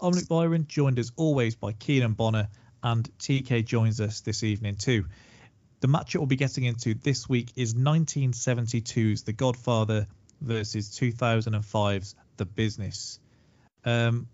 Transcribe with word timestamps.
I'm 0.00 0.12
Luke 0.12 0.28
Byron, 0.28 0.66
joined 0.66 0.98
as 0.98 1.12
always 1.16 1.54
by 1.54 1.72
Keenan 1.72 2.14
Bonner, 2.14 2.48
and 2.82 3.08
TK 3.18 3.64
joins 3.64 4.00
us 4.00 4.20
this 4.20 4.42
evening 4.42 4.76
too. 4.76 5.04
The 5.80 5.88
matchup 5.88 6.16
we'll 6.16 6.26
be 6.26 6.36
getting 6.36 6.64
into 6.64 6.94
this 6.94 7.28
week 7.28 7.52
is 7.54 7.74
1972's 7.74 9.22
The 9.22 9.32
Godfather 9.32 10.06
versus 10.40 10.90
2005's 10.90 12.16
The 12.36 12.44
Business. 12.44 13.20
Um, 13.84 14.28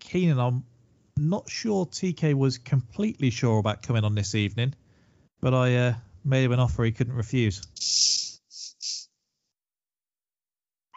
Keenan, 0.00 0.40
I'm 0.40 0.64
not 1.16 1.48
sure 1.48 1.86
TK 1.86 2.34
was 2.34 2.58
completely 2.58 3.30
sure 3.30 3.58
about 3.58 3.82
coming 3.82 4.04
on 4.04 4.14
this 4.16 4.34
evening, 4.34 4.74
but 5.40 5.54
I 5.54 5.76
uh, 5.76 5.94
made 6.24 6.44
him 6.44 6.52
an 6.52 6.60
offer 6.60 6.82
he 6.84 6.92
couldn't 6.92 7.14
refuse. 7.14 7.62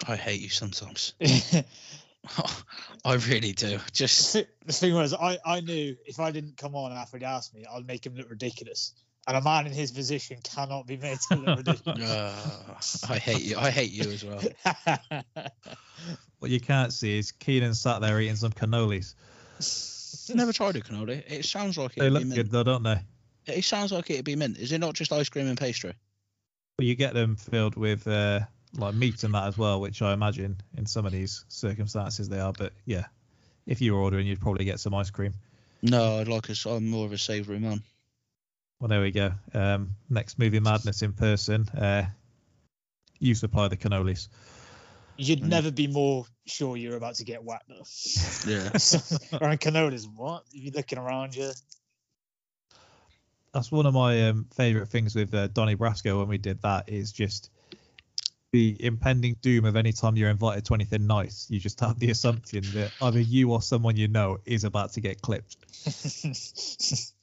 I 0.08 0.16
hate 0.16 0.42
you 0.42 0.50
sometimes. 0.50 1.14
I 3.06 3.16
really 3.16 3.52
do. 3.52 3.80
Just 3.92 4.34
the 4.34 4.74
thing 4.74 4.94
was, 4.94 5.14
I, 5.14 5.38
I 5.46 5.62
knew 5.62 5.96
if 6.06 6.20
I 6.20 6.32
didn't 6.32 6.58
come 6.58 6.76
on 6.76 6.92
and 6.92 7.00
after 7.00 7.18
he 7.18 7.26
asked 7.26 7.54
me, 7.54 7.66
I'd 7.72 7.88
make 7.88 8.06
him 8.06 8.16
look 8.16 8.30
ridiculous. 8.30 8.94
And 9.28 9.36
a 9.36 9.42
man 9.42 9.66
in 9.66 9.74
his 9.74 9.92
position 9.92 10.38
cannot 10.42 10.88
be 10.88 10.96
made 10.96 11.20
to 11.30 11.36
look 11.36 11.58
ridiculous. 11.66 12.10
uh, 12.10 13.08
I 13.10 13.18
hate 13.18 13.42
you. 13.42 13.58
I 13.58 13.70
hate 13.70 13.92
you 13.92 14.10
as 14.10 14.24
well. 14.24 14.42
what 16.40 16.50
you 16.50 16.62
can't 16.62 16.94
see 16.94 17.18
is 17.18 17.32
Keenan 17.34 17.74
sat 17.74 18.00
there 18.00 18.20
eating 18.22 18.38
some 18.38 18.52
cannolis. 18.52 19.16
Never 20.34 20.54
tried 20.54 20.76
a 20.78 20.82
cannoli. 20.82 21.24
It 21.28 21.46
sounds 21.46 21.78
like 21.78 21.98
it. 21.98 22.00
They 22.00 22.10
look 22.10 22.30
good 22.30 22.52
though, 22.52 22.64
don't 22.64 22.84
they? 22.84 23.00
It 23.48 23.64
sounds 23.64 23.92
like 23.92 24.10
it'd 24.10 24.26
be 24.26 24.36
mint. 24.36 24.58
Is 24.58 24.72
it 24.72 24.80
not 24.80 24.94
just 24.94 25.12
ice 25.12 25.30
cream 25.30 25.48
and 25.48 25.58
pastry? 25.58 25.94
Well, 26.78 26.86
you 26.86 26.96
get 26.96 27.14
them 27.14 27.36
filled 27.36 27.76
with 27.76 28.08
uh, 28.08 28.42
like 28.76 28.94
meat 28.94 29.24
and 29.24 29.34
that 29.34 29.48
as 29.48 29.58
well, 29.58 29.80
which 29.80 30.02
I 30.02 30.14
imagine 30.14 30.58
in 30.78 30.86
some 30.86 31.06
of 31.06 31.12
these 31.12 31.46
circumstances 31.48 32.30
they 32.30 32.40
are. 32.40 32.54
But 32.54 32.74
yeah, 32.86 33.06
if 33.66 33.82
you 33.82 33.94
were 33.94 34.00
ordering, 34.00 34.28
you'd 34.28 34.42
probably 34.42 34.66
get 34.66 34.80
some 34.80 34.94
ice 34.94 35.10
cream. 35.10 35.34
No, 35.82 36.20
I'd 36.20 36.28
like 36.28 36.50
a, 36.50 36.70
I'm 36.70 36.90
more 36.90 37.06
of 37.06 37.14
a 37.14 37.18
savoury 37.18 37.60
man. 37.60 37.84
Well, 38.80 38.90
there 38.90 39.02
we 39.02 39.12
go. 39.12 39.32
Um, 39.54 39.96
next 40.10 40.38
movie 40.38 40.60
madness 40.60 41.02
in 41.02 41.14
person. 41.14 41.68
Uh, 41.70 42.06
you 43.20 43.36
supply 43.36 43.68
the 43.68 43.78
cannolis. 43.78 44.28
You'd 45.18 45.42
mm. 45.42 45.48
never 45.48 45.72
be 45.72 45.88
more 45.88 46.26
sure 46.46 46.78
you're 46.78 46.96
about 46.96 47.16
to 47.16 47.26
get 47.26 47.44
whacked 47.44 47.70
though. 47.70 47.84
Yeah. 48.48 48.70
Around 49.42 49.60
cannolis, 49.60 50.06
what? 50.16 50.44
You're 50.52 50.74
looking 50.74 51.00
around 51.00 51.36
you. 51.36 51.52
That's 53.54 53.72
one 53.72 53.88
of 53.88 53.94
my 53.94 54.30
um, 54.30 54.46
favourite 54.54 54.88
things 54.88 55.16
with 55.16 55.34
uh, 55.34 55.48
Donnie 55.48 55.76
Brasco 55.76 56.20
when 56.20 56.28
we 56.28 56.38
did 56.38 56.62
that 56.62 56.90
is 56.90 57.12
just 57.12 57.50
the 58.54 58.78
impending 58.80 59.36
doom 59.42 59.66
of 59.66 59.76
any 59.76 59.92
time 59.92 60.16
you're 60.16 60.30
invited 60.30 60.66
to 60.66 60.74
anything 60.74 61.06
nice, 61.06 61.48
you 61.50 61.60
just 61.60 61.80
have 61.82 62.00
the 62.00 62.10
assumption 62.12 62.64
that 62.74 62.92
either 63.02 63.20
you 63.20 63.52
or 63.52 63.62
someone 63.62 63.98
you 63.98 64.08
know 64.08 64.38
is 64.46 64.64
about 64.64 64.94
to 64.94 65.02
get 65.02 65.22
clipped. 65.22 65.58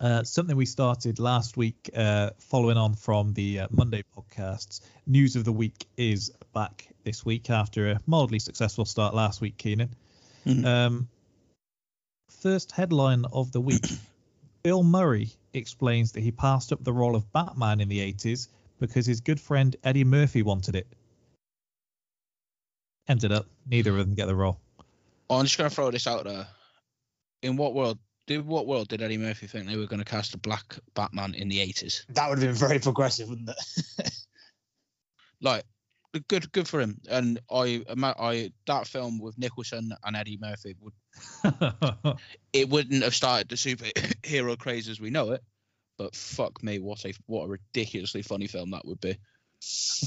uh, 0.00 0.24
something 0.24 0.56
we 0.56 0.66
started 0.66 1.18
last 1.18 1.56
week, 1.56 1.90
uh, 1.94 2.30
following 2.38 2.76
on 2.76 2.94
from 2.94 3.32
the 3.34 3.60
uh, 3.60 3.68
Monday 3.70 4.02
podcasts. 4.16 4.80
News 5.06 5.36
of 5.36 5.44
the 5.44 5.52
week 5.52 5.86
is 5.96 6.32
back 6.52 6.88
this 7.04 7.24
week 7.24 7.48
after 7.50 7.92
a 7.92 8.00
mildly 8.06 8.40
successful 8.40 8.84
start 8.84 9.14
last 9.14 9.40
week, 9.40 9.56
Keenan. 9.56 9.94
Mm-hmm. 10.44 10.64
Um, 10.64 11.08
first 12.28 12.72
headline 12.72 13.24
of 13.32 13.52
the 13.52 13.60
week 13.60 13.86
Bill 14.62 14.82
Murray 14.82 15.30
explains 15.54 16.12
that 16.12 16.22
he 16.22 16.32
passed 16.32 16.72
up 16.72 16.82
the 16.82 16.92
role 16.92 17.14
of 17.14 17.32
Batman 17.32 17.80
in 17.80 17.88
the 17.88 18.00
80s 18.12 18.48
because 18.80 19.06
his 19.06 19.20
good 19.20 19.40
friend 19.40 19.74
Eddie 19.84 20.04
Murphy 20.04 20.42
wanted 20.42 20.76
it. 20.76 20.86
Ended 23.08 23.32
up, 23.32 23.46
neither 23.68 23.92
of 23.92 23.98
them 23.98 24.14
get 24.14 24.26
the 24.26 24.34
role. 24.34 24.60
Oh, 25.30 25.38
I'm 25.38 25.44
just 25.44 25.58
going 25.58 25.70
to 25.70 25.74
throw 25.74 25.90
this 25.90 26.06
out 26.06 26.24
there. 26.24 26.46
In 27.42 27.56
what 27.56 27.74
world 27.74 27.98
did 28.26 28.44
what 28.44 28.66
world 28.66 28.88
did 28.88 29.02
Eddie 29.02 29.18
Murphy 29.18 29.46
think 29.46 29.66
they 29.66 29.76
were 29.76 29.86
going 29.86 30.00
to 30.00 30.04
cast 30.04 30.34
a 30.34 30.38
black 30.38 30.76
Batman 30.94 31.34
in 31.34 31.48
the 31.48 31.58
80s? 31.58 32.04
That 32.08 32.28
would 32.28 32.38
have 32.38 32.48
been 32.48 32.68
very 32.68 32.80
progressive, 32.80 33.28
wouldn't 33.28 33.50
it? 33.50 34.10
like, 35.40 35.64
good, 36.28 36.50
good 36.50 36.66
for 36.66 36.80
him. 36.80 36.98
And 37.08 37.38
I, 37.50 37.84
I, 37.88 38.52
that 38.66 38.88
film 38.88 39.20
with 39.20 39.38
Nicholson 39.38 39.92
and 40.04 40.16
Eddie 40.16 40.38
Murphy 40.40 40.74
would, 40.80 40.94
it 42.52 42.68
wouldn't 42.68 43.04
have 43.04 43.14
started 43.14 43.48
the 43.48 43.56
superhero 43.56 44.58
craze 44.58 44.88
as 44.88 45.00
we 45.00 45.10
know 45.10 45.30
it 45.30 45.42
but 45.98 46.14
fuck 46.14 46.62
me, 46.62 46.78
what 46.78 47.04
a 47.04 47.14
what 47.26 47.44
a 47.44 47.48
ridiculously 47.48 48.22
funny 48.22 48.46
film 48.46 48.70
that 48.70 48.84
would 48.84 49.00
be. 49.00 49.16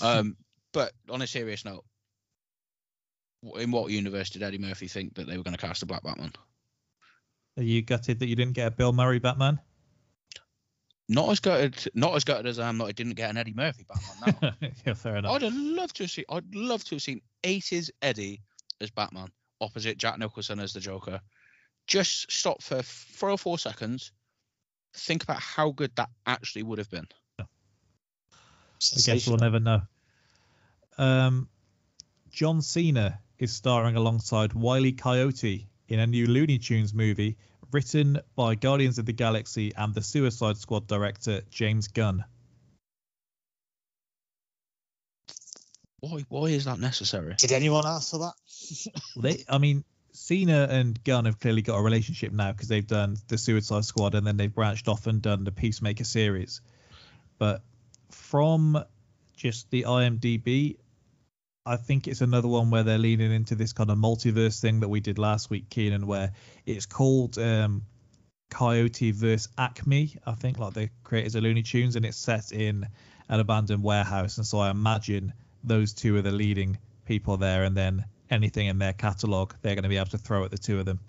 Um, 0.02 0.36
but 0.74 0.94
on 1.10 1.22
a 1.22 1.28
serious 1.28 1.66
note, 1.66 1.84
in 3.58 3.72
what 3.72 3.92
universe 3.92 4.30
did 4.30 4.44
Eddie 4.44 4.58
Murphy 4.58 4.88
think 4.88 5.16
that 5.16 5.28
they 5.28 5.38
were 5.38 5.44
going 5.44 5.56
to 5.56 5.66
cast 5.66 5.84
a 5.84 5.86
black 5.86 6.04
Batman? 6.04 6.34
Are 7.58 7.64
you 7.64 7.82
gutted 7.82 8.20
that 8.20 8.28
you 8.28 8.36
didn't 8.36 8.54
get 8.54 8.68
a 8.68 8.72
Bill 8.72 8.94
Murray 8.94 9.20
Batman? 9.20 9.60
Not 11.12 11.30
as 11.30 11.40
gutted, 11.40 11.90
not 11.96 12.16
as 12.16 12.24
gutted 12.24 12.46
as 12.46 12.60
I 12.60 12.70
am 12.70 12.78
that 12.78 12.86
I 12.86 12.92
didn't 12.92 13.16
get 13.16 13.32
an 13.32 13.38
Eddie 13.38 13.54
Murphy 13.56 13.86
Batman. 13.88 14.54
No. 14.62 14.68
yeah, 14.86 14.94
fair 14.94 15.16
enough. 15.16 15.34
I'd 15.34 15.42
have 15.42 15.56
loved 15.56 15.96
to 15.98 16.08
see. 16.08 16.24
I'd 16.30 16.54
love 16.54 16.84
to 16.86 16.96
have 16.96 17.02
seen 17.02 17.22
80s 17.44 17.90
Eddie 18.02 18.42
as 18.80 18.92
Batman 18.92 19.30
opposite 19.60 19.98
Jack 19.98 20.20
Nicholson 20.20 20.60
as 20.60 20.74
the 20.74 20.80
Joker. 20.80 21.20
Just 21.88 22.32
stop 22.32 22.62
for 22.62 22.82
three 22.84 23.32
or 23.32 23.38
four 23.38 23.58
seconds 23.58 24.12
think 24.94 25.24
about 25.24 25.40
how 25.40 25.72
good 25.72 25.92
that 25.96 26.10
actually 26.26 26.64
would 26.64 26.78
have 26.78 26.90
been. 26.90 27.08
I 27.40 29.02
guess 29.04 29.28
we'll 29.28 29.38
never 29.38 29.60
know. 29.60 29.82
Um, 30.98 31.50
John 32.32 32.62
Cena 32.62 33.20
is 33.38 33.54
starring 33.54 33.96
alongside 33.96 34.54
Wiley 34.54 34.94
Coyote 34.94 35.68
in 35.88 36.00
a 36.00 36.08
new 36.08 36.28
Looney 36.28 36.60
Tunes 36.60 36.94
movie 36.94 37.38
written 37.72 38.20
by 38.36 38.56
Guardians 38.56 39.00
of 39.00 39.06
the 39.06 39.14
Galaxy 39.14 39.74
and 39.76 39.94
the 39.94 40.02
Suicide 40.02 40.58
Squad 40.58 40.88
director 40.88 41.42
James 41.50 41.88
Gunn. 41.88 42.24
Why? 46.00 46.24
Why 46.30 46.46
is 46.46 46.66
that 46.66 46.80
necessary? 46.80 47.36
Did 47.38 47.52
anyone 47.52 47.86
ask 47.86 48.12
for 48.12 48.20
that? 48.20 48.34
well, 49.16 49.24
they, 49.24 49.44
I 49.50 49.58
mean, 49.58 49.84
Cena 50.12 50.68
and 50.70 51.02
Gunn 51.04 51.26
have 51.26 51.40
clearly 51.40 51.62
got 51.62 51.78
a 51.78 51.82
relationship 51.82 52.32
now 52.32 52.52
because 52.52 52.68
they've 52.68 52.86
done 52.86 53.18
the 53.28 53.38
Suicide 53.38 53.86
Squad 53.86 54.16
and 54.16 54.26
then 54.26 54.38
they've 54.38 54.54
branched 54.54 54.88
off 54.88 55.08
and 55.08 55.22
done 55.22 55.44
the 55.44 55.52
Peacemaker 55.52 56.04
series. 56.04 56.62
But 57.38 57.62
from 58.12 58.84
just 59.36 59.70
the 59.72 59.84
IMDb, 59.84 60.78
I 61.66 61.78
think 61.78 62.08
it's 62.08 62.22
another 62.22 62.48
one 62.48 62.72
where 62.72 62.84
they're 62.84 62.98
leaning 62.98 63.32
into 63.32 63.56
this 63.56 63.74
kind 63.74 63.90
of 63.90 63.98
multiverse 63.98 64.60
thing 64.60 64.80
that 64.80 64.90
we 64.90 65.00
did 65.00 65.18
last 65.18 65.50
week, 65.50 65.70
Keenan, 65.70 66.08
where 66.08 66.34
it's 66.66 66.86
called 66.86 67.38
um, 67.38 67.84
Coyote 68.50 69.12
vs. 69.12 69.50
Acme. 69.58 70.16
I 70.26 70.34
think 70.34 70.58
like 70.58 70.74
the 70.74 70.90
creators 71.04 71.36
of 71.36 71.44
Looney 71.44 71.64
Tunes, 71.64 71.96
and 71.96 72.06
it's 72.06 72.18
set 72.18 72.52
in 72.52 72.88
an 73.28 73.40
abandoned 73.40 73.84
warehouse. 73.84 74.38
And 74.38 74.46
so 74.46 74.60
I 74.60 74.72
imagine 74.72 75.34
those 75.64 75.94
two 75.94 76.16
are 76.18 76.22
the 76.22 76.32
leading 76.32 76.78
people 77.06 77.38
there, 77.38 77.64
and 77.64 77.78
then 77.78 78.06
anything 78.30 78.68
in 78.68 78.78
their 78.78 78.94
catalog, 78.94 79.54
they're 79.62 79.76
going 79.76 79.84
to 79.84 79.90
be 79.90 79.98
able 79.98 80.10
to 80.10 80.18
throw 80.18 80.44
at 80.44 80.52
the 80.52 80.58
two 80.58 80.80
of 80.80 80.86
them. 80.86 81.00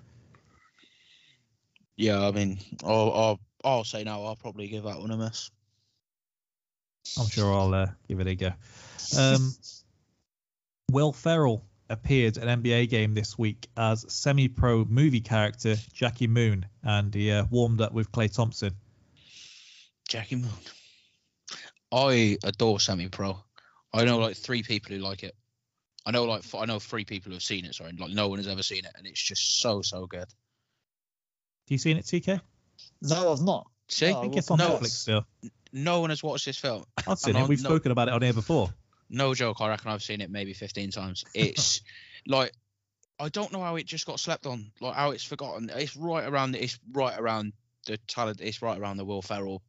Yeah, 1.96 2.26
I 2.26 2.30
mean, 2.30 2.58
I'll, 2.84 3.12
I'll, 3.12 3.40
I'll 3.62 3.84
say 3.84 4.04
no. 4.04 4.24
I'll 4.24 4.36
probably 4.36 4.68
give 4.68 4.84
that 4.84 4.98
one 4.98 5.10
a 5.10 5.16
miss. 5.16 5.50
I'm 7.18 7.28
sure 7.28 7.52
I'll 7.52 7.74
uh, 7.74 7.88
give 8.08 8.20
it 8.20 8.26
a 8.26 8.34
go. 8.34 8.52
Um, 9.18 9.54
Will 10.92 11.12
Ferrell 11.12 11.64
appeared 11.88 12.38
at 12.38 12.46
an 12.46 12.62
NBA 12.62 12.88
game 12.88 13.14
this 13.14 13.36
week 13.36 13.68
as 13.76 14.04
semi-pro 14.12 14.86
movie 14.86 15.20
character 15.20 15.76
Jackie 15.92 16.26
Moon, 16.26 16.66
and 16.82 17.14
he 17.14 17.30
uh, 17.30 17.44
warmed 17.50 17.80
up 17.80 17.92
with 17.92 18.10
Klay 18.12 18.32
Thompson. 18.32 18.74
Jackie 20.08 20.36
Moon. 20.36 20.50
I 21.92 22.38
adore 22.44 22.80
semi-pro. 22.80 23.38
I 23.92 24.04
know 24.04 24.18
like 24.18 24.36
three 24.36 24.62
people 24.62 24.94
who 24.94 25.02
like 25.02 25.24
it. 25.24 25.34
I 26.06 26.10
know 26.12 26.24
like 26.24 26.42
I 26.54 26.64
know 26.64 26.78
three 26.78 27.04
people 27.04 27.32
who've 27.32 27.42
seen 27.42 27.64
it. 27.64 27.74
Sorry, 27.74 27.92
like 27.98 28.10
no 28.10 28.28
one 28.28 28.38
has 28.38 28.48
ever 28.48 28.62
seen 28.62 28.84
it, 28.84 28.92
and 28.96 29.06
it's 29.06 29.20
just 29.20 29.60
so 29.60 29.82
so 29.82 30.06
good. 30.06 30.20
Have 30.20 30.28
you 31.68 31.78
seen 31.78 31.96
it, 31.96 32.04
TK? 32.04 32.40
No, 33.02 33.32
I've 33.32 33.42
not. 33.42 33.66
See, 33.88 34.10
no, 34.10 34.18
I 34.18 34.22
think 34.22 34.36
it's 34.36 34.50
on 34.50 34.58
no, 34.58 34.70
Netflix 34.70 34.90
still. 34.90 35.26
No 35.72 36.00
one 36.00 36.10
has 36.10 36.22
watched 36.22 36.46
this 36.46 36.58
film. 36.58 36.84
I've 37.06 37.18
seen 37.18 37.36
it. 37.36 37.48
We've 37.48 37.62
no, 37.62 37.68
spoken 37.68 37.92
about 37.92 38.08
it 38.08 38.14
on 38.14 38.22
here 38.22 38.32
before. 38.32 38.70
No 39.08 39.34
joke. 39.34 39.60
I 39.60 39.68
reckon 39.68 39.90
I've 39.90 40.02
seen 40.02 40.20
it 40.20 40.30
maybe 40.30 40.52
15 40.52 40.90
times. 40.90 41.24
It's 41.34 41.82
like 42.26 42.52
I 43.18 43.28
don't 43.28 43.52
know 43.52 43.60
how 43.60 43.76
it 43.76 43.86
just 43.86 44.06
got 44.06 44.18
slept 44.18 44.46
on, 44.46 44.72
like 44.80 44.94
how 44.94 45.10
it's 45.10 45.24
forgotten. 45.24 45.70
It's 45.74 45.96
right 45.96 46.26
around. 46.26 46.56
It's 46.56 46.78
right 46.92 47.18
around 47.18 47.52
the 47.86 47.98
talent. 48.08 48.40
It's 48.40 48.62
right 48.62 48.78
around 48.78 48.96
the 48.96 49.04
Will 49.04 49.22
Ferrell, 49.22 49.62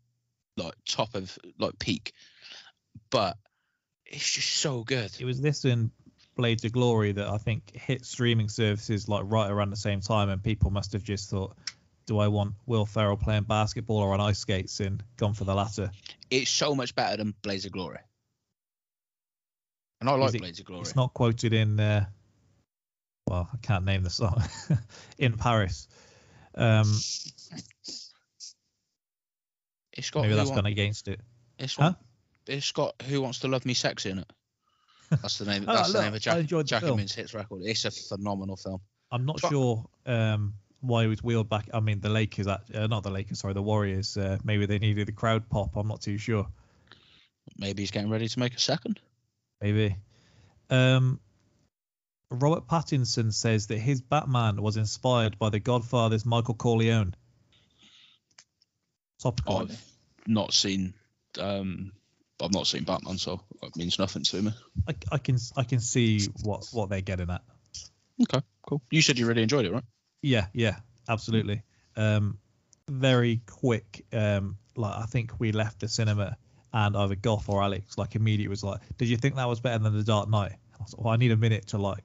like 0.58 0.74
top 0.88 1.16
of 1.16 1.38
like 1.60 1.78
peak. 1.78 2.14
But 3.10 3.38
it's 4.06 4.32
just 4.32 4.50
so 4.50 4.84
good. 4.84 5.12
It 5.20 5.26
was 5.26 5.42
this 5.42 5.66
and 5.66 5.92
Blades 6.36 6.64
of 6.66 6.72
Glory 6.72 7.12
that 7.14 7.28
I 7.28 7.38
think 7.38 7.72
hit 7.76 8.06
streaming 8.06 8.50
services 8.50 9.08
like 9.10 9.24
right 9.26 9.50
around 9.50 9.70
the 9.70 9.76
same 9.76 10.02
time, 10.02 10.30
and 10.30 10.42
people 10.44 10.72
must 10.72 10.94
have 10.94 11.04
just 11.04 11.30
thought, 11.30 11.56
"Do 12.06 12.20
I 12.20 12.28
want 12.30 12.56
Will 12.66 12.86
Ferrell 12.86 13.18
playing 13.18 13.44
basketball 13.44 13.98
or 13.98 14.14
on 14.14 14.22
ice 14.22 14.40
skates?" 14.40 14.80
and 14.80 15.04
gone 15.18 15.34
for 15.34 15.44
the 15.44 15.54
latter. 15.56 15.92
It's 16.30 16.50
so 16.50 16.74
much 16.76 16.96
better 16.96 17.18
than 17.18 17.34
Blades 17.42 17.66
of 17.66 17.72
Glory. 17.74 18.00
And 20.00 20.10
I 20.10 20.14
like 20.16 20.34
it- 20.34 20.40
Blades 20.40 20.60
of 20.60 20.66
Glory. 20.66 20.82
It's 20.82 20.96
not 20.96 21.14
quoted 21.14 21.54
in. 21.54 21.80
Uh, 21.80 22.06
well, 23.28 23.48
I 23.54 23.58
can't 23.58 23.86
name 23.86 24.04
the 24.04 24.10
song. 24.10 24.42
in 25.18 25.38
Paris. 25.38 25.88
Um, 26.56 26.88
It's 29.94 30.10
got 30.10 30.22
maybe 30.22 30.36
that's 30.36 30.50
Want- 30.50 30.64
gone 30.64 30.72
against 30.72 31.08
it. 31.08 31.20
It's 31.60 31.76
Huh? 31.76 31.94
it's 32.48 32.72
got 32.72 33.00
Who 33.04 33.22
Wants 33.22 33.40
to 33.40 33.48
Love 33.48 33.66
Me 33.66 33.74
Sexy 33.74 34.10
in 34.10 34.20
it. 34.20 34.32
That's 35.12 35.38
the 35.38 35.46
name. 35.46 35.66
Oh, 35.68 35.76
That's 35.76 35.92
the 35.92 35.98
look, 35.98 36.06
name 36.06 36.14
of 36.14 36.22
Jack, 36.22 36.38
enjoyed 36.38 36.66
the 36.66 36.70
Jackie 36.70 36.86
film. 36.86 36.98
Min's 36.98 37.14
hits 37.14 37.34
record. 37.34 37.62
It's 37.64 37.86
a 37.86 37.92
phenomenal 37.92 38.56
film. 38.56 38.82
I'm 39.12 39.26
not 39.26 39.40
sure 39.40 39.86
um, 40.06 40.54
why 40.80 41.04
he 41.04 41.08
was 41.08 41.22
wheeled 41.22 41.50
back. 41.50 41.70
I 41.74 41.80
mean, 41.82 42.00
the 42.00 42.10
Lakers, 42.10 42.48
uh, 42.48 42.60
not 42.74 43.04
the 43.04 43.12
Lakers, 43.12 43.40
sorry, 43.40 43.54
the 43.54 43.62
Warriors. 43.62 44.16
Uh, 44.18 44.38
maybe 44.44 44.66
they 44.66 44.80
needed 44.80 45.08
the 45.08 45.12
crowd 45.12 45.50
pop. 45.50 45.76
I'm 45.76 45.88
not 45.88 46.02
too 46.02 46.18
sure. 46.18 46.48
Maybe 47.58 47.82
he's 47.82 47.92
getting 47.92 48.10
ready 48.10 48.28
to 48.28 48.40
make 48.40 48.56
a 48.56 48.60
second. 48.60 49.00
Maybe. 49.62 49.98
Um, 50.70 51.20
Robert 52.30 52.68
Pattinson 52.68 53.34
says 53.34 53.68
that 53.68 53.78
his 53.78 54.00
Batman 54.02 54.62
was 54.62 54.78
inspired 54.78 55.38
by 55.38 55.50
The 55.50 55.60
Godfather's 55.60 56.26
Michael 56.26 56.54
Corleone. 56.54 57.14
Topical. 59.22 59.58
I've 59.58 59.84
not 60.26 60.54
seen. 60.54 60.94
Um, 61.38 61.92
I've 62.42 62.54
not 62.54 62.68
seen 62.68 62.84
Batman, 62.84 63.18
so 63.18 63.42
it 63.62 63.76
means 63.76 64.00
nothing 64.00 64.24
to 64.24 64.42
me. 64.42 64.52
I, 64.88 64.96
I 65.12 65.18
can 65.18 65.38
I 65.56 65.64
can 65.64 65.80
see 65.80 66.28
what 66.44 66.68
what 66.72 66.90
they're 66.90 67.02
getting 67.02 67.30
at. 67.30 67.42
Okay, 68.24 68.44
cool. 68.64 68.82
You 68.92 69.02
said 69.02 69.18
you 69.18 69.28
really 69.28 69.44
enjoyed 69.44 69.66
it, 69.66 69.72
right? 69.72 69.84
Yeah, 70.22 70.48
yeah, 70.54 70.78
absolutely. 71.08 71.64
Um, 71.96 72.38
very 72.88 73.42
quick. 73.46 74.06
Um, 74.14 74.58
like 74.76 74.96
I 74.96 75.06
think 75.06 75.40
we 75.40 75.52
left 75.52 75.80
the 75.80 75.88
cinema 75.88 76.38
and 76.74 76.96
either 76.96 77.16
Goff 77.16 77.50
or 77.50 77.62
Alex 77.62 77.98
like 77.98 78.16
immediately 78.16 78.50
was 78.50 78.64
like, 78.64 78.80
"Did 78.98 79.10
you 79.10 79.18
think 79.18 79.36
that 79.36 79.48
was 79.48 79.60
better 79.60 79.80
than 79.80 79.94
The 79.94 80.04
Dark 80.04 80.30
Knight?" 80.30 80.54
I 80.80 80.84
was 80.84 80.94
like, 80.94 81.04
well, 81.04 81.14
I 81.14 81.18
need 81.18 81.32
a 81.32 81.38
minute 81.38 81.68
to 81.68 81.78
like 81.78 82.04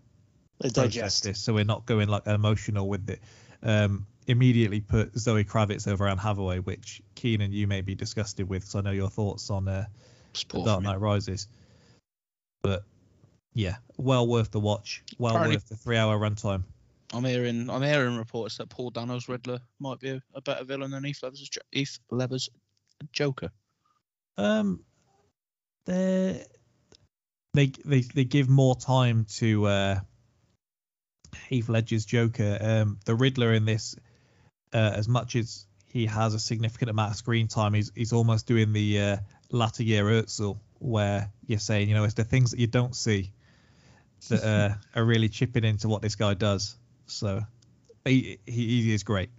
digest. 0.73 1.25
this, 1.25 1.41
so 1.41 1.55
we're 1.55 1.65
not 1.65 1.87
going 1.87 2.09
like 2.09 2.27
emotional 2.27 2.89
with 2.89 3.09
it. 3.09 3.21
Um, 3.63 4.07
immediately 4.27 4.81
put 4.81 5.17
Zoe 5.17 5.45
Kravitz 5.45 5.87
over 5.87 6.07
Anne 6.07 6.19
Hathaway, 6.19 6.59
which 6.59 7.01
Keenan 7.15 7.53
you 7.53 7.67
may 7.67 7.81
be 7.81 7.95
disgusted 7.95 8.49
with, 8.49 8.63
because 8.63 8.75
I 8.75 8.81
know 8.81 8.91
your 8.91 9.09
thoughts 9.09 9.51
on 9.51 9.69
uh, 9.69 9.87
The 10.45 10.63
Dark. 10.63 10.83
Knight 10.83 11.01
Rises. 11.01 11.49
But 12.63 12.85
yeah, 13.55 13.77
well 13.97 14.27
worth 14.27 14.51
the 14.51 14.61
watch. 14.61 15.03
Well 15.19 15.35
Apparently- 15.35 15.57
worth 15.57 15.69
the 15.69 15.77
three-hour 15.77 16.19
runtime. 16.19 16.65
I'm 17.13 17.25
hearing. 17.25 17.71
I'm 17.71 17.83
hearing 17.83 18.17
reports 18.17 18.57
that 18.59 18.69
Paul 18.69 18.91
Dano's 18.91 19.29
Riddler 19.29 19.61
might 19.79 20.01
be 20.01 20.21
a, 20.35 20.41
better 20.41 20.65
villain 20.65 20.91
than 20.91 21.05
Heath 21.05 21.21
Ledger's, 21.23 21.51
Heath 21.71 22.01
Ledger's 22.11 22.51
Joker. 23.13 23.51
Um, 24.37 24.81
they 25.87 26.45
they 27.55 27.73
they 27.85 28.01
they 28.01 28.25
give 28.25 28.49
more 28.49 28.75
time 28.75 29.25
to 29.37 29.67
uh, 29.67 30.01
Heath 31.49 31.69
Ledger's 31.69 32.05
Joker. 32.05 32.59
Um, 32.61 32.99
the 33.05 33.15
Riddler 33.15 33.53
in 33.53 33.65
this, 33.65 33.95
uh, 34.75 34.93
as 34.95 35.09
much 35.09 35.37
as 35.37 35.65
he 35.87 36.07
has 36.07 36.35
a 36.35 36.41
significant 36.41 36.91
amount 36.91 37.13
of 37.13 37.17
screen 37.17 37.47
time, 37.47 37.73
he's 37.75 37.93
he's 37.95 38.13
almost 38.13 38.49
doing 38.49 38.73
the 38.73 39.01
uh, 39.01 39.17
latter 39.51 39.83
year 39.83 40.05
Urzel, 40.05 40.59
where 40.79 41.31
you're 41.47 41.59
saying, 41.59 41.89
you 41.89 41.95
know, 41.95 42.05
it's 42.05 42.15
the 42.15 42.25
things 42.25 42.51
that 42.51 42.61
you 42.61 42.67
don't 42.67 42.95
see 42.95 43.33
that 44.29 44.45
uh, 44.45 44.75
are 44.95 45.05
really 45.05 45.29
chipping 45.29 45.65
into 45.65 45.89
what 45.89 46.03
this 46.03 46.15
guy 46.17 46.35
does. 46.35 46.77
So 47.07 47.43
he 48.05 48.39
he, 48.47 48.83
he 48.83 48.95
is 48.95 49.03
great. 49.03 49.31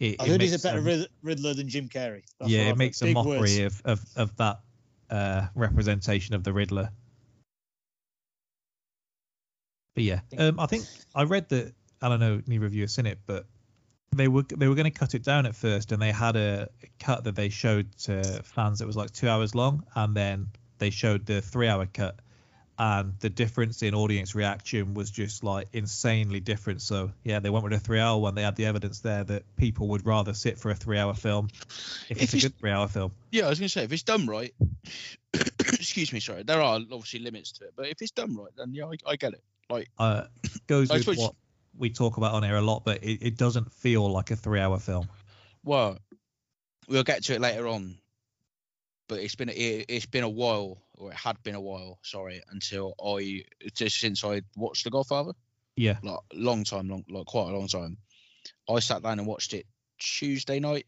It, 0.00 0.20
I 0.20 0.26
heard 0.26 0.40
he's 0.40 0.64
a 0.64 0.68
better 0.68 1.06
Riddler 1.22 1.54
than 1.54 1.68
Jim 1.68 1.88
Carrey. 1.88 2.22
That's 2.38 2.50
yeah, 2.50 2.68
it 2.70 2.76
makes 2.76 3.00
a 3.02 3.12
mockery 3.12 3.62
of, 3.62 3.80
of, 3.84 4.04
of 4.16 4.36
that 4.36 4.60
uh, 5.08 5.46
representation 5.54 6.34
of 6.34 6.42
the 6.42 6.52
Riddler. 6.52 6.90
But 9.94 10.02
yeah, 10.02 10.20
um, 10.36 10.58
I 10.58 10.66
think 10.66 10.84
I 11.14 11.22
read 11.22 11.48
that 11.50 11.72
I 12.02 12.08
don't 12.08 12.20
know 12.20 12.42
neither 12.46 12.66
of 12.66 12.74
you 12.74 12.82
have 12.82 12.90
seen 12.90 13.06
it, 13.06 13.20
but 13.26 13.46
they 14.18 14.28
were 14.28 14.42
they 14.42 14.68
were 14.68 14.74
going 14.74 14.90
to 14.90 14.98
cut 14.98 15.14
it 15.14 15.22
down 15.22 15.46
at 15.46 15.54
first, 15.54 15.92
and 15.92 16.00
they 16.00 16.12
had 16.12 16.36
a 16.36 16.68
cut 17.00 17.24
that 17.24 17.34
they 17.36 17.48
showed 17.48 17.96
to 17.98 18.22
fans 18.44 18.78
that 18.80 18.86
was 18.86 18.96
like 18.96 19.10
two 19.12 19.28
hours 19.28 19.54
long, 19.54 19.84
and 19.94 20.14
then 20.16 20.48
they 20.78 20.90
showed 20.90 21.26
the 21.26 21.40
three 21.40 21.68
hour 21.68 21.86
cut, 21.86 22.16
and 22.78 23.14
the 23.20 23.30
difference 23.30 23.82
in 23.82 23.94
audience 23.94 24.34
reaction 24.34 24.94
was 24.94 25.10
just 25.10 25.44
like 25.44 25.68
insanely 25.72 26.40
different. 26.40 26.82
So 26.82 27.12
yeah, 27.22 27.38
they 27.40 27.50
went 27.50 27.64
with 27.64 27.72
a 27.72 27.78
three 27.78 28.00
hour 28.00 28.18
one. 28.20 28.34
They 28.34 28.42
had 28.42 28.56
the 28.56 28.66
evidence 28.66 29.00
there 29.00 29.24
that 29.24 29.44
people 29.56 29.88
would 29.88 30.04
rather 30.06 30.34
sit 30.34 30.58
for 30.58 30.70
a 30.70 30.74
three 30.74 30.98
hour 30.98 31.14
film 31.14 31.48
if, 32.08 32.10
If 32.10 32.22
it's 32.22 32.34
a 32.34 32.40
good 32.48 32.58
three 32.58 32.70
hour 32.70 32.88
film. 32.88 33.12
Yeah, 33.30 33.46
I 33.46 33.48
was 33.50 33.58
gonna 33.58 33.68
say 33.68 33.84
if 33.84 33.92
it's 33.92 34.02
done 34.02 34.26
right. 34.26 34.52
excuse 35.32 36.12
me, 36.12 36.20
sorry. 36.20 36.42
There 36.42 36.60
are 36.60 36.76
obviously 36.76 37.20
limits 37.20 37.52
to 37.52 37.64
it, 37.64 37.72
but 37.76 37.88
if 37.88 38.00
it's 38.02 38.12
done 38.12 38.36
right, 38.36 38.52
then 38.56 38.72
yeah, 38.74 38.86
I, 38.86 38.94
I 39.12 39.16
get 39.16 39.32
it. 39.34 39.42
Like 39.70 39.88
uh, 39.98 40.24
goes 40.66 40.90
I 40.90 40.94
with 40.94 41.04
suppose- 41.04 41.18
what 41.18 41.34
we 41.76 41.90
talk 41.90 42.16
about 42.16 42.32
on 42.34 42.44
air 42.44 42.56
a 42.56 42.62
lot, 42.62 42.84
but 42.84 43.02
it, 43.02 43.22
it 43.22 43.36
doesn't 43.36 43.72
feel 43.72 44.10
like 44.10 44.30
a 44.30 44.36
three-hour 44.36 44.78
film. 44.78 45.08
Well, 45.62 45.98
we'll 46.88 47.02
get 47.04 47.24
to 47.24 47.34
it 47.34 47.40
later 47.40 47.66
on, 47.68 47.96
but 49.08 49.18
it's 49.20 49.34
been 49.34 49.48
it, 49.48 49.86
it's 49.88 50.06
been 50.06 50.24
a 50.24 50.28
while, 50.28 50.78
or 50.94 51.10
it 51.10 51.16
had 51.16 51.42
been 51.42 51.54
a 51.54 51.60
while. 51.60 51.98
Sorry, 52.02 52.42
until 52.50 52.94
I 53.02 53.44
just 53.74 53.98
since 53.98 54.24
I 54.24 54.42
watched 54.56 54.84
The 54.84 54.90
Godfather, 54.90 55.32
Yeah, 55.76 55.96
like 56.02 56.18
long 56.32 56.64
time, 56.64 56.88
long 56.88 57.04
like 57.08 57.26
quite 57.26 57.50
a 57.50 57.56
long 57.56 57.68
time. 57.68 57.98
I 58.68 58.78
sat 58.80 59.02
down 59.02 59.18
and 59.18 59.26
watched 59.26 59.54
it 59.54 59.66
Tuesday 59.98 60.60
night, 60.60 60.86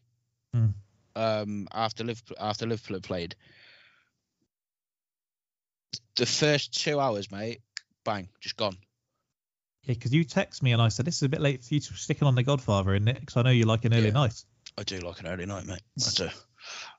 Hmm. 0.53 0.69
um, 1.15 1.67
after 1.71 2.03
Liverpool 2.03 2.37
after 2.39 2.65
Liverpool 2.65 2.95
had 2.97 3.03
played. 3.03 3.35
The 6.15 6.25
first 6.25 6.83
two 6.83 6.99
hours, 6.99 7.31
mate, 7.31 7.61
bang, 8.03 8.29
just 8.39 8.57
gone. 8.57 8.77
Yeah, 9.87 9.93
because 9.93 10.13
you 10.13 10.25
text 10.25 10.61
me 10.61 10.73
and 10.73 10.81
I 10.81 10.89
said 10.89 11.05
this 11.05 11.15
is 11.15 11.23
a 11.23 11.29
bit 11.29 11.39
late 11.39 11.63
for 11.63 11.73
you 11.73 11.79
to 11.79 11.93
sticking 11.93 12.27
on 12.27 12.35
The 12.35 12.43
Godfather, 12.43 12.93
isn't 12.93 13.07
it? 13.07 13.21
Because 13.21 13.37
I 13.37 13.41
know 13.41 13.51
you 13.51 13.65
like 13.65 13.85
an 13.85 13.93
early 13.93 14.07
Yeah. 14.07 14.11
night. 14.11 14.43
I 14.77 14.83
do 14.83 14.99
like 14.99 15.21
an 15.21 15.27
early 15.27 15.45
night, 15.45 15.65
mate. 15.65 15.81
I 16.05 16.09
do. 16.13 16.29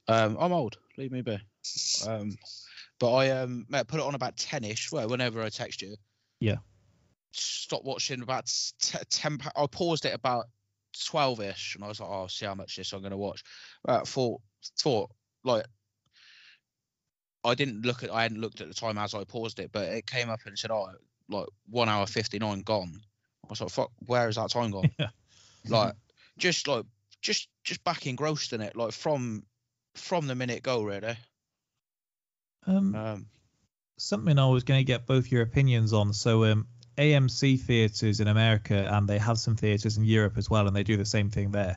Um, 0.09 0.39
I'm 0.41 0.53
old. 0.53 0.79
Leave 0.97 1.13
me 1.13 1.21
be. 1.21 1.39
Um, 2.07 2.39
but 2.99 3.13
I 3.13 3.31
um, 3.31 3.67
put 3.71 4.01
it 4.01 4.01
on 4.01 4.15
about 4.15 4.39
ten-ish. 4.39 4.91
Well, 4.91 5.07
whenever 5.07 5.43
I 5.43 5.51
text 5.51 5.83
you. 5.83 5.97
Yeah. 6.41 6.57
Stop 7.33 7.85
watching 7.85 8.23
about 8.23 8.47
t- 8.81 8.99
ten. 9.11 9.39
I 9.55 9.67
paused 9.67 10.07
it 10.07 10.15
about 10.15 10.47
twelve-ish, 11.07 11.75
and 11.75 11.85
I 11.85 11.89
was 11.89 12.01
like, 12.01 12.09
"Oh, 12.09 12.23
I'll 12.23 12.29
see 12.29 12.47
how 12.47 12.55
much 12.55 12.77
this 12.77 12.93
I'm 12.95 13.01
going 13.01 13.11
to 13.11 13.19
watch." 13.19 13.45
About 13.85 14.09
thought, 14.09 14.41
thought 14.81 15.11
like. 15.45 15.67
I 17.45 17.55
didn't 17.55 17.83
look 17.83 18.03
at. 18.03 18.11
I 18.11 18.23
hadn't 18.23 18.41
looked 18.41 18.63
at 18.63 18.69
the 18.69 18.75
time 18.75 18.97
as 18.97 19.15
I 19.15 19.25
paused 19.25 19.61
it, 19.61 19.71
but 19.73 19.85
it 19.85 20.07
came 20.07 20.31
up 20.31 20.41
and 20.47 20.59
said, 20.59 20.71
"Oh, 20.71 20.89
like 21.29 21.47
one 21.69 21.89
hour 21.89 22.07
fifty-nine 22.07 22.61
gone." 22.61 23.01
I 23.45 23.49
was 23.49 23.61
like, 23.61 23.71
"Fuck, 23.71 23.91
where 24.07 24.29
is 24.29 24.37
that 24.37 24.51
time 24.51 24.71
gone?" 24.71 24.91
Yeah. 24.99 25.11
like 25.71 25.95
just 26.39 26.69
like 26.69 26.85
just 27.21 27.49
just 27.65 27.83
back 27.85 28.07
engrossed 28.07 28.53
in 28.53 28.61
it 28.61 28.77
like 28.77 28.93
from 28.93 29.45
from 29.97 30.27
the 30.27 30.35
minute 30.35 30.63
go 30.63 30.83
really 30.83 31.17
Um, 32.67 32.95
um 32.95 33.27
something 33.99 34.39
I 34.39 34.47
was 34.47 34.65
going 34.65 34.81
to 34.81 34.85
get 34.85 35.07
both 35.07 35.31
your 35.31 35.43
opinions 35.43 35.93
on. 35.93 36.13
So, 36.13 36.45
um, 36.45 36.67
AMC 36.97 37.61
theaters 37.61 38.21
in 38.21 38.29
America 38.29 38.89
and 38.91 39.09
they 39.09 39.19
have 39.19 39.39
some 39.39 39.57
theaters 39.57 39.97
in 39.97 40.05
Europe 40.05 40.37
as 40.37 40.49
well, 40.51 40.67
and 40.67 40.75
they 40.75 40.83
do 40.83 40.97
the 40.97 41.05
same 41.05 41.31
thing 41.31 41.53
there. 41.53 41.77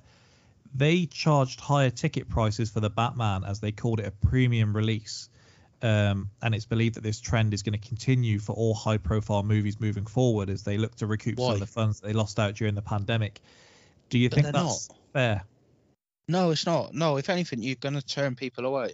They 0.73 1.05
charged 1.05 1.59
higher 1.59 1.89
ticket 1.89 2.29
prices 2.29 2.69
for 2.69 2.79
the 2.79 2.89
Batman 2.89 3.43
as 3.43 3.59
they 3.59 3.71
called 3.71 3.99
it 3.99 4.07
a 4.07 4.11
premium 4.11 4.75
release. 4.75 5.29
Um, 5.83 6.29
and 6.43 6.53
it's 6.53 6.65
believed 6.65 6.95
that 6.95 7.01
this 7.03 7.19
trend 7.19 7.53
is 7.55 7.63
going 7.63 7.79
to 7.79 7.87
continue 7.87 8.37
for 8.39 8.53
all 8.53 8.73
high 8.75 8.97
profile 8.97 9.41
movies 9.41 9.79
moving 9.79 10.05
forward 10.05 10.49
as 10.49 10.63
they 10.63 10.77
look 10.77 10.93
to 10.97 11.07
recoup 11.07 11.39
some 11.39 11.53
of 11.53 11.59
the 11.59 11.65
funds 11.65 11.99
that 11.99 12.07
they 12.07 12.13
lost 12.13 12.39
out 12.39 12.53
during 12.55 12.75
the 12.75 12.81
pandemic. 12.83 13.41
Do 14.09 14.19
you 14.19 14.29
But 14.29 14.35
think 14.35 14.43
they're 14.45 14.53
that's 14.63 14.89
fair? 15.13 15.43
no 16.27 16.51
it's 16.51 16.65
not 16.67 16.93
no 16.93 17.17
if 17.17 17.29
anything 17.29 17.63
you're 17.63 17.75
going 17.75 17.95
to 17.95 18.01
turn 18.05 18.35
people 18.35 18.65
away. 18.65 18.93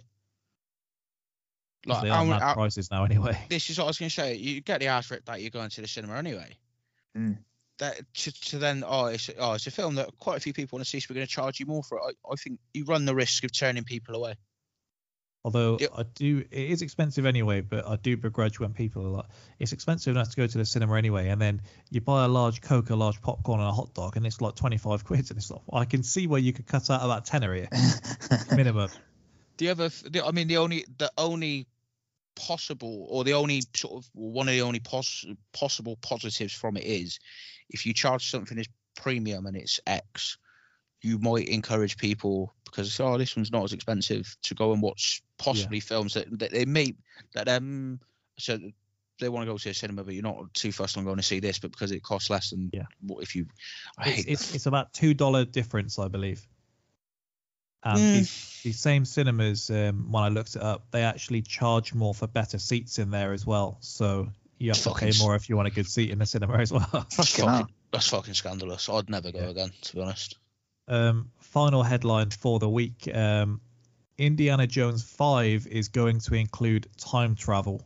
like 1.86 2.02
they 2.02 2.08
how 2.08 2.16
are 2.16 2.24
many- 2.24 2.30
mad 2.30 2.42
how- 2.42 2.54
prices 2.54 2.90
now 2.90 3.04
anyway. 3.04 3.38
this 3.48 3.68
is 3.70 3.78
what 3.78 3.84
i 3.84 3.86
was 3.88 3.98
going 3.98 4.08
to 4.08 4.14
say 4.14 4.34
you 4.34 4.60
get 4.60 4.80
the 4.80 4.86
ass 4.86 5.10
ripped 5.10 5.26
that 5.26 5.40
you're 5.40 5.50
going 5.50 5.68
to 5.70 5.80
the 5.80 5.88
cinema 5.88 6.16
anyway 6.16 6.56
Mm. 7.16 7.38
that 7.78 8.00
to, 8.14 8.32
to 8.42 8.58
then 8.58 8.84
oh 8.86 9.06
it's 9.06 9.30
oh 9.38 9.52
it's 9.54 9.66
a 9.66 9.70
film 9.70 9.94
that 9.96 10.08
quite 10.18 10.36
a 10.36 10.40
few 10.40 10.52
people 10.52 10.76
want 10.76 10.84
to 10.84 10.90
see 10.90 11.00
so 11.00 11.06
we're 11.10 11.14
going 11.16 11.26
to 11.26 11.32
charge 11.32 11.58
you 11.60 11.66
more 11.66 11.82
for 11.82 11.98
it 11.98 12.02
I, 12.28 12.32
I 12.32 12.36
think 12.36 12.58
you 12.74 12.84
run 12.84 13.04
the 13.06 13.14
risk 13.14 13.44
of 13.44 13.52
turning 13.52 13.84
people 13.84 14.14
away 14.14 14.34
Although 15.44 15.78
Yep. 15.80 15.90
I 15.96 16.02
do, 16.14 16.44
it 16.50 16.70
is 16.70 16.82
expensive 16.82 17.24
anyway. 17.24 17.60
But 17.60 17.86
I 17.86 17.96
do 17.96 18.16
begrudge 18.16 18.58
when 18.58 18.72
people 18.72 19.06
are 19.06 19.10
like, 19.10 19.26
it's 19.58 19.72
expensive 19.72 20.14
enough 20.14 20.30
to 20.30 20.36
go 20.36 20.46
to 20.46 20.58
the 20.58 20.64
cinema 20.64 20.96
anyway, 20.96 21.28
and 21.28 21.40
then 21.40 21.62
you 21.90 22.00
buy 22.00 22.24
a 22.24 22.28
large 22.28 22.60
Coke, 22.60 22.90
a 22.90 22.96
large 22.96 23.20
popcorn, 23.22 23.60
and 23.60 23.68
a 23.68 23.72
hot 23.72 23.94
dog, 23.94 24.16
and 24.16 24.26
it's 24.26 24.40
like 24.40 24.56
twenty 24.56 24.76
five 24.76 25.04
quid, 25.04 25.30
and 25.30 25.38
it's 25.38 25.50
like, 25.50 25.62
I 25.72 25.84
can 25.84 26.02
see 26.02 26.26
where 26.26 26.40
you 26.40 26.52
could 26.52 26.66
cut 26.66 26.90
out 26.90 27.02
about 27.02 27.24
tenner 27.24 27.54
here 27.54 27.68
minimum. 28.56 28.90
The 29.58 29.70
other, 29.70 29.88
the, 29.88 30.24
I 30.24 30.32
mean, 30.32 30.48
the 30.48 30.58
only, 30.58 30.84
the 30.98 31.10
only 31.18 31.66
possible, 32.36 33.06
or 33.08 33.24
the 33.24 33.32
only 33.34 33.62
sort 33.74 34.04
of 34.04 34.10
one 34.14 34.48
of 34.48 34.54
the 34.54 34.62
only 34.62 34.80
pos- 34.80 35.26
possible 35.52 35.96
positives 35.96 36.52
from 36.52 36.76
it 36.76 36.84
is, 36.84 37.18
if 37.70 37.84
you 37.86 37.92
charge 37.92 38.30
something 38.30 38.58
as 38.58 38.68
premium 38.96 39.46
and 39.46 39.56
it's 39.56 39.80
X, 39.86 40.38
you 41.02 41.18
might 41.18 41.48
encourage 41.48 41.96
people 41.96 42.52
because 42.64 42.98
oh, 43.00 43.16
this 43.18 43.36
one's 43.36 43.52
not 43.52 43.64
as 43.64 43.72
expensive 43.72 44.36
to 44.42 44.54
go 44.54 44.72
and 44.72 44.82
watch 44.82 45.22
possibly 45.38 45.80
films 45.80 46.14
that, 46.14 46.26
that 46.38 46.50
they 46.50 46.64
may 46.64 46.94
that 47.34 47.48
um 47.48 48.00
so 48.38 48.58
they 49.20 49.28
want 49.28 49.44
to 49.46 49.52
go 49.52 49.58
to 49.58 49.70
a 49.70 49.74
cinema, 49.74 50.04
but 50.04 50.14
you're 50.14 50.22
not 50.22 50.54
too 50.54 50.70
fussed 50.70 50.96
on 50.96 51.04
going 51.04 51.16
to 51.16 51.22
see 51.24 51.40
this, 51.40 51.58
but 51.58 51.72
because 51.72 51.90
it 51.90 52.02
costs 52.04 52.30
less 52.30 52.50
than 52.50 52.70
Yeah. 52.72 52.84
what 53.04 53.22
if 53.22 53.34
you, 53.34 53.46
I 53.98 54.10
It's, 54.10 54.24
it's, 54.26 54.54
it's 54.54 54.66
about 54.66 54.92
two 54.92 55.12
dollar 55.12 55.44
difference, 55.44 55.98
I 55.98 56.06
believe. 56.08 56.46
And 57.82 57.96
Mm. 57.98 58.12
these, 58.12 58.60
these 58.64 58.78
same 58.80 59.04
cinemas, 59.04 59.70
um, 59.70 60.10
when 60.12 60.22
I 60.24 60.28
looked 60.28 60.56
it 60.56 60.62
up, 60.62 60.90
they 60.90 61.02
actually 61.02 61.42
charge 61.42 61.94
more 61.94 62.14
for 62.14 62.26
better 62.26 62.58
seats 62.58 62.98
in 62.98 63.10
there 63.10 63.32
as 63.32 63.46
well. 63.46 63.78
So 63.80 64.28
you 64.58 64.70
have 64.70 64.78
to 64.82 64.90
Fucking 64.90 65.12
pay 65.12 65.18
more 65.18 65.34
if 65.36 65.48
you 65.48 65.56
want 65.56 65.68
a 65.68 65.72
good 65.72 65.86
seat 65.88 66.10
in 66.10 66.18
the 66.18 66.26
cinema 66.26 66.58
as 66.58 66.72
well. 66.72 66.88
that's 66.92 67.16
Fucking 67.16 67.44
fucking, 67.48 67.74
that's 67.92 68.08
fucking 68.08 68.34
scandalous. 68.34 68.88
I'd 68.88 69.08
never 69.10 69.32
go 69.32 69.40
Yeah. 69.40 69.48
again, 69.48 69.70
to 69.82 69.94
be 69.96 70.02
honest. 70.02 70.36
Um, 70.88 71.30
final 71.40 71.82
headline 71.82 72.30
for 72.30 72.58
the 72.58 72.68
week: 72.68 73.08
um, 73.14 73.60
Indiana 74.16 74.66
Jones 74.66 75.02
Five 75.02 75.66
is 75.66 75.88
going 75.88 76.20
to 76.20 76.34
include 76.34 76.88
time 76.96 77.34
travel. 77.34 77.82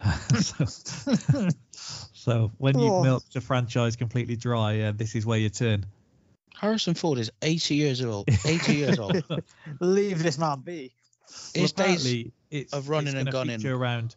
so, 0.38 0.64
so 2.12 2.52
when 2.58 2.78
you 2.78 2.90
Oh. 2.90 3.02
milk 3.02 3.24
the 3.32 3.40
franchise 3.40 3.96
completely 3.96 4.36
dry, 4.36 4.80
uh, 4.80 4.92
this 4.92 5.14
is 5.14 5.26
where 5.26 5.38
you 5.38 5.48
turn. 5.48 5.84
Harrison 6.54 6.94
Ford 6.94 7.18
is 7.18 7.30
80 7.42 7.74
years 7.74 8.04
old. 8.04 8.28
80 8.28 8.74
years 8.74 8.98
old. 8.98 9.22
Leave 9.80 10.22
this 10.22 10.38
man 10.38 10.60
be. 10.60 10.92
His 11.54 11.72
Well, 11.72 11.88
days 11.88 12.04
apparently 12.04 12.32
it's, 12.50 12.72
of 12.72 12.88
running 12.88 13.08
it's 13.08 13.14
and 13.16 13.24
gonna 13.26 13.32
gunning. 13.32 13.66
around 13.76 14.16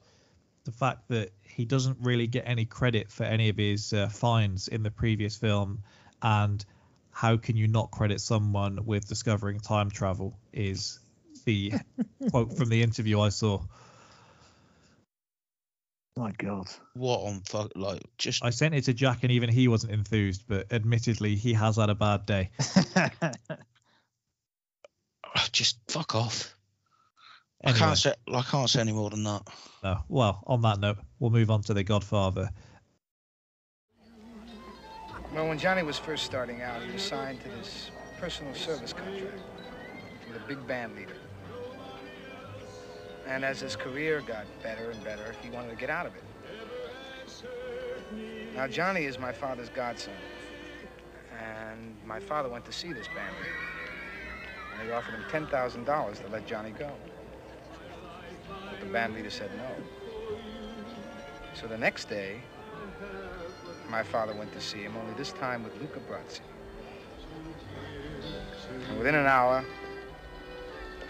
the 0.64 0.72
fact 0.72 1.08
that 1.10 1.32
he 1.44 1.66
doesn't 1.66 1.98
really 2.02 2.28
get 2.28 2.44
any 2.48 2.66
credit 2.66 3.12
for 3.12 3.24
any 3.24 3.50
of 3.50 3.58
his 3.58 3.94
uh, 3.94 4.08
finds 4.10 4.68
in 4.68 4.84
the 4.84 4.92
previous 4.92 5.36
film, 5.36 5.84
and 6.22 6.64
how 7.12 7.38
can 7.38 7.56
you 7.56 7.68
not 7.68 7.92
credit 7.92 8.22
someone 8.22 8.86
with 8.86 9.08
discovering 9.08 9.60
time 9.60 9.90
travel? 9.90 10.40
Is 10.54 11.00
the 11.46 11.74
quote 12.30 12.56
from 12.56 12.70
the 12.70 12.82
interview 12.82 13.20
I 13.20 13.30
saw. 13.30 13.62
My 16.18 16.32
God. 16.32 16.68
what 16.94 17.22
on 17.22 17.42
fuck 17.42 17.72
like 17.76 18.02
just 18.18 18.44
I 18.44 18.50
sent 18.50 18.76
it 18.76 18.84
to 18.86 18.94
Jack, 18.94 19.20
and 19.24 19.32
even 19.32 19.50
he 19.50 19.70
wasn't 19.70 19.94
enthused. 19.94 20.44
But 20.48 20.72
admittedly, 20.72 21.36
he 21.36 21.54
has 21.54 21.78
had 21.78 21.90
a 21.90 21.96
bad 21.96 22.26
day. 22.26 22.52
just 25.52 25.80
fuck 25.88 26.16
off. 26.16 26.54
I 27.64 27.72
can't 27.74 27.98
say 27.98 28.14
I 28.34 28.42
can't 28.42 28.70
say 28.70 28.82
any 28.82 28.92
more 28.92 29.10
than 29.10 29.24
that. 29.24 29.48
no. 29.84 30.00
Well, 30.10 30.44
on 30.48 30.62
that 30.64 30.80
note, 30.80 30.98
we'll 31.20 31.32
move 31.32 31.50
on 31.50 31.62
to 31.64 31.74
The 31.74 31.84
Godfather. 31.84 32.50
Well, 35.34 35.48
when 35.48 35.58
Johnny 35.58 35.82
was 35.82 35.98
first 35.98 36.26
starting 36.26 36.62
out, 36.62 36.82
he 36.82 36.92
was 36.92 37.02
signed 37.02 37.40
to 37.42 37.48
this 37.50 37.90
personal 38.20 38.54
service 38.54 38.92
contract 38.92 39.40
with 40.28 40.36
a 40.36 40.46
big 40.46 40.68
band 40.68 40.94
leader. 40.98 41.16
And 43.26 43.46
as 43.46 43.62
his 43.62 43.78
career 43.78 44.22
got 44.28 44.46
better 44.62 44.92
and 44.92 45.02
better, 45.06 45.34
he 45.42 45.50
wanted 45.50 45.70
to 45.70 45.78
get 45.78 45.90
out 45.90 46.06
of 46.06 46.14
it. 46.16 46.24
Now, 48.54 48.68
Johnny 48.68 49.06
is 49.06 49.18
my 49.18 49.32
father's 49.32 49.70
godson. 49.70 50.12
And 51.42 51.96
my 52.06 52.20
father 52.20 52.50
went 52.50 52.66
to 52.66 52.74
see 52.74 52.92
this 52.92 53.08
band 53.08 53.34
leader. 53.38 53.56
And 54.74 54.82
he 54.86 54.92
offered 54.92 55.14
him 55.14 55.24
$10,000 55.30 56.26
to 56.26 56.28
let 56.30 56.46
Johnny 56.46 56.72
go. 56.72 56.92
But 58.70 58.82
the 58.82 58.86
band 58.88 59.14
leader 59.14 59.30
said 59.30 59.50
no. 59.56 59.70
So 61.54 61.68
the 61.68 61.78
next 61.78 62.10
day, 62.10 62.42
my 63.92 64.02
father 64.02 64.34
went 64.34 64.54
to 64.54 64.62
see 64.62 64.80
him, 64.80 64.96
only 64.96 65.14
this 65.16 65.34
time 65.34 65.64
with 65.64 65.74
Luca 65.82 66.00
Brasi. 66.00 66.40
And 68.90 68.98
within 68.98 69.16
an 69.16 69.26
hour, 69.26 69.66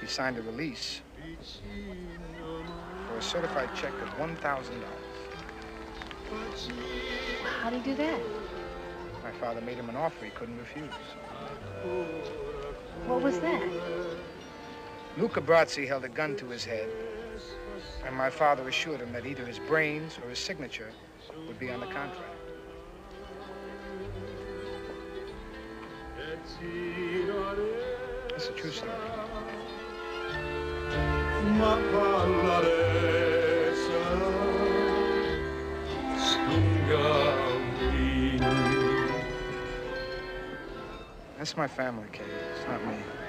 he 0.02 0.08
signed 0.08 0.38
a 0.40 0.42
release 0.42 1.02
for 3.08 3.18
a 3.18 3.22
certified 3.22 3.70
check 3.76 3.94
of 4.02 4.10
$1,000. 4.18 4.36
How'd 7.62 7.74
he 7.74 7.80
do 7.80 7.94
that? 7.96 8.20
My 9.24 9.32
father 9.32 9.62
made 9.62 9.78
him 9.78 9.90
an 9.90 9.96
offer 9.96 10.26
he 10.26 10.32
couldn't 10.32 10.58
refuse. 10.58 10.90
What 13.06 13.22
was 13.22 13.40
that? 13.42 13.62
Luca 15.18 15.42
Brasi 15.42 15.88
held 15.88 16.04
a 16.04 16.10
gun 16.10 16.36
to 16.38 16.48
his 16.48 16.66
head, 16.66 16.90
and 18.08 18.16
my 18.16 18.32
father 18.32 18.68
assured 18.68 19.02
him 19.02 19.14
that 19.14 19.28
either 19.28 19.46
his 19.46 19.60
brains 19.60 20.18
or 20.24 20.30
his 20.30 20.40
signature 20.40 20.92
would 21.48 21.60
be 21.60 21.70
on 21.70 21.80
the 21.80 21.86
contract. 21.88 22.31
It's 28.36 28.48
a 28.48 28.52
true 28.54 28.72
story. 28.72 28.92
That's 41.38 41.58
my 41.58 41.68
family, 41.68 42.08
Kate. 42.12 42.26
It's 42.56 42.68
not 42.68 42.86
me. 42.86 43.21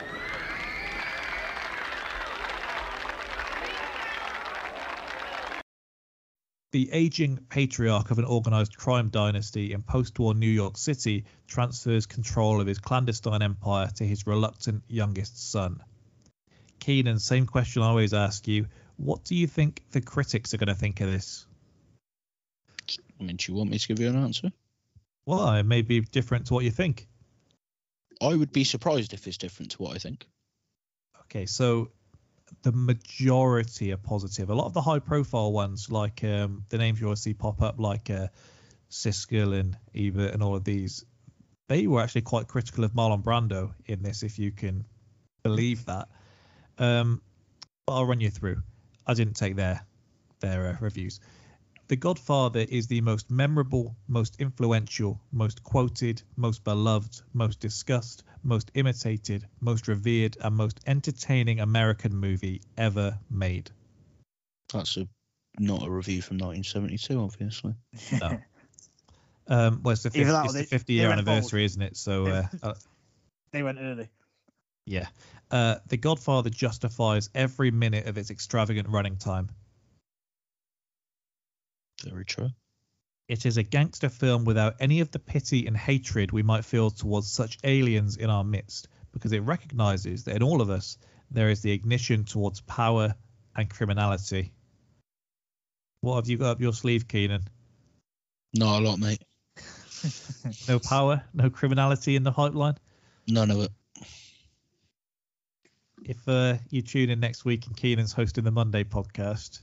The 6.73 6.91
aging 6.91 7.37
patriarch 7.51 8.11
of 8.11 8.19
an 8.19 8.25
organized 8.25 8.79
crime 8.79 9.11
dynasty 9.11 9.75
in 9.75 9.83
post 9.83 10.19
war 10.19 10.35
New 10.35 10.49
York 10.49 10.79
City 10.79 11.27
transfers 11.47 12.07
control 12.07 12.63
of 12.63 12.67
his 12.67 12.79
clandestine 12.79 13.43
empire 13.43 13.91
to 13.97 14.05
his 14.05 14.27
reluctant 14.27 14.83
youngest 14.89 15.51
son. 15.51 15.83
Keenan, 16.81 17.19
same 17.19 17.47
question 17.47 17.83
I 17.83 17.89
always 17.89 18.15
ask 18.15 18.49
you. 18.49 18.67
What 18.97 19.23
do 19.25 19.35
you 19.35 19.47
think 19.47 19.83
the 19.91 20.01
critics 20.01 20.55
are 20.55 20.57
going 20.57 20.69
to 20.69 20.75
think 20.75 21.03
of 21.03 21.11
this? 21.11 21.47
I 23.21 23.23
mean, 23.23 23.37
do 23.37 23.53
you 23.53 23.59
want 23.59 23.71
me 23.71 23.79
to 23.79 23.89
give 23.89 24.01
you 24.01 24.09
an 24.09 24.17
answer? 24.17 24.51
Well, 25.27 25.55
it 25.55 25.65
may 25.65 25.83
be 25.83 26.01
different 26.01 26.47
to 26.47 26.55
what 26.55 26.65
you 26.65 26.71
think. 26.71 27.07
I 28.21 28.35
would 28.35 28.53
be 28.53 28.65
surprised 28.65 29.13
if 29.13 29.27
it's 29.27 29.37
different 29.37 29.73
to 29.73 29.83
what 29.83 29.95
I 29.95 29.99
think. 29.99 30.27
Okay, 31.25 31.45
so 31.45 31.91
the 32.63 32.73
majority 32.73 33.93
are 33.93 33.97
positive. 33.97 34.51
A 34.51 34.55
lot 34.55 34.67
of 34.67 34.75
the 34.75 34.81
high 34.81 34.99
profile 34.99 35.53
ones, 35.53 35.91
like 35.91 36.23
um, 36.25 36.65
the 36.69 36.79
names 36.79 37.01
you 37.01 37.07
always 37.07 37.21
see 37.21 37.35
pop 37.35 37.63
up, 37.63 37.79
like 37.79 38.11
uh, 38.11 38.29
Siskel 38.91 39.59
and 39.59 39.77
Ebert 39.95 40.35
and 40.35 40.43
all 40.43 40.55
of 40.55 40.65
these, 40.65 41.05
they 41.69 41.87
were 41.87 42.01
actually 42.01 42.23
quite 42.23 42.49
critical 42.49 42.85
of 42.85 42.93
Marlon 42.93 43.23
Brando 43.23 43.73
in 43.87 44.03
this, 44.03 44.23
if 44.23 44.39
you 44.39 44.53
can 44.53 44.85
believe 45.43 45.87
that. 45.87 46.09
Um, 46.79 47.23
but 47.87 47.95
I'll 47.95 48.07
run 48.07 48.21
you 48.21 48.31
through. 48.31 48.63
I 49.07 49.15
didn't 49.15 49.35
take 49.35 49.57
their 49.57 49.85
their 50.41 50.69
uh, 50.69 50.77
reviews. 50.81 51.21
The 51.93 51.97
Godfather 51.97 52.61
is 52.61 52.87
the 52.87 53.03
most 53.03 53.31
memorable, 53.31 53.95
most 54.09 54.41
influential, 54.41 55.21
most 55.31 55.63
quoted, 55.63 56.23
most 56.37 56.65
beloved, 56.65 57.21
most 57.35 57.61
discussed, 57.61 58.23
most 58.43 58.71
imitated, 58.73 59.47
most 59.61 59.89
revered, 59.89 60.39
and 60.43 60.57
most 60.57 60.81
entertaining 60.87 61.61
American 61.61 62.17
movie 62.17 62.63
ever 62.79 63.19
made. 63.29 63.71
That's 64.73 64.97
a 64.97 65.07
not 65.59 65.87
a 65.87 65.91
review 65.91 66.23
from 66.23 66.39
1972, 66.39 67.21
obviously. 67.21 67.75
No. 68.19 68.41
Um, 69.49 69.83
well, 69.83 69.93
it's 69.93 70.05
the, 70.05 70.09
50, 70.11 70.21
Either 70.23 70.33
that 70.33 70.41
or 70.41 70.45
it's 70.45 70.53
the 70.55 70.59
they- 70.61 70.65
50 70.65 70.95
they 70.95 70.99
year 71.01 71.09
went 71.11 71.19
bold. 71.27 71.29
anniversary, 71.37 71.65
isn't 71.67 71.83
it? 71.83 71.97
So, 71.99 72.27
uh, 72.27 72.47
uh, 72.63 72.75
They 73.53 73.63
went 73.63 73.77
early. 73.79 74.09
yeah. 74.87 75.09
Uh, 75.51 75.77
the 75.89 75.99
Godfather 75.99 76.49
justifies 76.49 77.29
every 77.35 77.71
minute 77.71 78.07
of 78.07 78.17
its 78.17 78.31
extravagant 78.31 78.89
running 78.89 79.19
time. 79.19 79.51
Very 82.05 82.25
true. 82.25 82.51
It 83.29 83.47
is 83.47 83.57
a 83.57 83.63
gangster 83.63 84.09
film 84.09 84.45
without 84.45 84.77
any 84.81 85.01
of 85.01 85.11
the 85.11 85.19
pity 85.19 85.67
and 85.67 85.77
hatred 85.77 86.33
we 86.33 86.43
might 86.43 86.65
feel 86.65 86.91
towards 86.91 87.31
such 87.31 87.59
aliens 87.65 88.17
in 88.17 88.29
our 88.31 88.45
midst, 88.45 88.89
because 89.13 89.33
it 89.33 89.41
recognizes 89.41 90.25
that 90.25 90.37
in 90.37 90.43
all 90.43 90.61
of 90.61 90.71
us 90.71 90.99
there 91.31 91.51
is 91.51 91.63
the 91.63 91.73
ignition 91.73 92.25
towards 92.25 92.61
power 92.63 93.15
and 93.57 93.71
criminality. 93.71 94.53
What 96.01 96.17
have 96.17 96.29
you 96.29 96.37
got 96.37 96.51
up 96.51 96.61
your 96.61 96.73
sleeve, 96.73 97.07
Keenan? 97.07 97.43
Not 98.55 98.81
a 98.83 98.85
lot, 98.85 98.99
mate. 98.99 99.23
No 100.69 100.81
power, 100.81 101.23
no 101.33 101.49
criminality 101.49 102.17
in 102.17 102.25
the 102.25 102.33
pipeline? 102.33 102.77
None 103.29 103.53
of 103.53 103.61
it. 103.61 103.71
if 106.05 106.29
uh, 106.29 106.57
you 106.71 106.83
tune 106.83 107.11
in 107.11 107.21
next 107.21 107.45
week 107.45 107.67
and 107.67 107.77
Keenan's 107.77 108.13
hosting 108.13 108.43
the 108.43 108.51
Monday 108.51 108.83
podcast, 108.85 109.61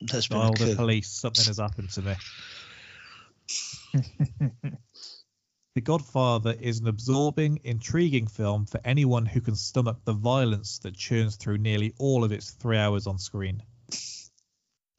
That's 0.00 0.28
been 0.28 0.38
dial 0.38 0.52
the 0.52 0.74
police. 0.76 1.08
Something 1.08 1.44
has 1.46 1.58
happened 1.58 1.90
to 1.90 2.02
me. 2.02 2.14
The 5.76 5.80
Godfather 5.80 6.52
is 6.60 6.80
an 6.80 6.88
absorbing, 6.88 7.60
intriguing 7.62 8.26
film 8.26 8.66
for 8.66 8.80
anyone 8.84 9.24
who 9.24 9.40
can 9.40 9.54
stomach 9.54 9.98
the 10.04 10.12
violence 10.12 10.80
that 10.80 10.96
churns 10.96 11.36
through 11.36 11.58
nearly 11.58 11.94
all 11.96 12.24
of 12.24 12.32
its 12.32 12.50
three 12.50 12.76
hours 12.76 13.06
on 13.06 13.18
screen. 13.18 13.62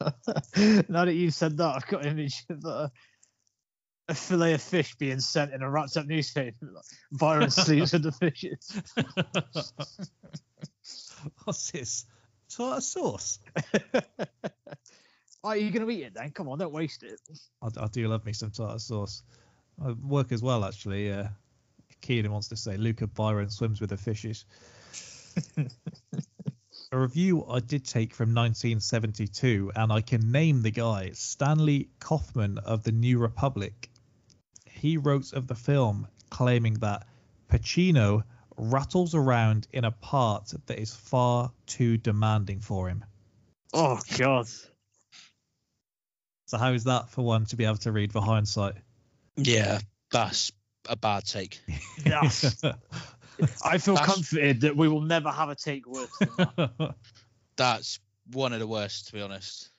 now 0.00 1.04
that 1.04 1.14
you've 1.14 1.34
said 1.34 1.58
that, 1.58 1.76
I've 1.76 1.86
got 1.86 2.06
an 2.06 2.12
image 2.12 2.42
of 2.48 2.64
uh, 2.64 2.88
a 4.08 4.14
fillet 4.14 4.54
of 4.54 4.62
fish 4.62 4.94
being 4.94 5.20
sent 5.20 5.52
in 5.52 5.60
a 5.60 5.70
wrapped 5.70 5.98
up 5.98 6.06
newspaper. 6.06 6.56
Like, 6.62 6.84
Byron 7.12 7.50
sleeps 7.50 7.92
with 7.92 8.04
the 8.04 8.12
fishes. 8.12 8.82
What's 11.44 11.70
this? 11.70 12.06
Tartar 12.56 12.80
sauce. 12.80 13.38
Are 15.44 15.56
you 15.56 15.70
going 15.70 15.86
to 15.86 15.92
eat 15.92 16.04
it 16.04 16.14
then? 16.14 16.30
Come 16.30 16.48
on, 16.48 16.58
don't 16.58 16.72
waste 16.72 17.02
it. 17.02 17.20
I, 17.60 17.68
I 17.80 17.86
do 17.88 18.06
love 18.06 18.24
me 18.24 18.32
some 18.32 18.50
tartar 18.50 18.78
sauce. 18.78 19.22
I 19.84 19.92
work 19.92 20.30
as 20.32 20.42
well, 20.42 20.64
actually. 20.64 21.12
Uh, 21.12 21.28
Keenan 22.00 22.32
wants 22.32 22.48
to 22.48 22.56
say 22.56 22.76
Luca 22.76 23.06
Byron 23.06 23.50
swims 23.50 23.80
with 23.80 23.90
the 23.90 23.96
fishes. 23.96 24.44
a 26.92 26.98
review 26.98 27.44
I 27.48 27.60
did 27.60 27.84
take 27.84 28.14
from 28.14 28.34
1972, 28.34 29.72
and 29.74 29.92
I 29.92 30.00
can 30.00 30.30
name 30.30 30.62
the 30.62 30.70
guy 30.70 31.10
Stanley 31.14 31.88
Kauffmann 32.00 32.58
of 32.58 32.84
the 32.84 32.92
New 32.92 33.18
Republic. 33.18 33.88
He 34.66 34.96
wrote 34.96 35.32
of 35.32 35.46
the 35.46 35.54
film 35.54 36.06
claiming 36.30 36.74
that 36.74 37.06
Pacino 37.48 38.24
rattles 38.56 39.14
around 39.14 39.66
in 39.72 39.84
a 39.84 39.90
part 39.90 40.52
that 40.66 40.78
is 40.78 40.94
far 40.94 41.52
too 41.66 41.96
demanding 41.96 42.60
for 42.60 42.88
him. 42.88 43.04
Oh, 43.72 43.98
God. 44.18 44.46
So, 46.46 46.58
how 46.58 46.72
is 46.72 46.84
that 46.84 47.08
for 47.08 47.22
one 47.22 47.46
to 47.46 47.56
be 47.56 47.64
able 47.64 47.76
to 47.78 47.92
read 47.92 48.12
for 48.12 48.20
hindsight? 48.20 48.74
Yeah, 49.36 49.78
that's 50.10 50.52
a 50.88 50.96
bad 50.96 51.24
take. 51.24 51.60
Yes. 52.04 52.62
I 53.64 53.78
feel 53.78 53.94
That's- 53.94 54.14
comforted 54.14 54.60
that 54.60 54.76
we 54.76 54.88
will 54.88 55.00
never 55.00 55.30
have 55.30 55.48
a 55.48 55.54
take 55.54 55.86
worse 55.86 56.10
than 56.18 56.28
that. 56.36 56.94
That's 57.56 57.98
one 58.32 58.52
of 58.52 58.60
the 58.60 58.66
worst, 58.66 59.06
to 59.08 59.12
be 59.14 59.22
honest. 59.22 59.70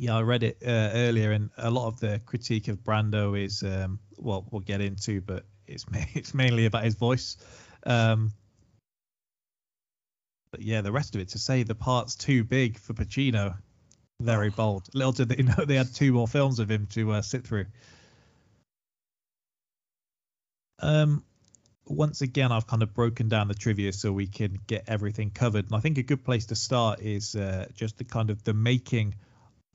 Yeah, 0.00 0.16
I 0.16 0.22
read 0.22 0.44
it 0.44 0.58
uh, 0.64 0.90
earlier, 0.94 1.32
and 1.32 1.50
a 1.58 1.70
lot 1.70 1.88
of 1.88 1.98
the 1.98 2.20
critique 2.24 2.68
of 2.68 2.84
Brando 2.84 3.36
is, 3.36 3.64
um, 3.64 3.98
well, 4.16 4.46
we'll 4.50 4.60
get 4.60 4.80
into, 4.80 5.20
but 5.20 5.44
it's 5.66 5.90
ma- 5.90 5.98
it's 6.14 6.32
mainly 6.34 6.66
about 6.66 6.84
his 6.84 6.94
voice. 6.94 7.36
Um, 7.84 8.32
but 10.52 10.62
yeah, 10.62 10.82
the 10.82 10.92
rest 10.92 11.16
of 11.16 11.20
it 11.20 11.30
to 11.30 11.38
say 11.38 11.64
the 11.64 11.74
part's 11.74 12.14
too 12.14 12.44
big 12.44 12.78
for 12.78 12.94
Pacino, 12.94 13.56
very 14.20 14.50
bold. 14.50 14.88
Little 14.94 15.12
did 15.12 15.30
they 15.30 15.42
know 15.42 15.64
they 15.64 15.74
had 15.74 15.92
two 15.92 16.12
more 16.12 16.28
films 16.28 16.60
of 16.60 16.70
him 16.70 16.86
to 16.92 17.12
uh, 17.12 17.22
sit 17.22 17.44
through. 17.44 17.66
Um, 20.80 21.24
once 21.86 22.20
again, 22.20 22.52
I've 22.52 22.68
kind 22.68 22.84
of 22.84 22.94
broken 22.94 23.28
down 23.28 23.48
the 23.48 23.54
trivia 23.54 23.92
so 23.92 24.12
we 24.12 24.28
can 24.28 24.60
get 24.68 24.84
everything 24.86 25.30
covered, 25.32 25.64
and 25.64 25.74
I 25.74 25.80
think 25.80 25.98
a 25.98 26.04
good 26.04 26.24
place 26.24 26.46
to 26.46 26.54
start 26.54 27.00
is 27.00 27.34
uh, 27.34 27.66
just 27.74 27.98
the 27.98 28.04
kind 28.04 28.30
of 28.30 28.44
the 28.44 28.54
making 28.54 29.16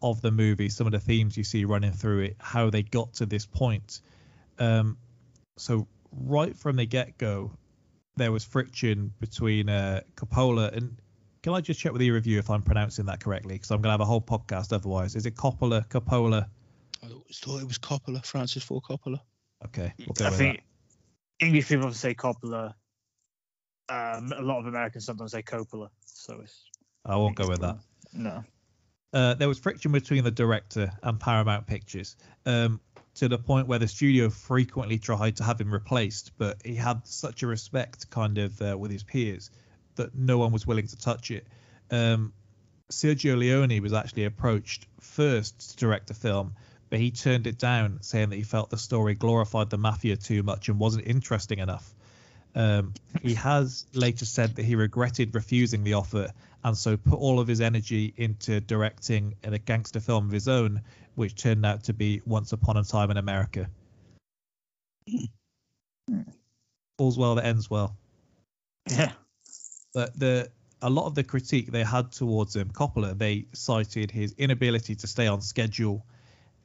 of 0.03 0.22
the 0.22 0.31
movie, 0.31 0.69
some 0.69 0.86
of 0.86 0.91
the 0.91 1.00
themes 1.00 1.36
you 1.36 1.43
see 1.43 1.65
running 1.65 1.93
through 1.93 2.19
it, 2.19 2.36
how 2.39 2.69
they 2.69 2.83
got 2.83 3.13
to 3.13 3.25
this 3.25 3.45
point. 3.45 4.01
Um, 4.60 4.98
so 5.57 5.88
right 6.12 6.55
from 6.55 6.75
the 6.75 6.86
get-go, 6.86 7.51
there 8.17 8.31
was 8.31 8.43
friction 8.43 9.13
between 9.19 9.69
uh, 9.69 10.01
Coppola 10.15 10.75
and. 10.75 10.98
Can 11.41 11.53
I 11.53 11.60
just 11.60 11.77
check 11.77 11.91
with 11.91 12.01
your 12.01 12.15
review 12.15 12.39
if 12.39 12.50
I'm 12.50 12.62
pronouncing 12.62 13.07
that 13.07 13.19
correctly? 13.19 13.55
Because 13.55 13.69
I'm 13.69 13.81
gonna 13.81 13.91
have 13.91 14.00
a 14.00 14.05
whole 14.05 14.22
podcast 14.22 14.72
otherwise. 14.72 15.17
Is 15.17 15.25
it 15.25 15.36
Coppola, 15.36 15.86
Coppola? 15.89 16.48
I 17.03 17.07
always 17.07 17.39
thought 17.39 17.62
it 17.62 17.67
was 17.67 17.77
Coppola, 17.77 18.25
Francis 18.25 18.63
Ford 18.63 18.83
Coppola. 18.89 19.19
Okay, 19.65 19.91
we'll 20.00 20.13
go 20.13 20.27
I 20.27 20.29
with 20.29 20.38
think 20.38 20.62
English 21.41 21.67
people 21.67 21.91
say 21.91 22.13
Coppola. 22.13 22.74
Um, 23.89 24.31
a 24.31 24.41
lot 24.41 24.60
of 24.60 24.67
Americans 24.67 25.06
sometimes 25.06 25.34
say 25.34 25.41
Coppola. 25.41 25.89
So 26.06 26.39
it's. 26.39 26.63
I 27.06 27.17
won't 27.17 27.36
go 27.36 27.49
with 27.49 27.60
that. 27.60 27.77
No. 28.13 28.45
Uh, 29.13 29.36
there 29.36 29.47
was 29.47 29.60
friction 29.60 29.91
between 29.91 30.23
the 30.23 30.32
director 30.32 30.91
and 31.04 31.19
Paramount 31.19 31.67
Pictures 31.67 32.15
um, 32.45 32.80
to 33.15 33.28
the 33.28 33.38
point 33.38 33.67
where 33.67 33.80
the 33.80 33.88
studio 33.88 34.30
frequently 34.30 34.97
tried 34.97 35.38
to 35.38 35.43
have 35.43 35.62
him 35.62 35.71
replaced, 35.71 36.32
but 36.38 36.58
he 36.65 36.76
had 36.76 37.06
such 37.06 37.43
a 37.43 37.47
respect 37.47 38.10
kind 38.10 38.38
of 38.39 38.62
uh, 38.62 38.78
with 38.78 38.91
his 38.91 39.04
peers 39.04 39.52
that 39.95 40.15
no 40.15 40.39
one 40.39 40.52
was 40.52 40.65
willing 40.65 40.88
to 40.88 40.97
touch 40.97 41.30
it. 41.30 41.45
Um, 41.91 42.34
Sergio 42.91 43.38
Leone 43.38 43.82
was 43.82 43.93
actually 43.93 44.26
approached 44.26 44.88
first 44.99 45.71
to 45.71 45.78
direct 45.78 46.08
the 46.08 46.13
film, 46.13 46.56
but 46.89 46.99
he 46.99 47.12
turned 47.12 47.45
it 47.47 47.58
down, 47.58 47.99
saying 48.02 48.30
that 48.30 48.36
he 48.36 48.43
felt 48.43 48.69
the 48.69 48.78
story 48.78 49.13
glorified 49.13 49.69
the 49.69 49.78
mafia 49.78 50.15
too 50.15 50.41
much 50.43 50.69
and 50.69 50.80
wasn't 50.80 51.06
interesting 51.08 51.60
enough. 51.60 51.93
Um, 52.55 52.93
he 53.21 53.33
has 53.35 53.85
later 53.93 54.25
said 54.25 54.55
that 54.55 54.63
he 54.63 54.75
regretted 54.75 55.33
refusing 55.33 55.83
the 55.83 55.93
offer 55.93 56.31
and 56.63 56.77
so 56.77 56.97
put 56.97 57.19
all 57.19 57.39
of 57.39 57.47
his 57.47 57.61
energy 57.61 58.13
into 58.15 58.61
directing 58.61 59.35
a 59.43 59.57
gangster 59.57 59.99
film 59.99 60.25
of 60.25 60.31
his 60.31 60.47
own, 60.47 60.81
which 61.15 61.35
turned 61.35 61.65
out 61.65 61.83
to 61.85 61.93
be 61.93 62.21
Once 62.25 62.53
Upon 62.53 62.77
a 62.77 62.83
Time 62.83 63.11
in 63.11 63.17
America. 63.17 63.69
All's 66.97 67.17
well 67.17 67.35
that 67.35 67.45
ends 67.45 67.69
well. 67.69 67.97
Yeah. 68.89 69.11
But 69.93 70.17
the 70.17 70.49
a 70.81 70.89
lot 70.89 71.05
of 71.05 71.15
the 71.15 71.23
critique 71.23 71.71
they 71.71 71.83
had 71.83 72.11
towards 72.11 72.55
him, 72.55 72.69
Coppola, 72.69 73.17
they 73.17 73.45
cited 73.53 74.11
his 74.11 74.35
inability 74.37 74.95
to 74.95 75.07
stay 75.07 75.27
on 75.27 75.39
schedule. 75.41 76.05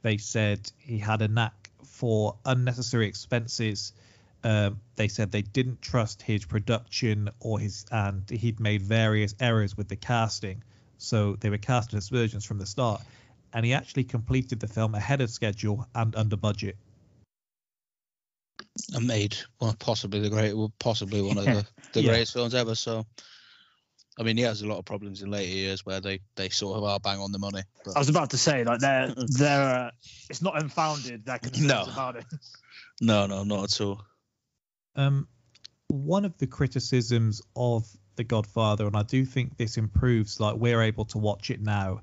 They 0.01 0.17
said 0.17 0.69
he 0.77 0.97
had 0.97 1.21
a 1.21 1.27
knack 1.27 1.69
for 1.85 2.37
unnecessary 2.45 3.07
expenses. 3.07 3.93
Um, 4.43 4.79
they 4.95 5.07
said 5.09 5.31
they 5.31 5.41
didn't 5.41 5.81
trust 5.81 6.21
his 6.21 6.45
production 6.45 7.29
or 7.39 7.59
his, 7.59 7.85
and 7.91 8.29
he'd 8.29 8.59
made 8.59 8.81
various 8.81 9.35
errors 9.39 9.75
with 9.75 9.89
the 9.89 9.95
casting. 9.97 10.63
So 10.97 11.35
they 11.39 11.49
were 11.49 11.57
casting 11.57 11.99
aspersions 11.99 12.45
from 12.45 12.57
the 12.57 12.65
start. 12.65 13.01
And 13.53 13.65
he 13.65 13.73
actually 13.73 14.03
completed 14.03 14.59
the 14.59 14.67
film 14.67 14.95
ahead 14.95 15.21
of 15.21 15.29
schedule 15.29 15.87
and 15.95 16.15
under 16.15 16.37
budget. 16.37 16.77
And 18.93 19.07
made 19.07 19.35
one 19.57 19.75
possibly 19.77 20.19
the 20.19 20.29
great, 20.29 20.53
possibly 20.79 21.21
one 21.21 21.37
of 21.37 21.45
the, 21.45 21.65
the 21.93 22.01
Yeah. 22.01 22.11
greatest 22.11 22.33
films 22.33 22.53
ever. 22.53 22.75
So, 22.75 23.05
I 24.19 24.23
mean, 24.23 24.37
he 24.37 24.43
has 24.43 24.61
a 24.61 24.67
lot 24.67 24.77
of 24.77 24.85
problems 24.85 25.21
in 25.21 25.31
later 25.31 25.51
years 25.51 25.85
where 25.85 25.99
they 25.99 26.19
they 26.35 26.49
sort 26.49 26.77
of 26.77 26.83
are 26.83 26.99
bang 26.99 27.19
on 27.19 27.31
the 27.31 27.39
money. 27.39 27.63
But 27.83 27.95
I 27.95 27.99
was 27.99 28.09
about 28.09 28.29
to 28.31 28.37
say, 28.37 28.63
like, 28.63 28.79
they're, 28.79 29.13
they're, 29.15 29.75
uh, 29.87 29.91
it's 30.29 30.41
not 30.41 30.61
unfounded, 30.61 31.25
their 31.25 31.39
concerns 31.39 31.67
No. 31.87 31.91
about 31.91 32.17
it. 32.17 32.25
no, 33.01 33.25
no, 33.25 33.43
not 33.43 33.63
at 33.63 33.81
all. 33.81 34.03
Um, 34.99 35.29
one 35.87 36.25
of 36.25 36.37
the 36.37 36.47
criticisms 36.47 37.41
of 37.55 37.87
The 38.17 38.25
Godfather, 38.25 38.85
and 38.85 38.97
I 38.97 39.03
do 39.03 39.23
think 39.23 39.55
this 39.55 39.77
improves, 39.77 40.41
like 40.41 40.57
we're 40.57 40.81
able 40.81 41.05
to 41.05 41.17
watch 41.17 41.49
it 41.49 41.61
now 41.61 42.01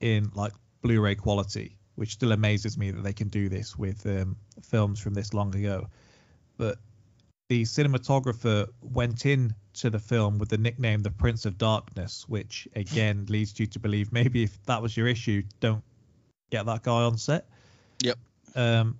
in 0.00 0.30
like 0.34 0.52
Blu-ray 0.80 1.16
quality, 1.16 1.76
which 1.96 2.12
still 2.12 2.32
amazes 2.32 2.78
me 2.78 2.90
that 2.90 3.02
they 3.02 3.12
can 3.12 3.28
do 3.28 3.50
this 3.50 3.76
with 3.76 4.06
um, 4.06 4.34
films 4.62 4.98
from 4.98 5.12
this 5.12 5.34
long 5.34 5.54
ago. 5.54 5.88
But 6.56 6.78
the 7.50 7.64
cinematographer 7.64 8.66
went 8.80 9.26
in 9.26 9.54
to 9.74 9.90
the 9.90 9.98
film 9.98 10.38
with 10.38 10.48
the 10.48 10.58
nickname 10.58 11.02
the 11.02 11.10
Prince 11.10 11.44
of 11.44 11.58
Darkness, 11.58 12.24
which 12.28 12.66
again 12.74 13.26
leads 13.28 13.60
you 13.60 13.66
to 13.66 13.78
believe 13.78 14.10
maybe 14.10 14.42
if 14.42 14.64
that 14.64 14.80
was 14.80 14.96
your 14.96 15.06
issue, 15.06 15.42
don't 15.60 15.84
get 16.50 16.64
that 16.64 16.82
guy 16.82 17.02
on 17.02 17.18
set. 17.18 17.46
Yep. 18.02 18.18
Um, 18.54 18.98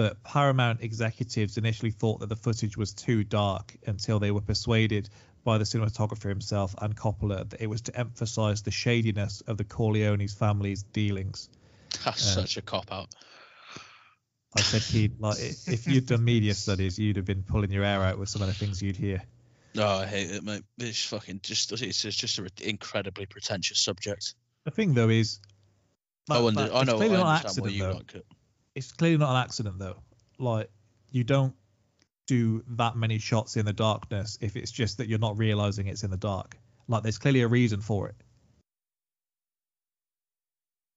but 0.00 0.22
Paramount 0.24 0.80
executives 0.80 1.58
initially 1.58 1.90
thought 1.90 2.20
that 2.20 2.30
the 2.30 2.36
footage 2.36 2.74
was 2.74 2.94
too 2.94 3.22
dark 3.22 3.76
until 3.86 4.18
they 4.18 4.30
were 4.30 4.40
persuaded 4.40 5.10
by 5.44 5.58
the 5.58 5.64
cinematographer 5.64 6.30
himself 6.30 6.74
and 6.78 6.96
Coppola 6.96 7.46
that 7.50 7.60
it 7.60 7.66
was 7.66 7.82
to 7.82 7.94
emphasize 7.94 8.62
the 8.62 8.70
shadiness 8.70 9.42
of 9.42 9.58
the 9.58 9.64
Corleone's 9.64 10.32
family's 10.32 10.84
dealings. 10.84 11.50
That's 12.02 12.26
Uh, 12.34 12.40
such 12.40 12.56
a 12.56 12.62
cop 12.62 12.90
out. 12.90 13.14
I 14.56 14.62
said 14.62 14.80
he'd 14.80 15.20
like 15.20 15.38
if 15.38 15.86
you'd 15.86 16.06
done 16.06 16.24
media 16.24 16.54
studies, 16.54 16.98
you'd 16.98 17.16
have 17.16 17.26
been 17.26 17.42
pulling 17.42 17.70
your 17.70 17.84
hair 17.84 18.02
out 18.02 18.18
with 18.18 18.30
some 18.30 18.40
of 18.40 18.48
the 18.48 18.54
things 18.54 18.80
you'd 18.80 18.96
hear. 18.96 19.22
No, 19.74 19.86
I 19.86 20.06
hate 20.06 20.30
it, 20.30 20.42
mate. 20.42 20.62
It's 20.78 21.04
fucking 21.04 21.40
just 21.42 21.72
it's, 21.72 22.00
just 22.00 22.38
an 22.38 22.48
incredibly 22.62 23.26
pretentious 23.26 23.80
subject. 23.80 24.32
The 24.64 24.70
thing 24.70 24.94
though 24.94 25.10
is, 25.10 25.40
I 26.30 26.36
like, 26.36 26.42
wonder. 26.44 26.60
like, 26.62 26.70
I 26.70 26.84
know. 26.84 26.98
I 27.00 27.36
understand 27.36 27.66
why 27.66 27.68
you 27.70 27.82
though. 27.82 27.92
like 27.92 28.14
it. 28.14 28.26
It's 28.74 28.92
clearly 28.92 29.18
not 29.18 29.30
an 29.30 29.42
accident 29.42 29.78
though. 29.78 29.98
Like 30.38 30.70
you 31.10 31.24
don't 31.24 31.54
do 32.26 32.62
that 32.68 32.96
many 32.96 33.18
shots 33.18 33.56
in 33.56 33.66
the 33.66 33.72
darkness 33.72 34.38
if 34.40 34.56
it's 34.56 34.70
just 34.70 34.98
that 34.98 35.08
you're 35.08 35.18
not 35.18 35.36
realizing 35.38 35.86
it's 35.88 36.04
in 36.04 36.10
the 36.10 36.16
dark. 36.16 36.56
Like 36.88 37.02
there's 37.02 37.18
clearly 37.18 37.42
a 37.42 37.48
reason 37.48 37.80
for 37.80 38.08
it. 38.08 38.16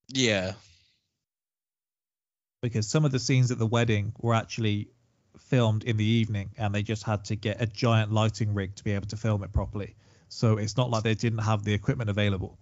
Yeah, 0.10 0.54
because 2.64 2.88
some 2.88 3.04
of 3.04 3.12
the 3.12 3.20
scenes 3.20 3.52
at 3.52 3.60
the 3.60 3.68
wedding 3.68 4.14
were 4.22 4.34
actually 4.34 4.88
filmed 5.38 5.84
in 5.84 5.98
the 5.98 6.06
evening, 6.06 6.50
and 6.58 6.74
they 6.74 6.82
just 6.82 7.04
had 7.04 7.26
to 7.26 7.36
get 7.36 7.62
a 7.62 7.66
giant 7.66 8.12
lighting 8.12 8.54
rig 8.54 8.74
to 8.76 8.84
be 8.84 8.92
able 8.92 9.08
to 9.08 9.18
film 9.18 9.44
it 9.44 9.52
properly. 9.52 9.96
So 10.30 10.58
it's 10.58 10.78
not 10.78 10.90
like 10.90 11.04
they 11.04 11.14
didn't 11.14 11.40
have 11.40 11.64
the 11.64 11.74
equipment 11.74 12.10
available. 12.10 12.58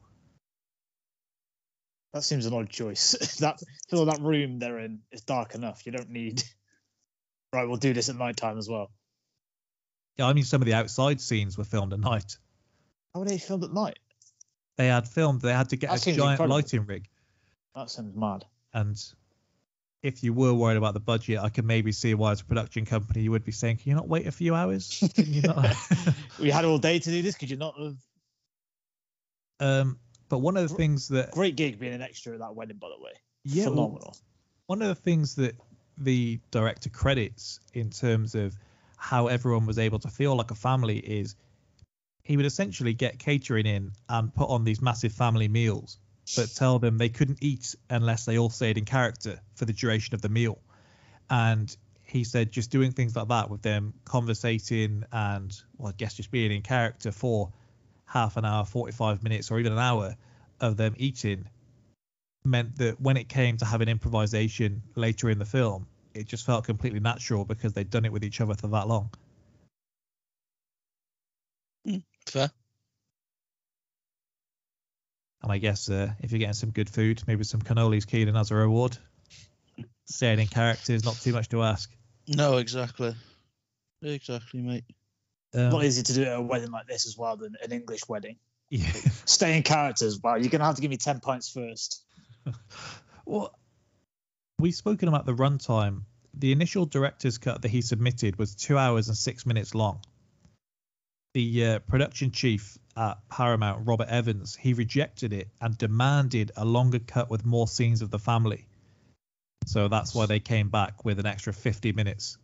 That 2.14 2.24
seems 2.24 2.46
an 2.46 2.54
odd 2.54 2.70
choice. 2.70 3.12
that 3.40 3.62
that 3.92 4.20
room 4.22 4.60
they're 4.60 4.80
in 4.80 5.00
is 5.12 5.22
dark 5.22 5.56
enough. 5.56 5.86
You 5.86 5.92
don't 5.92 6.10
need. 6.10 6.44
Right, 7.54 7.68
we'll 7.68 7.76
do 7.76 7.94
this 7.94 8.08
at 8.08 8.16
night 8.16 8.38
time 8.38 8.58
as 8.58 8.70
well. 8.70 8.92
Yeah, 10.18 10.28
I 10.28 10.32
mean 10.32 10.46
some 10.46 10.62
of 10.62 10.66
the 10.66 10.74
outside 10.74 11.20
scenes 11.20 11.58
were 11.58 11.66
filmed 11.66 11.92
at 11.92 12.00
night. 12.00 12.38
How 13.14 13.20
were 13.20 13.26
they 13.26 13.38
filmed 13.38 13.66
at 13.66 13.74
night? 13.74 14.00
They 14.78 14.88
had 14.88 15.06
filmed. 15.06 15.42
They 15.42 15.52
had 15.52 15.68
to 15.72 15.76
get 15.76 15.90
That 15.90 16.02
a 16.08 16.14
giant 16.14 16.20
incredible. 16.40 16.56
lighting 16.56 16.86
rig, 16.86 17.10
That 17.76 17.90
sounds 17.90 18.16
mad. 18.16 18.46
and 18.74 18.96
if 20.02 20.24
you 20.24 20.32
were 20.32 20.54
worried 20.54 20.78
about 20.78 20.94
the 20.94 21.02
budget, 21.02 21.40
I 21.40 21.50
can 21.50 21.68
maybe 21.68 21.92
see 21.92 22.14
why, 22.14 22.32
as 22.32 22.40
a 22.40 22.46
production 22.46 22.86
company, 22.86 23.22
you 23.22 23.32
would 23.32 23.44
be 23.44 23.52
saying, 23.52 23.80
"Can 23.80 23.90
you 23.90 23.96
not 23.96 24.08
wait 24.08 24.26
a 24.28 24.32
few 24.32 24.56
hours? 24.56 25.04
Can 25.16 25.34
you 25.34 25.42
not?" 25.42 25.76
We 26.40 26.50
had 26.52 26.64
all 26.64 26.78
day 26.78 27.00
to 27.00 27.10
do 27.10 27.22
this. 27.22 27.36
Could 27.36 27.50
you 27.50 27.58
not 27.58 27.76
have? 27.78 27.98
um, 29.60 30.00
but 30.32 30.40
one 30.40 30.56
of 30.58 30.68
the 30.68 30.74
things 30.76 31.10
that 31.10 31.30
Great 31.32 31.56
gig 31.58 31.78
being 31.78 31.94
an 31.94 32.02
extra 32.02 32.34
at 32.34 32.40
that 32.40 32.56
wedding, 32.56 32.78
by 32.78 32.88
the 32.88 33.04
way. 33.04 33.12
yeah, 33.44 33.66
Phenomenal. 33.66 34.16
one 34.66 34.82
of 34.82 34.88
the 34.88 34.96
things 34.96 35.36
that 35.36 35.56
the 35.98 36.40
director 36.50 36.90
credits 36.90 37.60
in 37.74 37.90
terms 37.90 38.34
of 38.34 38.56
how 38.98 39.28
everyone 39.28 39.66
was 39.66 39.78
able 39.78 40.00
to 40.00 40.08
feel 40.08 40.36
like 40.36 40.50
a 40.50 40.56
family 40.56 40.98
is 40.98 41.36
he 42.24 42.38
would 42.38 42.46
essentially 42.46 42.94
get 42.94 43.20
catering 43.20 43.66
in 43.66 43.92
and 44.08 44.34
put 44.34 44.48
on 44.50 44.64
these 44.64 44.82
massive 44.82 45.12
family 45.12 45.48
meals, 45.50 46.00
but 46.38 46.50
tell 46.56 46.80
them 46.80 46.98
they 46.98 47.10
couldn't 47.10 47.40
eat 47.42 47.76
unless 47.90 48.26
they 48.26 48.38
all 48.38 48.50
stayed 48.50 48.78
in 48.78 48.86
character 48.86 49.40
for 49.56 49.66
the 49.66 49.74
duration 49.74 50.16
of 50.16 50.22
the 50.22 50.30
meal. 50.30 50.60
And 51.30 51.76
he 52.04 52.24
said 52.24 52.52
just 52.52 52.72
doing 52.72 52.92
things 52.92 53.16
like 53.16 53.28
that 53.28 53.50
with 53.50 53.62
them 53.64 53.94
conversating 54.06 55.04
and, 55.12 55.54
well, 55.78 55.90
I 55.90 55.94
guess 55.98 56.14
just 56.14 56.32
being 56.32 56.52
in 56.52 56.62
character 56.62 57.12
for 57.12 57.52
half 58.12 58.38
an 58.38 58.46
hour, 58.46 58.66
45 58.66 59.24
minutes, 59.24 59.52
or 59.52 59.60
even 59.60 59.72
an 59.72 59.80
hour 59.80 60.16
of 60.60 60.78
them 60.78 60.94
eating 60.98 61.48
meant 62.44 62.78
that 62.78 63.00
when 63.00 63.18
it 63.18 63.30
came 63.30 63.58
to 63.58 63.66
having 63.66 63.88
improvisation 63.88 64.84
later 64.96 65.30
in 65.30 65.40
the 65.40 65.46
film, 65.46 65.88
it 66.14 66.28
just 66.28 66.46
felt 66.46 66.66
completely 66.66 67.00
natural 67.00 67.46
because 67.46 67.74
they'd 67.74 67.90
done 67.90 68.06
it 68.06 68.12
with 68.12 68.24
each 68.24 68.42
other 68.42 68.56
for 68.56 68.68
that 68.68 68.88
long. 68.88 69.10
Fair. 72.26 72.52
And 75.44 75.52
I 75.52 75.58
guess 75.58 75.90
uh, 75.90 76.12
if 76.20 76.32
you're 76.32 76.40
getting 76.40 76.54
some 76.54 76.72
good 76.72 76.90
food, 76.90 77.24
maybe 77.26 77.44
some 77.44 77.62
cannolis 77.62 78.06
Keenan 78.06 78.36
as 78.36 78.52
a 78.52 78.56
reward. 78.56 78.98
Staying 80.06 80.40
in 80.40 80.48
character 80.48 80.94
is 80.94 81.04
not 81.04 81.16
too 81.16 81.32
much 81.32 81.50
to 81.50 81.64
ask. 81.64 81.90
No, 82.28 82.58
exactly. 82.58 83.16
Exactly, 84.04 84.62
mate. 84.62 84.84
Um, 85.54 85.62
A 85.62 85.70
lot 85.72 85.84
easier 85.84 86.04
to 86.04 86.14
do 86.14 86.24
at 86.24 86.38
a 86.38 86.42
wedding 86.42 86.72
like 86.72 86.88
this 86.88 87.06
as 87.08 87.18
well 87.18 87.36
than 87.38 87.56
an 87.64 87.72
English 87.72 88.08
wedding. 88.08 88.38
yeah. 88.70 88.90
Stay 89.26 89.58
in 89.58 89.64
characters. 89.64 90.20
Well, 90.22 90.38
you're 90.38 90.50
gonna 90.50 90.66
have 90.66 90.76
to 90.76 90.82
give 90.82 90.92
me 90.92 90.98
ten 90.98 91.20
pints 91.20 91.50
first. 91.50 92.04
Well, 93.26 93.54
we've 94.60 94.74
spoken 94.76 95.08
about 95.08 95.26
the 95.26 95.34
runtime. 95.34 96.02
The 96.34 96.52
initial 96.52 96.86
director's 96.86 97.38
cut 97.38 97.62
that 97.62 97.70
he 97.70 97.82
submitted 97.82 98.38
was 98.38 98.56
two 98.56 98.78
hours 98.78 99.08
and 99.10 99.16
six 99.16 99.46
minutes 99.46 99.76
long. 99.76 100.02
The 101.34 101.66
uh, 101.66 101.80
production 101.80 102.32
chief 102.32 102.78
at 102.98 103.20
Paramount, 103.30 103.88
Robert 103.88 104.08
Evans, 104.10 104.56
he 104.56 104.74
rejected 104.74 105.34
it 105.34 105.50
and 105.62 105.78
demanded 105.78 106.52
a 106.58 106.66
longer 106.66 107.00
cut 107.00 107.30
with 107.30 107.46
more 107.46 107.68
scenes 107.68 108.02
of 108.02 108.10
the 108.10 108.20
family. 108.20 108.68
So 109.68 109.88
that's 109.88 110.14
why 110.16 110.26
they 110.26 110.40
came 110.40 110.70
back 110.70 111.06
with 111.06 111.20
an 111.20 111.26
extra 111.28 111.54
50 111.54 111.94
minutes. 111.94 112.38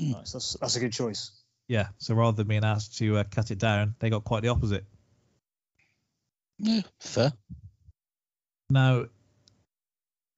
Nice. 0.00 0.32
That's 0.32 0.56
that's 0.60 0.76
a 0.76 0.80
good 0.80 0.92
choice. 0.92 1.32
Yeah, 1.68 1.88
so 1.98 2.14
rather 2.14 2.36
than 2.36 2.48
being 2.48 2.64
asked 2.64 2.98
to 2.98 3.18
uh, 3.18 3.24
cut 3.30 3.50
it 3.50 3.58
down, 3.58 3.94
they 4.00 4.10
got 4.10 4.24
quite 4.24 4.42
the 4.42 4.48
opposite. 4.48 4.84
Yeah, 6.58 6.82
fair. 6.98 7.32
Now, 8.68 9.04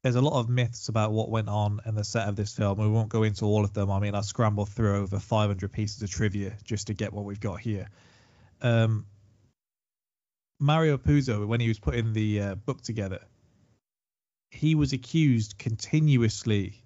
there's 0.02 0.16
a 0.16 0.20
lot 0.20 0.38
of 0.38 0.48
myths 0.48 0.88
about 0.88 1.12
what 1.12 1.30
went 1.30 1.48
on 1.48 1.80
in 1.86 1.94
the 1.94 2.04
set 2.04 2.28
of 2.28 2.36
this 2.36 2.54
film. 2.54 2.78
We 2.78 2.88
won't 2.88 3.08
go 3.08 3.22
into 3.22 3.44
all 3.44 3.64
of 3.64 3.72
them. 3.72 3.90
I 3.90 3.98
mean, 3.98 4.14
I 4.14 4.20
scrambled 4.20 4.68
through 4.68 4.96
over 4.96 5.18
500 5.18 5.72
pieces 5.72 6.02
of 6.02 6.10
trivia 6.10 6.54
just 6.64 6.88
to 6.88 6.94
get 6.94 7.12
what 7.12 7.24
we've 7.24 7.40
got 7.40 7.60
here. 7.60 7.88
Um, 8.60 9.06
Mario 10.60 10.98
Puzo, 10.98 11.46
when 11.46 11.60
he 11.60 11.68
was 11.68 11.78
putting 11.78 12.12
the 12.12 12.40
uh, 12.40 12.54
book 12.56 12.82
together, 12.82 13.20
he 14.50 14.74
was 14.74 14.92
accused 14.92 15.56
continuously 15.58 16.82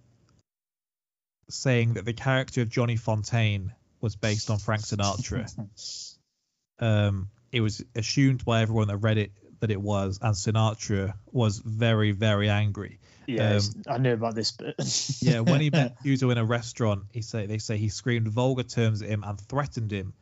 saying 1.48 1.94
that 1.94 2.04
the 2.04 2.12
character 2.12 2.62
of 2.62 2.68
Johnny 2.68 2.96
Fontane 2.96 3.70
was 4.00 4.16
based 4.16 4.50
on 4.50 4.59
Frank 4.59 4.82
Sinatra. 4.82 5.46
um, 6.78 7.28
it 7.52 7.61
was 7.61 7.85
assumed 7.94 8.44
by 8.44 8.62
everyone 8.62 8.88
that 8.88 8.98
read 8.98 9.18
it 9.18 9.32
that 9.61 9.70
it 9.70 9.80
was, 9.80 10.18
and 10.20 10.35
Sinatra 10.35 11.14
was 11.32 11.59
very, 11.59 12.12
very 12.12 12.50
angry. 12.50 12.98
Yeah, 13.26 13.56
Um, 13.56 13.62
I 13.88 13.98
knew 13.98 14.12
about 14.12 14.35
this 14.35 14.52
bit. 14.52 14.76
Yeah, 15.20 15.40
when 15.40 15.61
he 15.61 15.70
met 15.70 16.00
Puzo 16.04 16.30
in 16.30 16.38
a 16.38 16.44
restaurant, 16.44 17.04
he 17.12 17.22
say 17.22 17.46
they 17.46 17.59
say 17.59 17.76
he 17.76 17.88
screamed 17.88 18.28
vulgar 18.28 18.62
terms 18.62 19.02
at 19.02 19.09
him 19.09 19.24
and 19.24 19.40
threatened 19.40 19.90
him, 19.90 20.12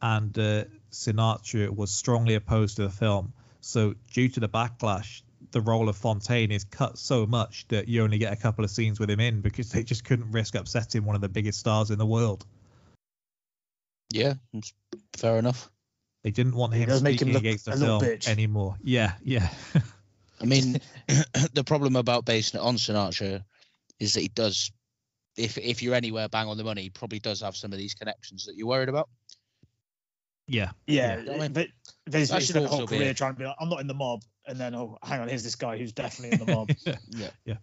and 0.00 0.36
uh, 0.38 0.64
Sinatra 0.90 1.70
was 1.70 1.90
strongly 1.90 2.34
opposed 2.34 2.76
to 2.76 2.82
the 2.82 2.90
film. 2.90 3.32
So 3.60 3.94
due 4.12 4.28
to 4.30 4.40
the 4.40 4.48
backlash, 4.48 5.22
the 5.52 5.60
role 5.60 5.88
of 5.88 5.96
Fontane 5.96 6.50
is 6.50 6.64
cut 6.64 6.98
so 6.98 7.26
much 7.26 7.66
that 7.68 7.88
you 7.88 8.02
only 8.02 8.18
get 8.18 8.32
a 8.32 8.36
couple 8.36 8.64
of 8.64 8.70
scenes 8.70 9.00
with 9.00 9.10
him 9.10 9.20
in 9.20 9.40
because 9.40 9.70
they 9.70 9.82
just 9.82 10.04
couldn't 10.04 10.30
risk 10.32 10.54
upsetting 10.54 11.04
one 11.04 11.14
of 11.16 11.20
the 11.22 11.28
biggest 11.28 11.58
stars 11.58 11.90
in 11.90 11.98
the 11.98 12.06
world. 12.06 12.46
Yeah, 14.12 14.34
fair 15.16 15.38
enough. 15.38 15.70
They 16.22 16.30
didn't 16.30 16.54
want 16.54 16.74
It 16.74 16.78
him 16.78 16.88
does 16.88 17.02
make 17.02 17.20
him 17.22 17.28
look 17.28 17.40
against 17.42 17.64
the 17.64 17.72
a 17.72 17.76
little 17.76 18.00
film 18.00 18.12
bitch. 18.12 18.28
anymore. 18.28 18.76
Yeah, 18.82 19.12
yeah. 19.22 19.48
I 20.40 20.44
mean, 20.44 20.80
the 21.54 21.64
problem 21.64 21.96
about 21.96 22.24
basing 22.24 22.60
it 22.60 22.62
on 22.64 22.76
Sinatra 22.76 23.42
is 23.98 24.14
that 24.14 24.20
he 24.20 24.28
does, 24.28 24.72
if 25.36 25.56
if 25.58 25.82
you're 25.82 25.94
anywhere 25.94 26.28
bang 26.28 26.48
on 26.48 26.56
the 26.56 26.64
money, 26.64 26.82
he 26.82 26.90
probably 26.90 27.20
does 27.20 27.40
have 27.40 27.56
some 27.56 27.72
of 27.72 27.78
these 27.78 27.94
connections 27.94 28.46
that 28.46 28.56
you're 28.56 28.66
worried 28.66 28.88
about. 28.88 29.08
yeah. 30.48 30.72
yeah, 30.86 31.20
Yeah, 31.22 31.32
I 31.34 31.38
mean, 31.38 31.52
but 31.52 31.68
there's 32.06 32.28
that 32.30 32.42
he 32.42 32.52
the 32.52 32.66
whole 32.68 32.80
also 32.80 32.86
be 32.86 32.98
career 32.98 33.10
it. 33.10 33.16
trying 33.16 33.34
to 33.34 33.38
be 33.38 33.44
like, 33.46 33.56
I'm 33.60 33.68
not 33.68 33.80
in 33.80 33.86
the 33.86 33.94
mob, 33.94 34.22
and 34.50 34.60
then 34.60 34.74
oh, 34.74 34.98
hang 35.02 35.20
on, 35.20 35.28
here's 35.28 35.44
this 35.44 35.56
guy 35.56 35.78
who's 35.78 35.92
definitely 35.92 36.38
in 36.38 36.44
the 36.44 36.54
mob. 36.54 36.70
Yeah. 37.10 37.30
Yeah. 37.44 37.54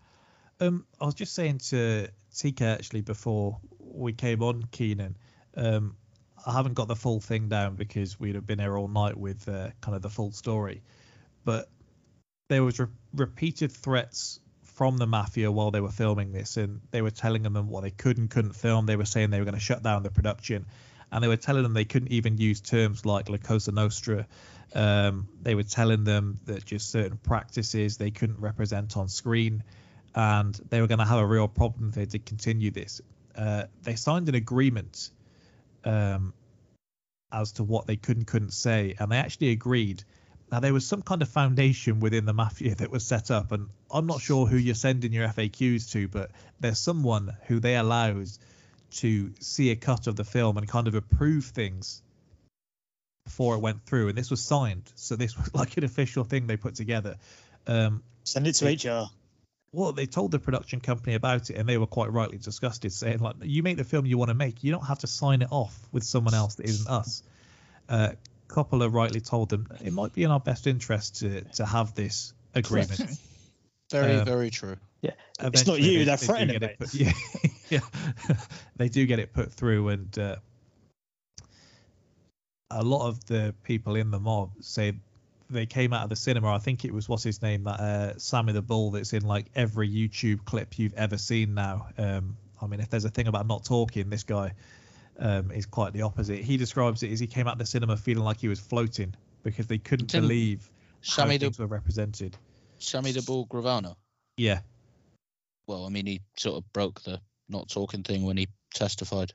Um, 0.59 0.85
I 0.99 1.05
was 1.05 1.13
just 1.13 1.35
saying 1.35 1.59
to 1.69 2.07
Tika 2.35 2.65
actually 2.65 3.01
before 3.01 3.59
we 3.79 4.13
came 4.13 4.41
on, 4.41 4.63
Keenan. 4.71 5.17
Um, 5.55 5.95
I 6.45 6.53
haven't 6.53 6.73
got 6.73 6.87
the 6.87 6.95
full 6.95 7.19
thing 7.19 7.49
down 7.49 7.75
because 7.75 8.19
we'd 8.19 8.35
have 8.35 8.47
been 8.47 8.59
here 8.59 8.77
all 8.77 8.87
night 8.87 9.17
with 9.17 9.47
uh, 9.47 9.69
kind 9.81 9.95
of 9.95 10.01
the 10.01 10.09
full 10.09 10.31
story, 10.31 10.81
but 11.43 11.69
there 12.49 12.63
was 12.63 12.79
re- 12.79 12.87
repeated 13.13 13.71
threats 13.71 14.39
from 14.63 14.97
the 14.97 15.07
mafia 15.07 15.51
while 15.51 15.71
they 15.71 15.81
were 15.81 15.91
filming 15.91 16.31
this, 16.31 16.57
and 16.57 16.81
they 16.91 17.01
were 17.01 17.11
telling 17.11 17.43
them 17.43 17.67
what 17.67 17.81
they 17.81 17.91
could 17.91 18.17
and 18.17 18.29
couldn't 18.29 18.53
film. 18.53 18.85
They 18.85 18.95
were 18.95 19.05
saying 19.05 19.29
they 19.29 19.39
were 19.39 19.45
going 19.45 19.55
to 19.55 19.59
shut 19.59 19.83
down 19.83 20.03
the 20.03 20.11
production, 20.11 20.67
and 21.11 21.23
they 21.23 21.27
were 21.27 21.37
telling 21.37 21.63
them 21.63 21.73
they 21.73 21.85
couldn't 21.85 22.11
even 22.11 22.37
use 22.37 22.61
terms 22.61 23.05
like 23.05 23.29
La 23.29 23.37
Cosa 23.37 23.71
Nostra. 23.71 24.27
Um, 24.73 25.29
they 25.41 25.55
were 25.55 25.63
telling 25.63 26.03
them 26.03 26.39
that 26.45 26.65
just 26.65 26.89
certain 26.91 27.17
practices 27.17 27.97
they 27.97 28.11
couldn't 28.11 28.39
represent 28.39 28.97
on 28.97 29.07
screen, 29.07 29.63
and 30.13 30.53
they 30.69 30.81
were 30.81 30.87
going 30.87 30.99
to 30.99 31.05
have 31.05 31.19
a 31.19 31.25
real 31.25 31.47
problem 31.47 31.89
if 31.89 31.95
they 31.95 32.05
did 32.05 32.25
continue 32.25 32.71
this. 32.71 33.01
Uh, 33.35 33.65
they 33.83 33.95
signed 33.95 34.27
an 34.29 34.35
agreement 34.35 35.11
um, 35.85 36.33
as 37.31 37.53
to 37.53 37.63
what 37.63 37.87
they 37.87 37.95
could 37.95 38.17
and 38.17 38.27
couldn't 38.27 38.53
say, 38.53 38.95
and 38.99 39.11
they 39.11 39.17
actually 39.17 39.51
agreed. 39.51 40.03
Now 40.51 40.59
there 40.59 40.73
was 40.73 40.85
some 40.85 41.01
kind 41.01 41.21
of 41.21 41.29
foundation 41.29 41.99
within 41.99 42.25
the 42.25 42.33
mafia 42.33 42.75
that 42.75 42.91
was 42.91 43.05
set 43.05 43.31
up, 43.31 43.51
and 43.51 43.69
I'm 43.91 44.07
not 44.07 44.21
sure 44.21 44.45
who 44.45 44.57
you're 44.57 44.75
sending 44.75 45.13
your 45.13 45.27
FAQs 45.27 45.91
to, 45.91 46.07
but 46.07 46.31
there's 46.59 46.79
someone 46.79 47.35
who 47.47 47.59
they 47.59 47.75
allows 47.75 48.39
to 48.91 49.33
see 49.39 49.71
a 49.71 49.75
cut 49.75 50.07
of 50.07 50.15
the 50.15 50.23
film 50.23 50.57
and 50.57 50.67
kind 50.67 50.87
of 50.87 50.95
approve 50.95 51.45
things 51.45 52.01
before 53.25 53.55
it 53.55 53.59
went 53.59 53.83
through, 53.85 54.07
and 54.09 54.17
this 54.17 54.31
was 54.31 54.41
signed, 54.41 54.89
so 54.95 55.15
this 55.15 55.37
was 55.37 55.53
like 55.53 55.77
an 55.77 55.83
official 55.83 56.23
thing 56.23 56.47
they 56.47 56.57
put 56.57 56.75
together. 56.75 57.17
Um, 57.67 58.03
Send 58.23 58.47
it 58.47 58.53
to 58.53 58.65
HR. 58.67 59.09
well, 59.73 59.91
they 59.91 60.05
told 60.05 60.31
the 60.31 60.39
production 60.39 60.79
company 60.79 61.15
about 61.15 61.49
it, 61.49 61.57
and 61.57 61.67
they 61.67 61.77
were 61.77 61.87
quite 61.87 62.11
rightly 62.11 62.37
disgusted, 62.37 62.91
saying 62.93 63.19
like, 63.19 63.35
"You 63.43 63.63
make 63.63 63.77
the 63.77 63.83
film 63.83 64.05
you 64.05 64.17
want 64.17 64.29
to 64.29 64.35
make. 64.35 64.63
You 64.63 64.71
don't 64.71 64.85
have 64.85 64.99
to 64.99 65.07
sign 65.07 65.41
it 65.41 65.49
off 65.51 65.77
with 65.91 66.03
someone 66.03 66.33
else 66.33 66.55
that 66.55 66.65
isn't 66.65 66.87
us." 66.89 67.23
Uh, 67.89 68.11
Coppola 68.47 68.91
rightly 68.91 69.19
told 69.19 69.49
them 69.49 69.67
it 69.83 69.91
might 69.91 70.13
be 70.13 70.23
in 70.23 70.31
our 70.31 70.39
best 70.39 70.67
interest 70.67 71.17
to 71.19 71.41
to 71.55 71.65
have 71.65 71.93
this 71.95 72.33
agreement. 72.55 73.01
Very, 73.91 74.15
Um, 74.15 74.25
very 74.25 74.49
true. 74.49 74.75
Yeah, 75.01 75.11
it's 75.41 75.65
not 75.65 75.79
you, 75.79 75.99
they- 75.99 76.03
they're 76.05 76.17
threatening, 76.17 76.59
get 76.59 76.63
it 76.71 76.79
mate. 76.81 76.89
put- 76.89 76.93
yeah, 76.93 77.13
yeah. 77.69 77.79
they 78.75 78.89
do 78.89 79.05
get 79.05 79.19
it 79.19 79.33
put 79.33 79.51
through, 79.51 79.89
and 79.89 80.19
uh, 80.19 80.35
a 82.71 82.83
lot 82.83 83.07
of 83.07 83.25
the 83.25 83.53
people 83.63 83.95
in 83.95 84.11
the 84.11 84.19
mob 84.19 84.51
say 84.61 84.93
they 85.49 85.65
came 85.65 85.93
out 85.93 86.03
of 86.03 86.09
the 86.09 86.15
cinema. 86.15 86.53
I 86.53 86.59
think 86.59 86.85
it 86.85 86.93
was 86.93 87.07
what's 87.07 87.23
his 87.23 87.41
name, 87.41 87.63
that 87.63 87.79
uh, 87.79 88.17
Sammy 88.17 88.53
the 88.53 88.61
Bull, 88.61 88.91
that's 88.91 89.13
in 89.13 89.23
like 89.23 89.45
every 89.55 89.89
YouTube 89.89 90.45
clip 90.45 90.77
you've 90.77 90.93
ever 90.93 91.17
seen 91.17 91.53
now. 91.53 91.87
Um, 91.97 92.37
I 92.61 92.67
mean, 92.67 92.79
if 92.79 92.89
there's 92.89 93.05
a 93.05 93.09
thing 93.09 93.27
about 93.27 93.47
not 93.47 93.63
talking, 93.63 94.09
this 94.09 94.23
guy 94.23 94.53
um, 95.19 95.51
is 95.51 95.65
quite 95.65 95.93
the 95.93 96.01
opposite. 96.01 96.39
He 96.39 96.57
describes 96.57 97.03
it 97.03 97.11
as 97.11 97.19
he 97.19 97.27
came 97.27 97.47
out 97.47 97.53
of 97.53 97.59
the 97.59 97.65
cinema 97.65 97.97
feeling 97.97 98.23
like 98.23 98.39
he 98.39 98.47
was 98.47 98.59
floating 98.59 99.13
because 99.43 99.67
they 99.67 99.77
couldn't 99.77 100.11
Didn't 100.11 100.27
believe 100.27 100.69
how 101.01 101.23
Sammy 101.23 101.37
the 101.37 101.45
things 101.45 101.59
were 101.59 101.67
represented. 101.67 102.35
Sammy 102.79 103.11
the 103.11 103.21
Bull 103.21 103.47
Gravano. 103.47 103.95
Yeah, 104.35 104.59
Well, 105.67 105.85
I 105.85 105.89
mean, 105.89 106.05
he 106.05 106.21
sort 106.35 106.57
of 106.57 106.73
broke 106.73 107.01
the 107.01 107.21
not 107.49 107.69
talking 107.69 108.03
thing 108.03 108.23
when 108.23 108.37
he 108.37 108.47
testified. 108.73 109.33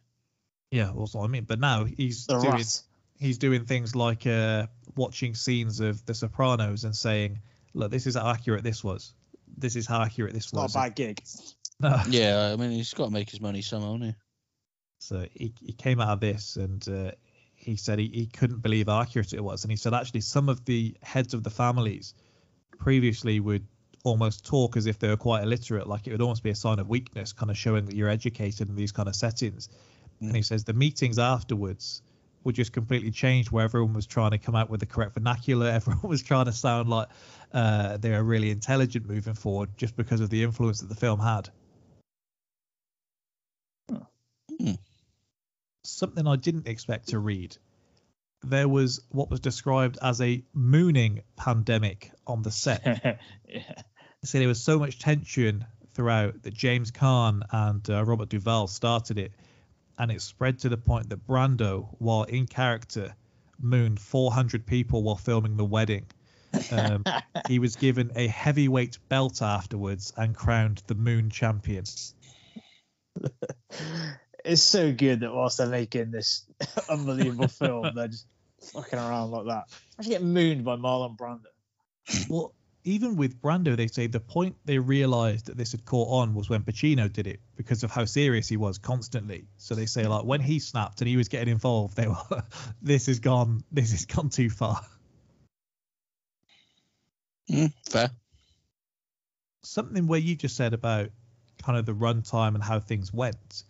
yeah, 0.70 0.92
that's 0.96 1.14
what 1.14 1.24
I 1.24 1.28
mean. 1.28 1.44
But 1.44 1.60
now 1.60 1.84
he's 1.84 2.26
The 2.26 2.38
doing 2.38 2.52
rat. 2.54 2.80
he's 3.18 3.38
doing 3.38 3.64
things 3.64 3.94
like 3.94 4.26
uh, 4.26 4.66
watching 4.96 5.34
scenes 5.34 5.80
of 5.80 6.04
The 6.06 6.14
Sopranos 6.14 6.84
and 6.84 6.94
saying, 6.96 7.40
"Look, 7.74 7.90
this 7.90 8.06
is 8.06 8.14
how 8.14 8.28
accurate 8.30 8.64
this 8.64 8.82
was. 8.84 9.14
This 9.56 9.76
is 9.76 9.86
how 9.86 10.00
accurate 10.02 10.32
this 10.34 10.44
It's 10.44 10.52
not 10.54 10.62
was." 10.64 10.74
a 10.76 10.78
bad 10.78 10.94
gig. 10.96 11.22
No. 11.80 12.00
Yeah, 12.08 12.50
I 12.52 12.56
mean, 12.56 12.70
he's 12.70 12.94
got 12.94 13.06
to 13.06 13.10
make 13.10 13.28
his 13.28 13.40
money 13.40 13.60
somehow, 13.60 13.94
hasn't 13.94 14.04
he? 14.10 14.14
So 15.00 15.26
he, 15.32 15.52
he 15.60 15.72
came 15.72 16.00
out 16.00 16.10
of 16.10 16.20
this 16.20 16.54
and 16.54 16.88
uh, 16.88 17.10
he 17.56 17.74
said 17.74 17.98
he, 17.98 18.06
he 18.06 18.26
couldn't 18.26 18.62
believe 18.62 18.86
how 18.86 19.00
accurate 19.00 19.32
it 19.32 19.42
was. 19.42 19.64
And 19.64 19.72
he 19.72 19.76
said 19.76 19.92
actually 19.92 20.20
some 20.20 20.48
of 20.48 20.64
the 20.64 20.96
heads 21.02 21.34
of 21.34 21.42
the 21.42 21.50
families 21.50 22.14
previously 22.78 23.40
would 23.40 23.66
almost 24.04 24.44
talk 24.44 24.76
as 24.76 24.86
if 24.86 24.98
they 24.98 25.08
were 25.08 25.16
quite 25.16 25.42
illiterate, 25.42 25.86
like 25.86 26.06
it 26.06 26.12
would 26.12 26.20
almost 26.20 26.42
be 26.42 26.50
a 26.50 26.54
sign 26.54 26.78
of 26.78 26.88
weakness, 26.88 27.32
kind 27.32 27.50
of 27.50 27.56
showing 27.56 27.86
that 27.86 27.94
you're 27.94 28.08
educated 28.08 28.68
in 28.68 28.76
these 28.76 28.92
kind 28.92 29.08
of 29.08 29.14
settings. 29.14 29.68
And 30.20 30.34
he 30.34 30.42
says 30.42 30.64
the 30.64 30.72
meetings 30.72 31.18
afterwards 31.18 32.02
were 32.44 32.52
just 32.52 32.72
completely 32.72 33.10
changed, 33.10 33.50
where 33.50 33.64
everyone 33.64 33.92
was 33.92 34.06
trying 34.06 34.32
to 34.32 34.38
come 34.38 34.54
out 34.54 34.70
with 34.70 34.80
the 34.80 34.86
correct 34.86 35.14
vernacular. 35.14 35.68
Everyone 35.70 36.08
was 36.08 36.22
trying 36.22 36.46
to 36.46 36.52
sound 36.52 36.88
like 36.88 37.08
uh, 37.52 37.96
they 37.98 38.10
were 38.10 38.22
really 38.22 38.50
intelligent 38.50 39.08
moving 39.08 39.34
forward 39.34 39.70
just 39.76 39.96
because 39.96 40.20
of 40.20 40.30
the 40.30 40.42
influence 40.42 40.80
that 40.80 40.88
the 40.88 40.94
film 40.94 41.20
had. 41.20 41.48
Hmm. 44.60 44.72
Something 45.84 46.26
I 46.26 46.36
didn't 46.36 46.68
expect 46.68 47.08
to 47.08 47.18
read. 47.18 47.56
There 48.44 48.68
was 48.68 49.00
what 49.10 49.30
was 49.30 49.40
described 49.40 49.98
as 50.02 50.20
a 50.20 50.42
mooning 50.52 51.22
pandemic 51.36 52.10
on 52.26 52.42
the 52.42 52.50
set. 52.50 53.20
yeah. 53.48 53.82
They 54.22 54.28
say 54.28 54.38
there 54.38 54.48
was 54.48 54.62
so 54.62 54.78
much 54.78 54.98
tension 54.98 55.64
throughout 55.94 56.42
that 56.42 56.54
James 56.54 56.90
Caan 56.92 57.42
and 57.50 57.88
uh, 57.90 58.04
Robert 58.04 58.28
Duvall 58.28 58.68
started 58.68 59.18
it, 59.18 59.32
and 59.98 60.12
it 60.12 60.22
spread 60.22 60.60
to 60.60 60.68
the 60.68 60.76
point 60.76 61.08
that 61.08 61.26
Brando, 61.26 61.88
while 61.98 62.22
in 62.22 62.46
character, 62.46 63.14
mooned 63.60 64.00
400 64.00 64.64
people 64.64 65.02
while 65.02 65.16
filming 65.16 65.56
the 65.56 65.64
wedding. 65.64 66.06
Um, 66.70 67.04
he 67.48 67.58
was 67.58 67.76
given 67.76 68.12
a 68.14 68.28
heavyweight 68.28 68.98
belt 69.08 69.42
afterwards 69.42 70.12
and 70.16 70.36
crowned 70.36 70.82
the 70.86 70.94
Moon 70.94 71.30
Champion. 71.30 71.84
It's 74.44 74.62
so 74.62 74.92
good 74.92 75.20
that 75.20 75.32
whilst 75.32 75.58
they're 75.58 75.68
making 75.68 76.10
this 76.10 76.44
unbelievable 76.88 77.46
film, 77.48 77.94
they're 77.94 78.08
just 78.08 78.26
fucking 78.72 78.98
around 78.98 79.30
like 79.30 79.46
that. 79.46 79.64
I 79.96 80.02
should 80.02 80.10
get 80.10 80.22
mooned 80.22 80.64
by 80.64 80.74
Marlon 80.74 81.16
Brando. 81.16 81.44
Well, 82.28 82.52
even 82.84 83.16
with 83.16 83.40
Brando, 83.40 83.76
they 83.76 83.86
say 83.86 84.06
the 84.08 84.20
point 84.20 84.56
they 84.64 84.78
realized 84.78 85.46
that 85.46 85.56
this 85.56 85.72
had 85.72 85.84
caught 85.84 86.08
on 86.08 86.34
was 86.34 86.50
when 86.50 86.62
Pacino 86.62 87.12
did 87.12 87.26
it 87.26 87.40
because 87.56 87.84
of 87.84 87.90
how 87.90 88.04
serious 88.04 88.48
he 88.48 88.56
was 88.56 88.78
constantly. 88.78 89.46
So 89.56 89.74
they 89.74 89.86
say 89.86 90.06
like 90.06 90.24
when 90.24 90.40
he 90.40 90.58
snapped 90.58 91.00
and 91.00 91.08
he 91.08 91.16
was 91.16 91.28
getting 91.28 91.52
involved, 91.52 91.96
they 91.96 92.08
were, 92.08 92.42
this 92.82 93.06
has 93.06 93.20
gone, 93.20 93.62
this 93.70 93.92
has 93.92 94.04
gone 94.06 94.30
too 94.30 94.50
far. 94.50 94.80
Mm, 97.48 97.72
fair. 97.88 98.10
Something 99.62 100.08
where 100.08 100.20
you 100.20 100.34
just 100.34 100.56
said 100.56 100.74
about 100.74 101.10
kind 101.62 101.78
of 101.78 101.86
the 101.86 101.94
runtime 101.94 102.54
and 102.54 102.64
how 102.64 102.80
things 102.80 103.12
went. 103.12 103.62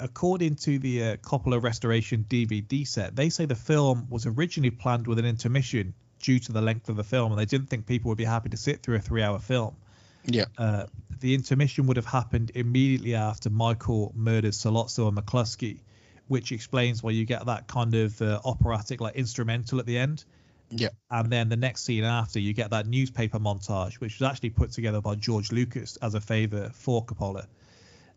According 0.00 0.56
to 0.56 0.78
the 0.78 1.02
uh, 1.02 1.16
Coppola 1.16 1.60
Restoration 1.60 2.24
DVD 2.28 2.86
set, 2.86 3.16
they 3.16 3.30
say 3.30 3.46
the 3.46 3.54
film 3.54 4.06
was 4.10 4.26
originally 4.26 4.70
planned 4.70 5.06
with 5.06 5.18
an 5.18 5.24
intermission 5.24 5.94
due 6.18 6.38
to 6.38 6.52
the 6.52 6.60
length 6.60 6.88
of 6.88 6.96
the 6.96 7.04
film, 7.04 7.32
and 7.32 7.40
they 7.40 7.44
didn't 7.44 7.68
think 7.68 7.86
people 7.86 8.08
would 8.10 8.18
be 8.18 8.24
happy 8.24 8.48
to 8.50 8.56
sit 8.56 8.82
through 8.82 8.96
a 8.96 9.00
three-hour 9.00 9.38
film. 9.38 9.76
Yeah. 10.24 10.46
Uh, 10.56 10.86
the 11.20 11.34
intermission 11.34 11.86
would 11.86 11.96
have 11.96 12.06
happened 12.06 12.52
immediately 12.54 13.14
after 13.14 13.50
Michael 13.50 14.12
murders 14.14 14.58
Sollozzo 14.58 15.08
and 15.08 15.16
McCluskey, 15.16 15.80
which 16.28 16.52
explains 16.52 17.02
why 17.02 17.10
you 17.10 17.24
get 17.24 17.46
that 17.46 17.66
kind 17.66 17.94
of 17.94 18.20
uh, 18.20 18.40
operatic, 18.44 19.00
like 19.00 19.16
instrumental 19.16 19.80
at 19.80 19.86
the 19.86 19.98
end. 19.98 20.24
Yeah. 20.70 20.90
And 21.10 21.30
then 21.30 21.48
the 21.48 21.56
next 21.56 21.84
scene 21.84 22.04
after, 22.04 22.38
you 22.38 22.52
get 22.52 22.70
that 22.70 22.86
newspaper 22.86 23.38
montage, 23.38 23.94
which 23.94 24.18
was 24.20 24.28
actually 24.28 24.50
put 24.50 24.72
together 24.72 25.00
by 25.00 25.14
George 25.14 25.50
Lucas 25.50 25.96
as 26.02 26.14
a 26.14 26.20
favor 26.20 26.70
for 26.74 27.04
Coppola. 27.04 27.46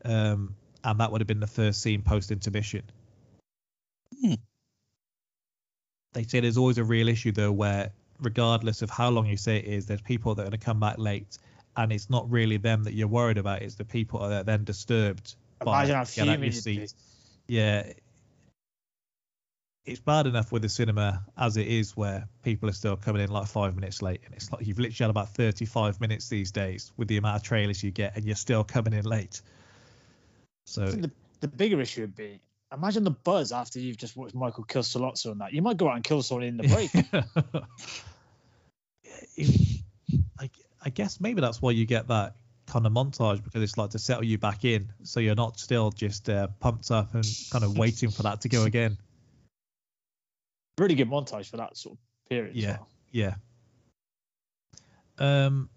Um, 0.04 0.56
and 0.84 1.00
that 1.00 1.12
would 1.12 1.22
have 1.22 1.28
been 1.28 1.40
the 1.40 1.48
first 1.48 1.82
scene 1.82 2.02
post 2.02 2.32
intermission. 2.32 2.84
Hmm. 4.22 4.34
They 6.14 6.24
say 6.24 6.40
there's 6.42 6.58
always 6.58 6.78
a 6.78 6.84
real 6.84 7.08
issue 7.08 7.32
though, 7.32 7.52
where 7.52 7.92
regardless 8.20 8.82
of 8.82 8.90
how 8.90 9.10
long 9.10 9.26
you 9.26 9.38
say 9.38 9.58
it 9.58 9.66
is, 9.66 9.86
there's 9.86 10.02
people 10.02 10.36
that 10.36 10.42
are 10.42 10.50
going 10.50 10.60
to 10.60 10.66
come 10.66 10.80
back 10.80 10.98
late, 10.98 11.38
and 11.78 11.92
it's 11.92 12.10
not 12.10 12.30
really 12.30 12.58
them 12.58 12.84
that 12.84 12.94
you're 12.94 13.08
worried 13.08 13.38
about; 13.38 13.62
it's 13.62 13.76
the 13.76 13.86
people 13.86 14.20
that 14.20 14.42
are 14.42 14.44
then 14.44 14.64
disturbed. 14.64 15.36
by 15.60 15.84
Imagine 15.84 15.96
how 15.96 16.02
get 16.02 16.10
fuming 16.10 16.44
your 16.44 16.46
you'd 16.54 16.64
be. 16.64 16.88
seat. 16.88 16.94
Yeah, 17.48 17.92
it's 19.86 20.00
bad 20.00 20.28
enough 20.28 20.52
with 20.52 20.62
the 20.62 20.70
cinema 20.70 21.24
as 21.38 21.58
it 21.58 21.68
is, 21.68 21.98
where 21.98 22.28
people 22.44 22.70
are 22.70 22.74
still 22.74 22.96
coming 22.96 23.22
in 23.22 23.32
like 23.32 23.48
five 23.48 23.76
minutes 23.76 24.02
late, 24.02 24.22
and 24.26 24.34
it's 24.34 24.52
like 24.52 24.66
you've 24.66 24.80
literally 24.80 25.06
had 25.06 25.10
about 25.10 25.30
35 25.30 26.00
minutes 26.00 26.30
these 26.30 26.52
days 26.52 26.92
with 26.98 27.08
the 27.08 27.18
amount 27.18 27.38
of 27.38 27.44
trailers 27.44 27.82
you 27.84 27.92
get, 27.92 28.16
and 28.16 28.26
you're 28.26 28.36
still 28.36 28.64
coming 28.64 28.94
in 28.94 29.06
late. 29.06 29.42
So 30.66 30.92
the, 30.92 31.12
the 31.40 31.48
bigger 31.48 31.82
issue 31.82 32.02
would 32.02 32.16
be 32.16 32.40
imagine 32.74 33.04
the 33.04 33.12
buzz 33.12 33.52
after 33.52 33.80
you've 33.80 33.98
just 33.98 34.16
watched 34.16 34.36
Michael 34.36 34.64
kill 34.64 34.82
Sollozzo 34.84 35.32
and 35.32 35.42
that. 35.42 35.54
You 35.54 35.62
might 35.62 35.78
go 35.78 35.90
out 35.90 35.96
and 35.96 36.04
kill 36.04 36.22
someone 36.22 36.46
in 36.46 36.58
the 36.58 36.68
break. 36.68 36.92
It- 39.38 39.82
I, 40.40 40.50
I 40.84 40.90
guess 40.90 41.20
maybe 41.22 41.42
that's 41.42 41.62
why 41.62 41.72
you 41.72 41.86
get 41.86 42.08
that 42.08 42.36
kind 42.68 42.86
of 42.86 42.92
montage 42.92 43.44
because 43.44 43.62
it's 43.62 43.78
like 43.78 43.92
to 43.92 44.00
settle 44.00 44.24
you 44.24 44.38
back 44.38 44.66
in, 44.66 44.92
so 45.04 45.20
you're 45.20 45.36
not 45.36 45.60
still 45.60 45.92
just 45.92 46.30
uh, 46.30 46.48
pumped 46.60 46.90
up 46.92 47.14
and 47.14 47.26
kind 47.52 47.64
of 47.64 47.78
waiting 47.78 48.10
for 48.10 48.24
that 48.24 48.42
to 48.42 48.50
go 48.50 48.64
again. 48.64 48.98
really 50.80 50.96
good 50.96 51.10
montage 51.10 51.50
for 51.50 51.58
that 51.58 51.78
sort 51.78 51.94
of 51.98 52.00
period. 52.30 52.56
Yeah. 52.56 52.78
well. 52.78 52.88
Yeah. 53.12 53.36
Um, 55.20 55.70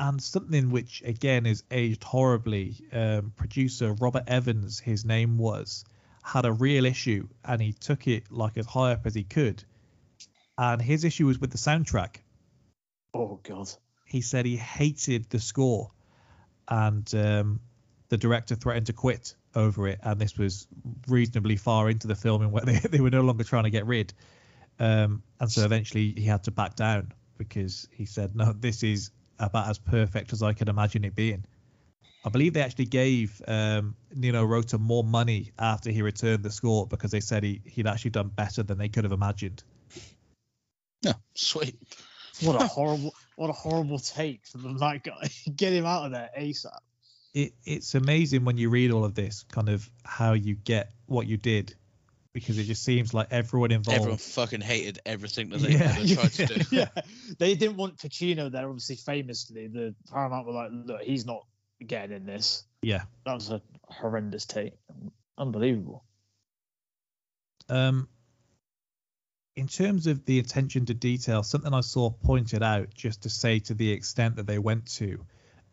and 0.00 0.20
something 0.20 0.70
which 0.70 1.02
again 1.04 1.44
is 1.44 1.62
aged 1.70 2.02
horribly. 2.02 2.74
Um, 2.90 3.32
producer 3.36 3.94
Robert 4.00 4.24
Evans, 4.26 4.80
his 4.80 5.04
name 5.04 5.36
was, 5.36 5.84
had 6.22 6.46
a 6.46 6.52
real 6.52 6.86
issue, 6.86 7.28
and 7.44 7.60
he 7.60 7.74
took 7.74 8.08
it 8.08 8.32
like 8.32 8.56
as 8.56 8.64
high 8.64 8.92
up 8.92 9.06
as 9.06 9.14
he 9.14 9.24
could. 9.24 9.62
And 10.56 10.80
his 10.80 11.04
issue 11.04 11.26
was 11.26 11.38
with 11.38 11.50
the 11.50 11.58
soundtrack. 11.58 12.16
Oh 13.12 13.40
god. 13.42 13.70
He 14.06 14.22
said 14.22 14.46
he 14.46 14.56
hated 14.56 15.28
the 15.28 15.38
score, 15.38 15.90
and 16.66 17.14
um, 17.14 17.60
the 18.08 18.16
director 18.16 18.54
threatened 18.54 18.86
to 18.86 18.94
quit 18.94 19.34
over 19.54 19.86
it. 19.86 20.00
And 20.02 20.18
this 20.18 20.38
was 20.38 20.66
reasonably 21.08 21.56
far 21.56 21.90
into 21.90 22.06
the 22.06 22.14
filming 22.14 22.50
where 22.50 22.64
they, 22.64 22.78
they 22.78 23.00
were 23.00 23.10
no 23.10 23.20
longer 23.20 23.44
trying 23.44 23.64
to 23.64 23.70
get 23.70 23.86
rid. 23.86 24.14
Um, 24.78 25.22
and 25.38 25.52
so 25.52 25.62
eventually 25.62 26.14
he 26.16 26.24
had 26.24 26.44
to 26.44 26.50
back 26.50 26.74
down 26.74 27.12
because 27.36 27.86
he 27.92 28.06
said, 28.06 28.34
no, 28.34 28.52
this 28.52 28.82
is 28.82 29.10
about 29.40 29.68
as 29.68 29.78
perfect 29.78 30.32
as 30.32 30.42
I 30.42 30.52
could 30.52 30.68
imagine 30.68 31.04
it 31.04 31.14
being. 31.14 31.44
I 32.24 32.28
believe 32.28 32.52
they 32.52 32.60
actually 32.60 32.86
gave 32.86 33.40
um, 33.48 33.96
Nino 34.14 34.44
Rota 34.44 34.76
more 34.76 35.02
money 35.02 35.52
after 35.58 35.90
he 35.90 36.02
returned 36.02 36.42
the 36.42 36.50
score 36.50 36.86
because 36.86 37.10
they 37.10 37.20
said 37.20 37.42
he, 37.42 37.62
he'd 37.64 37.86
actually 37.86 38.10
done 38.10 38.28
better 38.28 38.62
than 38.62 38.76
they 38.76 38.88
could 38.88 39.04
have 39.04 39.12
imagined. 39.12 39.62
Yeah, 41.00 41.14
sweet. 41.34 41.76
What 42.42 42.60
a 42.60 42.66
horrible 42.66 43.14
what 43.36 43.48
a 43.48 43.54
horrible 43.54 43.98
take 43.98 44.46
from 44.46 44.76
that 44.76 45.02
guy. 45.02 45.30
Get 45.56 45.72
him 45.72 45.86
out 45.86 46.06
of 46.06 46.12
there 46.12 46.30
ASAP. 46.38 46.76
It, 47.32 47.54
it's 47.64 47.94
amazing 47.94 48.44
when 48.44 48.58
you 48.58 48.68
read 48.70 48.90
all 48.90 49.04
of 49.04 49.14
this, 49.14 49.44
kind 49.44 49.68
of 49.68 49.88
how 50.04 50.32
you 50.32 50.56
get 50.56 50.90
what 51.06 51.28
you 51.28 51.36
did, 51.36 51.76
because 52.32 52.58
it 52.58 52.64
just 52.64 52.84
seems 52.84 53.12
like 53.12 53.28
everyone 53.30 53.72
involved. 53.72 53.98
Everyone 54.00 54.18
fucking 54.18 54.60
hated 54.60 55.00
everything 55.04 55.48
that 55.50 55.58
they 55.58 55.72
Yeah. 55.72 55.94
ever 55.98 56.06
tried 56.14 56.32
to 56.32 56.46
do. 56.64 56.76
yeah. 56.76 56.88
They 57.38 57.54
didn't 57.54 57.76
want 57.76 57.96
Pacino 57.98 58.50
there, 58.50 58.66
obviously 58.68 58.96
famously. 58.96 59.66
The 59.68 59.94
Paramount 60.12 60.46
were 60.46 60.52
like, 60.52 60.70
look, 60.72 61.02
he's 61.02 61.26
not 61.26 61.44
getting 61.84 62.14
in 62.16 62.26
this. 62.26 62.64
Yeah. 62.82 63.02
That 63.26 63.34
was 63.34 63.50
a 63.50 63.60
horrendous 63.88 64.46
take. 64.46 64.74
Unbelievable. 65.38 66.04
Um, 67.68 68.08
in 69.56 69.66
terms 69.66 70.06
of 70.06 70.24
the 70.24 70.38
attention 70.38 70.86
to 70.86 70.94
detail, 70.94 71.42
something 71.42 71.72
I 71.74 71.80
saw 71.80 72.10
pointed 72.10 72.62
out 72.62 72.94
just 72.94 73.22
to 73.22 73.30
say 73.30 73.58
to 73.60 73.74
the 73.74 73.90
extent 73.90 74.36
that 74.36 74.46
they 74.46 74.58
went 74.58 74.86
to, 74.94 75.24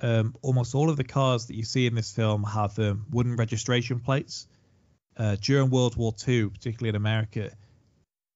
um, 0.02 0.36
almost 0.42 0.76
all 0.76 0.90
of 0.90 0.98
the 0.98 1.04
cars 1.04 1.48
that 1.48 1.56
you 1.56 1.64
see 1.64 1.86
in 1.88 1.96
this 1.96 2.12
film 2.12 2.44
have 2.44 2.78
um, 2.80 3.06
wooden 3.12 3.36
registration 3.36 4.00
plates. 4.00 4.48
Uh, 5.18 5.36
during 5.42 5.70
World 5.70 5.96
War 5.96 6.14
II, 6.28 6.50
particularly 6.50 6.90
in 6.90 6.96
America, 6.96 7.52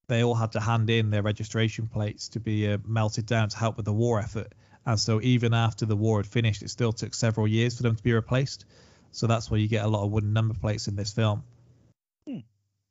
they 0.07 0.23
all 0.23 0.33
had 0.33 0.53
to 0.53 0.59
hand 0.59 0.89
in 0.89 1.11
their 1.11 1.21
registration 1.21 1.87
plates 1.87 2.29
to 2.29 2.39
be 2.39 2.67
uh, 2.67 2.79
melted 2.85 3.27
down 3.27 3.49
to 3.49 3.57
help 3.57 3.77
with 3.77 3.85
the 3.85 3.93
war 3.93 4.19
effort. 4.19 4.53
And 4.85 4.99
so 4.99 5.21
even 5.21 5.53
after 5.53 5.85
the 5.85 5.95
war 5.95 6.17
had 6.17 6.27
finished, 6.27 6.63
it 6.63 6.69
still 6.69 6.91
took 6.91 7.13
several 7.13 7.47
years 7.47 7.77
for 7.77 7.83
them 7.83 7.95
to 7.95 8.03
be 8.03 8.13
replaced. 8.13 8.65
So 9.11 9.27
that's 9.27 9.51
why 9.51 9.57
you 9.57 9.67
get 9.67 9.85
a 9.85 9.87
lot 9.87 10.03
of 10.03 10.11
wooden 10.11 10.33
number 10.33 10.55
plates 10.55 10.87
in 10.87 10.95
this 10.95 11.13
film. 11.13 11.43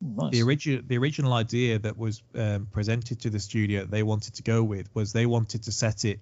Nice. 0.01 0.31
The 0.31 0.41
original 0.41 0.81
the 0.85 0.97
original 0.97 1.33
idea 1.33 1.77
that 1.77 1.95
was 1.95 2.23
um, 2.33 2.67
presented 2.71 3.21
to 3.21 3.29
the 3.29 3.39
studio 3.39 3.85
they 3.85 4.01
wanted 4.01 4.33
to 4.35 4.43
go 4.43 4.63
with 4.63 4.89
was 4.95 5.13
they 5.13 5.27
wanted 5.27 5.63
to 5.63 5.71
set 5.71 6.05
it 6.05 6.19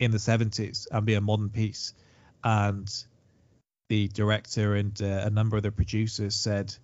in 0.00 0.10
the 0.10 0.18
70s 0.18 0.88
and 0.90 1.06
be 1.06 1.14
a 1.14 1.20
modern 1.20 1.50
piece, 1.50 1.94
and 2.42 2.90
the 3.88 4.08
director 4.08 4.74
and 4.74 5.00
uh, 5.00 5.22
a 5.26 5.30
number 5.30 5.56
of 5.56 5.62
the 5.62 5.70
producers 5.70 6.34
said, 6.34 6.74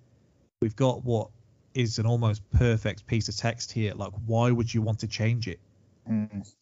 "We've 0.61 0.77
got 0.77 1.05
what 1.05 1.31
is 1.75 1.99
an 1.99 2.07
almost 2.07 2.49
perfect 2.51 3.07
piece 3.07 3.29
of 3.29 3.37
text 3.37 3.73
here. 3.73 3.95
Like, 3.95 4.13
why 4.27 4.51
would 4.51 4.73
you 4.73 4.83
want 4.83 5.01
to 5.01 5.09
change 5.09 5.49
it?" 5.49 5.61
Mm. 6.09 6.53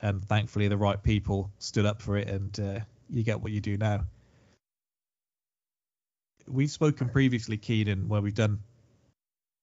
And 0.00 0.24
thankfully, 0.24 0.68
the 0.68 0.76
right 0.76 1.00
people 1.00 1.50
stood 1.58 1.86
up 1.86 2.02
for 2.02 2.16
it, 2.16 2.28
and 2.28 2.60
uh, 2.60 2.80
you 3.08 3.22
get 3.22 3.40
what 3.40 3.52
you 3.52 3.60
do 3.60 3.76
now. 3.76 4.06
We've 6.48 6.70
spoken 6.70 7.08
previously, 7.08 7.56
Keenan, 7.56 8.08
where 8.08 8.20
we've 8.20 8.34
done 8.34 8.58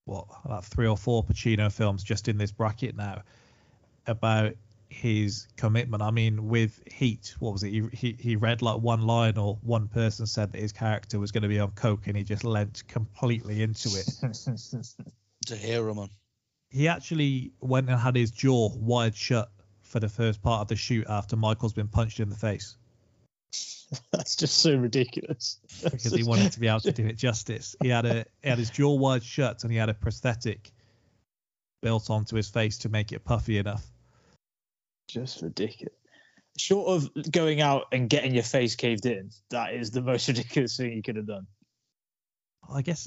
what 0.06 0.28
about 0.44 0.66
three 0.66 0.88
or 0.88 0.98
four 0.98 1.24
Pacino 1.24 1.72
films 1.72 2.04
just 2.04 2.28
in 2.28 2.38
this 2.38 2.52
bracket 2.52 2.96
now 2.96 3.22
about 4.08 4.56
his 4.90 5.48
commitment. 5.56 6.04
I 6.04 6.12
mean, 6.12 6.48
with 6.48 6.82
Heat, 6.92 7.36
what 7.40 7.54
was 7.54 7.64
it? 7.64 7.70
He, 7.72 7.84
he 7.94 8.16
he 8.20 8.36
read 8.36 8.62
like 8.62 8.82
one 8.82 9.02
line 9.02 9.38
or 9.38 9.58
one 9.62 9.88
person 9.88 10.26
said 10.26 10.52
that 10.52 10.60
his 10.60 10.72
character 10.72 11.20
was 11.20 11.32
going 11.32 11.44
to 11.44 11.48
be 11.48 11.60
on 11.60 11.72
coke, 11.72 12.08
and 12.08 12.18
he 12.18 12.24
just 12.24 12.44
lent 12.44 12.88
completely 12.88 13.62
into 13.62 13.90
it. 13.90 14.10
to 15.46 15.56
hear 15.56 15.88
him 15.88 15.96
man. 15.96 16.10
he 16.70 16.88
actually 16.88 17.52
went 17.62 17.90
and 17.90 18.00
had 18.00 18.16
his 18.16 18.32
jaw 18.32 18.70
wired 18.76 19.16
shut 19.16 19.50
for 19.82 20.00
the 20.00 20.10
first 20.10 20.42
part 20.42 20.62
of 20.62 20.68
the 20.68 20.76
shoot 20.76 21.06
after 21.10 21.36
Michael's 21.36 21.74
been 21.74 21.88
punched 21.88 22.20
in 22.20 22.30
the 22.30 22.36
face 22.36 22.76
That's 24.12 24.36
just 24.36 24.58
so 24.58 24.76
ridiculous. 24.76 25.58
because 25.84 26.14
he 26.14 26.24
wanted 26.24 26.52
to 26.52 26.60
be 26.60 26.68
able 26.68 26.82
to 26.82 26.92
do 26.92 27.08
it 27.08 27.18
justice. 27.18 27.76
He 27.82 27.90
had 27.90 28.06
a 28.06 28.26
he 28.44 28.50
had 28.50 28.60
his 28.60 28.70
jaw 28.70 28.94
wired 28.94 29.24
shut 29.24 29.64
and 29.64 29.72
he 29.72 29.78
had 29.78 29.90
a 29.90 29.94
prosthetic 29.94 30.72
built 31.82 32.10
onto 32.10 32.36
his 32.36 32.50
face 32.50 32.80
to 32.80 32.90
make 32.90 33.12
it 33.12 33.24
puffy 33.24 33.58
enough. 33.58 33.86
Just 35.10 35.42
ridiculous. 35.42 35.94
Short 36.58 36.90
of 36.90 37.32
going 37.32 37.62
out 37.62 37.86
and 37.92 38.10
getting 38.10 38.34
your 38.34 38.44
face 38.44 38.76
caved 38.76 39.06
in, 39.06 39.32
that 39.50 39.74
is 39.74 39.92
the 39.92 40.02
most 40.02 40.28
ridiculous 40.30 40.78
thing 40.78 40.94
you 40.94 41.02
could 41.02 41.16
have 41.16 41.28
done. 41.28 41.48
I 42.72 42.82
guess. 42.82 43.06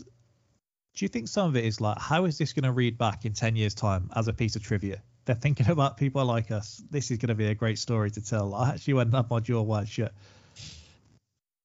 Do 0.94 1.04
you 1.04 1.08
think 1.08 1.28
some 1.28 1.48
of 1.48 1.56
it 1.56 1.64
is 1.64 1.80
like, 1.80 1.98
how 1.98 2.24
is 2.26 2.36
this 2.36 2.52
going 2.52 2.64
to 2.64 2.72
read 2.72 2.98
back 2.98 3.24
in 3.24 3.32
10 3.32 3.56
years' 3.56 3.74
time 3.74 4.10
as 4.14 4.28
a 4.28 4.32
piece 4.32 4.56
of 4.56 4.62
trivia? 4.62 5.02
They're 5.24 5.34
thinking 5.34 5.66
about 5.70 5.96
people 5.96 6.24
like 6.24 6.50
us. 6.50 6.82
This 6.90 7.10
is 7.10 7.18
going 7.18 7.28
to 7.28 7.34
be 7.34 7.46
a 7.46 7.54
great 7.54 7.78
story 7.78 8.10
to 8.10 8.20
tell. 8.20 8.54
I 8.54 8.70
actually 8.70 8.94
went 8.94 9.08
and 9.08 9.16
had 9.16 9.30
my 9.30 9.40
jaw 9.40 9.62
wired 9.62 9.88
shut. 9.88 10.12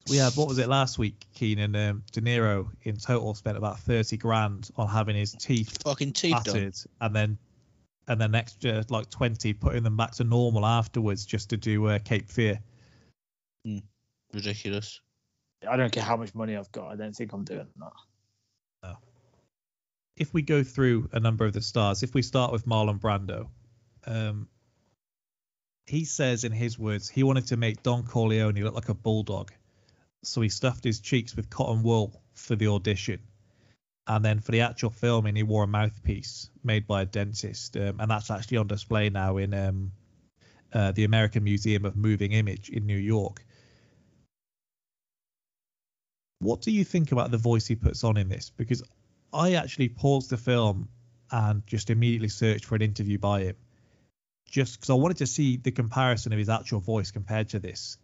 We 0.09 0.17
had, 0.17 0.33
what 0.37 0.47
was 0.47 0.57
it 0.57 0.69
last 0.69 0.97
week, 0.97 1.25
Keenan? 1.33 1.75
Um, 1.75 2.03
De 2.13 2.21
Niro 2.21 2.69
in 2.83 2.95
total 2.95 3.33
spent 3.33 3.57
about 3.57 3.79
30 3.79 4.15
grand 4.15 4.69
on 4.77 4.87
having 4.87 5.17
his 5.17 5.33
teeth 5.33 5.83
Fucking 5.83 6.13
teeth 6.13 6.43
done. 6.45 6.71
and 7.01 7.15
then 7.15 7.37
and 8.07 8.19
then 8.19 8.35
extra 8.35 8.83
like 8.89 9.09
20 9.09 9.53
putting 9.53 9.83
them 9.83 9.97
back 9.97 10.11
to 10.13 10.23
normal 10.23 10.65
afterwards 10.65 11.25
just 11.25 11.49
to 11.49 11.57
do 11.57 11.87
uh, 11.87 11.99
Cape 11.99 12.29
Fear. 12.29 12.59
Ridiculous. 14.33 15.01
I 15.67 15.75
don't 15.75 15.91
care 15.91 16.03
how 16.03 16.17
much 16.17 16.35
money 16.35 16.55
I've 16.55 16.71
got. 16.71 16.91
I 16.91 16.95
don't 16.95 17.15
think 17.15 17.33
I'm 17.33 17.43
doing 17.43 17.67
that. 17.79 17.91
if 20.15 20.33
we 20.33 20.41
go 20.41 20.63
through 20.63 21.09
a 21.13 21.19
number 21.19 21.45
of 21.45 21.53
the 21.53 21.61
stars, 21.61 22.03
if 22.03 22.13
we 22.13 22.21
start 22.21 22.51
with 22.51 22.65
Marlon 22.65 22.99
Brando, 22.99 23.47
um, 24.05 24.47
he 25.85 26.05
says 26.05 26.43
in 26.43 26.51
his 26.51 26.77
words 26.77 27.07
he 27.07 27.23
wanted 27.23 27.47
to 27.47 27.57
make 27.57 27.83
Don 27.83 28.03
Corleone 28.03 28.63
look 28.63 28.75
like 28.75 28.89
a 28.89 28.93
bulldog, 28.93 29.51
so 30.23 30.41
he 30.41 30.49
stuffed 30.49 30.83
his 30.83 30.99
cheeks 30.99 31.35
with 31.35 31.49
cotton 31.49 31.83
wool 31.83 32.21
for 32.33 32.55
the 32.55 32.67
audition, 32.67 33.19
and 34.07 34.23
then 34.23 34.39
for 34.39 34.51
the 34.51 34.61
actual 34.61 34.89
filming 34.89 35.35
he 35.35 35.43
wore 35.43 35.63
a 35.63 35.67
mouthpiece 35.67 36.49
made 36.63 36.87
by 36.87 37.01
a 37.01 37.05
dentist, 37.05 37.75
um, 37.77 37.99
and 37.99 38.09
that's 38.09 38.31
actually 38.31 38.57
on 38.57 38.67
display 38.67 39.09
now 39.09 39.37
in 39.37 39.53
um, 39.53 39.91
uh, 40.73 40.91
the 40.91 41.03
American 41.03 41.43
Museum 41.43 41.85
of 41.85 41.95
Moving 41.95 42.31
Image 42.31 42.69
in 42.69 42.85
New 42.85 42.97
York. 42.97 43.45
What 46.39 46.61
do 46.61 46.71
you 46.71 46.83
think 46.83 47.11
about 47.11 47.31
the 47.31 47.37
voice 47.37 47.65
he 47.65 47.75
puts 47.75 48.03
on 48.03 48.17
in 48.17 48.29
this? 48.29 48.51
Because 48.55 48.83
I 49.33 49.53
actually 49.53 49.89
paused 49.89 50.29
the 50.29 50.37
film 50.37 50.89
and 51.31 51.65
just 51.67 51.89
immediately 51.89 52.29
searched 52.29 52.65
for 52.65 52.75
an 52.75 52.81
interview 52.81 53.17
by 53.17 53.41
him, 53.41 53.55
just 54.49 54.79
because 54.79 54.89
I 54.89 54.93
wanted 54.93 55.17
to 55.17 55.27
see 55.27 55.57
the 55.57 55.71
comparison 55.71 56.31
of 56.31 56.39
his 56.39 56.49
actual 56.49 56.79
voice 56.79 57.11
compared 57.11 57.49
to 57.49 57.59
this. 57.59 57.97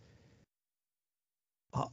Uh, 1.74 1.88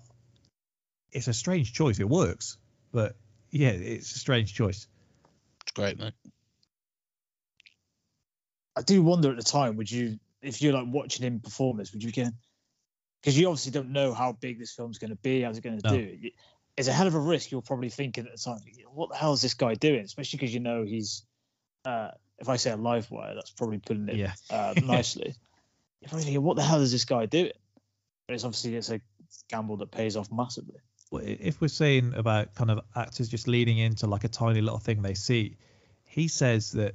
It's 1.12 1.28
a 1.28 1.34
strange 1.34 1.72
choice. 1.72 2.00
It 2.00 2.08
works, 2.08 2.58
but 2.92 3.16
yeah, 3.50 3.70
it's 3.70 4.14
a 4.14 4.18
strange 4.18 4.54
choice. 4.54 4.86
It's 5.62 5.72
great, 5.72 5.98
mate. 5.98 6.14
I 8.76 8.82
do 8.82 9.02
wonder 9.02 9.30
at 9.30 9.36
the 9.36 9.42
time, 9.42 9.76
would 9.76 9.90
you, 9.90 10.18
if 10.42 10.62
you're 10.62 10.72
like 10.72 10.86
watching 10.88 11.26
him 11.26 11.40
perform 11.40 11.76
this, 11.76 11.92
would 11.92 12.02
you 12.02 12.12
get, 12.12 12.32
because 13.20 13.38
you 13.38 13.48
obviously 13.48 13.72
don't 13.72 13.90
know 13.90 14.14
how 14.14 14.32
big 14.32 14.58
this 14.58 14.72
film's 14.72 14.98
going 14.98 15.10
to 15.10 15.16
be, 15.16 15.42
how's 15.42 15.58
it 15.58 15.62
going 15.62 15.78
to 15.80 15.86
No. 15.90 15.96
do. 15.98 16.30
It's 16.76 16.88
a 16.88 16.92
hell 16.92 17.06
of 17.06 17.14
a 17.14 17.20
risk. 17.20 17.50
You're 17.50 17.60
probably 17.62 17.90
thinking 17.90 18.24
at 18.26 18.32
the 18.32 18.38
time, 18.38 18.58
what 18.94 19.10
the 19.10 19.16
hell 19.16 19.32
is 19.32 19.42
this 19.42 19.54
guy 19.54 19.74
doing? 19.74 20.00
Especially 20.00 20.38
because 20.38 20.54
you 20.54 20.60
know 20.60 20.84
he's, 20.84 21.24
uh, 21.84 22.12
if 22.38 22.48
I 22.48 22.56
say 22.56 22.70
a 22.70 22.76
live 22.76 23.10
wire, 23.10 23.34
that's 23.34 23.50
probably 23.50 23.78
putting 23.78 24.08
it 24.08 24.16
Yeah. 24.16 24.32
uh, 24.48 24.74
nicely. 24.82 25.34
You're 26.00 26.08
probably 26.08 26.24
thinking, 26.24 26.42
what 26.42 26.56
the 26.56 26.62
hell 26.62 26.80
is 26.80 26.92
this 26.92 27.04
guy 27.04 27.26
doing? 27.26 27.52
But 28.26 28.34
it's 28.34 28.44
obviously 28.44 28.76
it's 28.76 28.90
a 28.90 29.00
gamble 29.50 29.76
that 29.78 29.90
pays 29.90 30.16
off 30.16 30.30
massively. 30.32 30.78
If 31.12 31.60
we're 31.60 31.68
saying 31.68 32.14
about 32.14 32.54
kind 32.54 32.70
of 32.70 32.80
actors 32.94 33.28
just 33.28 33.48
leaning 33.48 33.78
into 33.78 34.06
like 34.06 34.24
a 34.24 34.28
tiny 34.28 34.60
little 34.60 34.78
thing 34.78 35.02
they 35.02 35.14
see, 35.14 35.56
he 36.04 36.28
says 36.28 36.72
that 36.72 36.94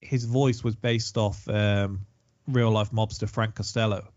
his 0.00 0.24
voice 0.24 0.62
was 0.62 0.76
based 0.76 1.16
off 1.16 1.48
um, 1.48 2.06
real 2.46 2.70
life 2.70 2.90
mobster 2.90 3.28
Frank 3.28 3.54
Costello. 3.54 4.08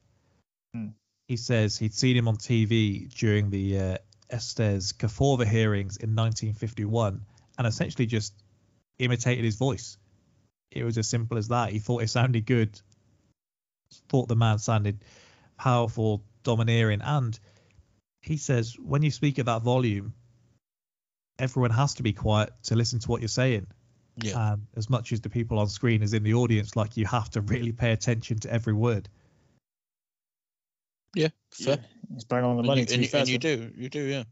Hmm. 0.74 0.90
He 1.28 1.38
says 1.38 1.78
he'd 1.78 1.94
seen 1.94 2.18
him 2.18 2.28
on 2.28 2.38
TV 2.38 3.14
during 3.14 3.50
the 3.50 3.80
uh, 3.80 3.98
Estes 4.30 4.94
Kefauver 4.94 5.46
hearings 5.46 5.98
in 5.98 6.16
1951 6.16 7.22
and 7.58 7.68
essentially 7.68 8.06
just 8.06 8.34
imitated 9.00 9.46
his 9.46 9.56
voice. 9.56 9.98
It 10.72 10.84
was 10.84 10.98
as 10.98 11.08
simple 11.08 11.38
as 11.38 11.50
that. 11.50 11.72
He 11.72 11.80
thought 11.80 12.04
it 12.04 12.10
sounded 12.10 12.46
good, 12.46 12.80
thought 14.10 14.28
the 14.28 14.36
man 14.36 14.60
sounded 14.60 15.04
powerful, 15.58 16.24
domineering, 16.44 17.02
and 17.02 17.38
he 18.22 18.38
says 18.38 18.76
when 18.80 19.02
you 19.02 19.12
speak 19.12 19.40
at 19.40 19.46
that 19.48 19.62
volume, 19.64 20.14
everyone 21.40 21.72
has 21.72 21.96
to 21.96 22.04
be 22.04 22.14
quiet 22.14 22.52
to 22.64 22.76
listen 22.76 23.00
to 23.00 23.10
what 23.10 23.22
you're 23.22 23.28
saying. 23.28 23.68
Yeah. 24.18 24.54
And 24.54 24.68
as 24.76 24.90
much 24.90 25.12
as 25.12 25.22
the 25.22 25.30
people 25.30 25.58
on 25.60 25.68
screen 25.70 26.04
as 26.04 26.14
in 26.14 26.24
the 26.24 26.34
audience, 26.36 26.76
like 26.76 26.98
you 26.98 27.06
have 27.06 27.30
to 27.32 27.42
really 27.42 27.72
pay 27.72 27.92
attention 27.92 28.40
to 28.40 28.52
every 28.52 28.74
word. 28.74 29.10
yeah. 31.16 31.30
Fair. 31.52 31.80
He's 32.14 32.26
bang 32.26 32.44
on 32.44 32.56
the 32.56 32.60
And, 32.60 32.68
money. 32.68 32.82
you, 32.82 32.88
and, 32.92 33.02
you, 33.02 33.08
fair 33.08 33.22
and 33.22 33.30
you 33.30 33.38
do. 33.38 33.72
You 33.76 33.90
do, 33.90 34.02
yeah. 34.04 34.24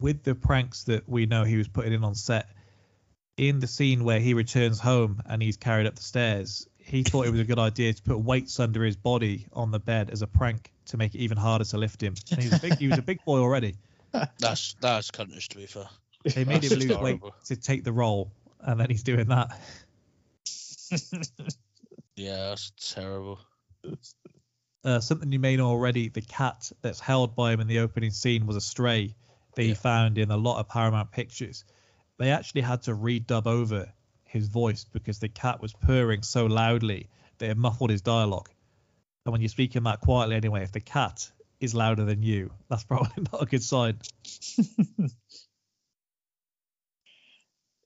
With 0.00 0.22
the 0.22 0.34
pranks 0.34 0.84
that 0.84 1.08
we 1.08 1.26
know 1.26 1.44
he 1.44 1.56
was 1.56 1.68
putting 1.68 1.92
in 1.92 2.04
on 2.04 2.14
set, 2.14 2.48
in 3.36 3.58
the 3.58 3.66
scene 3.66 4.04
where 4.04 4.20
he 4.20 4.34
returns 4.34 4.78
home 4.78 5.20
and 5.26 5.42
he's 5.42 5.56
carried 5.56 5.86
up 5.86 5.96
the 5.96 6.02
stairs, 6.02 6.68
he 6.76 7.02
thought 7.02 7.26
it 7.26 7.30
was 7.30 7.40
a 7.40 7.44
good 7.44 7.58
idea 7.58 7.92
to 7.92 8.02
put 8.02 8.18
weights 8.18 8.60
under 8.60 8.84
his 8.84 8.96
body 8.96 9.46
on 9.52 9.70
the 9.70 9.78
bed 9.80 10.10
as 10.10 10.22
a 10.22 10.26
prank 10.26 10.70
to 10.86 10.96
make 10.96 11.14
it 11.14 11.18
even 11.18 11.36
harder 11.38 11.64
to 11.64 11.78
lift 11.78 12.02
him. 12.02 12.14
And 12.30 12.40
he 12.40 12.48
was 12.48 12.58
a 12.58 12.62
big, 12.62 12.78
he 12.78 12.86
was 12.88 12.98
a 12.98 13.02
big 13.02 13.24
boy 13.24 13.38
already. 13.38 13.76
That's 14.38 14.74
that's 14.80 15.10
cunters 15.10 15.48
to 15.48 15.56
be 15.56 15.66
fair. 15.66 15.88
They 16.24 16.44
made 16.44 16.62
him 16.62 16.78
lose 16.78 16.96
weight 16.98 17.20
to 17.46 17.56
take 17.56 17.82
the 17.84 17.92
role, 17.92 18.30
and 18.60 18.78
then 18.78 18.88
he's 18.90 19.02
doing 19.02 19.26
that. 19.28 19.58
Yeah, 22.16 22.50
that's 22.50 22.70
terrible. 22.94 23.40
uh, 24.84 25.00
something 25.00 25.32
you 25.32 25.40
may 25.40 25.56
know 25.56 25.66
already, 25.66 26.08
the 26.10 26.20
cat 26.20 26.70
that's 26.80 27.00
held 27.00 27.34
by 27.34 27.52
him 27.52 27.60
in 27.60 27.66
the 27.66 27.80
opening 27.80 28.12
scene 28.12 28.46
was 28.46 28.54
a 28.54 28.60
stray 28.60 29.14
that 29.56 29.62
he 29.62 29.70
Yeah. 29.70 29.74
found 29.74 30.18
in 30.18 30.30
a 30.30 30.36
lot 30.36 30.60
of 30.60 30.68
Paramount 30.68 31.10
pictures. 31.10 31.64
They 32.18 32.30
actually 32.30 32.60
had 32.60 32.82
to 32.82 32.92
redub 32.94 33.46
over 33.46 33.92
his 34.24 34.46
voice 34.46 34.84
because 34.84 35.18
the 35.18 35.28
cat 35.28 35.60
was 35.60 35.72
purring 35.72 36.22
so 36.22 36.46
loudly 36.46 37.08
that 37.38 37.50
it 37.50 37.56
muffled 37.56 37.90
his 37.90 38.02
dialogue. 38.02 38.48
And 39.24 39.32
when 39.32 39.40
you're 39.40 39.48
speaking 39.48 39.84
that 39.84 40.00
quietly 40.00 40.36
anyway, 40.36 40.62
if 40.62 40.72
the 40.72 40.80
cat 40.80 41.30
is 41.60 41.74
louder 41.74 42.04
than 42.04 42.22
you, 42.22 42.50
that's 42.68 42.84
probably 42.84 43.24
not 43.32 43.42
a 43.42 43.46
good 43.46 43.62
sign. 43.62 43.98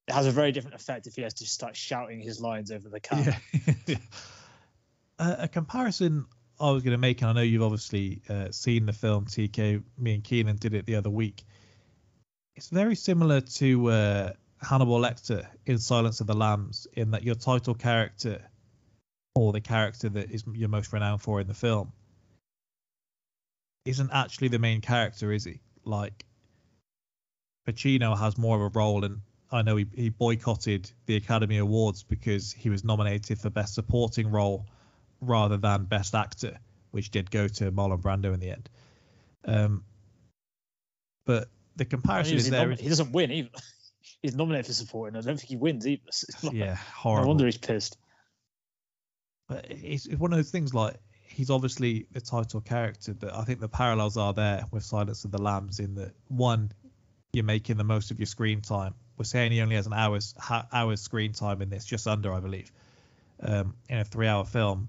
It 0.08 0.14
has 0.14 0.26
a 0.26 0.30
very 0.30 0.52
different 0.52 0.74
effect 0.74 1.06
if 1.06 1.14
he 1.14 1.22
has 1.22 1.34
to 1.34 1.46
start 1.46 1.76
shouting 1.76 2.20
his 2.20 2.40
lines 2.40 2.70
over 2.70 2.88
the 2.88 2.98
cat. 2.98 3.40
Yeah. 3.86 3.96
a, 5.18 5.36
a 5.40 5.48
comparison 5.48 6.26
I 6.60 6.70
was 6.70 6.82
going 6.82 6.92
to 6.92 6.98
make, 6.98 7.20
and 7.20 7.30
I 7.30 7.32
know 7.34 7.42
you've 7.42 7.62
obviously 7.62 8.22
uh, 8.28 8.50
seen 8.50 8.86
the 8.86 8.92
film 8.92 9.26
TK. 9.26 9.82
Me 9.96 10.14
and 10.14 10.24
Keenan 10.24 10.56
did 10.56 10.74
it 10.74 10.86
the 10.86 10.96
other 10.96 11.10
week. 11.10 11.44
It's 12.56 12.70
very 12.70 12.96
similar 12.96 13.40
to 13.40 13.90
uh, 13.90 14.32
Hannibal 14.60 14.98
Lecter 14.98 15.46
in 15.66 15.78
Silence 15.78 16.20
of 16.20 16.26
the 16.26 16.34
Lambs, 16.34 16.88
in 16.94 17.12
that 17.12 17.22
your 17.22 17.36
title 17.36 17.74
character 17.74 18.42
or 19.38 19.52
the 19.52 19.60
character 19.60 20.08
that 20.08 20.30
is 20.30 20.44
you're 20.52 20.68
most 20.68 20.92
renowned 20.92 21.22
for 21.22 21.40
in 21.40 21.46
the 21.46 21.54
film 21.54 21.92
isn't 23.84 24.10
actually 24.12 24.48
the 24.48 24.58
main 24.58 24.80
character, 24.80 25.32
is 25.32 25.44
he? 25.44 25.60
Like 25.84 26.24
Pacino 27.66 28.18
has 28.18 28.36
more 28.36 28.56
of 28.56 28.62
a 28.62 28.78
role, 28.78 29.04
and 29.04 29.20
I 29.50 29.62
know 29.62 29.76
he, 29.76 29.86
he 29.94 30.08
boycotted 30.10 30.90
the 31.06 31.16
Academy 31.16 31.58
Awards 31.58 32.02
because 32.02 32.52
he 32.52 32.68
was 32.68 32.84
nominated 32.84 33.38
for 33.38 33.48
Best 33.50 33.74
Supporting 33.74 34.30
Role 34.30 34.66
rather 35.20 35.56
than 35.56 35.84
Best 35.84 36.14
Actor, 36.14 36.58
which 36.90 37.10
did 37.10 37.30
go 37.30 37.48
to 37.48 37.72
Marlon 37.72 38.02
Brando 38.02 38.34
in 38.34 38.40
the 38.40 38.50
end. 38.50 38.68
Um, 39.44 39.84
but 41.24 41.48
the 41.76 41.84
comparison 41.84 42.36
is 42.36 42.50
there. 42.50 42.70
he 42.72 42.88
doesn't 42.88 43.12
win 43.12 43.30
either. 43.30 43.48
He's 44.22 44.34
nominated 44.34 44.66
for 44.66 44.72
supporting. 44.72 45.16
I 45.16 45.20
don't 45.20 45.36
think 45.36 45.48
he 45.48 45.56
wins 45.56 45.86
either. 45.86 46.02
Like- 46.42 46.54
yeah, 46.54 46.66
No 46.72 46.74
horrible. 46.96 47.28
wonder 47.28 47.44
he's 47.46 47.56
pissed. 47.56 47.96
But 49.48 49.66
it's, 49.68 50.06
it's 50.06 50.18
one 50.18 50.32
of 50.32 50.38
those 50.38 50.50
things 50.50 50.74
like 50.74 50.96
he's 51.26 51.50
obviously 51.50 52.06
the 52.12 52.20
title 52.20 52.60
character, 52.60 53.14
but 53.14 53.34
I 53.34 53.44
think 53.44 53.60
the 53.60 53.68
parallels 53.68 54.16
are 54.16 54.32
there 54.32 54.64
with 54.70 54.82
Silence 54.82 55.24
of 55.24 55.30
the 55.30 55.40
Lambs 55.40 55.78
in 55.78 55.94
that 55.96 56.12
one, 56.28 56.72
you're 57.32 57.44
making 57.44 57.76
the 57.76 57.84
most 57.84 58.10
of 58.10 58.18
your 58.18 58.26
screen 58.26 58.60
time. 58.60 58.94
We're 59.16 59.24
saying 59.24 59.52
he 59.52 59.60
only 59.60 59.76
has 59.76 59.86
an 59.86 59.92
hour's 59.92 60.34
ha- 60.38 60.66
hour's 60.72 61.00
screen 61.00 61.32
time 61.32 61.62
in 61.62 61.70
this, 61.70 61.84
just 61.84 62.06
under, 62.06 62.32
I 62.32 62.40
believe, 62.40 62.70
um, 63.42 63.74
in 63.88 63.98
a 63.98 64.04
three-hour 64.04 64.44
film. 64.44 64.88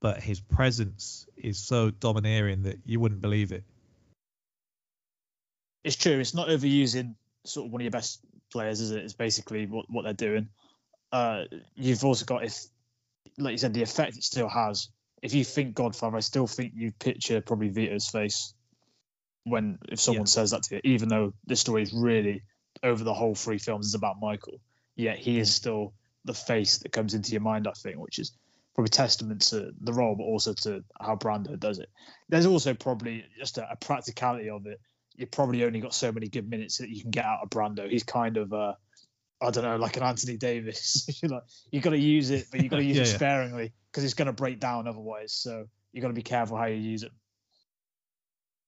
But 0.00 0.22
his 0.22 0.40
presence 0.40 1.26
is 1.36 1.58
so 1.58 1.90
domineering 1.90 2.62
that 2.62 2.80
you 2.84 2.98
wouldn't 2.98 3.20
believe 3.20 3.52
it. 3.52 3.64
It's 5.84 5.96
true. 5.96 6.18
It's 6.18 6.34
not 6.34 6.48
overusing 6.48 7.14
sort 7.44 7.66
of 7.66 7.72
one 7.72 7.80
of 7.80 7.84
your 7.84 7.90
best 7.92 8.20
players, 8.50 8.80
is 8.80 8.90
it? 8.90 9.04
It's 9.04 9.14
basically 9.14 9.66
what, 9.66 9.86
what 9.88 10.02
they're 10.02 10.12
doing. 10.12 10.48
Uh, 11.12 11.44
you've 11.74 12.04
also 12.04 12.24
got 12.24 12.44
if, 12.44 12.66
like 13.38 13.52
you 13.52 13.58
said, 13.58 13.74
the 13.74 13.82
effect 13.82 14.16
it 14.16 14.24
still 14.24 14.48
has. 14.48 14.88
If 15.22 15.34
you 15.34 15.44
think 15.44 15.74
Godfather, 15.74 16.16
I 16.16 16.20
still 16.20 16.46
think 16.46 16.72
you 16.74 16.92
picture 16.92 17.40
probably 17.40 17.70
Vito's 17.70 18.08
face 18.08 18.54
when 19.44 19.78
if 19.88 20.00
someone 20.00 20.22
Yeah. 20.22 20.30
says 20.30 20.50
that 20.50 20.64
to 20.64 20.76
you, 20.76 20.80
even 20.84 21.08
though 21.08 21.32
the 21.46 21.56
story 21.56 21.82
is 21.82 21.92
really 21.92 22.42
over 22.82 23.04
the 23.04 23.14
whole 23.14 23.34
three 23.34 23.58
films 23.58 23.86
is 23.86 23.94
about 23.94 24.20
Michael. 24.20 24.60
Yet 24.96 25.18
he 25.18 25.38
is 25.38 25.54
still 25.54 25.94
the 26.24 26.34
face 26.34 26.78
that 26.78 26.92
comes 26.92 27.14
into 27.14 27.32
your 27.32 27.40
mind, 27.40 27.66
I 27.66 27.72
think, 27.72 27.98
which 27.98 28.18
is 28.18 28.32
probably 28.74 28.90
testament 28.90 29.42
to 29.42 29.72
the 29.80 29.92
role, 29.92 30.14
but 30.16 30.24
also 30.24 30.52
to 30.54 30.84
how 31.00 31.16
Brando 31.16 31.58
does 31.58 31.78
it. 31.78 31.88
There's 32.28 32.46
also 32.46 32.74
probably 32.74 33.24
just 33.38 33.58
a, 33.58 33.70
a 33.70 33.76
practicality 33.76 34.50
of 34.50 34.66
it. 34.66 34.80
You 35.16 35.26
probably 35.26 35.64
only 35.64 35.80
got 35.80 35.94
so 35.94 36.10
many 36.10 36.28
good 36.28 36.48
minutes 36.48 36.78
that 36.78 36.88
you 36.88 37.02
can 37.02 37.10
get 37.10 37.24
out 37.24 37.40
of 37.42 37.50
Brando. 37.50 37.88
He's 37.88 38.02
kind 38.02 38.36
of 38.36 38.52
uh, 38.52 38.74
I 39.42 39.50
don't 39.50 39.64
know, 39.64 39.76
like 39.76 39.96
an 39.96 40.04
Anthony 40.04 40.36
Davis. 40.36 41.06
You're 41.22 41.30
like, 41.32 41.42
you've 41.70 41.82
got 41.82 41.90
to 41.90 41.98
use 41.98 42.30
it, 42.30 42.46
but 42.50 42.60
you've 42.60 42.70
got 42.70 42.78
to 42.78 42.84
use 42.84 42.98
Yeah, 42.98 43.02
it 43.02 43.06
sparingly 43.06 43.72
because 43.90 44.04
it's 44.04 44.14
going 44.14 44.26
to 44.26 44.32
break 44.32 44.60
down 44.60 44.88
otherwise. 44.88 45.32
So 45.32 45.66
you've 45.92 46.02
got 46.02 46.08
to 46.08 46.14
be 46.14 46.22
careful 46.22 46.56
how 46.56 46.66
you 46.66 46.76
use 46.76 47.02
it. 47.02 47.12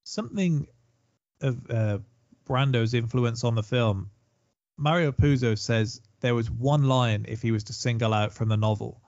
something 0.04 0.66
of 1.40 1.70
uh, 1.70 1.98
Brando's 2.48 2.94
influence 2.94 3.44
on 3.44 3.54
the 3.54 3.62
film. 3.62 4.10
Mario 4.76 5.12
Puzo 5.12 5.56
says 5.58 6.00
there 6.20 6.34
was 6.34 6.50
one 6.50 6.84
line 6.84 7.26
if 7.28 7.42
he 7.42 7.50
was 7.52 7.64
to 7.64 7.72
single 7.72 8.12
out 8.14 8.32
from 8.32 8.48
the 8.48 8.56
novel 8.56 9.00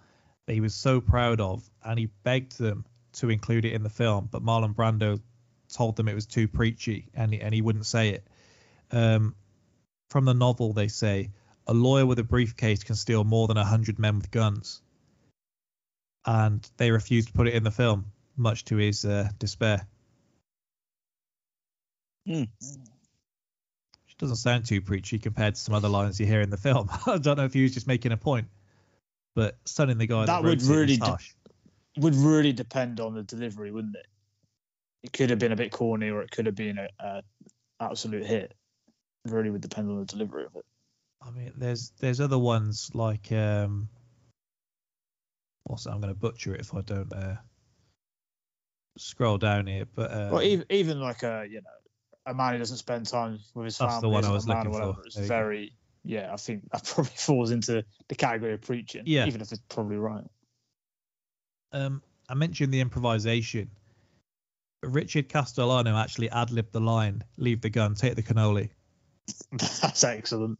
that 0.46 0.54
he 0.54 0.60
was 0.60 0.74
so 0.74 1.00
proud 1.00 1.40
of, 1.40 1.68
and 1.84 1.98
he 1.98 2.06
begged 2.22 2.58
them 2.58 2.84
to 3.14 3.30
include 3.30 3.64
it 3.64 3.72
in 3.72 3.82
the 3.82 3.90
film, 3.90 4.28
but 4.30 4.44
Marlon 4.44 4.74
Brando 4.74 5.20
told 5.72 5.96
them 5.96 6.08
it 6.08 6.14
was 6.14 6.26
too 6.26 6.46
preachy, 6.48 7.08
and 7.14 7.32
he, 7.32 7.40
and 7.40 7.52
he 7.54 7.62
wouldn't 7.62 7.86
say 7.86 8.10
it. 8.10 8.26
Um, 8.92 9.34
from 10.10 10.24
the 10.24 10.34
novel, 10.34 10.72
they 10.72 10.88
say 10.88 11.30
a 11.66 11.74
lawyer 11.74 12.06
with 12.06 12.18
a 12.18 12.24
briefcase 12.24 12.82
can 12.84 12.94
steal 12.94 13.24
more 13.24 13.48
than 13.48 13.56
a 13.56 13.64
hundred 13.64 13.98
men 13.98 14.16
with 14.16 14.30
guns, 14.30 14.82
and 16.24 16.68
they 16.76 16.90
refused 16.90 17.28
to 17.28 17.34
put 17.34 17.48
it 17.48 17.54
in 17.54 17.64
the 17.64 17.70
film, 17.70 18.12
much 18.36 18.64
to 18.66 18.76
his 18.76 19.04
uh, 19.04 19.28
despair. 19.38 19.86
Which 24.06 24.16
doesn't 24.18 24.36
sound 24.36 24.66
too 24.66 24.80
preachy 24.80 25.18
compared 25.18 25.54
to 25.54 25.60
some 25.60 25.74
other 25.74 25.88
lines 25.88 26.18
you 26.18 26.26
hear 26.26 26.40
in 26.40 26.50
the 26.50 26.56
film. 26.56 26.88
I 27.06 27.18
don't 27.18 27.36
know 27.36 27.44
if 27.44 27.54
he 27.54 27.62
was 27.62 27.74
just 27.74 27.86
making 27.86 28.12
a 28.12 28.16
point, 28.16 28.48
but 29.34 29.56
stunning 29.64 29.98
the 29.98 30.06
guy 30.06 30.20
that, 30.20 30.26
That 30.26 30.42
would 30.42 30.48
wrote 30.48 30.52
it 30.52 30.62
is 30.62 30.68
really 30.68 30.96
de- 30.96 31.18
Would 31.98 32.14
really 32.14 32.52
depend 32.52 33.00
on 33.00 33.14
the 33.14 33.22
delivery, 33.22 33.70
wouldn't 33.72 33.96
it? 33.96 34.06
It 35.02 35.12
could 35.12 35.30
have 35.30 35.38
been 35.38 35.52
a 35.52 35.56
bit 35.56 35.70
corny, 35.70 36.10
or 36.10 36.22
it 36.22 36.30
could 36.30 36.46
have 36.46 36.56
been 36.56 36.78
a, 36.78 36.88
a 36.98 37.22
absolute 37.80 38.26
hit. 38.26 38.54
It 39.24 39.30
really 39.30 39.50
would 39.50 39.60
depend 39.60 39.88
on 39.90 39.98
the 39.98 40.04
delivery 40.04 40.44
of 40.44 40.56
it. 40.56 40.64
I 41.26 41.30
mean, 41.30 41.52
there's 41.56 41.92
there's 41.98 42.20
other 42.20 42.38
ones 42.38 42.90
like 42.94 43.32
um. 43.32 43.88
Also, 45.68 45.90
I'm 45.90 46.00
going 46.00 46.14
to 46.14 46.18
butcher 46.18 46.54
it 46.54 46.60
if 46.60 46.72
I 46.74 46.80
don't 46.82 47.12
uh, 47.12 47.36
scroll 48.96 49.36
down 49.36 49.66
here, 49.66 49.84
but 49.94 50.12
uh, 50.12 50.28
well, 50.32 50.42
even 50.42 50.66
even 50.70 51.00
like 51.00 51.22
a 51.22 51.46
you 51.48 51.56
know 51.56 51.70
a 52.26 52.34
man 52.34 52.52
who 52.52 52.58
doesn't 52.58 52.76
spend 52.76 53.06
time 53.06 53.40
with 53.54 53.64
his 53.64 53.78
That's 53.78 54.00
the 54.00 54.08
one 54.08 54.24
I 54.24 54.30
was 54.30 54.46
looking 54.46 54.74
or 54.74 54.94
for. 54.94 55.02
It's 55.04 55.16
very 55.16 55.72
yeah. 56.04 56.32
I 56.32 56.36
think 56.36 56.70
that 56.70 56.84
probably 56.94 57.12
falls 57.16 57.50
into 57.50 57.84
the 58.08 58.14
category 58.14 58.54
of 58.54 58.62
preaching. 58.62 59.02
Yeah. 59.06 59.26
even 59.26 59.40
if 59.40 59.50
it's 59.52 59.62
probably 59.68 59.96
right. 59.96 60.24
um, 61.72 62.02
I 62.28 62.34
mentioned 62.34 62.72
the 62.72 62.80
improvisation. 62.80 63.70
Richard 64.82 65.28
Castellano 65.28 65.96
actually 65.96 66.30
ad 66.30 66.50
libbed 66.50 66.72
the 66.72 66.80
line, 66.80 67.24
"Leave 67.38 67.60
the 67.60 67.70
gun, 67.70 67.94
take 67.94 68.14
the 68.14 68.22
cannoli." 68.22 68.70
That's 69.52 70.04
excellent. 70.04 70.58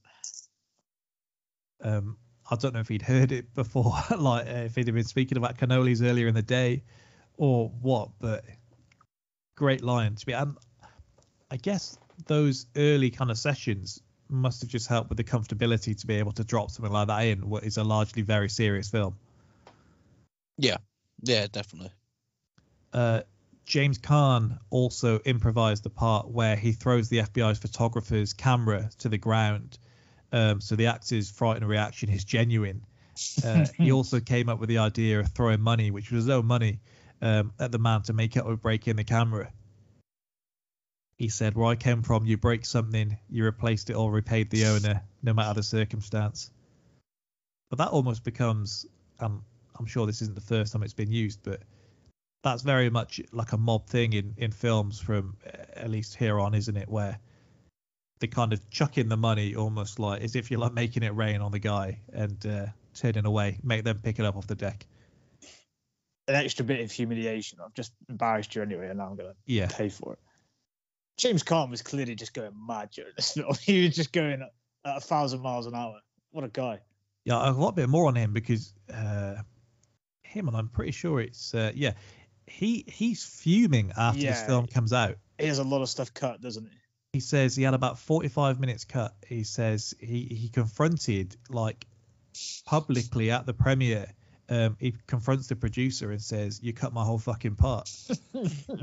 Um, 1.81 2.17
I 2.51 2.57
don't 2.57 2.75
know 2.75 2.81
if 2.81 2.89
he'd 2.89 3.03
heard 3.03 3.33
it 3.33 3.55
before, 3.55 3.95
like 4.19 4.47
uh, 4.47 4.65
if 4.67 4.75
he'd 4.75 4.93
been 4.93 5.05
speaking 5.05 5.39
about 5.39 5.59
cannolis 5.59 6.03
earlier 6.03 6.29
in 6.29 6.35
the 6.35 6.43
day, 6.43 6.83
or 7.37 7.69
what. 7.81 8.11
But 8.19 8.45
great 9.57 9.83
line 9.83 10.15
to 10.15 10.27
be. 10.27 10.33
And 10.33 10.57
I 11.51 11.57
guess 11.57 11.99
those 12.27 12.67
early 12.77 13.11
kind 13.11 13.31
of 13.31 13.39
sessions 13.39 14.01
must 14.29 14.63
have 14.63 14.71
just 14.71 14.89
helped 14.89 15.09
with 15.09 15.19
the 15.19 15.25
comfortability 15.25 15.99
to 16.01 16.07
be 16.07 16.15
able 16.15 16.33
to 16.33 16.45
drop 16.45 16.71
something 16.71 16.93
like 16.93 17.09
that 17.09 17.21
in 17.21 17.49
what 17.49 17.65
is 17.65 17.77
a 17.77 17.85
largely 17.85 18.23
very 18.23 18.49
serious 18.49 18.89
film. 18.89 19.17
Yeah, 20.59 20.79
yeah, 21.23 21.47
definitely. 21.51 21.93
Uh, 22.93 23.23
James 23.67 23.99
Caan 23.99 24.59
also 24.71 25.19
improvised 25.21 25.83
the 25.83 25.91
part 25.91 26.29
where 26.29 26.57
he 26.57 26.73
throws 26.73 27.09
the 27.09 27.19
FBI's 27.19 27.59
photographer's 27.59 28.33
camera 28.33 28.91
to 28.99 29.09
the 29.09 29.19
ground, 29.19 29.79
um, 30.33 30.61
so 30.61 30.77
the 30.77 30.87
actor's 30.87 31.31
fright 31.31 31.57
and 31.59 31.69
reaction 31.69 32.09
is 32.09 32.25
genuine. 32.25 32.83
Uh, 33.45 33.67
he 33.77 33.93
also 33.93 34.21
came 34.21 34.49
up 34.49 34.59
with 34.59 34.69
the 34.69 34.79
idea 34.79 35.21
of 35.21 35.29
throwing 35.29 35.61
money, 35.61 35.91
which 35.91 36.11
was 36.11 36.27
no 36.27 36.43
money, 36.43 36.81
um, 37.23 37.53
at 37.59 37.73
the 37.73 37.79
man 37.79 38.03
to 38.03 38.13
make 38.13 38.37
up 38.37 38.47
with 38.47 38.61
breaking 38.61 38.97
the 38.97 39.05
camera. 39.05 39.51
He 41.17 41.29
said, 41.29 41.55
"Where 41.55 41.69
I 41.69 41.77
came 41.77 42.03
from, 42.03 42.27
you 42.27 42.37
break 42.37 42.67
something, 42.67 43.17
you 43.31 43.45
replaced 43.45 43.89
it 43.89 43.95
or 43.95 44.11
repaid 44.11 44.51
the 44.51 44.67
owner, 44.67 45.03
no 45.23 45.33
matter 45.33 45.55
the 45.55 45.63
circumstance." 45.63 46.51
But 47.71 47.79
that 47.79 47.89
almost 47.89 48.23
becomes, 48.23 48.87
um, 49.19 49.43
I'm 49.79 49.87
sure 49.87 50.07
this 50.07 50.23
isn't 50.23 50.35
the 50.35 50.43
first 50.43 50.73
time 50.73 50.83
it's 50.83 50.93
been 50.93 51.11
used, 51.11 51.43
but 51.43 51.63
that's 52.45 52.63
very 52.63 52.91
much 52.91 53.21
like 53.33 53.53
a 53.53 53.57
mob 53.57 53.87
thing 53.87 54.13
in 54.13 54.35
in 54.37 54.53
films 54.53 55.01
from 55.01 55.37
uh, 55.47 55.57
at 55.75 55.91
least 55.91 56.17
here 56.17 56.39
on, 56.39 56.55
isn't 56.55 56.77
it? 56.77 56.89
Where 56.89 57.19
they 58.19 58.27
kind 58.27 58.53
of 58.53 58.71
chuck 58.71 58.99
in 58.99 59.09
the 59.09 59.17
money 59.17 59.55
almost 59.55 59.99
like 59.99 60.23
as 60.23 60.37
if 60.37 60.51
you're 60.51 60.61
like 60.61 60.73
making 60.73 61.03
it 61.03 61.15
rain 61.15 61.41
on 61.41 61.53
the 61.53 61.59
guy 61.59 62.01
and 62.13 62.45
uh, 62.47 62.67
turning 62.95 63.27
away, 63.27 63.59
make 63.63 63.85
them 63.85 63.99
pick 64.03 64.19
it 64.19 64.25
up 64.25 64.37
off 64.37 64.47
the 64.47 64.55
deck. 64.55 64.87
An 66.29 66.35
extra 66.35 66.65
bit 66.65 66.81
of 66.81 66.91
humiliation. 66.91 67.59
I've 67.65 67.75
just 67.75 67.93
embarrassed 68.09 68.55
you 68.55 68.63
anyway, 68.63 68.89
and 68.89 68.99
now 68.99 69.09
I'm 69.09 69.17
gonna 69.17 69.35
Yeah, 69.45 69.69
pay 69.69 69.89
for 69.89 70.15
it. 70.15 70.19
James 71.19 71.43
Caan 71.43 71.71
was 71.71 71.83
clearly 71.83 72.15
just 72.15 72.35
going 72.35 72.53
mad 72.67 72.91
during 72.91 73.13
this 73.17 73.33
film. 73.33 73.55
He 73.61 73.85
was 73.85 73.95
just 73.95 74.13
going 74.13 74.43
at 74.43 74.51
a 74.85 75.01
thousand 75.01 75.41
miles 75.41 75.67
an 75.67 75.75
hour. 75.75 76.01
What 76.33 76.45
a 76.45 76.49
guy. 76.49 76.81
yeah, 77.25 77.49
a 77.49 77.73
bit 77.73 77.89
more 77.89 78.07
on 78.09 78.15
him 78.15 78.33
because 78.33 78.75
uh, 78.93 79.37
him 80.23 80.49
and 80.49 80.57
I'm 80.57 80.69
pretty 80.69 80.93
sure 80.93 81.21
it's 81.21 81.55
uh, 81.55 81.73
yeah, 81.75 81.93
he 82.47 82.85
he's 82.89 83.25
fuming 83.25 83.93
after 83.97 84.21
this 84.21 84.43
film 84.43 84.67
comes 84.67 84.93
out. 84.93 85.17
He 85.39 85.47
has 85.47 85.59
a 85.59 85.65
lot 85.65 85.83
of 85.83 85.89
stuff 85.89 86.13
cut, 86.13 86.41
doesn't 86.41 86.65
he? 86.65 86.77
He 87.17 87.21
says 87.21 87.57
he 87.57 87.63
had 87.63 87.73
about 87.73 87.99
45 87.99 88.61
minutes 88.61 88.85
cut. 88.85 89.15
He 89.27 89.43
says 89.43 89.95
he, 89.99 90.25
he 90.25 90.51
confronted 90.51 91.35
like 91.49 91.87
publicly 92.67 93.31
at 93.31 93.47
the 93.47 93.55
premiere. 93.55 94.13
Um, 94.51 94.77
he 94.79 94.93
confronts 95.07 95.47
the 95.47 95.57
producer 95.57 96.11
and 96.11 96.21
says, 96.21 96.61
"You 96.63 96.75
cut 96.75 96.93
my 96.93 97.03
whole 97.03 97.19
fucking 97.19 97.55
part." 97.55 97.89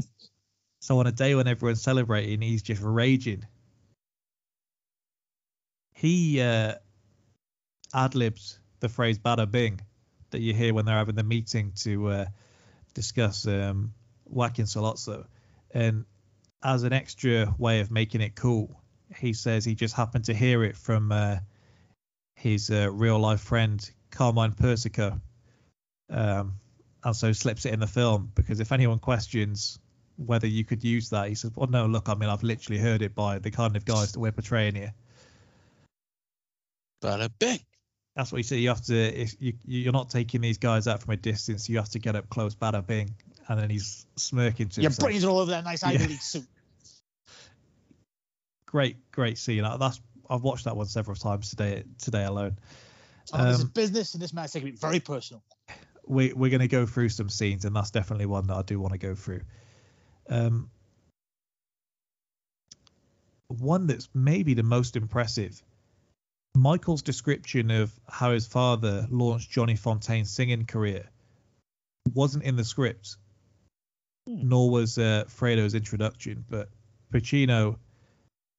so 0.81 0.97
on 0.97 1.05
a 1.05 1.11
day 1.11 1.35
when 1.35 1.47
everyone's 1.47 1.83
celebrating, 1.83 2.41
he's 2.41 2.63
just 2.63 2.81
raging. 2.81 3.45
He 5.91 6.41
uh, 6.41 6.73
ad 7.93 8.15
libs 8.15 8.57
the 8.79 8.89
phrase 8.89 9.19
"bada 9.19 9.45
bing" 9.45 9.79
that 10.31 10.41
you 10.41 10.55
hear 10.55 10.73
when 10.73 10.85
they're 10.85 10.97
having 10.97 11.13
the 11.13 11.21
meeting 11.21 11.73
to 11.81 12.07
uh, 12.07 12.25
discuss 12.95 13.45
um, 13.45 13.93
whacking 14.25 14.65
Sollozzo, 14.65 15.27
and 15.69 16.05
as 16.63 16.83
an 16.83 16.93
extra 16.93 17.53
way 17.57 17.79
of 17.81 17.91
making 17.91 18.21
it 18.21 18.35
cool, 18.35 18.81
he 19.17 19.33
says 19.33 19.65
he 19.65 19.75
just 19.75 19.93
happened 19.95 20.25
to 20.25 20.33
hear 20.33 20.63
it 20.63 20.77
from 20.77 21.11
uh, 21.11 21.37
his 22.35 22.69
uh, 22.69 22.89
real 22.91 23.19
life 23.19 23.41
friend 23.41 23.89
Carmine 24.11 24.53
Persico, 24.53 25.19
Um, 26.09 26.53
and 27.03 27.15
so 27.15 27.31
slips 27.33 27.65
it 27.65 27.73
in 27.73 27.79
the 27.79 27.87
film 27.87 28.31
because 28.35 28.59
if 28.59 28.71
anyone 28.71 28.99
questions 28.99 29.79
whether 30.17 30.45
you 30.47 30.63
could 30.63 30.83
use 30.83 31.09
that, 31.09 31.27
he 31.27 31.35
says, 31.35 31.51
"Well, 31.55 31.67
no, 31.69 31.87
look, 31.87 32.07
I 32.07 32.13
mean, 32.13 32.29
I've 32.29 32.43
literally 32.43 32.79
heard 32.79 33.01
it 33.01 33.15
by 33.15 33.39
the 33.39 33.49
kind 33.51 33.75
of 33.75 33.83
guys 33.83 34.11
that 34.11 34.19
we're 34.19 34.31
portraying 34.31 34.75
here." 34.75 34.93
Bada 37.03 37.29
bing. 37.39 37.59
That's 38.15 38.31
what 38.31 38.37
you 38.37 38.43
say. 38.43 38.57
You 38.57 38.69
have 38.69 38.83
to. 38.85 38.95
If 38.95 39.35
you 39.39 39.53
you're 39.65 39.91
not 39.91 40.09
taking 40.11 40.41
these 40.41 40.59
guys 40.59 40.87
out 40.87 41.01
from 41.01 41.13
a 41.13 41.17
distance, 41.17 41.67
you 41.67 41.77
have 41.77 41.89
to 41.89 41.99
get 41.99 42.15
up 42.15 42.29
close. 42.29 42.53
Bada 42.55 42.85
bing, 42.85 43.15
and 43.47 43.59
then 43.59 43.69
he's 43.69 44.05
smirking 44.15 44.69
to 44.69 44.81
Your 44.81 44.89
himself. 44.91 45.07
brains 45.09 45.25
are 45.25 45.29
all 45.29 45.39
over 45.39 45.51
that 45.51 45.63
nice 45.63 45.83
Ivy 45.83 46.03
Yeah. 46.03 46.09
League 46.09 46.21
suit. 46.21 46.45
Great, 48.73 48.97
great 49.11 49.37
scene. 49.37 49.63
That's 49.79 50.01
I've 50.27 50.41
watched 50.41 50.65
that 50.65 50.75
one 50.75 50.87
several 50.87 51.15
times 51.15 51.51
today. 51.51 51.83
Today 51.99 52.23
alone. 52.23 52.57
Oh, 53.31 53.45
this 53.45 53.57
is 53.57 53.65
Um, 53.65 53.69
business, 53.69 54.15
and 54.15 54.23
this 54.23 54.33
man's 54.33 54.51
taking 54.51 54.69
it 54.69 54.79
very 54.79 54.99
personal. 54.99 55.43
we, 56.07 56.33
we're 56.33 56.49
going 56.49 56.61
to 56.61 56.67
go 56.67 56.87
through 56.87 57.09
some 57.09 57.29
scenes, 57.29 57.65
and 57.65 57.75
that's 57.75 57.91
definitely 57.91 58.25
one 58.25 58.47
that 58.47 58.55
I 58.55 58.63
do 58.63 58.79
want 58.79 58.93
to 58.93 58.97
go 58.97 59.13
through. 59.13 59.41
Um, 60.27 60.71
one 63.47 63.85
that's 63.85 64.09
maybe 64.15 64.55
the 64.55 64.63
most 64.63 64.95
impressive. 64.95 65.61
Michael's 66.55 67.03
description 67.03 67.69
of 67.69 67.93
how 68.09 68.31
his 68.31 68.47
father 68.47 69.05
launched 69.11 69.51
Johnny 69.51 69.75
Fontane's 69.75 70.31
singing 70.31 70.65
career 70.65 71.07
wasn't 72.11 72.43
in 72.43 72.55
the 72.55 72.63
script, 72.63 73.17
nor 74.25 74.71
was 74.71 74.97
uh, 74.97 75.25
Fredo's 75.27 75.75
introduction. 75.75 76.43
But 76.49 76.69
Pacino, 77.13 77.77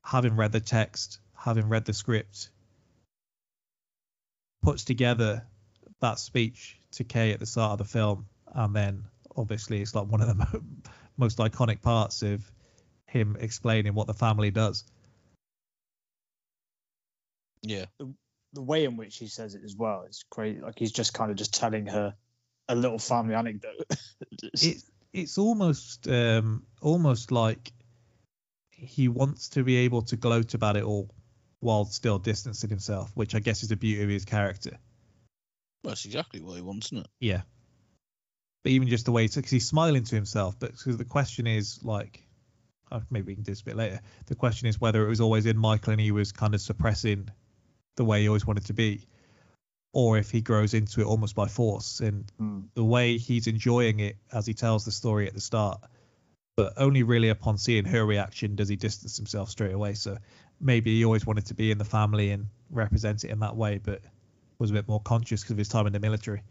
having 0.05 0.37
read 0.37 0.53
the 0.53 0.61
text, 0.61 1.19
having 1.35 1.69
read 1.69 1.85
the 1.85 1.93
script, 1.93 2.51
puts 4.63 4.85
together 4.85 5.47
that 6.01 6.19
speech 6.19 6.79
to 6.93 7.05
Kay 7.05 7.33
at 7.33 7.41
the 7.41 7.47
start 7.47 7.73
of 7.73 7.79
the 7.79 7.93
film, 7.93 8.27
and 8.53 8.75
then 8.75 9.05
obviously 9.37 9.81
it's 9.81 9.95
like 9.95 10.07
one 10.07 10.21
of 10.21 10.29
the 10.29 10.35
mo- 10.53 10.65
most 11.17 11.39
iconic 11.39 11.83
parts 11.83 12.23
of 12.23 12.45
him 13.07 13.37
explaining 13.41 13.95
what 13.95 14.07
the 14.07 14.15
family 14.15 14.51
does. 14.51 14.85
Yeah. 17.63 17.87
The 17.99 18.13
the 18.55 18.63
way 18.63 18.85
in 18.85 18.97
which 18.97 19.17
he 19.17 19.27
says 19.27 19.55
it 19.55 19.63
as 19.65 19.75
well 19.77 20.05
is 20.09 20.25
great. 20.31 20.63
Like 20.63 20.79
he's 20.79 20.93
just 20.93 21.13
kind 21.13 21.31
of 21.31 21.37
just 21.37 21.55
telling 21.55 21.87
her 21.87 22.15
a 22.69 22.75
little 22.75 22.99
family 22.99 23.35
anecdote. 23.35 23.85
It's 24.53 24.91
it's 25.13 25.39
almost 25.39 26.09
um, 26.09 26.65
almost 26.81 27.31
like 27.31 27.73
he 28.85 29.09
wants 29.09 29.51
to 29.51 29.65
be 29.65 29.77
able 29.77 30.03
to 30.03 30.17
gloat 30.17 30.55
about 30.55 30.77
it 30.77 30.85
all 30.85 31.11
while 31.61 31.85
still 31.87 32.19
distancing 32.19 32.71
himself, 32.71 33.11
which 33.15 33.35
I 33.35 33.41
guess 33.41 33.63
is 33.63 33.71
the 33.71 33.77
beauty 33.77 34.03
of 34.03 34.09
his 34.09 34.25
character. 34.25 34.79
Well, 35.83 35.91
that's 35.91 36.05
exactly 36.05 36.41
what 36.41 36.57
he 36.57 36.63
wants, 36.63 36.89
isn't 36.89 36.99
it? 36.99 37.07
Yeah. 37.21 37.43
But 38.63 38.73
even 38.73 38.89
just 38.89 39.05
the 39.05 39.13
way, 39.13 39.27
because 39.27 39.51
he's 39.51 39.69
smiling 39.69 40.05
to 40.05 40.15
himself. 40.15 40.59
But 40.59 40.79
so 40.79 40.93
the 40.93 41.05
question 41.05 41.47
is 41.47 41.81
like, 41.83 42.23
oh, 42.91 43.03
maybe 43.11 43.27
we 43.29 43.35
can 43.35 43.45
do 43.45 43.53
this 43.53 43.61
a 43.61 43.65
bit 43.65 43.77
later. 43.77 44.01
The 44.27 44.35
question 44.35 44.69
is 44.69 44.81
whether 44.81 45.05
it 45.05 45.09
was 45.09 45.21
always 45.21 45.47
in 45.47 45.59
Michael 45.59 45.93
and 45.93 46.01
he 46.01 46.13
was 46.13 46.33
kind 46.33 46.55
of 46.55 46.61
suppressing 46.61 47.29
the 47.97 48.05
way 48.05 48.23
he 48.23 48.29
always 48.29 48.47
wanted 48.47 48.67
to 48.67 48.73
be, 48.73 49.07
or 49.93 50.19
if 50.19 50.31
he 50.31 50.41
grows 50.41 50.75
into 50.75 51.01
it 51.01 51.07
almost 51.07 51.35
by 51.35 51.47
force. 51.47 52.01
And 52.01 52.31
Hmm. 52.39 52.61
the 52.75 52.85
way 52.85 53.19
he's 53.19 53.47
enjoying 53.47 54.01
it 54.01 54.17
as 54.33 54.47
he 54.47 54.55
tells 54.55 54.85
the 54.85 54.93
story 54.93 55.29
at 55.29 55.35
the 55.35 55.41
start, 55.41 55.81
but 56.57 56.75
only 56.77 57.03
really 57.03 57.29
upon 57.29 57.59
seeing 57.59 57.85
her 57.85 58.05
reaction 58.05 58.55
does 58.55 58.69
he 58.69 58.77
distance 58.77 59.17
himself 59.17 59.51
straight 59.51 59.73
away. 59.73 59.95
So 59.95 60.19
maybe 60.61 60.97
he 60.97 61.05
always 61.05 61.27
wanted 61.27 61.47
to 61.47 61.55
be 61.55 61.71
in 61.71 61.79
the 61.79 61.85
family 61.85 62.31
and 62.31 62.47
represent 62.71 63.25
it 63.25 63.31
in 63.31 63.41
that 63.41 63.57
way, 63.57 63.79
but 63.79 64.01
was 64.59 64.71
a 64.71 64.75
bit 64.75 64.87
more 64.89 65.01
conscious 65.01 65.43
because 65.43 65.53
of 65.53 65.59
his 65.59 65.69
time 65.69 65.87
in 65.87 65.93
the 65.93 66.01
military. 66.01 66.43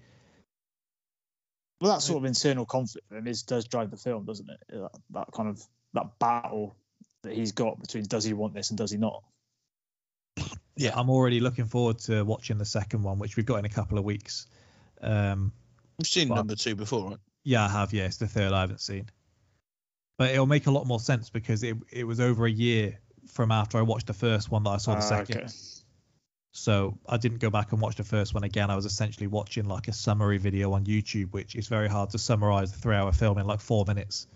Well, 1.80 1.94
that 1.94 2.02
sort 2.02 2.20
of 2.20 2.26
internal 2.26 2.66
conflict 2.66 3.08
for 3.10 3.18
him 3.18 3.28
is 3.28 3.44
does 3.44 3.66
drive 3.66 3.92
the 3.92 3.98
film, 3.98 4.26
doesn't 4.26 4.50
it? 4.50 4.60
That, 4.70 4.92
that 5.12 5.32
kind 5.34 5.50
of 5.50 5.62
that 5.94 6.20
battle 6.20 6.76
that 7.24 7.34
he's 7.34 7.52
got 7.54 7.80
between 7.80 8.06
does 8.06 8.24
he 8.24 8.34
want 8.34 8.54
this 8.54 8.70
and 8.70 8.78
does 8.78 8.92
he 8.92 8.98
not? 8.98 9.24
Yeah. 10.76 10.92
I'm 10.96 11.10
already 11.10 11.40
looking 11.40 11.66
forward 11.66 12.00
to 12.00 12.24
watching 12.24 12.58
the 12.58 12.66
second 12.66 13.04
one, 13.04 13.20
which 13.20 13.38
we've 13.38 13.46
got 13.46 13.58
in 13.58 13.66
a 13.66 13.70
couple 13.70 13.98
of 13.98 14.04
weeks. 14.04 14.48
Um, 15.02 15.52
We've 16.00 16.08
seen 16.08 16.30
Well- 16.30 16.38
number 16.38 16.56
two 16.56 16.76
before, 16.76 17.10
right? 17.12 17.20
yeah, 17.44 17.66
I 17.66 17.70
have. 17.70 17.94
Yeah, 17.94 18.06
it's 18.06 18.18
the 18.18 18.28
third 18.28 18.52
I 18.52 18.62
haven't 18.62 18.82
seen, 18.82 19.10
but 20.18 20.32
it'll 20.32 20.46
make 20.46 20.68
a 20.68 20.72
lot 20.72 20.86
more 20.88 21.00
sense 21.00 21.30
because 21.30 21.64
it 21.64 21.78
it 21.92 22.04
was 22.06 22.20
over 22.20 22.46
a 22.46 22.52
year 22.52 23.00
from 23.32 23.52
after 23.52 23.78
I 23.78 23.82
watched 23.82 24.08
the 24.08 24.14
first 24.14 24.52
one 24.52 24.64
that 24.64 24.70
I 24.72 24.78
saw 24.78 24.92
the 24.94 24.98
Ah, 24.98 25.02
second. 25.02 25.38
okay. 25.38 25.48
So 26.56 26.98
I 27.10 27.18
didn't 27.18 27.40
go 27.40 27.50
back 27.50 27.72
and 27.72 27.82
watch 27.82 27.96
the 27.96 28.04
first 28.04 28.34
one 28.36 28.44
again. 28.44 28.70
I 28.70 28.76
was 28.76 28.86
essentially 28.86 29.26
watching 29.26 29.66
like 29.66 29.88
a 29.88 29.94
summary 29.94 30.38
video 30.38 30.74
on 30.74 30.86
YouTube, 30.86 31.32
which 31.32 31.56
is 31.56 31.68
very 31.68 31.88
hard 31.88 32.12
to 32.12 32.20
summarize 32.20 32.72
the 32.72 32.78
three-hour 32.78 33.12
film 33.12 33.40
in 33.40 33.48
like 33.48 33.60
four 33.60 33.86
minutes. 33.88 34.28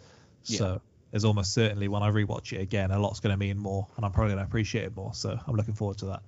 Yeah. 0.45 0.57
So 0.57 0.81
there's 1.11 1.25
almost 1.25 1.53
certainly 1.53 1.87
when 1.87 2.01
I 2.01 2.09
rewatch 2.09 2.53
it 2.53 2.61
again, 2.61 2.89
a 2.89 2.97
lot's 2.99 3.19
going 3.19 3.33
to 3.33 3.37
mean 3.37 3.57
more, 3.59 3.87
and 3.95 4.03
I'm 4.05 4.11
probably 4.11 4.33
going 4.33 4.43
to 4.43 4.47
appreciate 4.49 4.85
it 4.85 4.95
more. 4.95 5.13
So 5.13 5.37
I'm 5.45 5.55
looking 5.55 5.75
forward 5.75 5.99
to 5.99 6.05
that. 6.07 6.23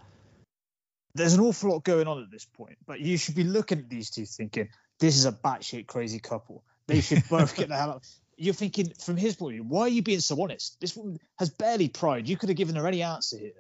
There's 1.16 1.34
an 1.34 1.40
awful 1.40 1.72
lot 1.72 1.84
going 1.84 2.08
on 2.08 2.22
at 2.22 2.30
this 2.30 2.46
point, 2.46 2.78
but 2.86 3.00
you 3.00 3.18
should 3.18 3.34
be 3.36 3.44
looking 3.44 3.80
at 3.80 3.90
these 3.90 4.12
two 4.12 4.26
thinking 4.26 4.70
this 5.00 5.18
is 5.18 5.26
a 5.26 5.32
batshit 5.32 5.88
crazy 5.88 6.20
couple. 6.20 6.64
They 6.86 7.02
should 7.02 7.24
both 7.30 7.56
get 7.56 7.70
the 7.70 7.76
hell 7.76 7.92
out. 7.92 8.08
You're 8.40 8.54
thinking 8.54 8.94
from 9.04 9.18
his 9.18 9.36
point 9.36 9.52
of 9.52 9.56
view, 9.56 9.64
why 9.64 9.82
are 9.82 9.90
you 9.90 10.02
being 10.02 10.22
so 10.22 10.42
honest? 10.42 10.80
This 10.80 10.96
woman 10.96 11.20
has 11.38 11.50
barely 11.50 11.90
pride. 11.90 12.28
You 12.28 12.38
could 12.38 12.50
have 12.50 12.58
given 12.58 12.76
her 12.76 12.88
any 12.88 13.04
answer 13.04 13.38
here, 13.38 13.52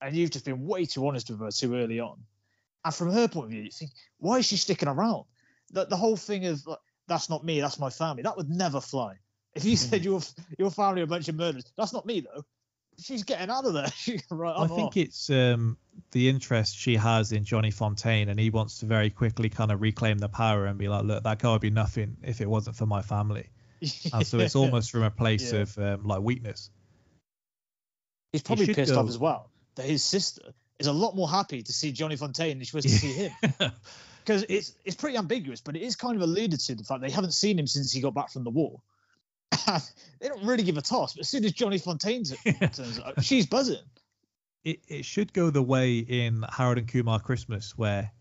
and 0.00 0.14
you've 0.14 0.30
just 0.30 0.44
been 0.44 0.66
way 0.66 0.84
too 0.84 1.06
honest 1.06 1.30
with 1.30 1.40
her 1.40 1.50
too 1.50 1.74
early 1.74 1.98
on. 1.98 2.18
And 2.84 2.94
from 2.94 3.12
her 3.12 3.28
point 3.28 3.46
of 3.46 3.50
view, 3.50 3.62
you 3.62 3.70
think, 3.70 3.90
why 4.18 4.38
is 4.38 4.46
she 4.46 4.56
sticking 4.56 4.88
around? 4.88 5.24
The, 5.72 5.84
the 5.86 5.96
whole 5.96 6.16
thing 6.16 6.46
of 6.46 6.64
like, 6.66 6.78
that's 7.08 7.28
not 7.28 7.44
me, 7.44 7.60
that's 7.60 7.78
my 7.78 7.90
family, 7.90 8.22
that 8.22 8.36
would 8.36 8.48
never 8.48 8.80
fly. 8.80 9.16
If 9.54 9.64
you 9.64 9.76
said 9.76 10.04
your 10.04 10.20
your 10.58 10.70
family 10.70 11.00
are 11.00 11.04
a 11.04 11.08
bunch 11.08 11.28
of 11.28 11.34
murderers, 11.34 11.64
that's 11.76 11.92
not 11.92 12.06
me 12.06 12.20
though. 12.20 12.44
She's 12.98 13.24
getting 13.24 13.50
out 13.50 13.64
of 13.64 13.72
there. 13.72 13.90
Right, 14.30 14.54
I 14.56 14.66
think 14.68 14.88
off. 14.88 14.96
it's 14.96 15.30
um, 15.30 15.76
the 16.12 16.28
interest 16.28 16.76
she 16.76 16.96
has 16.96 17.32
in 17.32 17.44
Johnny 17.44 17.70
Fontane, 17.70 18.28
and 18.28 18.38
he 18.38 18.50
wants 18.50 18.78
to 18.78 18.86
very 18.86 19.10
quickly 19.10 19.48
kind 19.48 19.72
of 19.72 19.80
reclaim 19.80 20.18
the 20.18 20.28
power 20.28 20.66
and 20.66 20.78
be 20.78 20.88
like, 20.88 21.04
look, 21.04 21.24
that 21.24 21.38
guy 21.40 21.50
would 21.50 21.60
be 21.60 21.70
nothing 21.70 22.16
if 22.22 22.40
it 22.40 22.48
wasn't 22.48 22.76
for 22.76 22.86
my 22.86 23.02
family. 23.02 23.48
And 24.12 24.26
so 24.26 24.38
it's 24.38 24.56
almost 24.62 24.90
from 24.90 25.02
a 25.02 25.10
place 25.10 25.52
Yeah. 25.52 25.60
of 25.60 25.78
um, 25.78 26.04
like 26.04 26.20
weakness. 26.20 26.70
He's 28.32 28.42
probably 28.42 28.66
should 28.66 28.76
pissed 28.76 28.92
go- 28.92 29.00
off 29.00 29.08
as 29.08 29.18
well 29.18 29.50
that 29.76 29.86
his 29.86 30.02
sister 30.02 30.42
is 30.78 30.86
a 30.86 30.92
lot 30.92 31.14
more 31.16 31.28
happy 31.28 31.62
to 31.62 31.72
see 31.72 31.92
Johnny 31.92 32.16
Fontane 32.16 32.54
than 32.54 32.64
she 32.64 32.76
was 32.76 32.84
to 32.84 32.90
see 32.90 33.12
him. 33.12 33.32
Because 34.22 34.44
it's 34.50 34.74
it's 34.84 34.96
pretty 34.96 35.16
ambiguous, 35.16 35.62
but 35.62 35.76
it 35.76 35.82
is 35.82 35.96
kind 35.96 36.14
of 36.14 36.20
alluded 36.22 36.60
to 36.60 36.74
the 36.74 36.84
fact 36.84 37.00
they 37.00 37.10
haven't 37.10 37.32
seen 37.32 37.58
him 37.58 37.66
since 37.66 37.90
he 37.90 38.02
got 38.02 38.12
back 38.12 38.30
from 38.30 38.44
the 38.44 38.50
war. 38.50 38.82
they 40.20 40.28
don't 40.28 40.44
really 40.44 40.62
give 40.62 40.76
a 40.76 40.82
toss, 40.82 41.14
but 41.14 41.20
as 41.22 41.28
soon 41.30 41.42
as 41.46 41.52
Johnny 41.52 41.78
Fontane 41.78 42.30
turns 42.76 42.98
up, 42.98 43.22
she's 43.22 43.46
buzzing. 43.46 43.82
it, 44.62 44.80
it 44.88 45.04
should 45.06 45.32
go 45.32 45.48
the 45.48 45.62
way 45.62 45.98
in 45.98 46.44
Harold 46.52 46.76
and 46.76 46.86
Kumar 46.86 47.18
Christmas, 47.18 47.76
where 47.78 48.12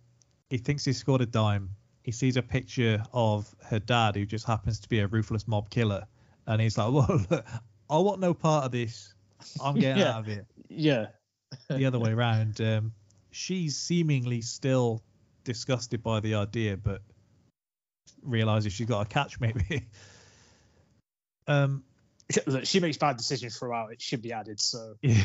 he 0.50 0.58
thinks 0.58 0.86
he 0.86 0.94
scored 0.94 1.20
a 1.20 1.26
dime. 1.26 1.72
He 2.04 2.12
sees 2.12 2.38
a 2.38 2.42
picture 2.42 3.04
of 3.14 3.54
her 3.66 3.80
dad, 3.80 4.16
who 4.16 4.26
just 4.26 4.46
happens 4.46 4.80
to 4.82 4.90
be 4.90 5.00
a 5.00 5.08
ruthless 5.08 5.48
mob 5.48 5.70
killer, 5.70 6.06
and 6.48 6.62
he's 6.62 6.78
like, 6.78 6.92
"Well, 6.94 7.22
look, 7.30 7.46
I 7.90 7.98
want 7.98 8.20
no 8.20 8.34
part 8.34 8.66
of 8.66 8.72
this. 8.72 9.14
I'm 9.64 9.76
getting 9.76 10.02
Yeah. 10.02 10.14
out 10.14 10.20
of 10.22 10.26
here." 10.26 10.46
Yeah. 10.70 11.08
The 11.70 11.86
other 11.86 12.00
way 12.00 12.12
around. 12.14 12.62
Um, 12.62 12.94
she's 13.32 13.78
seemingly 13.78 14.42
still 14.42 15.04
disgusted 15.44 16.02
by 16.04 16.20
the 16.20 16.36
idea, 16.36 16.78
but 16.78 17.02
realizes 18.24 18.74
she's 18.74 18.88
got 18.88 19.02
a 19.02 19.10
catch, 19.10 19.40
maybe. 19.40 19.88
um, 21.48 21.84
Look, 22.46 22.66
she 22.66 22.80
makes 22.80 22.98
bad 22.98 23.18
decisions 23.18 23.58
throughout. 23.58 23.92
It 23.92 24.02
should 24.02 24.22
be 24.22 24.34
added. 24.34 24.60
So 24.60 24.96
Yeah. 25.02 25.24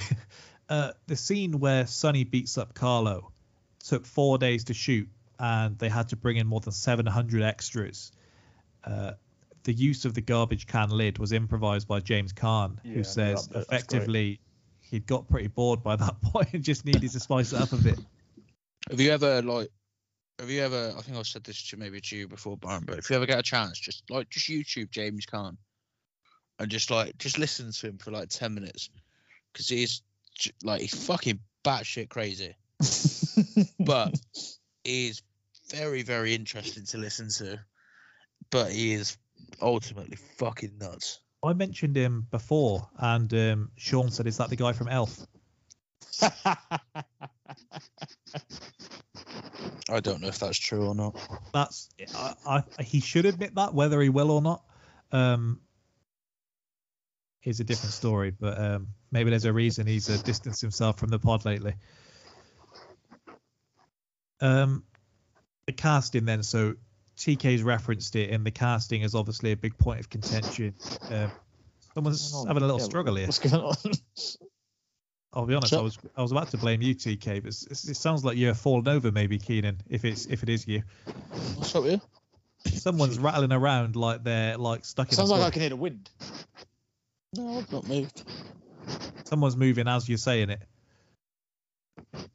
Uh, 0.68 0.92
the 1.06 1.16
scene 1.16 1.60
where 1.60 1.86
Sonny 1.86 2.24
beats 2.24 2.56
up 2.56 2.72
Carlo 2.72 3.32
took 3.80 4.06
four 4.06 4.38
days 4.38 4.64
to 4.64 4.74
shoot, 4.74 5.08
and 5.38 5.78
they 5.78 5.88
had 5.88 6.08
to 6.10 6.16
bring 6.16 6.36
in 6.36 6.46
more 6.46 6.60
than 6.60 6.72
700 6.72 7.42
extras. 7.42 8.12
Uh, 8.84 9.12
the 9.64 9.72
use 9.72 10.04
of 10.04 10.14
the 10.14 10.20
garbage 10.20 10.66
can 10.66 10.90
lid 10.90 11.18
was 11.18 11.32
improvised 11.32 11.88
by 11.88 12.00
James 12.00 12.32
Caan, 12.32 12.78
Yeah, 12.84 12.94
who 12.94 13.04
says 13.04 13.46
that- 13.48 13.54
that's 13.54 13.66
effectively 13.66 14.40
he'd 14.80 15.06
got 15.06 15.28
pretty 15.28 15.48
bored 15.48 15.82
by 15.82 15.96
that 15.96 16.20
point 16.22 16.52
and 16.52 16.62
just 16.62 16.84
needed 16.84 17.10
to 17.10 17.20
spice 17.20 17.52
it 17.52 17.60
up 17.60 17.72
a 17.72 17.76
bit. 17.76 17.98
Have 18.90 19.00
you 19.00 19.10
ever 19.10 19.40
like? 19.42 19.70
Have 20.38 20.50
you 20.50 20.60
ever? 20.62 20.92
I 20.96 21.00
think 21.00 21.16
I 21.16 21.22
said 21.22 21.44
this 21.44 21.68
to 21.70 21.76
maybe 21.78 22.00
to 22.00 22.16
you 22.16 22.28
before, 22.28 22.56
Byron. 22.58 22.84
But 22.86 22.98
if 22.98 23.08
you 23.08 23.16
ever 23.16 23.24
get 23.24 23.38
a 23.38 23.42
chance, 23.42 23.78
just 23.78 24.02
like 24.10 24.28
just 24.28 24.46
YouTube 24.48 24.90
James 24.90 25.24
Caan, 25.24 25.56
and 26.58 26.70
just 26.70 26.90
like 26.90 27.16
just 27.18 27.38
listen 27.38 27.72
to 27.72 27.86
him 27.86 27.98
for 27.98 28.10
like 28.10 28.28
ten 28.28 28.52
minutes, 28.52 28.90
because 29.52 29.68
he's 29.68 30.02
like 30.62 30.82
he's 30.82 31.06
fucking 31.06 31.38
batshit 31.64 32.10
crazy, 32.10 32.54
but 33.80 34.14
he's 34.84 35.22
very 35.70 36.02
very 36.02 36.34
interesting 36.34 36.84
to 36.86 36.98
listen 36.98 37.28
to. 37.30 37.58
But 38.50 38.72
he 38.72 38.92
is 38.92 39.16
ultimately 39.60 40.16
fucking 40.38 40.78
nuts. 40.78 41.20
I 41.42 41.52
mentioned 41.52 41.96
him 41.96 42.26
before, 42.30 42.88
and 42.96 43.32
um, 43.34 43.70
Sean 43.76 44.10
said, 44.10 44.26
"Is 44.26 44.38
that 44.38 44.50
the 44.50 44.56
guy 44.56 44.72
from 44.72 44.88
Elf?" 44.88 45.18
I 46.22 46.56
I 49.88 50.00
don't 50.00 50.20
know 50.20 50.28
if 50.28 50.38
that's 50.38 50.58
true 50.58 50.86
or 50.86 50.94
not. 50.94 51.16
That's 51.52 51.88
I, 52.14 52.34
I, 52.46 52.82
he 52.82 53.00
should 53.00 53.26
admit 53.26 53.54
that, 53.56 53.74
whether 53.74 54.00
he 54.00 54.08
will 54.08 54.30
or 54.30 54.42
not. 54.42 54.62
Um, 55.12 55.60
is 57.44 57.60
a 57.60 57.64
different 57.64 57.92
story, 57.92 58.30
but 58.30 58.58
um, 58.58 58.88
maybe 59.12 59.28
there's 59.28 59.44
a 59.44 59.52
reason 59.52 59.86
he's 59.86 60.08
uh, 60.08 60.16
distanced 60.24 60.62
himself 60.62 60.98
from 60.98 61.10
the 61.10 61.18
pod 61.18 61.44
lately. 61.44 61.74
Um, 64.44 64.84
the 65.66 65.72
casting 65.72 66.24
then, 66.26 66.42
so 66.42 66.74
TK's 67.16 67.62
referenced 67.62 68.14
it, 68.16 68.30
and 68.30 68.44
the 68.44 68.50
casting 68.50 69.02
is 69.02 69.14
obviously 69.14 69.52
a 69.52 69.56
big 69.56 69.78
point 69.78 70.00
of 70.00 70.10
contention. 70.10 70.74
Um, 71.10 71.30
someone's 71.94 72.32
having 72.46 72.62
a 72.62 72.66
little 72.66 72.78
Yeah, 72.80 72.84
struggle 72.84 73.14
here. 73.16 73.26
What's 73.26 73.38
going 73.38 73.54
on? 73.54 73.74
I'll 75.32 75.46
be 75.46 75.54
honest, 75.54 75.70
So- 75.70 75.80
I 75.80 75.82
was 75.82 75.98
I 76.16 76.22
was 76.22 76.30
about 76.32 76.50
to 76.50 76.58
blame 76.58 76.80
you, 76.82 76.94
TK, 76.94 77.42
but 77.42 77.48
it's- 77.48 77.88
it 77.88 77.96
sounds 77.96 78.24
like 78.24 78.36
you're 78.36 78.54
falling 78.54 78.86
over, 78.88 79.10
maybe 79.10 79.38
Keenan, 79.38 79.80
if 79.88 80.04
it's 80.04 80.26
if 80.26 80.42
it 80.42 80.48
is 80.48 80.68
you. 80.68 80.82
What's 81.56 81.74
up 81.74 81.84
you? 81.84 82.00
Someone's 82.66 83.18
rattling 83.18 83.52
around 83.52 83.96
like 83.96 84.22
they're 84.24 84.56
like 84.58 84.84
stuck 84.84 85.08
in. 85.08 85.16
Sounds 85.16 85.30
like 85.30 85.42
I 85.42 85.50
can 85.50 85.60
hear 85.62 85.70
the 85.70 85.76
wind. 85.76 86.08
No, 87.36 87.58
I've 87.58 87.72
not 87.72 87.86
moved. 87.88 88.22
Someone's 89.24 89.56
moving 89.56 89.88
as 89.88 90.08
you're 90.08 90.18
saying 90.18 90.50
it. 90.50 90.62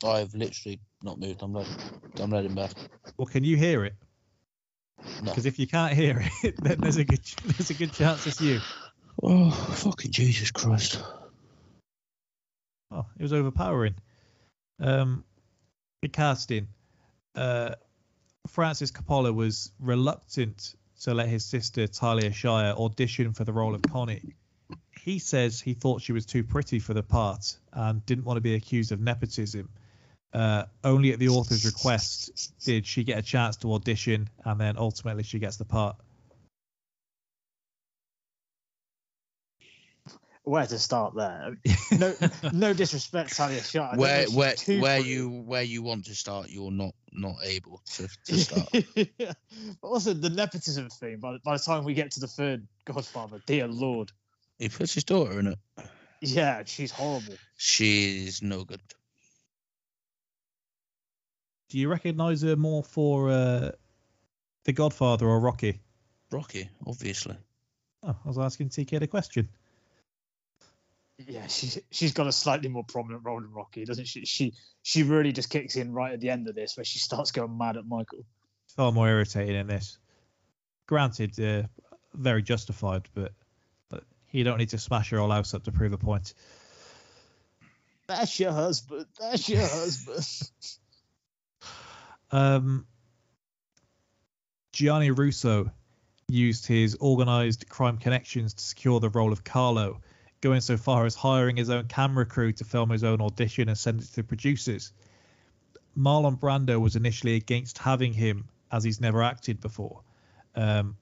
I've 0.04 0.34
literally 0.34 0.80
not 1.04 1.20
moved. 1.20 1.42
I'm 1.42 1.54
letting, 1.54 1.74
I'm 2.20 2.30
letting 2.30 2.56
back. 2.56 2.72
Well, 3.18 3.26
can 3.26 3.44
you 3.44 3.58
hear 3.58 3.86
it? 3.86 3.96
No. 5.22 5.32
Because 5.32 5.46
if 5.46 5.60
you 5.60 5.68
can't 5.68 5.94
hear 5.94 6.24
it, 6.44 6.56
then 6.62 6.80
there's 6.80 6.98
a 6.98 7.04
good 7.04 7.22
there's 7.46 7.70
a 7.70 7.74
good 7.74 7.94
chance 7.94 8.26
it's 8.28 8.42
you. 8.42 8.60
Oh, 9.22 9.52
fucking 9.52 10.12
Jesus 10.12 10.52
Christ. 10.52 11.02
Oh, 12.92 13.06
it 13.18 13.22
was 13.22 13.34
overpowering. 13.34 13.96
Um, 14.80 15.24
the 16.02 16.08
casting. 16.08 16.68
Uh, 17.36 17.76
Francis 18.48 18.92
Coppola 18.92 19.34
was 19.34 19.72
reluctant 19.80 20.76
to 21.02 21.14
let 21.14 21.28
his 21.28 21.46
sister 21.46 21.88
Talia 21.88 22.32
Shire 22.32 22.74
audition 22.74 23.34
for 23.34 23.44
the 23.44 23.54
role 23.54 23.76
of 23.76 23.82
Connie. 23.82 24.34
He 25.04 25.20
says 25.20 25.62
he 25.62 25.74
thought 25.74 26.02
she 26.02 26.12
was 26.12 26.26
too 26.26 26.44
pretty 26.44 26.80
for 26.80 26.94
the 26.94 27.04
part 27.04 27.58
and 27.72 28.06
didn't 28.06 28.26
want 28.26 28.38
to 28.38 28.42
be 28.42 28.56
accused 28.56 28.92
of 28.92 29.00
nepotism. 29.00 29.70
Uh, 30.34 30.66
only 30.84 31.12
at 31.12 31.20
the 31.20 31.30
author's 31.30 31.66
request 31.66 32.54
did 32.64 32.86
she 32.86 33.04
get 33.04 33.18
a 33.18 33.22
chance 33.22 33.56
to 33.58 33.74
audition, 33.74 34.30
and 34.46 34.60
then 34.60 34.78
ultimately 34.78 35.24
she 35.24 35.40
gets 35.40 35.58
the 35.58 35.66
part. 35.66 35.96
Where 40.44 40.66
to 40.66 40.80
start 40.80 41.16
there? 41.16 41.58
No, 41.92 42.14
no 42.54 42.74
disrespect, 42.74 43.36
Talia 43.36 43.62
Shire. 43.62 43.90
I 43.94 43.96
Where 43.96 44.26
where 44.30 44.56
where 44.80 44.98
pretty. 44.98 45.10
you 45.10 45.30
where 45.30 45.64
you 45.64 45.82
want 45.82 46.06
to 46.06 46.16
start, 46.16 46.50
you're 46.50 46.72
not 46.72 46.94
not 47.12 47.36
able 47.44 47.82
to, 47.96 48.08
to 48.26 48.36
start. 48.38 48.70
Yeah. 48.96 49.34
But 49.82 49.88
also 49.88 50.14
the 50.14 50.30
nepotism 50.30 50.90
thing. 50.90 51.18
By, 51.20 51.38
by 51.44 51.58
the 51.58 51.64
time 51.64 51.84
we 51.84 51.94
get 51.94 52.12
to 52.12 52.20
the 52.20 52.28
third 52.28 52.68
Godfather, 52.86 53.42
dear 53.46 53.68
Lord, 53.68 54.12
he 54.60 54.70
puts 54.70 54.94
his 54.94 55.06
daughter 55.06 55.40
in 55.40 55.48
it. 55.48 55.60
yeah, 56.22 56.64
she's 56.66 56.92
horrible. 56.92 57.36
She's 57.58 58.42
no 58.44 58.64
good. 58.64 58.82
Do 61.70 61.78
you 61.78 61.88
recognise 61.88 62.42
her 62.42 62.56
more 62.56 62.84
for 62.84 63.30
uh, 63.30 63.72
The 64.66 64.74
Godfather 64.74 65.28
or 65.28 65.40
Rocky? 65.40 65.80
Rocky, 66.32 66.70
obviously. 66.86 67.38
Oh, 68.04 68.16
I 68.24 68.28
was 68.28 68.38
asking 68.38 68.70
TK 68.70 69.00
the 69.00 69.08
question. 69.08 69.50
Yeah, 71.28 71.48
she's 71.48 71.78
she's 71.92 72.14
got 72.14 72.28
a 72.28 72.32
slightly 72.32 72.70
more 72.70 72.86
prominent 72.86 73.26
role 73.26 73.40
in 73.40 73.52
Rocky, 73.52 73.84
doesn't 73.84 74.08
she? 74.08 74.26
She 74.26 74.54
she 74.84 75.04
really 75.04 75.34
just 75.34 75.50
kicks 75.50 75.76
in 75.76 75.92
right 75.92 76.14
at 76.14 76.22
the 76.22 76.30
end 76.30 76.48
of 76.48 76.56
this, 76.56 76.78
where 76.78 76.86
she 76.86 77.00
starts 77.00 77.32
going 77.32 77.58
mad 77.58 77.76
at 77.76 77.86
Michael. 77.86 78.26
Far 78.76 78.92
more 78.92 79.10
irritating 79.10 79.56
in 79.56 79.68
this. 79.68 79.98
Granted, 80.88 81.38
uh, 81.40 81.68
very 82.14 82.42
justified, 82.42 83.10
but 83.14 83.34
but 83.38 83.39
you 84.32 84.44
don't 84.44 84.58
need 84.58 84.70
to 84.70 84.78
smash 84.78 85.12
your 85.12 85.22
whole 85.22 85.32
house 85.32 85.54
up 85.54 85.64
to 85.64 85.72
prove 85.72 85.94
a 85.94 85.98
point. 85.98 86.34
That's 88.08 88.40
your 88.40 88.52
husband. 88.52 89.06
That's 89.20 89.48
your 89.50 89.62
husband. 89.62 90.26
Um, 92.32 92.86
Gianni 94.72 95.10
Russo 95.10 95.72
used 96.28 96.68
his 96.68 96.96
organized 97.00 97.68
crime 97.70 97.98
connections 97.98 98.54
to 98.54 98.64
secure 98.64 99.00
the 99.00 99.10
role 99.10 99.32
of 99.32 99.44
Carlo, 99.44 100.02
going 100.42 100.62
so 100.62 100.78
far 100.78 101.06
as 101.06 101.16
hiring 101.16 101.58
his 101.58 101.70
own 101.70 101.88
camera 101.88 102.26
crew 102.26 102.52
to 102.54 102.64
film 102.64 102.92
his 102.92 103.04
own 103.04 103.20
audition 103.20 103.68
and 103.68 103.78
send 103.78 104.02
it 104.02 104.06
to 104.06 104.16
the 104.18 104.24
producers. 104.24 104.94
Marlon 105.98 106.40
Brando 106.40 106.80
was 106.80 106.96
initially 106.96 107.36
against 107.36 107.80
having 107.80 108.14
him 108.14 108.48
as 108.72 108.84
he's 108.84 109.02
never 109.02 109.24
acted 109.24 109.60
before. 109.60 110.02
Um, 110.56 110.98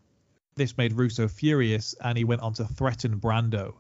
this 0.58 0.78
made 0.78 0.94
Russo 0.94 1.28
furious 1.28 1.96
and 2.02 2.18
he 2.18 2.24
went 2.24 2.42
on 2.42 2.54
to 2.56 2.66
threaten 2.66 3.20
Brando, 3.20 3.76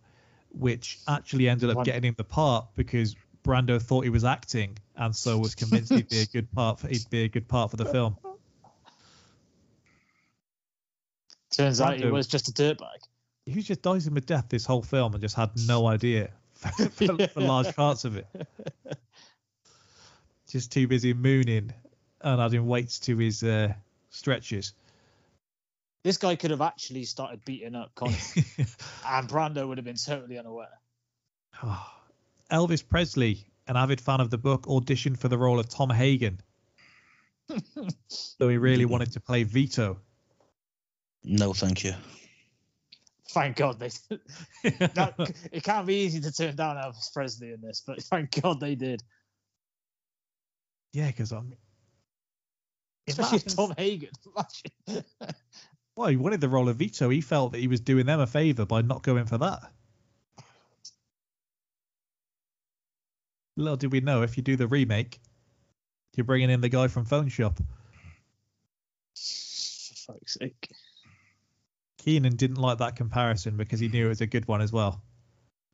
which 0.49 0.99
actually 1.07 1.49
ended 1.49 1.69
up 1.69 1.83
getting 1.83 2.03
him 2.03 2.15
the 2.17 2.23
part 2.23 2.67
because 2.75 3.15
Brando 3.43 3.81
thought 3.81 4.03
he 4.03 4.09
was 4.09 4.23
acting 4.23 4.77
and 4.95 5.15
so 5.15 5.37
was 5.37 5.55
convinced 5.55 5.91
he'd 5.91 6.09
be 6.09 6.19
a 6.19 6.25
good 6.25 6.51
part 6.51 6.79
for, 6.79 6.87
he'd 6.87 7.09
be 7.09 7.23
a 7.23 7.29
good 7.29 7.47
part 7.47 7.71
for 7.71 7.77
the 7.77 7.85
film. 7.85 8.17
Turns 11.51 11.81
out 11.81 11.97
he 11.97 12.05
was 12.05 12.27
just 12.27 12.49
a 12.49 12.51
dirtbag. 12.51 12.97
He 13.45 13.55
was 13.55 13.65
just 13.65 13.81
dicing 13.81 14.13
with 14.13 14.25
death 14.25 14.45
this 14.49 14.65
whole 14.65 14.81
film 14.81 15.13
and 15.13 15.21
just 15.21 15.35
had 15.35 15.49
no 15.67 15.87
idea 15.95 16.29
for, 16.53 16.89
for, 16.89 17.27
for 17.27 17.41
large 17.41 17.75
parts 17.75 18.05
of 18.05 18.17
it. 18.17 18.27
Just 20.49 20.71
too 20.71 20.87
busy 20.87 21.13
mooning 21.13 21.73
and 22.21 22.41
adding 22.41 22.67
weights 22.67 22.99
to 22.99 23.17
his 23.17 23.43
uh, 23.43 23.73
stretches. 24.09 24.73
This 26.07 26.15
guy 26.15 26.37
could 26.37 26.51
have 26.51 26.61
actually 26.61 27.03
started 27.03 27.43
beating 27.43 27.75
up 27.75 27.93
Connie, 27.93 28.15
and 29.05 29.27
Brando 29.27 29.67
would 29.67 29.77
have 29.77 29.83
been 29.83 29.97
totally 29.97 30.37
unaware. 30.39 30.79
Elvis 32.49 32.87
Presley, 32.87 33.45
an 33.67 33.75
avid 33.75 33.99
fan 33.99 34.21
of 34.21 34.29
the 34.29 34.37
book, 34.37 34.67
auditioned 34.67 35.17
for 35.17 35.27
the 35.27 35.37
role 35.37 35.59
of 35.59 35.67
Tom 35.67 35.89
Hagen, 35.89 36.39
though 38.37 38.47
he 38.47 38.55
really 38.55 38.85
wanted 38.85 39.11
to 39.11 39.19
play 39.19 39.43
Vito. 39.43 39.99
No, 41.25 41.53
thank 41.53 41.83
you. 41.83 41.93
Thank 43.31 43.57
God 43.57 43.77
they. 43.77 43.89
that, 44.63 45.33
it 45.51 45.61
can't 45.61 45.85
be 45.85 45.95
easy 46.05 46.21
to 46.21 46.31
turn 46.31 46.55
down 46.55 46.77
Elvis 46.77 47.11
Presley 47.13 47.51
in 47.51 47.59
this, 47.59 47.83
but 47.85 48.01
thank 48.03 48.41
God 48.41 48.61
they 48.61 48.75
did. 48.75 49.03
Yeah, 50.93 51.07
because 51.07 51.33
I'm. 51.33 51.51
Especially 53.05 53.39
Imagine- 53.39 53.57
Tom 53.57 53.73
Hagen. 53.77 55.03
Imagine. 55.97 56.01
Well, 56.01 56.09
he 56.09 56.15
wanted 56.17 56.41
the 56.41 56.49
role 56.49 56.69
of 56.69 56.77
Vito. 56.77 57.09
He 57.09 57.21
felt 57.21 57.51
that 57.53 57.59
he 57.59 57.67
was 57.67 57.79
doing 57.81 58.05
them 58.05 58.19
a 58.19 58.27
favour 58.27 58.65
by 58.65 58.81
not 58.81 59.03
going 59.03 59.25
for 59.25 59.37
that. 59.39 59.59
Little 63.55 63.77
did 63.77 63.91
we 63.91 64.01
know, 64.01 64.21
if 64.21 64.37
you 64.37 64.43
do 64.43 64.55
the 64.55 64.67
remake, 64.67 65.19
you're 66.15 66.25
bringing 66.25 66.51
in 66.51 66.61
the 66.61 66.69
guy 66.69 66.87
from 66.87 67.05
Phone 67.05 67.27
Shop. 67.27 67.57
For 69.15 70.13
fuck's 70.13 70.35
sake. 70.39 70.69
Keenan 71.97 72.35
didn't 72.35 72.57
like 72.61 72.77
that 72.77 72.95
comparison 72.95 73.57
because 73.57 73.79
he 73.79 73.87
knew 73.87 74.05
it 74.05 74.09
was 74.09 74.21
a 74.21 74.27
good 74.27 74.47
one 74.47 74.61
as 74.61 74.71
well. 74.71 75.01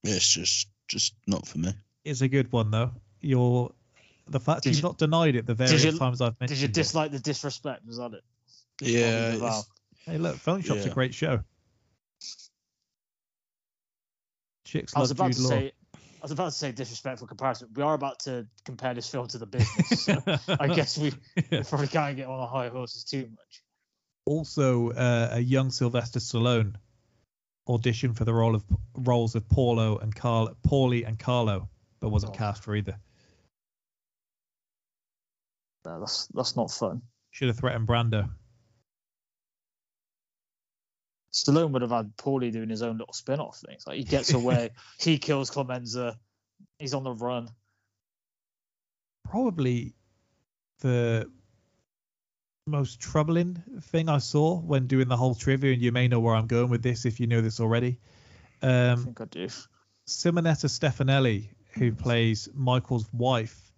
It's 0.03 0.33
just 0.33 0.67
just 0.87 1.13
not 1.27 1.45
for 1.47 1.57
me. 1.59 1.73
It's 2.05 2.21
a 2.21 2.27
good 2.27 2.51
one 2.51 2.71
though. 2.71 2.91
You're 3.21 3.71
the 4.27 4.39
fact 4.39 4.63
Did 4.63 4.69
you've 4.69 4.77
you- 4.77 4.83
not 4.83 4.97
denied 4.97 5.35
it 5.35 5.45
the 5.45 5.53
various 5.53 5.83
you- 5.83 5.97
times 5.97 6.21
I've 6.21 6.39
mentioned 6.39 6.57
Did 6.57 6.61
you 6.61 6.67
it. 6.69 6.73
dislike 6.73 7.11
the 7.11 7.19
disrespect? 7.19 7.85
Was 7.85 7.97
that 7.97 8.13
it? 8.13 8.23
Yeah, 8.81 9.33
it's- 9.33 9.39
Val. 9.39 9.65
Hey, 10.05 10.17
look, 10.17 10.35
Phone 10.37 10.61
Shop's 10.61 10.85
a 10.85 10.89
great 10.89 11.13
show. 11.13 11.39
Chicks 14.65 14.95
I 14.95 14.99
was 14.99 15.09
love 15.11 15.19
about 15.19 15.27
Jude 15.31 15.35
to 15.37 15.41
Law. 15.43 15.49
say. 15.49 15.71
I 15.95 15.99
was 16.25 16.31
about 16.31 16.45
to 16.45 16.51
say 16.51 16.71
disrespectful 16.71 17.27
comparison. 17.27 17.67
We 17.75 17.83
are 17.83 17.93
about 17.93 18.19
to 18.21 18.47
compare 18.63 18.93
this 18.93 19.09
film 19.09 19.27
to 19.27 19.37
the 19.37 19.45
business. 19.45 20.03
So 20.03 20.21
I 20.59 20.67
guess 20.67 20.97
we, 20.97 21.11
we 21.51 21.63
probably 21.63 21.87
can't 21.87 22.15
get 22.15 22.27
on 22.27 22.39
the 22.39 22.47
high 22.47 22.69
horses 22.69 23.03
too 23.03 23.27
much. 23.29 23.61
also 24.25 24.91
uh, 24.91 25.29
a 25.33 25.39
young 25.41 25.69
Sylvester 25.69 26.19
Stallone 26.19 26.75
auditioned 27.67 28.15
for 28.15 28.23
the 28.23 28.33
role 28.33 28.55
of 28.55 28.63
roles 28.95 29.35
of 29.35 29.47
Paulo 29.49 29.97
and 29.97 30.15
Carl, 30.15 30.55
Paulie 30.65 31.05
and 31.05 31.19
Carlo, 31.19 31.67
but 31.99 32.09
wasn't 32.09 32.31
Oh. 32.33 32.37
cast 32.37 32.63
for 32.63 32.73
either. 32.75 32.97
No, 35.85 35.99
that's 35.99 36.27
that's 36.27 36.55
not 36.55 36.71
fun. 36.71 37.01
Should 37.31 37.49
have 37.49 37.57
threatened 37.57 37.85
Brando. 37.87 38.29
Stallone 41.33 41.71
would 41.71 41.81
have 41.81 41.91
had 41.91 42.15
Paulie 42.15 42.51
doing 42.51 42.69
his 42.69 42.83
own 42.83 42.97
little 42.97 43.13
spin-off 43.13 43.59
things. 43.67 43.85
Like 43.87 43.97
he 43.97 44.03
gets 44.03 44.33
away, 44.33 44.69
he 44.99 45.17
kills 45.17 45.49
Clemenza, 45.49 46.17
he's 46.79 46.93
on 46.93 47.03
the 47.03 47.13
run. 47.13 47.49
Probably 49.25 49.95
the 50.81 51.31
most 52.67 52.99
troubling 52.99 53.61
thing 53.81 54.09
I 54.09 54.19
saw 54.19 54.59
when 54.59 54.87
doing 54.87 55.07
the 55.07 55.17
whole 55.17 55.35
trivia, 55.35 55.73
and 55.73 55.81
you 55.81 55.91
may 55.91 56.07
know 56.07 56.19
where 56.19 56.35
I'm 56.35 56.47
going 56.47 56.69
with 56.69 56.83
this 56.83 57.05
if 57.05 57.19
you 57.19 57.27
know 57.27 57.41
this 57.41 57.59
already. 57.59 57.99
I 58.61 58.91
Um, 58.91 59.03
think 59.03 59.21
I 59.21 59.25
do. 59.25 59.47
Simonetta 60.07 60.67
Stefanelli, 60.69 61.49
who 61.73 61.93
plays 61.93 62.47
Michael's 62.53 63.11
wife, 63.11 63.73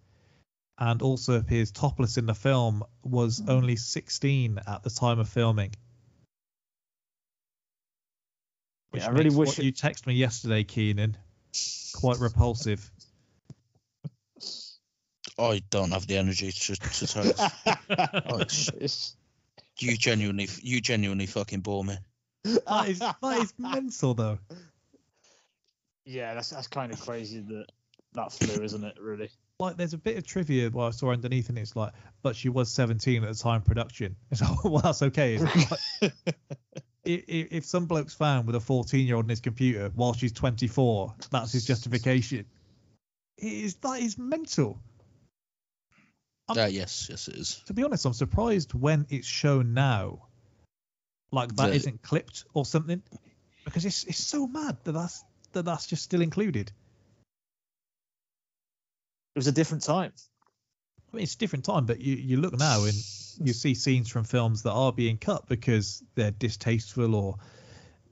and 0.78 1.00
also 1.00 1.34
appears 1.34 1.70
topless 1.70 2.18
in 2.18 2.26
the 2.26 2.34
film, 2.34 2.84
was 3.02 3.42
only 3.48 3.76
16 3.76 4.60
at 4.66 4.82
the 4.82 4.90
time 4.90 5.18
of 5.18 5.28
filming. 5.28 5.72
Which 8.96 9.02
Yeah, 9.02 9.08
I 9.10 9.12
really 9.12 9.24
makes 9.24 9.34
wish 9.36 9.48
what 9.48 9.58
it- 9.58 9.64
you 9.66 9.72
texted 9.74 10.06
me 10.06 10.14
yesterday, 10.14 10.64
Keenan, 10.64 11.18
quite 11.94 12.18
repulsive. 12.18 12.90
I 15.38 15.62
don't 15.68 15.90
have 15.90 16.06
the 16.06 16.16
energy 16.16 16.50
to 16.50 16.76
to 16.76 17.06
tell 17.06 17.26
you. 17.26 17.32
Oh, 17.38 18.40
it's- 18.40 18.68
It's- 18.68 19.16
You 19.80 19.98
genuinely, 19.98 20.48
you 20.62 20.80
genuinely 20.80 21.26
fucking 21.26 21.60
bore 21.60 21.84
me. 21.84 21.98
That 22.44 22.88
is 22.88 23.00
that 23.00 23.38
is 23.42 23.52
mental 23.58 24.14
though. 24.14 24.38
yeah, 26.06 26.32
that's 26.32 26.48
that's 26.48 26.68
kind 26.68 26.90
of 26.90 26.98
crazy 26.98 27.40
that 27.40 27.66
that 28.14 28.32
flew, 28.32 28.62
isn't 28.64 28.82
it? 28.82 28.96
Really. 28.98 29.28
Like 29.58 29.76
there's 29.76 29.92
a 29.92 29.98
bit 29.98 30.16
of 30.16 30.26
trivia 30.26 30.70
what 30.70 30.86
I 30.86 30.90
saw 30.92 31.10
underneath, 31.10 31.50
and 31.50 31.58
it's 31.58 31.76
like, 31.76 31.92
but 32.22 32.34
she 32.34 32.48
was 32.48 32.70
17 32.72 33.22
at 33.24 33.28
the 33.30 33.38
time 33.38 33.60
production. 33.60 34.16
It's 34.30 34.40
like, 34.40 34.64
well, 34.64 34.78
that's 34.78 35.02
okay. 35.02 35.34
It's 35.34 35.70
like, 36.02 36.14
if, 37.06 37.52
if 37.52 37.64
some 37.64 37.86
bloke's 37.86 38.14
found 38.14 38.46
with 38.46 38.56
a 38.56 38.60
14 38.60 39.06
year 39.06 39.16
old 39.16 39.24
in 39.26 39.30
his 39.30 39.40
computer 39.40 39.90
while 39.94 40.12
she's 40.12 40.32
24, 40.32 41.14
that's 41.30 41.52
his 41.52 41.64
justification. 41.64 42.44
It 43.38 43.52
is 43.52 43.74
that 43.76 44.00
is 44.00 44.18
mental. 44.18 44.80
I'm- 46.48 46.58
Uh, 46.58 46.66
yes, 46.66 47.08
yes, 47.10 47.28
it 47.28 47.36
is. 47.36 47.62
To 47.66 47.74
be 47.74 47.82
honest, 47.82 48.04
I'm 48.04 48.12
surprised 48.12 48.72
when 48.74 49.06
it's 49.10 49.26
shown 49.26 49.74
now, 49.74 50.28
like 51.32 51.54
that 51.56 51.72
The- 51.72 51.90
not 51.90 52.02
clipped 52.02 52.44
or 52.54 52.64
something, 52.64 53.02
because 53.64 53.84
it's 53.84 54.04
it's 54.04 54.22
so 54.24 54.46
mad 54.46 54.78
that 54.84 54.92
that's 54.92 55.24
that 55.52 55.64
that's 55.64 55.86
just 55.86 56.02
still 56.02 56.22
included. 56.22 56.72
It 59.34 59.38
was 59.40 59.46
a 59.48 59.52
different 59.52 59.82
time. 59.82 60.12
I 61.12 61.16
mean, 61.16 61.22
it's 61.24 61.34
a 61.34 61.38
different 61.38 61.64
time, 61.64 61.84
but 61.86 62.00
you, 62.00 62.16
you 62.16 62.36
look 62.38 62.58
now 62.58 62.84
and 62.84 62.94
you 63.42 63.52
see 63.52 63.74
scenes 63.74 64.08
from 64.08 64.24
films 64.24 64.62
that 64.62 64.72
are 64.72 64.92
being 64.92 65.18
cut 65.18 65.46
because 65.48 66.02
they're 66.14 66.30
distasteful 66.30 67.14
or 67.14 67.36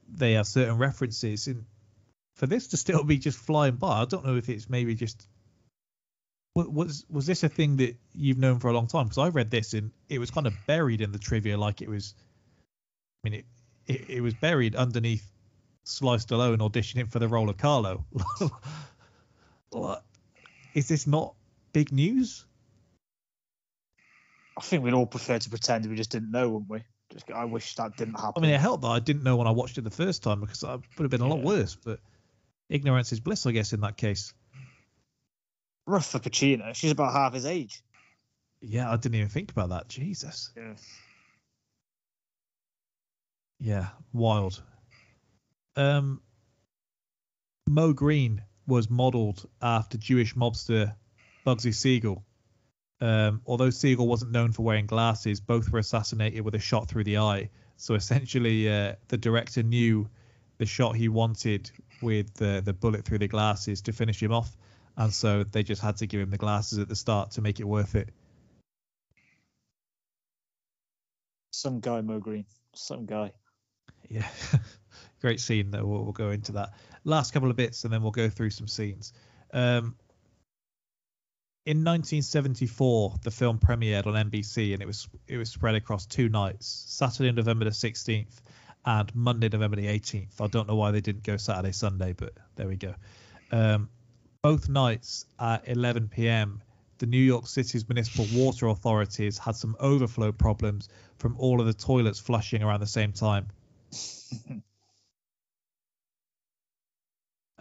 they 0.09 0.33
have 0.33 0.47
certain 0.47 0.79
references. 0.79 1.47
And 1.47 1.65
for 2.35 2.47
this 2.47 2.69
to 2.69 2.77
still 2.77 3.05
be 3.05 3.19
just 3.19 3.39
flying 3.39 3.77
by, 3.77 4.03
I 4.03 4.05
don't 4.05 4.25
know 4.25 4.37
if 4.37 4.49
it's 4.49 4.69
maybe 4.69 4.95
just 4.95 5.27
was 6.55 7.05
was 7.11 7.27
this 7.27 7.43
a 7.43 7.49
thing 7.49 7.79
that 7.79 7.97
you've 8.15 8.39
known 8.39 8.61
for 8.61 8.69
a 8.69 8.73
long 8.73 8.87
time? 8.87 9.07
Because 9.07 9.19
I 9.19 9.29
read 9.29 9.51
this 9.51 9.75
and 9.75 9.91
it 10.09 10.21
was 10.21 10.31
kind 10.31 10.47
of 10.47 10.55
buried 10.67 11.01
in 11.01 11.11
the 11.11 11.19
trivia, 11.19 11.59
like 11.59 11.83
it 11.83 11.89
was. 11.89 12.15
I 13.25 13.29
mean, 13.29 13.41
it 13.41 13.45
it, 13.87 14.11
it 14.11 14.21
was 14.21 14.35
buried 14.35 14.77
underneath 14.77 15.27
Sly 15.85 16.17
Stallone 16.17 16.59
auditioning 16.59 17.11
for 17.11 17.19
the 17.19 17.29
role 17.29 17.51
of 17.51 17.57
Carlo. 17.57 18.05
Is 20.75 20.89
this 20.89 21.07
not 21.07 21.35
big 21.73 21.93
news? 21.93 22.45
I 24.57 24.61
think 24.63 24.85
we'd 24.85 24.95
all 24.95 25.07
prefer 25.07 25.39
to 25.39 25.51
pretend 25.51 25.87
we 25.87 25.97
just 25.97 26.11
didn't 26.11 26.31
know, 26.31 26.49
wouldn't 26.49 26.71
we? 26.71 26.85
Just, 27.13 27.31
I 27.31 27.45
wish 27.45 27.75
that 27.75 27.97
didn't 27.97 28.15
happen. 28.15 28.33
I 28.37 28.41
mean, 28.41 28.55
it 28.55 28.61
helped 28.61 28.83
that 28.83 28.89
I 28.89 29.01
didn't 29.01 29.25
know 29.25 29.37
when 29.37 29.47
I 29.47 29.51
watched 29.51 29.79
it 29.79 29.83
the 29.83 29.91
first 29.91 30.23
time 30.23 30.41
because 30.41 30.63
I 30.65 30.75
would 30.75 30.85
have 31.01 31.11
been 31.11 31.21
a 31.21 31.29
lot 31.29 31.39
Yeah. 31.41 31.45
worse. 31.45 31.77
But 31.77 32.01
ignorance 32.69 33.13
is 33.13 33.21
bliss, 33.21 33.47
I 33.47 33.53
guess, 33.53 33.73
in 33.73 33.81
that 33.81 33.97
case. 33.97 34.33
Rough 35.87 36.07
for 36.07 36.19
Pacino. 36.19 36.75
She's 36.75 36.93
about 36.93 37.13
half 37.13 37.35
his 37.35 37.47
age. 37.47 37.83
Yeah, 38.61 38.91
I 38.91 38.97
didn't 38.97 39.17
even 39.17 39.29
think 39.29 39.51
about 39.51 39.69
that. 39.71 39.89
Jesus. 39.89 40.51
Yeah. 40.57 40.75
Yeah, 43.61 43.89
wild. 44.13 44.63
Um, 45.77 46.21
Moe 47.69 47.93
Greene 47.93 48.43
was 48.67 48.89
modelled 48.91 49.49
after 49.61 49.99
Jewish 49.99 50.35
mobster 50.35 50.95
Bugsy 51.47 51.75
Siegel. 51.75 52.25
Um, 53.01 53.43
although 53.47 53.71
Siegel 53.71 54.07
wasn't 54.07 54.33
known 54.33 54.53
for 54.53 54.63
wearing 54.63 54.87
glasses, 54.87 55.41
both 55.41 55.71
were 55.71 55.79
assassinated 55.79 56.45
with 56.45 56.55
a 56.55 56.59
shot 56.59 56.89
through 56.89 57.05
the 57.05 57.19
eye. 57.19 57.51
So 57.77 57.95
essentially, 57.95 58.71
uh, 58.71 58.95
the 59.09 59.19
director 59.19 59.63
knew 59.63 60.09
the 60.59 60.67
shot 60.67 60.97
he 60.97 61.09
wanted 61.09 61.71
with 62.01 62.33
the, 62.35 62.63
the 62.65 62.73
bullet 62.73 63.05
through 63.05 63.19
the 63.19 63.29
glasses 63.29 63.83
to 63.83 63.93
finish 63.93 64.23
him 64.23 64.33
off, 64.33 64.57
and 64.97 65.13
so 65.13 65.45
they 65.45 65.63
just 65.63 65.83
had 65.83 65.97
to 65.99 66.07
give 66.07 66.21
him 66.21 66.31
the 66.31 66.39
glasses 66.39 66.79
at 66.79 66.89
the 66.89 66.97
start 66.97 67.33
to 67.33 67.43
make 67.43 67.61
it 67.61 67.65
worth 67.65 67.95
it. 67.97 68.11
Some 71.51 71.81
guy, 71.81 72.01
Moe 72.01 72.21
Greene. 72.21 72.47
Some 72.75 73.07
guy. 73.07 73.33
Yeah, 74.09 74.29
great 75.21 75.41
scene. 75.41 75.71
That 75.73 75.87
we'll, 75.87 76.05
we'll 76.05 76.13
go 76.13 76.31
into 76.31 76.53
that 76.53 76.75
last 77.05 77.33
couple 77.33 77.51
of 77.51 77.57
bits, 77.57 77.85
and 77.85 77.93
then 77.93 78.03
we'll 78.03 78.13
go 78.13 78.29
through 78.29 78.51
some 78.51 78.69
scenes. 78.69 79.13
Um, 79.53 79.97
in 81.67 81.79
1974, 81.79 83.15
the 83.23 83.31
film 83.31 83.59
premiered 83.59 84.07
on 84.07 84.31
NBC, 84.31 84.75
and 84.75 84.83
it 84.83 84.87
was 84.87 85.09
it 85.27 85.39
was 85.39 85.51
spread 85.51 85.75
across 85.75 86.05
two 86.05 86.29
nights: 86.29 86.85
Saturday, 86.89 87.33
November 87.33 87.65
the 87.65 87.71
16th, 87.71 88.41
and 88.85 89.15
Monday, 89.15 89.49
November 89.49 89.77
the 89.77 89.87
18th. 89.87 90.41
I 90.41 90.47
don't 90.49 90.69
know 90.69 90.77
why 90.77 90.91
they 90.91 91.01
didn't 91.01 91.23
go 91.23 91.39
Saturday, 91.39 91.73
Sunday, 91.73 92.13
but 92.13 92.35
there 92.57 92.69
we 92.69 92.77
go. 92.77 92.95
Um, 93.51 93.89
both 94.43 94.69
nights 94.69 95.25
at 95.39 95.67
11 95.67 96.09
p.m. 96.09 96.63
The 96.99 97.07
New 97.07 97.17
York 97.19 97.47
City's 97.47 97.89
municipal 97.89 98.27
water 98.39 98.67
authorities 98.67 99.39
had 99.39 99.57
some 99.57 99.75
overflow 99.81 100.33
problems 100.33 100.89
from 101.17 101.35
all 101.39 101.61
of 101.61 101.67
the 101.67 101.73
toilets 101.73 102.21
flushing 102.21 102.63
around 102.63 102.81
the 102.81 102.87
same 102.87 103.13
time. 103.13 103.49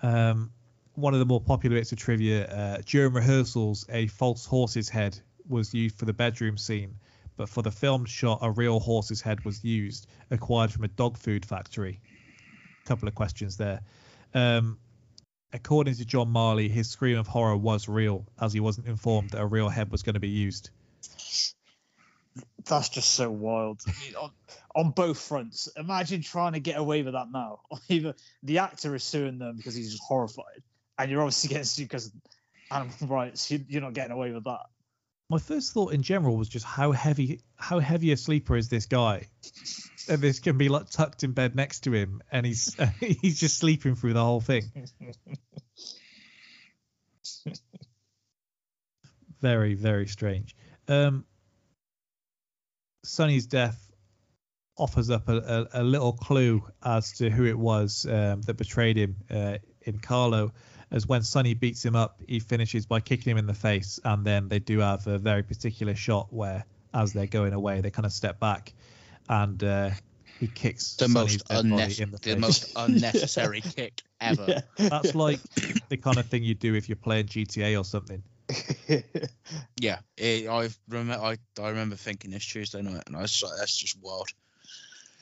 Um, 0.06 0.52
one 0.96 1.14
of 1.14 1.20
the 1.20 1.26
more 1.26 1.42
popular 1.42 1.78
bits 1.78 1.92
of 1.92 1.98
trivia 1.98 2.46
uh, 2.48 2.78
during 2.86 3.14
rehearsals, 3.14 3.86
a 3.90 4.08
false 4.08 4.46
horse's 4.46 4.90
head 4.90 5.20
was 5.48 5.74
used 5.74 5.98
for 5.98 6.06
the 6.06 6.14
bedroom 6.14 6.58
scene, 6.58 6.96
but 7.36 7.50
for 7.50 7.62
the 7.62 7.72
filmed 7.72 8.08
shot, 8.08 8.40
a 8.42 8.52
real 8.52 8.80
horse's 8.80 9.22
head 9.22 9.44
was 9.44 9.64
used, 9.64 10.08
acquired 10.30 10.72
from 10.72 10.84
a 10.84 10.88
dog 10.88 11.18
food 11.18 11.46
factory. 11.46 12.00
A 12.84 12.88
couple 12.88 13.08
of 13.08 13.16
questions 13.16 13.58
there. 13.58 13.82
Um, 14.34 14.78
according 15.52 15.96
to 15.96 16.06
John 16.06 16.30
Marley, 16.30 16.70
his 16.70 16.90
scream 16.90 17.18
of 17.18 17.28
horror 17.28 17.58
was 17.58 17.88
real, 17.88 18.26
as 18.40 18.54
he 18.54 18.60
wasn't 18.60 18.88
informed 18.88 19.32
that 19.32 19.42
a 19.42 19.46
real 19.46 19.70
head 19.70 19.92
was 19.92 20.04
going 20.04 20.16
to 20.16 20.20
be 20.20 20.30
used. 20.30 20.70
That's 22.66 22.90
just 22.90 23.12
so 23.12 23.30
wild. 23.30 23.82
I 23.88 23.92
mean, 24.04 24.16
on, 24.16 24.32
on 24.76 24.92
both 24.92 25.20
fronts. 25.20 25.70
Imagine 25.76 26.22
trying 26.22 26.54
to 26.54 26.60
get 26.60 26.78
away 26.78 27.04
with 27.04 27.14
that 27.14 27.32
now. 27.32 27.60
Either 27.90 28.16
the 28.42 28.60
actor 28.60 28.96
is 28.96 29.04
suing 29.04 29.38
them 29.38 29.58
because 29.58 29.76
he's 29.76 29.92
just 29.92 30.04
horrified, 30.04 30.64
and 30.98 31.12
you're 31.12 31.22
obviously 31.22 31.50
getting 31.50 31.64
sued 31.64 31.88
because 31.88 32.12
animal 32.72 32.96
rights. 33.08 33.50
You, 33.52 33.64
you're 33.68 33.82
not 33.82 33.94
getting 33.94 34.12
away 34.12 34.32
with 34.32 34.46
that. 34.46 34.62
My 35.30 35.40
first 35.40 35.74
thought 35.74 35.94
in 35.94 36.04
general 36.04 36.36
was 36.36 36.50
just 36.50 36.66
how 36.66 36.92
heavy, 36.92 37.42
how 37.56 37.80
heavy 37.80 38.12
a 38.12 38.18
sleeper 38.18 38.56
is 38.56 38.70
this 38.70 38.86
guy? 38.86 39.30
And 40.10 40.22
this 40.22 40.40
can 40.40 40.58
be 40.58 40.70
like 40.70 40.90
tucked 40.90 41.24
in 41.24 41.32
bed 41.32 41.56
next 41.56 41.82
to 41.82 41.94
him, 41.94 42.22
and 42.32 42.46
he's 42.46 42.76
he's 43.00 43.40
just 43.40 43.58
sleeping 43.58 43.96
through 43.96 44.14
the 44.14 44.24
whole 44.24 44.42
thing. 44.42 44.64
very 49.42 49.76
very 49.76 50.08
strange. 50.08 50.56
Um, 50.88 51.26
Sonny's 53.06 53.48
death 53.48 53.80
offers 54.78 55.10
up 55.10 55.30
a, 55.30 55.38
a, 55.74 55.82
a 55.82 55.84
little 55.84 56.14
clue 56.14 56.64
as 56.84 57.14
to 57.14 57.30
who 57.30 57.46
it 57.46 57.58
was 57.58 58.06
um, 58.10 58.42
that 58.42 58.56
betrayed 58.56 58.98
him 58.98 59.16
uh, 59.30 59.58
in 59.82 60.00
Carlo. 60.00 60.52
As 60.94 61.08
when 61.08 61.24
Sonny 61.24 61.56
beats 61.56 61.84
him 61.84 61.96
up, 61.96 62.22
he 62.28 62.40
finishes 62.40 62.86
by 62.86 63.00
kicking 63.00 63.32
him 63.32 63.38
in 63.40 63.48
the 63.48 63.54
face, 63.54 64.00
and 64.06 64.24
then 64.24 64.48
they 64.48 64.60
do 64.60 64.78
have 64.80 65.06
a 65.08 65.18
very 65.18 65.42
particular 65.42 65.96
shot 65.96 66.32
where, 66.32 66.64
as 66.94 67.14
they're 67.14 67.26
going 67.26 67.54
away, 67.54 67.82
they 67.82 67.90
kind 67.90 68.06
of 68.06 68.14
step 68.14 68.40
back, 68.40 68.74
and 69.28 69.64
uh, 69.64 69.90
he 70.40 70.48
kicks 70.48 70.96
The 70.96 71.08
Sonny's 71.10 71.44
most, 71.44 71.48
dead 71.48 71.70
body 71.70 71.96
in 72.00 72.12
the, 72.12 72.18
the 72.18 72.30
face. 72.30 72.40
most 72.40 72.72
unnecessary 72.76 73.62
kick 73.62 74.04
ever. 74.22 74.62
That's 74.78 75.16
like 75.16 75.40
the 75.90 75.98
kind 75.98 76.20
of 76.20 76.28
thing 76.28 76.44
you 76.44 76.54
do 76.54 76.76
if 76.76 76.88
you're 76.88 76.96
playing 76.96 77.26
GTA 77.26 77.80
or 77.80 77.84
something. 77.84 78.22
Yeah, 79.82 80.00
it, 80.16 80.48
I 80.48 80.70
remember. 80.88 81.22
I, 81.22 81.38
I 81.62 81.70
remember 81.70 81.96
thinking 81.96 82.32
this 82.32 82.46
Tuesday 82.46 82.82
night, 82.82 83.04
and 83.08 83.18
I 83.18 83.22
was 83.22 83.44
like, 83.44 83.54
"That's 83.60 83.76
just 83.76 83.98
wild." 84.02 84.30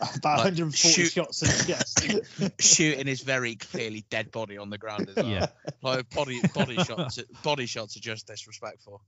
About 0.01 0.37
Like, 0.39 0.45
140 0.55 0.75
shoot- 0.77 1.11
shots 1.11 1.41
in 1.43 1.47
the 1.49 1.63
chest. 1.73 2.61
Shooting 2.61 3.07
his 3.07 3.21
very 3.21 3.55
clearly 3.55 4.03
dead 4.09 4.31
body 4.31 4.57
on 4.57 4.69
the 4.69 4.77
ground 4.77 5.09
as 5.09 5.15
well. 5.23 5.27
Yeah. 5.27 5.47
like 5.83 6.09
body 6.09 6.41
body 6.55 6.75
shots. 6.83 7.19
Body 7.43 7.65
shots 7.67 7.95
are 7.97 7.99
just 7.99 8.25
disrespectful, 8.27 9.01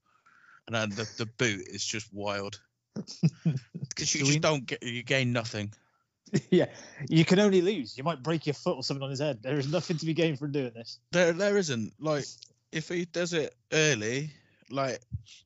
and 0.67 0.75
then 0.75 0.89
the, 0.91 1.09
the 1.17 1.25
boot 1.25 1.61
is 1.67 1.83
just 1.83 2.13
wild 2.13 2.59
because 2.95 4.13
you 4.13 4.19
Do 4.21 4.25
just 4.25 4.29
we- 4.33 4.39
don't 4.39 4.65
get 4.65 4.83
you 4.83 5.03
gain 5.03 5.33
nothing. 5.33 5.73
yeah, 6.49 6.65
you 7.09 7.25
can 7.25 7.39
only 7.39 7.61
lose. 7.61 7.97
You 7.97 8.03
might 8.03 8.23
break 8.23 8.45
your 8.47 8.53
foot 8.53 8.75
or 8.77 8.83
something 8.83 9.03
on 9.03 9.09
his 9.11 9.19
head. 9.19 9.43
There 9.43 9.57
is 9.59 9.71
nothing 9.71 9.97
to 9.97 10.05
be 10.05 10.13
gained 10.13 10.39
from 10.39 10.51
doing 10.51 10.71
this. 10.75 10.99
There 11.11 11.31
there 11.33 11.57
isn't 11.57 11.93
like 11.99 12.25
if 12.71 12.89
he 12.89 13.05
does 13.05 13.33
it 13.33 13.53
early, 13.71 14.31
like 14.69 14.99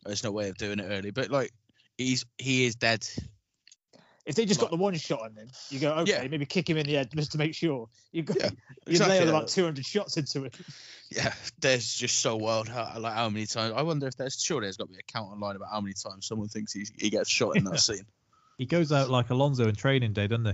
there's 0.06 0.24
no 0.24 0.32
way 0.32 0.50
of 0.50 0.58
doing 0.58 0.80
it 0.80 0.88
early, 0.90 1.12
but 1.12 1.30
like 1.30 1.52
he's 1.98 2.26
he 2.38 2.66
is 2.66 2.76
dead. 2.76 3.08
If 4.28 4.36
they 4.36 4.46
just 4.46 4.60
got 4.60 4.70
the 4.72 4.76
one 4.78 4.94
shot 4.96 5.22
on 5.22 5.34
him, 5.36 5.48
you 5.70 5.80
go, 5.80 5.94
okay, 6.00 6.12
Yeah. 6.12 6.28
maybe 6.28 6.46
kick 6.46 6.70
him 6.70 6.76
in 6.78 6.86
the 6.86 6.94
head 6.96 7.10
just 7.16 7.32
to 7.32 7.38
make 7.38 7.56
sure. 7.56 7.88
You 8.12 8.24
got 8.24 8.38
Yeah, 8.38 8.50
you 8.86 8.92
exactly, 8.92 9.18
nailed 9.20 9.30
about 9.30 9.48
200 9.48 9.86
shots 9.86 10.18
into 10.18 10.44
it. 10.44 10.56
Yeah, 11.10 11.34
there's 11.62 11.96
just 11.96 12.20
so 12.20 12.36
wild 12.36 12.68
how 12.68 12.94
like 13.00 13.14
how 13.14 13.30
many 13.30 13.46
times. 13.46 13.74
I 13.76 13.82
wonder 13.84 14.06
if 14.06 14.18
there's 14.18 14.40
sure 14.40 14.60
there's 14.62 14.76
got 14.78 14.88
to 14.90 14.94
be 14.94 15.00
a 15.00 15.04
count 15.04 15.32
online 15.32 15.56
about 15.56 15.70
how 15.72 15.80
many 15.80 15.94
times 15.94 16.28
someone 16.28 16.50
thinks 16.50 16.74
he, 16.74 16.86
he 17.00 17.10
gets 17.10 17.30
shot 17.30 17.56
in 17.56 17.64
that 17.64 17.80
scene, 17.88 18.06
He 18.58 18.66
goes 18.66 18.92
out 18.92 19.10
like 19.10 19.30
Alonzo 19.30 19.68
in 19.70 19.76
training 19.76 20.12
day, 20.14 20.28
doesn't 20.28 20.46
he? 20.46 20.54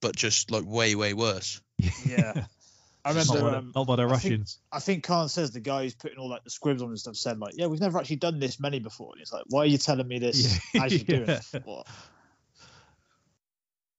but 0.00 0.14
just 0.14 0.50
like 0.52 0.64
way 0.64 0.94
way 0.94 1.14
worse. 1.14 1.60
Yeah. 2.06 2.44
I 3.04 3.10
remember. 3.10 3.40
by, 3.40 3.56
Um, 3.56 3.72
not 3.74 3.86
by 3.86 3.96
the 3.96 4.02
I 4.02 4.06
think- 4.06 4.12
Russians. 4.12 4.58
I 4.70 4.80
think 4.80 5.04
Caan 5.04 5.28
says 5.30 5.50
the 5.52 5.60
guy 5.60 5.82
who's 5.84 5.94
putting 5.94 6.18
all 6.18 6.28
like 6.28 6.44
the 6.44 6.50
squibs 6.50 6.82
on 6.82 6.88
and 6.90 6.98
stuff 6.98 7.16
said 7.16 7.38
like, 7.38 7.54
yeah, 7.56 7.66
we've 7.66 7.80
never 7.80 7.98
actually 7.98 8.16
done 8.16 8.38
this 8.38 8.60
many 8.60 8.78
before. 8.80 9.10
And 9.14 9.22
it's 9.22 9.32
like, 9.32 9.44
why 9.48 9.60
are 9.60 9.66
you 9.66 9.78
telling 9.78 10.06
me 10.06 10.18
this 10.18 10.60
Yeah. 10.74 10.84
as 10.84 10.92
you're 10.92 11.24
doing 11.24 11.30
it? 11.30 11.62
What? 11.64 11.86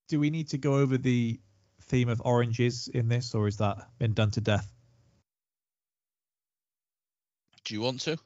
Do 0.09 0.19
we 0.19 0.29
need 0.29 0.49
to 0.49 0.57
go 0.57 0.75
over 0.75 0.97
the 0.97 1.39
theme 1.83 2.09
of 2.09 2.21
oranges 2.23 2.87
in 2.87 3.07
this, 3.07 3.33
or 3.33 3.47
is 3.47 3.57
that 3.57 3.77
been 3.97 4.13
done 4.13 4.31
to 4.31 4.41
death? 4.41 4.71
Do 7.63 7.73
you 7.73 7.81
want 7.81 8.01
to? 8.01 8.17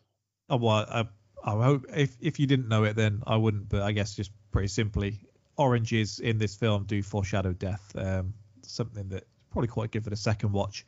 Oh, 0.50 0.58
well, 0.58 0.86
I, 0.90 1.06
I 1.44 1.64
hope 1.64 1.86
if 1.96 2.16
if 2.22 2.40
you 2.40 2.48
didn't 2.48 2.70
know 2.70 2.86
it, 2.86 2.96
then 2.96 3.22
I 3.28 3.36
wouldn't. 3.36 3.70
But 3.70 3.82
I 3.82 3.92
guess 3.92 4.16
just 4.16 4.32
pretty 4.52 4.70
simply, 4.70 5.20
oranges 5.58 6.20
in 6.20 6.38
this 6.38 6.56
film 6.56 6.86
do 6.86 7.04
foreshadow 7.04 7.54
death. 7.54 7.94
Um, 7.96 8.34
something 8.62 9.10
that 9.10 9.28
probably 9.52 9.68
quite 9.68 9.92
good 9.92 10.04
for 10.04 10.10
the 10.10 10.16
second 10.16 10.52
watch 10.52 10.86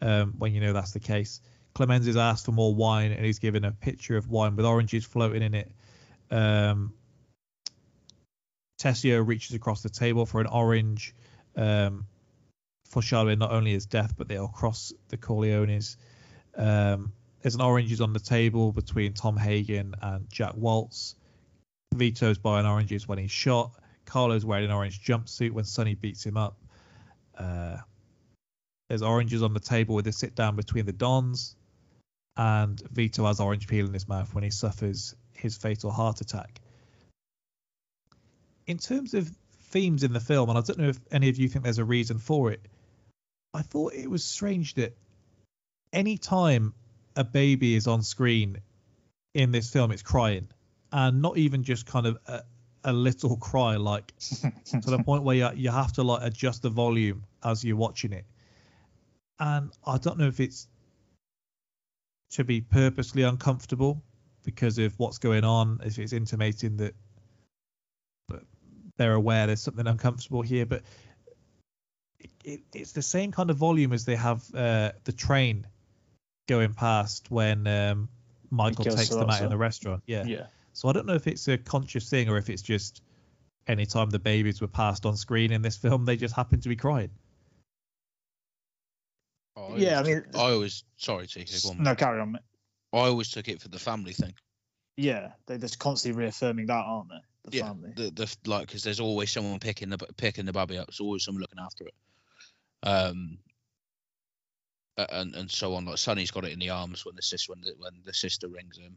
um, 0.00 0.34
when 0.38 0.54
you 0.54 0.60
know 0.60 0.72
that's 0.72 0.92
the 0.92 1.00
case. 1.00 1.40
Clemenza 1.74 2.10
is 2.10 2.16
asked 2.16 2.46
for 2.46 2.52
more 2.52 2.74
wine, 2.74 3.12
and 3.12 3.24
he's 3.24 3.38
given 3.38 3.64
a 3.64 3.72
picture 3.72 4.16
of 4.16 4.28
wine 4.28 4.56
with 4.56 4.66
oranges 4.66 5.04
floating 5.04 5.42
in 5.42 5.54
it. 5.54 5.70
Um, 6.30 6.94
Tessio 8.80 9.26
reaches 9.26 9.54
across 9.54 9.82
the 9.82 9.90
table 9.90 10.24
for 10.24 10.40
an 10.40 10.46
orange, 10.46 11.14
um, 11.54 12.06
foreshadowing 12.86 13.38
not 13.38 13.52
only 13.52 13.72
his 13.72 13.86
death, 13.86 14.14
but 14.16 14.26
they'll 14.26 14.48
cross 14.48 14.92
the 15.08 15.18
Corleones. 15.18 15.96
Um, 16.56 17.12
there's 17.42 17.54
an 17.54 17.60
orange 17.60 17.92
is 17.92 18.00
on 18.00 18.14
the 18.14 18.20
table 18.20 18.72
between 18.72 19.12
Tom 19.12 19.36
Hagen 19.36 19.94
and 20.00 20.28
Jack 20.30 20.54
Woltz. 20.54 21.14
Vito's 21.94 22.38
buying 22.38 22.66
oranges 22.66 23.06
when 23.06 23.18
he's 23.18 23.30
shot. 23.30 23.72
Carlo's 24.06 24.44
wearing 24.44 24.64
an 24.66 24.70
orange 24.70 25.04
jumpsuit 25.04 25.52
when 25.52 25.64
Sonny 25.64 25.94
beats 25.94 26.24
him 26.24 26.36
up. 26.36 26.56
Uh, 27.36 27.76
there's 28.88 29.02
oranges 29.02 29.42
on 29.42 29.52
the 29.54 29.60
table 29.60 29.94
with 29.94 30.06
a 30.06 30.12
sit 30.12 30.34
down 30.34 30.56
between 30.56 30.86
the 30.86 30.92
Dons. 30.92 31.54
And 32.36 32.80
Vito 32.90 33.26
has 33.26 33.40
orange 33.40 33.68
peel 33.68 33.86
in 33.86 33.92
his 33.92 34.08
mouth 34.08 34.34
when 34.34 34.42
he 34.42 34.50
suffers 34.50 35.14
his 35.34 35.56
fatal 35.56 35.90
heart 35.90 36.22
attack. 36.22 36.60
In 38.70 38.78
terms 38.78 39.14
of 39.14 39.28
themes 39.62 40.04
in 40.04 40.12
the 40.12 40.20
film, 40.20 40.48
and 40.48 40.56
I 40.56 40.60
don't 40.60 40.78
know 40.78 40.90
if 40.90 41.00
any 41.10 41.28
of 41.28 41.38
you 41.38 41.48
think 41.48 41.64
there's 41.64 41.78
a 41.78 41.84
reason 41.84 42.18
for 42.18 42.52
it, 42.52 42.60
I 43.52 43.62
thought 43.62 43.94
it 43.94 44.08
was 44.08 44.22
strange 44.22 44.74
that 44.74 44.96
any 45.92 46.18
time 46.18 46.72
a 47.16 47.24
baby 47.24 47.74
is 47.74 47.88
on 47.88 48.02
screen 48.02 48.58
in 49.34 49.50
this 49.50 49.72
film, 49.72 49.90
it's 49.90 50.02
crying, 50.02 50.46
and 50.92 51.20
not 51.20 51.36
even 51.36 51.64
just 51.64 51.84
kind 51.84 52.06
of 52.06 52.18
a, 52.28 52.42
a 52.84 52.92
little 52.92 53.36
cry, 53.36 53.74
like 53.74 54.16
to 54.66 54.80
the 54.82 55.02
point 55.04 55.24
where 55.24 55.34
you, 55.34 55.50
you 55.56 55.70
have 55.72 55.92
to 55.94 56.04
like 56.04 56.22
adjust 56.22 56.62
the 56.62 56.70
volume 56.70 57.24
as 57.42 57.64
you're 57.64 57.74
watching 57.74 58.12
it. 58.12 58.24
And 59.40 59.72
I 59.84 59.98
don't 59.98 60.16
know 60.16 60.28
if 60.28 60.38
it's 60.38 60.68
to 62.34 62.44
be 62.44 62.60
purposely 62.60 63.24
uncomfortable 63.24 64.00
because 64.44 64.78
of 64.78 64.96
what's 64.96 65.18
going 65.18 65.42
on, 65.42 65.80
if 65.84 65.98
it's 65.98 66.12
intimating 66.12 66.76
that 66.76 66.94
that 66.94 66.94
they're 69.00 69.14
aware 69.14 69.46
there's 69.46 69.62
something 69.62 69.86
uncomfortable 69.86 70.42
here, 70.42 70.66
but 70.66 70.82
it, 72.18 72.30
it, 72.44 72.60
it's 72.74 72.92
the 72.92 73.00
same 73.00 73.32
kind 73.32 73.48
of 73.48 73.56
volume 73.56 73.94
as 73.94 74.04
they 74.04 74.14
have 74.14 74.44
uh, 74.54 74.92
the 75.04 75.12
train 75.12 75.66
going 76.46 76.74
past 76.74 77.30
when 77.30 77.66
um, 77.66 78.10
Michael 78.50 78.84
Miguel 78.84 78.96
takes 78.98 79.08
them 79.08 79.30
out 79.30 79.40
in 79.40 79.48
the 79.48 79.56
restaurant. 79.56 80.02
Yeah. 80.04 80.24
Yeah. 80.26 80.46
So 80.74 80.90
I 80.90 80.92
don't 80.92 81.06
know 81.06 81.14
if 81.14 81.26
it's 81.26 81.48
a 81.48 81.56
conscious 81.56 82.10
thing 82.10 82.28
or 82.28 82.36
if 82.36 82.50
it's 82.50 82.60
just 82.60 83.00
anytime 83.66 84.10
the 84.10 84.18
babies 84.18 84.60
were 84.60 84.68
passed 84.68 85.06
on 85.06 85.16
screen 85.16 85.50
in 85.50 85.62
this 85.62 85.78
film, 85.78 86.04
they 86.04 86.16
just 86.18 86.36
happened 86.36 86.62
to 86.64 86.68
be 86.68 86.76
crying. 86.76 87.08
Oh, 89.56 89.76
Yeah, 89.76 89.98
I 89.98 90.02
mean- 90.02 90.24
I 90.34 90.50
always 90.52 90.84
sorry, 90.98 91.26
TK. 91.26 91.62
Go 91.62 91.70
on. 91.70 91.82
No, 91.82 91.94
carry 91.94 92.20
on. 92.20 92.32
mate. 92.32 92.42
I 92.92 92.98
always 92.98 93.30
took 93.30 93.48
it 93.48 93.62
for 93.62 93.68
the 93.68 93.78
family 93.78 94.12
thing. 94.12 94.34
Yeah, 94.98 95.32
they're 95.46 95.56
just 95.56 95.78
constantly 95.78 96.20
reaffirming 96.22 96.66
that, 96.66 96.74
aren't 96.74 97.08
they? 97.08 97.20
The 97.44 97.56
yeah, 97.56 97.68
family. 97.68 97.92
the 97.96 98.10
the 98.10 98.36
like 98.46 98.66
because 98.66 98.84
there's 98.84 99.00
always 99.00 99.30
someone 99.32 99.58
picking 99.58 99.88
the 99.88 99.98
picking 100.16 100.44
the 100.44 100.52
baby 100.52 100.78
up. 100.78 100.88
There's 100.88 101.00
always 101.00 101.24
someone 101.24 101.40
looking 101.40 101.58
after 101.58 101.86
it. 101.86 101.94
Um. 102.82 103.38
And 104.98 105.34
and 105.34 105.50
so 105.50 105.74
on. 105.74 105.86
Like 105.86 105.96
Sonny's 105.96 106.30
got 106.30 106.44
it 106.44 106.52
in 106.52 106.58
the 106.58 106.68
arms 106.68 107.06
when 107.06 107.16
the 107.16 107.22
sister 107.22 107.52
when 107.52 107.62
the 107.62 107.72
when 107.78 108.02
the 108.04 108.12
sister 108.12 108.48
rings 108.48 108.76
him, 108.76 108.96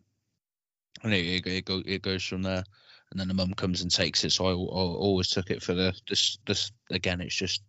and 1.03 1.13
it 1.13 1.25
it, 1.25 1.47
it, 1.47 1.65
go, 1.65 1.81
it 1.85 2.01
goes 2.01 2.23
from 2.23 2.41
there. 2.41 2.63
And 3.11 3.19
then 3.19 3.29
the 3.29 3.33
mum 3.33 3.53
comes 3.53 3.81
and 3.81 3.91
takes 3.91 4.23
it. 4.25 4.31
So 4.31 4.47
I, 4.47 4.49
I 4.49 4.53
always 4.53 5.29
took 5.29 5.49
it 5.49 5.63
for 5.63 5.73
the 5.73 5.93
this 6.09 6.37
this 6.45 6.71
again. 6.91 7.21
It's 7.21 7.35
just 7.35 7.61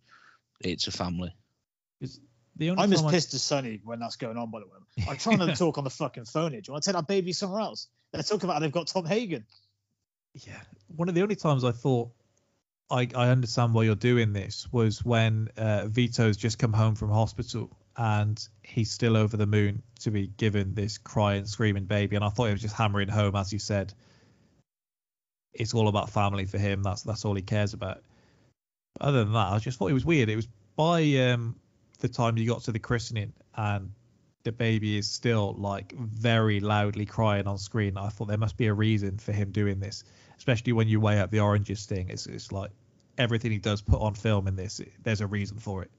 it's 0.59 0.87
a 0.87 0.91
family. 0.91 1.33
The 2.57 2.69
only 2.69 2.83
I'm 2.83 2.91
as 2.91 3.01
time 3.01 3.09
I- 3.09 3.11
pissed 3.11 3.33
as 3.33 3.43
Sonny 3.43 3.79
when 3.83 3.99
that's 3.99 4.15
going 4.15 4.37
on, 4.37 4.49
by 4.51 4.59
the 4.59 4.65
way. 4.65 5.07
I'm 5.09 5.17
trying 5.17 5.39
to 5.39 5.55
talk 5.55 5.77
on 5.77 5.83
the 5.83 5.89
fucking 5.89 6.25
phone 6.25 6.51
here. 6.51 6.61
Do 6.61 6.69
you 6.69 6.73
want 6.73 6.83
to 6.83 6.89
take 6.89 6.95
that 6.95 7.07
baby 7.07 7.33
somewhere 7.33 7.61
else? 7.61 7.87
They're 8.11 8.23
talking 8.23 8.45
about 8.45 8.53
how 8.55 8.59
they've 8.59 8.71
got 8.71 8.87
Tom 8.87 9.05
Hagen. 9.05 9.45
Yeah, 10.35 10.59
one 10.95 11.09
of 11.09 11.15
the 11.15 11.21
only 11.21 11.35
times 11.35 11.63
I 11.63 11.71
thought 11.71 12.09
I, 12.91 13.07
I 13.15 13.29
understand 13.29 13.73
why 13.73 13.83
you're 13.83 13.95
doing 13.95 14.33
this 14.33 14.67
was 14.71 15.03
when 15.03 15.49
uh, 15.57 15.87
Vito's 15.87 16.37
just 16.37 16.59
come 16.59 16.73
home 16.73 16.95
from 16.95 17.09
hospital 17.09 17.71
and 17.97 18.45
he's 18.61 18.91
still 18.91 19.15
over 19.15 19.37
the 19.37 19.47
moon 19.47 19.81
to 20.01 20.11
be 20.11 20.27
given 20.27 20.73
this 20.73 20.97
crying, 20.97 21.45
screaming 21.45 21.85
baby. 21.85 22.15
And 22.15 22.25
I 22.25 22.29
thought 22.29 22.45
he 22.45 22.51
was 22.51 22.61
just 22.61 22.75
hammering 22.75 23.07
home, 23.07 23.35
as 23.35 23.53
you 23.53 23.59
said. 23.59 23.93
It's 25.53 25.73
all 25.73 25.87
about 25.87 26.09
family 26.09 26.45
for 26.45 26.57
him. 26.57 26.83
That's 26.83 27.03
that's 27.03 27.23
all 27.23 27.33
he 27.33 27.41
cares 27.41 27.73
about. 27.73 28.03
But 28.99 29.05
other 29.07 29.23
than 29.23 29.33
that, 29.33 29.53
I 29.53 29.59
just 29.59 29.79
thought 29.79 29.89
it 29.89 29.93
was 29.93 30.05
weird. 30.05 30.27
It 30.27 30.35
was 30.35 30.47
by 30.75 31.01
um, 31.31 31.55
the 31.99 32.09
time 32.09 32.37
you 32.37 32.45
got 32.45 32.63
to 32.63 32.73
the 32.73 32.79
christening 32.79 33.31
and 33.55 33.93
the 34.45 34.51
baby 34.51 34.97
is 34.97 35.09
still 35.09 35.53
like 35.57 35.91
very 35.93 36.59
loudly 36.59 37.05
crying 37.05 37.47
on 37.47 37.57
screen. 37.57 37.97
I 37.97 38.09
thought 38.09 38.27
there 38.27 38.37
must 38.37 38.55
be 38.55 38.67
a 38.67 38.73
reason 38.73 39.17
for 39.17 39.33
him 39.33 39.51
doing 39.51 39.79
this, 39.79 40.05
especially 40.37 40.71
when 40.71 40.87
you 40.87 41.01
weigh 41.01 41.19
up 41.19 41.31
the 41.31 41.41
oranges 41.41 41.85
thing. 41.85 42.09
It's 42.09 42.27
it's 42.27 42.51
like 42.51 42.71
everything 43.17 43.51
he 43.51 43.57
does 43.57 43.81
put 43.81 43.99
on 43.99 44.13
film 44.13 44.47
in 44.47 44.55
this. 44.55 44.79
There's 45.03 45.21
a 45.21 45.27
reason 45.27 45.57
for 45.57 45.81
it. 45.81 45.91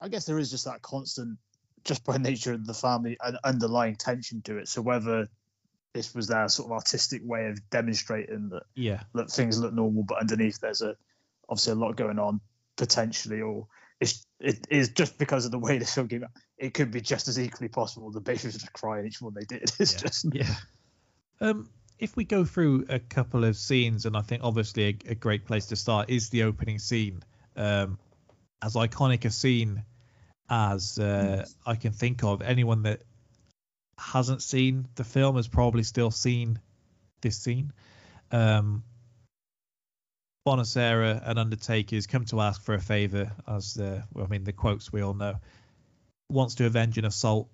I 0.00 0.08
guess 0.08 0.26
there 0.26 0.38
is 0.38 0.50
just 0.50 0.66
that 0.66 0.82
constant, 0.82 1.38
just 1.84 2.04
by 2.04 2.18
nature 2.18 2.52
of 2.52 2.66
the 2.66 2.74
family, 2.74 3.16
an 3.24 3.38
underlying 3.42 3.96
tension 3.96 4.42
to 4.42 4.58
it. 4.58 4.68
So 4.68 4.82
whether 4.82 5.28
this 5.94 6.14
was 6.14 6.26
their 6.26 6.46
sort 6.48 6.68
of 6.68 6.72
artistic 6.72 7.22
way 7.24 7.46
of 7.46 7.70
demonstrating 7.70 8.50
that 8.50 8.64
Yeah, 8.74 9.00
that 9.14 9.30
things 9.30 9.58
look 9.58 9.72
normal, 9.72 10.02
but 10.02 10.20
underneath 10.20 10.60
there's 10.60 10.82
a 10.82 10.94
obviously 11.48 11.72
a 11.72 11.76
lot 11.76 11.96
going 11.96 12.18
on 12.18 12.42
potentially, 12.76 13.40
or 13.40 13.68
it's 14.00 14.26
it 14.44 14.66
is 14.70 14.90
just 14.90 15.18
because 15.18 15.44
of 15.44 15.50
the 15.50 15.58
way 15.58 15.78
the 15.78 15.86
film 15.86 16.08
came 16.08 16.24
out. 16.24 16.30
It 16.58 16.74
could 16.74 16.90
be 16.90 17.00
just 17.00 17.28
as 17.28 17.38
equally 17.38 17.68
possible 17.68 18.10
the 18.10 18.20
was 18.20 18.42
just 18.42 18.72
crying 18.72 19.06
each 19.06 19.20
one 19.20 19.34
they 19.34 19.44
did. 19.44 19.72
It's 19.80 19.92
Yeah. 19.94 19.98
just 19.98 20.26
yeah. 20.32 20.54
Um, 21.40 21.68
if 21.98 22.16
we 22.16 22.24
go 22.24 22.44
through 22.44 22.86
a 22.88 22.98
couple 22.98 23.44
of 23.44 23.56
scenes, 23.56 24.06
and 24.06 24.16
I 24.16 24.22
think 24.22 24.42
obviously 24.44 24.84
a, 24.84 25.12
a 25.12 25.14
great 25.14 25.46
place 25.46 25.66
to 25.66 25.76
start 25.76 26.10
is 26.10 26.30
the 26.30 26.44
opening 26.44 26.78
scene. 26.78 27.22
Um, 27.56 27.98
as 28.62 28.74
iconic 28.74 29.24
a 29.24 29.30
scene 29.30 29.84
as 30.48 30.98
uh, 30.98 31.44
I 31.66 31.76
can 31.76 31.92
think 31.92 32.22
of, 32.24 32.42
anyone 32.42 32.82
that 32.82 33.02
hasn't 33.98 34.42
seen 34.42 34.86
the 34.96 35.04
film 35.04 35.36
has 35.36 35.48
probably 35.48 35.82
still 35.82 36.10
seen 36.10 36.58
this 37.20 37.36
scene. 37.36 37.72
Um, 38.30 38.82
Bonasera 40.46 41.22
and 41.24 41.38
Undertakers 41.38 42.06
come 42.06 42.26
to 42.26 42.40
ask 42.40 42.62
for 42.62 42.74
a 42.74 42.80
favor, 42.80 43.32
as 43.48 43.74
the 43.74 44.04
I 44.14 44.26
mean 44.26 44.44
the 44.44 44.52
quotes 44.52 44.92
we 44.92 45.00
all 45.00 45.14
know. 45.14 45.36
Wants 46.28 46.56
to 46.56 46.66
avenge 46.66 46.98
an 46.98 47.06
assault 47.06 47.48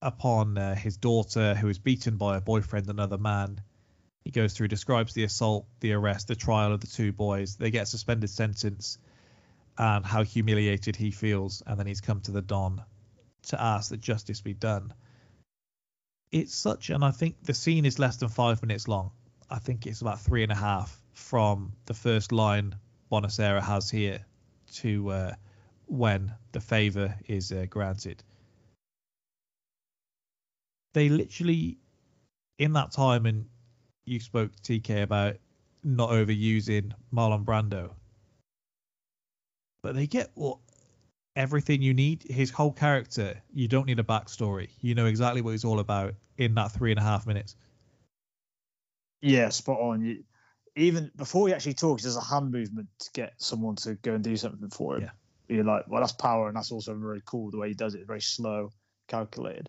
upon 0.00 0.56
uh, 0.56 0.74
his 0.74 0.96
daughter, 0.96 1.54
who 1.54 1.68
is 1.68 1.78
beaten 1.78 2.16
by 2.16 2.38
a 2.38 2.40
boyfriend, 2.40 2.88
another 2.88 3.18
man. 3.18 3.60
He 4.24 4.30
goes 4.30 4.54
through, 4.54 4.68
describes 4.68 5.12
the 5.12 5.24
assault, 5.24 5.66
the 5.80 5.92
arrest, 5.92 6.28
the 6.28 6.34
trial 6.34 6.72
of 6.72 6.80
the 6.80 6.86
two 6.86 7.12
boys. 7.12 7.56
They 7.56 7.70
get 7.70 7.88
suspended 7.88 8.30
sentence, 8.30 8.98
and 9.76 10.04
how 10.04 10.22
humiliated 10.22 10.96
he 10.96 11.10
feels. 11.10 11.62
And 11.66 11.78
then 11.78 11.86
he's 11.86 12.00
come 12.00 12.22
to 12.22 12.32
the 12.32 12.42
Don 12.42 12.82
to 13.48 13.62
ask 13.62 13.90
that 13.90 14.00
justice 14.00 14.40
be 14.40 14.54
done. 14.54 14.94
It's 16.32 16.54
such, 16.54 16.88
and 16.88 17.04
I 17.04 17.10
think 17.10 17.42
the 17.42 17.54
scene 17.54 17.84
is 17.84 17.98
less 17.98 18.16
than 18.16 18.30
five 18.30 18.62
minutes 18.62 18.88
long. 18.88 19.10
I 19.50 19.58
think 19.58 19.86
it's 19.86 20.00
about 20.00 20.20
three 20.20 20.42
and 20.42 20.50
a 20.50 20.56
half 20.56 21.00
from 21.16 21.72
the 21.86 21.94
first 21.94 22.30
line 22.30 22.76
Bonasera 23.10 23.60
has 23.60 23.90
here 23.90 24.24
to 24.74 25.10
uh, 25.10 25.34
when 25.86 26.32
the 26.52 26.60
favor 26.60 27.16
is 27.26 27.50
uh, 27.50 27.66
granted 27.68 28.22
they 30.96 31.10
literally 31.10 31.76
in 32.58 32.72
that 32.72 32.90
time 32.90 33.26
and 33.26 33.44
you 34.06 34.18
spoke 34.18 34.50
TK 34.62 35.02
about 35.02 35.36
not 35.84 36.08
overusing 36.08 36.92
Marlon 37.12 37.44
Brando, 37.44 37.90
but 39.82 39.94
they 39.94 40.06
get 40.06 40.30
what 40.32 40.58
everything 41.36 41.82
you 41.82 41.92
need. 41.92 42.22
His 42.22 42.50
whole 42.50 42.72
character, 42.72 43.42
you 43.52 43.68
don't 43.68 43.86
need 43.86 43.98
a 43.98 44.04
backstory. 44.04 44.70
You 44.80 44.94
know 44.94 45.04
exactly 45.04 45.42
what 45.42 45.50
he's 45.50 45.64
all 45.66 45.80
about 45.80 46.14
in 46.38 46.54
that 46.54 46.72
three 46.72 46.92
and 46.92 46.98
a 46.98 47.02
half 47.02 47.26
minutes. 47.26 47.56
Yeah, 49.20 49.50
spot 49.50 49.78
on. 49.78 50.02
You, 50.02 50.24
even 50.76 51.10
before 51.16 51.48
he 51.48 51.54
actually 51.54 51.74
talks, 51.74 52.02
there's 52.02 52.16
a 52.16 52.20
hand 52.20 52.52
movement 52.52 52.88
to 53.00 53.10
get 53.12 53.32
someone 53.38 53.76
to 53.76 53.94
go 53.94 54.12
and 54.12 54.22
do 54.22 54.36
something 54.36 54.68
for 54.68 54.96
him. 54.96 55.02
Yeah. 55.02 55.56
You're 55.56 55.64
like, 55.64 55.84
well, 55.88 56.00
that's 56.00 56.12
power, 56.12 56.48
and 56.48 56.56
that's 56.56 56.70
also 56.70 56.94
very 56.94 57.22
cool 57.24 57.50
the 57.50 57.58
way 57.58 57.68
he 57.68 57.74
does 57.74 57.94
it. 57.94 58.06
Very 58.06 58.20
slow, 58.20 58.72
calculated. 59.08 59.68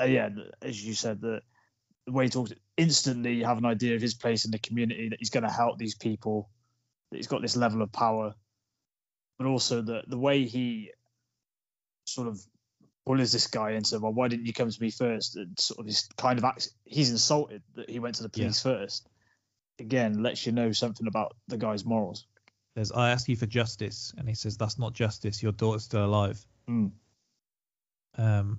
Uh, 0.00 0.04
yeah, 0.04 0.30
as 0.62 0.84
you 0.84 0.94
said, 0.94 1.20
the, 1.20 1.40
the 2.06 2.12
way 2.12 2.24
he 2.24 2.30
talks, 2.30 2.52
instantly 2.76 3.34
you 3.34 3.44
have 3.44 3.58
an 3.58 3.66
idea 3.66 3.94
of 3.94 4.02
his 4.02 4.14
place 4.14 4.44
in 4.44 4.50
the 4.50 4.58
community 4.58 5.10
that 5.10 5.18
he's 5.18 5.30
going 5.30 5.44
to 5.44 5.52
help 5.52 5.78
these 5.78 5.94
people. 5.94 6.48
That 7.10 7.18
he's 7.18 7.26
got 7.26 7.42
this 7.42 7.56
level 7.56 7.82
of 7.82 7.92
power, 7.92 8.34
but 9.38 9.46
also 9.46 9.82
the 9.82 10.02
the 10.06 10.18
way 10.18 10.44
he 10.44 10.90
sort 12.06 12.28
of 12.28 12.40
bullies 13.06 13.32
this 13.32 13.46
guy 13.46 13.72
into, 13.72 13.98
well, 13.98 14.12
why 14.12 14.28
didn't 14.28 14.46
you 14.46 14.52
come 14.52 14.70
to 14.70 14.82
me 14.82 14.90
first? 14.90 15.36
And 15.36 15.58
sort 15.58 15.80
of 15.80 15.86
this 15.86 16.08
kind 16.16 16.38
of 16.38 16.44
acts, 16.44 16.70
he's 16.84 17.10
insulted 17.10 17.62
that 17.76 17.88
he 17.88 17.98
went 17.98 18.16
to 18.16 18.22
the 18.22 18.28
police 18.28 18.60
first. 18.62 19.08
Again, 19.78 20.22
lets 20.22 20.44
you 20.46 20.52
know 20.52 20.72
something 20.72 21.06
about 21.06 21.36
the 21.46 21.56
guy's 21.56 21.84
morals. 21.84 22.26
There's, 22.74 22.92
I 22.92 23.10
ask 23.10 23.28
you 23.28 23.36
for 23.36 23.46
justice, 23.46 24.12
and 24.16 24.28
he 24.28 24.34
says, 24.34 24.56
"That's 24.56 24.78
not 24.78 24.92
justice. 24.92 25.42
Your 25.42 25.52
daughter's 25.52 25.84
still 25.84 26.04
alive." 26.04 26.44
Mm. 26.68 26.92
Um, 28.16 28.58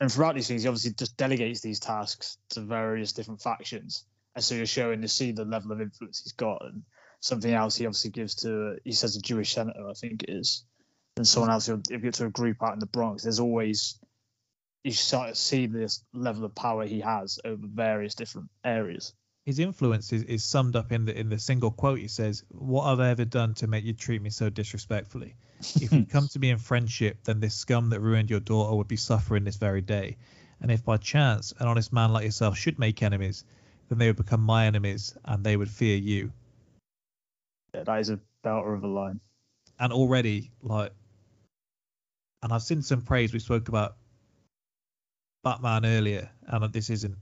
And 0.00 0.12
throughout 0.12 0.34
these 0.34 0.46
things, 0.48 0.62
he 0.62 0.68
obviously 0.68 0.92
just 0.92 1.16
delegates 1.16 1.60
these 1.60 1.80
tasks 1.80 2.38
to 2.50 2.60
various 2.60 3.12
different 3.12 3.42
factions. 3.42 4.04
And 4.34 4.44
so 4.44 4.54
you're 4.54 4.66
showing 4.66 5.02
to 5.02 5.08
see 5.08 5.32
the 5.32 5.44
level 5.44 5.72
of 5.72 5.80
influence 5.80 6.22
he's 6.22 6.32
got. 6.32 6.64
And 6.64 6.82
something 7.20 7.52
else 7.52 7.76
he 7.76 7.86
obviously 7.86 8.10
gives 8.10 8.36
to, 8.36 8.78
he 8.84 8.92
says 8.92 9.16
a 9.16 9.20
Jewish 9.20 9.52
senator, 9.52 9.88
I 9.88 9.94
think 9.94 10.22
it 10.22 10.30
is. 10.30 10.64
And 11.16 11.26
someone 11.26 11.50
else, 11.50 11.66
he'll 11.66 11.82
he'll 11.88 11.98
give 11.98 12.14
to 12.14 12.26
a 12.26 12.30
group 12.30 12.62
out 12.62 12.74
in 12.74 12.78
the 12.78 12.86
Bronx. 12.86 13.24
There's 13.24 13.40
always, 13.40 13.98
you 14.84 14.92
start 14.92 15.30
to 15.30 15.34
see 15.34 15.66
this 15.66 16.04
level 16.12 16.44
of 16.44 16.54
power 16.54 16.86
he 16.86 17.00
has 17.00 17.40
over 17.44 17.66
various 17.66 18.14
different 18.14 18.50
areas. 18.64 19.14
His 19.48 19.58
influence 19.60 20.12
is, 20.12 20.24
is 20.24 20.44
summed 20.44 20.76
up 20.76 20.92
in 20.92 21.06
the 21.06 21.18
in 21.18 21.30
the 21.30 21.38
single 21.38 21.70
quote. 21.70 21.98
He 21.98 22.08
says, 22.08 22.44
"What 22.50 22.86
have 22.86 23.00
I 23.00 23.08
ever 23.08 23.24
done 23.24 23.54
to 23.54 23.66
make 23.66 23.82
you 23.82 23.94
treat 23.94 24.20
me 24.20 24.28
so 24.28 24.50
disrespectfully? 24.50 25.36
If 25.80 25.90
you 25.90 26.04
come 26.04 26.28
to 26.32 26.38
me 26.38 26.50
in 26.50 26.58
friendship, 26.58 27.24
then 27.24 27.40
this 27.40 27.54
scum 27.54 27.88
that 27.88 28.00
ruined 28.00 28.28
your 28.28 28.40
daughter 28.40 28.76
would 28.76 28.88
be 28.88 28.98
suffering 28.98 29.44
this 29.44 29.56
very 29.56 29.80
day. 29.80 30.18
And 30.60 30.70
if 30.70 30.84
by 30.84 30.98
chance 30.98 31.54
an 31.58 31.66
honest 31.66 31.94
man 31.94 32.12
like 32.12 32.26
yourself 32.26 32.58
should 32.58 32.78
make 32.78 33.02
enemies, 33.02 33.42
then 33.88 33.96
they 33.96 34.08
would 34.08 34.18
become 34.18 34.42
my 34.42 34.66
enemies, 34.66 35.16
and 35.24 35.42
they 35.42 35.56
would 35.56 35.70
fear 35.70 35.96
you." 35.96 36.30
Yeah, 37.72 37.84
that 37.84 38.00
is 38.00 38.10
a 38.10 38.20
belter 38.44 38.74
of 38.74 38.84
a 38.84 38.86
line. 38.86 39.18
And 39.80 39.94
already, 39.94 40.50
like, 40.60 40.92
and 42.42 42.52
I've 42.52 42.62
seen 42.62 42.82
some 42.82 43.00
praise. 43.00 43.32
We 43.32 43.38
spoke 43.38 43.68
about 43.68 43.96
Batman 45.42 45.86
earlier, 45.86 46.28
and 46.46 46.70
this 46.70 46.90
isn't 46.90 47.16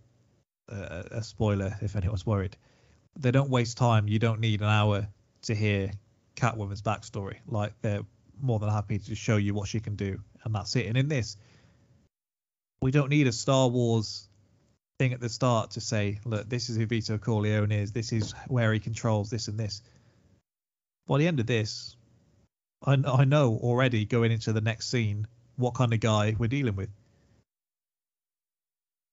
a, 0.69 1.05
a 1.11 1.23
spoiler 1.23 1.77
if 1.81 1.97
anyone's 1.97 2.27
worried. 2.27 2.57
They 3.19 3.31
don't 3.31 3.51
waste 3.51 3.77
time. 3.77 4.09
You 4.09 4.19
don't 4.19 4.41
need 4.41 4.61
an 4.61 4.69
hour 4.69 5.09
to 5.43 5.55
hear 5.55 5.91
Catwoman's 6.37 6.83
backstory. 6.83 7.37
Like 7.47 7.73
they're 7.81 8.03
more 8.41 8.59
than 8.59 8.69
happy 8.69 8.99
to 8.99 9.15
show 9.15 9.37
you 9.37 9.55
what 9.55 9.69
she 9.69 9.81
can 9.81 9.97
do, 9.97 10.21
and 10.45 10.55
that's 10.55 10.77
it. 10.77 10.87
And 10.87 10.97
in 10.97 11.09
this, 11.09 11.37
we 12.83 12.91
don't 12.91 13.09
need 13.09 13.27
a 13.27 13.33
Star 13.33 13.69
Wars 13.69 14.29
thing 14.99 15.13
at 15.13 15.21
the 15.21 15.29
start 15.29 15.73
to 15.73 15.81
say, 15.81 16.21
look, 16.25 16.49
this 16.49 16.69
is 16.69 16.77
who 16.77 16.87
Vito 16.87 17.19
Corleone 17.19 17.73
is. 17.73 17.93
This 17.93 18.13
is 18.13 18.33
where 18.49 18.73
he 18.73 18.81
controls 18.81 19.31
this 19.31 19.49
and 19.49 19.59
this. 19.59 19.83
By 21.07 21.19
the 21.19 21.27
end 21.27 21.41
of 21.41 21.47
this, 21.47 21.97
I, 22.85 22.93
I 23.07 23.25
know 23.25 23.59
already 23.63 24.05
going 24.05 24.33
into 24.33 24.53
the 24.53 24.61
next 24.61 24.89
scene 24.89 25.27
what 25.57 25.75
kind 25.75 25.93
of 25.93 26.01
guy 26.01 26.35
we're 26.39 26.49
dealing 26.49 26.77
with. 26.77 26.91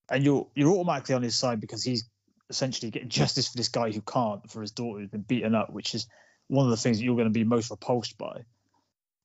And 0.10 0.24
you're 0.24 0.48
you're 0.56 0.72
automatically 0.72 1.16
on 1.16 1.24
his 1.24 1.38
side 1.38 1.60
because 1.60 1.84
he's 1.84 2.10
essentially 2.50 2.92
getting 2.92 3.10
justice 3.22 3.48
for 3.48 3.58
this 3.58 3.70
guy 3.70 3.92
who 3.92 4.02
can't 4.02 4.50
for 4.50 4.62
his 4.62 4.72
daughter 4.72 5.00
who's 5.00 5.10
been 5.10 5.22
beaten 5.22 5.56
up, 5.56 5.72
which 5.72 5.96
is 5.96 6.08
one 6.48 6.66
of 6.66 6.72
the 6.72 6.78
things 6.78 6.98
that 6.98 7.04
you're 7.04 7.16
going 7.16 7.28
to 7.28 7.32
be 7.32 7.44
most 7.44 7.72
repulsed 7.72 8.18
by. 8.18 8.42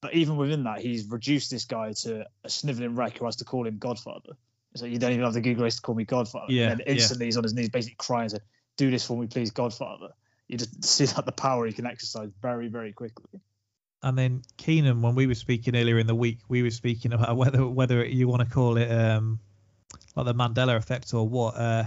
But 0.00 0.14
even 0.14 0.36
within 0.36 0.64
that, 0.64 0.80
he's 0.80 1.06
reduced 1.06 1.50
this 1.50 1.64
guy 1.64 1.92
to 2.02 2.24
a 2.44 2.48
sniveling 2.48 2.94
wreck 2.94 3.18
who 3.18 3.24
has 3.24 3.36
to 3.36 3.44
call 3.44 3.66
him 3.66 3.78
Godfather. 3.78 4.34
So 4.76 4.86
you 4.86 4.98
don't 4.98 5.12
even 5.12 5.24
have 5.24 5.34
the 5.34 5.40
good 5.40 5.56
grace 5.56 5.76
to 5.76 5.82
call 5.82 5.96
me 5.96 6.04
Godfather. 6.04 6.52
Yeah, 6.52 6.70
And 6.70 6.82
instantly 6.86 7.26
he's 7.26 7.36
on 7.36 7.42
his 7.42 7.54
knees, 7.54 7.70
basically 7.70 7.96
crying, 7.98 8.28
saying, 8.28 8.42
"Do 8.76 8.90
this 8.90 9.04
for 9.04 9.16
me, 9.16 9.26
please, 9.26 9.50
Godfather." 9.50 10.10
You 10.46 10.58
just 10.58 10.84
see 10.84 11.06
that 11.06 11.26
the 11.26 11.32
power 11.32 11.66
he 11.66 11.72
can 11.72 11.86
exercise 11.86 12.30
very, 12.40 12.68
very 12.68 12.92
quickly. 12.92 13.40
And 14.02 14.16
then 14.16 14.42
Keenan, 14.56 15.02
when 15.02 15.16
we 15.16 15.26
were 15.26 15.34
speaking 15.34 15.74
earlier 15.74 15.98
in 15.98 16.06
the 16.06 16.14
week, 16.14 16.38
we 16.48 16.62
were 16.62 16.70
speaking 16.70 17.12
about 17.12 17.36
whether 17.36 17.66
whether 17.66 18.04
you 18.04 18.28
want 18.28 18.48
to 18.48 18.54
call 18.54 18.76
it 18.76 18.90
um 18.90 19.40
like 20.18 20.26
the 20.26 20.34
Mandela 20.34 20.76
effect 20.76 21.14
or 21.14 21.28
what. 21.28 21.56
Uh, 21.56 21.84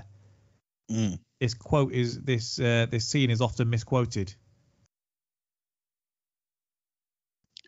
Mm. 0.89 1.19
this 1.39 1.53
quote 1.53 1.93
is 1.93 2.19
this 2.19 2.59
uh, 2.59 2.85
this 2.91 3.07
scene 3.07 3.29
is 3.29 3.39
often 3.39 3.69
misquoted. 3.69 4.35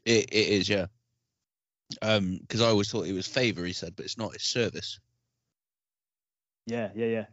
It, 0.03 0.25
it 0.33 0.47
is, 0.47 0.67
yeah. 0.67 0.87
Um, 2.01 2.37
because 2.41 2.61
I 2.61 2.67
always 2.67 2.91
thought 2.91 3.05
it 3.07 3.13
was 3.13 3.27
favor, 3.27 3.63
he 3.63 3.71
said, 3.71 3.95
but 3.95 4.03
it's 4.03 4.17
not. 4.17 4.33
It's 4.35 4.45
service. 4.45 4.99
Yeah, 6.65 6.89
yeah, 6.95 7.25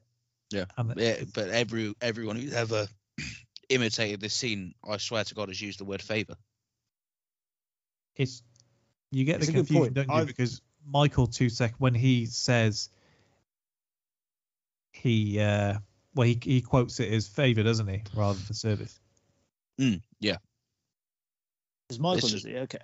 yeah. 0.53 0.64
And 0.76 0.95
Yeah, 0.97 1.16
but 1.35 1.49
every 1.49 1.93
everyone 2.01 2.37
who's 2.37 2.53
ever 2.55 2.87
imitated 3.68 4.20
this 4.20 4.35
scene, 4.35 4.74
I 4.89 4.99
swear 4.99 5.24
to 5.24 5.35
God, 5.35 5.49
has 5.49 5.61
used 5.61 5.81
the 5.81 5.85
word 5.85 6.03
favor. 6.03 6.37
it's 8.14 8.43
you 9.11 9.24
get 9.24 9.39
It's 9.39 9.47
the 9.47 9.53
confusion, 9.55 9.93
don't 9.95 10.09
you? 10.09 10.14
I've- 10.14 10.26
Because 10.26 10.61
Michael 10.87 11.26
Tusek, 11.26 11.72
when 11.78 11.95
he 11.95 12.26
says 12.26 12.91
he 15.01 15.40
uh 15.40 15.74
well 16.14 16.26
he 16.26 16.38
he 16.42 16.61
quotes 16.61 17.01
it 17.01 17.12
as 17.12 17.26
favor, 17.28 17.62
doesn't 17.62 17.88
he, 17.88 18.03
rather 18.14 18.38
than 18.38 18.55
service. 18.55 19.01
Mm, 19.80 20.03
yeah, 20.20 20.36
Is 21.88 21.98
Michael, 21.98 22.18
It's 22.18 22.34
is 22.34 22.44
he? 22.44 22.57
Okay. 22.57 22.78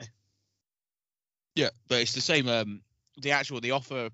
yeah, 1.54 1.68
but 1.88 2.00
it's 2.00 2.14
the 2.14 2.20
same. 2.20 2.48
Um, 2.48 2.80
the 3.18 3.32
actual 3.32 3.60
the 3.60 3.72
offer. 3.72 4.08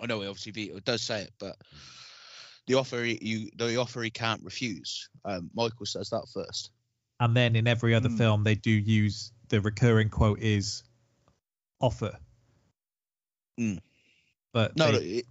I 0.00 0.06
know, 0.06 0.18
obviously, 0.18 0.52
Vito 0.52 0.78
does 0.80 1.02
say 1.02 1.22
it, 1.22 1.32
but 1.40 1.56
the 2.66 2.74
offer 2.74 3.02
he, 3.02 3.18
you 3.20 3.50
the 3.56 3.76
offer 3.76 4.02
he 4.02 4.10
can't 4.10 4.42
refuse. 4.44 5.08
Um, 5.24 5.50
Michael 5.54 5.86
says 5.86 6.10
that 6.10 6.26
first. 6.32 6.70
And 7.18 7.34
then 7.34 7.56
in 7.56 7.66
every 7.66 7.94
other 7.94 8.10
Hmm. 8.10 8.16
film, 8.16 8.44
they 8.44 8.54
do 8.56 8.70
use 8.70 9.32
the 9.48 9.60
recurring 9.60 10.10
quote 10.10 10.38
is 10.40 10.82
offer. 11.80 12.18
Mm. 13.58 13.80
But 14.52 14.76
No, 14.76 14.86
they- 14.86 14.92
no 14.92 14.98
it, 15.18 15.26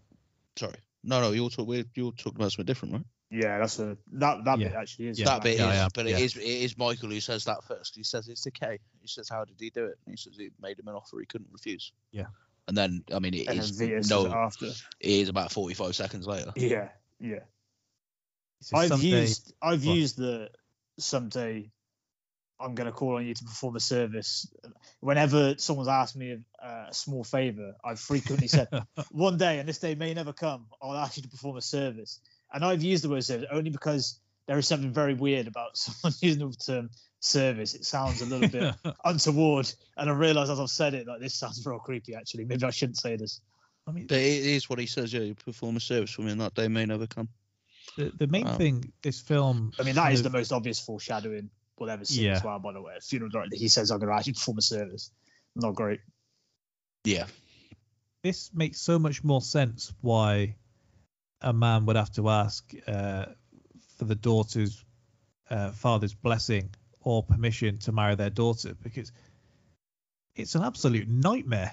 sorry, 0.58 0.76
no, 1.06 1.22
no, 1.22 1.32
you're 1.32 1.50
talking 1.50 1.86
you're 1.96 2.12
talking 2.12 2.36
about 2.36 2.52
something 2.52 2.66
different, 2.66 2.94
right? 2.96 3.04
Yeah, 3.32 3.60
that's 3.60 3.80
a 3.80 3.98
that 4.14 4.46
that 4.46 4.60
bit 4.60 4.74
actually 4.74 5.08
is. 5.08 5.20
Yeah. 5.20 5.26
that 5.26 5.44
bit 5.44 5.58
yeah, 5.58 5.70
is, 5.70 5.76
yeah, 5.76 5.88
but 5.94 6.06
yeah. 6.08 6.18
it 6.18 6.22
is 6.22 6.36
it 6.38 6.44
is 6.44 6.78
Michael 6.78 7.10
who 7.10 7.20
says 7.20 7.46
that 7.46 7.64
first. 7.64 7.96
He 7.96 8.04
says 8.04 8.28
it's 8.28 8.46
okay. 8.48 8.80
He 9.02 9.08
says 9.08 9.28
how 9.30 9.46
did 9.46 9.56
he 9.60 9.70
do 9.70 9.86
it? 9.86 9.98
And 10.06 10.14
he 10.14 10.18
says 10.18 10.34
he 10.38 10.50
made 10.62 10.80
him 10.80 10.88
an 10.88 10.96
offer 10.96 11.20
he 11.20 11.26
couldn't 11.26 11.50
refuse. 11.52 11.92
Yeah. 12.12 12.26
And 12.68 12.78
then 12.78 13.04
I 13.14 13.20
mean 13.20 13.34
it 13.34 13.48
And 13.48 13.60
is 13.60 13.72
Vito 13.72 14.02
no, 14.10 14.26
it 14.28 14.32
after. 14.32 14.66
it 14.68 14.76
is 15.00 15.30
about 15.30 15.52
forty 15.52 15.74
five 15.74 15.96
seconds 15.96 16.28
later. 16.28 16.52
Yeah, 16.56 16.90
yeah. 17.20 17.40
he 18.60 18.66
says 18.66 18.74
I've 18.80 18.90
someday- 18.90 19.22
used 19.22 19.54
I've 19.62 19.84
Go 19.84 19.94
used 19.94 20.18
the 20.18 20.50
someday 21.00 21.72
I'm 22.60 22.74
going 22.76 22.86
to 22.86 22.92
call 22.94 23.18
on 23.18 23.26
you 23.26 23.34
to 23.34 23.44
perform 23.44 23.76
a 23.76 23.80
service. 23.80 24.48
Whenever 25.02 25.56
someone's 25.58 25.90
asked 25.90 26.16
me 26.16 26.38
uh, 26.64 26.86
a 26.90 26.94
small 26.94 27.24
favor, 27.24 27.76
I've 27.84 28.00
frequently 28.00 28.48
said 28.48 28.68
one 29.12 29.38
day, 29.38 29.60
and 29.60 29.68
this 29.68 29.80
day 29.80 29.96
may 29.96 30.14
never 30.14 30.34
come, 30.34 30.68
I'll 30.82 30.96
ask 30.96 31.18
you 31.18 31.24
to 31.24 31.30
perform 31.30 31.58
a 31.58 31.62
service. 31.62 32.20
And 32.54 32.64
I've 32.64 32.82
used 32.84 33.04
the 33.04 33.10
word 33.10 33.24
service 33.24 33.48
only 33.52 33.70
because 33.72 34.20
there 34.48 34.58
is 34.58 34.68
something 34.68 34.94
very 34.94 35.14
weird 35.14 35.48
about 35.48 35.76
someone 35.78 36.14
using 36.22 36.50
the 36.50 36.56
term 36.56 36.90
service. 37.20 37.74
It 37.74 37.86
sounds 37.86 38.22
a 38.22 38.26
little 38.26 38.48
bit 38.48 38.76
untoward, 39.04 39.72
and 39.98 40.10
I 40.10 40.14
realise 40.14 40.50
as 40.50 40.60
I've 40.60 40.70
said 40.70 40.94
it, 40.94 41.08
like 41.08 41.20
this 41.20 41.36
sounds 41.36 41.66
real 41.66 41.80
creepy. 41.80 42.16
Actually, 42.16 42.46
maybe 42.46 42.64
I 42.64 42.70
shouldn't 42.70 42.98
say 42.98 43.18
this. 43.18 43.42
I 43.88 43.92
mean, 43.92 44.08
But 44.08 44.18
it 44.20 44.46
is 44.46 44.70
what 44.70 44.80
he 44.80 44.86
says. 44.86 45.12
Yeah, 45.14 45.22
you 45.22 45.36
perform 45.36 45.76
a 45.76 45.80
service 45.82 46.12
for 46.12 46.22
me, 46.22 46.32
and 46.32 46.42
that 46.42 46.54
day 46.54 46.68
may 46.70 46.86
never 46.86 47.06
come. 47.08 47.28
the, 47.98 48.12
the 48.18 48.28
main 48.28 48.46
Wow. 48.46 48.58
thing 48.58 48.94
this 49.02 49.20
film. 49.20 49.74
I 49.80 49.84
mean, 49.84 49.96
that 49.96 50.14
is 50.14 50.22
of- 50.22 50.24
the 50.24 50.30
most 50.38 50.52
obvious 50.54 50.80
foreshadowing 50.80 51.50
we'll 51.80 51.90
ever 51.90 52.06
see 52.06 52.26
Yeah. 52.26 52.34
as 52.38 52.44
well. 52.44 52.60
By 52.60 52.74
the 52.74 52.82
way, 52.82 52.94
funeral 53.02 53.30
director, 53.32 53.56
he 53.58 53.68
says 53.68 53.92
I'm 53.92 54.00
going 54.00 54.10
to 54.12 54.16
actually 54.18 54.34
perform 54.34 54.58
a 54.58 54.62
service. 54.62 55.12
Not 55.56 55.76
great. 55.76 56.00
Yeah, 57.04 57.28
this 58.24 58.50
makes 58.54 58.82
so 58.82 58.98
much 58.98 59.24
more 59.24 59.42
sense 59.42 59.94
why 60.02 60.56
a 61.42 61.54
man 61.54 61.86
would 61.86 61.96
have 61.96 62.12
to 62.14 62.30
ask 62.30 62.74
uh, 62.88 63.26
for 63.98 64.06
the 64.06 64.16
daughter's 64.16 64.84
uh, 65.52 65.70
father's 65.72 66.16
blessing 66.16 66.72
or 67.02 67.22
permission 67.22 67.78
to 67.78 67.92
marry 67.92 68.16
their 68.16 68.32
daughter 68.32 68.74
because 68.82 69.12
it's 70.36 70.56
an 70.56 70.64
absolute 70.64 71.08
nightmare 71.08 71.72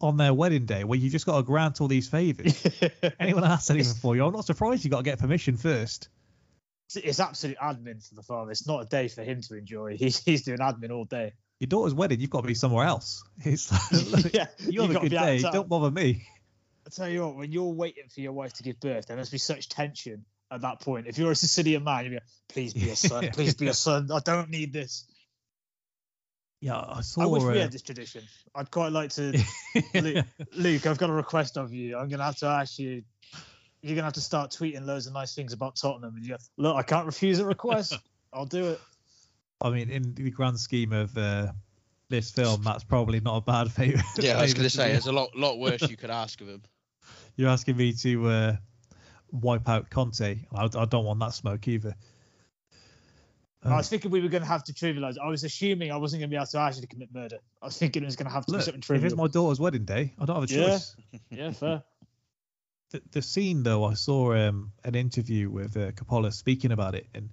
on 0.00 0.16
their 0.16 0.32
wedding 0.32 0.64
day 0.64 0.84
where 0.84 0.98
you 0.98 1.10
just 1.10 1.26
got 1.26 1.36
to 1.38 1.42
grant 1.42 1.80
all 1.80 1.88
these 1.88 2.08
favors. 2.08 2.64
Anyone 3.20 3.42
asks 3.44 3.68
anything 3.70 3.94
for 3.94 4.14
you, 4.14 4.24
I'm 4.24 4.32
not 4.32 4.44
surprised 4.46 4.84
you 4.84 4.90
got 4.90 4.98
to 4.98 5.02
get 5.02 5.18
permission 5.18 5.56
first. 5.56 6.08
It's, 6.96 7.20
absolute 7.20 7.56
admin 7.58 8.06
for 8.06 8.14
the 8.14 8.22
father. 8.22 8.50
It's 8.50 8.66
not 8.66 8.82
a 8.82 8.84
day 8.84 9.08
for 9.08 9.22
him 9.22 9.40
to 9.42 9.56
enjoy. 9.56 9.96
He's 9.98 10.22
he's 10.22 10.42
doing 10.42 10.58
admin 10.58 10.90
all 10.90 11.04
day. 11.04 11.32
Your 11.58 11.68
daughter's 11.68 11.94
wedding, 11.94 12.20
you've 12.20 12.30
got 12.30 12.40
to 12.40 12.46
be 12.46 12.54
somewhere 12.54 12.86
else. 12.86 13.22
It's 13.44 13.70
like, 14.12 14.32
yeah, 14.34 14.46
you 14.60 14.82
have 14.82 14.90
a 14.90 15.00
good 15.00 15.10
be 15.10 15.18
out 15.18 15.28
of 15.28 15.42
day, 15.42 15.50
don't 15.50 15.68
bother 15.68 15.90
me. 15.90 16.26
I 16.86 16.90
tell 16.90 17.08
you 17.08 17.26
what, 17.26 17.36
when 17.36 17.52
you're 17.52 17.72
waiting 17.72 18.08
for 18.12 18.20
your 18.20 18.32
wife 18.32 18.54
to 18.54 18.62
give 18.62 18.80
birth, 18.80 19.06
there 19.06 19.16
must 19.16 19.30
be 19.30 19.38
such 19.38 19.68
tension 19.68 20.24
at 20.50 20.62
that 20.62 20.80
point. 20.80 21.06
If 21.06 21.18
you're 21.18 21.30
a 21.30 21.36
Sicilian 21.36 21.84
man, 21.84 22.04
you'd 22.04 22.10
be 22.10 22.16
like, 22.16 22.22
please 22.48 22.72
be 22.72 22.88
a 22.88 22.96
son, 22.96 23.28
please 23.32 23.54
be 23.54 23.68
a 23.68 23.74
son. 23.74 24.08
I 24.12 24.20
don't 24.20 24.48
need 24.48 24.72
this. 24.72 25.06
Yeah, 26.60 26.76
I 26.76 27.00
saw. 27.00 27.22
I 27.22 27.26
wish 27.26 27.42
we 27.42 27.58
uh, 27.58 27.62
had 27.62 27.72
this 27.72 27.82
tradition. 27.82 28.22
I'd 28.54 28.70
quite 28.70 28.92
like 28.92 29.10
to. 29.10 29.32
Luke, 29.94 30.26
Luke, 30.54 30.86
I've 30.86 30.98
got 30.98 31.08
a 31.08 31.12
request 31.12 31.56
of 31.56 31.72
you. 31.72 31.96
I'm 31.96 32.08
gonna 32.08 32.24
have 32.24 32.36
to 32.38 32.46
ask 32.46 32.78
you. 32.78 33.02
You're 33.82 33.94
gonna 33.94 34.04
have 34.04 34.12
to 34.14 34.20
start 34.20 34.50
tweeting 34.50 34.84
loads 34.84 35.06
of 35.06 35.12
nice 35.12 35.34
things 35.34 35.52
about 35.52 35.76
Tottenham. 35.76 36.14
And 36.16 36.24
you 36.24 36.30
go, 36.30 36.36
look, 36.58 36.76
I 36.76 36.82
can't 36.82 37.06
refuse 37.06 37.38
a 37.38 37.46
request. 37.46 37.98
I'll 38.32 38.46
do 38.46 38.68
it. 38.68 38.80
I 39.62 39.70
mean, 39.70 39.90
in 39.90 40.14
the 40.14 40.30
grand 40.30 40.58
scheme 40.58 40.92
of 40.92 41.16
uh, 41.18 41.52
this 42.08 42.30
film, 42.30 42.62
that's 42.62 42.84
probably 42.84 43.20
not 43.20 43.36
a 43.36 43.40
bad 43.40 43.70
favor. 43.70 44.02
Yeah, 44.20 44.38
I 44.38 44.42
was 44.42 44.54
going 44.54 44.64
to 44.64 44.70
say, 44.70 44.86
do. 44.86 44.92
there's 44.92 45.06
a 45.06 45.12
lot 45.12 45.36
lot 45.36 45.58
worse 45.58 45.88
you 45.88 45.96
could 45.98 46.10
ask 46.10 46.40
of 46.40 46.48
him. 46.48 46.62
You're 47.36 47.50
asking 47.50 47.76
me 47.76 47.92
to 47.94 48.28
uh, 48.28 48.56
wipe 49.32 49.68
out 49.68 49.90
Conte. 49.90 50.38
I, 50.54 50.64
I 50.64 50.84
don't 50.84 51.04
want 51.04 51.20
that 51.20 51.34
smoke 51.34 51.66
either. 51.68 51.94
I 53.62 53.76
was 53.76 53.88
thinking 53.90 54.10
we 54.10 54.22
were 54.22 54.28
gonna 54.28 54.46
have 54.46 54.64
to 54.64 54.72
trivialize. 54.72 55.16
I 55.22 55.28
was 55.28 55.44
assuming 55.44 55.92
I 55.92 55.96
wasn't 55.96 56.20
gonna 56.20 56.30
be 56.30 56.36
able 56.36 56.46
to 56.46 56.58
actually 56.58 56.86
commit 56.86 57.12
murder. 57.12 57.38
I 57.60 57.66
was 57.66 57.76
thinking 57.76 58.02
it 58.02 58.06
was 58.06 58.16
gonna 58.16 58.30
have 58.30 58.46
to 58.46 58.52
look, 58.52 58.60
be 58.60 58.64
something 58.64 58.96
if 58.96 59.04
it's 59.04 59.14
my 59.14 59.26
daughter's 59.26 59.60
wedding 59.60 59.84
day, 59.84 60.14
I 60.18 60.24
don't 60.24 60.36
have 60.36 60.50
a 60.50 60.52
Yeah. 60.52 60.70
choice. 60.70 60.96
Yeah, 61.30 61.50
fair. 61.50 61.82
The, 63.12 63.22
scene 63.22 63.62
though 63.62 63.84
i 63.84 63.94
saw 63.94 64.32
um, 64.34 64.72
an 64.84 64.94
interview 64.94 65.48
with 65.50 65.76
uh, 65.76 66.30
speaking 66.30 66.72
about 66.72 66.94
it 66.94 67.06
and 67.14 67.30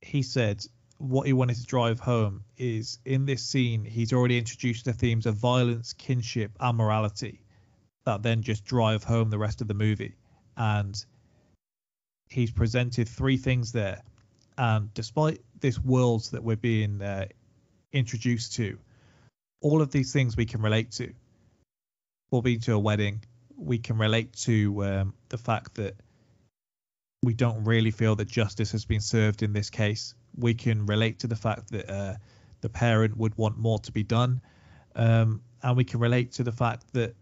he 0.00 0.22
said 0.22 0.64
what 0.98 1.26
he 1.26 1.32
wanted 1.32 1.56
to 1.56 1.66
drive 1.66 2.00
home 2.00 2.42
is 2.56 2.98
in 3.04 3.26
this 3.26 3.42
scene 3.42 3.84
he's 3.84 4.12
already 4.12 4.38
introduced 4.38 4.84
the 4.86 4.92
themes 4.92 5.26
of 5.26 5.34
violence 5.34 5.92
kinship 5.92 6.50
and 6.58 6.78
morality 6.78 7.40
that 8.06 8.22
then 8.22 8.40
just 8.40 8.64
drive 8.64 9.04
home 9.04 9.28
the 9.28 9.38
rest 9.38 9.60
of 9.60 9.68
the 9.68 9.74
movie. 9.74 10.14
And 10.56 11.04
he's 12.28 12.50
presented 12.50 13.08
three 13.08 13.36
things 13.36 13.72
there. 13.72 14.00
And 14.56 14.94
despite 14.94 15.42
this 15.60 15.78
world 15.78 16.28
that 16.32 16.42
we're 16.42 16.56
being 16.56 17.02
uh, 17.02 17.26
introduced 17.92 18.54
to 18.54 18.78
all 19.60 19.82
of 19.82 19.90
these 19.90 20.12
things 20.12 20.36
we 20.36 20.46
can 20.46 20.62
relate 20.62 20.92
to. 20.92 21.12
We'll 22.30 22.42
be 22.42 22.58
to 22.58 22.74
a 22.74 22.78
wedding 22.78 23.22
we 23.56 23.78
can 23.78 23.98
relate 23.98 24.32
to 24.34 24.84
um, 24.84 25.14
the 25.28 25.38
fact 25.38 25.74
that 25.76 25.96
we 27.22 27.34
don't 27.34 27.64
really 27.64 27.90
feel 27.90 28.14
that 28.16 28.28
justice 28.28 28.72
has 28.72 28.84
been 28.84 29.00
served 29.00 29.42
in 29.42 29.52
this 29.52 29.70
case. 29.70 30.14
We 30.36 30.54
can 30.54 30.86
relate 30.86 31.20
to 31.20 31.26
the 31.26 31.36
fact 31.36 31.70
that 31.70 31.90
uh, 31.90 32.14
the 32.60 32.68
parent 32.68 33.16
would 33.16 33.36
want 33.36 33.56
more 33.56 33.78
to 33.80 33.92
be 33.92 34.02
done, 34.02 34.40
um, 34.94 35.42
and 35.62 35.76
we 35.76 35.84
can 35.84 36.00
relate 36.00 36.32
to 36.32 36.44
the 36.44 36.52
fact 36.52 36.92
that 36.92 37.14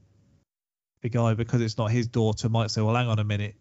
the 1.03 1.09
guy, 1.09 1.35
because 1.35 1.61
it's 1.61 1.79
not 1.79 1.91
his 1.91 2.09
daughter, 2.09 2.49
might 2.49 2.71
say, 2.71 2.83
"Well, 2.83 2.95
hang 2.95 3.07
on 3.07 3.19
a 3.19 3.25
minute, 3.25 3.55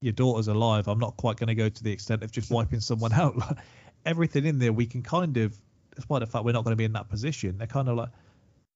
your 0.00 0.12
daughter's 0.12 0.48
alive. 0.48 0.88
I'm 0.88 0.98
not 0.98 1.16
quite 1.16 1.36
going 1.36 1.48
to 1.48 1.54
go 1.54 1.68
to 1.68 1.82
the 1.82 1.92
extent 1.92 2.22
of 2.22 2.32
just 2.32 2.50
wiping 2.50 2.80
someone 2.80 3.12
out." 3.24 3.36
Everything 4.04 4.46
in 4.46 4.58
there, 4.58 4.72
we 4.72 4.86
can 4.86 5.02
kind 5.02 5.36
of, 5.36 5.56
despite 5.94 6.20
the 6.20 6.26
fact 6.26 6.44
we're 6.44 6.52
not 6.52 6.62
going 6.62 6.72
to 6.72 6.76
be 6.76 6.84
in 6.84 6.92
that 6.92 7.08
position, 7.08 7.58
they're 7.58 7.66
kind 7.66 7.88
of 7.88 7.96
like, 7.96 8.10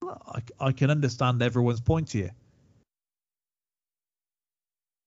"Well, 0.03 0.22
I, 0.26 0.66
I 0.68 0.72
can 0.72 0.90
understand 0.90 1.42
everyone's 1.42 1.80
point 1.80 2.12
here 2.12 2.32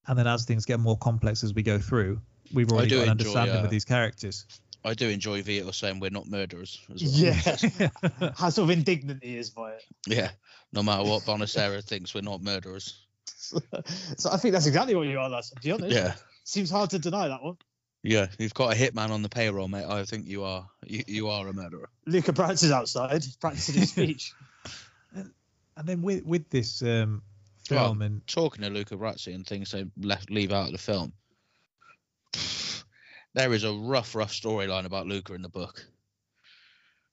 and 0.07 0.17
then 0.17 0.27
as 0.27 0.45
things 0.45 0.65
get 0.65 0.79
more 0.79 0.97
complex 0.97 1.43
as 1.43 1.53
we 1.53 1.63
go 1.63 1.79
through, 1.79 2.21
we've 2.53 2.71
already 2.71 2.89
do 2.89 2.97
got 2.97 3.03
an 3.03 3.11
enjoy, 3.11 3.29
understanding 3.29 3.57
uh, 3.57 3.63
of 3.63 3.69
these 3.69 3.85
characters. 3.85 4.45
I 4.85 4.93
do 4.93 5.07
enjoy 5.09 5.41
Vito 5.43 5.71
saying 5.71 5.99
we're 5.99 6.09
not 6.09 6.27
murderers. 6.27 6.79
As 6.93 7.03
well. 7.03 7.33
Yeah. 7.79 8.31
How 8.37 8.49
sort 8.49 8.69
of 8.69 8.77
indignant 8.77 9.23
he 9.23 9.37
is 9.37 9.49
by 9.49 9.71
it. 9.71 9.83
Yeah. 10.07 10.31
No 10.73 10.83
matter 10.83 11.03
what 11.03 11.23
Bonasera 11.23 11.83
thinks, 11.83 12.13
we're 12.13 12.21
not 12.21 12.41
murderers. 12.41 13.05
so 13.25 14.29
I 14.31 14.37
think 14.37 14.53
that's 14.53 14.65
exactly 14.65 14.95
what 14.95 15.07
you 15.07 15.19
are, 15.19 15.29
lads. 15.29 15.51
To 15.51 15.61
be 15.61 15.71
honest, 15.71 15.95
Yeah. 15.95 16.15
seems 16.43 16.69
hard 16.69 16.89
to 16.89 16.99
deny 16.99 17.29
that 17.29 17.41
one. 17.41 17.57
Yeah. 18.01 18.27
You've 18.37 18.53
got 18.53 18.73
a 18.73 18.75
hitman 18.75 19.11
on 19.11 19.21
the 19.21 19.29
payroll, 19.29 19.69
mate. 19.69 19.85
I 19.85 20.03
think 20.03 20.27
you 20.27 20.43
are 20.43 20.67
you, 20.85 21.03
you 21.07 21.29
are 21.29 21.47
a 21.47 21.53
murderer. 21.53 21.89
Luca 22.05 22.33
practices 22.33 22.71
outside, 22.71 23.23
practicing 23.39 23.75
his 23.75 23.91
speech. 23.91 24.33
And 25.75 25.87
then 25.87 26.01
with 26.01 26.25
with 26.25 26.49
this 26.49 26.81
um, 26.83 27.23
Well, 27.71 28.01
and 28.01 28.25
Talking 28.27 28.63
to 28.63 28.69
Luca 28.69 28.95
Brasi 28.95 29.33
and 29.33 29.45
things 29.47 29.71
they 29.71 29.85
left 29.99 30.29
leave 30.29 30.51
out 30.51 30.67
of 30.67 30.71
the 30.73 30.77
film. 30.77 31.13
There 33.35 33.51
is 33.51 33.63
a 33.63 33.73
rough, 33.73 34.13
rough 34.13 34.31
storyline 34.31 34.85
about 34.85 35.07
Luca 35.07 35.33
in 35.33 35.41
the 35.41 35.49
book. 35.49 35.83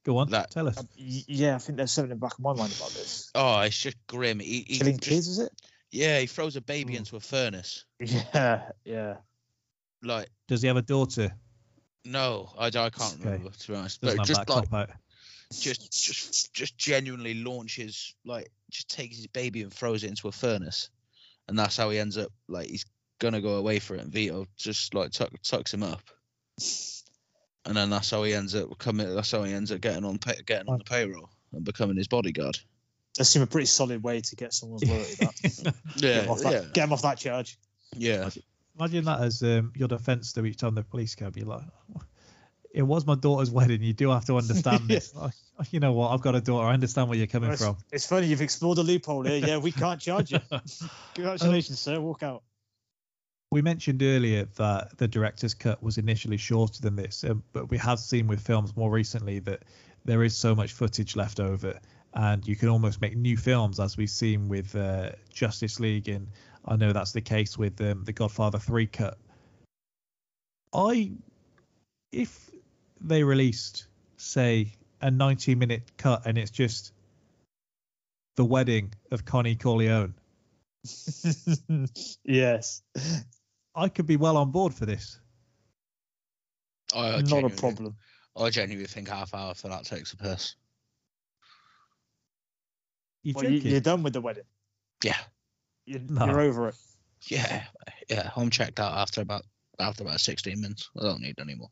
go 0.04 0.18
on, 0.18 0.28
that- 0.30 0.50
tell 0.50 0.68
us. 0.68 0.76
Y- 0.98 1.22
yeah, 1.26 1.54
I 1.54 1.58
think 1.58 1.78
there's 1.78 1.92
something 1.92 2.10
in 2.10 2.18
the 2.18 2.20
back 2.26 2.34
of 2.34 2.40
my 2.40 2.52
mind 2.52 2.74
about 2.76 2.90
this. 2.90 3.30
Oh, 3.34 3.60
it's 3.60 3.78
just 3.78 3.96
grim. 4.06 4.38
He, 4.38 4.64
he 4.68 4.78
Killing 4.78 4.98
just- 4.98 5.08
kids, 5.08 5.28
is 5.28 5.38
it? 5.38 5.50
Yeah, 5.90 6.18
he 6.20 6.26
throws 6.26 6.56
a 6.56 6.60
baby 6.60 6.92
Mm. 6.92 6.98
into 6.98 7.16
a 7.16 7.20
furnace. 7.20 7.86
Yeah, 8.00 8.70
yeah. 8.84 9.16
Like, 10.02 10.28
Does 10.46 10.60
he 10.60 10.68
have 10.68 10.76
a 10.76 10.82
daughter? 10.82 11.32
no, 12.04 12.52
I, 12.58 12.66
I 12.66 12.70
can't 12.70 12.94
Okay. 13.14 13.24
remember 13.24 13.50
to 13.50 13.68
be 13.72 13.74
honest. 13.78 14.00
Doesn't 14.02 14.18
But 14.18 14.26
just 14.26 14.46
that 14.46 14.48
like, 14.50 14.72
out. 14.74 14.90
Just, 15.52 15.92
just, 15.92 16.54
just 16.54 16.78
genuinely 16.78 17.34
launches, 17.34 18.14
like, 18.24 18.50
just 18.70 18.88
takes 18.88 19.16
his 19.16 19.26
baby 19.26 19.62
and 19.62 19.72
throws 19.72 20.04
it 20.04 20.08
into 20.08 20.28
a 20.28 20.32
furnace, 20.32 20.90
and 21.48 21.58
that's 21.58 21.76
how 21.76 21.90
he 21.90 21.98
ends 21.98 22.16
up. 22.16 22.30
Like, 22.48 22.68
he's 22.68 22.86
gonna 23.18 23.40
go 23.40 23.56
away 23.56 23.78
for 23.78 23.94
it, 23.94 24.02
and 24.02 24.12
Vito 24.12 24.46
just 24.56 24.94
like 24.94 25.10
tuck, 25.10 25.30
tucks 25.42 25.74
him 25.74 25.82
up, 25.82 26.02
and 27.64 27.76
then 27.76 27.90
that's 27.90 28.10
how 28.10 28.22
he 28.22 28.34
ends 28.34 28.54
up 28.54 28.78
coming. 28.78 29.14
That's 29.14 29.30
how 29.32 29.42
he 29.42 29.52
ends 29.52 29.72
up 29.72 29.80
getting 29.80 30.04
on, 30.04 30.18
pay, 30.18 30.34
getting 30.46 30.68
on 30.68 30.78
the 30.78 30.84
payroll 30.84 31.30
and 31.52 31.64
becoming 31.64 31.96
his 31.96 32.08
bodyguard. 32.08 32.58
Does 33.14 33.28
seem 33.28 33.42
a 33.42 33.46
pretty 33.46 33.66
solid 33.66 34.02
way 34.02 34.20
to 34.20 34.36
get 34.36 34.54
someone's 34.54 34.88
loyalty. 34.88 35.14
That. 35.16 35.34
get, 35.96 36.02
Yeah, 36.02 36.22
him 36.22 36.30
off 36.30 36.40
that 36.40 36.52
yeah, 36.52 36.64
get 36.72 36.84
him 36.84 36.92
off 36.92 37.02
that 37.02 37.18
charge. 37.18 37.58
yeah. 37.96 38.30
Imagine 38.78 39.04
that 39.04 39.20
as 39.20 39.42
um, 39.42 39.72
your 39.76 39.88
defence 39.88 40.32
to 40.32 40.46
each 40.46 40.56
time 40.58 40.74
the 40.74 40.82
police 40.82 41.14
come. 41.14 41.32
You're 41.36 41.46
like, 41.46 41.64
it 42.72 42.82
was 42.82 43.06
my 43.06 43.14
daughter's 43.14 43.50
wedding. 43.50 43.82
You 43.82 43.92
do 43.92 44.10
have 44.10 44.24
to 44.26 44.36
understand 44.36 44.80
this. 44.88 45.14
Like, 45.14 45.32
you 45.70 45.80
know 45.80 45.92
what? 45.92 46.12
I've 46.12 46.20
got 46.20 46.34
a 46.34 46.40
daughter. 46.40 46.66
I 46.66 46.74
understand 46.74 47.08
where 47.08 47.18
you're 47.18 47.26
coming 47.26 47.50
It's, 47.50 47.62
from. 47.62 47.76
it's 47.90 48.06
funny 48.06 48.26
you've 48.26 48.42
explored 48.42 48.78
a 48.78 48.82
loophole 48.82 49.24
here. 49.24 49.44
Yeah, 49.44 49.58
we 49.58 49.72
can't 49.72 50.00
charge 50.00 50.30
you. 50.32 50.38
Congratulations, 51.14 51.80
sir. 51.80 52.00
Walk 52.00 52.22
out. 52.22 52.42
We 53.52 53.62
mentioned 53.62 54.02
earlier 54.02 54.44
that 54.56 54.96
the 54.96 55.08
director's 55.08 55.54
cut 55.54 55.82
was 55.82 55.98
initially 55.98 56.36
shorter 56.36 56.80
than 56.80 56.94
this, 56.94 57.24
um, 57.24 57.42
but 57.52 57.68
we 57.68 57.78
have 57.78 57.98
seen 57.98 58.28
with 58.28 58.40
films 58.40 58.76
more 58.76 58.90
recently 58.90 59.40
that 59.40 59.64
there 60.04 60.22
is 60.22 60.36
so 60.36 60.54
much 60.54 60.72
footage 60.72 61.16
left 61.16 61.40
over, 61.40 61.80
and 62.14 62.46
you 62.46 62.54
can 62.54 62.68
almost 62.68 63.00
make 63.00 63.16
new 63.16 63.36
films, 63.36 63.80
as 63.80 63.96
we've 63.96 64.08
seen 64.08 64.48
with 64.48 64.76
uh, 64.76 65.10
Justice 65.32 65.80
League, 65.80 66.08
and 66.08 66.28
I 66.64 66.76
know 66.76 66.92
that's 66.92 67.10
the 67.10 67.20
case 67.20 67.58
with 67.58 67.80
um, 67.80 68.04
the 68.04 68.12
Godfather 68.12 68.60
3 68.60 68.86
cut. 68.86 69.18
I, 70.72 71.10
if 72.12 72.49
they 73.00 73.22
released, 73.24 73.86
say, 74.16 74.72
a 75.00 75.10
90 75.10 75.54
minute 75.54 75.90
cut 75.96 76.26
and 76.26 76.36
it's 76.36 76.50
just 76.50 76.92
the 78.36 78.44
wedding 78.44 78.92
of 79.10 79.24
Connie 79.24 79.56
Corleone, 79.56 80.14
yes, 82.24 82.82
I 83.74 83.88
could 83.88 84.06
be 84.06 84.16
well 84.16 84.36
on 84.36 84.50
board 84.50 84.72
for 84.72 84.86
this. 84.86 85.20
I 86.94 87.20
not 87.22 87.44
a 87.44 87.50
problem. 87.50 87.96
I 88.36 88.50
genuinely 88.50 88.86
think 88.86 89.08
half 89.08 89.34
hour 89.34 89.54
for 89.54 89.68
that 89.68 89.84
takes 89.84 90.12
a 90.12 90.16
piss. 90.16 90.56
You 93.22 93.34
well, 93.36 93.44
you, 93.44 93.58
you're 93.58 93.80
done 93.80 94.02
with 94.02 94.14
the 94.14 94.20
wedding. 94.20 94.44
Yeah, 95.04 95.18
You're, 95.84 96.00
No. 96.00 96.26
you're 96.26 96.40
over 96.40 96.68
it. 96.68 96.74
yeah, 97.26 97.64
yeah. 98.08 98.30
I'm 98.34 98.48
checked 98.50 98.80
out 98.80 98.94
after 98.96 99.20
about 99.20 99.42
after 99.78 100.02
about 100.02 100.20
16 100.20 100.60
minutes. 100.60 100.88
I 100.98 101.02
don't 101.02 101.20
need 101.20 101.38
any 101.38 101.54
more. 101.54 101.70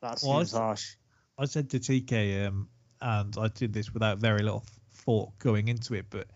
That 0.00 0.20
Well, 0.22 0.38
I 0.38 0.38
seems 0.40 0.52
harsh. 0.52 0.96
I 1.38 1.44
said 1.46 1.70
to 1.70 1.78
TK, 1.78 2.46
um, 2.46 2.68
and 3.00 3.36
I 3.38 3.48
did 3.48 3.72
this 3.72 3.92
without 3.92 4.18
very 4.18 4.42
little 4.42 4.64
thought 4.92 5.38
going 5.38 5.68
into 5.68 5.94
it, 5.94 6.06
but 6.10 6.26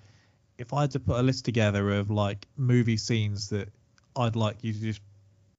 if 0.58 0.72
I 0.72 0.82
had 0.82 0.92
to 0.92 1.00
put 1.00 1.18
a 1.18 1.22
list 1.22 1.44
together 1.44 1.90
of 1.92 2.10
like 2.10 2.46
movie 2.56 2.96
scenes 2.96 3.50
that 3.50 3.68
I'd 4.16 4.36
like 4.36 4.62
you 4.62 4.72
to 4.72 4.78
just 4.78 5.00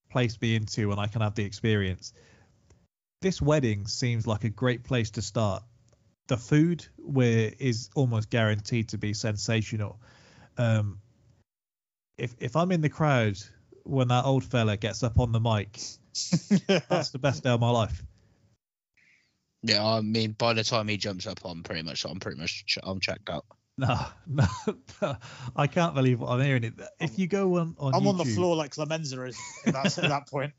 place 0.10 0.40
me 0.42 0.56
into 0.56 0.92
and 0.92 1.00
I 1.00 1.08
can 1.08 1.22
have 1.22 1.36
the 1.36 1.44
experience, 1.44 2.14
this 3.22 3.42
wedding 3.42 3.88
seems 3.88 4.26
like 4.26 4.44
a 4.44 4.50
great 4.50 4.84
place 4.84 5.12
to 5.12 5.22
start. 5.22 5.64
The 6.28 6.38
food 6.38 6.86
where 6.98 7.52
is 7.60 7.90
almost 7.96 8.30
guaranteed 8.30 8.90
to 8.90 8.98
be 8.98 9.14
sensational. 9.14 10.00
Um, 10.58 11.00
if 12.18 12.34
if 12.40 12.56
I'm 12.56 12.72
in 12.72 12.82
the 12.82 12.90
crowd 12.90 13.38
when 13.84 14.08
that 14.08 14.26
old 14.26 14.44
fella 14.44 14.78
gets 14.78 15.04
up 15.04 15.20
on 15.20 15.32
the 15.32 15.40
mic, 15.40 15.80
that's 16.90 17.10
the 17.10 17.20
best 17.20 17.44
day 17.44 17.50
of 17.50 17.60
my 17.60 17.70
life. 17.70 18.04
Yeah, 19.64 19.86
I 19.86 20.02
mean, 20.02 20.34
by 20.34 20.54
the 20.54 20.64
time 20.64 20.88
he 20.88 20.98
jumps 20.98 21.26
up, 21.26 21.40
I'm 21.44 21.64
pretty 21.64 21.82
much, 21.82 22.06
I'm 22.06 22.20
pretty 22.20 22.40
much, 22.40 22.66
ch- 22.66 22.78
I'm 22.84 23.00
checked 23.00 23.30
out. 23.30 23.46
No, 23.78 24.00
no, 25.02 25.18
I 25.56 25.68
can't 25.68 25.96
believe 25.96 26.22
what 26.22 26.30
I'm 26.30 26.42
hearing. 26.42 26.64
It. 26.64 26.74
If 27.00 27.20
you 27.20 27.28
go 27.28 27.58
on 27.58 27.76
on 27.78 27.94
I'm 27.94 28.04
YouTube, 28.04 28.08
on 28.08 28.18
the 28.18 28.26
floor 28.26 28.56
like 28.56 28.72
Clemenza 28.72 29.22
is 29.24 29.38
at 29.66 29.74
that, 29.74 29.98
at 29.98 30.10
that 30.10 30.30
point. 30.30 30.54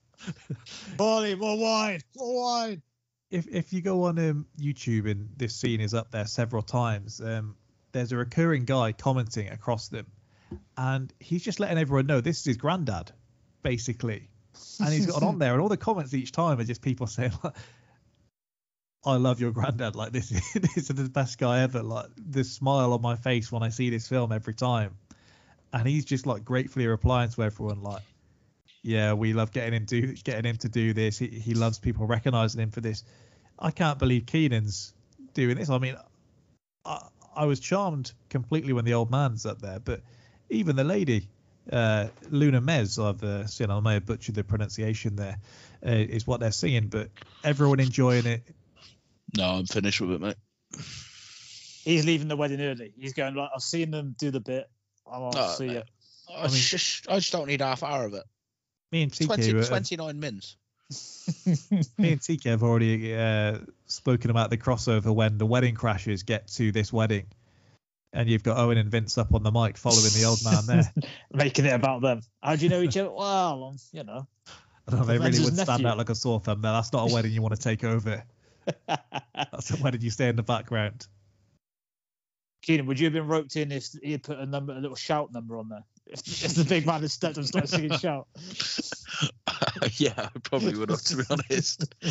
Barley, 0.96 1.34
more 1.34 1.58
wine, 1.58 2.00
more 2.16 2.42
wine. 2.42 2.82
if 3.30 3.46
if 3.48 3.72
you 3.72 3.80
go 3.80 4.04
on 4.04 4.18
um, 4.18 4.46
YouTube 4.60 5.10
and 5.10 5.30
this 5.36 5.54
scene 5.54 5.80
is 5.80 5.94
up 5.94 6.10
there 6.10 6.26
several 6.26 6.62
times, 6.62 7.20
um, 7.20 7.56
there's 7.92 8.12
a 8.12 8.16
recurring 8.16 8.64
guy 8.64 8.92
commenting 8.92 9.48
across 9.48 9.88
them, 9.88 10.06
and 10.76 11.12
he's 11.18 11.42
just 11.42 11.58
letting 11.58 11.78
everyone 11.78 12.06
know 12.06 12.20
this 12.20 12.40
is 12.40 12.44
his 12.44 12.56
granddad, 12.58 13.12
basically, 13.62 14.28
and 14.80 14.92
he's 14.92 15.06
got 15.06 15.22
on 15.22 15.38
there, 15.40 15.52
and 15.52 15.62
all 15.62 15.68
the 15.68 15.76
comments 15.76 16.14
each 16.14 16.32
time 16.32 16.58
are 16.58 16.64
just 16.64 16.82
people 16.82 17.06
saying. 17.06 17.32
Like, 17.42 17.54
I 19.04 19.16
love 19.16 19.40
your 19.40 19.52
granddad. 19.52 19.94
Like 19.94 20.12
this, 20.12 20.28
this 20.54 20.76
is 20.76 20.88
the 20.88 21.08
best 21.08 21.38
guy 21.38 21.60
ever. 21.60 21.82
Like 21.82 22.06
the 22.16 22.42
smile 22.44 22.92
on 22.92 23.00
my 23.00 23.16
face 23.16 23.52
when 23.52 23.62
I 23.62 23.68
see 23.68 23.90
this 23.90 24.08
film 24.08 24.32
every 24.32 24.54
time, 24.54 24.96
and 25.72 25.86
he's 25.86 26.04
just 26.04 26.26
like 26.26 26.44
gratefully 26.44 26.86
replying 26.86 27.30
to 27.30 27.42
everyone 27.44 27.82
like, 27.82 28.02
"Yeah, 28.82 29.12
we 29.12 29.32
love 29.32 29.52
getting 29.52 29.74
him 29.74 29.84
do 29.84 30.12
getting 30.14 30.50
him 30.50 30.56
to 30.58 30.68
do 30.68 30.92
this. 30.92 31.18
He 31.18 31.28
he 31.28 31.54
loves 31.54 31.78
people 31.78 32.06
recognizing 32.06 32.60
him 32.60 32.70
for 32.70 32.80
this." 32.80 33.04
I 33.58 33.70
can't 33.70 33.98
believe 33.98 34.26
Keenan's 34.26 34.92
doing 35.32 35.56
this. 35.56 35.70
I 35.70 35.78
mean, 35.78 35.96
I, 36.84 37.08
I 37.34 37.44
was 37.46 37.60
charmed 37.60 38.12
completely 38.28 38.72
when 38.72 38.84
the 38.84 38.94
old 38.94 39.10
man's 39.10 39.46
up 39.46 39.60
there, 39.60 39.78
but 39.78 40.02
even 40.50 40.76
the 40.76 40.84
lady, 40.84 41.28
uh, 41.72 42.08
Luna 42.30 42.60
Mez, 42.60 43.02
I've 43.02 43.22
uh, 43.22 43.46
seen, 43.46 43.70
I 43.70 43.80
may 43.80 43.94
have 43.94 44.06
butchered 44.06 44.34
the 44.34 44.44
pronunciation 44.44 45.16
there, 45.16 45.38
uh, 45.86 45.90
is 45.90 46.26
what 46.26 46.40
they're 46.40 46.52
singing, 46.52 46.88
but 46.88 47.10
everyone 47.44 47.80
enjoying 47.80 48.26
it. 48.26 48.42
No, 49.36 49.44
I'm 49.56 49.66
finished 49.66 50.00
with 50.00 50.12
it, 50.12 50.20
mate. 50.20 50.36
He's 51.84 52.04
leaving 52.04 52.28
the 52.28 52.36
wedding 52.36 52.60
early. 52.60 52.92
He's 52.98 53.12
going 53.12 53.34
like, 53.34 53.50
I've 53.54 53.62
seen 53.62 53.90
them 53.90 54.14
do 54.18 54.30
the 54.30 54.40
bit. 54.40 54.68
I'll 55.10 55.30
Oh, 55.34 55.54
see 55.56 55.66
you. 55.70 55.82
I, 56.34 56.42
mean- 56.48 56.50
just, 56.52 57.08
I 57.08 57.16
just 57.16 57.32
don't 57.32 57.46
need 57.46 57.60
half 57.60 57.82
hour 57.82 58.04
of 58.06 58.14
it. 58.14 58.24
Me 58.92 59.02
and 59.02 59.12
TK, 59.12 59.26
20, 59.26 59.54
were- 59.54 59.64
29 59.64 60.20
mins. 60.20 60.56
me 61.98 62.12
and 62.12 62.20
TK 62.20 62.44
have 62.44 62.62
already 62.62 63.14
uh, 63.14 63.58
spoken 63.86 64.30
about 64.30 64.50
the 64.50 64.56
crossover 64.56 65.12
when 65.14 65.38
the 65.38 65.46
wedding 65.46 65.74
crashes 65.74 66.22
get 66.22 66.46
to 66.48 66.70
this 66.70 66.92
wedding, 66.92 67.26
and 68.16 68.30
you've 68.30 68.42
got 68.42 68.56
Owen 68.56 68.78
and 68.78 68.90
Vince 68.90 69.18
up 69.18 69.34
on 69.34 69.42
the 69.42 69.52
mic 69.52 69.76
following 69.76 70.10
the 70.14 70.24
old 70.24 70.42
man 70.42 70.66
there. 70.66 70.92
Making 71.32 71.66
it 71.66 71.74
about 71.74 72.00
them. 72.00 72.22
How 72.42 72.56
do 72.56 72.64
you 72.64 72.70
know 72.70 72.80
each 72.80 72.96
other? 72.96 73.12
Well, 73.12 73.64
um, 73.64 73.76
you 73.92 74.04
know. 74.04 74.26
I 74.88 74.90
don't 74.90 75.00
know, 75.00 75.06
they 75.06 75.18
really 75.18 75.40
would 75.40 75.54
stand 75.54 75.68
nephew. 75.68 75.86
out 75.86 75.98
like 75.98 76.08
a 76.08 76.14
sore 76.14 76.40
thumb 76.40 76.62
there. 76.62 76.72
That's 76.72 76.92
not 76.92 77.10
a 77.10 77.12
wedding 77.12 77.32
you 77.32 77.42
want 77.42 77.54
to 77.54 77.60
take 77.60 77.84
over. 77.84 78.24
That's 78.86 79.70
a 79.70 79.82
wedding 79.82 80.00
you 80.00 80.10
stay 80.10 80.28
in 80.28 80.36
the 80.36 80.42
background. 80.42 81.06
Keenan, 82.62 82.86
would 82.86 82.98
you 82.98 83.06
have 83.06 83.12
been 83.12 83.26
roped 83.26 83.56
in 83.56 83.70
if 83.70 83.88
he 84.02 84.12
had 84.12 84.22
put 84.22 84.38
a 84.38 84.46
number, 84.46 84.72
a 84.72 84.80
little 84.80 84.96
shout 84.96 85.32
number 85.32 85.58
on 85.58 85.68
there? 85.68 85.84
If, 86.06 86.44
if 86.44 86.54
the 86.54 86.64
big 86.64 86.86
man 86.86 87.00
had 87.00 87.10
stepped 87.10 87.36
and 87.36 87.46
started 87.46 87.68
singing 87.68 87.98
shout. 87.98 88.28
yeah, 89.98 90.12
I 90.16 90.38
probably 90.44 90.76
would 90.76 90.90
have, 90.90 91.02
to 91.02 91.16
be 91.16 91.24
honest. 91.28 91.94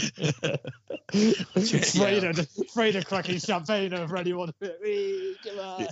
Fredo, 1.14 2.34
Fredo 2.76 3.06
cracking 3.06 3.40
champagne 3.40 3.94
over 3.94 4.18
anyone. 4.18 4.52
Wee, 4.82 5.38
come 5.46 5.60
on. 5.60 5.88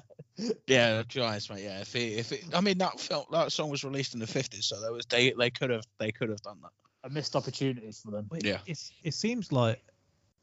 Yeah, 0.67 1.03
to 1.03 1.15
be 1.15 1.21
honest, 1.21 1.49
mate. 1.49 1.63
Yeah, 1.63 1.79
if 1.79 1.95
it, 1.95 2.19
if 2.19 2.31
it, 2.33 2.43
I 2.53 2.59
mean 2.59 2.77
that 2.79 2.99
felt 2.99 3.31
that 3.31 3.51
song 3.53 3.69
was 3.69 3.83
released 3.85 4.13
in 4.15 4.19
the 4.19 4.25
50s, 4.25 4.63
so 4.63 4.81
there 4.81 4.91
was 4.91 5.05
they 5.05 5.31
they 5.37 5.49
could 5.49 5.69
have 5.69 5.85
they 5.99 6.11
could 6.11 6.29
have 6.29 6.41
done 6.41 6.57
that. 6.61 6.71
A 7.05 7.09
missed 7.09 7.35
opportunity 7.35 7.91
for 7.91 8.11
them. 8.11 8.27
Well, 8.29 8.41
Yeah. 8.43 8.59
It's, 8.65 8.91
it 9.03 9.13
seems 9.13 9.51
like 9.51 9.81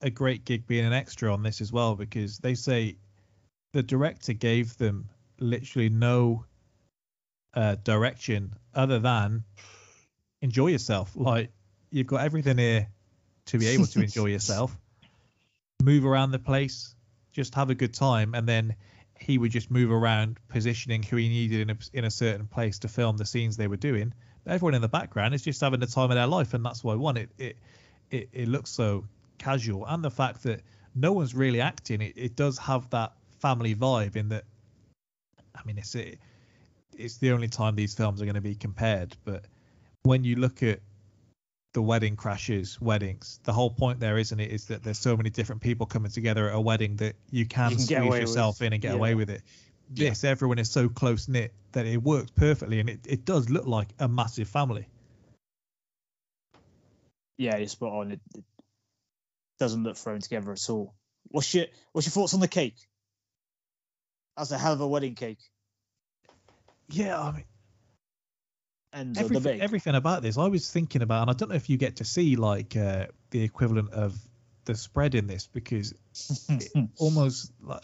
a 0.03 0.11
great 0.11 0.45
gig 0.45 0.66
being 0.66 0.87
an 0.87 0.93
extra 0.93 1.32
on 1.32 1.43
this 1.43 1.61
as 1.61 1.73
well 1.73 1.95
because 1.95 2.39
they 2.39 2.55
say 2.55 2.97
the 3.73 3.82
director 3.82 4.32
gave 4.32 4.77
them 4.78 5.09
literally 5.39 5.89
no 5.89 6.45
uh, 7.55 7.77
direction 7.82 8.55
other 8.74 8.98
than 8.98 9.44
enjoy 10.43 10.68
yourself. 10.68 11.12
Like 11.14 11.51
you've 11.90 12.06
got 12.06 12.22
everything 12.22 12.59
here 12.59 12.89
to 13.47 13.59
be 13.59 13.68
able 13.68 13.86
to 13.86 14.01
enjoy 14.02 14.27
yourself. 14.27 14.77
Move 15.82 16.05
around 16.05 16.31
the 16.31 16.39
place, 16.39 16.94
just 17.32 17.55
have 17.55 17.70
a 17.70 17.74
good 17.74 17.94
time, 17.94 18.35
and 18.35 18.47
then 18.47 18.74
he 19.18 19.39
would 19.39 19.51
just 19.51 19.70
move 19.70 19.90
around, 19.90 20.39
positioning 20.48 21.02
who 21.02 21.16
he 21.16 21.28
needed 21.28 21.60
in 21.60 21.70
a, 21.70 21.78
in 21.93 22.05
a 22.05 22.10
certain 22.10 22.47
place 22.47 22.78
to 22.81 22.89
film 22.89 23.16
the 23.16 23.27
scenes 23.27 23.56
they 23.56 23.66
were 23.66 23.77
doing. 23.77 24.12
But 24.44 24.55
everyone 24.55 24.74
in 24.74 24.82
the 24.82 24.89
background 24.89 25.35
is 25.35 25.43
just 25.43 25.60
having 25.60 25.81
the 25.81 25.86
time 25.86 26.10
of 26.10 26.16
their 26.16 26.27
life, 26.27 26.55
and 26.55 26.64
that's 26.64 26.82
why 26.82 26.94
I 26.94 26.97
want 26.97 27.18
it. 27.18 27.31
It 27.39 27.56
it, 28.10 28.28
it 28.32 28.48
looks 28.48 28.70
so 28.70 29.05
casual, 29.39 29.86
and 29.86 30.05
the 30.05 30.10
fact 30.10 30.43
that 30.43 30.62
no 30.94 31.12
one's 31.12 31.35
really 31.35 31.60
acting, 31.60 32.01
it, 32.01 32.14
it 32.16 32.36
does 32.36 32.59
have 32.59 32.89
that 32.90 33.12
family 33.39 33.74
vibe. 33.74 34.16
In 34.16 34.31
that, 34.31 34.44
I 35.55 35.60
mean, 35.64 35.78
it's 35.78 35.94
it, 35.94 36.18
it's 37.01 37.18
the 37.18 37.32
only 37.32 37.48
time 37.48 37.74
these 37.77 37.94
films 37.94 38.20
are 38.20 38.24
going 38.24 38.35
to 38.35 38.40
be 38.40 38.55
compared. 38.55 39.16
But 39.24 39.44
when 40.02 40.24
you 40.24 40.36
look 40.36 40.62
at 40.62 40.81
the 41.72 41.82
wedding 41.82 42.16
crashes, 42.16 42.81
weddings, 42.81 43.40
the 43.44 43.52
whole 43.52 43.70
point 43.70 44.01
there, 44.01 44.18
isn't 44.18 44.39
it, 44.39 44.51
is 44.51 44.66
that 44.66 44.82
there's 44.82 44.98
so 44.98 45.16
many 45.16 45.31
different 45.31 45.62
people 45.62 45.86
coming 45.86 46.10
together 46.10 46.48
at 46.48 46.55
a 46.55 46.60
wedding 46.60 46.97
that 46.97 47.16
you 47.31 47.47
can, 47.47 47.70
You 47.70 47.77
can 47.77 47.85
squeeze 47.85 47.98
away 47.98 48.09
with- 48.09 48.20
yourself 48.20 48.62
in 48.62 48.72
and 48.72 48.82
get 48.82 48.90
yeah. 48.90 48.97
away 48.97 49.14
with 49.14 49.31
it. 49.31 49.43
Yeah. 49.93 50.10
This, 50.10 50.22
everyone 50.24 50.59
is 50.59 50.70
so 50.70 50.89
close 50.89 51.27
knit 51.27 51.52
that 51.72 51.85
it 51.86 52.01
works 52.01 52.31
perfectly, 52.31 52.78
and 52.78 52.89
it, 52.89 53.01
it 53.09 53.24
does 53.24 53.51
look 53.51 53.66
like 53.66 53.89
a 53.98 54.06
massive 54.06 54.48
family. 54.48 54.86
Yeah, 57.39 57.56
you're 57.56 57.68
spot 57.68 57.93
on. 57.93 58.12
It, 58.12 58.20
it 58.36 58.44
doesn't 59.59 59.82
look 59.82 59.97
thrown 59.97 60.20
together 60.20 60.52
at 60.52 60.70
all. 60.70 60.94
What's 61.28 61.52
your 61.55 61.66
What's 61.93 62.06
your 62.06 62.12
thoughts 62.12 62.35
on 62.35 62.40
the 62.40 62.48
cake? 62.48 62.77
That's 64.36 64.52
a 64.52 64.59
hell 64.59 64.74
of 64.74 64.81
a 64.81 64.86
wedding 64.86 65.14
cake. 65.14 65.40
Yeah, 66.91 67.21
I 67.21 67.33
mean, 67.33 67.45
And 68.93 69.19
everything, 69.19 69.61
everything 69.61 69.95
about 69.95 70.23
this, 70.23 70.37
I 70.39 70.49
was 70.49 70.71
thinking 70.71 71.03
about, 71.03 71.23
and 71.23 71.31
I 71.31 71.35
don't 71.35 71.49
know 71.49 71.55
if 71.55 71.71
you 71.71 71.77
get 71.77 71.97
to 71.97 72.05
see 72.05 72.37
like 72.37 72.77
uh, 72.77 73.07
the 73.31 73.43
equivalent 73.43 73.93
of 73.93 74.19
the 74.65 74.75
spread 74.75 75.15
in 75.15 75.27
this 75.27 75.47
because 75.47 75.95
almost 76.99 77.53
like 77.62 77.83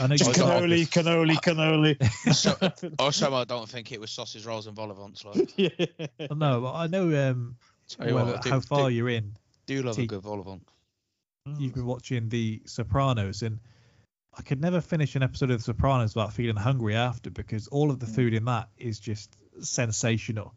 I 0.00 0.06
know 0.06 0.16
Just 0.16 0.36
you 0.36 0.42
got 0.42 0.62
cannoli, 0.62 0.88
cannoli, 0.88 1.36
cannoli. 1.36 2.32
So- 2.34 2.92
Also, 2.98 3.34
I 3.34 3.44
don't 3.44 3.68
think 3.68 3.90
it 3.92 4.00
was 4.00 4.10
sausage 4.10 4.44
rolls 4.46 4.66
and 4.66 4.76
vol 4.76 4.90
au 4.90 4.94
vents. 4.94 5.24
Like, 5.24 5.52
yeah. 5.56 5.68
no, 6.34 6.60
but 6.60 6.74
I 6.74 6.86
know 6.86 7.30
um, 7.30 7.56
well, 7.98 8.26
what, 8.26 8.36
I 8.36 8.40
do- 8.40 8.50
how 8.50 8.60
far 8.60 8.88
do, 8.88 8.94
you're 8.94 9.08
in. 9.08 9.32
do 9.66 9.82
love 9.82 9.98
a 9.98 10.06
good 10.06 10.20
vol 10.22 10.38
au 10.40 10.42
vent. 10.42 10.62
You've 11.58 11.74
been 11.74 11.86
watching 11.86 12.28
The 12.28 12.62
Sopranos, 12.64 13.42
and 13.42 13.58
I 14.36 14.42
could 14.42 14.60
never 14.60 14.80
finish 14.80 15.14
an 15.14 15.22
episode 15.22 15.50
of 15.50 15.58
The 15.58 15.64
Sopranos 15.64 16.14
without 16.14 16.32
feeling 16.32 16.56
hungry 16.56 16.94
after 16.96 17.30
because 17.30 17.68
all 17.68 17.90
of 17.90 18.00
the 18.00 18.06
Mm. 18.06 18.14
food 18.14 18.34
in 18.34 18.44
that 18.46 18.68
is 18.78 18.98
just 18.98 19.36
sensational. 19.60 20.54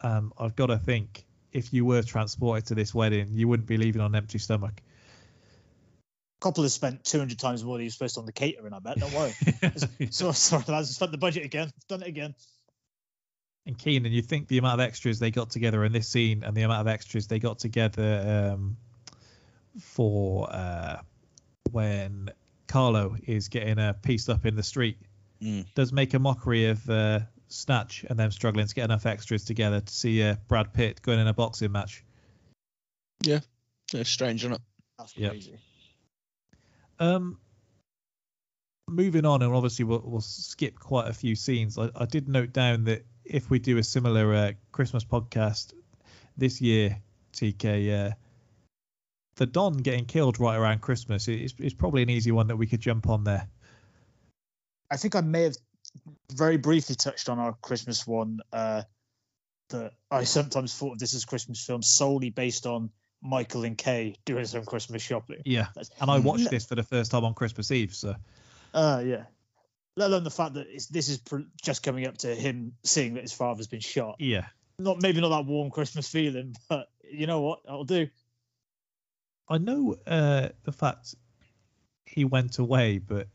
Um, 0.00 0.32
I've 0.38 0.54
got 0.56 0.66
to 0.66 0.78
think 0.78 1.24
if 1.52 1.72
you 1.72 1.84
were 1.84 2.02
transported 2.02 2.66
to 2.66 2.74
this 2.74 2.94
wedding, 2.94 3.28
you 3.32 3.48
wouldn't 3.48 3.68
be 3.68 3.76
leaving 3.76 4.00
on 4.00 4.12
an 4.12 4.14
empty 4.14 4.38
stomach. 4.38 4.80
Couple 6.40 6.62
has 6.62 6.72
spent 6.72 7.04
200 7.04 7.38
times 7.38 7.62
more 7.64 7.76
than 7.76 7.84
you're 7.84 7.90
supposed 7.90 8.14
to 8.14 8.20
on 8.20 8.26
the 8.26 8.32
catering, 8.32 8.72
I 8.72 8.78
bet. 8.78 8.98
Don't 8.98 9.12
worry. 9.12 9.34
so, 10.10 10.32
sorry, 10.32 10.64
lads. 10.68 10.94
Spent 10.94 11.10
the 11.12 11.18
budget 11.18 11.44
again. 11.44 11.70
Done 11.88 12.02
it 12.02 12.08
again. 12.08 12.34
and 13.66 13.76
Keenan, 13.76 14.12
you 14.12 14.22
think 14.22 14.48
the 14.48 14.56
amount 14.58 14.80
of 14.80 14.86
extras 14.86 15.18
they 15.18 15.30
got 15.30 15.50
together 15.50 15.84
in 15.84 15.92
this 15.92 16.08
scene 16.08 16.42
and 16.44 16.56
the 16.56 16.62
amount 16.62 16.80
of 16.80 16.86
extras 16.86 17.26
they 17.26 17.38
got 17.40 17.58
together 17.58 18.54
um, 18.54 18.76
for 19.80 20.50
uh, 20.50 21.02
when 21.72 22.30
Carlo 22.70 23.16
is 23.26 23.48
getting 23.48 23.78
uh, 23.78 23.92
pieced 23.94 24.30
up 24.30 24.46
in 24.46 24.54
the 24.56 24.62
street 24.62 24.96
Mm. 25.42 25.64
does 25.74 25.90
make 25.90 26.12
a 26.12 26.18
mockery 26.18 26.66
of 26.66 26.90
uh, 26.90 27.20
Snatch 27.48 28.04
and 28.08 28.18
them 28.18 28.30
struggling 28.30 28.66
to 28.66 28.74
get 28.74 28.84
enough 28.84 29.06
extras 29.06 29.42
together 29.44 29.80
to 29.80 29.92
see 29.92 30.22
uh, 30.22 30.36
Brad 30.48 30.74
Pitt 30.74 31.00
going 31.00 31.18
in 31.18 31.26
a 31.26 31.32
boxing 31.32 31.72
match. 31.72 32.04
Yeah. 33.22 33.40
It's 33.94 34.10
strange, 34.10 34.42
isn't 34.42 34.52
it? 34.52 34.60
That's 34.98 35.16
Yep. 35.16 35.30
crazy. 35.32 35.58
Um, 36.98 37.38
moving 38.86 39.24
on, 39.24 39.40
and 39.42 39.52
obviously 39.54 39.86
we'll, 39.86 40.02
we'll 40.04 40.20
skip 40.20 40.78
quite 40.78 41.08
a 41.08 41.14
few 41.14 41.34
scenes. 41.34 41.78
I, 41.78 41.88
I 41.96 42.04
did 42.04 42.28
note 42.28 42.52
down 42.52 42.84
that 42.84 43.06
if 43.24 43.48
we 43.48 43.58
do 43.58 43.78
a 43.78 43.82
similar 43.82 44.34
uh, 44.34 44.52
Christmas 44.72 45.04
podcast 45.04 45.72
this 46.36 46.60
year, 46.60 46.98
TK, 47.32 48.10
uh, 48.10 48.14
the 49.40 49.46
Don 49.46 49.78
getting 49.78 50.04
killed 50.04 50.38
right 50.38 50.54
around 50.54 50.82
Christmas 50.82 51.26
is, 51.26 51.54
is 51.58 51.72
probably 51.72 52.02
an 52.02 52.10
easy 52.10 52.30
one 52.30 52.48
that 52.48 52.56
we 52.56 52.66
could 52.66 52.80
jump 52.82 53.08
on 53.08 53.24
there. 53.24 53.48
I 54.90 54.98
think 54.98 55.16
I 55.16 55.22
may 55.22 55.44
have 55.44 55.56
very 56.30 56.58
briefly 56.58 56.94
touched 56.94 57.30
on 57.30 57.38
our 57.38 57.54
Christmas 57.62 58.06
one. 58.06 58.40
Uh, 58.52 58.82
that 59.70 59.92
I 60.10 60.24
sometimes 60.24 60.74
thought 60.74 60.92
of 60.92 60.98
this 60.98 61.14
as 61.14 61.24
Christmas 61.24 61.64
film 61.64 61.80
solely 61.82 62.28
based 62.28 62.66
on 62.66 62.90
Michael 63.22 63.64
and 63.64 63.78
Kay 63.78 64.16
doing 64.26 64.44
some 64.44 64.64
Christmas 64.66 65.00
shopping. 65.00 65.40
Yeah, 65.46 65.68
That's- 65.74 65.90
and 66.02 66.10
I 66.10 66.18
watched 66.18 66.44
No. 66.44 66.50
this 66.50 66.66
for 66.66 66.74
the 66.74 66.82
first 66.82 67.10
time 67.10 67.24
on 67.24 67.32
Christmas 67.32 67.70
Eve, 67.70 67.94
so 67.94 68.16
Uh, 68.74 69.02
yeah. 69.06 69.24
Let 69.96 70.08
alone 70.10 70.24
the 70.24 70.30
fact 70.30 70.54
that 70.54 70.66
it's, 70.68 70.86
this 70.88 71.08
is 71.08 71.16
pr- 71.18 71.40
just 71.62 71.82
coming 71.82 72.06
up 72.06 72.18
to 72.18 72.34
him 72.34 72.74
seeing 72.84 73.14
that 73.14 73.22
his 73.22 73.32
father's 73.32 73.68
been 73.68 73.80
shot. 73.80 74.16
yeah. 74.18 74.48
Not 74.78 75.00
maybe 75.02 75.20
not 75.22 75.28
that 75.30 75.46
warm 75.46 75.70
Christmas 75.70 76.08
feeling, 76.08 76.54
but 76.68 76.90
you 77.10 77.26
know 77.26 77.40
what? 77.40 77.60
I'll 77.68 77.84
do. 77.84 78.08
I 79.50 79.58
know 79.58 79.96
uh, 80.06 80.48
the 80.62 80.72
fact 80.72 81.14
he 82.06 82.24
went 82.24 82.58
away, 82.58 82.98
but 82.98 83.26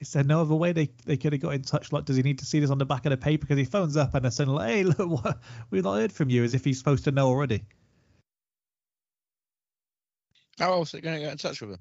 Is 0.00 0.12
there 0.12 0.24
no 0.24 0.40
other 0.42 0.54
way 0.54 0.72
they, 0.72 0.90
they 1.06 1.16
could 1.16 1.32
have 1.32 1.42
got 1.42 1.54
in 1.54 1.62
touch? 1.62 1.90
Like, 1.92 2.04
does 2.04 2.16
he 2.16 2.22
need 2.22 2.38
to 2.38 2.44
see 2.46 2.60
this 2.60 2.70
on 2.70 2.78
the 2.78 2.84
back 2.86 3.06
of 3.06 3.10
the 3.10 3.16
paper? 3.16 3.46
Because 3.46 3.58
he 3.58 3.64
phones 3.64 3.96
up 3.96 4.14
and 4.14 4.24
they're 4.24 4.30
saying, 4.30 4.50
like, 4.50 4.68
hey, 4.68 4.84
look, 4.84 4.98
what, 5.24 5.40
we've 5.70 5.84
not 5.84 5.94
heard 5.96 6.12
from 6.12 6.28
you, 6.30 6.44
as 6.44 6.54
if 6.54 6.64
he's 6.64 6.78
supposed 6.78 7.04
to 7.04 7.10
know 7.12 7.26
already. 7.28 7.64
How 10.58 10.72
else 10.72 10.92
are 10.94 10.98
they 10.98 11.00
going 11.02 11.16
to 11.16 11.22
get 11.22 11.32
in 11.32 11.38
touch 11.38 11.60
with 11.60 11.70
him? 11.70 11.80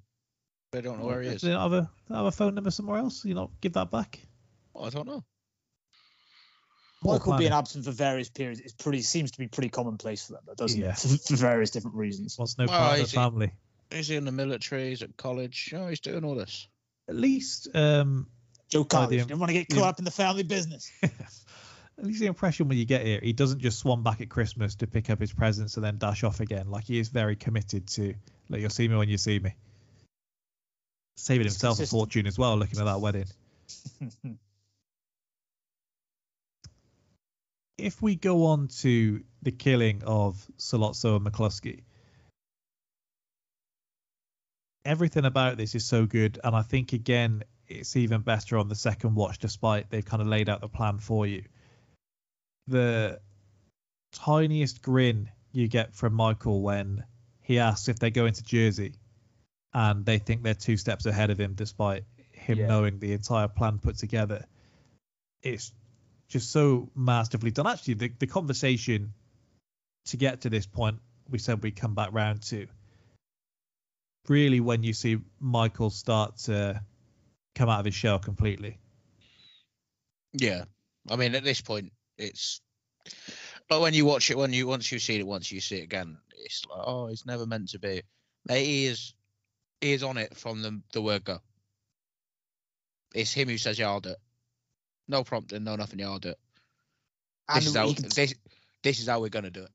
They 0.72 0.82
don't 0.82 1.00
know 1.00 1.06
where 1.06 1.22
he 1.22 1.30
is. 1.30 1.42
Do 1.42 1.48
they 1.48 1.54
not 1.54 1.72
have 1.72 1.74
a, 1.74 2.14
have 2.14 2.26
a 2.26 2.32
phone 2.32 2.56
number 2.56 2.72
somewhere 2.72 3.00
else? 3.00 3.24
You 3.24 3.34
not 3.34 3.52
give 3.62 3.74
that 3.74 3.92
back? 3.92 4.20
Well, 4.74 4.86
I 4.86 4.90
don't 4.90 5.08
know. 5.08 5.24
Poor 7.02 7.14
Michael 7.14 7.34
being 7.34 7.50
planning. 7.50 7.58
absent 7.58 7.86
for 7.86 7.92
various 7.92 8.30
periods 8.30 8.60
is 8.62 8.74
pretty 8.74 9.02
seems 9.02 9.32
to 9.32 9.38
be 9.38 9.48
pretty 9.48 9.70
commonplace 9.70 10.26
for 10.26 10.34
them, 10.34 10.42
though, 10.48 10.56
doesn't 10.56 10.82
Yeah. 10.82 10.92
it? 10.92 10.98
For 11.28 11.36
various 11.36 11.70
different 11.70 11.96
reasons. 11.96 12.38
Wants 12.38 12.58
no 12.58 12.66
Well, 12.66 12.78
part 12.78 13.00
of 13.00 13.12
the 13.12 13.18
is 13.96 14.08
he- 14.08 14.14
He's 14.14 14.18
in 14.18 14.26
the 14.26 14.32
military. 14.32 14.90
He's 14.90 15.02
at 15.02 15.16
college. 15.18 15.74
Oh, 15.76 15.88
he's 15.88 16.00
doing 16.00 16.24
all 16.24 16.36
this. 16.36 16.68
At 17.08 17.16
least, 17.16 17.68
um, 17.76 18.28
Joe 18.70 18.84
Carly 18.84 19.18
the- 19.18 19.24
didn't 19.26 19.40
want 19.40 19.50
to 19.50 19.54
get 19.54 19.68
yeah. 19.70 19.78
caught 19.78 19.88
up 19.90 20.00
in 20.00 20.06
the 20.06 20.12
family 20.12 20.44
business. 20.44 20.92
at 21.04 21.12
least 22.06 22.20
the 22.20 22.26
impression 22.26 22.68
when 22.68 22.78
you 22.78 22.86
get 22.86 23.06
here, 23.06 23.20
he 23.22 23.34
doesn't 23.34 23.60
just 23.60 23.80
swan 23.80 24.04
back 24.04 24.22
at 24.22 24.30
Christmas 24.30 24.76
to 24.76 24.88
pick 24.88 25.10
up 25.10 25.20
his 25.20 25.32
presents 25.32 25.76
and 25.78 25.86
then 25.86 25.98
dash 25.98 26.24
off 26.24 26.40
again. 26.40 26.70
Like 26.70 26.86
he 26.86 27.00
is 27.00 27.10
very 27.10 27.36
committed 27.36 27.88
to, 27.90 28.16
like 28.50 28.62
you'll 28.62 28.70
see 28.70 28.88
me 28.88 28.96
when 28.96 29.10
you 29.10 29.18
see 29.18 29.40
me. 29.40 29.56
Saving 31.18 31.46
It's 31.46 31.56
himself 31.56 31.80
a 31.80 31.86
fortune 31.86 32.28
as 32.28 32.38
well, 32.38 32.58
looking 32.58 32.80
at 32.80 32.86
that 32.86 33.00
wedding. 33.00 33.28
if 37.78 38.02
we 38.02 38.16
go 38.16 38.48
on 38.48 38.68
to 38.68 39.24
the 39.42 39.52
killing 39.52 40.04
of 40.06 40.46
Sollozzo 40.58 41.16
and 41.16 41.26
McCluskey, 41.26 41.84
everything 44.86 45.26
about 45.26 45.58
this 45.58 45.76
is 45.76 45.86
so 45.86 46.06
good, 46.06 46.40
and 46.44 46.56
I 46.56 46.62
think 46.62 46.94
again 46.94 47.44
it's 47.68 47.96
even 47.96 48.22
better 48.22 48.58
on 48.58 48.70
the 48.70 48.76
second 48.76 49.16
watch, 49.16 49.40
despite 49.40 49.90
they've 49.90 50.06
kind 50.06 50.22
of 50.22 50.28
laid 50.28 50.50
out 50.50 50.62
the 50.62 50.70
plan 50.70 51.00
for 51.00 51.26
you. 51.26 51.44
The 52.68 53.20
tiniest 54.14 54.82
grin 54.82 55.30
you 55.52 55.68
get 55.68 55.96
from 55.96 56.14
Michael 56.14 56.62
when 56.62 57.04
he 57.42 57.60
asks 57.60 57.88
if 57.90 58.00
they 58.00 58.12
go 58.12 58.26
into 58.26 58.44
Jersey, 58.44 58.94
and 59.74 60.06
they 60.06 60.20
think 60.20 60.44
they're 60.44 60.54
two 60.54 60.78
steps 60.78 61.06
ahead 61.06 61.32
of 61.32 61.40
him, 61.40 61.54
despite 61.56 62.06
him 62.32 62.60
Yeah. 62.60 62.68
knowing 62.68 63.00
the 63.00 63.14
entire 63.14 63.48
plan 63.48 63.80
put 63.80 63.98
together. 63.98 64.46
It's 65.42 65.74
just 66.28 66.52
so 66.52 66.90
masterfully 66.96 67.52
done. 67.52 67.68
Actually, 67.68 67.96
the, 67.96 68.12
the 68.20 68.28
conversation 68.28 69.14
to 70.06 70.18
get 70.18 70.42
to 70.42 70.50
this 70.50 70.66
point, 70.66 71.00
we 71.30 71.40
said 71.40 71.62
we'd 71.64 71.76
come 71.76 71.94
back 71.96 72.10
round 72.14 72.44
to. 72.44 72.68
Really, 74.28 74.60
when 74.60 74.84
you 74.84 74.94
see 74.94 75.18
Michael 75.40 75.90
start 75.90 76.38
to 76.40 76.82
come 77.54 77.70
out 77.70 77.80
of 77.80 77.86
his 77.86 77.96
shell 77.96 78.20
completely. 78.20 78.78
Yeah, 80.34 80.66
I 81.10 81.16
mean, 81.16 81.36
at 81.36 81.44
this 81.44 81.62
point, 81.62 81.92
it's 82.18 82.60
like 83.70 83.82
when 83.82 83.94
you 83.94 84.06
watch 84.06 84.32
it, 84.32 84.38
when 84.38 84.52
you 84.54 84.68
once 84.68 84.92
you've 84.92 85.02
seen 85.02 85.20
it 85.20 85.28
once, 85.28 85.52
you 85.52 85.62
see 85.62 85.78
it 85.78 85.84
again. 85.84 86.18
It's 86.38 86.66
like, 86.70 86.82
oh, 86.86 87.08
it's 87.08 87.26
never 87.26 87.46
meant 87.46 87.70
to 87.70 87.80
be. 87.80 88.02
Mate, 88.48 88.66
he 88.66 88.86
is, 88.86 89.14
he 89.82 89.94
is 89.94 90.04
on 90.04 90.18
it 90.18 90.36
from 90.36 90.62
the 90.62 90.82
the 90.92 91.02
word 91.02 91.24
go. 91.24 91.40
It's 93.14 93.32
him 93.34 93.48
who 93.48 93.58
says, 93.58 93.80
"Yeah, 93.80 93.90
I'll 93.90 94.02
do 94.02 94.10
it." 94.10 94.18
No 95.08 95.24
prompting, 95.24 95.64
no 95.64 95.76
nothing. 95.76 96.00
Yeah, 96.00 96.10
I'll 96.10 96.20
do 96.20 96.30
it. 96.30 96.40
And 97.48 97.58
This 97.58 97.68
is 97.68 97.76
how 97.76 97.94
can, 97.94 98.10
this, 98.10 98.34
this 98.84 99.00
is 99.00 99.08
how 99.08 99.22
we're 99.22 99.30
gonna 99.30 99.52
do 99.52 99.64
it. 99.64 99.72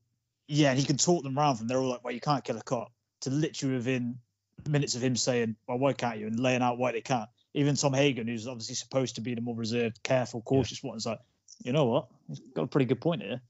yeah, 0.47 0.71
and 0.71 0.79
he 0.79 0.85
can 0.85 0.97
talk 0.97 1.23
them 1.23 1.39
around 1.39 1.55
from. 1.55 1.67
They're 1.67 1.79
all 1.79 1.89
like, 1.89 2.03
"Well, 2.03 2.13
you 2.13 2.21
can't 2.21 2.43
kill 2.43 2.57
a 2.57 2.61
cop." 2.63 2.91
To 3.21 3.29
literally 3.29 3.75
within 3.75 4.19
minutes 4.67 4.95
of 4.95 5.03
him 5.03 5.15
saying, 5.15 5.55
"Well, 5.67 5.79
why 5.79 5.93
can't 5.93 6.19
you?" 6.19 6.27
and 6.27 6.39
laying 6.39 6.61
out 6.61 6.77
why 6.77 6.91
they 6.91 7.01
can't. 7.01 7.29
Even 7.53 7.75
Tom 7.75 7.93
Hagen, 7.93 8.27
who's 8.27 8.47
obviously 8.47 8.75
supposed 8.75 9.15
to 9.15 9.21
be 9.21 9.35
the 9.35 9.41
more 9.41 9.55
reserved, 9.55 10.01
careful, 10.03 10.41
cautious 10.41 10.81
one, 10.81 10.97
is 10.97 11.05
like, 11.05 11.19
"You 11.63 11.73
know 11.73 11.85
what? 11.85 12.07
He's 12.27 12.39
got 12.55 12.63
a 12.63 12.67
pretty 12.67 12.85
good 12.85 13.01
point 13.01 13.21
here." 13.21 13.41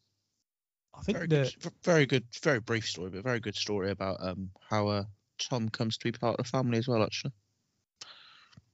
I 0.93 1.01
think 1.01 1.17
Very 1.17 1.27
the 1.27 1.53
good, 1.61 1.73
very 1.83 2.05
good, 2.05 2.25
very 2.41 2.59
brief 2.59 2.87
story, 2.87 3.09
but 3.09 3.23
very 3.23 3.39
good 3.39 3.55
story 3.55 3.91
about 3.91 4.17
um 4.19 4.51
how 4.69 4.87
uh, 4.87 5.03
Tom 5.37 5.69
comes 5.69 5.97
to 5.97 6.11
be 6.11 6.17
part 6.17 6.39
of 6.39 6.45
the 6.45 6.49
family 6.49 6.77
as 6.77 6.87
well. 6.87 7.03
Actually, 7.03 7.33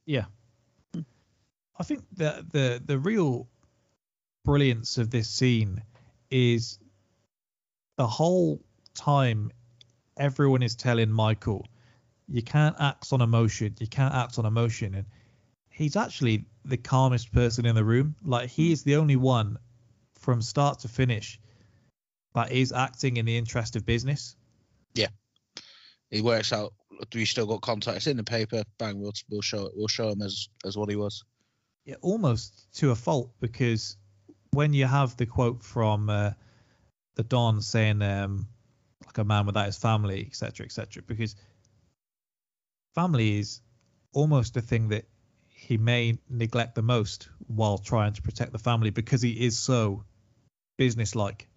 Yeah. 0.06 0.26
I 1.80 1.84
think 1.84 2.04
that 2.14 2.52
the 2.52 2.82
the 2.84 2.98
real 2.98 3.48
brilliance 4.44 4.98
of 4.98 5.12
this 5.12 5.30
scene 5.30 5.84
is 6.32 6.80
the 7.98 8.08
whole 8.08 8.60
time 8.96 9.52
everyone 10.18 10.64
is 10.64 10.76
telling 10.76 11.12
Michael 11.12 11.68
you 12.28 12.42
can't 12.42 12.76
act 12.80 13.12
on 13.12 13.22
emotion, 13.22 13.76
you 13.80 13.88
can't 13.88 14.14
act 14.14 14.38
on 14.38 14.46
emotion 14.46 14.96
and 14.96 15.06
he's 15.70 15.96
actually 15.96 16.46
the 16.66 16.78
calmest 16.78 17.32
person 17.32 17.66
in 17.66 17.76
the 17.76 17.84
room. 17.84 18.16
Like 18.24 18.50
he 18.50 18.72
is 18.72 18.84
the 18.84 18.96
only 18.96 19.16
one 19.16 19.58
from 20.16 20.42
start 20.42 20.80
to 20.80 20.88
finish 20.88 21.40
that 22.34 22.52
is 22.52 22.72
acting 22.72 23.18
in 23.18 23.26
the 23.26 23.38
interest 23.38 23.76
of 23.76 23.86
business. 23.86 24.36
Yeah. 24.94 25.08
He 26.10 26.22
works 26.22 26.52
out. 26.52 26.74
Do 27.12 27.20
we 27.20 27.26
still 27.26 27.46
got 27.46 27.62
contacts 27.62 28.08
in 28.08 28.18
the 28.18 28.24
paper. 28.24 28.64
Bang, 28.80 29.00
we'll 29.00 29.14
we'll 29.30 29.42
show 29.42 29.68
it. 29.68 29.74
We'll 29.76 29.88
show 29.88 30.10
him 30.10 30.22
as 30.22 30.50
as 30.66 30.76
what 30.76 30.90
he 30.90 30.96
was. 30.96 31.24
yeah, 31.86 31.96
almost 32.02 32.68
to 32.80 32.92
a 32.92 32.96
fault 32.96 33.32
because 33.40 33.96
when 34.52 34.74
you 34.74 34.86
have 34.86 35.16
the 35.16 35.26
quote 35.26 35.64
from 35.64 36.10
uh, 36.10 36.32
the 37.16 37.24
Don 37.24 37.62
saying 37.62 38.02
um, 38.02 38.48
like 39.06 39.18
a 39.18 39.24
man 39.24 39.46
without 39.46 39.68
his 39.68 39.78
family, 39.78 40.26
etc., 40.28 40.66
etc., 40.66 41.04
because 41.06 41.36
family 42.98 43.38
is 43.38 43.62
almost 44.12 44.56
the 44.56 44.62
thing 44.62 44.88
that 44.88 45.06
he 45.48 45.78
may 45.78 46.18
neglect 46.30 46.74
the 46.74 46.82
most 46.82 47.30
while 47.46 47.78
trying 47.78 48.14
to 48.14 48.24
protect 48.24 48.52
the 48.52 48.58
family 48.58 48.90
because 48.90 49.22
he 49.22 49.46
is 49.46 49.56
so 49.56 50.04
businesslike. 50.80 51.48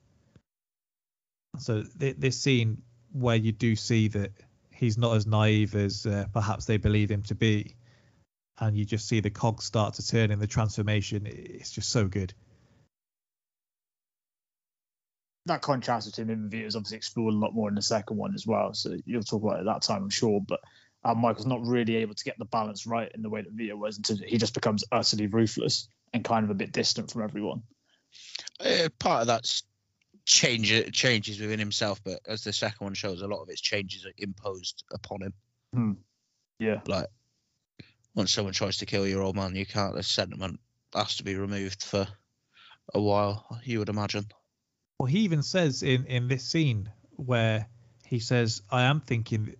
So 1.59 1.83
th- 1.99 2.17
this 2.19 2.39
scene 2.39 2.83
where 3.13 3.37
you 3.37 3.53
do 3.53 3.75
see 3.75 4.09
that 4.09 4.33
he's 4.71 4.99
not 4.99 5.17
as 5.17 5.27
naive 5.27 5.75
as 5.75 6.05
uh, 6.05 6.27
perhaps 6.31 6.67
they 6.67 6.77
believe 6.77 7.11
him 7.11 7.23
to 7.23 7.35
be, 7.35 7.75
and 8.59 8.77
you 8.77 8.85
just 8.85 9.09
see 9.09 9.21
the 9.21 9.31
cogs 9.31 9.65
start 9.65 9.95
to 9.95 10.07
turn 10.07 10.31
in 10.31 10.41
the 10.41 10.47
transformation. 10.47 11.23
It's 11.25 11.71
just 11.71 11.89
so 11.89 12.07
good. 12.07 12.35
that 15.47 15.63
contrast 15.63 16.07
between 16.07 16.29
him 16.29 16.43
and 16.43 16.51
Vito 16.51 16.67
is 16.67 16.77
obviously 16.77 16.99
explored 16.99 17.35
a 17.35 17.37
lot 17.37 17.55
more 17.55 17.69
in 17.69 17.75
the 17.75 17.83
second 17.83 18.17
one 18.17 18.35
as 18.35 18.47
well. 18.47 18.75
So 18.75 18.95
you'll 19.07 19.23
talk 19.23 19.43
about 19.43 19.57
it 19.57 19.61
at 19.61 19.65
that 19.67 19.83
time, 19.83 20.03
I'm 20.03 20.11
sure. 20.11 20.41
But 20.47 20.61
uh, 21.05 21.15
Michael's 21.15 21.47
not 21.47 21.65
really 21.65 21.97
able 21.97 22.15
to 22.15 22.25
get 22.25 22.39
the 22.39 22.45
balance 22.45 22.87
right 22.87 23.11
in 23.15 23.23
the 23.23 23.31
way 23.31 23.43
that 23.43 23.53
Vito 23.53 23.77
was. 23.77 23.97
Until 23.97 24.19
he 24.19 24.39
just 24.39 24.55
becomes 24.55 24.85
utterly 24.93 25.27
ruthless 25.27 25.89
and 26.13 26.25
kind 26.25 26.45
of 26.45 26.51
a 26.51 26.55
bit 26.55 26.73
distant 26.73 27.11
from 27.11 27.23
everyone. 27.23 27.63
Uh, 28.59 28.89
part 28.99 29.23
of 29.23 29.27
that's 29.27 29.63
change 30.27 30.93
changes 30.93 31.41
within 31.41 31.59
himself, 31.59 32.01
but 32.05 32.21
as 32.27 32.45
the 32.45 32.53
second 32.53 32.85
one 32.85 32.95
shows, 32.95 33.23
a 33.23 33.27
lot 33.27 33.43
of 33.43 33.49
its 33.49 33.61
changes 33.61 34.05
are 34.05 34.13
imposed 34.19 34.85
upon 34.93 35.21
him. 35.23 35.97
Yeah. 36.59 36.81
Like 36.87 37.07
once 38.15 38.33
someone 38.33 38.53
tries 38.53 38.79
to 38.79 38.87
kill 38.87 39.07
your 39.07 39.23
old 39.23 39.37
man, 39.37 39.57
you 39.57 39.67
can't. 39.67 39.95
The 39.95 40.03
sentiment 40.03 40.61
has 40.95 41.17
to 41.17 41.25
be 41.25 41.37
removed 41.37 41.83
for 41.83 42.07
a 42.93 43.01
while. 43.01 43.47
You 43.65 43.79
would 43.79 43.89
imagine. 43.89 44.27
Well, 44.99 45.07
he 45.07 45.21
even 45.21 45.43
says 45.43 45.83
in 45.83 46.05
in 46.07 46.29
this 46.29 46.45
scene 46.45 46.91
where 47.13 47.67
he 48.05 48.19
says, 48.19 48.61
"I 48.71 48.83
am 48.83 49.01
thinking 49.01 49.57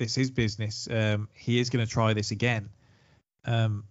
this 0.00 0.18
is 0.18 0.32
business. 0.32 0.88
Um, 0.90 1.28
he 1.34 1.60
is 1.60 1.70
going 1.70 1.86
to 1.86 1.90
try 1.90 2.14
this 2.14 2.32
again." 2.32 2.70
Um, 3.44 3.84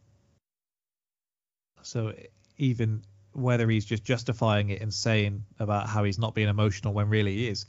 so 1.81 2.13
even 2.57 3.03
whether 3.31 3.69
he's 3.69 3.85
just 3.85 4.03
justifying 4.03 4.69
it 4.69 4.81
and 4.81 4.93
saying 4.93 5.45
about 5.59 5.87
how 5.87 6.03
he's 6.03 6.19
not 6.19 6.35
being 6.35 6.49
emotional 6.49 6.93
when 6.93 7.09
really 7.09 7.35
he 7.35 7.47
is, 7.47 7.65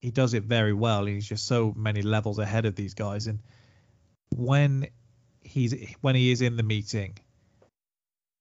he 0.00 0.10
does 0.10 0.34
it 0.34 0.44
very 0.44 0.72
well. 0.72 1.04
He's 1.04 1.28
just 1.28 1.46
so 1.46 1.74
many 1.76 2.02
levels 2.02 2.38
ahead 2.38 2.64
of 2.64 2.74
these 2.74 2.94
guys. 2.94 3.26
And 3.26 3.40
when 4.34 4.86
he's 5.42 5.74
when 6.00 6.14
he 6.14 6.30
is 6.30 6.40
in 6.40 6.56
the 6.56 6.62
meeting 6.62 7.18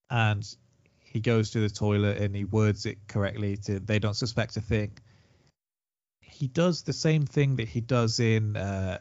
and 0.09 0.47
he 0.99 1.19
goes 1.19 1.51
to 1.51 1.59
the 1.59 1.69
toilet 1.69 2.17
and 2.17 2.35
he 2.35 2.45
words 2.45 2.85
it 2.85 2.97
correctly 3.07 3.57
to 3.57 3.79
they 3.79 3.99
don't 3.99 4.13
suspect 4.13 4.57
a 4.57 4.61
thing. 4.61 4.97
He 6.37 6.47
does 6.47 6.83
the 6.83 6.93
same 6.93 7.25
thing 7.25 7.55
that 7.55 7.67
he 7.67 7.81
does 7.81 8.19
in 8.19 8.55
uh, 8.55 8.99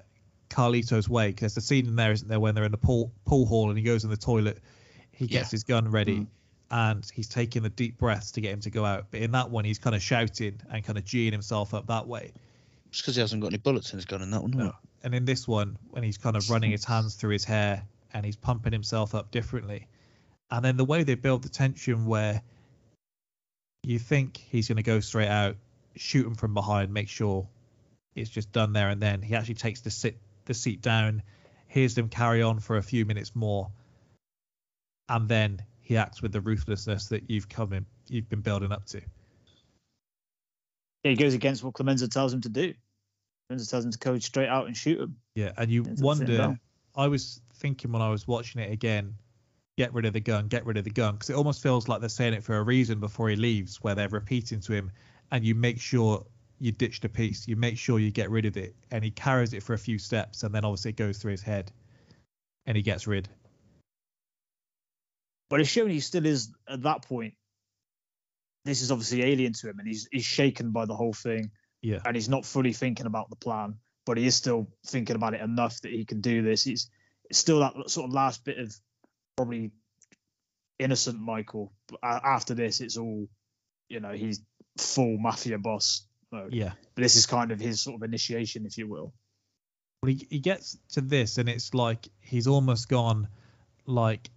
Carlito's 0.49 1.07
Way 1.09 1.29
because 1.29 1.55
the 1.55 1.61
scene 1.61 1.87
in 1.87 1.95
there 1.97 2.11
isn't 2.13 2.27
there 2.29 2.41
when 2.41 2.55
they're 2.55 2.65
in 2.65 2.73
the 2.73 2.79
pool 2.79 3.13
pool 3.27 3.45
hall 3.45 3.69
and 3.69 3.77
he 3.77 3.85
goes 3.85 4.05
in 4.05 4.11
the 4.11 4.17
toilet. 4.17 4.59
He 5.13 5.27
gets 5.27 5.49
Yeah. 5.49 5.57
his 5.57 5.65
gun 5.65 5.91
ready 5.91 6.21
Mm. 6.21 6.27
and 6.71 7.11
he's 7.15 7.29
taking 7.29 7.63
the 7.63 7.69
deep 7.69 7.99
breaths 7.99 8.31
to 8.33 8.41
get 8.41 8.55
him 8.55 8.61
to 8.61 8.71
go 8.71 8.87
out. 8.87 9.11
But 9.11 9.21
in 9.21 9.33
that 9.33 9.51
one, 9.51 9.67
he's 9.67 9.79
kind 9.79 9.95
of 9.95 10.03
shouting 10.03 10.61
and 10.71 10.83
kind 10.83 10.97
of 10.97 11.05
geeing 11.05 11.33
himself 11.33 11.75
up 11.75 11.89
that 11.89 12.07
way. 12.09 12.33
It's 12.89 13.03
because 13.03 13.17
he 13.17 13.21
hasn't 13.21 13.43
got 13.43 13.49
any 13.49 13.59
bullets 13.59 13.93
in 13.93 13.99
his 13.99 14.07
gun 14.07 14.23
in 14.23 14.31
that 14.31 14.41
one. 14.43 14.53
No. 14.53 14.73
And 15.03 15.15
in 15.15 15.27
this 15.27 15.47
one, 15.47 15.77
when 15.91 16.03
he's 16.03 16.17
kind 16.17 16.37
of 16.37 16.49
running 16.49 16.71
his 16.71 16.85
hands 16.85 17.17
through 17.17 17.33
his 17.33 17.45
hair 17.45 17.83
and 18.15 18.25
he's 18.25 18.37
pumping 18.37 18.73
himself 18.73 19.15
up 19.15 19.31
differently. 19.31 19.89
And 20.51 20.65
then 20.65 20.79
the 20.79 20.85
way 20.87 21.03
they 21.03 21.17
build 21.17 21.43
the 21.43 21.49
tension 21.51 22.07
where 22.07 22.41
you 23.83 23.99
think 23.99 24.37
he's 24.39 24.69
going 24.69 24.77
to 24.77 24.83
go 24.83 25.01
straight 25.01 25.29
out, 25.29 25.57
shoot 25.97 26.27
him 26.27 26.35
from 26.35 26.55
behind, 26.55 26.93
make 26.93 27.09
sure 27.09 27.49
it's 28.15 28.31
just 28.31 28.53
done 28.53 28.73
there 28.73 28.89
and 28.89 29.01
then. 29.01 29.23
He 29.23 29.35
actually 29.35 29.55
takes 29.55 29.81
the 29.81 29.91
sit 29.91 30.19
the 30.47 30.55
seat 30.55 30.81
down, 30.81 31.23
hears 31.67 31.95
them 31.95 32.09
carry 32.09 32.43
on 32.43 32.61
for 32.61 32.77
a 32.77 32.83
few 32.83 33.05
minutes 33.05 33.35
more, 33.35 33.71
and 35.09 35.29
then 35.29 35.63
he 35.81 35.97
acts 35.97 36.23
with 36.23 36.33
the 36.33 36.41
ruthlessness 36.41 37.09
that 37.09 37.31
you've 37.31 37.49
come 37.49 37.73
in, 37.73 37.87
you've 38.09 38.29
been 38.29 38.41
building 38.41 38.73
up 38.73 38.87
to. 38.87 39.01
Yeah, 41.05 41.11
he 41.11 41.17
goes 41.17 41.35
against 41.35 41.63
what 41.63 41.75
Clemenza 41.75 42.09
tells 42.09 42.33
him 42.33 42.41
to 42.43 42.49
do. 42.49 42.75
Clemenza 43.49 43.71
tells 43.71 43.85
him 43.85 43.93
to 43.93 43.99
go 43.99 44.19
straight 44.19 44.49
out 44.49 44.67
and 44.67 44.77
shoot 44.77 45.01
him. 45.01 45.17
Yeah, 45.35 45.53
and 45.57 45.71
you 45.71 45.85
wonder. 45.99 46.59
I 46.97 47.09
was 47.09 47.41
thinking 47.57 47.93
when 47.93 48.03
I 48.03 48.09
was 48.11 48.27
watching 48.27 48.61
it 48.63 48.73
again, 48.73 49.15
get 49.77 49.93
rid 49.93 50.07
of 50.07 50.15
the 50.15 50.21
gun, 50.21 50.49
get 50.49 50.65
rid 50.65 50.79
of 50.79 50.85
the 50.85 50.91
gun, 50.91 51.15
because 51.15 51.31
it 51.31 51.37
almost 51.37 51.63
feels 51.63 51.89
like 51.89 52.01
they're 52.01 52.09
saying 52.09 52.35
it 52.35 52.43
for 52.43 52.57
a 52.57 52.63
reason 52.63 53.01
before 53.01 53.29
he 53.29 53.37
leaves, 53.37 53.77
where 53.83 53.95
they're 53.95 54.09
repeating 54.09 54.61
to 54.61 54.73
him, 54.73 54.91
and 55.31 55.45
you 55.45 55.55
make 55.55 55.81
sure 55.81 56.27
you 56.59 56.73
ditch 56.73 57.01
the 57.01 57.09
piece, 57.09 57.47
you 57.47 57.57
make 57.57 57.77
sure 57.77 57.99
you 57.99 58.11
get 58.11 58.31
rid 58.31 58.47
of 58.47 58.57
it, 58.57 58.75
and 58.91 59.05
he 59.05 59.11
carries 59.11 59.53
it 59.53 59.63
for 59.63 59.75
a 59.75 59.79
few 59.79 59.99
steps, 59.99 60.43
and 60.43 60.55
then 60.55 60.65
obviously 60.65 60.91
it 60.91 60.97
goes 60.97 61.19
through 61.19 61.33
his 61.33 61.43
head, 61.43 61.71
and 62.67 62.77
he 62.77 62.83
gets 62.83 63.07
rid. 63.07 63.29
But 65.49 65.61
it's 65.61 65.69
shown 65.69 65.91
he 65.91 66.01
still 66.01 66.27
is 66.27 66.51
at 66.69 66.83
that 66.83 67.03
point. 67.03 67.35
This 68.65 68.83
is 68.83 68.91
obviously 68.91 69.23
alien 69.23 69.53
to 69.53 69.69
him, 69.69 69.79
and 69.79 69.87
he's 69.87 70.09
he's 70.11 70.25
shaken 70.25 70.73
by 70.73 70.87
the 70.87 70.97
whole 70.97 71.13
thing, 71.13 71.51
Yeah, 71.83 72.01
and 72.05 72.17
he's 72.17 72.29
not 72.29 72.45
fully 72.45 72.73
thinking 72.73 73.07
about 73.07 73.31
the 73.31 73.37
plan, 73.37 73.77
but 74.05 74.19
he 74.19 74.27
is 74.27 74.35
still 74.35 74.69
thinking 74.87 75.17
about 75.17 75.35
it 75.35 75.41
enough 75.41 75.81
that 75.83 75.93
he 75.93 76.05
can 76.05 76.21
do 76.21 76.43
this. 76.43 76.65
He's 76.65 76.91
it's 77.29 77.39
still 77.39 77.61
that 77.61 77.91
sort 77.91 78.09
of 78.09 78.15
last 78.15 78.45
bit 78.45 78.59
of 78.59 78.75
probably 79.37 79.71
innocent 80.79 81.21
Michael. 81.21 81.73
But 81.89 82.01
after 82.03 82.55
this, 82.55 82.81
it's 82.81 82.97
all, 82.97 83.29
you 83.89 84.01
know, 84.01 84.13
he's 84.13 84.41
full 84.77 85.19
mafia 85.19 85.59
boss 85.59 86.07
mode. 86.33 86.53
yeah. 86.53 86.73
But 86.95 87.03
this 87.03 87.17
is 87.17 87.27
kind 87.27 87.51
of 87.53 87.61
his 87.61 87.81
sort 87.81 87.97
of 87.97 88.03
initiation, 88.03 88.67
if 88.67 88.79
you 88.79 88.89
will. 88.89 89.13
Well, 90.03 90.13
he, 90.13 90.27
he 90.31 90.39
gets 90.39 90.77
to 90.93 91.01
this, 91.01 91.39
and 91.39 91.49
it's 91.49 91.75
like 91.75 92.09
he's 92.21 92.47
almost 92.47 92.89
gone 92.89 93.29
like 93.87 94.31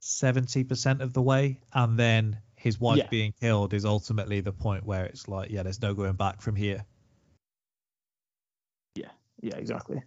70% 0.00 1.00
of 1.00 1.12
the 1.12 1.22
way, 1.22 1.58
and 1.72 1.98
then 1.98 2.38
his 2.56 2.80
wife 2.80 2.98
Yeah. 2.98 3.08
being 3.08 3.32
killed 3.40 3.74
is 3.74 3.84
ultimately 3.84 4.40
the 4.40 4.52
point 4.52 4.84
where 4.84 5.04
it's 5.06 5.28
like, 5.28 5.50
yeah, 5.50 5.62
there's 5.62 5.82
no 5.82 5.94
going 5.94 6.14
back 6.14 6.40
from 6.40 6.56
here. 6.56 6.84
Yeah, 8.94 9.10
yeah, 9.40 9.56
exactly. 9.56 10.02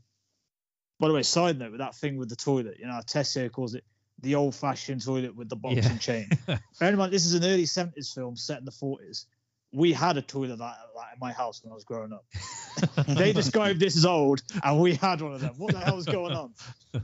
By 1.00 1.08
the 1.10 1.14
way, 1.14 1.24
side 1.24 1.60
note 1.60 1.72
with 1.72 1.80
that 1.82 1.96
thing 1.96 2.18
with 2.18 2.30
the 2.30 2.36
toilet, 2.38 2.78
you 2.80 2.86
know, 2.88 3.00
Tessio 3.06 3.52
calls 3.52 3.76
it 3.76 3.84
the 4.22 4.36
old 4.36 4.56
fashioned 4.56 5.04
toilet 5.04 5.36
with 5.36 5.50
the 5.50 5.56
box 5.56 5.76
Yeah. 5.76 5.90
and 5.90 6.00
chain. 6.00 6.30
Bear 6.80 6.90
in 6.90 6.98
mind, 6.98 7.12
this 7.12 7.26
is 7.26 7.34
an 7.34 7.44
early 7.44 7.64
70s 7.66 8.14
film 8.14 8.36
set 8.36 8.60
in 8.60 8.66
the 8.66 8.72
40s. 8.72 9.26
We 9.74 9.92
had 9.92 10.16
a 10.18 10.22
toilet 10.22 10.58
like, 10.60 10.76
like 10.96 11.08
in 11.14 11.20
my 11.20 11.34
house 11.34 11.62
when 11.64 11.72
I 11.72 11.76
was 11.76 11.84
growing 11.84 12.14
up. 12.14 12.26
They 13.08 13.34
described 13.34 13.80
this 13.80 13.96
as 13.98 14.06
old, 14.06 14.42
and 14.64 14.80
we 14.80 14.96
had 14.96 15.22
one 15.22 15.34
of 15.34 15.42
them. 15.42 15.54
What 15.58 15.74
the 15.74 15.80
hell 15.80 15.96
was 15.96 16.06
going 16.06 16.34
on? 16.34 16.54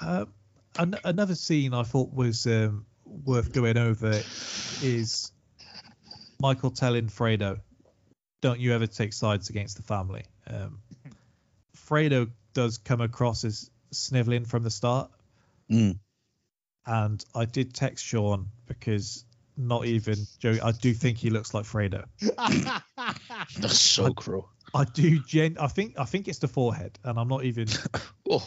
Uh, 0.00 0.26
an- 0.78 0.98
another 1.04 1.34
scene 1.34 1.74
I 1.74 1.82
thought 1.82 2.12
was 2.12 2.46
um, 2.46 2.86
worth 3.04 3.52
going 3.52 3.76
over 3.76 4.22
is 4.82 5.32
Michael 6.40 6.70
telling 6.70 7.08
Fredo, 7.08 7.58
"Don't 8.42 8.60
you 8.60 8.72
ever 8.74 8.86
take 8.86 9.12
sides 9.12 9.50
against 9.50 9.76
the 9.76 9.82
family." 9.82 10.24
Um, 10.46 10.78
Fredo 11.76 12.30
does 12.54 12.78
come 12.78 13.00
across 13.00 13.44
as 13.44 13.70
sniveling 13.90 14.44
from 14.44 14.62
the 14.62 14.70
start, 14.70 15.10
Mm. 15.70 15.98
and 16.86 17.24
I 17.34 17.44
did 17.44 17.74
text 17.74 18.04
Sean 18.04 18.46
because 18.66 19.24
not 19.56 19.84
even 19.86 20.16
Joe. 20.38 20.56
I 20.62 20.72
do 20.72 20.94
think 20.94 21.18
he 21.18 21.30
looks 21.30 21.52
like 21.52 21.64
Fredo. 21.64 22.04
That's 23.58 23.80
so 23.80 24.12
cruel. 24.14 24.48
I 24.74 24.84
do. 24.84 25.18
Gen- 25.20 25.56
I 25.58 25.66
think. 25.66 25.98
I 25.98 26.04
think 26.04 26.28
it's 26.28 26.38
the 26.38 26.48
forehead, 26.48 26.98
and 27.04 27.18
I'm 27.18 27.28
not 27.28 27.44
even. 27.44 27.68
Oh, 28.30 28.46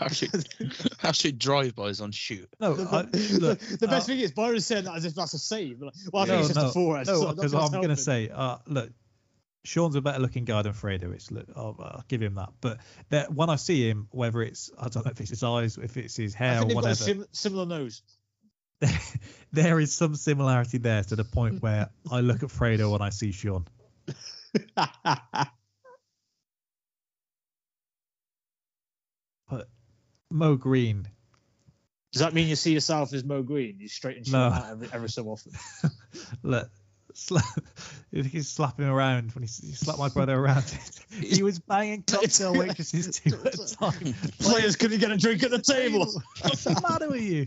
actually, 0.00 0.30
actually 1.04 1.32
drive-bys 1.32 2.00
on 2.00 2.10
shoot. 2.10 2.48
No, 2.58 2.72
I, 2.72 3.02
look, 3.38 3.60
the 3.60 3.86
best 3.88 4.08
uh, 4.08 4.12
thing 4.12 4.18
is 4.18 4.32
Byron 4.32 4.60
said 4.60 4.84
that 4.86 4.96
as 4.96 5.04
if 5.04 5.14
that's 5.14 5.32
a 5.34 5.38
save. 5.38 5.80
Like, 5.80 5.94
well, 6.12 6.24
I 6.24 6.26
No, 6.26 6.32
think 6.32 6.40
it's 6.40 6.54
just 6.54 6.64
no, 6.64 6.70
a 6.70 6.72
forehead. 6.72 7.06
No, 7.06 7.28
because 7.28 7.54
what's 7.54 7.72
I'm 7.72 7.80
going 7.80 7.94
to 7.94 7.96
say, 7.96 8.30
uh, 8.30 8.56
look, 8.66 8.90
Sean's 9.64 9.94
a 9.94 10.00
better 10.00 10.18
looking 10.20 10.44
guy 10.44 10.62
than 10.62 10.72
Fredo. 10.72 11.30
Look, 11.30 11.46
I'll, 11.54 11.76
I'll 11.78 12.04
give 12.08 12.22
him 12.22 12.36
that. 12.36 12.48
But 12.60 12.78
that 13.10 13.32
when 13.32 13.50
I 13.50 13.56
see 13.56 13.88
him, 13.88 14.08
whether 14.10 14.40
it's 14.42 14.70
I 14.78 14.88
don't 14.88 15.04
know 15.04 15.10
if 15.10 15.20
it's 15.20 15.30
his 15.30 15.42
eyes, 15.42 15.76
if 15.76 15.96
it's 15.96 16.16
his 16.16 16.34
I 16.34 16.38
hair 16.38 16.58
think 16.60 16.62
or 16.62 16.66
they've 16.68 16.74
got 16.76 16.84
a 16.84 16.88
whatever, 16.88 16.94
sim- 17.04 17.26
similar 17.32 17.66
nose. 17.66 18.02
there 19.52 19.78
is 19.78 19.94
some 19.94 20.14
similarity 20.14 20.78
there 20.78 21.02
to 21.04 21.16
the 21.16 21.24
point 21.24 21.60
where 21.62 21.90
I 22.10 22.20
look 22.20 22.42
at 22.42 22.48
Fredo 22.48 22.90
when 22.92 23.02
I 23.02 23.10
see 23.10 23.32
Sean. 23.32 23.66
But 29.48 29.68
Moe 30.30 30.56
Greene, 30.56 31.08
Does 32.12 32.20
that 32.20 32.34
mean 32.34 32.48
you 32.48 32.56
see 32.56 32.72
yourself 32.72 33.12
as 33.12 33.24
Moe 33.24 33.42
Greene? 33.42 33.76
You 33.80 33.88
straighten 33.88 34.24
shit 34.24 34.32
No. 34.32 34.44
out 34.44 34.70
every, 34.70 34.88
every 34.92 35.08
so 35.08 35.26
often. 35.26 35.52
look, 36.42 36.70
slap, 37.20 37.44
he's 38.12 38.48
slapping 38.48 38.86
around 38.86 39.32
when 39.32 39.42
he, 39.42 39.48
he 39.66 39.72
slapped 39.72 39.98
my 39.98 40.08
brother 40.08 40.34
around. 40.38 40.64
he 41.20 41.42
was 41.42 41.58
banging 41.58 42.02
cocktail 42.02 42.54
waitresses 42.54 43.20
two 43.24 43.38
at 43.44 43.54
a 43.54 43.76
time. 43.76 44.14
Players 44.38 44.76
couldn't 44.76 44.98
get 44.98 45.10
a 45.10 45.16
drink 45.16 45.42
at 45.42 45.50
the 45.50 45.60
table. 45.60 46.06
What's 46.42 46.64
the 46.64 46.80
matter 46.88 47.08
with 47.08 47.22
you? 47.22 47.46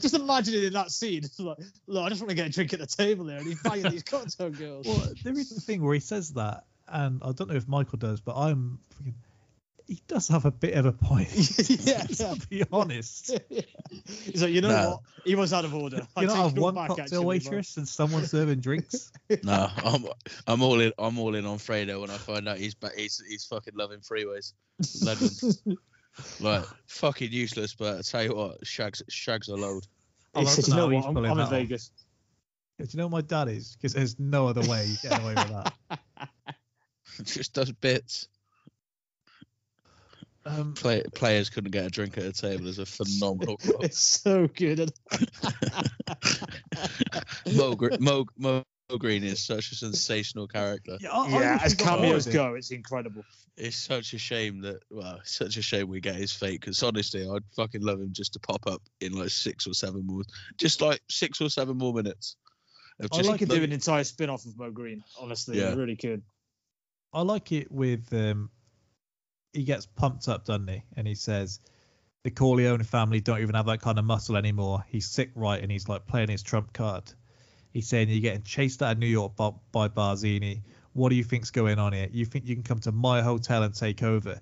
just 0.00 0.14
imagine 0.14 0.54
it 0.54 0.64
in 0.64 0.72
that 0.72 0.90
scene. 0.90 1.24
It's 1.24 1.38
like, 1.38 1.58
look, 1.86 2.04
I 2.04 2.08
just 2.08 2.20
want 2.20 2.30
to 2.30 2.36
get 2.36 2.46
a 2.46 2.50
drink 2.50 2.72
at 2.72 2.80
the 2.80 2.86
table 2.86 3.24
there, 3.24 3.38
and 3.38 3.46
he's 3.46 3.62
banging 3.62 3.90
these 3.90 4.02
cocktail 4.02 4.50
girls. 4.50 4.86
Well, 4.86 5.12
there 5.22 5.32
is 5.32 5.56
a 5.56 5.60
thing 5.60 5.82
where 5.82 5.94
he 5.94 6.00
says 6.00 6.30
that, 6.34 6.64
and 6.88 7.20
I 7.24 7.32
don't 7.32 7.48
know 7.48 7.56
if 7.56 7.68
Michael 7.68 7.98
does, 7.98 8.20
but 8.20 8.36
I'm. 8.36 8.78
Freaking, 9.84 9.88
he 9.88 10.02
does 10.08 10.28
have 10.28 10.44
a 10.44 10.50
bit 10.50 10.74
of 10.74 10.86
a 10.86 10.92
point. 10.92 11.28
yeah, 11.86 11.98
Let's 12.08 12.20
yeah. 12.20 12.34
be 12.50 12.64
honest. 12.72 13.38
He's 14.24 14.42
like, 14.42 14.52
you 14.52 14.60
know 14.60 14.68
No. 14.68 14.90
what? 14.90 15.00
He 15.24 15.34
was 15.34 15.52
out 15.52 15.64
of 15.64 15.74
order. 15.74 16.06
I 16.16 16.22
You 16.22 16.26
not 16.26 16.34
take 16.34 16.42
have 16.44 16.56
it 16.56 16.60
one 16.60 16.74
back, 16.74 16.88
cocktail 16.88 17.04
actually, 17.04 17.26
waitress 17.26 17.76
and 17.76 17.88
someone 17.88 18.24
serving 18.26 18.60
drinks. 18.60 19.12
No, 19.42 19.68
I'm 19.76 20.04
I'm 20.46 20.62
all 20.62 20.80
in. 20.80 20.92
I'm 20.98 21.18
all 21.18 21.34
in 21.34 21.46
on 21.46 21.58
Fredo 21.58 22.00
when 22.00 22.10
I 22.10 22.16
find 22.16 22.48
out 22.48 22.58
he's 22.58 22.74
back. 22.74 22.94
He's 22.96 23.22
he's 23.28 23.44
fucking 23.44 23.74
loving 23.76 24.00
freeways. 24.00 24.52
Legend. 25.02 25.78
like 26.40 26.64
fucking 26.86 27.32
useless, 27.32 27.74
but 27.74 27.98
I 27.98 28.02
tell 28.02 28.22
you 28.22 28.34
what, 28.34 28.66
shags 28.66 29.02
shags 29.08 29.48
a 29.48 29.54
load. 29.54 29.86
He 30.36 30.40
I 30.40 30.44
said, 30.44 30.64
don't 30.66 30.68
you 30.68 30.74
know 30.76 30.76
know 30.76 30.82
how 30.82 30.86
what? 30.86 30.96
he's 30.96 31.04
I'm, 31.06 31.16
I'm 31.16 31.24
in 31.24 31.36
that 31.38 31.42
off. 31.44 31.50
Vegas. 31.50 31.90
Do 32.78 32.84
you 32.90 32.98
know 32.98 33.06
what 33.06 33.12
my 33.12 33.20
dad 33.20 33.48
is? 33.48 33.76
Because 33.76 33.92
there's 33.94 34.18
no 34.18 34.48
other 34.48 34.62
way 34.68 34.86
you 34.86 34.96
get 35.08 35.20
away 35.20 35.34
with 35.34 35.48
that. 35.48 35.74
Just 37.24 37.52
does 37.54 37.70
bits. 37.70 38.26
Um, 40.46 40.74
Play, 40.74 41.02
players 41.14 41.48
couldn't 41.50 41.70
get 41.70 41.86
a 41.86 41.90
drink 41.90 42.18
at 42.18 42.24
a 42.24 42.32
table 42.32 42.68
is 42.68 42.78
a 42.78 42.86
phenomenal 42.86 43.56
quote. 43.56 43.76
It's 43.84 43.98
so 43.98 44.46
good. 44.46 44.92
Moe, 47.54 47.74
Gre- 47.74 47.96
Moe, 47.98 48.26
Moe 48.36 48.64
Greene 48.98 49.24
is 49.24 49.44
such 49.44 49.72
a 49.72 49.74
sensational 49.74 50.46
character. 50.46 50.96
yeah, 51.00 51.10
I- 51.12 51.26
I 51.26 51.28
yeah, 51.28 51.52
wish 51.54 51.62
as 51.62 51.72
we 51.72 51.76
got 51.84 51.86
more 51.86 51.96
cameos 52.06 52.26
of 52.26 52.34
it. 52.34 52.36
go, 52.36 52.54
it's 52.54 52.70
incredible. 52.70 53.24
It's 53.56 53.76
such 53.76 54.12
a 54.14 54.18
shame 54.18 54.60
that 54.62 54.80
well, 54.90 55.20
such 55.24 55.56
a 55.56 55.62
shame 55.62 55.88
we 55.88 56.00
get 56.00 56.16
his 56.16 56.32
fate. 56.32 56.60
Because 56.60 56.82
honestly, 56.82 57.26
I'd 57.28 57.42
fucking 57.56 57.82
love 57.82 58.00
him 58.00 58.12
just 58.12 58.32
to 58.34 58.40
pop 58.40 58.66
up 58.66 58.82
in 59.00 59.12
like 59.12 59.30
six 59.30 59.66
or 59.66 59.74
seven 59.74 60.06
more, 60.06 60.22
just 60.58 60.80
like 60.82 61.00
six 61.08 61.40
or 61.40 61.48
seven 61.48 61.78
more 61.78 61.94
minutes. 61.94 62.36
Of 63.00 63.10
I 63.12 63.16
just 63.16 63.30
I 63.30 63.38
could 63.38 63.48
look- 63.48 63.58
do 63.58 63.64
an 63.64 63.72
entire 63.72 64.04
spin 64.04 64.28
off 64.28 64.44
of 64.44 64.58
Moe 64.58 64.70
Greene, 64.70 65.02
honestly. 65.20 65.60
Yeah. 65.60 65.70
I 65.70 65.74
really 65.74 65.96
could. 65.96 66.22
I 67.12 67.22
like 67.22 67.52
it 67.52 67.70
with 67.70 68.12
um, 68.12 68.50
he 69.54 69.64
gets 69.64 69.86
pumped 69.86 70.28
up, 70.28 70.44
doesn't 70.44 70.68
he? 70.68 70.82
And 70.96 71.06
he 71.06 71.14
says 71.14 71.60
the 72.24 72.30
Corleone 72.30 72.82
family 72.82 73.20
don't 73.20 73.40
even 73.40 73.54
have 73.54 73.66
that 73.66 73.80
kind 73.80 73.98
of 73.98 74.04
muscle 74.04 74.36
anymore. 74.36 74.84
He's 74.88 75.06
sick, 75.06 75.30
right? 75.34 75.62
And 75.62 75.70
he's 75.70 75.88
like 75.88 76.06
playing 76.06 76.28
his 76.28 76.42
trump 76.42 76.72
card. 76.72 77.04
He's 77.72 77.88
saying 77.88 78.08
you're 78.08 78.20
getting 78.20 78.42
chased 78.42 78.82
out 78.82 78.92
of 78.92 78.98
New 78.98 79.06
York 79.06 79.36
by, 79.36 79.50
by 79.72 79.88
Barzini. 79.88 80.62
What 80.92 81.08
do 81.08 81.16
you 81.16 81.24
think's 81.24 81.50
going 81.50 81.78
on 81.78 81.92
here? 81.92 82.08
You 82.12 82.24
think 82.24 82.46
you 82.46 82.54
can 82.54 82.62
come 82.62 82.78
to 82.80 82.92
my 82.92 83.20
hotel 83.20 83.62
and 83.62 83.74
take 83.74 84.02
over? 84.02 84.40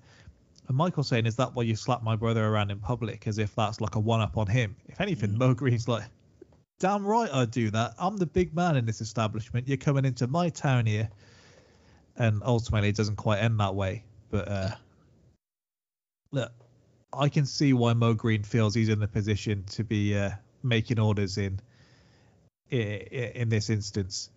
And 0.67 0.77
Michael's 0.77 1.07
saying, 1.09 1.25
is 1.25 1.35
that 1.37 1.53
why 1.55 1.63
you 1.63 1.75
slap 1.75 2.03
my 2.03 2.15
brother 2.15 2.45
around 2.45 2.71
in 2.71 2.79
public 2.79 3.27
as 3.27 3.37
if 3.37 3.53
that's 3.55 3.81
like 3.81 3.95
a 3.95 3.99
one 3.99 4.21
up 4.21 4.37
on 4.37 4.47
him? 4.47 4.75
If 4.87 5.01
anything, 5.01 5.37
Moe 5.37 5.53
Greene's 5.53 5.87
like, 5.87 6.03
damn 6.79 7.05
right 7.05 7.29
I'd 7.33 7.51
do 7.51 7.69
that. 7.71 7.95
I'm 7.97 8.17
the 8.17 8.25
big 8.25 8.55
man 8.55 8.77
in 8.77 8.85
this 8.85 9.01
establishment. 9.01 9.67
You're 9.67 9.77
coming 9.77 10.05
into 10.05 10.27
my 10.27 10.49
town 10.49 10.85
here. 10.85 11.09
And 12.15 12.41
ultimately, 12.45 12.89
it 12.89 12.95
doesn't 12.95 13.15
quite 13.15 13.39
end 13.39 13.59
that 13.59 13.73
way. 13.73 14.03
But 14.29 14.47
uh, 14.47 14.71
look, 16.33 16.51
I 17.13 17.29
can 17.29 17.45
see 17.45 17.73
why 17.73 17.93
Moe 17.93 18.15
Greene 18.15 18.43
feels 18.43 18.73
he's 18.73 18.89
in 18.89 18.99
the 18.99 19.07
position 19.07 19.63
to 19.71 19.83
be 19.83 20.17
uh, 20.17 20.31
making 20.63 20.99
orders 20.99 21.37
in, 21.37 21.59
i- 22.71 22.75
i- 22.75 23.31
in 23.35 23.49
this 23.49 23.69
instance. 23.69 24.29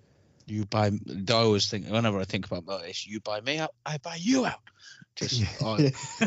You 0.46 0.66
buy. 0.66 0.92
I 1.28 1.32
always 1.32 1.68
think 1.68 1.88
whenever 1.88 2.20
I 2.20 2.24
think 2.24 2.46
about 2.46 2.64
Motis, 2.66 3.04
you 3.06 3.18
buy 3.20 3.40
me 3.40 3.58
out, 3.58 3.70
I 3.84 3.98
buy 3.98 4.16
you 4.20 4.46
out. 4.46 4.60
Just 5.16 5.42
oh, 5.62 5.78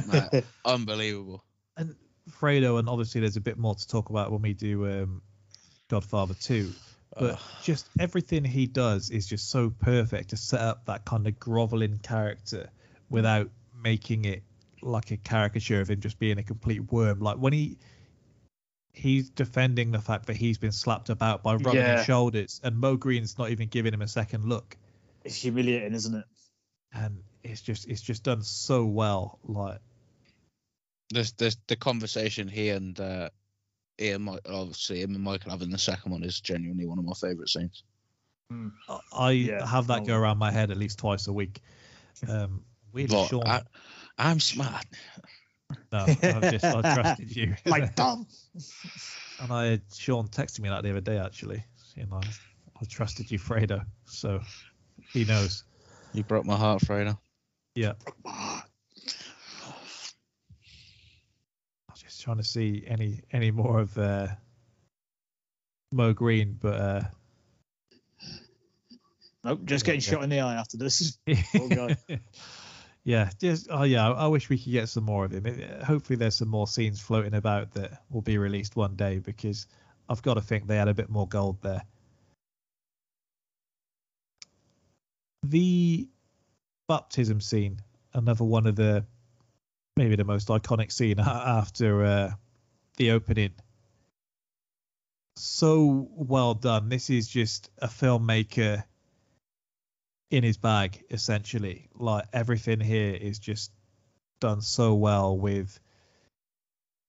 man, 0.06 0.30
unbelievable. 0.66 1.44
and 1.78 1.96
Fredo, 2.42 2.80
and 2.80 2.90
obviously 2.90 3.22
there's 3.22 3.38
a 3.38 3.42
bit 3.42 3.58
more 3.58 3.76
to 3.76 3.88
talk 3.88 4.10
about 4.10 4.32
when 4.32 4.42
we 4.42 4.54
do 4.54 4.86
um, 5.04 5.22
Godfather 5.88 6.34
2. 6.34 6.72
But 7.18 7.34
Ugh. 7.36 7.40
just 7.64 7.88
everything 8.00 8.44
he 8.44 8.66
does 8.66 9.10
is 9.10 9.28
just 9.28 9.50
so 9.50 9.70
perfect 9.70 10.32
to 10.32 10.38
set 10.38 10.62
up 10.62 10.86
that 10.88 11.06
kind 11.06 11.28
of 11.28 11.40
groveling 11.40 12.00
character 12.00 12.70
without 13.10 13.50
making 13.82 14.26
it 14.26 14.44
like 14.82 15.12
a 15.12 15.18
caricature 15.18 15.82
of 15.82 15.90
him 15.90 16.00
just 16.00 16.20
being 16.20 16.38
a 16.38 16.44
complete 16.44 16.92
worm. 16.92 17.20
Like 17.20 17.38
when 17.38 17.54
he 17.54 17.78
he's 18.94 19.30
defending 19.30 19.92
the 19.92 20.00
fact 20.02 20.26
that 20.28 20.36
he's 20.36 20.58
been 20.58 20.72
slapped 20.72 21.10
about 21.10 21.44
by 21.44 21.56
rubbing 21.56 21.76
Yeah. 21.82 21.98
his 21.98 22.06
shoulders, 22.06 22.60
and 22.64 22.78
Moe 22.78 22.98
Greene's 22.98 23.38
not 23.38 23.50
even 23.52 23.68
giving 23.68 23.94
him 23.94 24.02
a 24.02 24.08
second 24.08 24.46
look, 24.46 24.76
It's 25.24 25.36
humiliating, 25.42 25.94
isn't 25.94 26.16
it? 26.16 26.26
and 26.94 27.22
it's 27.44 27.62
just 27.62 27.88
it's 27.88 28.02
just 28.02 28.24
done 28.24 28.42
so 28.42 28.86
well. 28.86 29.40
Like 29.44 29.80
There's, 31.12 31.32
there's 31.34 31.58
the 31.68 31.76
conversation 31.76 32.48
he 32.48 32.70
and 32.70 33.00
uh, 33.00 33.30
Ian, 34.02 34.26
Mi- 34.26 34.40
obviously 34.48 35.02
him 35.02 35.14
and 35.16 35.24
Michael 35.24 35.52
having 35.52 35.70
the 35.70 35.78
second 35.78 36.12
one 36.12 36.24
is 36.24 36.40
genuinely 36.42 36.86
one 36.86 37.00
of 37.00 37.06
my 37.06 37.14
favourite 37.14 37.50
scenes. 37.50 37.84
I- 38.52 39.00
I 39.14 39.32
Yeah, 39.32 39.66
have 39.66 39.88
that 39.88 40.06
go 40.06 40.16
around 40.18 40.40
my 40.40 40.52
head 40.52 40.72
at 40.72 40.78
least 40.78 40.98
twice 41.00 41.28
a 41.28 41.34
week. 41.34 41.62
Um, 42.28 42.64
weirdly, 42.92 43.16
Look, 43.16 43.30
Sean, 43.30 43.48
I, 43.48 43.62
I'm 44.20 44.40
smart. 44.40 44.86
no, 45.92 46.06
I 46.08 46.52
just 46.52 46.66
I 46.66 46.82
trusted 46.82 47.36
you. 47.36 47.56
Like 47.66 47.96
dumb. 47.96 48.28
And 49.40 49.52
I 49.52 49.66
had 49.66 49.82
Sean 49.96 50.28
texting 50.28 50.60
me 50.62 50.70
that 50.70 50.84
the 50.84 50.92
other 50.92 51.02
day 51.02 51.18
actually. 51.18 51.64
You 51.96 52.06
know, 52.08 52.20
I 52.80 52.86
trusted 52.86 53.32
you, 53.32 53.40
Fredo. 53.40 53.86
So 54.06 54.42
he 55.14 55.24
knows. 55.26 55.64
You 56.14 56.24
broke 56.24 56.46
my 56.46 56.58
heart, 56.58 56.82
Fredo. 56.82 57.18
Yeah. 57.76 57.94
I 58.26 58.62
was 61.90 62.02
just 62.02 62.22
trying 62.22 62.38
to 62.38 62.44
see 62.44 62.84
any 62.86 63.22
any 63.32 63.52
more 63.52 63.80
of 63.80 63.98
uh, 63.98 64.28
Moe 65.92 66.14
Greene, 66.14 66.58
but 66.60 66.76
uh, 66.76 67.02
Nope, 69.44 69.62
just 69.64 69.86
getting 69.86 70.02
shot 70.02 70.24
in 70.24 70.30
the 70.30 70.42
eye 70.42 70.56
after 70.56 70.78
this. 70.78 71.18
Poor 71.56 71.70
guy. 71.70 71.98
yeah, 73.10 73.32
just 73.40 73.70
oh 73.72 73.82
yeah, 73.82 74.08
I, 74.08 74.28
wish 74.28 74.50
we 74.50 74.60
could 74.60 74.72
get 74.72 74.88
some 74.88 75.04
more 75.04 75.26
of 75.26 75.32
him. 75.34 75.48
It- 75.48 75.82
hopefully, 75.82 76.16
there's 76.16 76.36
some 76.36 76.48
more 76.48 76.68
scenes 76.68 77.02
floating 77.02 77.34
about 77.34 77.72
that 77.72 78.04
will 78.12 78.22
be 78.22 78.38
released 78.38 78.76
one 78.76 78.96
day 78.96 79.18
because 79.18 79.66
I've 80.08 80.22
got 80.22 80.36
to 80.36 80.42
think 80.42 80.68
they 80.68 80.76
had 80.78 80.88
a 80.88 80.94
bit 80.94 81.10
more 81.10 81.28
gold 81.28 81.58
there. 81.64 81.82
The 85.42 86.08
baptism 86.88 87.42
scene, 87.42 87.82
another 88.14 88.44
one 88.44 88.68
of 88.68 88.76
the 88.76 89.08
maybe 89.98 90.16
the 90.16 90.24
most 90.24 90.50
iconic 90.50 90.92
scene 90.92 91.20
after 91.20 92.06
uh, 92.06 92.32
the 92.98 93.10
opening. 93.10 93.56
So 95.36 96.08
well 96.12 96.54
done. 96.54 96.90
This 96.90 97.10
is 97.10 97.28
just 97.28 97.72
a 97.80 97.88
filmmaker 97.88 98.84
in 100.30 100.44
his 100.44 100.58
bag, 100.58 101.04
essentially. 101.10 101.90
Like 101.96 102.26
everything 102.34 102.80
here 102.80 103.14
is 103.14 103.40
just 103.40 103.72
done 104.40 104.62
so 104.62 104.94
well 104.94 105.38
with 105.38 105.80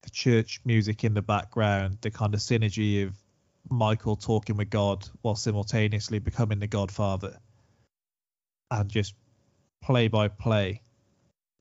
the 0.03 0.11
church 0.11 0.61
music 0.65 1.05
in 1.05 1.15
the 1.15 1.23
background, 1.23 1.99
the 2.01 2.11
kind 2.11 2.35
of 2.35 2.41
synergy 2.41 3.07
of 3.07 3.15
Michael 3.69 4.17
talking 4.17 4.57
with 4.57 4.71
God 4.71 5.07
while 5.23 5.37
simultaneously 5.37 6.19
becoming 6.19 6.59
the 6.59 6.67
Godfather, 6.67 7.39
and 8.71 8.89
just 8.89 9.15
play 9.83 10.09
by 10.09 10.29
play 10.29 10.83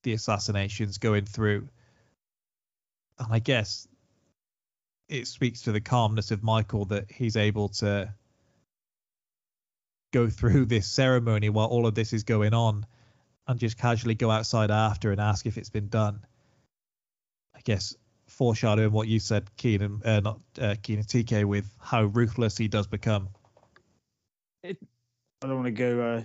the 0.04 0.14
assassinations 0.14 0.98
going 0.98 1.26
through. 1.26 1.68
And 3.18 3.34
I 3.34 3.40
guess 3.40 3.86
it 5.10 5.28
speaks 5.28 5.64
to 5.64 5.74
the 5.74 5.82
calmness 5.82 6.32
of 6.32 6.42
Michael 6.42 6.86
that 6.86 7.12
he's 7.12 7.36
able 7.36 7.70
to 7.70 8.14
go 10.12 10.30
through 10.30 10.66
this 10.66 10.88
ceremony 10.88 11.50
while 11.50 11.68
all 11.68 11.86
of 11.86 11.96
this 11.96 12.14
is 12.14 12.24
going 12.24 12.54
on 12.54 12.86
and 13.48 13.60
just 13.60 13.78
casually 13.78 14.16
go 14.16 14.30
outside 14.30 14.72
after 14.72 15.12
and 15.12 15.20
ask 15.20 15.46
if 15.46 15.58
it's 15.58 15.70
been 15.70 15.88
done. 15.90 16.22
I 17.56 17.62
guess 17.64 17.96
foreshadowing 18.28 18.92
what 18.92 19.08
you 19.08 19.20
said, 19.20 19.50
Keenan, 19.58 20.02
uh, 20.06 20.20
not 20.20 20.40
uh, 20.62 20.76
Keenan 20.82 21.06
TK, 21.06 21.46
with 21.46 21.70
how 21.80 22.04
ruthless 22.04 22.58
he 22.58 22.68
does 22.68 22.88
become. 22.88 23.30
I 24.64 24.76
don't 25.42 25.56
want 25.56 25.66
to 25.66 25.72
go 25.72 26.02
uh, 26.02 26.24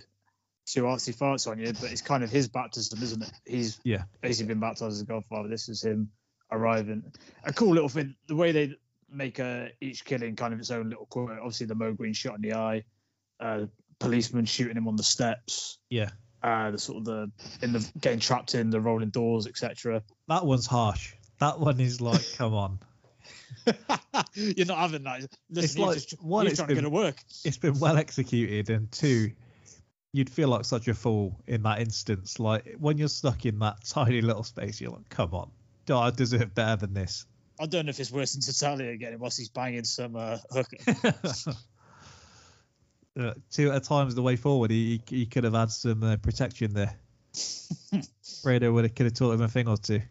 too 0.66 0.82
artsy 0.82 1.16
farts 1.16 1.50
on 1.50 1.58
you, 1.58 1.72
but 1.80 1.90
it's 1.90 2.02
kind 2.02 2.22
of 2.24 2.30
his 2.30 2.48
baptism, 2.48 3.02
isn't 3.02 3.22
it? 3.22 3.32
He's 3.46 3.80
Yeah. 3.84 4.04
basically 4.20 4.48
been 4.48 4.60
baptized 4.60 4.92
as 4.92 5.00
a 5.00 5.04
godfather. 5.06 5.48
This 5.48 5.68
is 5.68 5.82
him 5.82 6.10
arriving. 6.50 7.04
A 7.44 7.52
cool 7.52 7.72
little 7.72 7.88
thing. 7.88 8.14
The 8.26 8.36
way 8.36 8.52
they 8.52 8.74
make 9.08 9.40
uh, 9.40 9.66
each 9.80 10.04
killing 10.04 10.36
kind 10.36 10.52
of 10.52 10.60
its 10.60 10.70
own 10.70 10.90
little 10.90 11.06
quote. 11.06 11.30
Obviously, 11.30 11.66
the 11.66 11.74
Moe 11.74 11.92
Greene 11.92 12.12
shot 12.12 12.36
in 12.36 12.42
the 12.42 12.54
eye, 12.54 12.84
uh, 13.40 13.66
policeman 13.98 14.44
shooting 14.44 14.76
him 14.76 14.88
on 14.88 14.96
the 14.96 15.02
steps. 15.02 15.78
Yeah. 15.90 16.10
Uh, 16.42 16.72
the 16.72 16.78
sort 16.78 16.98
of 16.98 17.04
the 17.06 17.30
in 17.62 17.72
the 17.72 17.90
getting 18.00 18.20
trapped 18.20 18.54
in 18.54 18.70
the 18.70 18.80
rolling 18.80 19.10
doors, 19.10 19.46
etc. 19.46 20.02
That 20.28 20.44
one's 20.44 20.66
harsh. 20.66 21.14
That 21.40 21.58
one 21.58 21.80
is 21.80 22.00
like, 22.00 22.22
come 22.36 22.54
on. 22.54 22.78
You're 24.34 24.66
not 24.66 24.78
having 24.78 25.04
that. 25.04 25.26
Listen, 25.50 25.64
It's 25.64 25.78
like, 25.78 25.94
just, 25.94 26.22
one, 26.22 26.46
it's 26.46 26.56
trying 26.56 26.68
to 26.68 26.74
been- 26.74 26.90
work. 26.90 27.16
It's 27.44 27.56
been 27.56 27.78
well 27.78 27.96
executed, 27.96 28.68
and 28.68 28.90
two, 28.92 29.30
you'd 30.12 30.28
feel 30.28 30.48
like 30.48 30.64
such 30.66 30.86
a 30.88 30.94
fool 30.94 31.40
in 31.46 31.62
that 31.62 31.80
instance. 31.80 32.38
Like 32.38 32.76
when 32.78 32.98
you're 32.98 33.08
stuck 33.08 33.46
in 33.46 33.58
that 33.60 33.84
tiny 33.88 34.20
little 34.20 34.44
space, 34.44 34.80
you're 34.80 34.90
like, 34.90 35.08
come 35.08 35.32
on, 35.34 35.50
I 35.90 36.10
deserve 36.10 36.54
better 36.54 36.76
than 36.76 36.92
this. 36.94 37.24
I 37.58 37.66
don't 37.66 37.86
know 37.86 37.90
if 37.90 38.00
it's 38.00 38.10
worse 38.10 38.32
than 38.32 38.42
Tattaglia 38.42 38.98
getting 38.98 39.18
whilst 39.18 39.38
he's 39.38 39.48
banging 39.48 39.84
some 39.84 40.16
uh, 40.16 40.38
hooker. 40.50 40.76
Uh, 43.18 43.34
two 43.50 43.70
at 43.70 43.76
a 43.76 43.80
time 43.80 44.08
is 44.08 44.14
the 44.14 44.22
way 44.22 44.36
forward. 44.36 44.70
He 44.70 45.02
he, 45.08 45.16
he 45.18 45.26
could 45.26 45.44
have 45.44 45.54
had 45.54 45.70
some 45.70 46.02
uh, 46.02 46.16
protection 46.16 46.72
there. 46.74 46.94
Fredo 47.34 48.72
would 48.72 48.84
have 48.84 48.94
could 48.94 49.06
have 49.06 49.14
taught 49.14 49.32
him 49.32 49.42
a 49.42 49.48
thing 49.48 49.68
or 49.68 49.76
two. 49.76 50.02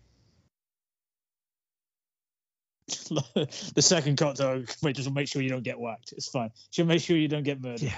the 3.13 3.81
second 3.81 4.17
cocktail, 4.17 4.63
wait, 4.81 4.95
just 4.95 5.11
make 5.11 5.27
sure 5.27 5.41
you 5.41 5.49
don't 5.49 5.63
get 5.63 5.79
whacked. 5.79 6.13
It's 6.13 6.27
fine. 6.27 6.51
She'll 6.69 6.85
make 6.85 7.01
sure 7.01 7.15
you 7.17 7.27
don't 7.27 7.43
get 7.43 7.61
murdered. 7.61 7.81
Yeah. 7.81 7.95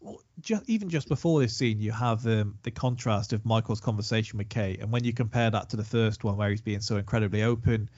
Well, 0.00 0.20
ju- 0.40 0.60
even 0.66 0.90
just 0.90 1.08
before 1.08 1.40
this 1.40 1.56
scene, 1.56 1.80
you 1.80 1.90
have 1.90 2.26
um, 2.26 2.58
the 2.62 2.70
contrast 2.70 3.32
of 3.32 3.44
Michael's 3.46 3.80
conversation 3.80 4.38
with 4.38 4.48
Kay, 4.48 4.76
and 4.80 4.92
when 4.92 5.04
you 5.04 5.12
compare 5.12 5.50
that 5.50 5.70
to 5.70 5.76
the 5.76 5.84
first 5.84 6.22
one, 6.22 6.36
where 6.36 6.50
he's 6.50 6.60
being 6.60 6.80
so 6.80 6.96
incredibly 6.96 7.42
open, 7.42 7.88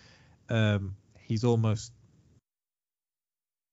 um, 0.49 0.95
he's 1.19 1.45
almost 1.45 1.93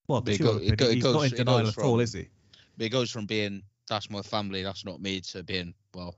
well, 0.08 0.22
it 0.26 0.38
go- 0.38 0.58
it 0.58 0.76
go- 0.76 0.90
he's 0.90 1.02
goes- 1.02 1.14
not 1.14 1.22
in 1.26 1.32
it 1.32 1.36
denial 1.36 1.68
at 1.68 1.78
all, 1.78 2.00
is 2.00 2.12
he? 2.12 2.28
It 2.78 2.90
goes 2.90 3.10
from 3.10 3.26
being 3.26 3.62
that's 3.88 4.10
my 4.10 4.22
family, 4.22 4.62
that's 4.62 4.84
not 4.84 5.00
me, 5.00 5.20
to 5.20 5.42
being 5.42 5.74
well, 5.94 6.16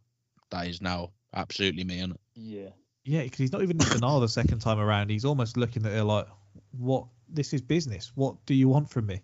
that 0.50 0.66
is 0.66 0.80
now 0.80 1.12
absolutely 1.34 1.84
me. 1.84 2.00
And 2.00 2.16
Yeah. 2.34 2.70
Yeah, 3.04 3.22
because 3.22 3.38
he's 3.38 3.52
not 3.52 3.62
even 3.62 3.80
in 3.80 3.88
denial 3.88 4.20
the 4.20 4.28
second 4.28 4.58
time 4.58 4.78
around. 4.78 5.08
He's 5.10 5.24
almost 5.24 5.56
looking 5.56 5.86
at 5.86 5.92
her 5.92 6.02
like, 6.04 6.26
"What? 6.72 7.06
This 7.28 7.54
is 7.54 7.62
business. 7.62 8.12
What 8.14 8.44
do 8.44 8.54
you 8.54 8.68
want 8.68 8.90
from 8.90 9.06
me?" 9.06 9.22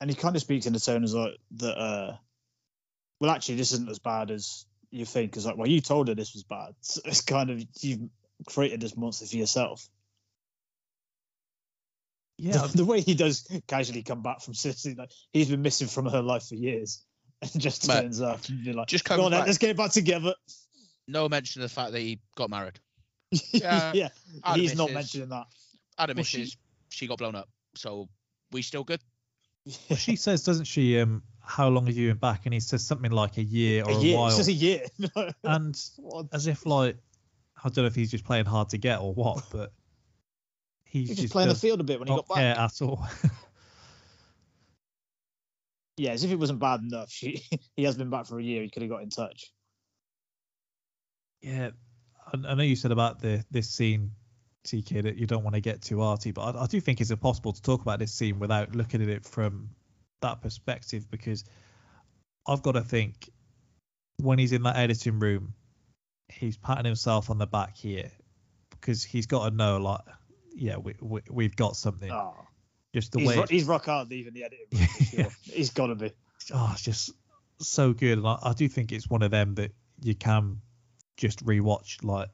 And 0.00 0.08
he 0.08 0.16
kind 0.16 0.36
of 0.36 0.42
speaks 0.42 0.66
in 0.66 0.74
a 0.74 0.78
tone 0.78 1.04
as 1.04 1.14
like 1.14 1.36
that. 1.56 1.76
Uh, 1.76 2.16
well, 3.20 3.30
actually, 3.30 3.56
this 3.56 3.72
isn't 3.72 3.90
as 3.90 3.98
bad 3.98 4.30
as 4.30 4.64
you 4.90 5.04
think. 5.04 5.30
Because 5.30 5.44
like, 5.44 5.56
well, 5.56 5.68
you 5.68 5.80
told 5.80 6.08
her 6.08 6.14
this 6.14 6.34
was 6.34 6.44
bad. 6.44 6.74
So 6.82 7.00
it's 7.04 7.20
kind 7.20 7.50
of 7.50 7.62
you've 7.80 8.08
created 8.46 8.80
this 8.80 8.96
monster 8.96 9.26
for 9.26 9.36
yourself. 9.36 9.88
Yeah, 12.38 12.58
The, 12.58 12.68
the 12.78 12.84
way 12.84 13.00
he 13.00 13.14
does 13.14 13.46
casually 13.66 14.02
come 14.02 14.22
back 14.22 14.40
from 14.40 14.54
Sicily, 14.54 14.94
like 14.94 15.10
he's 15.32 15.50
been 15.50 15.62
missing 15.62 15.88
from 15.88 16.06
her 16.06 16.22
life 16.22 16.48
for 16.48 16.54
years, 16.54 17.04
and 17.42 17.60
just 17.60 17.86
Mate, 17.88 18.02
turns 18.02 18.20
up 18.20 18.48
and 18.48 18.64
be 18.64 18.72
like, 18.72 18.86
just 18.88 19.04
"Go 19.04 19.24
on, 19.24 19.32
back, 19.32 19.46
let's 19.46 19.58
get 19.58 19.76
back 19.76 19.90
together." 19.92 20.34
no 21.08 21.28
mention 21.28 21.62
of 21.62 21.70
the 21.70 21.74
fact 21.74 21.92
that 21.92 22.00
he 22.00 22.20
got 22.36 22.50
married. 22.50 22.78
yeah, 23.52 23.92
Yeah, 23.94 24.08
he's 24.54 24.76
not 24.76 24.92
mentioning 24.92 25.30
that. 25.30 25.46
Adam 25.98 26.16
Well, 26.16 26.24
she- 26.24 26.52
she 26.90 27.06
got 27.06 27.18
blown 27.18 27.34
up. 27.34 27.48
So 27.74 28.08
we 28.52 28.62
still 28.62 28.84
good? 28.84 29.00
Well, 29.88 29.96
she 29.96 30.16
says, 30.16 30.44
doesn't 30.44 30.64
she? 30.64 30.98
Um, 30.98 31.22
how 31.40 31.68
long 31.68 31.86
have 31.86 31.96
you 31.96 32.08
been 32.08 32.18
back? 32.18 32.46
And 32.46 32.54
he 32.54 32.60
says 32.60 32.84
something 32.84 33.10
like 33.10 33.36
a 33.36 33.42
year 33.42 33.84
or 33.84 33.90
a 33.90 33.94
a, 33.96 34.00
year, 34.00 34.16
while, 34.16 34.28
it's 34.28 34.36
just 34.36 34.48
a 34.48 34.52
year. 34.52 34.82
and 35.44 35.78
as 36.32 36.46
if 36.46 36.64
like 36.66 36.96
I 37.62 37.68
don't 37.68 37.78
know 37.78 37.86
if 37.86 37.94
he's 37.94 38.10
just 38.10 38.24
playing 38.24 38.46
hard 38.46 38.70
to 38.70 38.78
get 38.78 39.00
or 39.00 39.12
what, 39.12 39.44
but 39.50 39.72
he 40.88 41.02
He 41.02 41.08
was 41.10 41.18
just, 41.18 41.32
playing 41.32 41.48
the 41.48 41.54
field 41.54 41.80
a 41.80 41.84
bit 41.84 41.98
when 41.98 42.08
he 42.08 42.14
got 42.14 42.28
back. 42.28 42.38
at 42.58 42.82
all. 42.82 43.06
Yeah, 45.98 46.12
as 46.12 46.22
if 46.22 46.30
it 46.30 46.36
wasn't 46.36 46.60
bad 46.60 46.80
enough. 46.80 47.10
She, 47.12 47.42
he 47.76 47.82
has 47.82 47.96
been 47.96 48.08
back 48.08 48.26
for 48.26 48.38
a 48.38 48.42
year. 48.42 48.62
He 48.62 48.70
could 48.70 48.82
have 48.82 48.90
got 48.90 49.02
in 49.02 49.10
touch. 49.10 49.52
yeah, 51.42 51.70
I, 52.32 52.50
I 52.50 52.54
know 52.54 52.62
you 52.62 52.76
said 52.76 52.92
about 52.92 53.20
the 53.20 53.44
this 53.50 53.68
scene, 53.68 54.12
TK, 54.64 55.02
that 55.02 55.16
you 55.16 55.26
don't 55.26 55.42
want 55.42 55.54
to 55.54 55.60
get 55.60 55.82
too 55.82 56.00
arty, 56.02 56.30
but 56.30 56.54
I, 56.54 56.62
I 56.62 56.66
do 56.66 56.80
think 56.80 57.00
it's 57.00 57.10
impossible 57.10 57.52
to 57.52 57.62
talk 57.62 57.82
about 57.82 57.98
this 57.98 58.12
scene 58.12 58.38
without 58.38 58.76
looking 58.76 59.02
at 59.02 59.08
it 59.08 59.24
from 59.24 59.70
that 60.20 60.40
perspective 60.40 61.10
because 61.10 61.44
I've 62.46 62.62
got 62.62 62.72
to 62.72 62.82
think 62.82 63.28
when 64.18 64.38
he's 64.38 64.52
in 64.52 64.62
that 64.62 64.76
editing 64.76 65.18
room, 65.18 65.54
he's 66.28 66.56
patting 66.56 66.84
himself 66.84 67.30
on 67.30 67.38
the 67.38 67.46
back 67.46 67.76
here 67.76 68.10
because 68.70 69.02
he's 69.02 69.26
got 69.26 69.48
to 69.48 69.54
know 69.54 69.78
like, 69.78 70.00
yeah, 70.58 70.76
we, 70.76 70.94
we 71.00 71.20
we've 71.30 71.56
got 71.56 71.76
something. 71.76 72.10
Oh, 72.10 72.34
Just 72.94 73.12
the 73.12 73.20
he's, 73.20 73.28
way 73.28 73.36
ro- 73.36 73.46
he's 73.48 73.64
rock 73.64 73.86
hard 73.86 74.10
leaving 74.10 74.34
the 74.34 74.44
editing 74.44 74.66
room. 74.72 74.88
Sure. 74.88 75.54
He's 75.54 75.70
got 75.70 75.86
to 75.86 75.94
be. 75.94 76.12
oh, 76.52 76.70
it's 76.72 76.82
just 76.82 77.12
so 77.60 77.92
good. 77.92 78.18
And 78.18 78.26
I, 78.26 78.38
I 78.42 78.52
do 78.52 78.68
think 78.68 78.92
it's 78.92 79.08
one 79.08 79.22
of 79.22 79.30
them 79.30 79.54
that 79.54 79.72
you 80.02 80.14
can 80.14 80.60
just 81.16 81.44
rewatch 81.44 82.02
like 82.02 82.28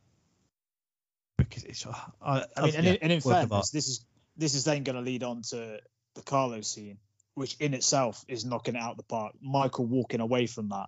because 1.38 1.64
it's. 1.64 1.86
Ah, 1.86 2.10
I, 2.22 2.38
I, 2.38 2.44
I 2.56 2.66
mean, 2.66 2.74
and, 2.76 2.84
yeah, 2.84 2.92
in, 2.92 2.98
and 3.02 3.12
in 3.12 3.20
fairness, 3.20 3.70
this 3.70 3.88
is 3.88 4.04
this 4.36 4.54
is 4.54 4.64
then 4.64 4.82
going 4.84 4.96
to 4.96 5.02
lead 5.02 5.22
on 5.22 5.42
to 5.50 5.78
the 6.14 6.22
Carlo 6.22 6.60
scene, 6.62 6.98
which 7.34 7.56
in 7.60 7.74
itself 7.74 8.24
is 8.28 8.44
knocking 8.44 8.74
it 8.74 8.80
out 8.80 8.96
the 8.96 9.02
park. 9.02 9.34
Michael 9.42 9.86
walking 9.86 10.20
away 10.20 10.46
from 10.46 10.70
that 10.70 10.86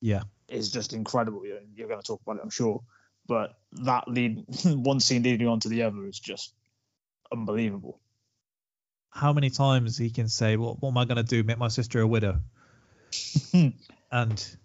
yeah, 0.00 0.22
is 0.48 0.70
just 0.70 0.92
incredible. 0.92 1.44
You're, 1.44 1.60
you're 1.74 1.88
going 1.88 2.00
to 2.00 2.06
talk 2.06 2.20
about 2.22 2.36
it, 2.36 2.42
I'm 2.42 2.50
sure, 2.50 2.82
but 3.26 3.54
that 3.72 4.08
lead 4.08 4.44
one 4.64 5.00
scene 5.00 5.22
leading 5.22 5.48
on 5.48 5.60
to 5.60 5.68
the 5.68 5.82
other 5.82 6.06
is 6.06 6.18
just 6.18 6.54
unbelievable. 7.32 8.00
how 9.10 9.32
many 9.32 9.50
times 9.50 9.96
he 9.96 10.10
can 10.10 10.28
say, 10.28 10.56
"What, 10.56 10.80
what 10.82 10.90
am 10.90 10.98
I 10.98 11.04
going 11.04 11.16
to 11.16 11.22
do? 11.22 11.42
Make 11.42 11.58
my 11.58 11.68
sister 11.68 12.00
a 12.00 12.06
widow?" 12.06 12.40
and 14.12 14.56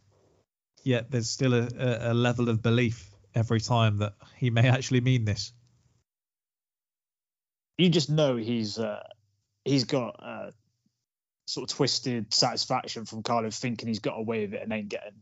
yet 0.84 1.12
there's 1.12 1.30
still 1.30 1.54
a, 1.54 1.68
a, 1.78 2.12
a 2.12 2.14
level 2.14 2.50
of 2.50 2.62
belief 2.62 3.10
every 3.34 3.62
time 3.62 4.00
that 4.00 4.14
he 4.38 4.50
may 4.50 4.68
actually 4.68 5.02
mean 5.02 5.26
this. 5.26 5.54
You 7.78 7.90
just 7.90 8.10
know 8.10 8.36
he's 8.36 8.78
uh, 8.78 9.04
he's 9.66 9.86
got 9.86 10.20
uh, 10.22 10.52
sort 11.46 11.72
of 11.72 11.76
twisted 11.76 12.34
satisfaction 12.34 13.06
from 13.06 13.24
Carlo 13.24 13.50
thinking 13.50 13.88
he's 13.88 14.00
got 14.00 14.18
away 14.18 14.46
with 14.46 14.54
it 14.54 14.64
and 14.64 14.72
ain't 14.72 14.90
getting. 14.90 15.22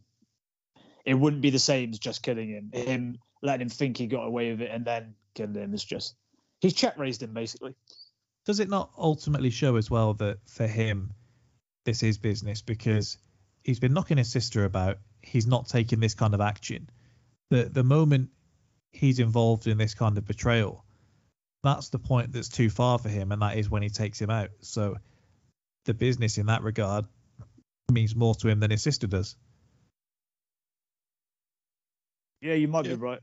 It 1.06 1.14
wouldn't 1.14 1.42
be 1.42 1.50
the 1.50 1.60
same 1.60 1.92
as 1.92 2.00
just 2.00 2.22
killing 2.22 2.50
him. 2.50 2.72
Him 2.74 3.20
letting 3.42 3.62
him 3.62 3.70
think 3.70 3.98
he 3.98 4.08
got 4.08 4.26
away 4.26 4.52
with 4.52 4.62
it 4.62 4.72
and 4.72 4.86
then 4.86 5.16
killing 5.34 5.56
him 5.56 5.74
is 5.74 5.84
just 5.84 6.16
he's 6.62 6.74
check 6.74 6.98
raised 6.98 7.24
him 7.24 7.34
basically. 7.34 7.76
Does 8.46 8.60
it 8.60 8.70
not 8.70 8.92
ultimately 8.98 9.50
show 9.50 9.76
as 9.76 9.90
well 9.92 10.14
that 10.16 10.38
for 10.48 10.66
him, 10.68 11.14
this 11.86 12.04
is 12.04 12.18
business 12.18 12.62
because 12.62 13.18
he's 13.64 13.80
been 13.80 13.94
knocking 13.94 14.18
his 14.18 14.32
sister 14.32 14.66
about. 14.66 14.98
He's 15.22 15.46
not 15.48 15.68
taking 15.68 16.00
this 16.00 16.16
kind 16.16 16.34
of 16.34 16.42
action. 16.42 16.90
The 17.50 17.66
the 17.66 17.84
moment 17.84 18.30
he's 18.92 19.20
involved 19.20 19.68
in 19.68 19.78
this 19.78 19.94
kind 19.94 20.18
of 20.18 20.26
betrayal, 20.26 20.86
that's 21.64 21.90
the 21.90 22.00
point 22.00 22.32
that's 22.32 22.50
too 22.50 22.70
far 22.70 22.98
for 22.98 23.10
him, 23.10 23.32
and 23.32 23.42
that 23.42 23.58
is 23.58 23.70
when 23.70 23.82
he 23.84 23.90
takes 23.90 24.20
him 24.20 24.30
out. 24.30 24.50
So 24.62 24.98
the 25.86 25.94
business 25.94 26.38
in 26.38 26.48
that 26.48 26.64
regard 26.64 27.06
means 27.92 28.16
more 28.16 28.36
to 28.36 28.48
him 28.48 28.60
than 28.60 28.72
his 28.72 28.82
sister 28.82 29.08
does. 29.08 29.36
Yeah, 32.42 32.54
you 32.54 32.68
might 32.68 32.86
Yeah. 32.86 32.96
be 32.96 33.02
right. 33.02 33.20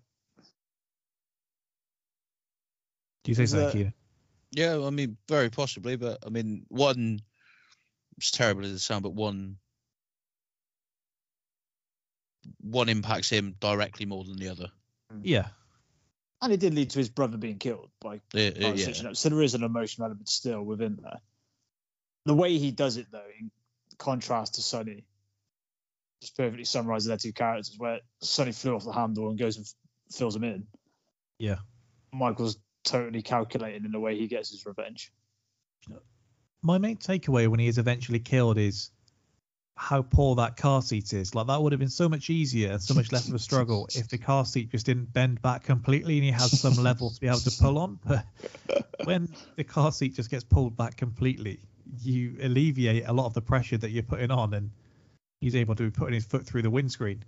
Do 3.27 3.32
you 3.32 3.35
say 3.35 3.43
Is 3.43 3.51
so, 3.51 3.57
that- 3.59 3.74
Keita? 3.74 3.93
Yeah, 4.53 4.81
I 4.86 4.90
mean, 4.90 5.16
very 5.28 5.51
possibly, 5.51 5.97
but 5.97 6.19
I 6.24 6.31
mean, 6.31 6.65
one 6.69 7.20
it's 8.16 8.31
terrible 8.31 8.65
as 8.65 8.70
it 8.70 8.78
sounds, 8.78 9.03
but 9.03 9.12
one 9.12 9.57
one 12.61 12.89
impacts 12.89 13.28
him 13.28 13.57
directly 13.59 14.07
more 14.07 14.23
than 14.24 14.36
the 14.36 14.48
other. 14.48 14.69
Hmm. 15.11 15.20
Yeah, 15.24 15.48
And 16.40 16.53
it 16.53 16.61
did 16.61 16.74
lead 16.74 16.90
to 16.90 16.98
his 17.01 17.09
brother 17.09 17.36
being 17.36 17.59
killed 17.59 17.90
by 18.01 18.20
Yeah, 18.32 18.51
by 18.51 18.74
yeah, 18.74 18.89
a 18.89 19.09
up. 19.11 19.16
So 19.16 19.28
there 19.31 19.43
is 19.43 19.55
an 19.55 19.65
emotional 19.65 20.07
element 20.07 20.28
still 20.28 20.62
within 20.62 20.97
there. 21.03 21.20
The 22.27 22.35
way 22.35 22.57
he 22.59 22.70
does 22.70 22.97
it, 22.97 23.09
though, 23.11 23.27
in 23.40 23.51
contrast 23.98 24.55
to 24.55 24.62
Sonny, 24.62 25.05
just 26.20 26.36
perfectly 26.36 26.65
summarizes 26.65 27.09
their 27.09 27.16
two 27.16 27.32
characters, 27.32 27.74
where 27.78 28.01
Sonny 28.20 28.53
flew 28.53 28.77
off 28.77 28.85
the 28.85 28.93
handle 28.93 29.28
and 29.28 29.39
goes 29.39 29.57
and 29.57 29.66
f- 29.66 29.74
fills 30.16 30.36
him 30.36 30.44
in. 30.44 30.66
Yeah. 31.40 31.57
Michael's 32.12 32.59
totally 32.86 33.22
calculating 33.22 33.84
in 33.84 33.92
the 33.92 34.00
way 34.00 34.16
he 34.16 34.26
gets 34.26 34.50
his 34.50 34.64
revenge. 34.64 35.12
my 36.62 36.78
main 36.78 36.96
takeaway 36.96 37.48
when 37.48 37.60
he 37.60 37.66
is 37.66 37.78
eventually 37.78 38.18
killed 38.18 38.58
is 38.58 38.90
how 39.76 40.00
poor 40.00 40.36
that 40.36 40.56
car 40.56 40.80
seat 40.80 41.12
is. 41.12 41.34
Like 41.34 41.48
that 41.48 41.60
would 41.60 41.72
have 41.72 41.78
been 41.78 41.90
so 41.90 42.08
much 42.08 42.30
easier 42.30 42.72
and 42.72 42.82
so 42.82 42.94
much 42.94 43.12
less 43.12 43.28
of 43.28 43.34
a 43.34 43.38
struggle 43.38 43.86
if 43.94 44.08
the 44.08 44.16
car 44.16 44.46
seat 44.46 44.70
just 44.70 44.86
didn't 44.86 45.12
bend 45.12 45.42
back 45.42 45.64
completely 45.64 46.16
and 46.16 46.24
he 46.24 46.30
had 46.30 46.48
some 46.48 46.82
level 46.82 47.10
to 47.10 47.20
be 47.20 47.26
able 47.26 47.38
to 47.40 47.50
pull 47.60 47.78
on. 47.78 47.98
But 48.04 48.24
when 49.04 49.28
the 49.56 49.64
car 49.64 49.92
seat 49.92 50.14
just 50.14 50.30
gets 50.30 50.44
pulled 50.44 50.76
back 50.76 50.96
completely, 50.96 51.60
you 52.00 52.36
alleviate 52.42 53.06
a 53.06 53.12
lot 53.12 53.26
of 53.26 53.34
the 53.34 53.42
pressure 53.42 53.76
that 53.78 53.90
you're 53.90 54.02
putting 54.02 54.30
on, 54.30 54.54
and 54.54 54.70
he's 55.40 55.54
able 55.54 55.74
to 55.76 55.84
be 55.84 55.90
putting 55.90 56.14
his 56.14 56.24
foot 56.24 56.46
through 56.46 56.62
the 56.62 56.70
windscreen. 56.70 57.22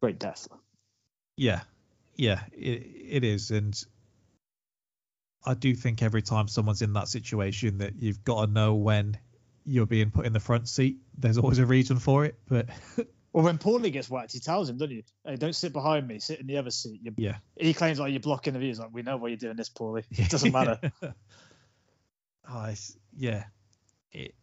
Great 0.00 0.18
death. 0.18 0.46
Yeah, 1.36 1.62
yeah, 2.18 2.42
it, 2.52 2.82
it 3.08 3.24
is, 3.24 3.50
and 3.50 3.82
I 5.46 5.54
do 5.54 5.74
think 5.74 6.02
every 6.02 6.20
time 6.20 6.48
someone's 6.48 6.82
in 6.82 6.92
that 6.92 7.08
situation 7.08 7.78
that 7.78 7.94
you've 7.96 8.22
got 8.24 8.44
to 8.44 8.52
know 8.52 8.74
when 8.74 9.16
you're 9.64 9.86
being 9.86 10.10
put 10.10 10.26
in 10.26 10.32
the 10.32 10.40
front 10.40 10.68
seat. 10.68 10.98
There's 11.16 11.38
always 11.38 11.58
a 11.58 11.66
reason 11.66 11.98
for 11.98 12.24
it, 12.24 12.38
but 12.48 12.68
Well, 13.32 13.44
when 13.44 13.58
Paulie 13.58 13.92
gets 13.92 14.08
whacked, 14.08 14.32
he 14.32 14.40
tells 14.40 14.68
him, 14.68 14.78
doesn't 14.78 14.96
he? 14.96 15.04
Hey, 15.24 15.36
don't 15.36 15.54
sit 15.54 15.72
behind 15.72 16.08
me. 16.08 16.18
Sit 16.18 16.40
in 16.40 16.46
the 16.46 16.56
other 16.56 16.70
seat. 16.70 17.00
You, 17.02 17.12
yeah, 17.16 17.36
He 17.56 17.74
claims 17.74 18.00
like 18.00 18.10
you're 18.10 18.20
blocking 18.20 18.54
the 18.54 18.58
view. 18.58 18.68
He's 18.68 18.78
like, 18.78 18.88
we 18.92 19.02
know 19.02 19.16
why 19.16 19.28
you're 19.28 19.36
doing 19.36 19.56
this, 19.56 19.68
Paulie. 19.68 20.04
It 20.10 20.30
doesn't 20.30 20.52
matter. 20.52 20.80
oh, 22.50 22.64
it's, 22.68 22.96
yeah, 23.16 23.44
it 24.12 24.34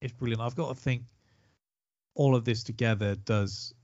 it's 0.00 0.12
brilliant. 0.12 0.42
I've 0.42 0.56
got 0.56 0.68
to 0.68 0.74
think 0.74 1.04
all 2.14 2.34
of 2.34 2.44
this 2.44 2.64
together 2.64 3.14
does 3.14 3.74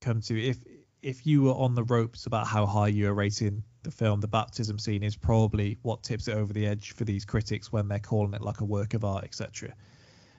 come 0.00 0.20
to 0.22 0.42
if 0.42 0.58
if 1.04 1.26
you 1.26 1.42
were 1.42 1.52
on 1.52 1.74
the 1.74 1.84
ropes 1.84 2.24
about 2.26 2.46
how 2.46 2.64
high 2.64 2.88
you 2.88 3.08
are 3.10 3.14
rating 3.14 3.62
the 3.82 3.90
film, 3.90 4.20
the 4.20 4.26
baptism 4.28 4.78
scene 4.78 5.02
is 5.02 5.14
probably 5.16 5.76
what 5.82 6.02
tips 6.02 6.28
it 6.28 6.34
over 6.34 6.52
the 6.52 6.66
edge 6.66 6.92
for 6.92 7.04
these 7.04 7.26
critics 7.26 7.70
when 7.70 7.88
they're 7.88 7.98
calling 7.98 8.32
it 8.32 8.40
like 8.40 8.60
a 8.60 8.64
work 8.64 8.94
of 8.94 9.04
art, 9.04 9.24
etc. 9.24 9.74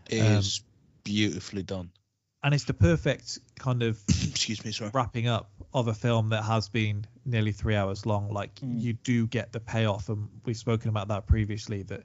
It 0.09 0.21
Um, 0.21 0.37
is 0.39 0.61
beautifully 1.03 1.61
done. 1.61 1.91
And 2.43 2.53
it's 2.53 2.63
the 2.63 2.73
perfect 2.73 3.37
kind 3.59 3.83
of 3.83 4.01
Excuse 4.09 4.65
me, 4.65 4.71
sorry. 4.71 4.91
wrapping 4.93 5.27
up 5.27 5.51
of 5.73 5.87
a 5.87 5.93
film 5.93 6.29
that 6.29 6.43
has 6.43 6.67
been 6.67 7.05
nearly 7.25 7.51
three 7.51 7.75
hours 7.75 8.05
long. 8.07 8.29
Like 8.31 8.55
Mm. 8.55 8.81
you 8.81 8.93
do 8.93 9.27
get 9.27 9.51
the 9.51 9.59
payoff, 9.59 10.09
and 10.09 10.27
we've 10.45 10.57
spoken 10.57 10.89
about 10.89 11.07
that 11.09 11.27
previously. 11.27 11.83
That 11.83 12.03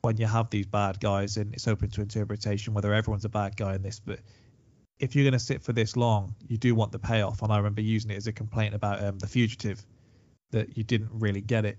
when 0.00 0.16
you 0.16 0.26
have 0.26 0.48
these 0.48 0.66
bad 0.66 0.98
guys, 0.98 1.36
and 1.36 1.52
it's 1.52 1.68
open 1.68 1.90
to 1.90 2.00
interpretation 2.00 2.72
whether 2.72 2.94
everyone's 2.94 3.26
a 3.26 3.30
bad 3.30 3.56
guy 3.56 3.74
in 3.74 3.82
this, 3.82 4.00
but 4.00 4.20
if 4.98 5.14
you're 5.14 5.24
going 5.24 5.32
to 5.32 5.38
sit 5.38 5.62
for 5.62 5.72
this 5.72 5.96
long, 5.96 6.34
you 6.48 6.56
do 6.56 6.74
want 6.74 6.92
the 6.92 6.98
payoff. 6.98 7.42
And 7.42 7.52
I 7.52 7.58
remember 7.58 7.82
using 7.82 8.10
it 8.10 8.16
as 8.16 8.26
a 8.26 8.32
complaint 8.32 8.74
about 8.74 9.02
um, 9.02 9.18
the 9.18 9.26
fugitive 9.26 9.84
that 10.52 10.76
you 10.76 10.84
didn't 10.84 11.10
really 11.12 11.40
get 11.40 11.64
it. 11.64 11.78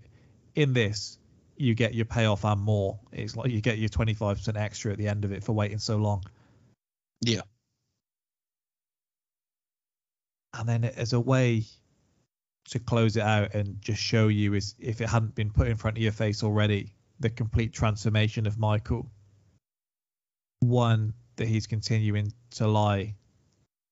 In 0.55 0.73
this, 0.73 1.17
you 1.55 1.73
get 1.73 1.95
your 1.95 2.05
payoff 2.05 2.45
and 2.45 2.61
more. 2.61 2.99
It's 3.11 3.35
like 3.35 3.51
you 3.51 3.61
get 3.61 3.77
your 3.77 3.89
25% 3.89 4.57
extra 4.57 4.91
at 4.91 4.97
the 4.97 5.07
end 5.07 5.25
of 5.25 5.31
it 5.31 5.43
for 5.43 5.53
waiting 5.53 5.79
so 5.79 5.97
long. 5.97 6.23
Yeah. 7.21 7.41
and 10.57 10.67
then 10.67 10.83
as 10.83 11.13
a 11.13 11.19
way 11.19 11.63
to 12.69 12.79
close 12.79 13.15
it 13.15 13.23
out 13.23 13.53
and 13.53 13.79
just 13.81 14.01
show 14.01 14.27
you 14.27 14.53
is 14.53 14.75
if 14.79 14.99
it 15.01 15.07
hadn't 15.07 15.35
been 15.35 15.51
put 15.51 15.67
in 15.67 15.75
front 15.75 15.97
of 15.97 16.03
your 16.03 16.11
face 16.11 16.43
already 16.43 16.91
the 17.19 17.29
complete 17.29 17.71
transformation 17.73 18.45
of 18.45 18.57
michael 18.57 19.09
one 20.59 21.13
that 21.37 21.47
he's 21.47 21.67
continuing 21.67 22.31
to 22.51 22.67
lie 22.67 23.15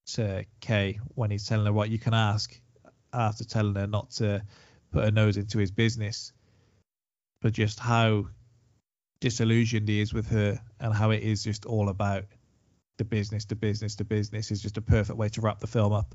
to 0.07 0.45
kay 0.59 0.99
when 1.15 1.31
he's 1.31 1.47
telling 1.47 1.65
her 1.65 1.73
what 1.73 1.89
you 1.89 1.97
can 1.97 2.13
ask 2.13 2.59
after 3.13 3.43
telling 3.43 3.75
her 3.75 3.87
not 3.87 4.11
to 4.11 4.41
put 4.91 5.03
her 5.03 5.11
nose 5.11 5.37
into 5.37 5.57
his 5.57 5.71
business 5.71 6.31
but 7.41 7.53
just 7.53 7.79
how 7.79 8.25
disillusioned 9.19 9.87
he 9.87 9.99
is 9.99 10.13
with 10.13 10.27
her 10.29 10.59
and 10.79 10.93
how 10.93 11.11
it 11.11 11.23
is 11.23 11.43
just 11.43 11.65
all 11.65 11.89
about 11.89 12.25
the 12.97 13.05
business 13.05 13.45
the 13.45 13.55
business 13.55 13.95
the 13.95 14.03
business 14.03 14.51
is 14.51 14.61
just 14.61 14.77
a 14.77 14.81
perfect 14.81 15.17
way 15.17 15.29
to 15.29 15.41
wrap 15.41 15.59
the 15.59 15.67
film 15.67 15.93
up 15.93 16.13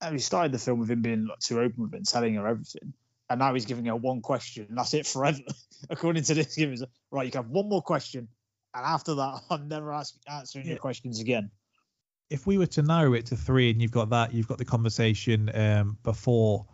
And 0.00 0.14
he 0.14 0.18
started 0.18 0.50
the 0.52 0.58
film 0.58 0.80
with 0.80 0.90
him 0.90 1.00
being 1.00 1.26
like, 1.26 1.38
too 1.38 1.60
open 1.60 1.84
with 1.84 1.94
it 1.94 1.98
and 1.98 2.06
telling 2.06 2.34
her 2.34 2.46
everything. 2.48 2.92
And 3.32 3.38
now 3.38 3.54
he's 3.54 3.64
giving 3.64 3.86
her 3.86 3.96
one 3.96 4.20
question, 4.20 4.66
and 4.68 4.76
that's 4.76 4.92
it 4.92 5.06
forever. 5.06 5.38
According 5.90 6.22
to 6.24 6.34
this, 6.34 6.54
giving 6.54 6.78
right, 7.10 7.24
you 7.24 7.32
can 7.32 7.44
have 7.44 7.50
one 7.50 7.66
more 7.66 7.80
question, 7.80 8.28
and 8.74 8.84
after 8.84 9.14
that, 9.14 9.40
I'm 9.50 9.68
never 9.68 9.90
ask, 9.90 10.14
answering 10.28 10.66
your 10.66 10.76
questions 10.76 11.18
again. 11.18 11.50
if 12.28 12.46
we 12.46 12.58
were 12.58 12.66
to 12.66 12.82
narrow 12.82 13.14
it 13.14 13.24
to 13.26 13.36
three 13.36 13.70
and 13.70 13.80
you've 13.80 13.90
got 13.90 14.10
that 14.10 14.34
you've 14.34 14.48
got 14.48 14.58
the 14.58 14.66
conversation 14.66 15.50
um, 15.54 15.96
before 16.02 16.66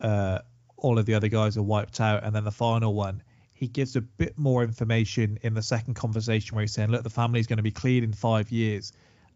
uh, 0.00 0.38
all 0.78 0.98
of 0.98 1.04
the 1.04 1.12
other 1.12 1.28
guys 1.28 1.58
are 1.58 1.62
wiped 1.62 2.00
out 2.00 2.24
and 2.24 2.34
then 2.34 2.44
the 2.44 2.50
final 2.50 2.94
one 2.94 3.22
he 3.52 3.68
gives 3.68 3.94
a 3.96 4.00
bit 4.00 4.38
more 4.38 4.62
information 4.62 5.38
in 5.42 5.52
the 5.52 5.62
second 5.62 5.92
conversation 5.94 6.54
where 6.54 6.62
he's 6.62 6.72
saying 6.72 6.90
look 6.90 7.02
the 7.02 7.10
family's 7.10 7.46
going 7.46 7.58
to 7.58 7.62
be 7.62 7.70
clean 7.70 8.02
in 8.02 8.14
five 8.14 8.50
years 8.50 8.92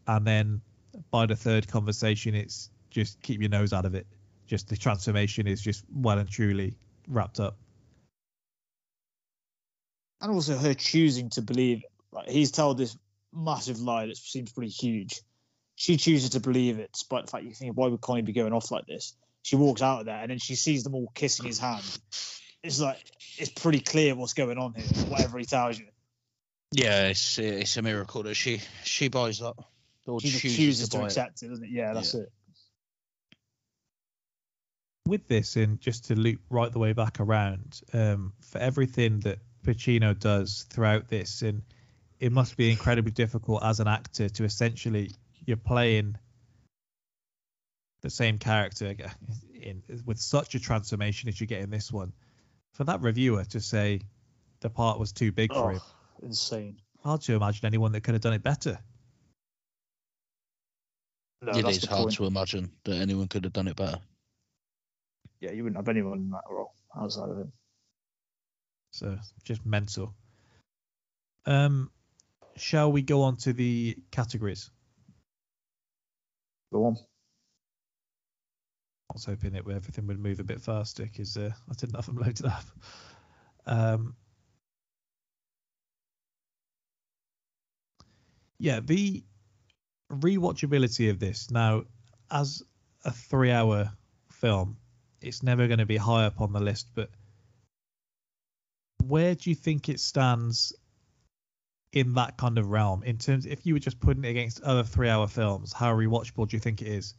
and 0.06 0.26
then 0.26 0.60
by 1.10 1.26
the 1.26 1.36
third 1.36 1.68
conversation 1.68 2.34
it's 2.34 2.70
just 2.90 3.20
keep 3.22 3.40
your 3.40 3.50
nose 3.50 3.72
out 3.74 3.84
of 3.84 3.94
it 3.94 4.06
just 4.47 4.69
the 4.69 4.77
transformation 4.77 5.47
is 5.47 5.60
just 5.60 5.85
well 5.94 6.19
and 6.19 6.28
truly 6.28 6.74
wrapped 7.09 7.40
up 7.40 7.56
And 10.23 10.31
also 10.31 10.56
her 10.56 10.73
choosing 10.73 11.31
to 11.31 11.43
believe 11.43 11.82
like, 12.12 12.28
he's 12.28 12.52
told 12.52 12.78
this 12.78 12.97
massive 13.32 13.81
lie 13.81 14.06
that 14.06 14.16
seems 14.16 14.52
pretty 14.52 14.70
huge. 14.70 15.20
She 15.74 15.97
chooses 15.97 16.31
to 16.31 16.40
believe 16.40 16.78
it, 16.78 16.93
despite 16.93 17.27
the 17.27 17.31
fact 17.31 17.44
you 17.44 17.52
think, 17.52 17.77
why 17.77 17.89
would 17.89 18.01
Connie 18.01 18.23
be 18.23 18.32
going 18.32 18.52
off 18.52 18.70
like 18.70 18.86
this? 18.86 19.14
She 19.43 19.56
walks 19.56 19.82
out 19.82 20.01
of 20.01 20.06
there 20.06 20.19
and 20.20 20.31
then 20.31 20.39
she 20.39 20.55
sees 20.55 20.85
them 20.85 20.94
all 20.94 21.10
kissing 21.14 21.47
his 21.47 21.59
hand. 21.59 21.82
It's 22.62 22.78
like 22.81 23.02
it's 23.36 23.51
pretty 23.51 23.81
clear 23.81 24.14
what's 24.14 24.35
going 24.35 24.59
on 24.59 24.74
here, 24.74 24.85
whatever 25.09 25.39
he 25.39 25.44
tells 25.44 25.78
you. 25.81 25.86
Yeah, 26.70 27.09
it's 27.09 27.39
it's 27.39 27.77
a 27.77 27.82
miracle 27.82 28.23
that 28.23 28.35
she 28.35 28.60
she 28.85 29.09
buys 29.09 29.40
that. 29.40 29.55
Or 30.06 30.20
She 30.20 30.31
chooses, 30.31 30.56
chooses 30.56 30.89
to 30.89 30.93
to 30.93 30.98
buy 30.98 31.05
it. 31.05 31.06
accept 31.06 31.43
it, 31.43 31.48
doesn't 31.48 31.64
it? 31.64 31.70
Yeah, 31.70 31.94
that's 31.94 32.14
Yeah. 32.14 32.20
it. 32.20 32.32
With 35.06 35.26
this, 35.28 35.56
and 35.56 35.80
just 35.80 36.06
to 36.06 36.14
loop 36.14 36.40
right 36.50 36.70
the 36.70 36.78
way 36.78 36.92
back 36.92 37.20
around, 37.20 37.80
um, 37.92 38.32
for 38.40 38.58
everything 38.58 39.20
that 39.20 39.38
Pacino 39.64 40.18
does 40.18 40.66
throughout 40.70 41.08
this, 41.08 41.42
and 41.42 41.62
it 42.20 42.32
must 42.32 42.56
be 42.56 42.70
incredibly 42.70 43.12
difficult 43.12 43.64
as 43.64 43.80
an 43.80 43.88
actor 43.88 44.28
to 44.28 44.44
essentially 44.44 45.10
you're 45.44 45.56
playing 45.56 46.16
the 48.02 48.10
same 48.10 48.38
character 48.38 48.94
in, 49.54 49.82
with 50.06 50.18
such 50.18 50.54
a 50.54 50.60
transformation 50.60 51.28
as 51.28 51.40
you 51.40 51.46
get 51.46 51.60
in 51.62 51.70
this 51.70 51.90
one. 51.92 52.12
For 52.74 52.84
that 52.84 53.00
reviewer 53.00 53.44
to 53.46 53.60
say 53.60 54.00
the 54.60 54.70
part 54.70 54.98
was 54.98 55.12
too 55.12 55.30
big 55.32 55.52
for 55.52 55.58
Oh, 55.58 55.68
him, 55.68 55.80
insane. 56.22 56.76
hard 57.02 57.20
to 57.22 57.34
imagine 57.34 57.66
anyone 57.66 57.92
that 57.92 58.02
could 58.02 58.14
have 58.14 58.22
done 58.22 58.32
it 58.34 58.42
better. 58.42 58.78
No, 61.42 61.52
it 61.52 61.62
that's 61.62 61.76
is 61.76 61.82
the 61.82 61.88
hard 61.88 62.02
point. 62.04 62.14
to 62.16 62.26
imagine 62.26 62.70
that 62.84 62.96
anyone 62.96 63.26
could 63.28 63.44
have 63.44 63.52
done 63.52 63.66
it 63.68 63.76
better. 63.76 63.98
Yeah, 65.43 65.51
you 65.51 65.64
wouldn't 65.64 65.77
have 65.77 65.89
anyone 65.89 66.19
in 66.19 66.31
that 66.31 66.44
role 66.48 66.73
outside 66.97 67.28
of 67.28 67.36
him. 67.36 67.52
So 68.93 69.19
just 69.43 69.66
mental. 69.66 70.14
Um, 71.47 71.90
shall 72.56 72.93
we 72.93 73.02
go 73.02 73.23
on 73.23 73.36
to 73.39 73.52
the 73.52 73.97
categories? 74.12 74.70
Go 76.73 76.85
on. 76.85 76.97
I 79.10 79.14
was 79.14 79.24
hoping 79.24 79.56
it 79.56 79.64
everything 79.69 80.06
would 80.06 80.20
move 80.20 80.39
a 80.39 80.44
bit 80.44 80.60
faster 80.60 81.02
because 81.02 81.36
uh, 81.36 81.51
I 81.69 81.74
didn't 81.74 81.97
have 81.97 82.06
them 82.06 82.19
loaded 82.19 82.47
up. 82.47 82.64
Um, 83.66 84.14
yeah, 88.59 88.78
the 88.78 89.24
rewatchability 90.09 91.10
of 91.10 91.19
this 91.19 91.51
now, 91.51 91.82
as 92.31 92.62
a 93.05 93.10
three-hour 93.10 93.90
film, 94.31 94.77
it's 95.22 95.42
never 95.42 95.66
going 95.66 95.78
to 95.78 95.86
be 95.86 95.96
high 95.96 96.24
up 96.24 96.40
on 96.40 96.52
the 96.52 96.60
list. 96.60 96.88
But 96.94 97.10
where 99.06 99.34
do 99.34 99.50
you 99.50 99.56
think 99.56 99.88
it 99.88 100.00
stands 100.00 100.72
in 101.92 102.14
that 102.14 102.36
kind 102.36 102.58
of 102.58 102.70
realm? 102.70 103.02
In 103.02 103.18
terms, 103.18 103.46
if 103.46 103.66
you 103.66 103.74
were 103.74 103.80
just 103.80 104.00
putting 104.00 104.24
it 104.24 104.30
against 104.30 104.60
other 104.62 104.84
three-hour 104.84 105.28
films, 105.28 105.72
how 105.72 105.94
rewatchable 105.94 106.48
do 106.48 106.56
you 106.56 106.60
think 106.60 106.82
it 106.82 106.88
is? 106.88 107.14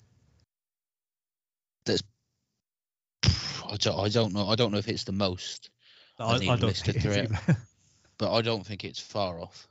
I 3.74 3.78
don't, 3.78 4.00
I 4.00 4.10
don't 4.10 4.34
know. 4.34 4.48
I 4.48 4.56
don't 4.56 4.72
know 4.72 4.78
if 4.78 4.88
it's 4.88 5.04
the 5.04 5.12
most, 5.12 5.72
I, 6.20 6.36
I 6.36 6.38
don't 6.38 6.40
think 6.40 6.62
of 6.62 6.70
it 6.90 6.96
is 6.98 7.04
three- 7.04 7.22
either. 7.24 7.58
but 8.18 8.32
I 8.32 8.42
don't 8.42 8.66
think 8.66 8.84
it's 8.84 9.00
far 9.00 9.40
off. 9.40 9.68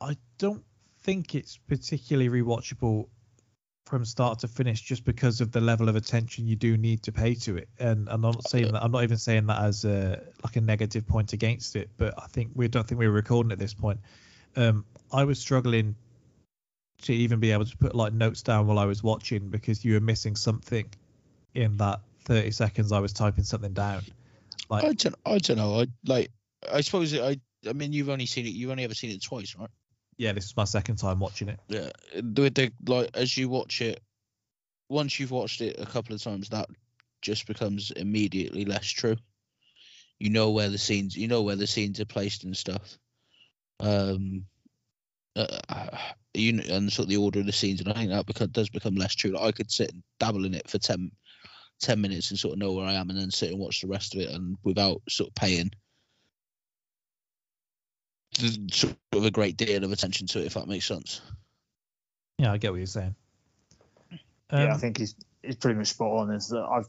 I 0.00 0.16
don't 0.38 0.64
think 1.02 1.34
it's 1.34 1.56
particularly 1.56 2.28
rewatchable 2.30 3.08
from 3.88 4.04
start 4.04 4.40
to 4.40 4.48
finish 4.48 4.82
just 4.82 5.04
because 5.04 5.40
of 5.40 5.50
the 5.50 5.60
level 5.60 5.88
of 5.88 5.96
attention 5.96 6.46
you 6.46 6.56
do 6.56 6.76
need 6.76 7.02
to 7.02 7.12
pay 7.12 7.34
to 7.34 7.56
it. 7.56 7.68
And, 7.78 8.08
and 8.08 8.10
I'm 8.10 8.20
not 8.20 8.46
saying 8.48 8.72
that 8.72 8.82
I'm 8.82 8.92
not 8.92 9.02
even 9.02 9.16
saying 9.16 9.46
that 9.46 9.60
as 9.62 9.84
a 9.84 10.22
like 10.44 10.56
a 10.56 10.60
negative 10.60 11.06
point 11.06 11.32
against 11.32 11.74
it, 11.74 11.88
but 11.96 12.14
I 12.18 12.26
think 12.26 12.50
we 12.54 12.68
don't 12.68 12.86
think 12.86 12.98
we 12.98 13.08
were 13.08 13.14
recording 13.14 13.50
at 13.50 13.58
this 13.58 13.74
point. 13.74 14.00
Um, 14.56 14.84
I 15.12 15.24
was 15.24 15.38
struggling 15.38 15.96
to 17.02 17.14
even 17.14 17.40
be 17.40 17.52
able 17.52 17.64
to 17.64 17.76
put 17.76 17.94
like 17.94 18.12
notes 18.12 18.42
down 18.42 18.66
while 18.66 18.78
I 18.78 18.84
was 18.84 19.02
watching 19.02 19.48
because 19.48 19.84
you 19.84 19.94
were 19.94 20.00
missing 20.00 20.36
something 20.36 20.86
in 21.54 21.76
that 21.78 22.00
30 22.24 22.50
seconds 22.50 22.92
I 22.92 23.00
was 23.00 23.12
typing 23.12 23.44
something 23.44 23.72
down. 23.72 24.02
Like 24.68 24.84
I 24.84 24.92
don't, 24.92 25.14
I 25.24 25.38
don't 25.38 25.56
know. 25.56 25.80
I 25.80 25.86
like. 26.06 26.30
I 26.70 26.82
suppose 26.82 27.14
I. 27.14 27.40
I 27.68 27.72
mean, 27.72 27.92
you've 27.92 28.10
only 28.10 28.26
seen 28.26 28.46
it. 28.46 28.50
You've 28.50 28.70
only 28.70 28.84
ever 28.84 28.94
seen 28.94 29.10
it 29.10 29.22
twice, 29.22 29.56
right? 29.58 29.70
Yeah, 30.18 30.32
this 30.32 30.46
is 30.46 30.56
my 30.56 30.64
second 30.64 30.96
time 30.96 31.20
watching 31.20 31.48
it. 31.48 31.60
Yeah. 31.68 31.90
The, 32.14 32.50
the 32.50 32.72
like 32.86 33.10
as 33.14 33.36
you 33.36 33.48
watch 33.48 33.80
it, 33.80 34.02
once 34.88 35.18
you've 35.18 35.30
watched 35.30 35.60
it 35.60 35.76
a 35.78 35.86
couple 35.86 36.14
of 36.14 36.22
times, 36.22 36.48
that 36.50 36.68
just 37.22 37.46
becomes 37.46 37.92
immediately 37.92 38.64
less 38.64 38.86
true. 38.86 39.16
You 40.18 40.30
know 40.30 40.50
where 40.50 40.68
the 40.68 40.78
scenes. 40.78 41.16
You 41.16 41.28
know 41.28 41.42
where 41.42 41.56
the 41.56 41.66
scenes 41.66 42.00
are 42.00 42.04
placed 42.04 42.44
and 42.44 42.56
stuff. 42.56 42.98
Um. 43.80 44.44
Uh, 45.36 45.96
you 46.34 46.60
kn- 46.60 46.70
and 46.70 46.92
sort 46.92 47.04
of 47.04 47.10
the 47.10 47.16
order 47.16 47.38
of 47.38 47.46
the 47.46 47.52
scenes, 47.52 47.80
and 47.80 47.88
I 47.88 47.94
think 47.94 48.10
that 48.10 48.26
beca- 48.26 48.50
does 48.50 48.68
become 48.70 48.96
less 48.96 49.14
true. 49.14 49.30
Like 49.30 49.44
I 49.44 49.52
could 49.52 49.70
sit 49.70 49.92
and 49.92 50.02
dabble 50.18 50.44
in 50.44 50.54
it 50.54 50.68
for 50.68 50.78
10, 50.78 51.12
10 51.80 52.00
minutes 52.00 52.30
and 52.30 52.38
sort 52.38 52.54
of 52.54 52.58
know 52.58 52.72
where 52.72 52.86
I 52.86 52.94
am, 52.94 53.08
and 53.08 53.16
then 53.16 53.30
sit 53.30 53.50
and 53.50 53.60
watch 53.60 53.80
the 53.80 53.86
rest 53.86 54.16
of 54.16 54.20
it, 54.20 54.30
and 54.30 54.56
without 54.64 55.00
sort 55.08 55.30
of 55.30 55.34
paying 55.36 55.70
sort 58.70 58.96
of 59.12 59.24
a 59.24 59.30
great 59.30 59.56
deal 59.56 59.84
of 59.84 59.92
attention 59.92 60.26
to 60.28 60.40
it, 60.40 60.46
if 60.46 60.54
that 60.54 60.68
makes 60.68 60.86
sense. 60.86 61.20
Yeah, 62.38 62.52
I 62.52 62.58
get 62.58 62.70
what 62.70 62.76
you're 62.78 62.86
saying. 62.86 63.14
yeah, 64.52 64.66
I 64.70 64.70
Um, 64.72 64.78
think 64.78 64.98
he's 64.98 65.14
he's 65.42 65.56
pretty 65.56 65.78
much 65.78 65.88
spot 65.88 66.12
on. 66.20 66.30
Is 66.34 66.48
that 66.48 66.62
I've 66.62 66.86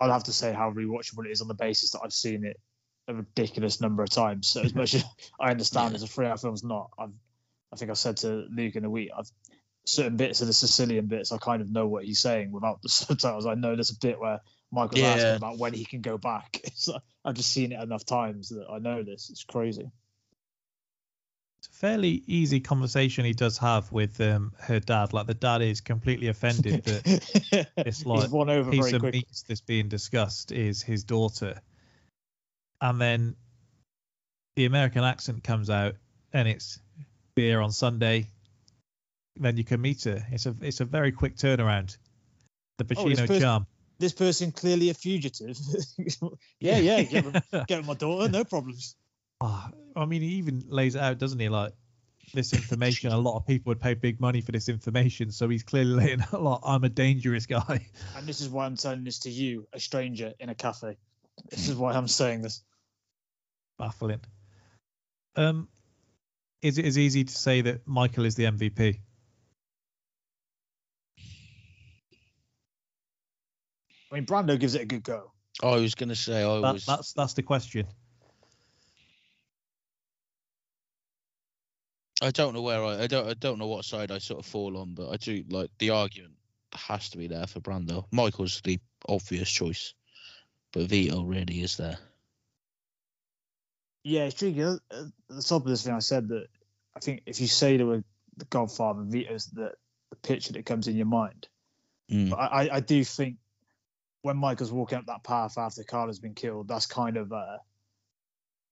I'd 0.00 0.10
have 0.10 0.24
to 0.24 0.32
say 0.32 0.52
how 0.52 0.70
rewatchable 0.72 1.26
it 1.26 1.30
is 1.32 1.40
on 1.40 1.48
the 1.48 1.54
basis 1.54 1.90
that 1.92 2.00
I've 2.04 2.12
seen 2.12 2.44
it 2.44 2.58
a 3.08 3.14
ridiculous 3.14 3.80
number 3.80 4.02
of 4.02 4.10
times. 4.10 4.48
So 4.48 4.62
as 4.62 4.74
much 4.74 4.94
as 4.94 5.04
I 5.40 5.50
understand 5.50 5.92
Yeah. 5.92 5.96
as 5.96 6.02
a 6.02 6.06
three 6.06 6.26
hour 6.26 6.36
film's 6.36 6.64
not, 6.64 6.90
I've 6.98 7.12
I 7.72 7.76
think 7.76 7.90
I 7.90 7.94
said 7.94 8.16
to 8.18 8.46
Luke 8.50 8.74
in 8.76 8.82
the 8.82 8.90
week, 8.90 9.10
I've 9.16 9.30
certain 9.86 10.16
bits 10.16 10.40
of 10.40 10.46
the 10.46 10.52
Sicilian 10.52 11.06
bits 11.06 11.32
I 11.32 11.38
kind 11.38 11.62
of 11.62 11.70
know 11.70 11.86
what 11.86 12.04
he's 12.04 12.20
saying 12.20 12.50
without 12.52 12.82
the 12.82 12.88
subtitles. 12.90 13.46
I 13.46 13.54
know 13.54 13.74
there's 13.74 13.90
a 13.90 13.98
bit 13.98 14.18
where 14.20 14.40
Michael's 14.72 15.02
asking 15.02 15.36
about 15.36 15.58
when 15.58 15.72
he 15.74 15.84
can 15.84 16.00
go 16.00 16.18
back. 16.18 16.60
It's 16.64 16.88
like, 16.88 17.02
I've 17.24 17.34
just 17.34 17.50
seen 17.52 17.72
it 17.72 17.80
enough 17.82 18.04
times 18.04 18.50
that 18.50 18.66
I 18.70 18.78
know 18.78 19.02
this. 19.02 19.30
It's 19.30 19.44
crazy. 19.44 19.90
Fairly 21.80 22.22
easy 22.26 22.60
conversation 22.60 23.24
he 23.24 23.32
does 23.32 23.56
have 23.56 23.90
with 23.90 24.20
um, 24.20 24.52
her 24.58 24.78
dad. 24.78 25.14
Like 25.14 25.26
the 25.26 25.34
dad 25.34 25.62
is 25.62 25.80
completely 25.80 26.28
offended 26.28 26.84
that 26.84 27.66
it's 27.78 28.04
like 28.04 28.20
he's 28.20 28.30
won 28.30 28.50
over 28.50 28.70
piece 28.70 28.92
of 28.92 29.02
meat 29.02 29.26
that's 29.48 29.62
being 29.62 29.88
discussed 29.88 30.52
is 30.52 30.82
his 30.82 31.04
daughter, 31.04 31.60
and 32.82 33.00
then 33.00 33.34
the 34.56 34.66
American 34.66 35.04
accent 35.04 35.42
comes 35.42 35.70
out, 35.70 35.94
and 36.34 36.46
it's 36.46 36.78
beer 37.34 37.60
on 37.60 37.72
Sunday. 37.72 38.26
Then 39.36 39.56
you 39.56 39.64
can 39.64 39.80
meet 39.80 40.04
her. 40.04 40.22
It's 40.30 40.44
a 40.44 40.54
it's 40.60 40.80
a 40.80 40.84
very 40.84 41.12
quick 41.12 41.36
turnaround. 41.36 41.96
The 42.76 42.84
Oh, 42.96 43.08
this 43.08 43.20
Pacino 43.20 43.26
person- 43.26 43.40
charm. 43.40 43.66
This 43.98 44.12
person 44.14 44.50
clearly 44.50 44.88
a 44.88 44.94
fugitive. 44.94 45.58
yeah, 46.60 46.78
yeah, 46.78 47.02
get 47.02 47.24
get 47.68 47.84
my 47.84 47.94
daughter, 47.94 48.30
no 48.30 48.44
problems. 48.44 48.96
Ah, 49.40 49.70
I 49.96 50.04
mean, 50.04 50.22
he 50.22 50.28
even 50.34 50.64
lays 50.68 50.94
it 50.94 51.00
out, 51.00 51.18
doesn't 51.18 51.38
he? 51.38 51.48
Like 51.48 51.72
this 52.34 52.52
information, 52.52 53.10
a 53.12 53.18
lot 53.18 53.36
of 53.36 53.46
people 53.46 53.70
would 53.70 53.80
pay 53.80 53.94
big 53.94 54.20
money 54.20 54.40
for 54.40 54.52
this 54.52 54.68
information, 54.68 55.30
so 55.30 55.48
he's 55.48 55.62
clearly 55.62 55.92
laying 55.94 56.20
out 56.20 56.42
like 56.42 56.60
I'm 56.64 56.84
a 56.84 56.88
dangerous 56.88 57.46
guy. 57.46 57.86
And 58.16 58.26
this 58.26 58.40
is 58.40 58.48
why 58.48 58.66
I'm 58.66 58.76
telling 58.76 59.04
this 59.04 59.20
to 59.20 59.30
you, 59.30 59.66
a 59.72 59.80
stranger 59.80 60.32
in 60.38 60.48
a 60.48 60.54
cafe. 60.54 60.96
This 61.50 61.68
is 61.68 61.76
why 61.76 61.92
I'm 61.94 62.08
saying 62.08 62.42
this. 62.42 62.62
Baffling. 63.78 64.20
Um, 65.36 65.68
is 66.60 66.76
it 66.76 66.84
as 66.84 66.98
easy 66.98 67.24
to 67.24 67.32
say 67.32 67.62
that 67.62 67.86
Michael 67.86 68.26
is 68.26 68.34
the 68.34 68.44
MVP? 68.44 68.98
I 74.10 74.14
mean, 74.14 74.26
Brando 74.26 74.58
gives 74.58 74.74
it 74.74 74.82
a 74.82 74.86
good 74.86 75.02
go. 75.02 75.32
Oh 75.62 75.70
I 75.70 75.76
was 75.76 75.94
going 75.94 76.08
to 76.08 76.16
say 76.16 76.42
I 76.42 76.60
That, 76.60 76.72
was. 76.74 76.84
that's 76.84 77.12
that's 77.12 77.34
the 77.34 77.42
question. 77.42 77.86
I 82.20 82.30
don't 82.30 82.54
know 82.54 82.62
where 82.62 82.84
I, 82.84 83.02
I 83.02 83.06
don't 83.06 83.28
I 83.28 83.34
don't 83.34 83.58
know 83.58 83.66
what 83.66 83.84
side 83.84 84.10
I 84.10 84.18
sort 84.18 84.40
of 84.40 84.46
fall 84.46 84.76
on, 84.76 84.94
but 84.94 85.10
I 85.10 85.16
do 85.16 85.42
like 85.48 85.70
the 85.78 85.90
argument 85.90 86.34
has 86.74 87.10
to 87.10 87.18
be 87.18 87.26
there 87.26 87.46
for 87.46 87.60
Brando. 87.60 88.04
Michael's 88.12 88.60
the 88.62 88.78
obvious 89.08 89.50
choice, 89.50 89.94
but 90.72 90.88
Vito 90.88 91.22
really 91.22 91.62
is 91.62 91.76
there. 91.76 91.98
Yeah, 94.04 94.24
it's 94.24 94.34
tricky. 94.34 94.60
At 94.60 94.78
the 95.28 95.42
top 95.42 95.62
of 95.62 95.68
this 95.68 95.84
thing, 95.84 95.94
I 95.94 95.98
said 96.00 96.28
that 96.28 96.46
I 96.96 97.00
think 97.00 97.22
if 97.26 97.40
you 97.40 97.46
say 97.46 97.76
to 97.76 97.94
a, 97.94 98.04
the 98.36 98.44
Godfather, 98.46 99.02
Vito's 99.02 99.46
the, 99.46 99.72
the 100.10 100.16
picture 100.16 100.52
that 100.54 100.64
comes 100.66 100.88
in 100.88 100.96
your 100.96 101.06
mind. 101.06 101.48
Mm. 102.10 102.30
But 102.30 102.36
I, 102.38 102.68
I- 102.76 102.80
do 102.80 103.04
think 103.04 103.36
when 104.22 104.36
Michael's 104.36 104.72
walking 104.72 104.98
up 104.98 105.06
that 105.06 105.22
path 105.22 105.56
after 105.58 105.82
Carlo's 105.84 106.18
been 106.18 106.34
killed, 106.34 106.68
that's 106.68 106.86
kind 106.86 107.16
of 107.16 107.32
uh, 107.32 107.58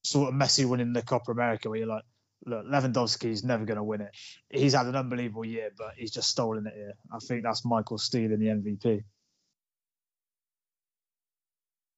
sort 0.03 0.29
of 0.29 0.35
Messi 0.35 0.69
winning 0.69 0.93
the 0.93 1.03
Copa 1.03 1.31
America 1.31 1.69
where 1.69 1.79
you're 1.79 1.89
like, 1.89 2.05
look, 2.47 2.66
Lewandowski's 2.66 3.44
never 3.44 3.65
going 3.65 3.77
to 3.77 3.85
win 3.85 4.01
it. 4.01 4.10
He's 4.51 4.74
had 4.74 4.86
an 4.86 4.97
unbelievable 4.97 5.44
year, 5.44 5.70
but 5.77 5.94
he's 5.97 6.10
just 6.10 6.31
stolen 6.31 6.66
it 6.66 6.74
here. 6.74 6.94
I 7.12 7.19
think 7.19 7.43
that's 7.43 7.65
Michael 7.65 7.98
Steele 7.98 8.32
in 8.32 8.40
the 8.40 8.47
MVP. 8.47 9.05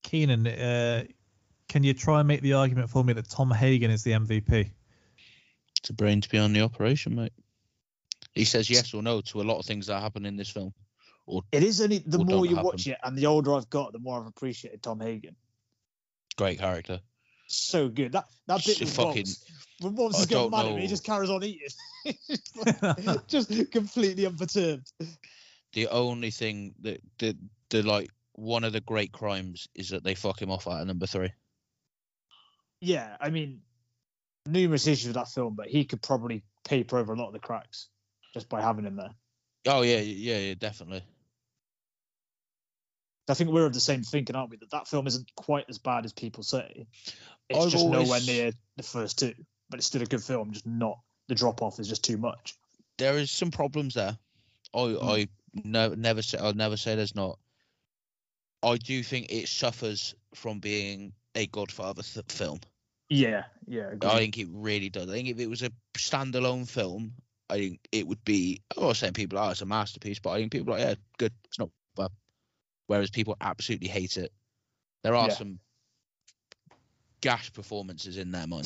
Keenan, 0.03 0.47
uh, 0.47 1.05
can 1.69 1.85
you 1.85 1.95
try 1.95 2.19
and 2.21 2.29
make 2.29 2.41
the 2.41 2.55
argument 2.55 2.91
for 2.91 3.05
me 3.05 3.12
that 3.12 3.29
Tom 3.29 3.51
Hagen 3.51 3.91
is 3.91 4.03
the 4.03 4.12
MVP? 4.12 4.71
It's 5.79 5.91
a 5.91 5.93
brain 5.93 6.21
to 6.21 6.29
be 6.29 6.39
on 6.39 6.53
the 6.53 6.62
operation, 6.62 7.15
mate. 7.15 7.33
He 8.35 8.45
says 8.45 8.69
yes 8.71 8.93
or 8.95 9.03
no 9.03 9.21
to 9.23 9.41
a 9.41 9.45
lot 9.45 9.59
of 9.59 9.67
things 9.67 9.87
that 9.87 10.01
happen 10.01 10.27
in 10.27 10.37
this 10.37 10.51
film. 10.51 10.73
Or 11.27 11.43
It 11.53 11.62
is 11.62 11.81
only 11.81 11.99
the 11.99 12.19
more 12.19 12.45
you 12.45 12.57
happen. 12.57 12.65
watch 12.65 12.87
it 12.87 12.99
and 13.03 13.17
the 13.17 13.27
older 13.27 13.55
I've 13.55 13.71
got, 13.71 13.93
the 13.93 13.99
more 13.99 14.21
I've 14.21 14.27
appreciated 14.27 14.83
Tom 14.83 15.01
Hagen. 15.01 15.37
great 16.37 16.59
character. 16.59 17.01
So 17.51 17.89
good. 17.89 18.13
That 18.13 18.27
that 18.47 18.65
bit 18.65 18.77
Shit, 18.77 18.81
with 18.81 18.97
fucking- 18.97 19.23
Bobs. 19.25 19.45
When 19.81 19.95
Bobs 19.95 20.17
I 20.17 20.21
is 20.21 20.27
don't 20.27 20.51
mad 20.51 20.67
at 20.67 20.75
me, 20.75 20.83
he 20.83 20.87
just 20.89 21.05
carries 21.05 21.31
on 21.31 21.43
eating. 21.43 21.69
just 23.29 23.71
completely 23.73 24.27
unperturbed. 24.27 24.93
the 25.73 25.89
only 25.89 26.31
thing 26.31 26.75
that 26.83 27.01
the 27.19 27.37
the 27.71 27.83
like 27.83 28.11
one 28.35 28.63
of 28.65 28.73
the 28.73 28.81
great 28.81 29.11
crimes 29.13 29.69
is 29.75 29.89
that 29.89 30.05
they 30.05 30.15
fuck 30.15 30.41
him 30.41 30.51
off 30.51 30.67
at 30.67 30.87
number 30.87 31.07
three. 31.07 31.31
Yeah, 32.81 33.17
I 33.21 33.31
mean, 33.31 33.61
numerous 34.47 34.87
issues 34.87 35.07
with 35.07 35.17
that 35.17 35.29
film, 35.29 35.55
but 35.55 35.69
he 35.69 35.85
could 35.85 36.03
probably 36.03 36.43
paper 36.65 36.99
over 36.99 37.13
a 37.13 37.17
lot 37.17 37.29
of 37.29 37.33
the 37.33 37.39
cracks 37.39 37.89
just 38.33 38.49
by 38.49 38.61
having 38.61 38.85
him 38.85 38.97
there. 38.97 39.15
Oh 39.67 39.83
yeah, 39.83 40.01
yeah, 40.01 40.39
yeah, 40.39 40.55
definitely. 40.55 41.03
I 43.29 43.35
think 43.35 43.51
we're 43.51 43.67
of 43.67 43.73
the 43.73 43.81
same 43.81 44.03
thinking, 44.03 44.37
aren't 44.37 44.51
we? 44.51 44.57
That 44.57 44.71
that 44.73 44.89
film 44.89 45.07
isn't 45.07 45.31
quite 45.37 45.67
as 45.69 45.79
bad 45.79 46.05
as 46.05 46.13
people 46.13 46.43
say. 46.43 46.87
It's 47.51 47.59
I've 47.59 47.71
just 47.71 47.87
nowhere 47.87 48.21
near 48.21 48.53
the 48.77 48.83
first 48.83 49.19
two, 49.19 49.35
but 49.69 49.81
it's 49.81 49.87
still 49.87 50.03
a 50.03 50.07
good 50.07 50.23
film. 50.23 50.53
Just 50.53 50.67
not 50.67 51.01
the 51.29 51.35
drop 51.35 51.63
off 51.63 51.81
is 51.81 51.89
just 51.89 52.05
too 52.05 52.17
much. 52.17 52.55
There 52.97 53.19
is 53.19 53.31
some 53.31 53.51
problems 53.51 53.95
there. 53.95 54.17
I 54.73 54.85
hmm. 54.87 55.09
I 55.09 55.29
no, 55.65 55.89
never 55.89 56.23
say 56.23 56.39
I'll 56.39 56.55
never 56.55 56.77
say 56.77 56.95
there's 56.95 57.17
not. 57.17 57.39
I 58.63 58.77
do 58.77 59.03
think 59.03 59.33
it 59.33 59.49
suffers 59.49 60.15
from 60.35 60.61
being 60.61 61.13
a 61.35 61.47
Godfather 61.47 62.03
th- 62.03 62.27
film. 62.29 62.61
Yeah, 63.09 63.45
yeah. 63.67 63.95
I 64.03 64.19
think 64.19 64.39
it 64.39 64.49
really 64.53 64.91
does. 64.91 65.11
I 65.11 65.15
think 65.15 65.29
if 65.29 65.41
it 65.41 65.49
was 65.49 65.63
a 65.63 65.73
standalone 65.97 66.69
film, 66.69 67.15
I 67.49 67.55
think 67.55 67.81
it 67.91 68.07
would 68.07 68.23
be. 68.25 68.63
I'm 68.77 68.85
not 68.85 68.97
saying 68.97 69.15
people 69.15 69.39
are 69.39 69.51
it's 69.51 69.63
a 69.63 69.67
masterpiece, 69.67 70.21
but 70.21 70.31
I 70.31 70.39
think 70.39 70.53
people 70.53 70.73
are 70.73 70.79
like, 70.79 70.87
yeah, 70.87 70.95
good. 71.19 71.33
It's 71.47 71.59
not 71.59 71.71
bad. 71.97 72.11
Whereas 72.87 73.11
people 73.11 73.37
absolutely 73.41 73.89
hate 73.89 74.17
it. 74.17 74.33
There 75.03 75.17
are 75.17 75.29
Yeah. 75.29 75.35
some 75.35 75.59
gash 77.21 77.53
performances 77.53 78.17
in 78.17 78.31
there, 78.33 78.47
man. 78.47 78.63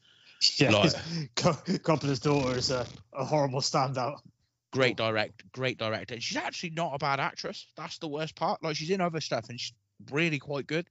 yeah. 0.56 0.70
like- 0.70 0.92
Co- 1.36 1.52
Coppola's 1.78 2.20
daughter 2.20 2.56
is 2.56 2.70
a, 2.70 2.86
a 3.12 3.24
horrible 3.24 3.60
standout. 3.60 4.18
Great 4.70 4.96
direct, 4.98 5.50
great 5.52 5.78
director. 5.78 6.14
And 6.14 6.22
she's 6.22 6.36
actually 6.36 6.70
not 6.70 6.94
a 6.94 6.98
bad 6.98 7.20
actress. 7.20 7.66
That's 7.76 7.98
the 7.98 8.08
worst 8.08 8.36
part. 8.36 8.62
Like 8.62 8.76
she's 8.76 8.90
in 8.90 9.00
other 9.00 9.20
stuff 9.20 9.48
and 9.48 9.58
she's 9.58 9.72
really 10.10 10.38
quite 10.38 10.66
good. 10.66 10.86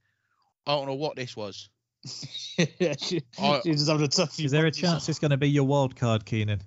I 0.66 0.72
don't 0.76 0.88
know 0.88 0.96
what 0.96 1.16
this 1.16 1.36
was. 1.38 1.70
yeah, 2.80 2.96
she, 3.00 3.22
I- 3.40 3.62
she 3.64 3.72
just 3.74 3.88
having 3.88 4.04
a 4.04 4.08
tough. 4.08 4.40
Is 4.40 4.52
there 4.52 4.62
a 4.62 4.66
months. 4.66 4.80
chance 4.80 5.10
it's 5.10 5.20
going 5.20 5.32
to 5.32 5.38
be 5.38 5.50
your 5.50 5.66
wild 5.66 5.96
card, 5.96 6.26
Keenan? 6.26 6.62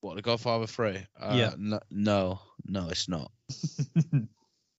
What 0.00 0.14
the 0.16 0.22
Godfather 0.22 0.66
Three? 0.66 1.04
Uh, 1.20 1.34
Yeah. 1.36 1.54
No, 1.58 1.80
no, 1.90 2.40
no, 2.64 2.88
it's 2.88 3.08
not. 3.08 3.30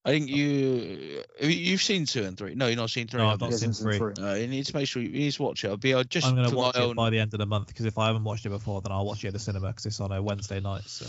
I 0.06 0.12
think 0.12 0.30
you 0.30 1.24
you- 1.42 1.48
you've 1.50 1.82
seen 1.82 2.06
two 2.06 2.24
and 2.24 2.38
three. 2.38 2.56
No, 2.56 2.68
you've 2.68 2.78
not 2.78 2.90
seen 2.90 3.08
three. 3.08 3.20
No, 3.20 3.30
I've 3.30 3.40
not 3.42 3.54
seen 3.54 3.74
Season 3.74 3.92
three. 3.98 4.14
Uh, 4.24 4.34
you 4.36 4.48
need 4.48 4.66
to 4.66 4.76
make 4.76 4.88
sure 4.88 5.02
you, 5.02 5.10
you 5.10 5.20
need 5.20 5.34
to 5.34 5.44
watch 5.44 5.64
it. 5.64 5.68
I'll 5.68 5.78
be 5.78 5.94
uh, 5.94 6.04
just 6.06 6.26
I'm 6.28 6.36
going 6.36 6.50
to 6.50 6.56
watch 6.56 6.76
my 6.76 6.82
it 6.82 6.86
own 6.86 6.96
by 6.96 7.10
the 7.10 7.20
end 7.20 7.34
of 7.34 7.40
the 7.40 7.46
month 7.46 7.68
because 7.68 7.86
if 7.86 7.98
I 7.98 8.08
haven't 8.08 8.24
watched 8.24 8.46
it 8.46 8.50
before, 8.50 8.82
then 8.82 8.92
I'll 8.94 9.06
watch 9.06 9.24
it 9.24 9.28
at 9.28 9.34
the 9.34 9.40
cinema 9.40 9.68
because 9.68 9.86
it's 9.86 10.00
on 10.00 10.12
a 10.12 10.22
Wednesday 10.22 10.60
night. 10.62 10.84
So 10.86 11.06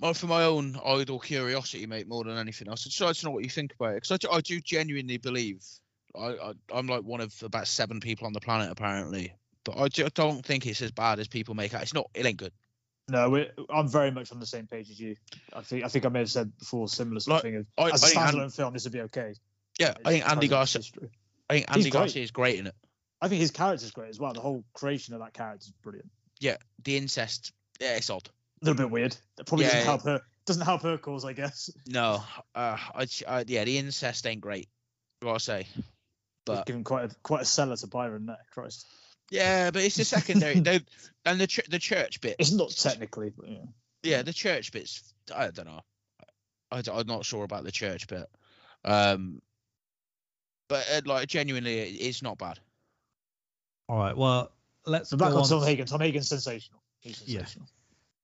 well, 0.00 0.14
for 0.14 0.26
my 0.26 0.42
own 0.44 0.76
idle 0.84 1.20
curiosity, 1.20 1.86
mate, 1.86 2.08
more 2.08 2.24
than 2.24 2.36
anything 2.36 2.68
else. 2.68 2.84
I 2.86 2.88
just 2.88 3.00
like 3.00 3.16
to 3.16 3.26
know 3.26 3.30
what 3.30 3.44
you 3.44 3.50
think 3.50 3.72
about 3.74 3.92
it 3.92 4.02
because 4.02 4.10
I, 4.10 4.16
do- 4.16 4.30
I 4.30 4.40
do 4.40 4.60
genuinely 4.60 5.16
believe 5.18 5.62
I, 6.16 6.26
I 6.30 6.52
I'm 6.72 6.88
like 6.88 7.04
one 7.04 7.20
of 7.20 7.32
about 7.42 7.68
seven 7.68 8.00
people 8.00 8.26
on 8.26 8.32
the 8.32 8.40
planet 8.40 8.70
apparently, 8.70 9.32
but 9.64 9.78
I 9.78 9.86
ju- 9.88 10.08
don't 10.14 10.44
think 10.44 10.66
it's 10.66 10.82
as 10.82 10.90
bad 10.90 11.20
as 11.20 11.28
people 11.28 11.54
make 11.54 11.72
out. 11.72 11.82
It's 11.82 11.94
not. 11.94 12.10
It 12.14 12.26
ain't 12.26 12.38
good. 12.38 12.52
No, 13.08 13.28
we're, 13.28 13.50
I'm 13.68 13.88
very 13.88 14.10
much 14.10 14.32
on 14.32 14.40
the 14.40 14.46
same 14.46 14.66
page 14.66 14.88
as 14.90 14.98
you. 14.98 15.16
I 15.52 15.60
think 15.60 15.84
I 15.84 15.88
think 15.88 16.06
I 16.06 16.08
may 16.08 16.20
have 16.20 16.30
said 16.30 16.56
before 16.58 16.88
similar 16.88 17.20
sort 17.20 17.32
Like, 17.34 17.38
of 17.38 17.42
thing. 17.42 17.56
Of, 17.56 17.66
I, 17.76 17.90
as 17.90 18.02
a 18.02 18.06
I 18.06 18.08
think 18.08 18.20
An- 18.20 18.34
standalone 18.40 18.56
film, 18.56 18.72
this 18.72 18.84
would 18.84 18.92
be 18.92 19.00
okay. 19.02 19.34
yeah, 19.78 19.94
I 20.04 20.10
think 20.10 20.28
Andy 20.30 20.48
Garcia. 20.48 20.82
I 21.50 21.54
think 21.54 21.66
Andy. 21.70 21.90
Garcia 21.90 22.22
is 22.22 22.30
great 22.30 22.58
in 22.58 22.66
it. 22.66 22.74
I 23.20 23.28
think 23.28 23.40
his 23.40 23.50
character 23.50 23.84
is 23.84 23.90
great 23.90 24.08
as 24.10 24.18
well. 24.18 24.32
The 24.32 24.40
whole 24.40 24.64
creation 24.74 25.14
of 25.14 25.20
that 25.20 25.32
character 25.34 25.64
is 25.66 25.72
brilliant. 25.82 26.10
Yeah, 26.40 26.56
the 26.82 26.96
incest. 26.96 27.52
Yeah, 27.80 27.96
it's 27.96 28.08
odd. 28.10 28.28
A 28.62 28.64
little 28.64 28.76
bit 28.76 28.90
weird. 28.90 29.16
That 29.36 29.46
probably 29.46 29.66
Yeah, 29.66 29.72
doesn't 29.72 29.86
help 29.86 30.02
her. 30.04 30.20
Doesn't 30.46 30.62
help 30.62 30.82
her 30.82 30.98
cause, 30.98 31.24
I 31.24 31.32
guess. 31.32 31.70
No, 31.86 32.22
uh, 32.54 32.76
I, 32.94 33.06
I 33.26 33.44
yeah, 33.46 33.64
the 33.64 33.78
incest 33.78 34.26
ain't 34.26 34.40
great. 34.40 34.68
What 35.20 35.34
I 35.34 35.38
say, 35.38 35.66
But 36.44 36.56
but 36.56 36.66
given 36.66 36.84
quite 36.84 37.10
a, 37.12 37.14
quite 37.22 37.42
a 37.42 37.46
seller 37.46 37.76
to 37.76 37.86
Byron 37.86 38.26
there. 38.26 38.36
Christ, 38.52 38.86
yeah, 39.30 39.70
but 39.70 39.82
it's 39.82 39.96
the 39.96 40.04
secondary. 40.04 40.60
they, 40.60 40.80
and 41.24 41.40
the 41.40 41.46
ch- 41.46 41.68
the 41.68 41.78
church 41.78 42.20
bit. 42.20 42.36
it's 42.38 42.52
not 42.52 42.70
technically, 42.70 43.30
but 43.36 43.48
yeah. 43.48 43.58
Yeah, 44.02 44.22
the 44.22 44.32
church 44.32 44.72
bit's. 44.72 45.14
I 45.34 45.50
don't 45.50 45.66
know. 45.66 45.80
I, 46.70 46.78
am 46.86 47.06
not 47.06 47.24
sure 47.24 47.44
about 47.44 47.64
the 47.64 47.72
church 47.72 48.06
bit. 48.08 48.26
Um, 48.84 49.40
but 50.68 50.86
uh, 50.92 51.00
like 51.06 51.28
genuinely, 51.28 51.78
it- 51.78 51.96
it's 52.06 52.22
not 52.22 52.36
bad. 52.38 52.58
all 53.88 53.98
right, 53.98 54.16
well 54.16 54.50
let's 54.86 55.10
So 55.10 55.16
back 55.16 55.30
go 55.30 55.36
on 55.36 55.42
on. 55.42 55.48
Tom 55.48 55.62
Hagen. 55.62 55.86
Tom 55.86 56.00
Hagen's 56.00 56.28
sensational. 56.28 56.80
He's 57.00 57.22
Yeah. 57.26 57.44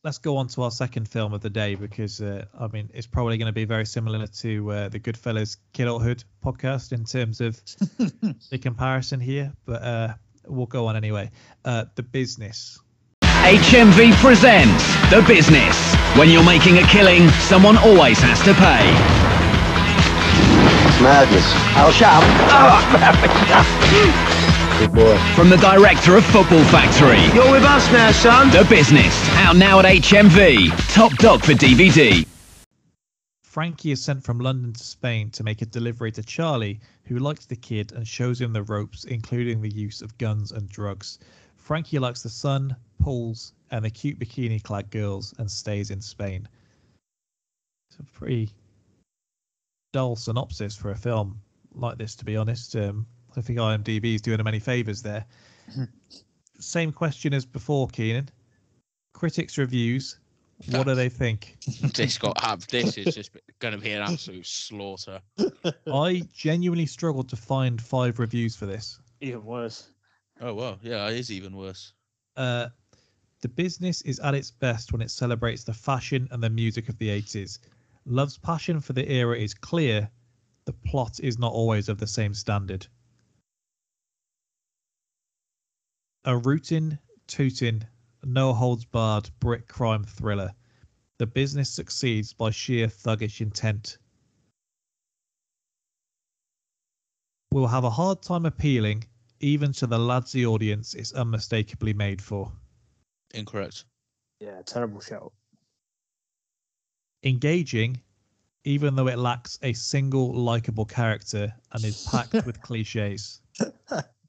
let's 0.04 0.18
go 0.18 0.36
on 0.38 0.48
to 0.48 0.62
our 0.62 0.70
second 0.70 1.08
film 1.08 1.32
of 1.32 1.40
the 1.40 1.50
day 1.50 1.74
because 1.74 2.20
uh, 2.20 2.44
I 2.58 2.66
mean 2.68 2.90
it's 2.92 3.06
probably 3.06 3.38
going 3.38 3.46
to 3.46 3.52
be 3.52 3.64
very 3.64 3.86
similar 3.86 4.26
to 4.26 4.70
uh, 4.72 4.88
the 4.90 5.00
Goodfellas 5.00 5.56
Kidulthood 5.74 6.24
podcast 6.44 6.92
in 6.92 7.04
terms 7.04 7.40
of 7.40 7.56
the 8.50 8.58
comparison 8.58 9.20
here, 9.20 9.52
but 9.64 9.82
uh, 9.82 10.14
we'll 10.50 10.66
go 10.66 10.86
on 10.86 10.96
anyway. 10.96 11.30
Uh, 11.64 11.84
the 11.94 12.02
business. 12.02 12.78
HMV 13.22 14.12
presents 14.20 14.84
The 15.10 15.24
Business. 15.26 15.94
When 16.16 16.28
you're 16.28 16.44
making 16.44 16.78
a 16.78 16.82
killing, 16.82 17.28
someone 17.48 17.78
always 17.78 18.18
has 18.20 18.38
to 18.44 18.52
pay. 18.54 18.84
It's 20.86 21.00
Madness. 21.00 21.46
I'll 21.74 21.90
shout. 21.90 22.22
Good 24.78 24.92
boy. 24.92 25.18
From 25.34 25.48
the 25.48 25.56
director 25.56 26.16
of 26.16 26.24
Football 26.26 26.64
Factory, 26.64 27.20
You're 27.34 27.50
with 27.50 27.64
us 27.64 27.90
now, 27.92 28.12
son. 28.12 28.50
The 28.50 28.66
Business, 28.68 29.28
out 29.36 29.56
now 29.56 29.78
at 29.78 29.84
HMV. 29.84 30.70
Top 30.92 31.12
dog 31.18 31.42
for 31.42 31.52
DVD. 31.52 32.26
Frankie 33.42 33.90
is 33.90 34.02
sent 34.02 34.22
from 34.22 34.38
London 34.38 34.72
to 34.72 34.84
Spain 34.84 35.30
to 35.30 35.42
make 35.42 35.60
a 35.60 35.66
delivery 35.66 36.12
to 36.12 36.22
Charlie, 36.22 36.78
who 37.10 37.18
likes 37.18 37.44
the 37.44 37.56
kid 37.56 37.90
and 37.90 38.06
shows 38.06 38.40
him 38.40 38.52
the 38.52 38.62
ropes, 38.62 39.02
including 39.02 39.60
the 39.60 39.68
use 39.68 40.00
of 40.00 40.16
guns 40.18 40.52
and 40.52 40.68
drugs. 40.68 41.18
Frankie 41.56 41.98
likes 41.98 42.22
the 42.22 42.28
sun, 42.28 42.76
pools, 43.00 43.52
and 43.72 43.84
the 43.84 43.90
cute 43.90 44.16
bikini 44.16 44.62
clad 44.62 44.88
girls 44.90 45.34
and 45.38 45.50
stays 45.50 45.90
in 45.90 46.00
Spain. 46.00 46.46
It's 47.90 47.98
a 47.98 48.04
pretty 48.16 48.50
dull 49.92 50.14
synopsis 50.14 50.76
for 50.76 50.92
a 50.92 50.96
film 50.96 51.40
like 51.74 51.98
this, 51.98 52.14
to 52.14 52.24
be 52.24 52.36
honest. 52.36 52.76
Um, 52.76 53.04
I 53.36 53.40
think 53.40 53.58
IMDb 53.58 54.14
is 54.14 54.22
doing 54.22 54.38
him 54.38 54.46
any 54.46 54.60
favours 54.60 55.02
there. 55.02 55.24
Same 56.60 56.92
question 56.92 57.34
as 57.34 57.44
before, 57.44 57.88
Keenan. 57.88 58.28
Critics' 59.14 59.58
reviews. 59.58 60.20
What 60.66 60.86
do 60.86 60.94
they 60.94 61.08
think? 61.08 61.56
this 61.94 62.18
got 62.18 62.40
have 62.40 62.66
this 62.68 62.98
is 62.98 63.14
just 63.14 63.30
going 63.58 63.72
to 63.72 63.80
be 63.80 63.90
an 63.92 64.02
absolute 64.02 64.46
slaughter. 64.46 65.20
I 65.92 66.22
genuinely 66.34 66.86
struggled 66.86 67.28
to 67.30 67.36
find 67.36 67.80
five 67.80 68.18
reviews 68.18 68.56
for 68.56 68.66
this. 68.66 69.00
Even 69.20 69.44
worse. 69.44 69.90
Oh 70.40 70.54
well, 70.54 70.78
yeah, 70.82 71.08
it 71.08 71.16
is 71.16 71.30
even 71.30 71.56
worse. 71.56 71.92
Uh, 72.36 72.68
the 73.40 73.48
business 73.48 74.02
is 74.02 74.20
at 74.20 74.34
its 74.34 74.50
best 74.50 74.92
when 74.92 75.00
it 75.00 75.10
celebrates 75.10 75.64
the 75.64 75.72
fashion 75.72 76.28
and 76.30 76.42
the 76.42 76.50
music 76.50 76.88
of 76.88 76.98
the 76.98 77.08
80s. 77.08 77.58
Love's 78.04 78.38
passion 78.38 78.80
for 78.80 78.92
the 78.92 79.10
era 79.10 79.36
is 79.36 79.54
clear. 79.54 80.10
The 80.66 80.72
plot 80.72 81.20
is 81.20 81.38
not 81.38 81.52
always 81.52 81.88
of 81.88 81.98
the 81.98 82.06
same 82.06 82.34
standard. 82.34 82.86
A 86.24 86.36
rootin', 86.36 86.98
tootin', 87.26 87.86
no 88.24 88.52
holds 88.52 88.84
barred 88.84 89.30
brick 89.40 89.68
crime 89.68 90.04
thriller. 90.04 90.52
The 91.18 91.26
business 91.26 91.70
succeeds 91.70 92.32
by 92.32 92.50
sheer 92.50 92.86
thuggish 92.86 93.40
intent. 93.40 93.98
We'll 97.52 97.66
have 97.66 97.84
a 97.84 97.90
hard 97.90 98.22
time 98.22 98.46
appealing 98.46 99.04
even 99.40 99.72
to 99.72 99.86
the 99.86 99.98
ladsy 99.98 100.46
audience 100.46 100.94
it's 100.94 101.12
unmistakably 101.12 101.92
made 101.92 102.22
for. 102.22 102.52
Incorrect. 103.34 103.84
Yeah, 104.38 104.62
terrible 104.64 105.00
shout. 105.00 105.32
Engaging, 107.22 108.00
even 108.64 108.94
though 108.94 109.08
it 109.08 109.18
lacks 109.18 109.58
a 109.62 109.72
single 109.72 110.32
likable 110.32 110.84
character 110.84 111.52
and 111.72 111.84
is 111.84 112.06
packed 112.10 112.32
with 112.46 112.60
cliches. 112.62 113.40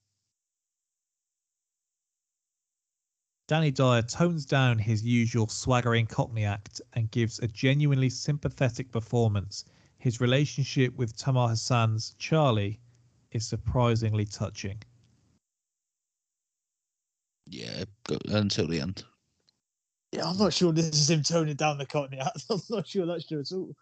Danny 3.51 3.69
Dyer 3.69 4.01
tones 4.01 4.45
down 4.45 4.79
his 4.79 5.03
usual 5.03 5.45
swaggering 5.45 6.07
Cockney 6.07 6.45
act 6.45 6.79
and 6.93 7.11
gives 7.11 7.37
a 7.39 7.47
genuinely 7.49 8.09
sympathetic 8.09 8.89
performance. 8.93 9.65
His 9.97 10.21
relationship 10.21 10.95
with 10.95 11.17
Tamer 11.17 11.49
Hassan's 11.49 12.15
Charlie 12.17 12.79
is 13.33 13.45
surprisingly 13.45 14.23
touching. 14.23 14.81
Yeah, 17.45 17.83
until 18.29 18.69
the 18.69 18.79
end. 18.79 19.03
Yeah, 20.13 20.29
I'm 20.29 20.37
not 20.37 20.53
sure 20.53 20.71
this 20.71 20.85
is 20.85 21.09
him 21.09 21.21
toning 21.21 21.55
down 21.55 21.77
the 21.77 21.85
Cockney 21.85 22.19
act. 22.19 22.45
I'm 22.49 22.61
not 22.69 22.87
sure 22.87 23.05
that's 23.05 23.27
true 23.27 23.41
at 23.41 23.51
all. 23.51 23.75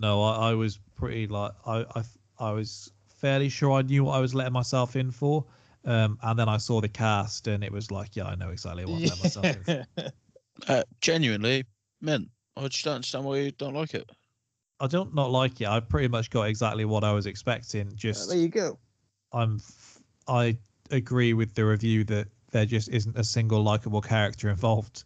No, 0.00 0.22
I, 0.22 0.52
I 0.52 0.54
was 0.54 0.78
pretty 0.94 1.26
like 1.26 1.52
I, 1.66 1.84
I 1.94 2.02
I 2.38 2.52
was 2.52 2.90
fairly 3.18 3.50
sure 3.50 3.72
I 3.72 3.82
knew 3.82 4.04
what 4.04 4.14
I 4.14 4.20
was 4.20 4.34
letting 4.34 4.54
myself 4.54 4.96
in 4.96 5.10
for. 5.10 5.44
Um, 5.84 6.18
and 6.22 6.38
then 6.38 6.48
I 6.48 6.58
saw 6.58 6.80
the 6.80 6.88
cast, 6.88 7.46
and 7.46 7.62
it 7.62 7.72
was 7.72 7.90
like, 7.90 8.16
yeah, 8.16 8.24
I 8.24 8.34
know 8.34 8.50
exactly 8.50 8.84
what 8.84 8.96
I'm 8.96 9.04
letting 9.04 9.22
myself. 9.22 9.86
Uh, 10.66 10.82
genuinely, 11.00 11.64
man, 12.00 12.28
I 12.56 12.66
just 12.66 12.84
don't 12.84 12.96
understand 12.96 13.24
why 13.24 13.38
you 13.38 13.52
don't 13.52 13.74
like 13.74 13.94
it. 13.94 14.10
I 14.80 14.86
don't 14.86 15.14
not 15.14 15.30
like 15.30 15.60
it. 15.60 15.68
I 15.68 15.80
pretty 15.80 16.08
much 16.08 16.30
got 16.30 16.48
exactly 16.48 16.84
what 16.84 17.04
I 17.04 17.12
was 17.12 17.26
expecting. 17.26 17.92
Just 17.94 18.28
there 18.28 18.38
you 18.38 18.48
go. 18.48 18.78
I'm 19.32 19.60
I 20.26 20.58
agree 20.90 21.32
with 21.32 21.54
the 21.54 21.64
review 21.64 22.04
that 22.04 22.28
there 22.50 22.66
just 22.66 22.88
isn't 22.88 23.16
a 23.16 23.24
single 23.24 23.62
likable 23.62 24.00
character 24.00 24.48
involved. 24.48 25.04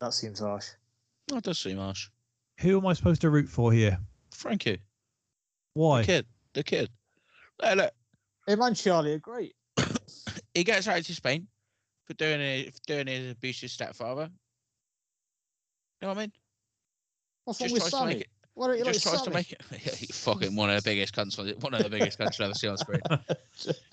That 0.00 0.14
seems 0.14 0.40
harsh. 0.40 0.68
That 1.28 1.44
does 1.44 1.58
seem 1.58 1.78
harsh. 1.78 2.08
Who 2.60 2.78
am 2.78 2.86
I 2.86 2.92
supposed 2.92 3.20
to 3.22 3.30
root 3.30 3.48
for 3.48 3.72
here? 3.72 3.98
Frankie, 4.32 4.80
Why? 5.74 6.00
the 6.00 6.06
kid, 6.06 6.26
the 6.54 6.62
kid. 6.62 6.90
Hey, 7.62 7.74
look, 7.74 7.92
Him 8.48 8.62
and 8.62 8.76
Charlie 8.76 9.12
are 9.14 9.18
great. 9.18 9.54
he 10.54 10.64
gets 10.64 10.88
out 10.88 11.02
to 11.04 11.14
Spain 11.14 11.46
for 12.06 12.14
doing 12.14 12.40
it, 12.40 12.72
for 12.74 12.80
doing 12.86 13.06
his 13.06 13.32
abusive 13.32 13.70
stepfather. 13.70 14.30
You 16.00 16.06
know 16.06 16.08
what 16.08 16.16
I 16.18 16.20
mean? 16.22 16.32
What's 17.44 17.60
wrong 17.60 17.68
Just 17.68 17.74
with 17.74 17.82
tries 17.82 17.90
to 17.92 17.96
Sammy? 17.98 18.14
make 18.14 18.20
it. 18.22 18.28
Why 18.54 18.66
don't 18.66 18.78
you 18.78 18.84
like 18.84 18.94
Just 18.94 19.06
tries 19.06 19.22
to 19.22 19.30
make 19.30 19.52
it. 19.52 19.62
Fucking 20.14 20.56
one 20.56 20.68
of 20.68 20.82
the 20.82 20.90
biggest 20.90 21.14
cunts 21.14 21.38
on 21.38 21.48
one 21.60 21.74
of 21.74 21.82
the 21.84 21.88
biggest 21.88 22.18
cunts 22.18 22.40
I've 22.40 22.46
ever 22.46 22.54
seen 22.54 22.70
on 22.70 22.76
screen. 22.76 23.00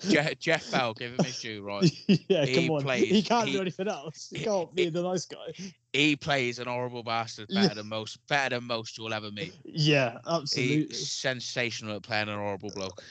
Jeff, 0.00 0.36
Geoff 0.40 0.68
Bell, 0.72 0.92
give 0.92 1.12
him 1.12 1.24
his 1.24 1.40
due, 1.40 1.62
right? 1.62 1.88
yeah, 2.28 2.44
He 2.44 2.66
come 2.66 2.74
on. 2.74 2.82
plays- 2.82 3.08
he 3.08 3.22
can't 3.22 3.46
he- 3.46 3.52
do 3.54 3.60
anything 3.60 3.86
else. 3.86 4.28
He 4.32 4.38
he- 4.38 4.44
can't 4.46 4.74
be 4.74 4.88
the 4.88 5.02
nice 5.04 5.24
guy. 5.24 5.52
He 5.92 6.16
plays 6.16 6.58
an 6.58 6.66
horrible 6.66 7.04
bastard 7.04 7.46
Yeah. 7.48 7.62
better 7.62 7.74
than 7.76 7.88
most, 7.88 8.18
better 8.26 8.56
than 8.56 8.64
most 8.64 8.98
you'll 8.98 9.14
ever 9.14 9.30
meet. 9.30 9.54
Yeah, 9.64 10.18
absolutely. 10.26 10.86
He's 10.88 11.12
sensational 11.12 11.94
at 11.96 12.02
playing 12.02 12.28
an 12.28 12.36
horrible 12.36 12.70
bloke. 12.74 13.04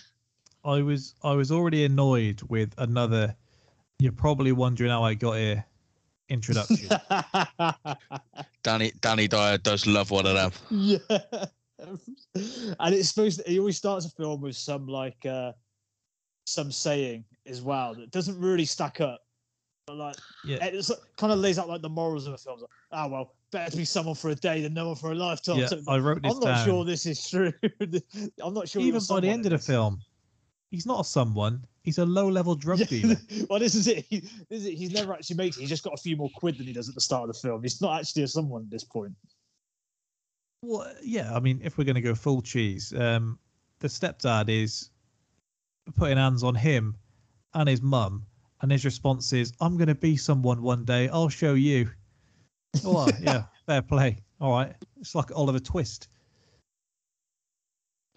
I 0.66 0.82
was 0.82 1.16
I 1.24 1.34
was 1.34 1.52
already 1.52 1.86
annoyed 1.86 2.42
with 2.50 2.74
another. 2.78 3.36
You're 4.00 4.12
probably 4.12 4.52
wondering 4.52 4.90
how 4.92 5.04
I 5.04 5.14
got 5.14 5.34
here. 5.38 5.64
Introduction. 6.28 6.90
Danny 8.64 8.92
Danny 9.02 9.28
Dyer 9.28 9.58
does 9.60 9.86
love 9.86 10.12
one 10.12 10.26
of 10.26 10.34
them. 10.36 10.52
yeah. 10.72 10.98
and 12.80 12.96
it's 12.96 13.10
supposed 13.10 13.44
to, 13.44 13.50
he 13.50 13.60
always 13.60 13.78
starts 13.78 14.06
a 14.06 14.10
film 14.10 14.42
with 14.42 14.56
some 14.56 14.88
like 14.88 15.24
uh 15.26 15.52
some 16.46 16.72
saying 16.72 17.24
as 17.46 17.62
well 17.62 17.94
that 17.96 18.12
doesn't 18.12 18.40
really 18.40 18.66
stack 18.66 19.02
up. 19.02 19.22
But 19.86 19.98
like 19.98 20.16
Yeah. 20.46 20.58
it's 20.66 20.92
kind 21.18 21.32
of 21.32 21.40
lays 21.40 21.60
out 21.60 21.68
like 21.70 21.82
the 21.82 21.90
morals 21.90 22.26
of 22.28 22.34
a 22.34 22.38
film. 22.38 22.60
Like, 22.62 22.70
ah 22.92 23.08
well, 23.08 23.36
better 23.52 23.70
to 23.72 23.78
be 23.78 23.86
someone 23.86 24.16
for 24.16 24.32
a 24.32 24.36
day 24.36 24.62
than 24.64 24.74
no 24.74 24.88
one 24.88 24.96
for 24.96 25.12
a 25.12 25.16
lifetime. 25.16 25.58
yeah, 25.60 25.68
So- 25.68 25.82
I 25.88 25.98
wrote 26.00 26.24
this 26.24 26.34
I'm 26.34 26.40
not 26.40 26.46
down. 26.56 26.66
sure 26.66 26.86
this 26.86 27.06
is 27.06 27.30
true. 27.30 27.54
I'm 28.42 28.54
not 28.54 28.68
sure. 28.68 28.82
Even 28.82 29.02
by 29.08 29.20
the 29.20 29.30
end 29.30 29.46
of 29.46 29.52
the 29.52 29.60
film, 29.60 30.00
he's 30.72 30.86
not 30.86 31.02
a 31.02 31.04
someone. 31.04 31.66
He's 31.84 31.98
a 32.00 32.06
low-level 32.06 32.56
drug 32.56 32.86
dealer. 32.88 33.16
well, 33.50 33.60
this 33.60 33.76
is 33.76 33.88
it. 33.88 34.06
He, 34.10 34.22
this 34.50 34.62
is 34.62 34.66
it. 34.66 34.74
He's 34.74 34.92
never 34.92 35.14
actually 35.14 35.36
made 35.36 35.56
it. 35.56 35.60
He's 35.60 35.70
just 35.70 35.84
got 35.84 35.94
a 35.94 36.02
few 36.02 36.16
more 36.16 36.30
quid 36.36 36.58
than 36.58 36.66
he 36.66 36.74
does 36.74 36.90
at 36.90 36.96
the 36.96 37.02
start 37.02 37.30
of 37.30 37.36
the 37.36 37.40
film. 37.40 37.62
He's 37.62 37.82
not 37.82 38.00
actually 38.00 38.24
a 38.24 38.28
someone 38.28 38.64
at 38.64 38.72
this 38.72 38.84
point. 38.84 39.14
Well, 40.62 40.92
yeah, 41.04 41.34
I 41.34 41.40
mean, 41.40 41.62
if 41.64 41.78
we're 41.78 41.84
going 41.84 41.96
to 41.96 42.02
go 42.02 42.16
full 42.16 42.42
cheese, 42.42 42.94
um, 42.98 43.38
the 43.80 43.88
stepdad 43.88 44.50
is 44.50 44.90
putting 45.96 46.18
hands 46.18 46.44
on 46.44 46.56
him 46.56 46.96
and 47.54 47.70
his 47.70 47.82
mum, 47.82 48.26
and 48.62 48.72
his 48.72 48.84
response 48.84 49.32
is, 49.32 49.54
"I'm 49.62 49.78
going 49.78 49.90
to 49.90 49.96
be 49.96 50.18
someone 50.18 50.64
one 50.64 50.84
day. 50.86 51.08
I'll 51.10 51.30
show 51.30 51.54
you." 51.54 51.90
Oh, 52.84 52.94
well, 52.96 53.10
yeah, 53.22 53.44
fair 53.68 53.84
play. 53.84 54.18
All 54.42 54.52
right, 54.52 54.74
it's 55.00 55.14
like 55.14 55.32
Oliver 55.36 55.60
Twist 55.60 56.08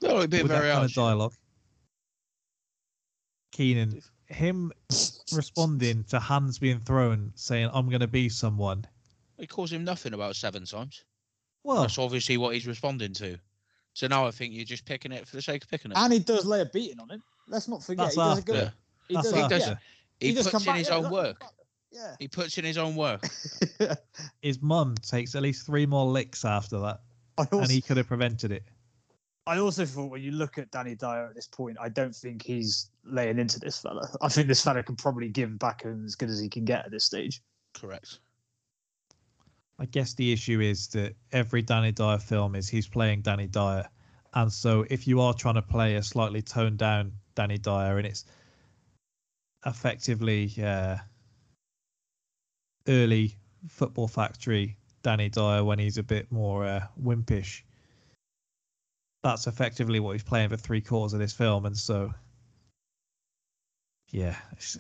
No, 0.03 0.19
it'd 0.19 0.31
be 0.31 0.43
with 0.43 0.51
that 0.51 0.61
very 0.61 0.73
kind 0.73 0.85
of 0.85 0.93
dialogue. 0.95 1.35
Keenan, 3.53 4.03
him 4.27 4.73
responding 5.33 6.05
to 6.05 6.21
hands 6.21 6.59
being 6.59 6.79
thrown, 6.81 7.33
saying, 7.35 7.71
"I'm 7.73 7.89
going 7.89 8.01
to 8.01 8.07
be 8.09 8.29
someone." 8.29 8.85
He 9.39 9.47
calls 9.47 9.73
him 9.73 9.85
nothing 9.85 10.15
about 10.15 10.37
seven 10.37 10.65
times. 10.65 11.05
Well, 11.65 11.83
That's 11.83 11.99
obviously 11.99 12.37
what 12.37 12.55
he's 12.55 12.67
responding 12.67 13.13
to. 13.15 13.39
So 13.95 14.07
now 14.07 14.27
I 14.27 14.31
think 14.31 14.55
you're 14.55 14.65
just 14.65 14.85
picking 14.85 15.13
it 15.13 15.27
for 15.27 15.37
the 15.37 15.43
sake 15.43 15.65
of 15.65 15.71
picking 15.71 15.91
it. 15.91 15.97
And 15.97 16.13
he 16.13 16.19
does 16.19 16.45
lay 16.45 16.61
a 16.61 16.67
beating 16.67 17.01
on 17.01 17.09
him. 17.11 17.23
Let's 17.49 17.69
not 17.69 17.83
forget. 17.83 18.15
That's 18.15 18.15
he 18.15 18.21
does 18.21 18.29
a 18.29 18.41
after. 18.41 18.53
good. 18.53 18.73
He 19.09 19.15
that's 19.15 19.31
does, 19.33 19.43
he 19.43 19.49
does- 19.49 19.67
yeah, 19.69 19.75
He, 20.21 20.35
does 20.35 20.49
puts 20.49 20.65
in 20.65 20.67
back, 20.67 20.79
his 20.79 20.89
yeah, 20.89 20.95
own 20.97 21.11
work. 21.11 21.43
Yeah. 21.91 22.17
He 22.19 22.29
puts 22.29 22.59
in 22.59 22.65
his 22.65 22.79
own 22.79 22.95
work. 22.97 23.27
his 24.43 24.61
mum 24.61 24.95
takes 25.03 25.35
at 25.35 25.43
least 25.43 25.65
three 25.67 25.87
more 25.87 26.07
licks 26.07 26.45
after 26.45 26.79
that, 26.81 27.01
also, 27.39 27.61
and 27.61 27.71
he 27.71 27.81
could 27.81 27.97
have 27.97 28.07
prevented 28.07 28.53
it. 28.53 28.65
I 29.49 29.59
also 29.61 29.87
thought 29.87 30.11
when 30.11 30.21
you 30.21 30.33
look 30.33 30.59
at 30.59 30.71
Danny 30.71 30.95
Dyer 30.95 31.27
at 31.27 31.35
this 31.35 31.47
point, 31.47 31.79
I 31.81 31.89
don't 31.89 32.15
think 32.15 32.43
he's 32.43 32.91
laying 33.03 33.39
into 33.39 33.59
this 33.59 33.79
fella. 33.79 34.07
I 34.21 34.29
think 34.29 34.47
this 34.47 34.63
fella 34.63 34.83
can 34.83 34.95
probably 34.95 35.31
give 35.31 35.59
back 35.59 35.85
him 35.85 36.05
as 36.05 36.15
good 36.15 36.29
as 36.29 36.39
he 36.39 36.51
can 36.51 36.67
get 36.67 36.85
at 36.85 36.91
this 36.91 37.05
stage. 37.05 37.41
Correct. 37.73 38.19
I 39.79 39.87
guess 39.87 40.13
the 40.13 40.33
issue 40.33 40.61
is 40.61 40.89
that 40.89 41.15
every 41.33 41.63
Danny 41.63 41.93
Dyer 41.93 42.19
film 42.19 42.57
is 42.57 42.69
he's 42.69 42.87
playing 42.87 43.23
Danny 43.23 43.47
Dyer. 43.47 43.89
And 44.35 44.53
so 44.53 44.85
if 44.91 45.07
you 45.07 45.23
are 45.23 45.33
trying 45.33 45.55
to 45.55 45.63
play 45.63 45.95
a 45.95 46.03
slightly 46.03 46.43
toned 46.43 46.77
down 46.77 47.13
Danny 47.35 47.57
Dyer 47.57 47.97
and 47.97 48.07
it's 48.07 48.27
effectively 49.65 50.53
uh, 50.63 50.97
early 52.87 53.35
football 53.67 54.09
factory 54.09 54.77
Danny 55.03 55.31
Dyer 55.31 55.65
when 55.65 55.79
he's 55.79 55.97
a 55.97 56.03
bit 56.03 56.31
more 56.31 56.67
uh, 56.67 56.87
wimpish, 57.03 57.63
that's 59.23 59.47
effectively 59.47 60.01
what 60.01 60.13
he's 60.13 60.23
playing 60.23 60.49
for 60.51 60.57
three 60.57 60.81
quarters 60.81 61.13
of 61.13 61.19
this 61.19 61.33
film. 61.33 61.67
And 61.67 61.77
so, 61.77 62.13
yeah, 64.11 64.37
it's, 64.53 64.79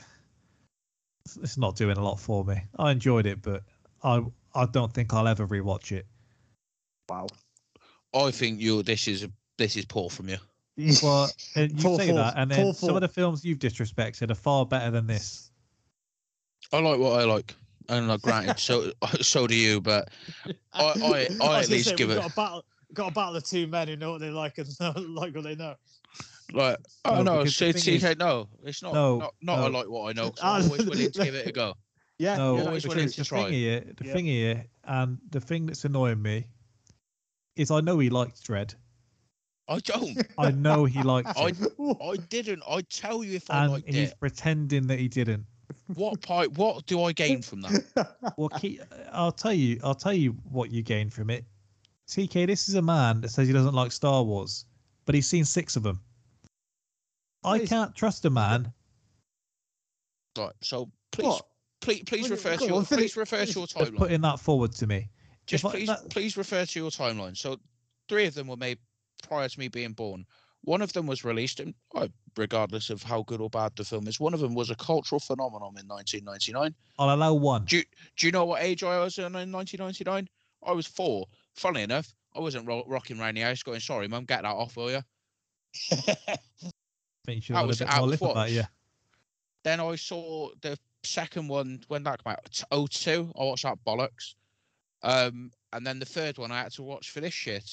it's 1.43 1.59
not 1.59 1.77
doing 1.77 1.97
a 1.97 2.02
lot 2.02 2.20
for 2.20 2.44
me. 2.44 2.62
I 2.78 2.90
enjoyed 2.93 3.27
it, 3.27 3.43
but 3.43 3.62
I 4.02 4.23
I 4.55 4.66
don't 4.66 4.93
think 4.93 5.12
I'll 5.12 5.28
ever 5.28 5.47
rewatch 5.47 5.93
it. 5.93 6.06
Wow. 7.09 7.28
I 8.15 8.31
think 8.31 8.60
you. 8.60 8.82
This 8.82 9.09
is 9.09 9.27
this 9.56 9.77
is 9.77 9.85
poor 9.85 10.10
from 10.10 10.28
you. 10.28 10.39
Well, 11.02 11.28
and 11.56 11.73
you 11.73 11.81
Full 11.81 11.98
say 11.98 12.12
that, 12.12 12.35
and 12.36 12.55
full 12.55 12.65
then 12.66 12.74
some 12.74 12.94
of 12.94 13.01
the 13.01 13.09
films 13.09 13.44
you've 13.44 13.59
disrespected 13.59 14.31
are 14.31 14.36
far 14.36 14.65
better 14.65 14.93
than 14.93 15.09
this. 15.09 15.51
I 16.73 16.78
like 16.78 17.01
what 17.01 17.20
I 17.20 17.24
like, 17.24 17.52
and 17.89 18.06
like 18.06 18.23
granted, 18.23 18.60
so 18.60 18.93
so 19.20 19.48
do 19.48 19.56
you. 19.56 19.81
But 19.81 20.10
I 20.73 20.85
I, 20.85 20.85
I, 20.85 20.89
was 21.59 21.65
at 21.65 21.70
least 21.70 21.89
say, 21.89 21.97
give 21.97 22.10
it 22.10 22.20
got 22.20 22.31
a 22.31 22.35
battle. 22.35 22.65
Got 22.94 23.10
a 23.10 23.15
battle 23.15 23.36
of 23.36 23.44
two 23.44 23.66
men 23.66 23.89
who 23.89 23.97
know 23.97 24.12
what 24.12 24.20
they 24.20 24.31
like 24.31 24.56
and 24.59 24.69
like 25.15 25.35
what 25.35 25.44
they 25.44 25.55
know. 25.55 25.74
like. 26.52 26.78
Oh 27.05 27.16
No, 27.16 27.23
no, 27.23 27.39
because 27.44 27.56
the 27.59 27.73
see, 27.74 27.98
thing 27.98 28.10
is- 28.12 28.16
no. 28.19 28.48
It's 28.65 28.82
not. 28.82 28.94
No, 28.94 29.19
not, 29.19 29.35
not 29.43 29.59
I 29.59 29.62
no. 29.69 29.78
like 29.78 29.89
what 29.89 30.09
I 30.09 30.12
know. 30.12 30.31
'cause 30.31 30.39
Ah, 30.43 30.56
I'm 30.56 30.65
always 30.65 30.86
willing 30.86 31.10
to 31.10 31.24
give 31.24 31.35
it 31.35 31.47
a 31.47 31.52
go. 31.52 31.74
Yeah, 32.19 32.36
no, 32.36 32.56
yeah, 32.56 32.65
always 32.65 32.82
because 32.82 32.97
willing 32.97 33.10
to 33.10 33.16
the 33.19 33.24
try. 33.24 33.44
thing 33.44 33.52
here, 33.52 33.81
the 33.97 34.05
Yeah. 34.06 34.12
thing 34.12 34.24
here, 34.24 34.65
and 34.85 35.19
the 35.31 35.40
thing 35.40 35.66
that's 35.66 35.85
annoying 35.85 36.20
me 36.23 36.47
is 37.56 37.70
I 37.70 37.81
know 37.81 37.98
he 37.98 38.09
liked 38.10 38.43
Dread. 38.43 38.74
I 39.69 39.78
don't. 39.81 40.16
I 40.39 40.51
know 40.51 40.86
he 40.86 41.02
liked 41.02 41.28
I 41.36 41.52
I 42.02 42.16
didn't. 42.31 42.62
I 42.69 42.81
tell 42.90 43.23
you 43.23 43.36
if 43.36 43.51
I 43.51 43.65
and 43.65 43.73
liked 43.74 43.86
he's 43.94 44.10
it. 44.12 44.19
pretending 44.19 44.86
that 44.86 44.98
he 44.98 45.09
didn't. 45.09 45.44
What 45.94 46.23
part? 46.23 46.52
What 46.52 46.86
do 46.86 47.02
I 47.02 47.12
gain 47.12 47.43
from 47.43 47.60
that? 47.60 48.16
Well, 48.39 48.48
Ke- 48.48 48.81
I'll 49.12 49.31
tell 49.32 49.52
you. 49.52 49.78
I'll 49.85 49.94
tell 49.94 50.15
you 50.15 50.31
what 50.51 50.73
you 50.73 50.82
gain 50.82 51.10
from 51.10 51.28
it. 51.28 51.44
TK, 52.09 52.47
this 52.47 52.68
is 52.68 52.74
a 52.74 52.82
man 52.82 53.20
that 53.20 53.28
says 53.30 53.47
he 53.47 53.52
doesn't 53.52 53.74
like 53.74 53.93
Star 53.93 54.22
Wars, 54.22 54.64
but 55.05 55.14
he's 55.14 55.26
seen 55.28 55.44
six 55.44 55.76
of 55.76 55.82
them. 55.82 56.01
I 57.44 57.60
can't 57.60 57.94
trust 57.94 58.24
a 58.24 58.30
man. 58.30 58.72
Right. 60.36 60.52
So 60.62 60.90
please, 61.12 61.26
What? 61.26 61.48
please, 61.80 62.02
please 62.06 62.30
refer 62.30 62.56
to 62.56 62.66
your 62.66 62.76
on, 62.78 62.86
please 62.86 63.16
refer 63.16 63.44
to 63.44 63.52
your 63.52 63.66
timeline. 63.66 63.97
putting 63.97 64.20
that 64.22 64.40
forward 64.40 64.72
to 64.72 64.86
me. 64.86 65.09
Just 65.47 65.64
if 65.64 65.68
I- 65.68 65.70
please, 65.72 65.86
that- 65.89 66.10
please 66.10 66.36
refer 66.36 66.64
to 66.64 66.78
your 66.78 66.90
timeline. 66.90 67.36
So, 67.36 67.59
three 68.09 68.26
of 68.26 68.35
them 68.35 68.47
were 68.48 68.56
made 68.56 68.78
prior 69.22 69.48
to 69.48 69.59
me 69.59 69.68
being 69.68 69.93
born. 69.93 70.26
One 70.62 70.82
of 70.82 70.93
them 70.93 71.06
was 71.06 71.24
released, 71.24 71.60
in, 71.60 71.74
uh, 71.94 72.09
regardless 72.36 72.90
of 72.90 73.02
how 73.02 73.22
good 73.22 73.40
or 73.40 73.48
bad 73.48 73.74
the 73.76 73.85
film 73.85 74.09
is. 74.09 74.18
One 74.20 74.35
of 74.35 74.40
them 74.40 74.55
was 74.55 74.70
a 74.70 74.74
cultural 74.74 75.20
phenomenon 75.20 75.78
in 75.78 75.86
1999. 75.86 76.74
I'll 76.98 77.14
allow 77.14 77.35
one. 77.35 77.64
Do 77.64 77.82
do 78.16 78.26
you 78.26 78.32
know 78.32 78.44
what 78.44 78.62
age 78.62 78.82
I 78.82 78.98
was 78.98 79.18
in 79.18 79.32
1999? 79.32 80.28
I 80.64 80.72
was 80.72 80.86
four. 80.86 81.26
Funnily 81.59 81.82
enough, 81.82 82.12
I 82.35 82.40
wasn't 82.40 82.66
ro- 82.66 82.85
rocking 82.86 83.18
around 83.20 83.36
the 83.36 83.40
house 83.43 83.62
going, 83.62 83.80
"Sorry, 83.80 84.06
mum, 84.09 84.24
get 84.24 84.43
that 84.43 84.48
off, 84.48 84.76
will 84.76 84.90
you?" 84.90 85.02
I 85.93 86.39
think 87.26 87.36
you 87.36 87.40
should 87.43 87.56
That 87.56 87.66
was 87.66 87.80
a 87.80 87.85
bit 87.85 87.93
out 87.93 87.97
more 87.98 88.05
of 88.05 88.10
lip 88.10 88.20
about 88.22 88.36
watch. 88.36 88.51
you. 88.52 88.62
Then 89.64 89.80
I 89.80 89.97
saw 89.97 90.51
the 90.62 90.78
second 91.02 91.48
one 91.48 91.82
when 91.89 92.02
that 92.05 92.22
came 92.24 92.32
out, 92.32 92.62
02. 92.90 93.32
I 93.39 93.44
watched 93.44 93.64
that 93.64 93.78
bollocks. 93.86 94.35
Um, 95.02 95.51
and 95.72 95.86
then 95.86 95.98
the 95.98 96.06
third 96.06 96.39
one 96.39 96.51
I 96.51 96.62
had 96.62 96.72
to 96.72 96.82
watch 96.82 97.10
for 97.10 97.20
this 97.20 97.35
shit. 97.35 97.68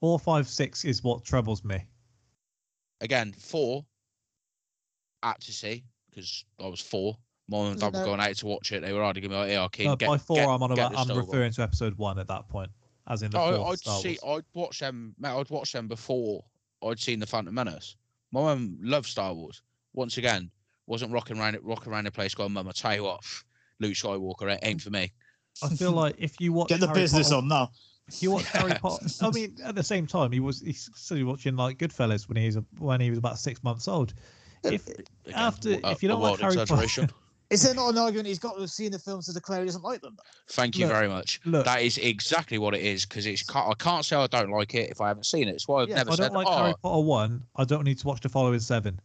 Four, 0.00 0.18
five, 0.18 0.46
six 0.48 0.84
is 0.84 1.02
what 1.02 1.24
troubles 1.24 1.64
me. 1.64 1.84
again 3.02 3.30
four 3.34 3.84
had 5.22 5.38
to 5.40 5.52
see 5.52 5.84
because 6.10 6.44
I 6.58 6.66
was 6.68 6.80
four. 6.80 7.16
Mom 7.48 7.72
and 7.72 7.80
dad 7.80 7.92
were 7.92 8.00
No. 8.00 8.04
going 8.06 8.20
out 8.20 8.34
to 8.36 8.46
watch 8.46 8.72
it. 8.72 8.80
They 8.80 8.92
were 8.92 9.02
already 9.04 9.20
giving 9.20 9.36
me 9.36 9.42
like, 9.42 9.50
"Yeah, 9.52 9.62
okay." 9.64 9.84
No, 9.84 9.96
get, 9.96 10.06
by 10.08 10.18
four, 10.18 10.36
get- 10.36 10.48
I'm 10.48 10.62
on 10.62 10.72
about. 10.72 10.96
I'm 10.96 11.16
referring 11.16 11.52
to 11.52 11.62
episode 11.62 11.94
one 11.98 12.18
at 12.18 12.26
that 12.28 12.48
point, 12.48 12.70
as 13.08 13.22
in 13.22 13.30
the 13.30 13.38
No, 13.38 13.64
I'd 13.66 13.78
Star 13.78 14.00
see. 14.00 14.18
Wars. 14.22 14.38
I'd 14.54 14.58
watch 14.58 14.80
them. 14.80 15.14
mate, 15.18 15.30
I'd 15.30 15.50
watch 15.50 15.72
them 15.72 15.88
before 15.88 16.44
I'd 16.84 16.98
seen 17.00 17.20
the 17.20 17.26
Phantom 17.26 17.54
Menace. 17.54 17.96
My 18.32 18.40
mum 18.42 18.76
loved 18.80 19.06
Star 19.08 19.32
Wars. 19.34 19.62
Once 19.94 20.18
again, 20.18 20.50
wasn't 20.86 21.12
rocking 21.12 21.38
around 21.38 21.54
it, 21.54 21.64
rocking 21.64 21.92
around 21.92 22.04
the 22.04 22.10
place, 22.10 22.34
going, 22.34 22.52
"Mum, 22.52 22.68
I 22.68 22.72
tell 22.72 22.94
you 22.94 23.04
what, 23.04 23.22
Luke 23.80 23.94
Skywalker 23.94 24.52
it 24.52 24.60
ain't 24.62 24.82
for 24.82 24.90
me." 24.90 25.12
I 25.62 25.68
feel 25.68 25.92
like 25.92 26.16
if 26.18 26.40
you 26.40 26.52
watch 26.52 26.68
Get 26.68 26.80
the 26.80 26.86
Harry 26.86 27.00
business 27.00 27.28
Potter, 27.30 27.36
on 27.38 27.48
now. 27.48 27.70
He 28.12 28.28
watched 28.28 28.46
Harry 28.48 28.74
Potter. 28.74 29.06
I 29.22 29.30
mean, 29.30 29.56
at 29.64 29.74
the 29.74 29.82
same 29.82 30.06
time, 30.06 30.30
he 30.30 30.38
was 30.38 30.60
he's 30.60 30.88
still 30.94 31.24
watching 31.24 31.56
like 31.56 31.78
Goodfellas 31.78 32.28
when 32.28 32.36
he 32.36 32.46
was 32.46 32.58
when 32.78 33.00
he 33.00 33.10
was 33.10 33.18
about 33.18 33.38
six 33.38 33.62
months 33.64 33.88
old. 33.88 34.14
If 34.62 34.86
Again, 34.88 35.04
after 35.34 35.70
a- 35.72 35.90
if 35.92 36.02
you 36.02 36.08
don't 36.08 36.20
a 36.20 36.24
like 36.24 36.40
Harry 36.40 36.54
Potter, 36.56 36.62
exaggeration. 36.62 37.10
Is 37.50 37.62
there 37.62 37.74
not 37.74 37.90
an 37.90 37.98
argument 37.98 38.26
he's 38.26 38.40
got 38.40 38.58
with 38.58 38.70
seeing 38.70 38.90
the 38.90 38.98
films 38.98 39.26
to 39.26 39.32
declare 39.32 39.60
he 39.60 39.66
doesn't 39.66 39.82
like 39.82 40.00
them? 40.00 40.16
Thank 40.48 40.78
you 40.78 40.86
Look, 40.86 40.94
very 40.96 41.08
much. 41.08 41.40
look. 41.44 41.64
That 41.64 41.82
is 41.82 41.96
exactly 41.98 42.58
what 42.58 42.74
it 42.74 42.80
is 42.80 43.06
because 43.06 43.24
it's 43.24 43.42
ca- 43.44 43.70
I 43.70 43.74
can't 43.74 44.04
say 44.04 44.16
I 44.16 44.26
don't 44.26 44.50
like 44.50 44.74
it 44.74 44.90
if 44.90 45.00
I 45.00 45.08
haven't 45.08 45.26
seen 45.26 45.46
it. 45.48 45.54
It's 45.54 45.68
why 45.68 45.82
I've 45.82 45.88
Yeah, 45.88 45.96
never 45.96 46.10
I 46.10 46.16
said 46.16 46.32
don't 46.32 46.34
like 46.34 46.48
oh 46.48 46.62
Harry 46.62 46.74
Potter 46.82 47.04
one. 47.04 47.44
I 47.54 47.64
don't 47.64 47.84
need 47.84 47.98
to 47.98 48.06
watch 48.06 48.20
the 48.20 48.28
following 48.28 48.58
seven. 48.60 49.00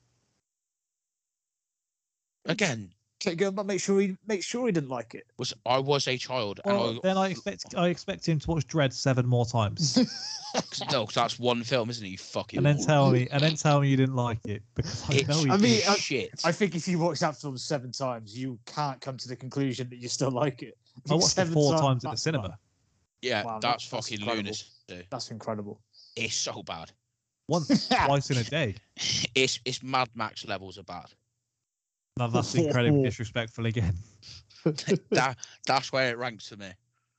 again. 2.45 2.93
Okay, 3.23 3.35
go 3.35 3.51
but 3.51 3.65
make 3.67 3.79
sure 3.79 3.99
he 4.01 4.17
make 4.27 4.43
sure 4.43 4.65
he 4.65 4.71
didn't 4.71 4.89
like 4.89 5.13
it. 5.13 5.27
Was 5.37 5.53
I 5.65 5.77
was 5.77 6.07
a 6.07 6.17
child 6.17 6.59
Well, 6.65 6.89
and 6.89 6.99
then 7.03 7.17
I 7.17 7.29
expect 7.29 7.75
I 7.77 7.87
expect 7.89 8.27
him 8.27 8.39
to 8.39 8.49
watch 8.51 8.65
Dread 8.65 8.91
seven 8.93 9.27
more 9.27 9.45
times, 9.45 9.95
No, 10.91 11.01
because 11.05 11.13
that's 11.15 11.37
one 11.39 11.63
film, 11.63 11.89
isn't 11.91 12.03
it? 12.05 12.09
You 12.09 12.17
fucking. 12.17 12.57
and 12.57 12.65
then 12.65 12.77
fool. 12.77 12.85
tell 12.85 13.11
me 13.11 13.27
and 13.31 13.41
then 13.43 13.55
tell 13.55 13.79
me 13.81 13.89
you 13.89 13.97
didn't 13.97 14.15
like 14.15 14.39
it 14.45 14.63
because 14.75 15.07
I 15.09 15.13
It's- 15.15 15.27
know 15.29 15.45
you 15.45 15.51
I 15.51 15.57
mean, 15.57 15.81
I- 15.87 15.95
shit. 15.95 16.41
I 16.43 16.51
think 16.51 16.75
if 16.75 16.87
you 16.87 16.97
watch 16.97 17.19
that 17.19 17.37
film 17.37 17.57
seven 17.57 17.91
times, 17.91 18.35
you 18.37 18.57
can't 18.65 18.99
come 18.99 19.17
to 19.17 19.27
the 19.27 19.35
conclusion 19.35 19.87
that 19.89 19.97
you 19.97 20.07
still 20.09 20.31
like 20.31 20.63
it. 20.63 20.75
I 21.09 21.13
watched 21.13 21.27
it 21.27 21.29
Seven 21.31 21.53
four 21.53 21.73
times, 21.73 21.81
times 21.83 22.05
at 22.05 22.11
the 22.11 22.17
cinema. 22.17 22.47
not- 22.49 22.59
yeah, 23.21 23.43
wow, 23.43 23.59
that's, 23.59 23.87
that's- 23.87 23.89
that's 23.91 24.07
fucking 24.07 24.19
incredible. 24.21 24.43
lunacy. 24.89 25.07
That's 25.11 25.29
incredible. 25.31 25.79
It's 26.15 26.35
so 26.35 26.63
bad. 26.63 26.91
Once, 27.47 27.87
twice 28.05 28.31
in 28.31 28.37
a 28.37 28.43
day. 28.43 28.75
It's 29.35 29.59
it's 29.65 29.83
Mad 29.83 30.09
Max 30.15 30.45
levels 30.47 30.77
of 30.79 30.85
bad. 30.87 31.05
Now 32.17 32.27
that's 32.27 32.53
incredibly 32.55 33.03
disrespectful 33.03 33.65
again. 33.65 33.95
that 35.11 35.37
that's 35.65 35.91
where 35.91 36.09
it 36.11 36.17
ranks 36.17 36.47
for 36.49 36.57
me. 36.57 36.69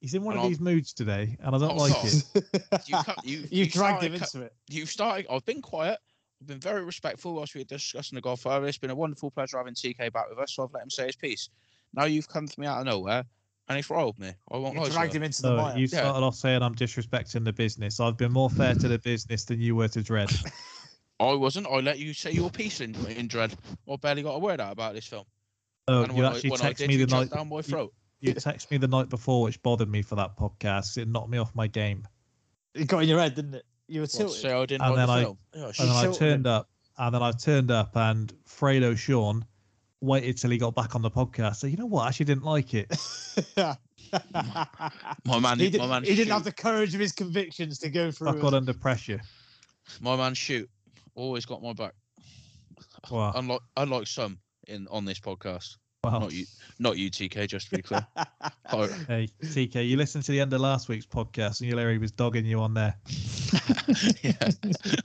He's 0.00 0.14
in 0.14 0.22
one 0.22 0.32
And 0.34 0.38
of 0.40 0.44
I'll- 0.44 0.48
these 0.50 0.60
moods 0.60 0.92
today, 0.92 1.36
and 1.40 1.54
I 1.54 1.58
don't 1.58 1.72
Oh, 1.72 1.76
like 1.76 1.92
God. 1.92 2.06
it. 2.06 2.54
You 2.86 2.96
cut- 2.96 3.24
you 3.24 3.44
you 3.50 3.66
dragged 3.66 3.72
started 3.98 4.06
him 4.06 4.14
into 4.14 4.42
it. 4.42 4.52
You've 4.68 4.90
started. 4.90 5.26
I've 5.30 5.44
been 5.44 5.62
quiet. 5.62 5.98
I've 6.40 6.46
been 6.48 6.58
very 6.60 6.84
respectful 6.84 7.34
whilst 7.34 7.54
we 7.54 7.60
were 7.60 7.64
discussing 7.66 8.16
the 8.16 8.22
Godfather. 8.22 8.66
It's 8.66 8.78
been 8.78 8.90
a 8.90 8.94
wonderful 8.96 9.30
pleasure 9.30 9.58
having 9.58 9.74
TK 9.74 10.12
back 10.12 10.28
with 10.28 10.38
us. 10.40 10.54
So 10.54 10.64
I've 10.64 10.72
let 10.72 10.82
him 10.82 10.90
say 10.90 11.06
his 11.06 11.14
piece. 11.16 11.48
Now 11.94 12.04
you've 12.04 12.28
come 12.28 12.48
to 12.48 12.60
me 12.60 12.66
out 12.66 12.80
of 12.80 12.86
nowhere, 12.86 13.24
and 13.68 13.78
it's 13.78 13.88
riled 13.90 14.18
me. 14.18 14.32
I 14.50 14.56
won't. 14.56 14.74
You 14.76 14.84
to 14.84 14.90
dragged 14.90 15.14
you. 15.14 15.18
him 15.18 15.22
into 15.24 15.42
the 15.42 15.48
So 15.48 15.56
mire. 15.56 15.74
you 15.78 15.82
Yeah. 15.82 16.00
started 16.00 16.24
off 16.26 16.34
saying 16.34 16.62
I'm 16.62 16.74
disrespecting 16.74 17.44
the 17.44 17.52
business. 17.52 18.00
I've 18.00 18.16
been 18.16 18.32
more 18.32 18.50
fair 18.50 18.74
to 18.74 18.88
the 18.88 18.98
business 18.98 19.44
than 19.44 19.60
you 19.60 19.76
were 19.76 19.88
to 19.88 20.02
Dread. 20.02 20.30
I 21.20 21.32
wasn't. 21.34 21.66
I 21.68 21.76
let 21.80 21.98
you 21.98 22.14
say 22.14 22.32
your 22.32 22.50
piece 22.50 22.80
in, 22.80 22.94
in 23.06 23.28
Dread. 23.28 23.54
I 23.90 23.96
barely 23.96 24.22
got 24.22 24.34
a 24.34 24.38
word 24.38 24.60
out 24.60 24.72
about 24.72 24.94
this 24.94 25.06
film. 25.06 25.24
Oh, 25.88 26.02
and 26.02 26.12
you 26.16 26.22
when, 26.22 26.32
actually 26.32 26.50
I, 26.50 26.52
when 26.52 26.60
I 26.60 26.64
text 26.64 26.78
did, 26.78 26.88
me 26.88 26.96
you 26.96 27.06
the 27.06 27.14
night. 27.16 27.30
down 27.30 27.48
my 27.48 27.62
throat. 27.62 27.92
You 28.20 28.34
text 28.34 28.70
me 28.70 28.76
the 28.78 28.88
night 28.88 29.08
before, 29.08 29.42
which 29.42 29.60
bothered 29.62 29.88
me 29.88 30.02
for 30.02 30.14
that 30.16 30.36
podcast. 30.36 30.96
It 30.96 31.08
knocked 31.08 31.28
me 31.28 31.38
off 31.38 31.54
my 31.54 31.66
game. 31.66 32.06
It 32.74 32.86
got 32.86 33.02
in 33.02 33.08
your 33.08 33.18
head, 33.20 33.34
didn't 33.34 33.54
it? 33.54 33.64
You 33.88 34.00
were 34.00 34.04
What, 34.04 34.10
to 34.12 34.16
tilted. 34.18 34.36
say 34.40 34.52
I 34.52 34.64
didn't 34.66 34.82
And 34.86 34.94
like 34.94 34.96
then 34.96 35.06
the 35.06 35.12
I- 35.12 35.22
film. 35.22 35.38
Oh, 35.56 35.66
And 35.66 35.74
then 35.90 35.90
I 35.90 36.12
turned 36.12 36.46
up, 36.46 36.68
and 36.98 37.14
then 37.14 37.22
I 37.22 37.32
turned 37.32 37.70
up, 37.70 37.96
and 37.96 38.32
Fredo 38.48 38.96
Sean 38.96 39.44
waited 40.00 40.38
till 40.38 40.50
he 40.50 40.58
got 40.58 40.74
back 40.74 40.94
on 40.94 41.02
the 41.02 41.10
podcast. 41.10 41.56
So 41.56 41.66
you 41.66 41.76
know 41.76 41.86
what? 41.86 42.04
I 42.04 42.08
actually 42.08 42.26
didn't 42.26 42.44
like 42.44 42.74
it. 42.74 42.90
my 45.24 45.38
man, 45.40 45.58
he, 45.58 45.70
did, 45.70 45.80
my 45.80 45.86
man, 45.86 46.04
he 46.04 46.14
didn't 46.14 46.32
have 46.32 46.44
the 46.44 46.52
courage 46.52 46.94
of 46.94 47.00
his 47.00 47.12
convictions 47.12 47.78
to 47.80 47.90
go 47.90 48.10
through. 48.10 48.28
I 48.30 48.40
got 48.40 48.54
under 48.54 48.72
pressure. 48.74 49.20
my 50.00 50.16
man, 50.16 50.34
shoot. 50.34 50.68
Always 51.14 51.46
got 51.46 51.62
my 51.62 51.72
back. 51.72 51.94
Wow. 53.10 53.32
Unlike, 53.34 53.60
unlike 53.76 54.06
some 54.06 54.38
in 54.68 54.86
on 54.90 55.04
this 55.04 55.20
podcast. 55.20 55.76
Wow. 56.04 56.18
Not 56.18 56.32
you, 56.32 56.46
not 56.80 56.98
you, 56.98 57.10
TK. 57.10 57.46
Just 57.46 57.70
to 57.70 57.76
be 57.76 57.82
clear. 57.82 58.04
Oh, 58.74 58.88
Hey, 59.06 59.28
TK, 59.42 59.86
you 59.86 59.98
listened 59.98 60.24
to 60.24 60.32
the 60.32 60.40
end 60.40 60.52
of 60.54 60.60
last 60.60 60.88
week's 60.88 61.04
podcast, 61.04 61.60
and 61.60 61.68
you'll 61.68 61.78
hear 61.78 62.00
was 62.00 62.10
dogging 62.10 62.46
you 62.46 62.58
on 62.60 62.72
there. 62.72 62.96
yeah, 64.22 64.32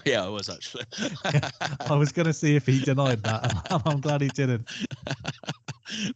yeah, 0.05 0.23
I 0.23 0.29
was 0.29 0.49
actually. 0.49 0.85
I 1.81 1.95
was 1.95 2.13
going 2.13 2.27
to 2.27 2.34
see 2.34 2.55
if 2.55 2.65
he 2.65 2.79
denied 2.79 3.21
that, 3.23 3.63
and 3.69 3.81
I'm 3.85 3.99
glad 3.99 4.21
he 4.21 4.29
didn't. 4.29 4.69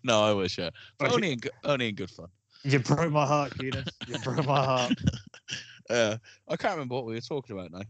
no, 0.03 0.23
I 0.23 0.31
was. 0.31 0.57
Yeah, 0.57 0.69
but 0.97 1.11
only 1.11 1.33
in 1.33 1.39
good, 1.39 1.51
only 1.65 1.89
in 1.89 1.95
good 1.95 2.09
fun. 2.09 2.27
You 2.63 2.79
broke 2.79 3.11
my 3.11 3.25
heart, 3.25 3.57
Keenan. 3.59 3.83
You 4.07 4.17
broke 4.19 4.45
my 4.45 4.63
heart. 4.63 4.93
Uh, 5.89 6.15
I 6.47 6.55
can't 6.55 6.75
remember 6.75 6.95
what 6.95 7.05
we 7.05 7.15
were 7.15 7.21
talking 7.21 7.57
about 7.57 7.71
now. 7.71 7.81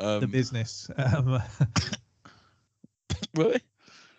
Um, 0.00 0.20
The 0.20 0.26
business. 0.26 0.90
Um, 0.98 1.40
really? 3.36 3.60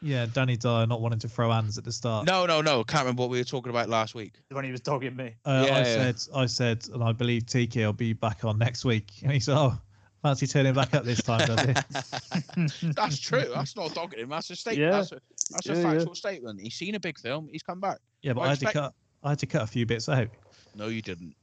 yeah, 0.02 0.26
Danny 0.32 0.58
Dyer 0.58 0.86
not 0.88 1.02
wanting 1.02 1.20
to 1.20 1.30
throw 1.30 1.52
hands 1.52 1.78
at 1.78 1.84
the 1.84 1.92
start. 1.92 2.26
No, 2.28 2.46
no, 2.46 2.62
no. 2.62 2.84
Can't 2.84 3.04
remember 3.04 3.22
what 3.22 3.30
we 3.30 3.38
were 3.38 3.44
talking 3.44 3.70
about 3.70 3.90
last 3.90 4.16
week. 4.16 4.34
When 4.50 4.66
he 4.66 4.72
was 4.72 4.82
dogging 4.82 5.16
me. 5.16 5.36
Uh, 5.46 5.66
Yeah, 5.68 5.76
I 5.76 5.80
yeah. 5.80 5.84
said, 5.84 6.16
I 6.36 6.46
said, 6.46 6.88
and 6.94 7.04
I 7.04 7.12
believe 7.12 7.44
TK 7.46 7.76
will 7.86 7.94
be 7.94 8.14
back 8.14 8.44
on 8.46 8.58
next 8.58 8.86
week. 8.86 9.12
And 9.24 9.32
he 9.32 9.40
said, 9.40 9.56
"Oh, 9.58 9.80
fancy 10.22 10.48
turning 10.48 10.74
back 10.74 10.94
up 10.94 11.04
this 11.04 11.22
time, 11.22 11.48
does 11.48 11.62
he?" 11.66 12.92
That's 12.94 13.20
true. 13.20 13.46
That's 13.54 13.76
not 13.76 13.94
dogging 13.94 14.20
him. 14.20 14.30
That's 14.30 14.50
a 14.50 14.56
statement. 14.56 14.92
Yeah. 14.92 14.98
That's 14.98 15.12
a, 15.12 15.20
that's 15.52 15.70
a 15.70 15.74
Yeah, 15.74 15.78
yeah. 15.82 15.92
factual 15.94 16.16
statement. 16.16 16.62
He's 16.62 16.76
seen 16.76 16.96
a 16.96 17.00
big 17.00 17.18
film. 17.20 17.48
He's 17.52 17.64
come 17.64 17.80
back. 17.80 17.98
Yeah, 18.22 18.34
but 18.34 18.42
I 18.42 18.46
I 18.46 18.50
had 18.50 18.60
to 18.60 18.74
cut. 18.74 18.94
I 19.24 19.30
had 19.30 19.40
to 19.40 19.46
cut 19.46 19.62
a 19.64 19.68
few 19.68 19.86
bits 19.86 20.10
out. 20.10 20.28
No, 20.76 20.88
you 20.88 21.02
didn't. 21.02 21.36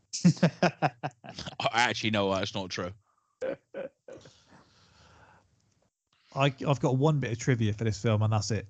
I 0.51 0.91
actually 1.75 2.11
know 2.11 2.33
that's 2.35 2.55
not 2.55 2.71
true. 2.71 2.91
I, 6.35 6.55
I've 6.67 6.81
got 6.81 6.97
one 6.97 7.19
bit 7.21 7.33
of 7.33 7.39
trivia 7.39 7.73
for 7.73 7.85
this 7.85 8.01
film, 8.01 8.23
and 8.23 8.33
that's 8.33 8.51
it. 8.51 8.67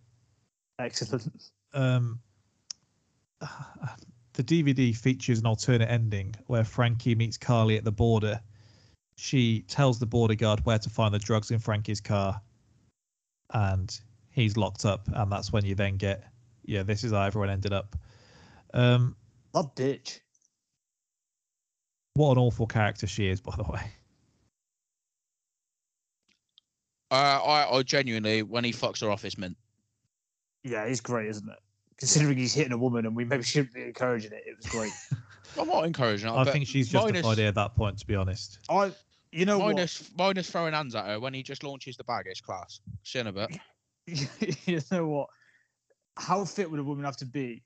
Excellent. 0.78 1.50
Um, 1.74 2.20
the 4.32 4.44
DVD 4.44 4.96
features 4.96 5.38
an 5.40 5.46
alternate 5.46 5.90
ending 5.90 6.34
where 6.46 6.64
Frankie 6.64 7.14
meets 7.14 7.36
Carly 7.36 7.76
at 7.76 7.84
the 7.84 7.92
border. 7.92 8.40
She 9.16 9.62
tells 9.62 9.98
the 9.98 10.06
border 10.06 10.34
guard 10.34 10.64
where 10.64 10.78
to 10.78 10.88
find 10.88 11.12
the 11.12 11.18
drugs 11.18 11.50
in 11.50 11.58
Frankie's 11.58 12.00
car, 12.00 12.40
and 13.52 13.98
he's 14.30 14.56
locked 14.56 14.84
up. 14.84 15.08
And 15.12 15.30
that's 15.30 15.52
when 15.52 15.64
you 15.64 15.74
then 15.74 15.96
get, 15.96 16.24
yeah, 16.64 16.84
this 16.84 17.02
is 17.04 17.12
how 17.12 17.22
everyone 17.22 17.50
ended 17.50 17.72
up. 17.72 17.96
Um, 18.72 19.16
That 19.54 19.74
bitch. 19.74 20.20
what 22.14 22.32
an 22.32 22.38
awful 22.38 22.66
character 22.66 23.06
she 23.06 23.28
is, 23.28 23.40
by 23.40 23.54
the 23.56 23.64
way. 23.64 23.80
Uh, 27.10 27.14
I, 27.14 27.76
I 27.76 27.82
genuinely, 27.82 28.42
when 28.42 28.64
he 28.64 28.72
fucks 28.72 29.00
her 29.00 29.10
off, 29.10 29.24
it's 29.24 29.38
mint. 29.38 29.56
Yeah, 30.62 30.86
he's 30.86 31.00
great, 31.00 31.28
isn't 31.28 31.48
it? 31.48 31.58
Considering 31.96 32.36
he's 32.36 32.54
hitting 32.54 32.72
a 32.72 32.78
woman 32.78 33.06
and 33.06 33.16
we 33.16 33.24
maybe 33.24 33.42
shouldn't 33.42 33.72
be 33.74 33.82
encouraging 33.82 34.32
it, 34.32 34.42
it 34.46 34.56
was 34.56 34.66
great. 34.66 34.92
I'm 35.58 35.68
not 35.68 35.84
encouraging. 35.84 36.28
her, 36.28 36.36
I 36.36 36.44
think 36.44 36.66
she's 36.66 36.92
minus- 36.92 37.12
justified 37.12 37.38
here 37.38 37.48
at 37.48 37.54
that 37.54 37.74
point, 37.74 37.98
to 37.98 38.06
be 38.06 38.14
honest. 38.14 38.58
I, 38.68 38.92
you 39.32 39.44
know 39.44 39.58
Minus, 39.58 40.10
minus 40.16 40.50
throwing 40.50 40.74
hands 40.74 40.94
at 40.94 41.06
her 41.06 41.20
when 41.20 41.34
he 41.34 41.42
just 41.42 41.64
launches 41.64 41.96
the 41.96 42.04
bag. 42.04 42.26
It's 42.28 42.40
class. 42.40 42.80
See 43.02 43.18
in 43.18 43.26
a 43.26 43.32
bit. 43.32 43.58
you 44.66 44.80
know 44.90 45.06
what? 45.06 45.28
How 46.16 46.44
fit 46.44 46.70
would 46.70 46.80
a 46.80 46.84
woman 46.84 47.04
have 47.04 47.16
to 47.18 47.26
be 47.26 47.62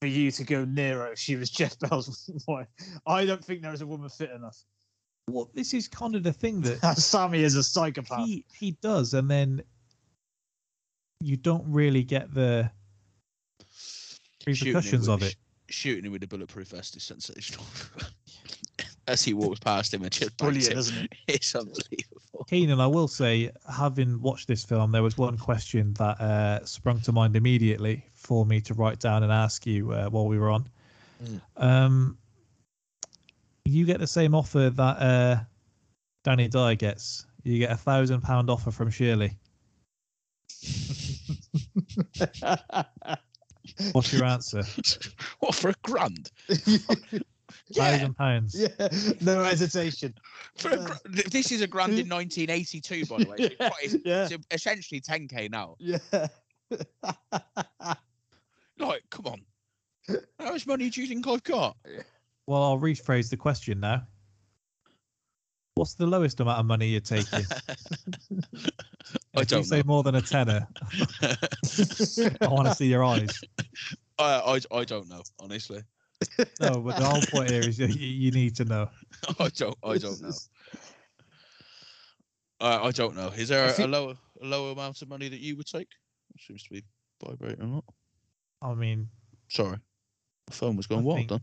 for 0.00 0.06
you 0.06 0.30
to 0.30 0.44
go 0.44 0.64
near 0.64 0.98
her 0.98 1.12
if 1.12 1.18
she 1.18 1.36
was 1.36 1.50
Geoff 1.50 1.78
Bell's 1.78 2.30
wife? 2.46 2.68
I 3.06 3.24
don't 3.24 3.44
think 3.44 3.62
there 3.62 3.72
is 3.72 3.82
a 3.82 3.86
woman 3.86 4.08
fit 4.08 4.30
enough. 4.30 4.58
Well, 5.28 5.50
this 5.54 5.74
is 5.74 5.88
kind 5.88 6.14
of 6.14 6.22
the 6.22 6.32
thing 6.32 6.60
that 6.62 6.80
Sammy 6.98 7.42
is 7.42 7.54
a 7.54 7.62
psychopath. 7.62 8.26
he 8.26 8.44
he 8.52 8.72
does, 8.82 9.14
and 9.14 9.30
then 9.30 9.62
you 11.20 11.36
don't 11.36 11.64
really 11.70 12.02
get 12.02 12.32
the 12.32 12.70
Shooting 14.46 14.68
repercussions 14.74 15.08
with- 15.08 15.22
of 15.22 15.28
it. 15.28 15.36
Shooting 15.70 16.06
him 16.06 16.12
with 16.12 16.22
a 16.22 16.26
bulletproof 16.26 16.68
vest 16.68 16.96
is 16.96 17.02
sensational. 17.02 17.62
As 19.06 19.22
he 19.22 19.34
walks 19.34 19.58
past 19.60 19.92
him 19.92 20.02
and 20.02 20.10
just 20.10 20.34
Brilliant, 20.38 20.72
him. 20.72 20.78
isn't 20.78 20.96
it? 21.04 21.12
It's 21.28 21.54
unbelievable. 21.54 22.44
Keenan, 22.48 22.80
I 22.80 22.86
will 22.86 23.08
say, 23.08 23.50
having 23.70 24.20
watched 24.22 24.48
this 24.48 24.64
film, 24.64 24.92
there 24.92 25.02
was 25.02 25.18
one 25.18 25.36
question 25.36 25.92
that 25.94 26.20
uh, 26.20 26.64
sprung 26.64 27.00
to 27.02 27.12
mind 27.12 27.36
immediately 27.36 28.04
for 28.14 28.46
me 28.46 28.60
to 28.62 28.72
write 28.74 28.98
down 28.98 29.22
and 29.24 29.30
ask 29.32 29.66
you 29.66 29.92
uh, 29.92 30.08
while 30.08 30.26
we 30.26 30.38
were 30.38 30.50
on. 30.50 30.68
Mm. 31.22 31.40
Um, 31.58 32.18
you 33.68 33.84
get 33.84 34.00
the 34.00 34.06
same 34.06 34.34
offer 34.34 34.70
that 34.70 34.96
uh, 35.02 35.36
Danny 36.24 36.48
Dyer 36.48 36.74
gets. 36.74 37.26
You 37.44 37.58
get 37.58 37.70
a 37.70 37.76
thousand 37.76 38.22
pound 38.22 38.50
offer 38.50 38.70
from 38.70 38.90
Shirley. 38.90 39.32
What's 43.92 44.12
your 44.12 44.24
answer? 44.24 44.62
what 45.40 45.54
for 45.54 45.70
a 45.70 45.74
grand? 45.82 46.30
Thousand 47.74 48.14
pounds. 48.16 48.54
yeah, 48.58 48.88
no 49.20 49.44
hesitation. 49.44 50.14
For 50.56 50.70
a 50.70 50.76
gra- 50.78 50.98
this 51.04 51.52
is 51.52 51.60
a 51.60 51.66
grand 51.66 51.92
in 51.98 52.08
1982, 52.08 53.06
by 53.06 53.18
the 53.18 53.28
way. 53.28 53.36
So 53.36 53.44
it's 53.44 53.56
quite- 53.56 53.72
it's, 53.82 53.96
Yeah. 54.04 54.28
it's 54.30 54.46
essentially 54.50 55.00
10k 55.00 55.50
now. 55.50 55.76
Yeah. 55.78 55.98
Like, 58.78 59.02
come 59.10 59.26
on. 59.26 59.40
How 60.38 60.52
much 60.52 60.66
money 60.66 60.88
do 60.88 61.00
you 61.02 61.06
think 61.06 61.26
I've 61.26 61.42
got? 61.42 61.76
Well, 62.48 62.62
I'll 62.62 62.78
rephrase 62.78 63.28
the 63.28 63.36
question 63.36 63.78
now. 63.80 64.06
What's 65.74 65.92
the 65.92 66.06
lowest 66.06 66.40
amount 66.40 66.58
of 66.60 66.64
money 66.64 66.88
you're 66.88 67.00
taking? 67.02 67.44
I 69.36 69.42
if 69.42 69.48
don't 69.48 69.64
say 69.64 69.76
know. 69.78 69.82
more 69.84 70.02
than 70.02 70.14
a 70.14 70.22
tenner, 70.22 70.66
I 71.22 72.46
want 72.48 72.66
to 72.68 72.74
see 72.74 72.86
your 72.86 73.04
eyes. 73.04 73.38
I, 74.18 74.60
I 74.72 74.78
I 74.78 74.84
don't 74.84 75.10
know, 75.10 75.20
honestly. 75.38 75.82
No, 76.58 76.80
but 76.80 76.96
the 76.96 77.04
whole 77.04 77.20
point 77.30 77.50
here 77.50 77.60
is 77.60 77.78
you, 77.78 77.86
you 77.88 78.30
need 78.30 78.56
to 78.56 78.64
know. 78.64 78.88
I 79.38 79.48
don't. 79.50 79.76
I 79.84 79.98
don't 79.98 80.20
know. 80.22 80.32
Uh, 82.62 82.80
I 82.82 82.90
don't 82.92 83.14
know. 83.14 83.28
Is 83.28 83.48
there 83.50 83.64
I 83.66 83.68
a, 83.68 83.72
think- 83.72 83.90
lower 83.90 84.14
a 84.42 84.46
lower 84.46 84.72
amount 84.72 85.02
of 85.02 85.08
money 85.10 85.28
that 85.28 85.40
you 85.40 85.54
would 85.58 85.66
take? 85.66 85.88
It 86.34 86.40
Seems 86.40 86.62
to 86.62 86.70
be 86.70 86.82
vibrating 87.22 87.60
a 87.62 87.74
lot. 87.74 87.84
I 88.62 88.72
mean, 88.72 89.06
Sorry, 89.50 89.76
the 90.46 90.52
phone 90.54 90.76
was 90.76 90.86
going 90.86 91.02
I 91.02 91.04
wild. 91.04 91.18
think- 91.18 91.28
Then 91.28 91.40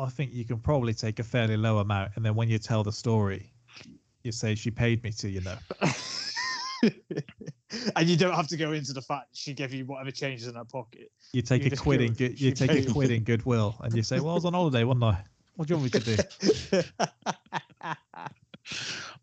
I 0.00 0.08
think 0.08 0.32
you 0.32 0.46
can 0.46 0.58
probably 0.58 0.94
take 0.94 1.18
a 1.18 1.22
fairly 1.22 1.58
low 1.58 1.78
amount, 1.78 2.12
and 2.16 2.24
then 2.24 2.34
when 2.34 2.48
you 2.48 2.58
tell 2.58 2.82
the 2.82 2.92
story, 2.92 3.52
you 4.22 4.32
say 4.32 4.54
she 4.54 4.70
paid 4.70 5.02
me 5.02 5.12
to, 5.12 5.28
you 5.28 5.42
know. 5.42 5.56
and 7.96 8.08
you 8.08 8.16
don't 8.16 8.34
have 8.34 8.48
to 8.48 8.56
go 8.56 8.72
into 8.72 8.94
the 8.94 9.02
fact 9.02 9.28
she 9.34 9.52
gave 9.52 9.74
you 9.74 9.84
whatever 9.84 10.10
changes 10.10 10.46
in 10.46 10.54
her 10.54 10.64
pocket. 10.64 11.10
You 11.34 11.42
take 11.42 11.64
You 11.64 11.70
a 11.72 11.76
quid 11.76 12.00
in 12.00 12.14
good, 12.14 12.40
you 12.40 12.52
take 12.52 12.70
a 12.70 12.74
paid 12.74 12.86
me." 12.86 12.92
quid 12.92 13.10
in 13.10 13.24
goodwill, 13.24 13.76
and 13.80 13.94
you 13.94 14.02
say, 14.02 14.20
"Well, 14.20 14.30
I 14.30 14.34
was 14.34 14.46
on 14.46 14.54
holiday, 14.54 14.84
wasn't 14.84 15.04
I? 15.04 15.22
What 15.56 15.68
do 15.68 15.74
you 15.74 15.80
want 15.80 15.92
me 15.94 16.00
to 16.00 16.16
do?" 16.16 16.82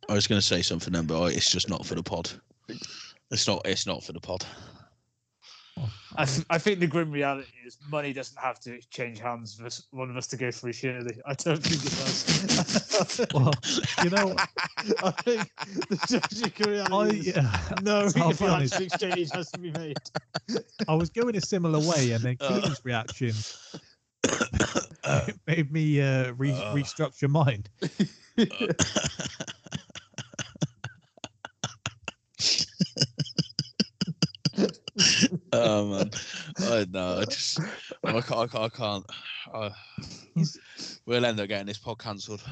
I 0.10 0.14
was 0.14 0.28
going 0.28 0.40
to 0.40 0.46
say 0.46 0.62
something 0.62 0.94
then, 0.94 1.08
but 1.08 1.20
oh, 1.20 1.26
it's 1.26 1.50
just 1.50 1.70
not 1.70 1.88
for 1.88 1.96
the 1.96 2.04
pod. 2.04 2.30
It's 3.32 3.48
not. 3.48 3.64
It's 3.66 3.88
not 3.88 4.04
for 4.04 4.14
the 4.14 4.20
pod. 4.20 4.46
I, 6.18 6.26
th- 6.26 6.46
I 6.50 6.58
think 6.58 6.80
the 6.80 6.88
grim 6.88 7.12
reality 7.12 7.48
is 7.66 7.78
money 7.90 8.12
doesn't 8.14 8.40
have 8.40 8.60
to 8.62 8.80
change 8.90 9.20
hands 9.20 9.56
for 9.56 9.70
one 9.96 10.10
of 10.10 10.18
us 10.18 10.26
to 10.28 10.38
go 10.38 10.52
free 10.52 10.74
shirley. 10.74 11.20
I 11.26 11.34
don't 11.36 11.62
think 11.62 11.86
it 11.86 11.92
does. 11.92 13.28
Well, 13.34 13.54
you 14.04 14.10
know, 14.10 14.36
I 15.04 15.12
think 15.12 15.52
the 15.90 15.98
tragic 16.08 16.62
I 16.62 16.66
reality 16.70 17.20
is 17.20 17.28
yeah, 17.36 17.60
no 17.84 18.00
I'll 18.00 18.12
be 18.12 18.22
honest. 18.22 18.40
financial 18.40 18.82
exchange 18.86 19.32
has 19.32 19.52
to 19.52 19.60
be 19.60 19.72
made. 19.72 19.98
I 20.88 20.96
was 20.96 21.10
going 21.12 21.36
a 21.36 21.42
similar 21.42 21.80
way, 21.80 22.12
and 22.12 22.24
then 22.24 22.38
Uh. 22.40 22.48
Keenan's 22.50 22.82
reaction 22.84 23.34
made 25.48 25.72
me 25.72 26.02
uh, 26.02 26.32
re- 26.34 26.52
Uh. 26.52 26.74
restructure 26.74 27.30
mine. 27.30 27.64
oh 35.54 35.86
man, 35.90 36.12
I 36.60 36.86
no, 36.92 37.20
I 37.20 37.26
just 37.26 37.60
I 38.04 38.22
can't. 38.22 38.32
I 38.32 38.48
can't. 38.48 38.56
I 38.56 38.70
can't. 38.70 39.06
Uh, 39.54 39.70
we'll 41.06 41.26
end 41.26 41.40
up 41.40 41.48
getting 41.48 41.68
this 41.68 41.78
pod 41.78 42.00
cancelled. 42.00 42.44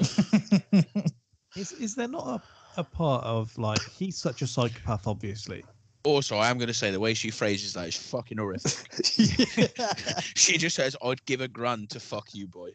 is 1.56 1.72
is 1.72 1.94
there 1.94 2.08
not 2.08 2.26
a, 2.26 2.80
a 2.80 2.84
part 2.84 3.24
of 3.24 3.56
like 3.58 3.82
he's 3.90 4.16
such 4.16 4.42
a 4.42 4.46
psychopath, 4.46 5.06
obviously. 5.06 5.64
Also, 6.04 6.36
I 6.36 6.48
am 6.48 6.56
going 6.56 6.68
to 6.68 6.74
say 6.74 6.92
the 6.92 7.00
way 7.00 7.14
she 7.14 7.30
phrases 7.30 7.72
that 7.72 7.88
is 7.88 7.96
fucking 7.96 8.38
horrific. 8.38 9.04
she 10.36 10.56
just 10.56 10.76
says, 10.76 10.94
"I'd 11.02 11.24
give 11.26 11.40
a 11.40 11.48
grand 11.48 11.90
to 11.90 12.00
fuck 12.00 12.32
you, 12.32 12.46
boy." 12.46 12.70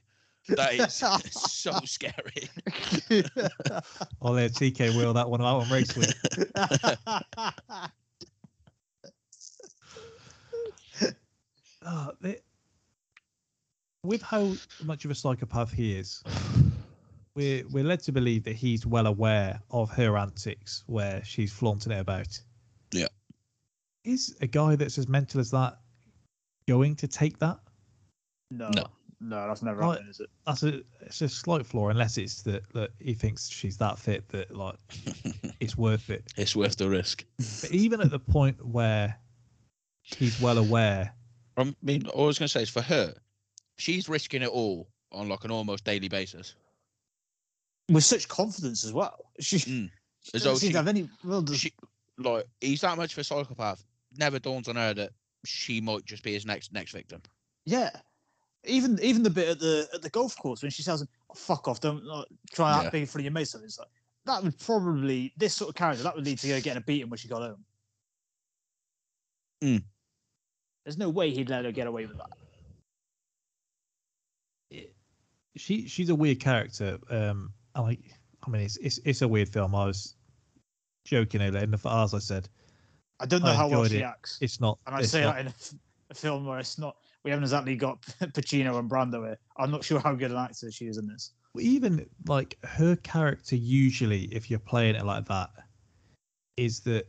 That 0.49 0.73
is 0.73 0.93
so 0.93 1.71
scary. 1.85 2.49
oh, 4.21 4.33
there, 4.33 4.49
TK 4.49 4.97
wheel 4.97 5.13
that 5.13 5.29
one 5.29 5.41
out 5.41 5.61
on 5.61 5.69
race 5.69 5.95
week. 5.95 6.09
Uh, 11.85 12.11
the- 12.21 12.39
with 14.03 14.21
how 14.21 14.53
much 14.83 15.05
of 15.05 15.11
a 15.11 15.15
psychopath 15.15 15.71
he 15.71 15.95
is, 15.95 16.23
we're 17.35 17.63
we're 17.69 17.83
led 17.83 17.99
to 18.01 18.11
believe 18.11 18.43
that 18.43 18.55
he's 18.55 18.85
well 18.85 19.07
aware 19.07 19.61
of 19.71 19.89
her 19.91 20.17
antics, 20.17 20.83
where 20.87 21.23
she's 21.23 21.51
flaunting 21.53 21.91
it 21.91 21.99
about. 21.99 22.39
Yeah. 22.91 23.07
Is 24.03 24.35
a 24.41 24.47
guy 24.47 24.75
that's 24.75 24.97
as 24.97 25.07
mental 25.07 25.39
as 25.39 25.51
that 25.51 25.77
going 26.67 26.95
to 26.97 27.07
take 27.07 27.37
that? 27.39 27.59
no, 28.49 28.69
No. 28.75 28.83
no, 29.19 29.47
that's 29.47 29.61
never 29.61 29.79
Right. 29.81 29.91
happening, 29.91 30.09
is 30.09 30.19
it? 30.19 30.29
That's 30.45 30.63
a 30.63 30.81
it's 31.01 31.21
a 31.21 31.29
slight 31.29 31.65
flaw, 31.65 31.89
unless 31.89 32.17
it's 32.17 32.41
that 32.43 32.63
that 32.73 32.89
he 32.99 33.13
thinks 33.13 33.49
she's 33.49 33.77
that 33.77 33.97
fit 33.99 34.27
that 34.29 34.55
like 34.55 34.77
it's 35.59 35.77
worth 35.77 36.09
it. 36.09 36.33
it's 36.37 36.55
worth 36.55 36.75
the 36.77 36.89
risk. 36.89 37.23
But 37.37 37.71
even 37.71 38.01
at 38.01 38.09
the 38.09 38.19
point 38.19 38.63
where 38.65 39.15
he's 40.01 40.41
well 40.41 40.57
aware, 40.57 41.13
I 41.61 41.73
mean, 41.81 42.07
all 42.07 42.25
I 42.25 42.27
was 42.27 42.39
going 42.39 42.47
to 42.47 42.51
say 42.51 42.63
is 42.63 42.69
for 42.69 42.81
her, 42.81 43.13
she's 43.77 44.07
risking 44.09 44.41
it 44.41 44.49
all 44.49 44.87
on 45.11 45.29
like 45.29 45.43
an 45.43 45.51
almost 45.51 45.83
daily 45.85 46.07
basis. 46.09 46.55
With 47.89 48.03
such 48.03 48.27
confidence 48.27 48.83
as 48.85 48.93
well. 48.93 49.25
She, 49.39 49.57
Mm. 49.57 49.89
she 50.21 50.31
As 50.35 50.43
doesn't 50.43 50.57
seem 50.59 50.69
she- 50.69 50.73
to 50.73 50.77
have 50.79 50.87
any 50.87 51.09
dis- 51.45 51.57
She 51.59 51.73
like 52.17 52.45
he's 52.61 52.81
that 52.81 52.97
much 52.97 53.13
of 53.13 53.17
a 53.19 53.23
psychopath. 53.23 53.83
Never 54.17 54.37
dawns 54.39 54.67
on 54.67 54.75
her 54.75 54.93
that 54.93 55.11
she 55.45 55.81
might 55.81 56.05
just 56.05 56.23
be 56.23 56.33
his 56.33 56.45
next 56.45 56.71
next 56.73 56.91
victim. 56.91 57.21
Yeah. 57.65 57.89
Even 58.65 58.99
even 59.01 59.23
the 59.23 59.29
bit 59.31 59.49
at 59.49 59.59
the 59.59 59.87
at 59.93 60.01
the 60.03 60.09
golf 60.09 60.37
course 60.37 60.61
when 60.61 60.69
she 60.69 60.83
tells 60.83 61.01
him, 61.01 61.07
oh, 61.31 61.33
"Fuck 61.33 61.67
off! 61.67 61.79
Don't 61.79 62.03
like, 62.05 62.27
try 62.51 62.71
out 62.71 62.83
Yeah. 62.83 62.89
being 62.91 63.03
of 63.05 63.19
your 63.21 63.31
mates." 63.31 63.55
It's 63.55 63.79
like 63.79 63.87
that 64.25 64.43
would 64.43 64.59
probably 64.59 65.33
this 65.37 65.55
sort 65.55 65.69
of 65.69 65.75
character 65.75 66.03
that 66.03 66.15
would 66.15 66.23
lead 66.25 66.37
to 66.39 66.47
her 66.49 66.61
getting 66.61 66.77
a 66.77 66.85
beating 66.85 67.09
when 67.09 67.17
she 67.17 67.27
got 67.27 67.41
home. 67.41 67.65
Mm. 69.63 69.83
There's 70.85 70.97
no 70.97 71.09
way 71.09 71.29
he'd 71.31 71.49
let 71.49 71.65
her 71.65 71.71
get 71.71 71.87
away 71.87 72.05
with 72.05 72.17
that. 72.17 72.29
she 75.57 75.87
she's 75.87 76.09
a 76.09 76.15
weird 76.15 76.39
character. 76.39 76.97
Um, 77.09 77.53
I 77.75 77.81
like. 77.81 77.99
I 78.45 78.49
mean, 78.49 78.61
it's 78.63 78.77
it's 78.77 78.99
it's 79.05 79.21
a 79.21 79.27
weird 79.27 79.49
film. 79.49 79.75
I 79.75 79.85
was 79.85 80.15
joking 81.05 81.41
earlier 81.41 81.63
in 81.63 81.71
the 81.71 81.79
as 81.89 82.13
I 82.13 82.19
said, 82.19 82.47
I 83.19 83.25
don't 83.25 83.43
know 83.43 83.49
I 83.51 83.55
how 83.55 83.67
well 83.67 83.85
she 83.85 83.97
it. 83.97 84.03
acts, 84.03 84.37
it's 84.41 84.59
not. 84.59 84.79
and 84.87 84.95
I 84.95 85.01
say 85.03 85.21
not- 85.21 85.35
that 85.35 85.41
in 85.41 85.47
a, 85.47 85.49
f- 85.49 85.73
a 86.09 86.13
film 86.15 86.45
where 86.45 86.59
it's 86.59 86.77
not. 86.79 86.95
We 87.23 87.29
haven't 87.29 87.43
exactly 87.43 87.75
got 87.75 88.01
Pacino 88.33 88.79
and 88.79 88.89
Brando 88.89 89.23
here. 89.25 89.37
I'm 89.57 89.69
not 89.69 89.83
sure 89.83 89.99
how 89.99 90.13
good 90.15 90.31
an 90.31 90.37
actor 90.37 90.71
she 90.71 90.85
is 90.85 90.97
in 90.97 91.05
this. 91.07 91.33
even 91.59 92.07
like 92.27 92.57
her 92.63 92.95
character 92.95 93.55
usually 93.55 94.23
if 94.33 94.49
you're 94.49 94.57
playing 94.59 94.95
it 94.95 95.05
like 95.05 95.27
that 95.27 95.49
is 96.57 96.79
that 96.81 97.05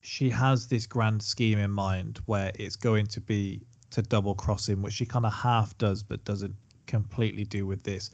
she 0.00 0.30
has 0.30 0.66
this 0.66 0.86
grand 0.86 1.22
scheme 1.22 1.58
in 1.58 1.70
mind 1.70 2.20
where 2.26 2.50
it's 2.54 2.76
going 2.76 3.06
to 3.06 3.20
be 3.20 3.60
to 3.90 4.02
double 4.02 4.34
cross 4.34 4.68
him 4.68 4.82
which 4.82 4.94
she 4.94 5.04
kind 5.04 5.26
of 5.26 5.32
half 5.32 5.76
does 5.78 6.02
but 6.02 6.22
doesn't 6.24 6.54
completely 6.86 7.44
do 7.44 7.66
with 7.66 7.82
this 7.82 8.10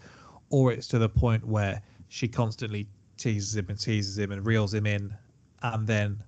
or 0.50 0.72
it's 0.72 0.86
to 0.88 0.98
the 0.98 1.08
point 1.08 1.44
where 1.44 1.80
she 2.08 2.28
constantly 2.28 2.86
teases 3.16 3.56
him 3.56 3.66
and 3.68 3.80
teases 3.80 4.18
him 4.18 4.32
and 4.32 4.44
reels 4.44 4.72
him 4.74 4.86
in 4.86 5.14
and 5.62 5.86
then 5.86 6.18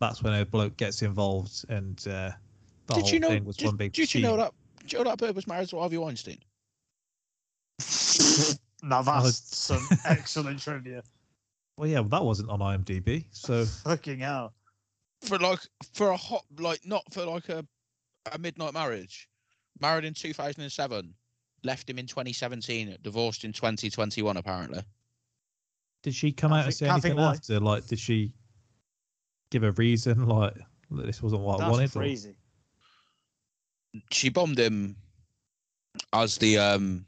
that's 0.00 0.22
when 0.22 0.34
a 0.34 0.44
bloke 0.44 0.76
gets 0.76 1.02
involved 1.02 1.64
and 1.68 2.06
uh 2.08 2.30
the 2.86 2.94
did 2.94 3.02
whole 3.02 3.12
you 3.12 3.20
know? 3.20 3.28
thing 3.28 3.44
was 3.44 3.56
Did, 3.56 3.66
one 3.66 3.76
big 3.76 3.92
did 3.92 4.12
you 4.14 4.20
know 4.20 4.30
scheme. 4.30 4.38
that? 4.38 4.52
Did 4.80 4.92
you 4.92 4.98
know 4.98 5.04
that 5.04 5.18
Bird 5.18 5.36
was 5.36 5.46
married 5.46 5.68
to 5.68 5.78
Harvey 5.78 5.98
Weinstein? 5.98 6.38
now 8.82 9.02
that's 9.02 9.56
some 9.56 9.86
excellent 10.04 10.60
trivia. 10.60 11.02
well 11.76 11.88
yeah 11.88 12.00
well, 12.00 12.08
that 12.08 12.24
wasn't 12.24 12.50
on 12.50 12.58
imdb 12.60 13.24
so 13.30 13.64
Fucking 13.64 14.18
hell. 14.18 14.52
For 15.22 15.38
like 15.38 15.60
for 15.92 16.08
a 16.10 16.16
hot 16.16 16.44
like 16.58 16.80
not 16.86 17.02
for 17.12 17.24
like 17.26 17.48
a 17.48 17.64
a 18.32 18.38
midnight 18.38 18.74
marriage. 18.74 19.28
Married 19.80 20.04
in 20.04 20.12
2007, 20.14 21.14
left 21.64 21.88
him 21.88 21.98
in 21.98 22.06
2017, 22.06 22.96
divorced 23.02 23.44
in 23.44 23.52
2021 23.52 24.36
apparently. 24.36 24.82
Did 26.02 26.14
she 26.14 26.32
come 26.32 26.50
Can't 26.50 26.60
out 26.60 26.64
and 26.66 26.74
say 26.74 26.88
anything 26.88 27.16
why. 27.16 27.32
after? 27.34 27.60
Like, 27.60 27.86
did 27.86 27.98
she 27.98 28.32
give 29.50 29.62
a 29.62 29.72
reason? 29.72 30.26
Like, 30.26 30.54
that 30.90 31.06
this 31.06 31.22
wasn't 31.22 31.42
what 31.42 31.56
I 31.60 31.64
That's 31.64 31.70
wanted? 31.70 31.96
or- 31.96 32.00
crazy. 32.00 32.36
She 34.10 34.28
bombed 34.28 34.58
him 34.58 34.96
as 36.12 36.36
the 36.38 36.58
um 36.58 37.04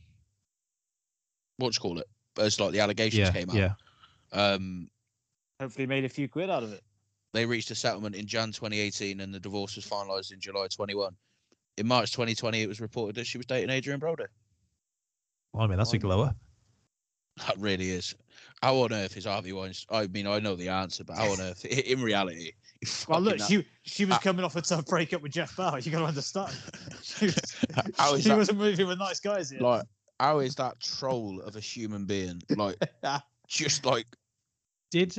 what 1.59 1.75
you 1.77 1.81
call 1.81 1.99
it? 1.99 2.09
As 2.39 2.59
like 2.59 2.73
the 2.73 2.81
allegations 2.81 3.19
Yeah, 3.29 3.33
came 3.33 3.51
out. 3.51 3.57
yeah. 3.57 3.75
Um 4.33 4.91
Hopefully 5.61 5.87
made 5.87 6.05
a 6.05 6.09
few 6.09 6.29
quid 6.29 6.51
out 6.51 6.63
of 6.63 6.73
it. 6.73 6.83
They 7.33 7.47
reached 7.47 7.71
a 7.71 7.75
settlement 7.75 8.15
in 8.15 8.27
Jan 8.27 8.49
2018 8.53 9.21
and 9.21 9.33
the 9.35 9.41
divorce 9.41 9.77
was 9.77 9.87
finalized 9.87 10.33
in 10.33 10.41
July 10.41 10.67
21. 10.69 11.15
In 11.79 11.87
March 11.87 12.13
2020, 12.13 12.61
it 12.63 12.69
was 12.69 12.81
reported 12.81 13.15
that 13.17 13.27
she 13.27 13.39
was 13.39 13.47
dating 13.47 13.71
Adrien 13.71 13.99
Brody. 13.99 14.25
Well, 15.53 15.65
I 15.65 15.67
mean, 15.67 15.79
that's 15.79 15.93
a 15.95 15.99
glower. 15.99 16.35
That 17.47 17.57
really 17.59 17.91
is. 17.91 18.15
How 18.63 18.77
on 18.77 18.93
earth 18.93 19.17
is 19.17 19.25
Harvey 19.25 19.53
Weinstein? 19.55 20.03
I 20.03 20.07
mean, 20.09 20.27
I 20.27 20.39
know 20.39 20.55
the 20.55 20.69
answer, 20.69 21.03
but 21.03 21.17
how 21.17 21.33
on 21.33 21.41
earth, 21.41 21.65
in 21.65 22.03
reality, 22.03 22.53
you 22.83 22.89
Well, 23.09 23.21
look, 23.21 23.39
that- 23.39 23.49
she 23.49 23.67
she 23.85 24.05
was 24.05 24.17
Ah. 24.17 24.19
coming 24.19 24.45
off 24.45 24.55
a 24.57 24.61
tough 24.61 24.85
breakup 24.87 25.23
with 25.23 25.33
Jeff 25.33 25.57
Bauer. 25.57 25.79
You 25.79 25.91
got 25.91 26.01
to 26.01 26.05
understand. 26.05 26.55
She, 27.03 27.27
was, 27.27 27.57
How 27.97 28.15
is 28.15 28.23
she 28.23 28.29
that- 28.29 28.37
wasn't 28.37 28.59
moving 28.59 28.87
with 28.87 28.99
nice 28.99 29.19
guys 29.19 29.49
here. 29.51 29.61
like, 29.61 29.85
how 30.21 30.39
is 30.41 30.55
that 30.57 30.79
troll 30.81 31.41
of 31.41 31.57
a 31.57 31.61
human 31.61 32.05
being? 32.05 32.41
Like, 32.51 32.77
just 33.49 33.85
like, 33.87 34.07
Did 34.93 35.17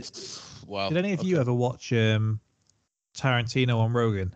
wow. 0.67 0.87
Did 0.87 0.97
any 0.99 1.11
of 1.13 1.23
you 1.23 1.39
ever 1.39 1.53
watch 1.53 1.91
um, 1.91 2.39
Tarantino 3.17 3.79
on 3.79 3.91
Rogan? 3.91 4.33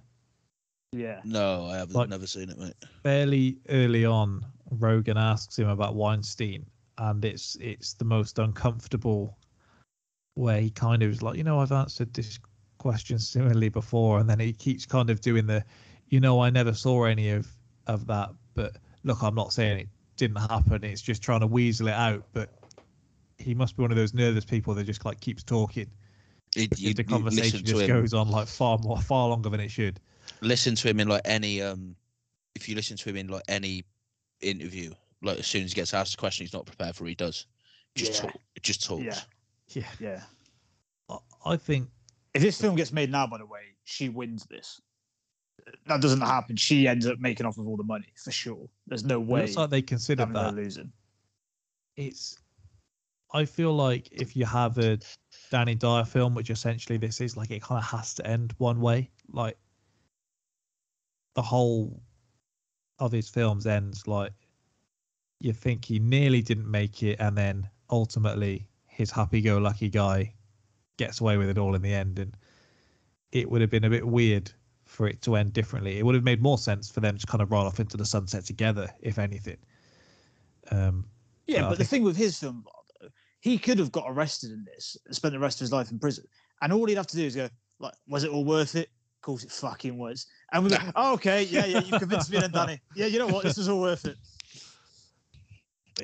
yeah. 0.91 1.22
No, 1.23 1.68
I 1.68 1.77
haven't 1.77 1.95
Like- 1.95 2.09
never 2.09 2.26
seen 2.27 2.49
it, 2.49 2.57
mate. 2.57 2.73
Fairly 3.03 3.59
early 3.69 4.03
on, 4.03 4.45
Rogan 4.72 5.18
asks 5.18 5.57
him 5.59 5.69
about 5.69 5.95
Weinstein, 5.95 6.65
and 6.97 7.23
it's 7.23 7.55
it's 7.61 7.93
the 7.93 8.05
most 8.05 8.39
uncomfortable. 8.39 9.38
Where 10.34 10.59
he 10.61 10.69
kind 10.69 11.01
of 11.01 11.09
is 11.11 11.22
like, 11.23 11.35
you 11.38 11.43
know, 11.43 11.59
I've 11.61 11.72
answered 11.72 12.14
this 12.14 12.39
question 12.77 13.18
similarly 13.18 13.69
before, 13.69 14.19
and 14.19 14.30
then 14.30 14.39
he 14.39 14.53
keeps 14.53 14.85
kind 14.85 15.09
of 15.09 15.19
doing 15.19 15.47
the, 15.47 15.64
you 16.09 16.19
know, 16.19 16.39
I 16.41 16.51
never 16.51 16.73
saw 16.73 17.05
any 17.05 17.30
of 17.31 17.47
of 17.88 18.05
that, 18.07 18.30
but 18.53 18.77
look, 19.03 19.23
I'm 19.23 19.34
not 19.35 19.51
saying 19.53 19.80
it 19.80 19.89
didn't 20.15 20.38
happen. 20.38 20.84
It's 20.84 21.01
just 21.01 21.22
trying 21.23 21.39
to 21.41 21.47
weasel 21.47 21.88
it 21.88 21.93
out. 21.93 22.23
But 22.34 22.53
he 23.48 23.56
must 23.56 23.76
be 23.78 23.82
one 23.82 23.91
of 23.91 23.98
those 23.98 24.14
nervous 24.14 24.44
people 24.45 24.74
that 24.76 24.84
just 24.84 25.06
like 25.06 25.19
keeps 25.22 25.41
talking. 25.44 25.90
It- 26.56 26.78
you- 26.80 26.94
the 26.94 27.03
conversation 27.03 27.64
just 27.64 27.82
him- 27.82 27.88
goes 28.02 28.14
on 28.14 28.30
like 28.30 28.48
far 28.48 28.78
more, 28.80 28.99
far 29.02 29.30
longer 29.30 29.49
than 29.49 29.60
it 29.60 29.69
should. 29.72 29.99
listen 30.41 30.76
to 30.76 30.90
him 30.90 30.99
in 30.99 31.07
like 31.07 31.22
any 31.26 31.61
um 31.61 31.95
if 32.56 32.68
you 32.68 32.76
listen 32.76 32.98
to 32.98 33.10
him 33.10 33.15
in 33.15 33.28
like 33.30 33.44
any 33.48 33.84
interview 34.41 34.94
like 35.24 35.40
as 35.40 35.48
soon 35.48 35.64
as 35.64 35.72
he 35.72 35.76
gets 35.76 35.94
asked 35.94 36.14
a 36.15 36.18
question 36.18 36.44
he's 36.45 36.53
not 36.53 36.65
prepared 36.65 36.95
for 36.95 37.06
he 37.06 37.15
does 37.15 37.45
just 37.95 38.14
Yeah. 38.15 38.30
talk 38.30 38.41
just 38.61 38.84
talks 38.86 39.03
Yeah, 39.03 39.19
Yeah, 39.69 39.84
yeah. 39.99 40.24
I- 41.10 41.53
I 41.53 41.57
think 41.57 41.90
If 42.34 42.41
this 42.41 42.60
film 42.60 42.76
gets 42.76 42.91
made 42.91 43.10
now, 43.10 43.26
by 43.26 43.38
the 43.38 43.45
way, 43.45 43.61
she 43.86 44.10
wins 44.10 44.45
this. 44.49 44.80
That 45.88 46.02
doesn't 46.02 46.22
happen. 46.22 46.56
She 46.57 46.88
ends 46.88 47.07
up 47.07 47.19
making 47.19 47.45
off 47.45 47.57
with 47.57 47.65
all 47.68 47.78
the 47.78 47.84
money 47.84 48.11
for 48.24 48.32
sure. 48.32 48.69
There's 48.86 49.03
no 49.06 49.19
it 49.22 49.28
way 49.28 49.41
looks 49.44 49.56
like 49.56 49.69
they 49.69 49.82
considered 49.82 50.34
that. 50.34 50.53
losing. 50.53 50.91
It's. 51.95 52.38
I 53.33 53.45
feel 53.45 53.73
like 53.73 54.07
if 54.11 54.35
you 54.35 54.45
have 54.45 54.77
a 54.77 54.99
Danny 55.51 55.75
Dyer 55.75 56.05
film, 56.05 56.33
which 56.33 56.49
essentially 56.49 56.97
this 56.97 57.19
is, 57.21 57.35
like 57.35 57.51
it 57.51 57.61
kind 57.61 57.79
of 57.79 57.85
has 57.85 58.13
to 58.15 58.27
end 58.27 58.53
one 58.57 58.79
way. 58.79 59.09
Like 59.31 59.57
the 61.35 61.41
whole 61.41 62.01
of 62.99 63.11
his 63.11 63.29
films 63.29 63.67
ends 63.67 64.07
like 64.07 64.33
you 65.39 65.53
think 65.53 65.85
he 65.85 65.99
nearly 65.99 66.41
didn't 66.41 66.69
make 66.69 67.03
it, 67.03 67.19
and 67.19 67.37
then 67.37 67.69
ultimately 67.89 68.67
his 68.87 69.11
happy-go-lucky 69.11 69.89
guy 69.89 70.33
gets 70.97 71.21
away 71.21 71.37
with 71.37 71.49
it 71.49 71.57
all 71.57 71.75
in 71.75 71.81
the 71.81 71.93
end, 71.93 72.17
and 72.19 72.35
it 73.31 73.49
would 73.49 73.61
have 73.61 73.69
been 73.69 73.83
a 73.83 73.89
bit 73.89 74.07
weird 74.07 74.51
for 74.85 75.07
it 75.07 75.21
to 75.21 75.35
end 75.35 75.53
differently. 75.53 75.99
It 75.99 76.05
would 76.05 76.15
have 76.15 76.23
made 76.23 76.41
more 76.41 76.57
sense 76.57 76.89
for 76.89 77.01
them 77.01 77.17
to 77.17 77.27
kind 77.27 77.41
of 77.41 77.51
ride 77.51 77.65
off 77.65 77.79
into 77.79 77.97
the 77.97 78.05
sunset 78.05 78.45
together, 78.45 78.89
if 79.01 79.19
anything. 79.19 79.57
Um, 80.71 81.05
Yeah, 81.45 81.65
I 81.65 81.69
but 81.69 81.77
the 81.77 81.83
thing 81.83 82.03
with 82.03 82.17
his 82.17 82.39
film, 82.39 82.65
he 83.48 83.57
could 83.57 83.80
have 83.80 83.91
got 83.94 84.06
arrested 84.10 84.52
in 84.52 84.65
this 84.65 84.98
spent 85.11 85.34
the 85.34 85.40
rest 85.40 85.57
of 85.57 85.61
his 85.61 85.72
life 85.72 85.90
in 85.91 85.98
prison. 85.99 86.26
And 86.61 86.74
all 86.74 86.86
he'd 86.86 86.95
have 86.98 87.07
to 87.07 87.15
do 87.15 87.24
is 87.26 87.36
go, 87.36 87.48
like, 87.80 87.94
was 88.07 88.24
it 88.26 88.30
all 88.30 88.44
worth 88.44 88.76
it? 88.76 88.90
Of 89.15 89.22
course 89.22 89.44
it 89.45 89.52
fucking 89.52 89.98
was. 89.98 90.26
And 90.52 90.64
we're 90.64 90.72
like, 90.72 90.82
oh, 90.95 91.14
okay, 91.14 91.44
yeah, 91.44 91.65
yeah, 91.65 91.80
you 91.80 91.98
convinced 91.98 92.30
me 92.30 92.38
and 92.38 92.44
then, 92.45 92.52
Danny. 92.52 92.82
Yeah, 92.95 93.06
you 93.06 93.19
know 93.19 93.28
what? 93.28 93.44
This 93.44 93.57
was 93.57 93.69
all 93.69 93.80
worth 93.80 94.06
it. 94.06 94.18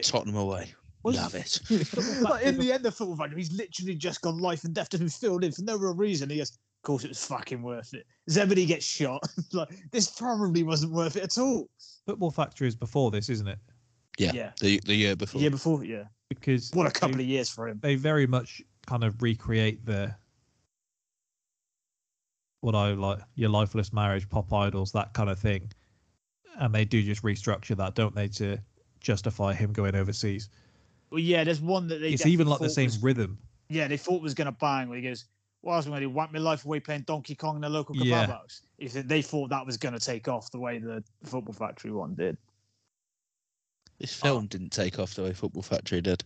tottenham 0.02 0.38
away 0.38 0.74
Was- 1.04 1.18
love 1.18 1.36
it 1.36 1.60
like, 2.22 2.46
in 2.46 2.58
the 2.58 2.72
end 2.72 2.86
of 2.86 2.96
Football 2.96 3.18
Factory, 3.18 3.40
he's 3.42 3.52
literally 3.52 3.96
just 3.96 4.22
gone 4.22 4.38
life 4.38 4.64
and 4.64 4.74
death 4.74 4.90
to 4.90 4.98
him 4.98 5.10
filled 5.10 5.44
in 5.44 5.52
for 5.52 5.64
no 5.64 5.76
real 5.78 5.94
reason. 5.96 6.30
He 6.30 6.38
goes, 6.38 6.52
of 6.52 6.58
course 6.84 7.04
it 7.04 7.10
was 7.10 7.26
fucking 7.26 7.62
worth 7.62 7.94
it. 7.94 8.06
Zebedee 8.30 8.66
gets 8.66 8.86
shot. 8.86 9.22
like, 9.54 9.70
this 9.92 10.10
probably 10.10 10.64
wasn't 10.64 10.94
worth 10.94 11.18
it 11.18 11.24
at 11.24 11.38
all. 11.38 11.68
Football 12.06 12.32
Factory 12.32 12.70
is 12.70 12.76
before 12.76 13.12
this, 13.12 13.28
isn't 13.30 13.48
it? 13.48 13.60
yeah, 14.18 14.32
Yeah. 14.34 14.52
the 14.62 14.80
the 14.86 14.96
year 14.96 15.16
before 15.16 15.40
The 15.40 15.44
year 15.44 15.52
before, 15.52 15.84
yeah. 15.84 16.04
Because 16.40 16.72
What 16.74 16.88
a 16.88 16.92
couple 16.92 17.18
they, 17.18 17.24
of 17.24 17.30
years 17.30 17.50
for 17.50 17.68
him. 17.68 17.80
they 17.82 17.96
very 17.96 18.28
much 18.28 18.62
kind 18.86 19.04
of 19.04 19.22
recreate 19.22 19.86
the 19.86 20.16
what 22.62 22.76
I 22.76 22.92
like 22.94 23.20
your 23.36 23.50
lifeless 23.50 23.92
marriage, 23.92 24.30
pop 24.30 24.52
idols, 24.54 24.92
that 24.94 25.14
kind 25.14 25.30
of 25.30 25.38
thing, 25.40 25.72
and 26.60 26.74
they 26.74 26.86
do 26.86 27.02
just 27.04 27.22
restructure 27.24 27.76
that, 27.78 27.96
don't 27.96 28.16
they, 28.16 28.28
to 28.30 28.58
justify 29.02 29.54
him 29.54 29.74
going 29.74 29.96
overseas? 29.96 30.50
Well, 31.12 31.20
yeah, 31.20 31.44
there's 31.44 31.60
one 31.62 31.88
that 31.90 32.00
they. 32.02 32.10
it's 32.12 32.26
even 32.26 32.48
like 32.48 32.60
the 32.60 32.70
same 32.70 32.86
was- 32.86 33.04
rhythm. 33.04 33.38
yeah, 33.70 33.88
they 33.88 33.98
thought 33.98 34.22
was 34.22 34.34
going 34.34 34.46
to 34.46 34.52
bang. 34.54 34.88
Where 34.90 34.98
he 34.98 35.04
goes, 35.04 35.26
"Well, 35.62 35.74
I 35.74 35.78
was 35.78 35.86
going 35.86 36.02
to 36.02 36.08
whack 36.08 36.32
my 36.32 36.40
life 36.40 36.64
away 36.66 36.80
playing 36.80 37.02
Donkey 37.02 37.36
Kong 37.36 37.56
in 37.56 37.62
the 37.62 37.70
local 37.70 37.96
kebab 37.96 38.06
Yeah. 38.06 38.26
house." 38.28 38.62
He 38.78 38.88
they 38.88 39.22
thought 39.22 39.50
that 39.50 39.66
was 39.66 39.78
going 39.78 39.94
to 39.94 40.00
take 40.00 40.28
off 40.28 40.50
the 40.52 40.60
way 40.60 40.80
the 40.80 41.04
Football 41.26 41.54
Factory 41.54 41.92
one 41.92 42.16
did. 42.16 42.38
This 44.04 44.20
oh. 44.22 44.28
film 44.28 44.48
didn't 44.48 44.72
take 44.72 45.00
off 45.00 45.16
the 45.16 45.24
way 45.24 45.32
football 45.34 45.64
factory 45.64 46.02
did 46.02 46.24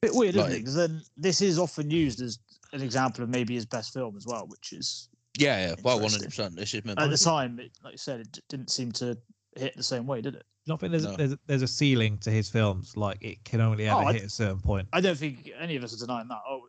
Bit 0.00 0.14
weird, 0.14 0.36
isn't 0.36 0.52
it? 0.52 0.58
Because 0.58 0.76
then 0.76 1.02
this 1.16 1.42
is 1.42 1.58
often 1.58 1.90
used 1.90 2.22
as 2.22 2.38
an 2.72 2.82
example 2.82 3.24
of 3.24 3.30
maybe 3.30 3.54
his 3.54 3.66
best 3.66 3.92
film 3.92 4.16
as 4.16 4.26
well, 4.26 4.46
which 4.46 4.72
is 4.72 5.08
yeah 5.36 5.68
yeah 5.68 5.74
well 5.82 6.00
100% 6.00 6.54
this 6.54 6.74
is 6.74 6.84
meant 6.84 6.98
at 7.00 7.10
the 7.10 7.16
time, 7.16 7.58
it, 7.60 7.72
like 7.84 7.92
you 7.92 7.98
said, 7.98 8.20
it 8.20 8.32
d- 8.32 8.40
didn't 8.48 8.70
seem 8.70 8.92
to 8.92 9.16
hit 9.56 9.76
the 9.76 9.82
same 9.82 10.06
way, 10.06 10.20
did 10.20 10.36
it? 10.36 10.44
Do 10.64 10.70
you 10.70 10.72
not 10.72 10.80
think 10.80 10.92
there's 10.92 11.04
No. 11.04 11.14
a, 11.14 11.16
there's 11.16 11.36
there's 11.46 11.62
a 11.62 11.68
ceiling 11.68 12.16
to 12.18 12.30
his 12.30 12.48
films? 12.48 12.96
Like 12.96 13.18
it 13.20 13.44
can 13.44 13.60
only 13.60 13.88
ever 13.88 14.02
Oh, 14.02 14.12
hit 14.12 14.22
a 14.22 14.30
certain 14.30 14.60
point. 14.60 14.88
I 14.92 15.00
don't 15.00 15.18
think 15.18 15.50
any 15.58 15.74
of 15.76 15.82
us 15.82 15.94
are 15.94 16.06
denying 16.06 16.28
that. 16.28 16.38
Oh, 16.48 16.68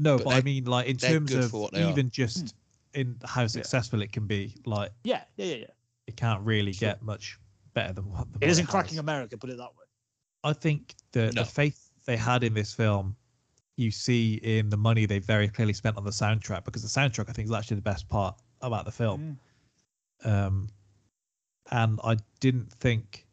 No, 0.00 0.16
But 0.16 0.24
but, 0.24 0.34
I 0.34 0.40
mean, 0.40 0.64
like 0.64 0.86
in 0.86 0.96
terms 0.96 1.34
of 1.34 1.50
for 1.50 1.60
what 1.60 1.72
they 1.72 1.82
are. 1.82 1.90
even 1.90 2.10
just 2.10 2.54
hmm. 2.94 3.00
in 3.00 3.16
how 3.24 3.46
successful 3.46 4.00
it 4.00 4.12
can 4.12 4.26
be, 4.26 4.56
like 4.64 4.92
yeah, 5.04 5.24
yeah, 5.36 5.46
yeah, 5.46 5.56
yeah. 5.56 5.66
it 6.06 6.16
can't 6.16 6.42
really 6.42 6.72
Sure. 6.72 6.88
get 6.88 7.02
much 7.02 7.38
better 7.76 7.92
than 7.92 8.10
what. 8.10 8.20
Than 8.32 8.38
It 8.40 8.46
what 8.46 8.50
isn't 8.50 8.66
cracking 8.66 8.98
America, 8.98 9.36
put 9.36 9.50
it 9.50 9.58
that 9.58 9.62
way. 9.76 9.84
I 10.42 10.52
think 10.52 10.96
the, 11.12 11.26
No. 11.32 11.42
the 11.42 11.44
faith 11.44 11.90
they 12.06 12.16
had 12.16 12.42
in 12.42 12.54
this 12.54 12.74
film, 12.74 13.14
you 13.76 13.90
see 13.90 14.34
in 14.42 14.70
the 14.70 14.76
money 14.76 15.04
they 15.06 15.18
very 15.18 15.46
clearly 15.48 15.74
spent 15.74 15.96
on 15.96 16.04
the 16.04 16.10
soundtrack 16.10 16.64
because 16.64 16.82
the 16.82 16.88
soundtrack 17.00 17.28
I 17.28 17.32
think 17.32 17.46
is 17.46 17.52
actually 17.52 17.76
the 17.76 17.82
best 17.82 18.08
part 18.08 18.34
about 18.62 18.86
the 18.86 18.92
film. 18.92 19.38
Um, 20.24 20.68
and 21.70 22.00
I 22.02 22.16
didn't 22.40 22.72
think 22.72 23.26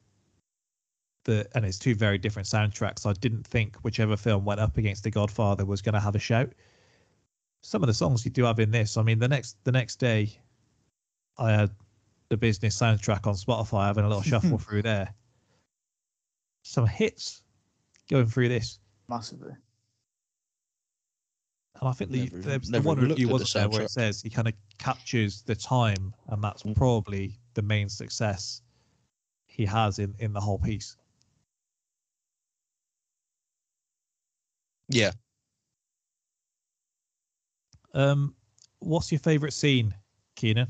that, 1.23 1.47
and 1.55 1.63
it's 1.63 1.79
two 1.79 1.95
very 1.95 2.17
different 2.17 2.47
soundtracks. 2.47 3.05
I 3.05 3.13
didn't 3.13 3.47
think 3.47 3.77
whichever 3.77 4.17
film 4.17 4.43
went 4.43 4.59
up 4.59 4.77
against 4.77 5.03
The 5.03 5.11
Godfather 5.11 5.65
was 5.65 5.81
going 5.81 5.93
to 5.93 6.01
have 6.01 6.15
a 6.15 6.19
shout. 6.19 6.51
Some 7.61 7.81
of 7.81 7.87
the 7.87 7.93
songs 7.93 8.25
you 8.25 8.31
do 8.31 8.43
have 8.43 8.59
in 8.59 8.71
this, 8.71 8.97
I 8.97 9.03
mean, 9.03 9.19
the 9.19 9.29
next 9.29 9.55
the 9.63 9.71
next 9.71 9.95
day, 9.95 10.37
I 11.37 11.51
had 11.53 11.71
the 12.29 12.37
business 12.37 12.77
soundtrack 12.79 13.27
on 13.27 13.35
Spotify, 13.35 13.85
having 13.87 14.05
a 14.05 14.07
little 14.07 14.23
shuffle 14.31 14.57
through 14.57 14.81
there. 14.83 15.13
Some 16.63 16.87
hits 16.87 17.43
going 18.09 18.27
through 18.27 18.49
this, 18.49 18.79
Massively. 19.09 19.51
and 21.79 21.89
I 21.89 21.91
think 21.91 22.11
the, 22.11 22.29
Never- 22.31 22.59
the, 22.59 22.71
the 22.71 22.81
one 22.81 22.97
even 22.97 23.09
review 23.09 23.27
looked 23.27 23.41
wasn't 23.41 23.53
the 23.53 23.59
there 23.59 23.69
where 23.69 23.81
it 23.83 23.91
says 23.91 24.21
he 24.21 24.29
kind 24.29 24.47
of 24.47 24.53
captures 24.77 25.41
the 25.41 25.55
time, 25.55 26.13
and 26.29 26.43
that's 26.43 26.63
Mm. 26.63 26.75
probably 26.75 27.37
the 27.55 27.61
main 27.61 27.89
success 27.89 28.61
he 29.45 29.65
has 29.65 29.99
in 29.99 30.15
in 30.19 30.33
the 30.33 30.41
whole 30.41 30.57
piece. 30.57 30.95
yeah 34.89 35.11
Um, 37.93 38.35
what's 38.79 39.11
your 39.11 39.19
favorite 39.19 39.53
scene, 39.53 39.93
Keenan? 40.35 40.67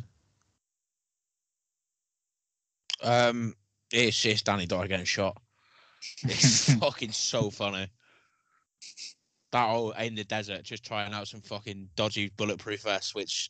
Um, 3.04 3.54
it's 3.92 4.26
it's 4.26 4.42
Danny 4.42 4.66
Dyer 4.66 4.88
getting 4.88 5.06
shot. 5.06 5.40
It's 6.24 6.74
fucking 6.80 7.12
so 7.12 7.50
funny. 7.50 7.88
That 9.52 9.70
old 9.70 9.94
in 10.00 10.16
the 10.16 10.24
desert, 10.24 10.64
just 10.64 10.84
trying 10.84 11.14
out 11.14 11.28
some 11.28 11.42
fucking 11.42 11.90
dodgy 11.96 12.32
bulletproof 12.38 12.82
vests, 12.82 13.14
which 13.14 13.50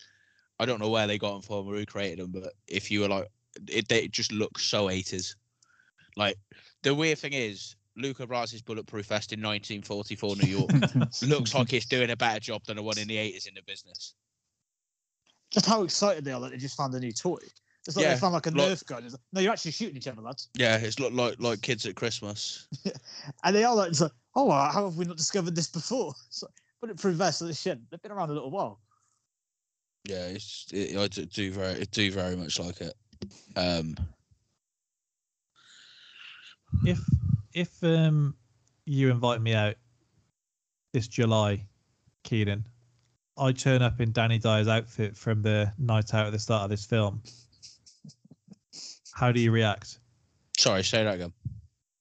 I 0.60 0.66
don't 0.66 0.80
know 0.80 0.90
where 0.90 1.08
they 1.08 1.18
got 1.18 1.34
them 1.34 1.42
from 1.42 1.68
or 1.68 1.76
who 1.76 1.86
created 1.86 2.20
them, 2.20 2.32
but 2.32 2.54
if 2.68 2.92
you 2.92 3.02
were 3.02 3.08
like, 3.08 3.28
it, 3.70 3.88
they 3.88 4.08
just 4.08 4.32
look 4.32 4.60
so 4.60 4.88
80s. 4.88 5.36
Like 6.16 6.38
the 6.84 6.94
weird 6.94 7.20
thing 7.20 7.34
is, 7.34 7.76
Luca 7.96 8.26
Brasi's 8.26 8.62
bulletproof 8.62 9.08
vest 9.08 9.34
in 9.34 9.42
1944 9.42 10.36
New 10.36 10.48
York 10.48 10.72
looks 11.22 11.54
like 11.54 11.74
it's 11.74 11.86
doing 11.86 12.10
a 12.10 12.16
better 12.16 12.40
job 12.40 12.64
than 12.66 12.78
the 12.78 12.84
one 12.84 12.98
in 12.98 13.08
the 13.08 13.18
80s 13.18 13.48
in 13.48 13.54
the 13.54 13.62
business. 13.66 14.16
just 15.52 15.66
how 15.66 15.84
excited 15.84 16.26
they 16.26 16.32
are 16.32 16.42
that 16.42 16.52
they 16.52 16.58
just 16.58 16.78
found 16.78 16.94
a 16.96 17.00
new 17.00 17.12
toy. 17.12 17.38
It's 17.86 17.98
like 17.98 18.06
Yeah, 18.06 18.14
they 18.14 18.20
found 18.20 18.34
like 18.34 18.46
a 18.48 18.52
like- 18.52 18.70
Nerf 18.72 18.86
gun. 18.86 19.04
It's 19.04 19.14
like, 19.14 19.22
no, 19.34 19.42
you're 19.42 19.52
actually 19.52 19.72
shooting 19.72 19.98
each 19.98 20.08
other, 20.08 20.22
lads. 20.22 20.50
Yeah, 20.56 20.78
it's 20.78 21.00
look 21.00 21.14
like 21.14 21.36
like 21.40 21.62
kids 21.62 21.86
at 21.86 21.96
Christmas. 21.96 22.68
And 23.44 23.56
they 23.56 23.64
are 23.64 23.76
like, 23.76 23.90
it's 23.90 24.02
like 24.02 24.12
oh, 24.36 24.46
wow, 24.46 24.72
how 24.72 24.86
have 24.86 24.96
we 24.98 25.06
not 25.06 25.18
discovered 25.18 25.56
this 25.56 25.68
before? 25.68 26.14
It's 26.28 26.44
like, 26.44 26.52
bulletproof 26.82 27.16
vests 27.16 27.42
of 27.42 27.48
this 27.48 27.62
shit. 27.62 27.80
They've 27.92 28.02
been 28.02 28.12
around 28.12 28.30
a 28.30 28.34
little 28.34 28.52
while. 28.52 28.80
Yeah, 30.06 30.26
it's 30.28 30.68
it, 30.74 30.98
I 30.98 31.08
do- 31.08 31.26
do 31.26 31.52
very 31.52 31.82
I 31.82 31.84
do 31.92 32.12
very 32.12 32.36
much 32.36 32.60
like 32.60 32.82
it. 32.82 32.94
Um, 33.56 33.96
If 36.86 37.00
if 37.54 37.84
um 37.84 38.36
you 38.86 39.12
invite 39.12 39.42
me 39.42 39.54
out 39.54 39.76
this 40.92 41.08
July, 41.08 41.66
Keenan, 42.24 42.66
I 43.38 43.52
turn 43.52 43.82
up 43.82 44.02
in 44.02 44.12
Danny 44.12 44.38
Dyer's 44.40 44.68
outfit 44.68 45.16
from 45.16 45.42
the 45.42 45.72
night 45.78 46.14
out 46.14 46.28
at 46.28 46.32
the 46.34 46.40
start 46.40 46.64
of 46.64 46.70
this 46.70 46.86
film. 46.86 47.22
How 49.24 49.32
do 49.32 49.40
you 49.40 49.52
react? 49.52 50.00
sorry, 50.58 50.84
say 50.84 51.06
that 51.06 51.16
again. 51.16 51.32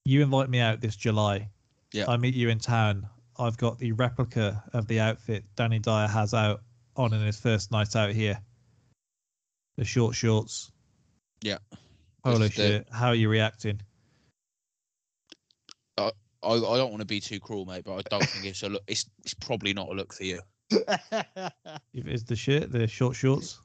You 0.05 0.23
invite 0.23 0.51
me 0.51 0.59
out 0.59 0.81
this 0.81 0.97
July. 0.97 1.49
Yeah. 1.93 2.07
I 2.09 2.17
meet 2.17 2.35
you 2.35 2.49
in 2.49 2.59
town. 2.59 3.09
I've 3.39 3.57
got 3.57 3.79
the 3.79 3.93
replica 3.93 4.61
of 4.73 4.89
the 4.89 4.99
outfit 4.99 5.45
Danny 5.55 5.79
Dyer 5.79 6.09
has 6.09 6.35
out 6.35 6.63
on 6.97 7.15
in 7.15 7.25
his 7.25 7.39
first 7.39 7.71
night 7.71 7.95
out 7.95 8.11
here. 8.11 8.41
The 9.77 9.85
short 9.85 10.17
shorts, 10.17 10.73
Yeah, 11.43 11.59
It's 12.27 12.57
the- 12.57 12.85
How 12.91 13.11
are 13.11 13.15
you 13.15 13.29
reacting? 13.29 13.81
I, 15.97 16.11
I 16.43 16.59
don't 16.59 16.91
want 16.91 17.03
to 17.03 17.07
be 17.07 17.21
too 17.21 17.39
cruel, 17.39 17.67
mate, 17.67 17.85
but 17.85 17.99
I 17.99 18.03
don't 18.11 18.29
think 18.29 18.47
it's 18.47 18.65
a 18.65 18.69
look. 18.69 18.83
It's 18.89 19.09
it's 19.25 19.35
probably 19.35 19.73
not 19.75 19.91
a 19.91 19.93
look 19.93 20.13
for 20.13 20.25
you. 20.25 20.41
If 21.95 22.07
Is 22.07 22.25
the 22.25 22.37
shirt 22.37 22.73
the 22.73 22.87
short 22.87 23.15
shorts? 23.17 23.61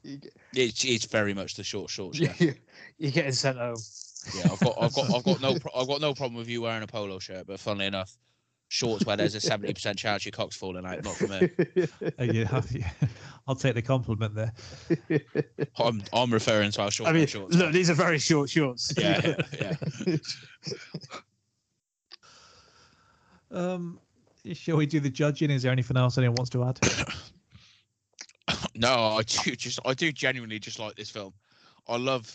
It's 0.53 0.83
it's 0.83 1.05
very 1.05 1.33
much 1.33 1.55
the 1.55 1.63
short 1.63 1.89
shorts. 1.89 2.19
Yeah, 2.19 2.33
You're 2.97 3.11
getting 3.11 3.31
sent 3.31 3.57
home. 3.57 3.77
Yeah, 4.35 4.49
I've 4.51 4.59
got, 4.59 4.75
I've 4.79 4.93
got, 4.93 5.15
I've 5.15 5.23
got 5.23 5.41
no, 5.41 5.57
pro- 5.57 5.71
I've 5.73 5.87
got 5.87 6.01
no 6.01 6.13
problem 6.13 6.35
with 6.35 6.49
you 6.49 6.61
wearing 6.61 6.83
a 6.83 6.87
polo 6.87 7.19
shirt. 7.19 7.47
But 7.47 7.59
funnily 7.59 7.85
enough, 7.85 8.11
shorts 8.67 9.05
where 9.05 9.15
there's 9.15 9.35
a 9.35 9.39
seventy 9.39 9.73
percent 9.73 9.97
chance 9.97 10.25
your 10.25 10.33
cock's 10.33 10.57
falling 10.57 10.85
out, 10.85 11.03
not 11.03 11.15
for 11.15 11.27
me. 11.27 11.49
Uh, 12.19 12.23
yeah, 12.23 12.61
I'll 13.47 13.55
take 13.55 13.75
the 13.75 13.81
compliment 13.81 14.35
there. 14.35 14.51
I'm, 15.77 16.01
I'm 16.11 16.33
referring 16.33 16.71
to 16.71 16.81
our 16.81 16.91
short 16.91 17.09
I 17.09 17.13
mean, 17.13 17.27
shorts. 17.27 17.55
look, 17.55 17.71
these 17.71 17.89
are 17.89 17.93
very 17.93 18.19
short 18.19 18.49
shorts. 18.49 18.91
yeah, 18.97 19.35
yeah. 19.61 20.17
Um, 23.51 23.99
shall 24.53 24.77
we 24.77 24.85
do 24.85 24.99
the 24.99 25.09
judging? 25.09 25.51
Is 25.51 25.63
there 25.63 25.71
anything 25.71 25.97
else 25.97 26.17
anyone 26.17 26.35
wants 26.35 26.51
to 26.51 26.63
add? 26.63 26.79
No, 28.75 29.17
I 29.17 29.23
do 29.23 29.55
just, 29.55 29.79
I 29.85 29.93
do 29.93 30.11
genuinely 30.11 30.59
just 30.59 30.79
like 30.79 30.95
this 30.95 31.09
film. 31.09 31.33
I 31.87 31.97
love 31.97 32.31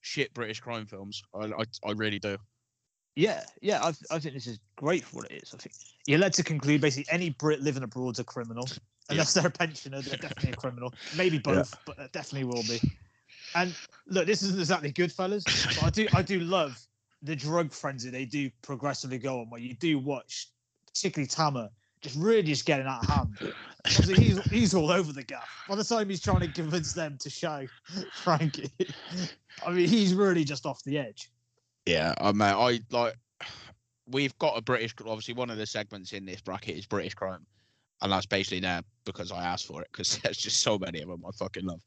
shit 0.00 0.34
British 0.34 0.60
crime 0.60 0.86
films. 0.86 1.22
I, 1.34 1.46
I, 1.46 1.64
I 1.84 1.92
really 1.92 2.18
do. 2.18 2.36
Yeah, 3.14 3.44
yeah, 3.60 3.82
I, 3.82 3.88
I 4.10 4.18
think 4.18 4.34
this 4.34 4.46
is 4.46 4.58
great 4.76 5.04
for 5.04 5.18
what 5.18 5.30
it 5.30 5.42
is. 5.42 5.54
I 5.54 5.58
think 5.58 5.74
you're 6.06 6.18
led 6.18 6.32
to 6.34 6.42
conclude 6.42 6.80
basically 6.80 7.12
any 7.12 7.30
Brit 7.30 7.60
living 7.60 7.82
abroad's 7.82 8.18
a 8.18 8.24
criminal, 8.24 8.68
unless 9.10 9.34
they're 9.34 9.46
a 9.46 9.50
pensioner. 9.50 10.00
They're 10.00 10.16
definitely 10.16 10.52
a 10.52 10.56
criminal. 10.56 10.92
Maybe 11.16 11.38
both, 11.38 11.74
but 11.86 12.12
definitely 12.12 12.44
will 12.44 12.62
be. 12.62 12.80
And 13.54 13.74
look, 14.06 14.26
this 14.26 14.42
isn't 14.42 14.58
exactly 14.58 14.92
Goodfellas, 14.92 15.44
but 15.78 15.84
I 15.84 15.90
do 15.90 16.08
I 16.14 16.22
do 16.22 16.40
love 16.40 16.78
the 17.22 17.36
drug 17.36 17.72
frenzy 17.72 18.10
they 18.10 18.24
do 18.24 18.50
progressively 18.62 19.18
go 19.18 19.40
on, 19.40 19.50
where 19.50 19.60
you 19.60 19.74
do 19.74 19.98
watch, 19.98 20.48
particularly 20.94 21.26
Tamer, 21.26 21.68
just 22.00 22.16
really 22.16 22.42
just 22.42 22.66
getting 22.66 22.86
out 22.86 23.02
of 23.02 23.08
hand. 23.08 23.54
He's 23.86 24.42
he's 24.50 24.74
all 24.74 24.90
over 24.90 25.12
the 25.12 25.22
gaff. 25.22 25.48
By 25.68 25.76
the 25.76 25.84
time 25.84 26.08
he's 26.08 26.20
trying 26.20 26.40
to 26.40 26.48
convince 26.48 26.92
them 26.92 27.16
to 27.18 27.30
show 27.30 27.66
Frankie, 28.12 28.70
I 29.66 29.70
mean, 29.70 29.88
he's 29.88 30.14
really 30.14 30.44
just 30.44 30.66
off 30.66 30.82
the 30.84 30.98
edge. 30.98 31.30
Yeah, 31.86 32.14
I 32.20 32.32
mean, 32.32 32.42
I 32.42 32.80
like. 32.90 33.14
We've 34.08 34.36
got 34.38 34.58
a 34.58 34.60
British. 34.60 34.94
Obviously, 35.00 35.34
one 35.34 35.50
of 35.50 35.56
the 35.56 35.66
segments 35.66 36.12
in 36.12 36.24
this 36.24 36.40
bracket 36.40 36.76
is 36.76 36.86
British 36.86 37.14
crime, 37.14 37.46
and 38.02 38.12
that's 38.12 38.26
basically 38.26 38.60
there 38.60 38.82
because 39.04 39.32
I 39.32 39.44
asked 39.44 39.66
for 39.66 39.80
it. 39.82 39.88
Because 39.90 40.18
there's 40.22 40.36
just 40.36 40.60
so 40.60 40.78
many 40.78 41.00
of 41.00 41.08
them 41.08 41.22
I 41.26 41.30
fucking 41.32 41.64
love. 41.64 41.80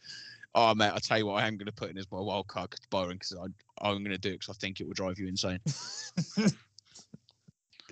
Oh 0.57 0.73
mate, 0.73 0.91
I 0.93 0.99
tell 0.99 1.17
you 1.17 1.25
what, 1.25 1.43
I 1.43 1.47
am 1.47 1.57
going 1.57 1.65
to 1.65 1.73
put 1.73 1.89
in 1.89 1.97
as 1.97 2.09
my 2.09 2.19
wild 2.19 2.47
card 2.47 2.73
Byron 2.89 3.17
because 3.17 3.33
I'm 3.81 3.97
going 3.97 4.11
to 4.11 4.17
do 4.17 4.29
it 4.29 4.39
because 4.39 4.55
I 4.55 4.57
think 4.59 4.79
it 4.79 4.87
will 4.87 4.93
drive 4.93 5.19
you 5.19 5.27
insane. 5.27 5.59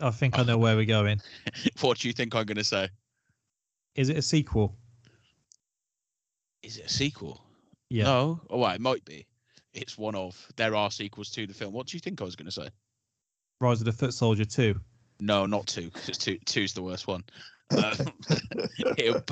I 0.01 0.11
think 0.11 0.39
I 0.39 0.43
know 0.43 0.57
where 0.57 0.75
we're 0.75 0.85
going. 0.85 1.21
what 1.81 1.99
do 1.99 2.07
you 2.07 2.13
think 2.13 2.35
I'm 2.35 2.45
going 2.45 2.57
to 2.57 2.63
say? 2.63 2.89
Is 3.95 4.09
it 4.09 4.17
a 4.17 4.21
sequel? 4.21 4.75
Is 6.63 6.77
it 6.77 6.85
a 6.85 6.89
sequel? 6.89 7.43
Yeah. 7.89 8.05
No. 8.05 8.41
Oh, 8.49 8.59
well, 8.59 8.71
it 8.71 8.81
might 8.81 9.05
be. 9.05 9.27
It's 9.73 9.97
one 9.97 10.15
of. 10.15 10.35
There 10.55 10.75
are 10.75 10.89
sequels 10.89 11.29
to 11.31 11.45
the 11.45 11.53
film. 11.53 11.73
What 11.73 11.87
do 11.87 11.95
you 11.95 11.99
think 11.99 12.21
I 12.21 12.23
was 12.23 12.35
going 12.35 12.45
to 12.47 12.51
say? 12.51 12.69
Rise 13.59 13.81
of 13.81 13.85
the 13.85 13.91
Foot 13.91 14.13
Soldier 14.13 14.45
2. 14.45 14.79
No, 15.19 15.45
not 15.45 15.67
two. 15.67 15.89
Because 15.91 16.17
two, 16.17 16.37
two's 16.45 16.73
the 16.73 16.81
worst 16.81 17.07
one. 17.07 17.23
Um, 17.71 17.93
it'll 18.97 19.23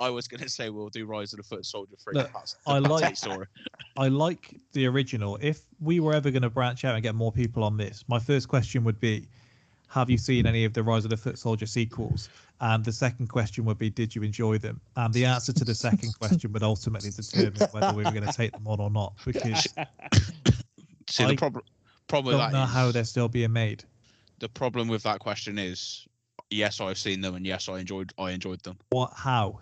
I 0.00 0.08
was 0.08 0.28
going 0.28 0.42
to 0.42 0.48
say 0.48 0.70
we'll 0.70 0.88
do 0.88 1.04
Rise 1.04 1.32
of 1.32 1.38
the 1.38 1.42
Foot 1.42 1.64
Soldier 1.66 1.94
three. 2.02 2.14
Look, 2.14 2.32
That's 2.32 2.56
I 2.66 2.78
like- 2.78 3.16
story. 3.16 3.46
I 3.98 4.08
like 4.08 4.54
the 4.72 4.86
original. 4.86 5.38
If 5.40 5.62
we 5.80 6.00
were 6.00 6.14
ever 6.14 6.30
going 6.30 6.42
to 6.42 6.50
branch 6.50 6.84
out 6.84 6.94
and 6.94 7.02
get 7.02 7.14
more 7.14 7.32
people 7.32 7.64
on 7.64 7.76
this, 7.76 8.04
my 8.08 8.18
first 8.18 8.48
question 8.48 8.84
would 8.84 9.00
be 9.00 9.28
Have 9.96 10.10
you 10.10 10.18
seen 10.18 10.46
any 10.46 10.66
of 10.66 10.74
the 10.74 10.82
Rise 10.82 11.04
of 11.04 11.10
the 11.10 11.16
Foot 11.16 11.38
Soldier 11.38 11.64
sequels? 11.64 12.28
And 12.60 12.84
the 12.84 12.92
second 12.92 13.28
question 13.28 13.64
would 13.64 13.78
be 13.78 13.88
Did 13.88 14.14
you 14.14 14.22
enjoy 14.22 14.58
them? 14.58 14.78
And 14.96 15.12
the 15.14 15.24
answer 15.24 15.54
to 15.54 15.64
the 15.64 15.74
second 15.74 16.14
question 16.20 16.52
would 16.52 16.62
ultimately 16.62 17.08
determine 17.10 17.66
whether 17.70 17.94
we 17.96 18.04
were 18.04 18.10
going 18.10 18.26
to 18.26 18.32
take 18.32 18.52
them 18.52 18.66
on 18.68 18.78
or 18.78 18.90
not, 18.90 19.14
because 19.24 19.66
See, 21.08 21.24
I 21.24 21.28
the 21.28 21.36
problem 21.36 21.64
problem 22.08 22.36
don't 22.36 22.52
that 22.52 22.58
know 22.58 22.64
is- 22.64 22.70
how 22.70 22.92
they're 22.92 23.04
still 23.04 23.28
being 23.28 23.54
made. 23.54 23.84
the 24.38 24.50
problem 24.50 24.86
with 24.86 25.02
that 25.04 25.18
question 25.18 25.58
is 25.58 26.06
yes, 26.50 26.78
I've 26.78 26.98
seen 26.98 27.22
them, 27.22 27.34
and 27.34 27.46
yes, 27.46 27.66
I 27.70 27.78
enjoyed 27.78 28.12
I 28.18 28.32
enjoyed 28.32 28.62
them. 28.64 28.76
What? 28.90 29.12
How? 29.16 29.60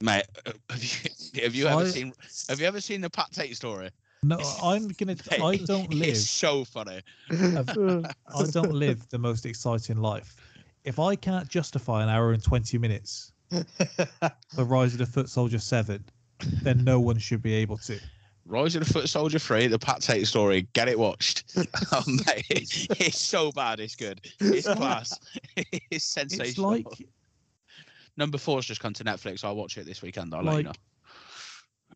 Mate, 0.00 0.26
have 0.70 0.84
you 0.84 1.42
have 1.42 1.54
you 1.56 1.66
ever 1.66 1.80
I- 1.80 1.86
seen 1.86 2.12
have 2.48 2.60
you 2.60 2.66
ever 2.66 2.80
seen 2.80 3.00
the 3.00 3.10
Pat 3.10 3.32
Tate 3.32 3.56
story? 3.56 3.90
No, 4.22 4.38
I'm 4.62 4.88
gonna. 4.88 5.16
I 5.30 5.56
don't 5.64 5.92
live. 5.94 6.08
It's 6.10 6.28
so 6.28 6.64
funny. 6.64 7.00
Mm. 7.30 8.10
I 8.36 8.44
don't 8.50 8.72
live 8.72 9.08
the 9.10 9.18
most 9.18 9.46
exciting 9.46 9.96
life. 9.98 10.36
If 10.84 10.98
I 10.98 11.14
can't 11.16 11.48
justify 11.48 12.02
an 12.02 12.08
hour 12.08 12.32
and 12.32 12.42
20 12.42 12.78
minutes 12.78 13.32
for 13.50 14.64
Rise 14.64 14.92
of 14.92 14.98
the 14.98 15.06
Foot 15.06 15.28
Soldier 15.28 15.58
7, 15.58 16.02
then 16.62 16.84
no 16.84 16.98
one 17.00 17.18
should 17.18 17.42
be 17.42 17.52
able 17.54 17.76
to. 17.78 17.98
Rise 18.46 18.74
of 18.76 18.86
the 18.86 18.92
Foot 18.92 19.08
Soldier 19.08 19.38
3, 19.38 19.66
the 19.68 19.78
Pat 19.78 20.00
Tate 20.00 20.26
story. 20.26 20.66
Get 20.72 20.88
it 20.88 20.98
watched. 20.98 21.44
oh, 21.92 22.02
mate, 22.06 22.46
it's, 22.50 22.86
it's 22.98 23.20
so 23.20 23.52
bad. 23.52 23.78
It's 23.80 23.94
good. 23.94 24.20
It's 24.40 24.66
class. 24.66 25.18
it's 25.90 26.04
sensational. 26.04 26.72
It's 26.74 26.86
like 26.86 27.08
Number 28.16 28.38
four's 28.38 28.66
just 28.66 28.80
come 28.80 28.92
to 28.94 29.04
Netflix. 29.04 29.44
I'll 29.44 29.56
watch 29.56 29.78
it 29.78 29.86
this 29.86 30.02
weekend. 30.02 30.34
I'll 30.34 30.42
Like- 30.42 30.52
let 30.54 30.58
you 30.58 30.64
know. 30.64 30.72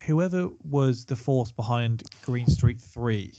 Whoever 0.05 0.49
was 0.63 1.05
the 1.05 1.15
force 1.15 1.51
behind 1.51 2.03
Green 2.23 2.47
Street 2.47 2.79
3 2.79 3.33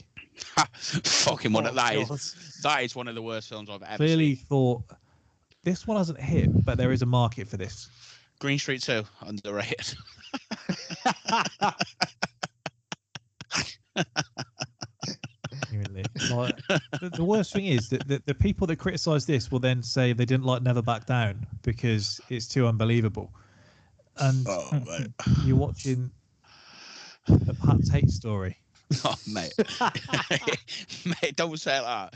Fucking 0.73 1.51
one 1.51 1.65
Oh, 1.65 1.69
of 1.69 1.75
that 1.75 1.95
is 1.95 2.59
that 2.61 2.83
is 2.83 2.95
one 2.95 3.07
of 3.07 3.15
the 3.15 3.21
worst 3.21 3.49
films 3.49 3.69
I've 3.69 3.81
ever 3.81 3.97
clearly 3.97 4.35
seen. 4.35 4.45
thought 4.45 4.83
this 5.63 5.87
one 5.87 5.97
hasn't 5.97 6.19
hit, 6.21 6.49
but 6.63 6.77
there 6.77 6.91
is 6.91 7.01
a 7.01 7.05
market 7.07 7.47
for 7.47 7.57
this. 7.57 7.89
Green 8.39 8.59
Street 8.59 8.81
2, 8.83 9.03
underrated. 9.25 9.95
Like, 16.31 16.55
the, 17.01 17.11
the 17.15 17.23
worst 17.23 17.53
thing 17.53 17.65
is 17.65 17.89
that 17.89 18.07
the, 18.07 18.21
the 18.25 18.33
people 18.33 18.67
that 18.67 18.77
criticize 18.77 19.25
this 19.25 19.51
will 19.51 19.59
then 19.59 19.81
say 19.81 20.13
they 20.13 20.25
didn't 20.25 20.45
like 20.45 20.61
Never 20.61 20.81
Back 20.81 21.05
Down 21.05 21.45
because 21.63 22.19
it's 22.29 22.47
too 22.47 22.67
unbelievable. 22.67 23.33
And 24.17 24.45
Oh, 24.47 24.81
you're 25.45 25.57
watching 25.57 26.11
the 27.27 27.53
Pat 27.53 27.83
Tate 27.85 28.09
story. 28.09 28.57
Oh, 29.03 29.15
mate. 29.33 29.51
mate, 31.21 31.35
don't 31.35 31.59
say 31.59 31.77
that. 31.77 32.13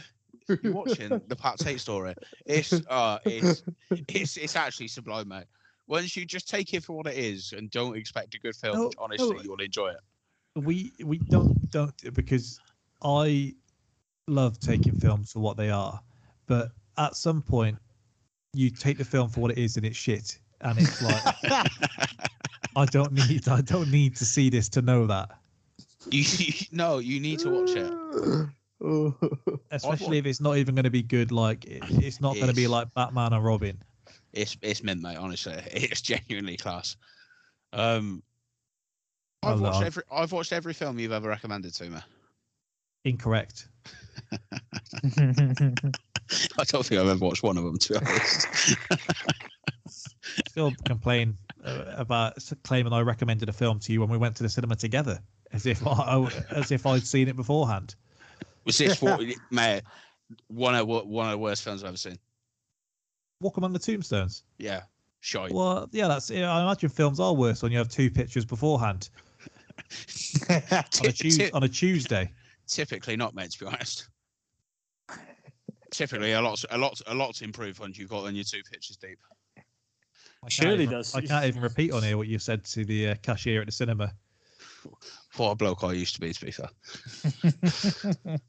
You're 0.64 0.72
watching 0.74 1.22
the 1.28 1.36
Pat 1.36 1.60
Tate 1.60 1.82
story. 1.82 2.16
It's 2.46 2.72
uh 2.90 3.20
it's 3.26 3.64
it's 4.08 4.38
it's 4.38 4.56
actually 4.56 4.88
sublime, 4.88 5.28
mate. 5.28 5.44
Once 5.88 6.16
you 6.16 6.26
just 6.26 6.48
take 6.48 6.74
it 6.74 6.82
for 6.86 6.94
what 6.94 7.08
it 7.08 7.18
is 7.18 7.52
and 7.52 7.70
don't 7.72 7.98
expect 7.98 8.36
a 8.36 8.40
good 8.40 8.56
film, 8.56 8.78
No, 8.78 8.92
honestly 8.98 9.36
no. 9.36 9.42
you'll 9.44 9.62
enjoy 9.62 9.90
it. 9.90 10.00
we 10.64 10.94
we 11.04 11.18
don't 11.18 11.70
don't 11.72 11.94
because 12.14 12.58
I 13.04 13.54
love 14.30 14.58
taking 14.62 14.94
films 14.96 15.34
for 15.34 15.40
what 15.42 15.58
they 15.58 15.70
are, 15.72 16.00
but 16.48 16.72
at 16.98 17.16
some 17.18 17.42
point 17.42 17.78
you 18.54 18.70
take 18.70 18.98
the 18.98 19.04
film 19.06 19.30
for 19.30 19.42
what 19.42 19.52
it 19.52 19.58
is 19.58 19.76
and 19.76 19.86
it's 19.86 19.98
shit, 19.98 20.40
and 20.62 20.80
it's 20.80 21.02
like 21.02 21.36
I 22.76 22.86
don't 22.86 23.12
need 23.12 23.48
I 23.48 23.62
don't 23.62 23.92
need 23.92 24.16
to 24.18 24.26
see 24.26 24.50
this 24.50 24.70
to 24.70 24.82
know 24.82 25.06
that, 25.08 25.30
You, 26.10 26.24
you 26.38 26.54
no, 26.72 27.00
you 27.00 27.20
need 27.20 27.40
to 27.40 27.50
watch 27.50 27.72
it. 27.72 27.92
especially 29.72 30.18
if 30.18 30.26
it's 30.26 30.42
not 30.42 30.58
even 30.58 30.74
going 30.74 30.86
to 30.86 30.90
be 30.90 31.04
good. 31.04 31.32
Like 31.32 31.66
it, 31.66 31.84
it's 31.90 32.20
not 32.22 32.36
going 32.36 32.48
to 32.48 32.54
be 32.54 32.68
like 32.68 32.94
Batman 32.94 33.34
and 33.34 33.44
Robin. 33.44 33.78
It's 34.34 34.58
it's 34.62 34.82
mint, 34.84 35.02
mate. 35.02 35.18
Honestly, 35.18 35.54
it's 35.72 36.02
genuinely 36.02 36.58
class. 36.58 36.96
Um, 37.74 38.24
I 39.44 39.52
I've 39.52 39.62
watched 39.62 39.74
love- 39.76 39.84
every 39.84 40.04
I've 40.12 40.32
watched 40.32 40.54
every 40.54 40.74
film 40.74 40.98
you've 41.00 41.12
ever 41.12 41.30
recommended 41.30 41.74
to 41.76 41.90
me. 41.90 42.00
Incorrect. 43.04 43.68
I 44.32 44.38
don't 46.68 46.86
think 46.86 47.02
I've 47.02 47.08
ever 47.08 47.26
watched 47.26 47.44
one 47.44 47.58
of 47.58 47.64
them. 47.64 47.78
To 47.78 47.94
be 47.94 48.06
honest. 48.06 48.78
Still 50.50 50.72
complain 50.86 51.36
Uh, 51.64 51.94
about 51.96 52.38
claiming 52.64 52.92
I 52.92 53.02
recommended 53.02 53.48
a 53.48 53.54
film 53.54 53.80
to 53.82 53.94
you 53.94 54.00
when 54.02 54.10
we 54.10 54.18
went 54.18 54.36
to 54.38 54.44
the 54.44 54.50
cinema 54.50 54.76
together, 54.76 55.20
as 55.52 55.68
if 55.68 55.86
I, 55.86 56.28
as 56.50 56.72
if 56.72 56.88
I'd 56.88 57.06
seen 57.06 57.28
it 57.28 57.36
beforehand. 57.36 57.94
Was 58.66 58.80
this 58.80 59.00
what, 59.02 59.22
mate? 59.52 59.84
One 60.48 60.74
of 60.74 60.88
one 60.88 61.28
of 61.28 61.32
the 61.32 61.38
worst 61.38 61.64
films 61.64 61.84
I've 61.84 61.90
ever 61.90 61.98
seen. 61.98 62.18
Walk 63.42 63.58
among 63.58 63.74
the 63.74 63.80
tombstones. 63.80 64.44
Yeah, 64.58 64.82
shite. 65.20 65.52
Well, 65.52 65.88
yeah, 65.92 66.08
that's. 66.08 66.32
Yeah, 66.32 66.52
I 66.52 66.64
imagine 66.64 66.90
films 66.90 67.20
are 67.20 67.34
worse 67.34 67.62
when 67.62 67.72
you 67.72 67.78
have 67.78 67.90
two 67.90 68.10
pictures 68.10 68.46
beforehand 68.46 69.10
on 70.50 70.56
a, 71.06 71.12
ty- 71.12 71.52
on 71.54 71.64
a 71.64 71.70
Tuesday. 71.70 72.32
typically 72.68 73.18
not, 73.18 73.36
mate. 73.36 73.52
To 73.52 73.60
be 73.60 73.66
honest. 73.68 74.08
Typically, 75.92 76.32
a 76.32 76.42
lot, 76.42 76.64
a 76.72 76.78
lot, 76.78 77.00
a 77.08 77.14
lot 77.14 77.36
to 77.36 77.44
improve 77.44 77.80
once 77.80 78.00
you've 78.00 78.10
got 78.10 78.24
on 78.26 78.34
your 78.34 78.46
two 78.46 78.62
pictures 78.72 78.96
deep. 78.96 79.20
I 80.44 80.48
can't 80.48 80.54
Surely 80.54 80.84
even, 80.84 80.96
does. 80.96 81.14
I 81.16 81.22
can't 81.22 81.46
even 81.46 81.62
repeat 81.62 81.92
on 81.92 82.02
here 82.02 82.18
what 82.18 82.28
you 82.28 82.40
said 82.40 82.64
to 82.66 82.84
the 82.84 83.10
uh, 83.10 83.16
cashier 83.22 83.62
at 83.62 83.68
the 83.68 83.72
cinema. 83.72 84.12
What 85.38 85.52
a 85.52 85.56
bloke 85.56 85.84
I 85.84 85.94
used 85.94 86.16
to 86.16 86.22
be, 86.22 86.34
to 86.34 86.46
be 86.46 86.52
fair. 86.52 86.70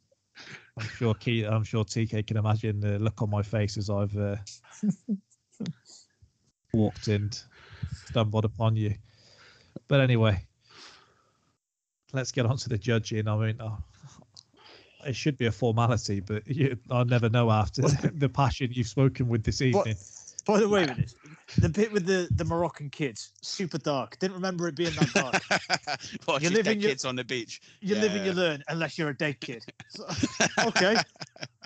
I'm 0.79 0.87
sure 0.97 1.15
Key, 1.15 1.45
I'm 1.45 1.65
sure 1.65 1.85
TK 1.85 2.27
can 2.27 2.39
imagine 2.39 2.81
the 2.81 2.99
look 2.99 3.21
on 3.21 3.29
my 3.29 3.43
face 3.43 3.77
as 3.77 3.91
I've 3.91 4.17
uh, 4.17 4.37
walked 6.73 7.09
in, 7.09 7.31
stumbled 8.07 8.47
upon 8.47 8.77
you. 8.77 8.95
But 9.89 10.01
anyway, 10.01 10.47
let's 12.15 12.33
get 12.33 12.47
on 12.47 12.57
to 12.57 12.71
the 12.71 12.79
judging. 12.79 13.29
I 13.29 13.37
mean, 13.37 13.57
oh, 13.61 13.77
it 15.07 15.15
should 15.15 15.37
be 15.37 15.47
a 15.47 15.53
formality, 15.53 16.21
but 16.21 16.47
you, 16.49 16.79
I'll 16.91 17.05
never 17.05 17.29
know 17.29 17.51
after 17.51 17.83
the 18.15 18.29
passion 18.29 18.71
you've 18.73 18.89
spoken 18.89 19.29
with 19.29 19.45
this 19.45 19.61
evening. 19.61 19.97
By 20.47 20.61
the 20.61 20.69
way, 20.69 20.87
with 20.87 20.97
this, 20.97 21.15
the 21.59 21.69
bit 21.69 21.93
with 21.93 22.07
the, 22.07 22.29
the 22.35 22.45
Moroccan 22.45 22.91
kids, 22.91 23.31
super 23.43 23.79
dark. 23.79 24.19
Didn't 24.19 24.35
remember 24.35 24.69
it 24.69 24.75
being 24.75 24.93
that 24.95 25.13
dark. 25.15 25.43
Watch 26.29 26.43
you're 26.43 26.51
living 26.53 26.75
in 26.75 26.81
your- 26.81 26.91
kids 26.91 27.05
on 27.05 27.17
the 27.17 27.25
beach. 27.25 27.61
You 27.81 27.97
live 27.97 28.15
and 28.15 28.25
you 28.25 28.33
learn, 28.33 28.63
unless 28.69 28.99
you're 28.99 29.11
a 29.11 29.17
dead 29.17 29.41
kid. 29.41 29.65
So- 29.89 30.07
okay. 30.69 30.97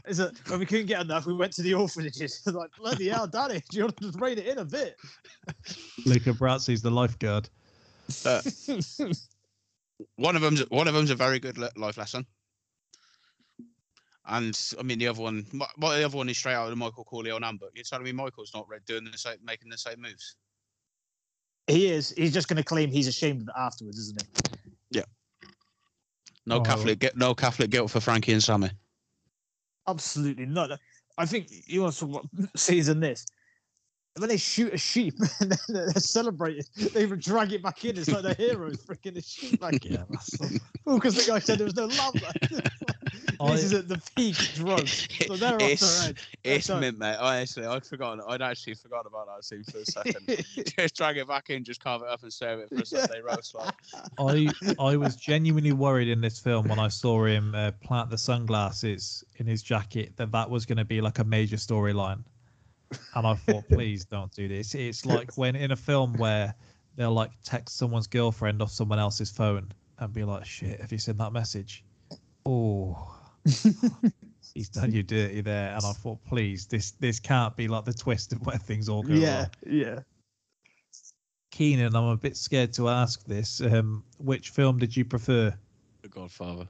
Is 0.07 0.21
it 0.21 0.37
when 0.49 0.61
we 0.61 0.67
couldn't 0.67 0.87
get 0.87 1.01
enough, 1.01 1.27
we 1.27 1.35
went 1.35 1.53
to 1.55 1.63
the 1.63 1.75
orphanages. 1.75 2.41
like, 2.47 2.71
bloody 2.79 3.09
hell, 3.09 3.27
daddy, 3.27 3.63
do 3.71 3.77
you 3.79 3.85
want 3.85 3.97
to 3.97 4.05
just 4.05 4.21
rein 4.21 4.39
it 4.39 4.47
in 4.47 4.59
a 4.59 4.65
bit? 4.65 4.97
Luca 6.05 6.33
Brasi's 6.33 6.81
the 6.81 6.91
lifeguard. 6.91 7.49
Uh, 8.25 8.41
one 10.17 10.37
of 10.37 10.43
them's 10.43 10.61
one 10.71 10.87
of 10.87 10.95
them's 10.95 11.11
a 11.11 11.17
very 11.17 11.41
good 11.41 11.59
life 11.77 11.97
lesson. 11.97 12.25
And 14.29 14.59
I 14.79 14.83
mean 14.83 14.99
the 14.99 15.09
other 15.09 15.23
one, 15.23 15.47
my, 15.53 15.67
the 15.77 16.05
other 16.05 16.17
one 16.17 16.29
is 16.29 16.37
straight 16.37 16.55
out 16.55 16.65
of 16.65 16.71
the 16.71 16.77
Michael 16.77 17.05
Corleone 17.05 17.43
handbook. 17.43 17.71
You're 17.75 17.85
telling 17.85 18.05
me 18.05 18.13
Michael's 18.13 18.53
not 18.55 18.69
re- 18.69 18.79
doing 18.87 19.05
the 19.05 19.17
same, 19.17 19.37
making 19.45 19.71
the 19.71 19.79
same 19.79 20.01
moves? 20.01 20.37
He 21.69 21.89
is. 21.89 22.11
He's 22.11 22.33
just 22.33 22.49
going 22.49 22.57
to 22.57 22.65
claim 22.65 22.91
he's 22.91 23.09
ashamed 23.09 23.43
of 23.43 23.49
it 23.49 23.55
afterwards, 23.57 23.99
isn't 23.99 24.23
he? 24.23 24.53
Yeah. 24.91 25.03
No 26.45 26.57
Oh, 26.57 26.61
Catholic, 26.61 27.17
no 27.17 27.35
Catholic 27.35 27.71
guilt 27.71 27.91
for 27.91 28.01
Frankie 28.01 28.33
and 28.33 28.43
Sammy. 28.43 28.71
Absolutely 29.89 30.47
not. 30.47 30.79
I 31.19 31.27
think 31.27 31.49
you 31.67 31.83
want 31.83 31.95
to 31.95 32.21
scenes 32.57 32.89
in 32.89 33.01
this. 33.01 33.27
When 34.19 34.29
they 34.29 34.37
shoot 34.39 34.73
a 34.73 34.79
sheep 34.79 35.15
and 35.41 35.53
then 35.53 35.59
they're 35.69 35.91
celebrating, 35.95 36.65
they 36.95 37.03
even 37.03 37.19
drag 37.19 37.53
it 37.53 37.63
back 37.63 37.85
in. 37.85 37.99
It's 37.99 38.09
like 38.11 38.23
the 38.23 38.35
heroes 38.35 38.79
freaking 38.79 39.15
the 39.15 39.23
sheep 39.23 39.61
back 39.61 39.85
in. 39.85 39.93
Yeah, 39.93 40.05
that's 40.09 40.37
because 40.85 41.17
the 41.17 41.25
guy 41.31 41.39
said 41.39 41.59
there 41.59 41.67
was 41.67 41.77
no 41.77 41.87
love 41.87 42.15
left. 42.23 42.39
I- 43.41 43.53
this 43.53 43.65
is 43.65 43.73
at 43.75 43.89
the 43.89 44.01
peak 44.17 44.37
drugs. 44.55 45.07
So 45.27 45.37
they're 45.37 45.55
off 45.55 45.59
their 45.59 45.71
it's 45.71 46.05
head. 46.07 46.17
it's 46.43 46.67
That's 46.69 46.81
mint, 46.81 46.99
mate. 46.99 47.17
Honestly, 47.19 47.67
I'd 47.67 47.85
forgotten. 47.85 48.23
I'd 48.27 48.41
actually 48.41 48.75
forgotten 48.75 49.09
about 49.09 49.27
that 49.27 49.45
scene 49.45 49.63
for 49.65 49.79
a 49.79 49.85
second. 49.85 50.45
just 50.79 50.97
drag 50.97 51.19
it 51.19 51.29
back 51.29 51.51
in, 51.51 51.63
just 51.65 51.83
carve 51.83 52.03
it 52.03 52.09
up 52.09 52.23
and 52.23 52.33
serve 52.33 52.61
it 52.61 52.69
for 52.71 52.77
a 52.77 52.87
Sunday 52.87 53.21
roast. 53.21 53.55
Like, 53.55 53.75
I 54.19 54.49
I 54.79 54.97
was 54.97 55.17
genuinely 55.17 55.73
worried 55.73 56.09
in 56.09 56.21
this 56.21 56.39
film 56.39 56.69
when 56.69 56.79
I 56.79 56.89
saw 56.89 57.25
him 57.27 57.55
uh, 57.55 57.73
plant 57.83 58.09
the 58.11 58.19
sunglasses 58.19 59.25
in 59.37 59.47
his 59.47 59.63
jacket 59.63 60.17
that 60.17 60.33
that 60.33 60.49
was 60.49 60.65
going 60.65 60.79
to 60.79 60.85
be 60.85 61.01
like 61.01 61.19
a 61.19 61.25
major 61.25 61.57
storyline, 61.57 62.23
and 63.15 63.27
I 63.27 63.35
thought, 63.35 63.69
please 63.69 64.05
don't 64.05 64.33
do 64.33 64.49
this. 64.49 64.75
It's 64.75 65.07
like 65.07 65.37
when 65.37 65.57
in 65.57 65.71
a 65.71 65.77
film 65.77 66.15
where 66.15 66.55
they'll 66.97 67.13
like 67.13 67.31
text 67.45 67.77
someone's 67.77 68.07
girlfriend 68.07 68.63
off 68.63 68.71
someone 68.71 68.99
else's 68.99 69.31
phone 69.31 69.73
and 69.99 70.13
be 70.13 70.25
like, 70.25 70.45
"Shit, 70.45 70.81
have 70.81 70.93
you 70.93 70.99
seen 70.99 71.17
that 71.19 71.33
message?" 71.33 71.85
Oh, 72.45 73.19
he's 74.55 74.69
done 74.69 74.93
you 74.93 75.03
dirty 75.03 75.41
there. 75.41 75.75
And 75.75 75.85
I 75.85 75.93
thought, 75.93 76.19
please, 76.25 76.67
this 76.67 76.93
this 76.93 77.21
can't 77.21 77.57
be 77.57 77.69
like 77.69 77.85
the 77.85 77.95
twist 77.95 78.33
of 78.33 78.45
where 78.45 78.59
things 78.59 78.89
all 78.89 79.03
go 79.03 79.13
wrong. 79.13 79.21
yeah, 79.21 79.47
yeah. 79.67 80.01
Keenan, 81.51 81.97
I'm 81.97 82.05
a 82.05 82.17
bit 82.17 82.37
scared 82.37 82.73
to 82.75 82.89
ask 82.89 83.25
this. 83.25 83.61
Um, 83.61 84.05
which 84.19 84.51
film 84.51 84.79
did 84.79 84.95
you 84.95 85.05
prefer? 85.05 85.57
The 86.03 86.09
Godfather. 86.09 86.69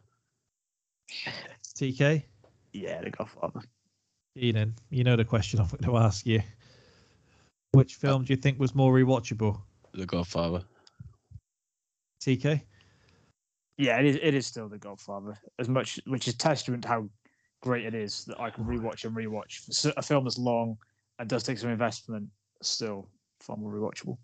TK? 1.76 2.22
Yeah, 2.72 3.00
the 3.02 3.10
Godfather. 3.10 3.62
Keenan, 4.36 4.74
you 4.90 5.02
know 5.02 5.16
the 5.16 5.24
question 5.24 5.60
I'm 5.60 5.68
going 5.68 5.82
to 5.84 5.96
ask 5.96 6.26
you. 6.26 6.42
Which 7.72 7.94
film 7.94 8.24
do 8.24 8.34
you 8.34 8.36
think 8.36 8.58
was 8.60 8.74
more 8.74 8.92
rewatchable? 8.92 9.58
The 9.94 10.04
Godfather. 10.04 10.62
TK? 12.22 12.60
Yeah, 13.78 13.98
it 13.98 14.04
is. 14.04 14.18
It 14.22 14.34
is 14.34 14.46
still 14.46 14.68
the 14.68 14.76
Godfather, 14.78 15.38
as 15.58 15.68
much 15.70 15.98
which 16.06 16.28
is 16.28 16.34
testament 16.34 16.82
to 16.82 16.88
how 16.88 17.08
great 17.62 17.86
it 17.86 17.94
is 17.94 18.24
that 18.26 18.38
I 18.38 18.50
can 18.50 18.64
rewatch 18.64 19.04
and 19.04 19.16
rewatch. 19.16 19.72
So 19.72 19.92
a 19.96 20.02
film 20.02 20.24
that's 20.24 20.38
long 20.38 20.76
and 21.18 21.28
does 21.28 21.42
take 21.42 21.56
some 21.56 21.70
investment, 21.70 22.28
still 22.62 23.08
far 23.40 23.56
more 23.56 23.72
rewatchable. 23.72 24.18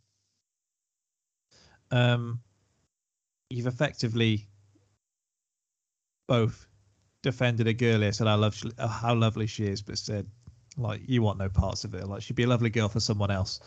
Um, 1.90 2.40
you've 3.48 3.66
effectively 3.66 4.46
both 6.28 6.66
defended 7.22 7.66
a 7.66 7.72
girl 7.72 8.00
here, 8.00 8.12
said 8.12 8.26
how, 8.26 8.36
love, 8.36 8.60
uh, 8.78 8.86
how 8.88 9.14
lovely 9.14 9.46
she 9.46 9.64
is, 9.64 9.80
but 9.82 9.98
said, 9.98 10.26
like, 10.76 11.00
you 11.06 11.22
want 11.22 11.38
no 11.38 11.48
parts 11.48 11.84
of 11.84 11.94
it. 11.94 12.06
Like, 12.06 12.22
she'd 12.22 12.36
be 12.36 12.42
a 12.44 12.48
lovely 12.48 12.70
girl 12.70 12.88
for 12.88 13.00
someone 13.00 13.30
else. 13.30 13.60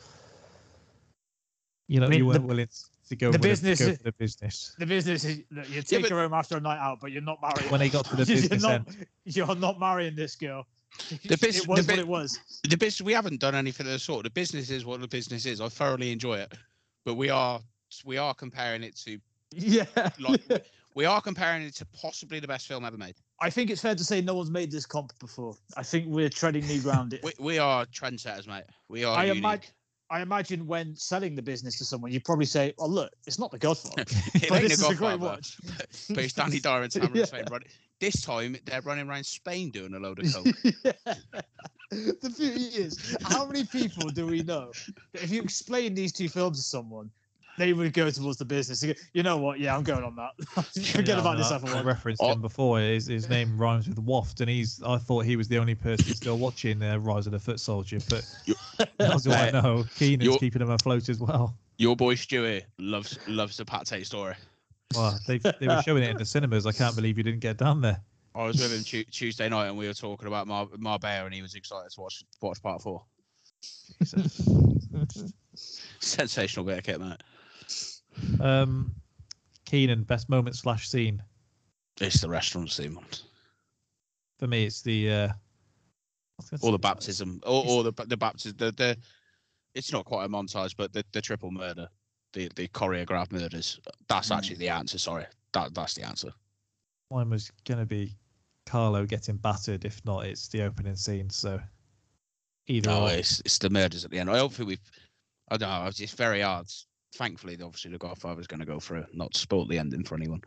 You 1.88 2.00
know, 2.00 2.08
I 2.08 2.10
mean, 2.10 2.20
you 2.20 2.26
weren't 2.26 2.42
the- 2.42 2.48
willing 2.48 2.68
to 3.10 3.16
go, 3.16 3.32
the 3.32 3.38
with 3.38 3.46
it- 3.46 3.50
business 3.50 3.80
go 3.80 3.96
for 3.96 4.04
the 4.04 4.12
business. 4.14 4.76
The 4.80 4.86
business 4.86 5.24
is 5.24 5.38
you 5.70 5.82
take 5.84 6.02
but- 6.02 6.12
her 6.12 6.22
home 6.22 6.34
after 6.34 6.58
a 6.58 6.60
night 6.60 6.80
out, 6.80 7.00
but 7.00 7.12
you're 7.12 7.22
not 7.22 7.40
marrying. 7.42 7.72
When 7.72 7.82
he 7.82 7.90
got 7.90 8.06
to 8.06 8.16
the 8.16 8.24
you're 8.34 8.42
business 8.42 8.64
not, 8.64 8.72
end. 8.74 9.06
you're 9.26 9.56
not 9.56 9.80
marrying 9.80 10.16
this 10.16 10.36
girl. 10.36 10.66
The 11.24 11.38
bus- 11.38 11.58
it 11.58 11.68
was 11.68 11.86
the 11.86 11.94
what 11.94 12.00
it 12.00 12.08
was. 12.08 12.40
The 12.68 12.78
business 12.78 13.02
we 13.06 13.14
haven't 13.14 13.40
done 13.40 13.54
anything 13.54 13.86
of 13.86 13.92
the 13.92 14.00
sort. 14.00 14.24
The 14.24 14.30
business 14.30 14.70
is 14.72 14.86
what 14.86 15.02
the 15.02 15.08
business 15.08 15.46
is. 15.46 15.60
I 15.62 15.68
thoroughly 15.70 16.12
enjoy 16.12 16.38
it, 16.40 16.54
but 17.04 17.16
we 17.16 17.30
are 17.30 17.60
we 18.06 18.18
are 18.18 18.34
comparing 18.34 18.82
it 18.82 18.96
to 19.06 19.20
Yeah. 19.52 19.86
like 20.20 20.42
we 20.96 21.06
are 21.06 21.22
comparing 21.22 21.64
it 21.64 21.76
to 21.76 21.86
possibly 21.88 22.40
the 22.40 22.48
best 22.48 22.68
film 22.68 22.84
ever 22.86 22.98
made. 22.98 23.16
I 23.42 23.50
think 23.50 23.70
it's 23.70 23.82
fair 23.82 23.96
to 23.96 24.04
say 24.04 24.22
no 24.22 24.36
one's 24.36 24.50
made 24.52 24.72
this 24.72 24.86
comp 24.86 25.18
before. 25.20 25.56
I 25.76 25.84
think 25.84 26.08
we're 26.08 26.30
treading 26.30 26.66
new 26.68 26.82
ground. 26.82 27.14
It. 27.14 27.22
We, 27.24 27.32
we 27.40 27.58
are 27.58 27.86
trendsetters, 27.86 28.48
mate. 28.48 28.64
We 28.90 29.04
are. 29.04 29.18
I. 29.18 29.60
I 30.12 30.22
imagine 30.22 30.68
when 30.68 30.96
selling 30.96 31.34
the 31.34 31.42
business 31.42 31.80
to 31.80 31.84
someone, 31.86 32.12
you 32.12 32.22
probably 32.22 32.46
say, 32.46 32.76
"Oh, 32.78 32.86
look, 32.86 33.12
it's 33.26 33.40
not 33.40 33.50
the 33.50 33.58
Godfather, 33.58 34.04
It 34.36 34.50
but 34.50 34.60
ain't 34.62 34.70
this 34.70 34.80
the 34.80 34.86
is 34.86 34.92
a 34.92 34.96
great 34.96 35.20
Godfather, 35.20 35.26
watch." 35.26 35.58
but, 35.66 35.88
but 36.10 36.24
it's 36.24 36.34
Danny 36.34 36.60
Dyer 36.60 36.84
and 36.84 36.92
Tamara 36.92 37.18
Yeah. 37.18 37.26
Spain 37.26 37.46
running. 37.50 37.68
This 38.00 38.22
time 38.22 38.56
they're 38.66 38.82
running 38.82 39.10
around 39.10 39.26
Spain 39.26 39.72
doing 39.72 39.96
a 39.96 40.00
load 40.00 40.20
of 40.20 40.32
coke. 40.32 40.56
Yeah. 40.84 40.92
The 41.92 42.34
beauty 42.38 42.66
is, 42.66 43.16
how 43.24 43.46
many 43.46 43.64
people 43.64 44.10
do 44.10 44.28
we 44.28 44.44
know 44.44 44.72
that 45.14 45.24
if 45.24 45.32
you 45.32 45.42
explain 45.42 45.96
these 45.96 46.12
two 46.12 46.28
films 46.30 46.58
to 46.58 46.64
someone, 46.64 47.10
they 47.58 47.74
would 47.74 47.94
go 47.94 48.10
towards 48.10 48.38
the 48.38 48.46
business? 48.46 48.84
You 48.84 48.94
go, 48.94 49.00
You 49.14 49.24
know 49.24 49.38
what? 49.38 49.60
Yeah, 49.60 49.76
I'm 49.76 49.84
going 49.84 50.04
on 50.04 50.16
that. 50.16 50.32
Forget 50.92 51.08
Yeah, 51.08 51.20
about 51.20 51.36
I 51.36 51.38
this 51.38 51.50
know, 51.50 51.56
other 51.58 51.76
I 51.76 51.82
referenced 51.82 52.22
Oh. 52.24 52.32
him 52.34 52.42
before. 52.42 52.80
His, 52.80 53.08
his 53.08 53.30
name 53.30 53.58
rhymes 53.58 53.88
with 53.88 54.00
waft, 54.00 54.42
and 54.42 54.50
he's. 54.50 54.82
I 54.84 54.98
thought 54.98 55.26
he 55.26 55.36
was 55.36 55.48
the 55.48 55.58
only 55.58 55.76
person 55.76 56.14
still 56.14 56.38
watching 56.38 56.82
uh, 56.84 56.98
Rise 56.98 57.26
of 57.28 57.32
the 57.34 57.40
Foot 57.40 57.60
Soldier, 57.60 58.00
but 58.10 58.26
as 59.00 59.28
I 59.28 59.52
know, 59.52 59.86
Keenan's 59.96 60.26
you're- 60.26 60.38
keeping 60.40 60.62
him 60.62 60.70
afloat 60.70 61.10
as 61.10 61.20
well. 61.20 61.56
Your 61.78 61.96
boy 61.96 62.16
Stewie 62.16 62.64
loves 62.80 63.20
loves 63.28 63.58
the 63.58 63.66
Pate 63.66 64.06
story. 64.06 64.36
Well, 64.96 65.20
they 65.28 65.40
they 65.40 65.68
were 65.68 65.82
showing 65.84 66.04
it 66.04 66.10
in 66.12 66.18
the 66.18 66.24
cinemas. 66.26 66.66
I 66.66 66.72
can't 66.72 66.96
believe 66.96 67.18
you 67.18 67.24
didn't 67.24 67.42
get 67.42 67.58
down 67.58 67.82
there. 67.82 68.00
I 68.34 68.46
was 68.46 68.60
with 68.60 68.74
him 68.74 68.84
tu- 68.84 69.04
Tuesday 69.12 69.48
night 69.50 69.68
and 69.68 69.78
we 69.78 69.88
were 69.88 69.94
talking 69.94 70.28
about 70.28 70.46
Mar- 70.48 70.68
Marbella 70.78 71.26
and 71.26 71.34
he 71.34 71.42
was 71.42 71.56
excited 71.56 71.90
to 71.92 72.02
watch 72.02 72.24
watch 72.42 72.62
part 72.62 72.82
four. 72.82 73.04
Sensational 76.00 76.66
bit 76.66 76.78
of 76.80 76.84
kit, 76.84 77.00
mate. 77.00 77.22
Um, 78.40 78.94
Keenan, 79.66 80.04
best 80.04 80.30
moment 80.30 80.56
slash 80.56 80.88
scene 80.90 81.22
It's 82.00 82.22
the 82.22 82.30
restaurant 82.30 82.72
scene, 82.72 82.98
for 84.40 84.48
me. 84.48 84.66
It's 84.66 84.82
the 84.82 85.12
uh, 85.12 85.30
Or 86.62 86.72
the 86.72 86.80
baptism, 86.80 87.42
or, 87.46 87.64
or 87.68 87.84
the 87.84 87.92
the 88.08 88.18
baptism. 88.18 88.58
The, 88.58 88.72
the 88.72 88.98
it's 89.74 89.92
not 89.92 90.06
quite 90.06 90.26
a 90.26 90.30
montage, 90.30 90.76
but 90.78 90.94
the, 90.94 91.04
the 91.12 91.22
triple 91.22 91.52
murder, 91.52 91.88
the 92.34 92.50
the 92.56 92.68
choreographed 92.70 93.32
murders. 93.32 93.80
That's 94.08 94.32
actually 94.32 94.58
the 94.58 94.70
answer. 94.70 94.98
Sorry, 94.98 95.26
that 95.54 95.74
that's 95.74 95.94
the 95.96 96.04
answer. 96.04 96.32
Mine 97.12 97.30
was 97.30 97.52
gonna 97.66 97.86
be 97.86 98.16
Carlo 98.66 99.06
getting 99.06 99.38
battered. 99.38 99.86
If 99.86 100.04
not, 100.06 100.26
it's 100.26 100.48
the 100.48 100.64
opening 100.64 100.96
scene. 100.96 101.30
So 101.30 101.60
either 102.68 102.90
No, 102.90 103.04
or. 103.08 103.12
it's 103.12 103.40
it's 103.42 103.58
the 103.58 103.70
murders 103.70 104.06
at 104.06 104.12
the 104.12 104.20
end. 104.20 104.30
I 104.30 104.38
don't 104.38 104.54
think 104.54 104.70
we've. 104.70 104.92
I 105.50 105.58
don't 105.58 105.70
know. 105.70 105.86
It's 105.88 106.00
it's 106.00 106.14
very 106.14 106.42
hard. 106.42 106.68
Thankfully, 107.16 107.54
obviously, 107.64 107.92
the 107.92 107.98
Godfather's 107.98 108.48
going 108.48 108.60
to 108.60 108.66
go 108.66 108.80
through. 108.80 109.06
Not 109.14 109.34
to 109.34 109.40
spoil 109.40 109.66
the 109.66 109.80
ending 109.80 110.04
for 110.04 110.16
anyone, 110.16 110.42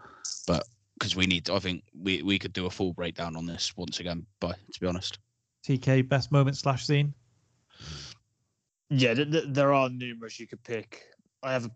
but 0.47 0.65
because 0.99 1.17
we 1.17 1.27
need. 1.27 1.49
I 1.51 1.59
think 1.59 1.83
we 1.99 2.23
we 2.23 2.39
could 2.39 2.53
do 2.53 2.67
a 2.67 2.71
full 2.71 2.93
breakdown 2.93 3.37
on 3.37 3.47
this 3.47 3.77
once 3.77 4.01
again. 4.01 4.27
But 4.41 4.59
to 4.75 4.81
be 4.81 4.87
honest, 4.87 5.19
TK 5.67 6.09
best 6.09 6.31
moment 6.31 6.57
slash 6.57 6.87
scene. 6.87 7.15
Yeah, 8.91 9.15
th- 9.15 9.31
th- 9.31 9.45
there 9.49 9.73
are 9.73 9.89
numerous 9.89 10.39
you 10.41 10.47
could 10.47 10.63
pick. 10.63 11.05
I 11.43 11.53
have 11.53 11.67
a 11.67 11.71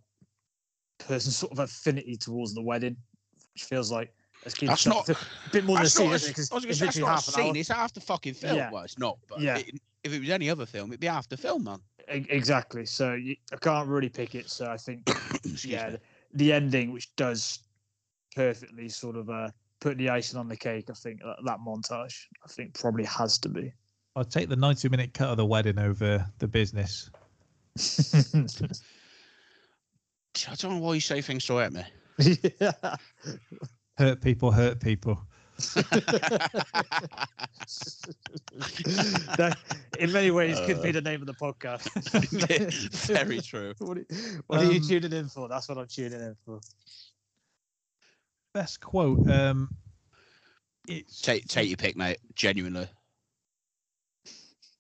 person 1.04 1.30
sort 1.32 1.52
of 1.52 1.58
affinity 1.58 2.16
towards 2.16 2.54
the 2.54 2.62
wedding, 2.62 2.96
which 3.54 3.64
feels 3.64 3.90
like 3.92 4.12
as 4.44 4.54
That's 4.54 4.86
not- 4.86 5.08
it's 5.08 5.20
a 5.22 5.50
bit 5.52 5.64
more 5.64 5.76
than 5.76 5.86
a 5.86 5.88
scene, 5.88 6.08
not. 6.08 6.14
isn't 6.16 6.28
A, 6.28 6.30
it? 6.32 6.34
'Cause 6.36 6.50
I 6.50 6.54
was 6.56 6.64
going 6.64 6.70
it's 6.70 6.78
to 6.80 6.80
say 6.80 6.86
that's 6.86 6.98
not 6.98 7.06
a 7.06 7.10
half 7.10 7.28
an 7.28 7.34
hour. 7.34 7.46
scene. 7.46 7.56
It's 7.56 7.68
half 7.68 7.92
the 7.92 8.00
fucking 8.00 8.34
film. 8.34 8.56
Yeah. 8.56 8.70
Well, 8.72 8.82
it's 8.82 8.98
not. 8.98 9.18
But 9.28 9.40
Yeah. 9.40 9.58
it, 9.58 9.80
if 10.02 10.12
it 10.12 10.18
was 10.20 10.30
any 10.30 10.50
other 10.50 10.66
film, 10.66 10.90
it'd 10.90 11.00
be 11.00 11.06
after 11.08 11.36
film, 11.36 11.64
man. 11.64 11.80
E- 12.12 12.26
Exactly. 12.28 12.86
So 12.86 13.14
you, 13.14 13.36
I 13.52 13.56
can't 13.56 13.88
really 13.88 14.08
pick 14.08 14.34
it. 14.34 14.48
So 14.50 14.66
I 14.66 14.76
think, 14.76 15.08
yeah, 15.64 15.90
the, 15.90 16.00
the 16.34 16.52
ending, 16.52 16.92
which 16.92 17.14
does 17.16 17.60
perfectly 18.34 18.88
sort 18.88 19.16
of 19.16 19.30
uh, 19.30 19.50
put 19.80 19.98
the 19.98 20.08
icing 20.08 20.38
on 20.38 20.48
the 20.48 20.56
cake. 20.56 20.90
I 20.90 20.94
think 20.94 21.20
that, 21.20 21.36
that 21.44 21.58
montage, 21.66 22.26
I 22.44 22.48
think, 22.48 22.74
probably 22.78 23.04
has 23.04 23.38
to 23.38 23.48
be. 23.48 23.72
I'd 24.16 24.30
take 24.30 24.48
the 24.48 24.56
90 24.56 24.88
minute 24.88 25.14
cut 25.14 25.30
of 25.30 25.36
the 25.38 25.46
wedding 25.46 25.78
over 25.78 26.26
the 26.38 26.48
business. 26.48 27.10
I 30.48 30.54
don't 30.56 30.72
know 30.72 30.78
why 30.78 30.94
you 30.94 31.00
say 31.00 31.20
things 31.20 31.44
so 31.44 31.58
at 31.58 31.72
me. 31.72 31.82
yeah. 32.60 32.72
Hurt 33.98 34.22
people, 34.22 34.50
hurt 34.50 34.80
people. 34.80 35.22
that, 39.36 39.56
in 39.98 40.12
many 40.12 40.30
ways, 40.30 40.58
could 40.60 40.82
be 40.82 40.88
Uh. 40.90 40.92
the 40.92 41.00
name 41.00 41.20
of 41.20 41.26
the 41.26 41.34
podcast. 41.34 41.88
Very 43.06 43.40
true. 43.40 43.74
what 43.78 43.98
are, 43.98 44.04
what 44.46 44.60
are 44.60 44.64
you 44.72 44.80
Um, 44.80 44.88
tuning 44.88 45.12
in 45.12 45.28
for? 45.28 45.48
That's 45.48 45.68
what 45.68 45.78
I'm 45.78 45.86
tuning 45.86 46.20
in 46.20 46.36
for. 46.44 46.60
Best 48.54 48.80
quote. 48.80 49.28
Um, 49.30 49.68
it's 50.88 51.20
Take 51.20 51.46
take 51.48 51.68
your 51.68 51.76
pick, 51.76 51.96
mate. 51.96 52.18
Genuinely. 52.34 52.86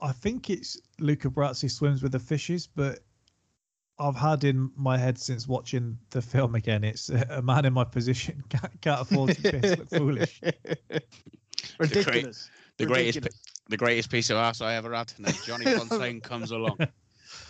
I 0.00 0.12
think 0.12 0.50
it's 0.50 0.80
Luca 0.98 1.30
Brasi 1.30 1.70
swims 1.70 2.02
with 2.02 2.12
the 2.12 2.18
fishes, 2.18 2.66
but 2.66 2.98
I've 3.98 4.16
had 4.16 4.44
in 4.44 4.70
my 4.76 4.96
head 4.98 5.18
since 5.18 5.46
watching 5.46 5.98
the 6.10 6.22
film 6.22 6.54
again. 6.54 6.82
It's 6.82 7.10
uh, 7.10 7.24
a 7.30 7.42
man 7.42 7.64
in 7.64 7.72
my 7.72 7.84
position 7.84 8.42
can't, 8.48 8.80
can't 8.80 9.00
afford 9.02 9.34
to 9.36 9.42
piss 9.52 9.78
look 9.78 9.90
foolish. 9.98 10.40
Ridiculous. 11.78 12.50
The 12.78 12.86
greatest 12.86 13.16
Ridiculous. 13.16 13.40
the 13.68 13.76
greatest 13.76 14.10
piece 14.10 14.30
of 14.30 14.36
ass 14.38 14.60
I 14.60 14.74
ever 14.74 14.92
had. 14.94 15.12
And 15.16 15.26
then 15.26 15.34
Johnny 15.44 15.64
Fontaine 15.76 16.20
comes 16.20 16.50
along. 16.50 16.78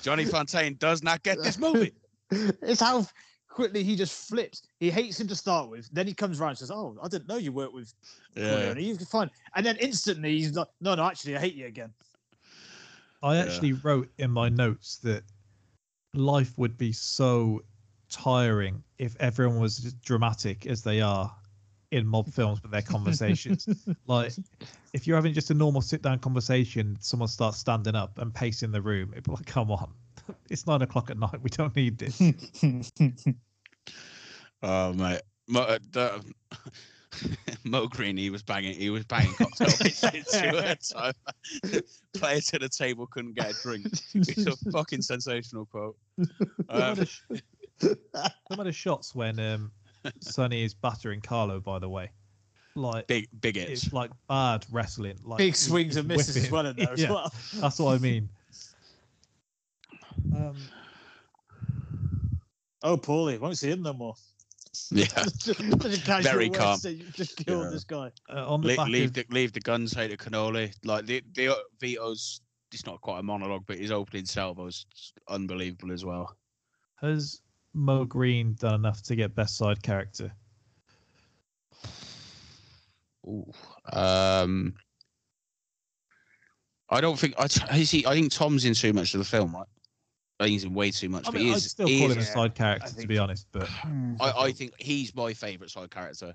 Johnny 0.02 0.24
Fontane 0.24 0.78
does 0.78 1.02
not 1.02 1.22
get 1.22 1.42
this 1.42 1.58
movie. 1.58 1.92
It's 2.30 2.80
how 2.80 3.06
quickly 3.48 3.82
he 3.84 3.94
just 3.94 4.28
flips. 4.28 4.62
He 4.80 4.90
hates 4.90 5.20
him 5.20 5.28
to 5.28 5.36
start 5.36 5.70
with. 5.70 5.88
Then 5.92 6.06
he 6.06 6.14
comes 6.14 6.40
around 6.40 6.50
and 6.50 6.58
says, 6.58 6.70
"Oh, 6.70 6.96
I 7.02 7.08
didn't 7.08 7.28
know 7.28 7.36
you 7.36 7.52
worked 7.52 7.74
with 7.74 7.94
Yeah. 8.34 8.48
Corleone. 8.48 8.82
You 8.82 8.96
can 8.96 9.06
fine." 9.06 9.30
And 9.54 9.64
then 9.64 9.76
instantly 9.76 10.38
he's 10.38 10.54
like, 10.54 10.68
"No, 10.80 10.94
no, 10.94 11.04
actually, 11.04 11.36
I 11.36 11.40
hate 11.40 11.54
you 11.54 11.66
again." 11.66 11.92
I 13.22 13.36
Yeah. 13.36 13.42
actually 13.42 13.74
wrote 13.74 14.10
in 14.18 14.30
my 14.30 14.48
notes 14.48 14.96
that 14.98 15.22
life 16.14 16.56
would 16.58 16.76
be 16.76 16.92
so 16.92 17.62
tiring 18.08 18.82
if 18.98 19.16
everyone 19.20 19.58
was 19.60 19.84
as 19.84 19.94
dramatic 19.94 20.66
as 20.66 20.82
they 20.82 21.00
are 21.00 21.34
in 21.90 22.06
mob 22.06 22.32
films 22.32 22.62
with 22.62 22.70
their 22.70 22.82
conversations. 22.82 23.68
like, 24.06 24.32
if 24.92 25.06
you're 25.06 25.16
having 25.16 25.34
just 25.34 25.50
a 25.50 25.54
normal 25.54 25.82
sit 25.82 26.02
down 26.02 26.18
conversation, 26.18 26.96
someone 27.00 27.28
starts 27.28 27.58
standing 27.58 27.94
up 27.94 28.18
and 28.18 28.34
pacing 28.34 28.70
the 28.72 28.80
room, 28.80 29.10
it'd 29.12 29.24
be 29.24 29.32
like, 29.32 29.46
come 29.46 29.70
on, 29.70 29.92
it's 30.50 30.66
nine 30.66 30.82
o'clock 30.82 31.10
at 31.10 31.18
night. 31.18 31.40
We 31.42 31.50
don't 31.50 31.74
need 31.76 31.98
this. 31.98 32.20
Oh 34.62 34.92
mate. 34.92 35.22
Moe, 35.48 35.62
uh, 35.62 35.78
the, 35.90 36.32
Moe 37.64 37.86
Greene, 37.86 38.16
he 38.16 38.30
was 38.30 38.42
banging, 38.42 38.74
he 38.74 38.90
was 38.90 39.04
banging 39.04 39.34
cocktail 39.34 39.68
faces 39.68 40.26
to 40.26 40.38
her 40.62 40.76
time. 40.92 41.12
Player 42.14 42.40
to 42.40 42.58
the 42.58 42.68
table 42.68 43.06
couldn't 43.06 43.34
get 43.34 43.50
a 43.50 43.54
drink. 43.62 43.86
It's 44.14 44.46
a 44.46 44.56
fucking 44.70 45.02
sensational 45.02 45.66
quote. 45.66 45.96
Some 46.18 46.28
Um, 46.68 46.82
of 46.82 46.96
the 46.98 47.06
sh- 47.06 47.20
some 47.80 48.60
of 48.60 48.64
the 48.64 48.72
shots 48.72 49.14
when 49.14 49.38
um, 49.38 49.72
Sonny 50.20 50.64
is 50.64 50.74
battering 50.74 51.20
Carlo, 51.20 51.60
by 51.60 51.78
the 51.78 51.88
way, 51.88 52.10
like 52.74 53.06
big, 53.06 53.28
big 53.40 53.56
hits. 53.56 53.84
it's 53.84 53.92
like 53.92 54.10
bad 54.28 54.64
wrestling. 54.70 55.18
Like 55.24 55.38
Big 55.38 55.56
swings 55.56 55.96
and 55.96 56.08
misses 56.08 56.36
as 56.36 56.50
well 56.50 56.66
in 56.66 56.76
there 56.76 56.92
as 56.92 57.00
Yeah. 57.00 57.10
well. 57.12 57.32
That's 57.54 57.78
what 57.78 57.94
I 57.94 57.98
mean. 57.98 58.28
Um, 60.34 60.56
Oh, 62.82 62.96
Paulie, 62.96 63.38
won't 63.38 63.58
see 63.58 63.70
him 63.70 63.82
no 63.82 63.92
more. 63.92 64.14
Yeah. 64.90 65.04
Just 65.06 65.48
a 65.48 65.52
Very 66.22 66.48
calm. 66.48 66.78
say 66.78 66.92
You 66.92 67.04
just 67.12 67.36
killed 67.36 67.64
Yeah. 67.64 67.70
this 67.70 67.84
guy. 67.84 68.10
uh, 68.30 68.46
on 68.50 68.62
the 68.62 68.68
Le- 68.68 68.76
back 68.76 68.88
leave 68.88 69.08
of, 69.08 69.12
the 69.14 69.26
leave 69.30 69.52
the 69.52 69.60
guns 69.60 69.96
out 69.96 70.10
of 70.10 70.18
cannoli. 70.18 70.72
Like 70.84 71.04
the 71.06 71.22
the 71.34 71.54
Vito's, 71.80 72.40
it's 72.72 72.86
not 72.86 73.00
quite 73.02 73.18
a 73.20 73.22
monologue, 73.22 73.64
but 73.66 73.78
his 73.78 73.90
opening 73.90 74.24
salvo 74.24 74.64
was 74.64 74.86
unbelievable 75.28 75.92
as 75.92 76.04
well. 76.04 76.36
has 77.00 77.40
Moe 77.74 78.04
Greene 78.04 78.54
done 78.54 78.74
enough 78.74 79.02
to 79.02 79.16
get 79.16 79.34
best 79.34 79.56
side 79.58 79.82
character? 79.82 80.32
Ooh. 83.26 83.50
Um, 83.92 84.74
I 86.90 87.00
don't 87.00 87.18
think 87.18 87.34
I. 87.38 87.44
Is 87.76 87.90
he, 87.90 88.06
I 88.06 88.14
think 88.14 88.32
Tom's 88.32 88.64
in 88.64 88.74
too 88.74 88.92
much 88.92 89.14
of 89.14 89.18
the 89.18 89.24
film, 89.24 89.54
right? 89.54 89.66
I 90.40 90.44
think 90.44 90.52
he's 90.52 90.64
in 90.64 90.74
way 90.74 90.90
too 90.90 91.08
much. 91.08 91.26
I 91.28 91.30
but 91.30 91.34
mean, 91.38 91.46
he 91.48 91.52
I'd 91.54 91.60
still 91.62 91.86
he 91.86 92.00
call 92.00 92.10
is- 92.10 92.16
him 92.16 92.22
a 92.22 92.26
side 92.26 92.54
character, 92.54 92.92
I 92.96 93.00
to 93.02 93.06
be 93.06 93.18
honest. 93.18 93.46
But 93.52 93.68
I, 94.20 94.32
I 94.46 94.52
think 94.52 94.72
he's 94.78 95.14
my 95.14 95.32
favourite 95.32 95.70
side 95.70 95.90
character. 95.90 96.34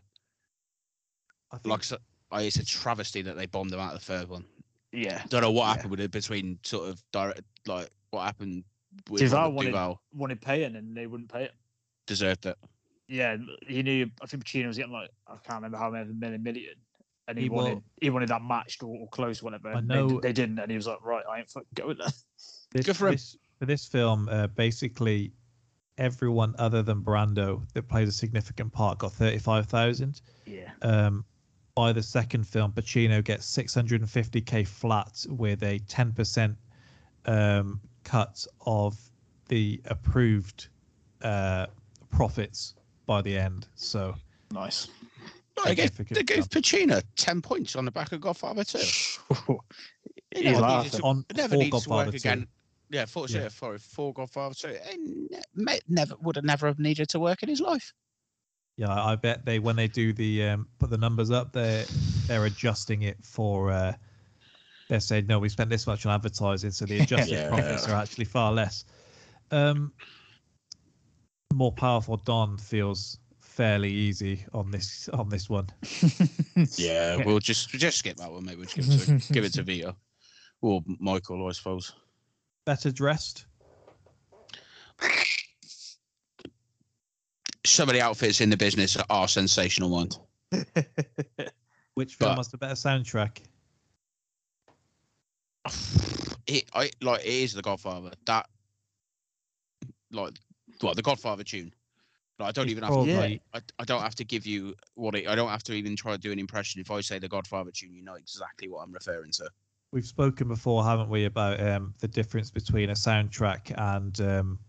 I 1.52 1.58
think 1.58 1.68
Like 1.72 1.80
I 1.80 1.84
said, 1.84 2.00
it's 2.34 2.56
a 2.58 2.66
travesty 2.66 3.22
that 3.22 3.38
they 3.38 3.46
bombed 3.46 3.72
him 3.74 3.80
out 3.80 3.94
of 3.94 4.00
the 4.00 4.06
third 4.06 4.30
one. 4.30 4.46
Yeah. 4.92 5.24
Don't 5.30 5.42
know 5.42 5.52
what 5.52 5.64
Yeah. 5.66 5.74
happened 5.74 5.92
with 5.92 6.00
it 6.00 6.12
between 6.12 6.60
sort 6.64 6.90
of 6.90 7.02
direct, 7.12 7.42
like 7.66 7.90
what 8.12 8.24
happened 8.24 8.64
with 9.10 9.22
Duvall 9.22 9.42
Robert 9.44 9.56
wanted- 9.56 9.70
Duvall. 9.72 10.02
Wanted 10.14 10.42
paying 10.42 10.76
and 10.76 10.96
they 10.96 11.08
wouldn't 11.08 11.32
pay 11.32 11.44
it. 11.44 11.54
Deserved 12.06 12.46
it. 12.46 12.58
Yeah, 13.10 13.38
he 13.68 13.84
knew. 13.84 14.10
I 14.22 14.26
think 14.26 14.44
Pacino 14.46 14.68
was 14.68 14.78
getting 14.78 14.92
like 14.92 15.10
I 15.28 15.36
can't 15.38 15.56
remember 15.58 15.78
how 15.78 15.90
many 15.90 16.12
million 16.12 16.44
million, 16.44 16.74
and 17.30 17.38
he, 17.38 17.46
He 17.46 17.50
wanted 17.50 17.76
will- 17.76 17.84
he 18.02 18.10
wanted 18.10 18.30
that 18.30 18.42
matched 18.42 18.84
or, 18.84 18.98
or 18.98 19.08
close, 19.10 19.42
whatever. 19.42 19.70
I 19.74 19.80
know- 19.80 20.20
they, 20.22 20.28
they 20.30 20.34
didn't, 20.34 20.60
and 20.60 20.70
he 20.70 20.76
was 20.76 20.88
like, 20.88 21.04
right, 21.06 21.24
I 21.30 21.40
ain't 21.40 21.50
fucking 21.50 21.68
going 21.76 21.98
there. 21.98 22.08
this, 22.74 22.86
Good 22.86 22.98
for 22.98 23.08
him. 23.08 23.14
this, 23.14 23.38
for 23.60 23.66
this 23.66 23.86
film, 23.86 24.28
uh, 24.30 24.48
basically 24.48 25.32
everyone 25.98 26.54
other 26.60 26.84
than 26.84 27.02
Brando 27.02 27.62
that 27.74 27.88
plays 27.88 28.08
a 28.08 28.12
significant 28.12 28.72
part 28.72 29.00
got 29.00 29.14
thirty-five 29.14 29.66
thousand. 29.68 30.22
Yeah. 30.46 30.72
Um, 30.82 31.26
by 31.76 31.94
the 31.94 32.02
second 32.02 32.48
film, 32.48 32.72
Pacino 32.72 33.24
gets 33.24 33.56
650k 33.56 34.68
flat 34.68 35.24
with 35.30 35.62
a 35.62 35.78
10% 35.82 36.56
um, 37.28 37.80
cut 38.04 38.44
of 38.66 38.98
the 39.48 39.80
approved 39.86 40.70
uh, 41.22 41.68
profits 42.10 42.74
by 43.06 43.22
the 43.22 43.38
end. 43.38 43.68
So 43.76 44.16
Nice. 44.52 44.88
They 45.66 45.76
gave, 45.76 45.96
they 46.10 46.24
gave. 46.24 46.50
Pacino 46.50 47.04
ten 47.16 47.42
points 47.44 47.76
on 47.76 47.86
the 47.86 47.92
back 47.92 48.12
of 48.12 48.22
Godfather 48.22 48.64
Two. 48.64 48.80
He's 50.32 50.44
never 50.44 50.62
laughing. 50.62 50.84
needed 50.86 50.98
to- 50.98 51.04
on 51.04 51.26
never 51.36 51.50
for 51.50 51.58
needs 51.58 51.84
to 51.84 51.90
work 51.90 52.10
2. 52.12 52.16
again. 52.16 52.48
Yeah, 52.90 53.06
for 53.06 53.28
Yeah. 53.28 53.44
yeah. 53.44 53.50
for 53.50 53.78
for 53.78 54.14
Godfather 54.14 54.56
Two, 54.56 54.78
and 54.92 55.30
ne- 55.56 55.80
never 55.88 56.16
would 56.22 56.36
have 56.36 56.46
never 56.46 56.68
have 56.68 56.80
needed 56.80 57.10
to 57.10 57.20
work 57.20 57.44
in 57.44 57.50
his 57.50 57.60
life. 57.60 57.94
Yeah, 58.78 58.94
I 58.94 59.16
bet 59.16 59.46
they 59.46 59.60
when 59.60 59.76
they 59.76 59.88
do 59.88 60.14
the 60.14 60.44
um, 60.50 60.68
put 60.80 60.90
the 60.90 60.98
numbers 60.98 61.32
up, 61.32 61.52
they're 61.52 61.86
they're 62.28 62.46
adjusting 62.46 63.02
it 63.04 63.18
for. 63.24 63.72
Uh, 63.72 63.94
they're 64.90 65.02
saying 65.02 65.28
no, 65.28 65.38
we 65.40 65.50
spent 65.50 65.70
this 65.70 65.86
much 65.86 66.06
on 66.06 66.14
advertising, 66.14 66.72
so 66.72 66.86
the 66.86 67.00
adjusted 67.02 67.34
Yeah. 67.34 67.50
profits 67.50 67.88
are 67.90 67.96
actually 67.96 68.26
far 68.26 68.54
less. 68.54 68.86
Um, 69.52 69.92
more 71.54 71.72
powerful 71.74 72.18
Don 72.18 72.58
feels 72.58 73.18
fairly 73.40 73.92
easy 73.92 74.46
on 74.54 74.72
this 74.72 75.10
on 75.10 75.30
this 75.30 75.50
one. 75.50 75.68
Yeah, 76.78 77.16
we'll 77.26 77.40
just 77.40 77.70
just 77.70 78.00
skip 78.00 78.18
that 78.18 78.32
one, 78.32 78.46
maybe 78.46 78.58
we'll 78.58 78.66
just 78.66 78.78
give 78.78 79.10
it 79.10 79.22
to, 79.22 79.34
give 79.34 79.44
it 79.44 79.54
to 79.54 79.64
Vito 79.64 79.96
or 80.62 80.82
Michael, 81.00 81.48
I 81.48 81.52
suppose. 81.52 81.94
Better 82.68 82.92
dressed. 82.92 83.46
Some 87.66 87.88
of 87.88 87.96
the 87.96 88.02
outfits 88.02 88.42
in 88.42 88.50
the 88.50 88.58
business 88.58 88.98
are 89.10 89.30
sensational 89.30 89.90
ones. 89.90 90.20
Which 91.94 92.16
film 92.16 92.32
But- 92.32 92.38
has 92.40 92.50
the 92.50 92.58
better 92.58 92.74
soundtrack? 92.74 93.40
It, 96.48 96.64
I 96.74 96.90
like 97.02 97.26
it 97.26 97.28
is 97.28 97.54
the 97.54 97.62
Godfather. 97.62 98.12
That 98.26 98.48
like 100.12 100.34
what 100.80 100.96
the 100.96 101.02
Godfather 101.02 101.44
tune. 101.44 101.74
Like, 102.40 102.48
I 102.48 102.52
don't 102.54 102.66
It's 102.66 102.72
even 102.72 102.84
have 102.86 102.94
to. 102.94 103.40
I, 103.54 103.62
I 103.80 103.84
don't 103.84 104.02
have 104.02 104.16
to 104.16 104.24
give 104.24 104.46
you 104.46 104.74
what 104.96 105.14
it. 105.16 105.28
I 105.28 105.36
don't 105.36 105.50
have 105.50 105.64
to 105.64 105.74
even 105.74 105.98
try 105.98 106.14
to 106.14 106.18
do 106.18 106.32
an 106.32 106.40
impression. 106.40 106.80
If 106.80 106.90
I 106.90 107.02
say 107.02 107.20
the 107.20 107.28
Godfather 107.28 107.72
tune, 107.72 107.94
you 107.94 108.02
know 108.02 108.14
exactly 108.14 108.70
what 108.70 108.80
I'm 108.80 108.94
referring 108.94 109.32
to. 109.34 109.50
We've 109.92 110.06
spoken 110.06 110.48
before, 110.50 110.84
haven't 110.84 111.10
we, 111.10 111.26
about 111.26 111.60
um, 111.66 111.94
the 112.00 112.08
difference 112.08 112.52
between 112.52 112.90
a 112.90 112.94
soundtrack 112.94 113.74
and 113.78 114.20
um, 114.22 114.60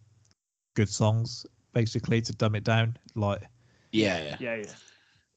good 0.76 0.88
songs, 0.88 1.44
basically 1.72 2.20
to 2.22 2.32
dumb 2.32 2.54
it 2.54 2.64
down. 2.64 2.96
Like 3.14 3.42
Yeah, 3.92 4.22
yeah. 4.22 4.36
yeah, 4.38 4.54
yeah. 4.56 4.72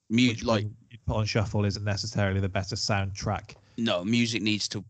Mu- 0.10 0.28
which 0.30 0.44
like 0.44 0.66
you 0.90 0.98
put 1.08 1.16
on 1.18 1.26
shuffle 1.26 1.66
isn't 1.66 1.84
necessarily 1.84 2.40
the 2.40 2.50
better 2.50 2.76
soundtrack. 2.76 3.56
no, 3.78 4.04
music 4.04 4.42
needs 4.42 4.68
to 4.70 4.84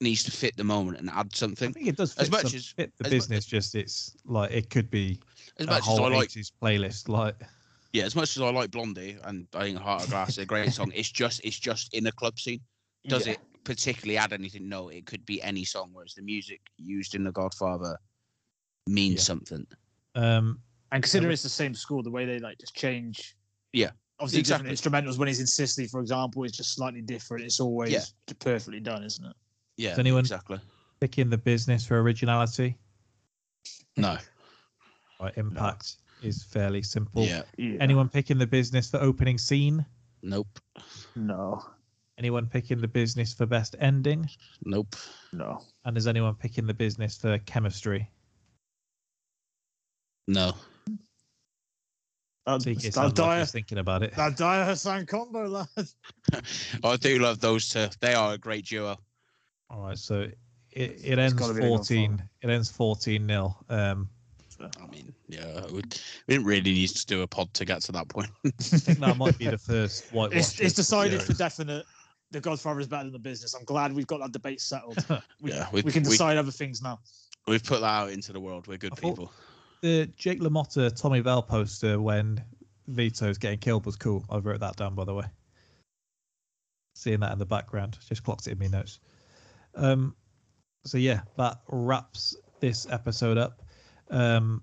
needs 0.00 0.22
to 0.22 0.30
fit 0.30 0.56
the 0.56 0.62
moment 0.64 0.96
and 0.98 1.10
add 1.10 1.26
I 1.32 1.36
something. 1.36 1.72
think 1.72 1.88
it 1.88 1.96
does 1.96 2.16
As 2.18 2.30
much 2.30 2.42
some- 2.46 2.54
as- 2.56 2.68
fit 2.68 2.92
the 2.98 3.06
as 3.06 3.12
mu- 3.12 3.16
business. 3.16 3.44
just 3.46 3.74
it's 3.74 4.16
like 4.24 4.50
it 4.52 4.70
could 4.70 4.90
be 4.90 5.20
As 5.58 5.66
a 5.66 5.70
much 5.70 5.78
as 5.80 5.84
whole 5.84 6.04
I 6.04 6.08
like 6.08 6.28
80s 6.30 6.52
playlist. 6.62 7.08
Like 7.08 7.34
yeah, 7.92 8.04
as 8.04 8.14
much 8.16 8.36
as 8.36 8.42
I 8.42 8.50
like 8.50 8.70
Blondie 8.70 9.18
and 9.24 9.46
I 9.54 9.64
think 9.64 9.78
Heart 9.78 10.04
of 10.04 10.10
Glass 10.10 10.30
is 10.30 10.38
a 10.38 10.46
great 10.46 10.72
song, 10.72 10.90
it's 10.94 11.10
just 11.10 11.40
it's 11.44 11.58
just 11.58 11.92
in 11.94 12.06
a 12.06 12.12
club 12.12 12.38
scene. 12.40 12.60
Does 13.08 13.26
Yeah. 13.26 13.32
it 13.34 13.38
particularly 13.64 14.16
add 14.18 14.32
anything? 14.32 14.68
No, 14.68 14.88
it 14.88 15.06
could 15.06 15.24
be 15.26 15.42
any 15.42 15.64
song, 15.64 15.90
whereas 15.92 16.14
the 16.14 16.22
music 16.22 16.60
used 16.76 17.14
in 17.14 17.24
The 17.24 17.32
Godfather 17.32 17.98
means 18.86 19.16
Yeah. 19.16 19.22
something. 19.22 19.66
um, 20.14 20.60
And 20.90 21.02
considering 21.02 21.32
it's 21.32 21.42
the 21.42 21.48
same 21.50 21.74
school, 21.74 22.02
the 22.02 22.10
way 22.10 22.24
they 22.24 22.38
like 22.38 22.58
just 22.58 22.74
change. 22.74 23.36
Yeah, 23.72 23.90
Obviously, 24.20 24.40
exactly. 24.40 24.70
different 24.74 25.06
instrumentals. 25.06 25.18
When 25.18 25.28
he's 25.28 25.38
in 25.40 25.46
Sicily, 25.46 25.86
for 25.86 26.00
example, 26.00 26.42
it's 26.44 26.56
just 26.56 26.72
slightly 26.74 27.02
different. 27.02 27.44
It's 27.44 27.60
always 27.60 27.92
Yeah. 27.92 28.04
perfectly 28.38 28.80
done, 28.80 29.04
isn't 29.04 29.24
it? 29.24 29.36
Yeah, 29.76 29.94
anyone- 29.98 30.20
exactly. 30.20 30.58
picking 31.00 31.28
the 31.30 31.38
business 31.38 31.86
for 31.86 32.00
originality. 32.00 32.76
No, 33.96 34.18
Right, 35.20 35.36
impact 35.36 35.96
is 36.22 36.42
fairly 36.42 36.82
simple. 36.82 37.24
yeah, 37.24 37.42
Yeah. 37.58 37.76
Anyone 37.80 38.08
picking 38.08 38.38
the 38.38 38.46
business 38.46 38.90
for 38.90 38.96
opening 38.98 39.38
scene? 39.38 39.84
Nope. 40.22 40.58
No, 41.14 41.64
Anyone 42.18 42.46
picking 42.46 42.80
the 42.80 42.88
business 42.88 43.32
for 43.32 43.46
best 43.46 43.76
ending? 43.78 44.28
Nope. 44.64 44.96
no. 45.32 45.62
And 45.84 45.96
is 45.96 46.08
anyone 46.08 46.34
picking 46.34 46.66
the 46.66 46.74
business 46.74 47.16
for 47.16 47.38
chemistry? 47.38 48.10
No. 50.26 50.52
That, 52.44 52.60
TK 52.60 52.82
that 52.82 52.94
sounds 52.94 53.18
like 53.18 53.48
thinking 53.48 53.78
about 53.78 54.02
it. 54.02 54.16
that 54.16 54.36
Dyer 54.36 54.64
Hassan 54.64 55.06
combo, 55.06 55.46
lad. 55.46 55.68
I 56.84 56.96
do 56.96 57.18
love 57.18 57.40
those 57.40 57.68
two. 57.68 57.86
They 58.00 58.14
are 58.14 58.34
a 58.34 58.38
great 58.38 58.66
duo. 58.66 58.96
All 59.70 59.82
right, 59.82 59.98
so 59.98 60.26
it, 60.72 61.00
it 61.04 61.18
ends 61.18 61.34
gotta 61.34 61.52
be 61.52 61.60
a 61.60 61.62
good 61.62 61.68
14. 61.68 62.22
It 62.42 62.50
ends 62.50 62.70
14 62.70 63.26
nil. 63.26 63.56
Um, 63.68 64.08
I 64.60 64.86
mean, 64.86 65.12
yeah, 65.28 65.66
we, 65.66 65.74
we 65.76 65.82
didn't 66.26 66.46
really 66.46 66.72
need 66.72 66.88
to 66.88 67.06
do 67.06 67.22
a 67.22 67.26
pod 67.26 67.52
to 67.54 67.64
get 67.64 67.82
to 67.82 67.92
that 67.92 68.08
point. 68.08 68.30
I 68.44 68.50
think 68.50 68.98
that 68.98 69.16
might 69.16 69.38
be 69.38 69.46
the 69.50 69.58
first 69.58 70.06
white. 70.12 70.32
It's, 70.32 70.58
it's 70.58 70.74
decided 70.74 71.22
for 71.22 71.34
definite. 71.34 71.84
The 72.30 72.40
Godfather 72.40 72.80
is 72.80 72.86
better 72.86 73.04
than 73.04 73.12
the 73.12 73.18
business. 73.18 73.54
I'm 73.54 73.64
glad 73.64 73.92
we've 73.92 74.06
got 74.06 74.20
that 74.20 74.32
debate 74.32 74.60
settled. 74.60 75.04
We, 75.40 75.52
yeah, 75.52 75.68
we, 75.72 75.82
we, 75.82 75.92
can 75.92 76.02
we, 76.02 76.10
decide 76.10 76.36
other 76.36 76.50
things 76.50 76.82
now. 76.82 76.98
we've 77.46 77.62
put 77.62 77.80
that 77.80 77.86
out 77.86 78.10
into 78.10 78.32
the 78.32 78.40
world. 78.40 78.66
We're 78.66 78.76
good 78.76 78.92
I 78.92 78.96
people. 78.96 79.32
the 79.82 80.10
Jake 80.16 80.40
LaMotta 80.40 81.00
Tommy 81.00 81.20
Bell 81.20 81.42
poster 81.42 82.00
when 82.00 82.42
Vito's 82.88 83.38
getting 83.38 83.58
killed 83.58 83.86
was 83.86 83.96
cool. 83.96 84.24
I 84.28 84.38
wrote 84.38 84.60
that 84.60 84.76
down 84.76 84.94
by 84.94 85.04
the 85.04 85.14
way. 85.14 85.26
Seeing 86.94 87.20
that 87.20 87.32
in 87.32 87.38
the 87.38 87.46
background, 87.46 87.96
just 88.08 88.24
clocked 88.24 88.48
it 88.48 88.52
in 88.52 88.58
my 88.58 88.66
notes. 88.66 88.98
Um, 89.76 90.16
so 90.84 90.98
yeah, 90.98 91.20
that 91.36 91.60
wraps 91.68 92.36
this 92.60 92.86
episode 92.90 93.38
up. 93.38 93.62
Um, 94.10 94.62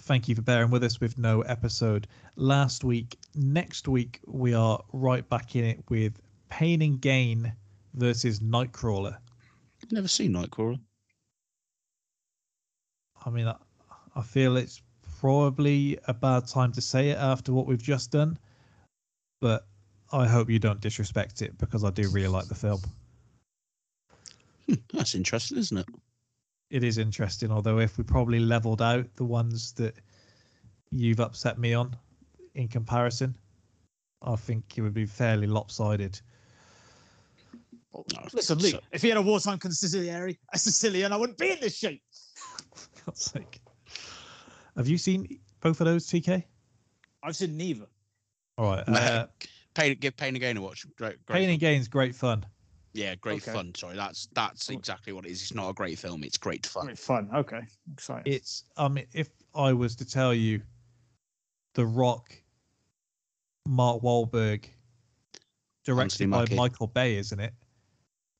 thank 0.00 0.28
you 0.28 0.34
for 0.34 0.42
bearing 0.42 0.70
with 0.70 0.84
us 0.84 1.00
with 1.00 1.18
no 1.18 1.42
episode 1.42 2.06
last 2.36 2.84
week. 2.84 3.18
Next 3.34 3.88
week 3.88 4.20
we 4.26 4.54
are 4.54 4.82
right 4.92 5.28
back 5.28 5.54
in 5.54 5.64
it 5.64 5.84
with 5.90 6.18
Pain 6.48 6.82
and 6.82 7.00
Gain 7.00 7.52
versus 7.94 8.40
Nightcrawler. 8.40 9.16
I've 9.82 9.92
never 9.92 10.08
seen 10.08 10.32
Nightcrawler. 10.32 10.80
I 13.24 13.30
mean, 13.30 13.46
I, 13.46 13.56
I 14.14 14.22
feel 14.22 14.56
it's 14.56 14.82
probably 15.20 15.98
a 16.06 16.14
bad 16.14 16.46
time 16.46 16.72
to 16.72 16.80
say 16.80 17.10
it 17.10 17.18
after 17.18 17.52
what 17.52 17.66
we've 17.66 17.82
just 17.82 18.12
done, 18.12 18.38
but 19.40 19.66
I 20.12 20.26
hope 20.26 20.48
you 20.48 20.58
don't 20.58 20.80
disrespect 20.80 21.42
it 21.42 21.58
because 21.58 21.84
I 21.84 21.90
do 21.90 22.08
really 22.10 22.28
like 22.28 22.46
the 22.46 22.54
film. 22.54 22.80
Hmm, 24.66 24.74
that's 24.92 25.14
interesting, 25.14 25.58
isn't 25.58 25.78
it? 25.78 25.86
It 26.70 26.84
is 26.84 26.98
interesting, 26.98 27.50
although 27.50 27.78
if 27.78 27.98
we 27.98 28.04
probably 28.04 28.40
leveled 28.40 28.82
out 28.82 29.06
the 29.16 29.24
ones 29.24 29.72
that 29.72 29.94
you've 30.90 31.20
upset 31.20 31.58
me 31.58 31.74
on 31.74 31.96
in 32.54 32.68
comparison, 32.68 33.36
I 34.22 34.36
think 34.36 34.76
it 34.76 34.82
would 34.82 34.94
be 34.94 35.06
fairly 35.06 35.46
lopsided. 35.46 36.20
No, 37.94 38.04
Listen, 38.32 38.58
Lee, 38.58 38.70
so- 38.72 38.80
if 38.92 39.02
he 39.02 39.08
had 39.08 39.16
a 39.18 39.22
wartime 39.22 39.58
consigliere, 39.58 40.36
a 40.52 40.58
Sicilian, 40.58 41.12
I 41.12 41.16
wouldn't 41.16 41.38
be 41.38 41.50
in 41.52 41.58
this 41.60 41.76
shape. 41.76 42.02
For 42.74 42.88
God's 43.06 43.24
sake. 43.24 43.60
Have 44.76 44.86
you 44.88 44.98
seen 44.98 45.40
both 45.60 45.80
of 45.80 45.86
those, 45.86 46.06
TK? 46.06 46.44
I've 47.22 47.34
seen 47.34 47.56
neither. 47.56 47.86
All 48.56 48.66
right. 48.72 48.84
Uh, 48.88 49.26
Pain, 49.74 49.96
give 50.00 50.16
Pain 50.16 50.28
and 50.34 50.40
Gain 50.40 50.56
a 50.56 50.60
watch. 50.60 50.84
Great, 50.96 51.24
great 51.26 51.36
Pain 51.36 51.42
film. 51.44 51.50
and 51.52 51.60
Gain's 51.60 51.88
great 51.88 52.14
fun. 52.14 52.44
Yeah, 52.94 53.14
great 53.16 53.42
Okay. 53.42 53.52
fun. 53.52 53.72
Sorry, 53.74 53.96
that's 53.96 54.28
that's 54.32 54.68
exactly 54.70 55.12
what 55.12 55.24
it 55.26 55.30
is. 55.30 55.42
It's 55.42 55.54
not 55.54 55.68
a 55.68 55.72
great 55.72 55.98
film. 55.98 56.24
It's 56.24 56.36
great 56.38 56.66
fun. 56.66 56.86
Great 56.86 56.98
fun. 56.98 57.28
Okay, 57.34 57.60
exciting. 57.92 58.32
it's 58.32 58.64
I 58.76 58.88
mean, 58.88 59.06
if 59.12 59.28
I 59.54 59.72
was 59.72 59.94
to 59.96 60.04
tell 60.04 60.34
you, 60.34 60.62
The 61.74 61.86
Rock, 61.86 62.32
Mark 63.66 64.02
Wahlberg, 64.02 64.64
directed 65.84 66.22
Anthony 66.22 66.30
by 66.30 66.38
Mackie. 66.40 66.56
Michael 66.56 66.86
Bay, 66.88 67.16
isn't 67.16 67.38
it? 67.40 67.52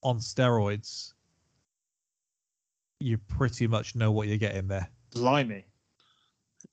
On 0.02 0.18
steroids, 0.18 1.12
you 3.00 3.18
pretty 3.18 3.66
much 3.66 3.94
know 3.94 4.10
what 4.12 4.28
you're 4.28 4.36
getting 4.38 4.68
there. 4.68 4.88
Blimey. 5.10 5.64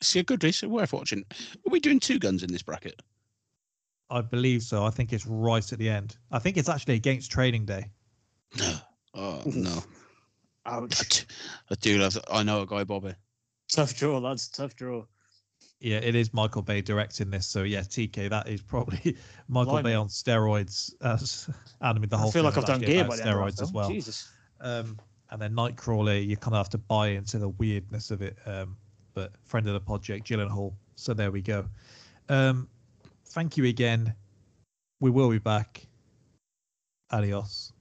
See 0.01 0.19
a 0.19 0.23
good 0.23 0.39
it's 0.39 0.69
worth 0.71 0.93
watching. 0.93 1.23
Are 1.31 1.69
we 1.69 1.79
doing 1.79 1.99
two 1.99 2.19
guns 2.19 2.43
in 2.43 2.51
this 2.51 2.61
bracket? 2.63 3.01
I 4.09 4.21
believe 4.21 4.61
so. 4.61 4.83
I 4.85 4.89
think 4.91 5.11
it's 5.13 5.25
right 5.25 5.71
at 5.71 5.79
the 5.79 5.89
end. 5.89 6.17
I 6.31 6.39
think 6.39 6.57
it's 6.57 6.69
actually 6.69 6.95
against 6.95 7.31
Training 7.31 7.65
Day. 7.65 7.91
Oh, 9.17 9.41
no. 9.45 9.45
Oh 9.45 9.49
no. 9.49 9.83
I 10.65 10.75
Ouch. 10.75 11.09
d- 11.09 11.33
I 11.71 11.75
do 11.75 11.97
love. 11.99 12.17
I 12.29 12.43
know 12.43 12.63
a 12.63 12.65
guy, 12.65 12.83
Bobby. 12.83 13.13
tough 13.71 13.95
draw, 13.95 14.17
lads. 14.17 14.49
Tough 14.49 14.75
draw. 14.75 15.05
Yeah, 15.81 15.97
it 15.97 16.15
is 16.15 16.33
Michael 16.33 16.61
Bay 16.61 16.81
directing 16.81 17.29
this. 17.29 17.45
So 17.45 17.63
yeah, 17.63 17.81
TK, 17.81 18.29
that 18.29 18.47
is 18.47 18.61
probably 18.61 19.17
Michael 19.47 19.73
Blimey. 19.73 19.83
Bay 19.83 19.93
on 19.95 20.07
steroids. 20.07 20.93
As 21.01 21.49
and 21.81 21.97
I 21.97 21.99
mean 21.99 22.09
the 22.09 22.17
whole 22.17 22.29
I 22.29 22.31
feel 22.31 22.43
like 22.43 22.57
I've 22.57 22.65
done 22.65 22.81
gear 22.81 23.05
by 23.05 23.17
the 23.17 23.25
end 23.25 23.31
of 23.31 23.37
steroids 23.37 23.61
as 23.61 23.73
well. 23.73 23.89
Jesus. 23.89 24.31
Um, 24.61 24.97
and 25.31 25.41
then 25.41 25.53
Nightcrawler, 25.53 26.25
you 26.25 26.37
kind 26.37 26.53
of 26.53 26.59
have 26.59 26.69
to 26.69 26.77
buy 26.77 27.09
into 27.09 27.39
the 27.39 27.49
weirdness 27.49 28.11
of 28.11 28.21
it. 28.21 28.37
Um, 28.45 28.77
but 29.13 29.33
friend 29.43 29.67
of 29.67 29.73
the 29.73 29.97
Jake 29.99 30.23
Gyllenhaal. 30.23 30.73
So 30.95 31.13
there 31.13 31.31
we 31.31 31.41
go. 31.41 31.65
Um, 32.29 32.67
thank 33.27 33.57
you 33.57 33.65
again. 33.65 34.13
We 34.99 35.09
will 35.09 35.29
be 35.29 35.39
back. 35.39 35.85
Adios. 37.11 37.74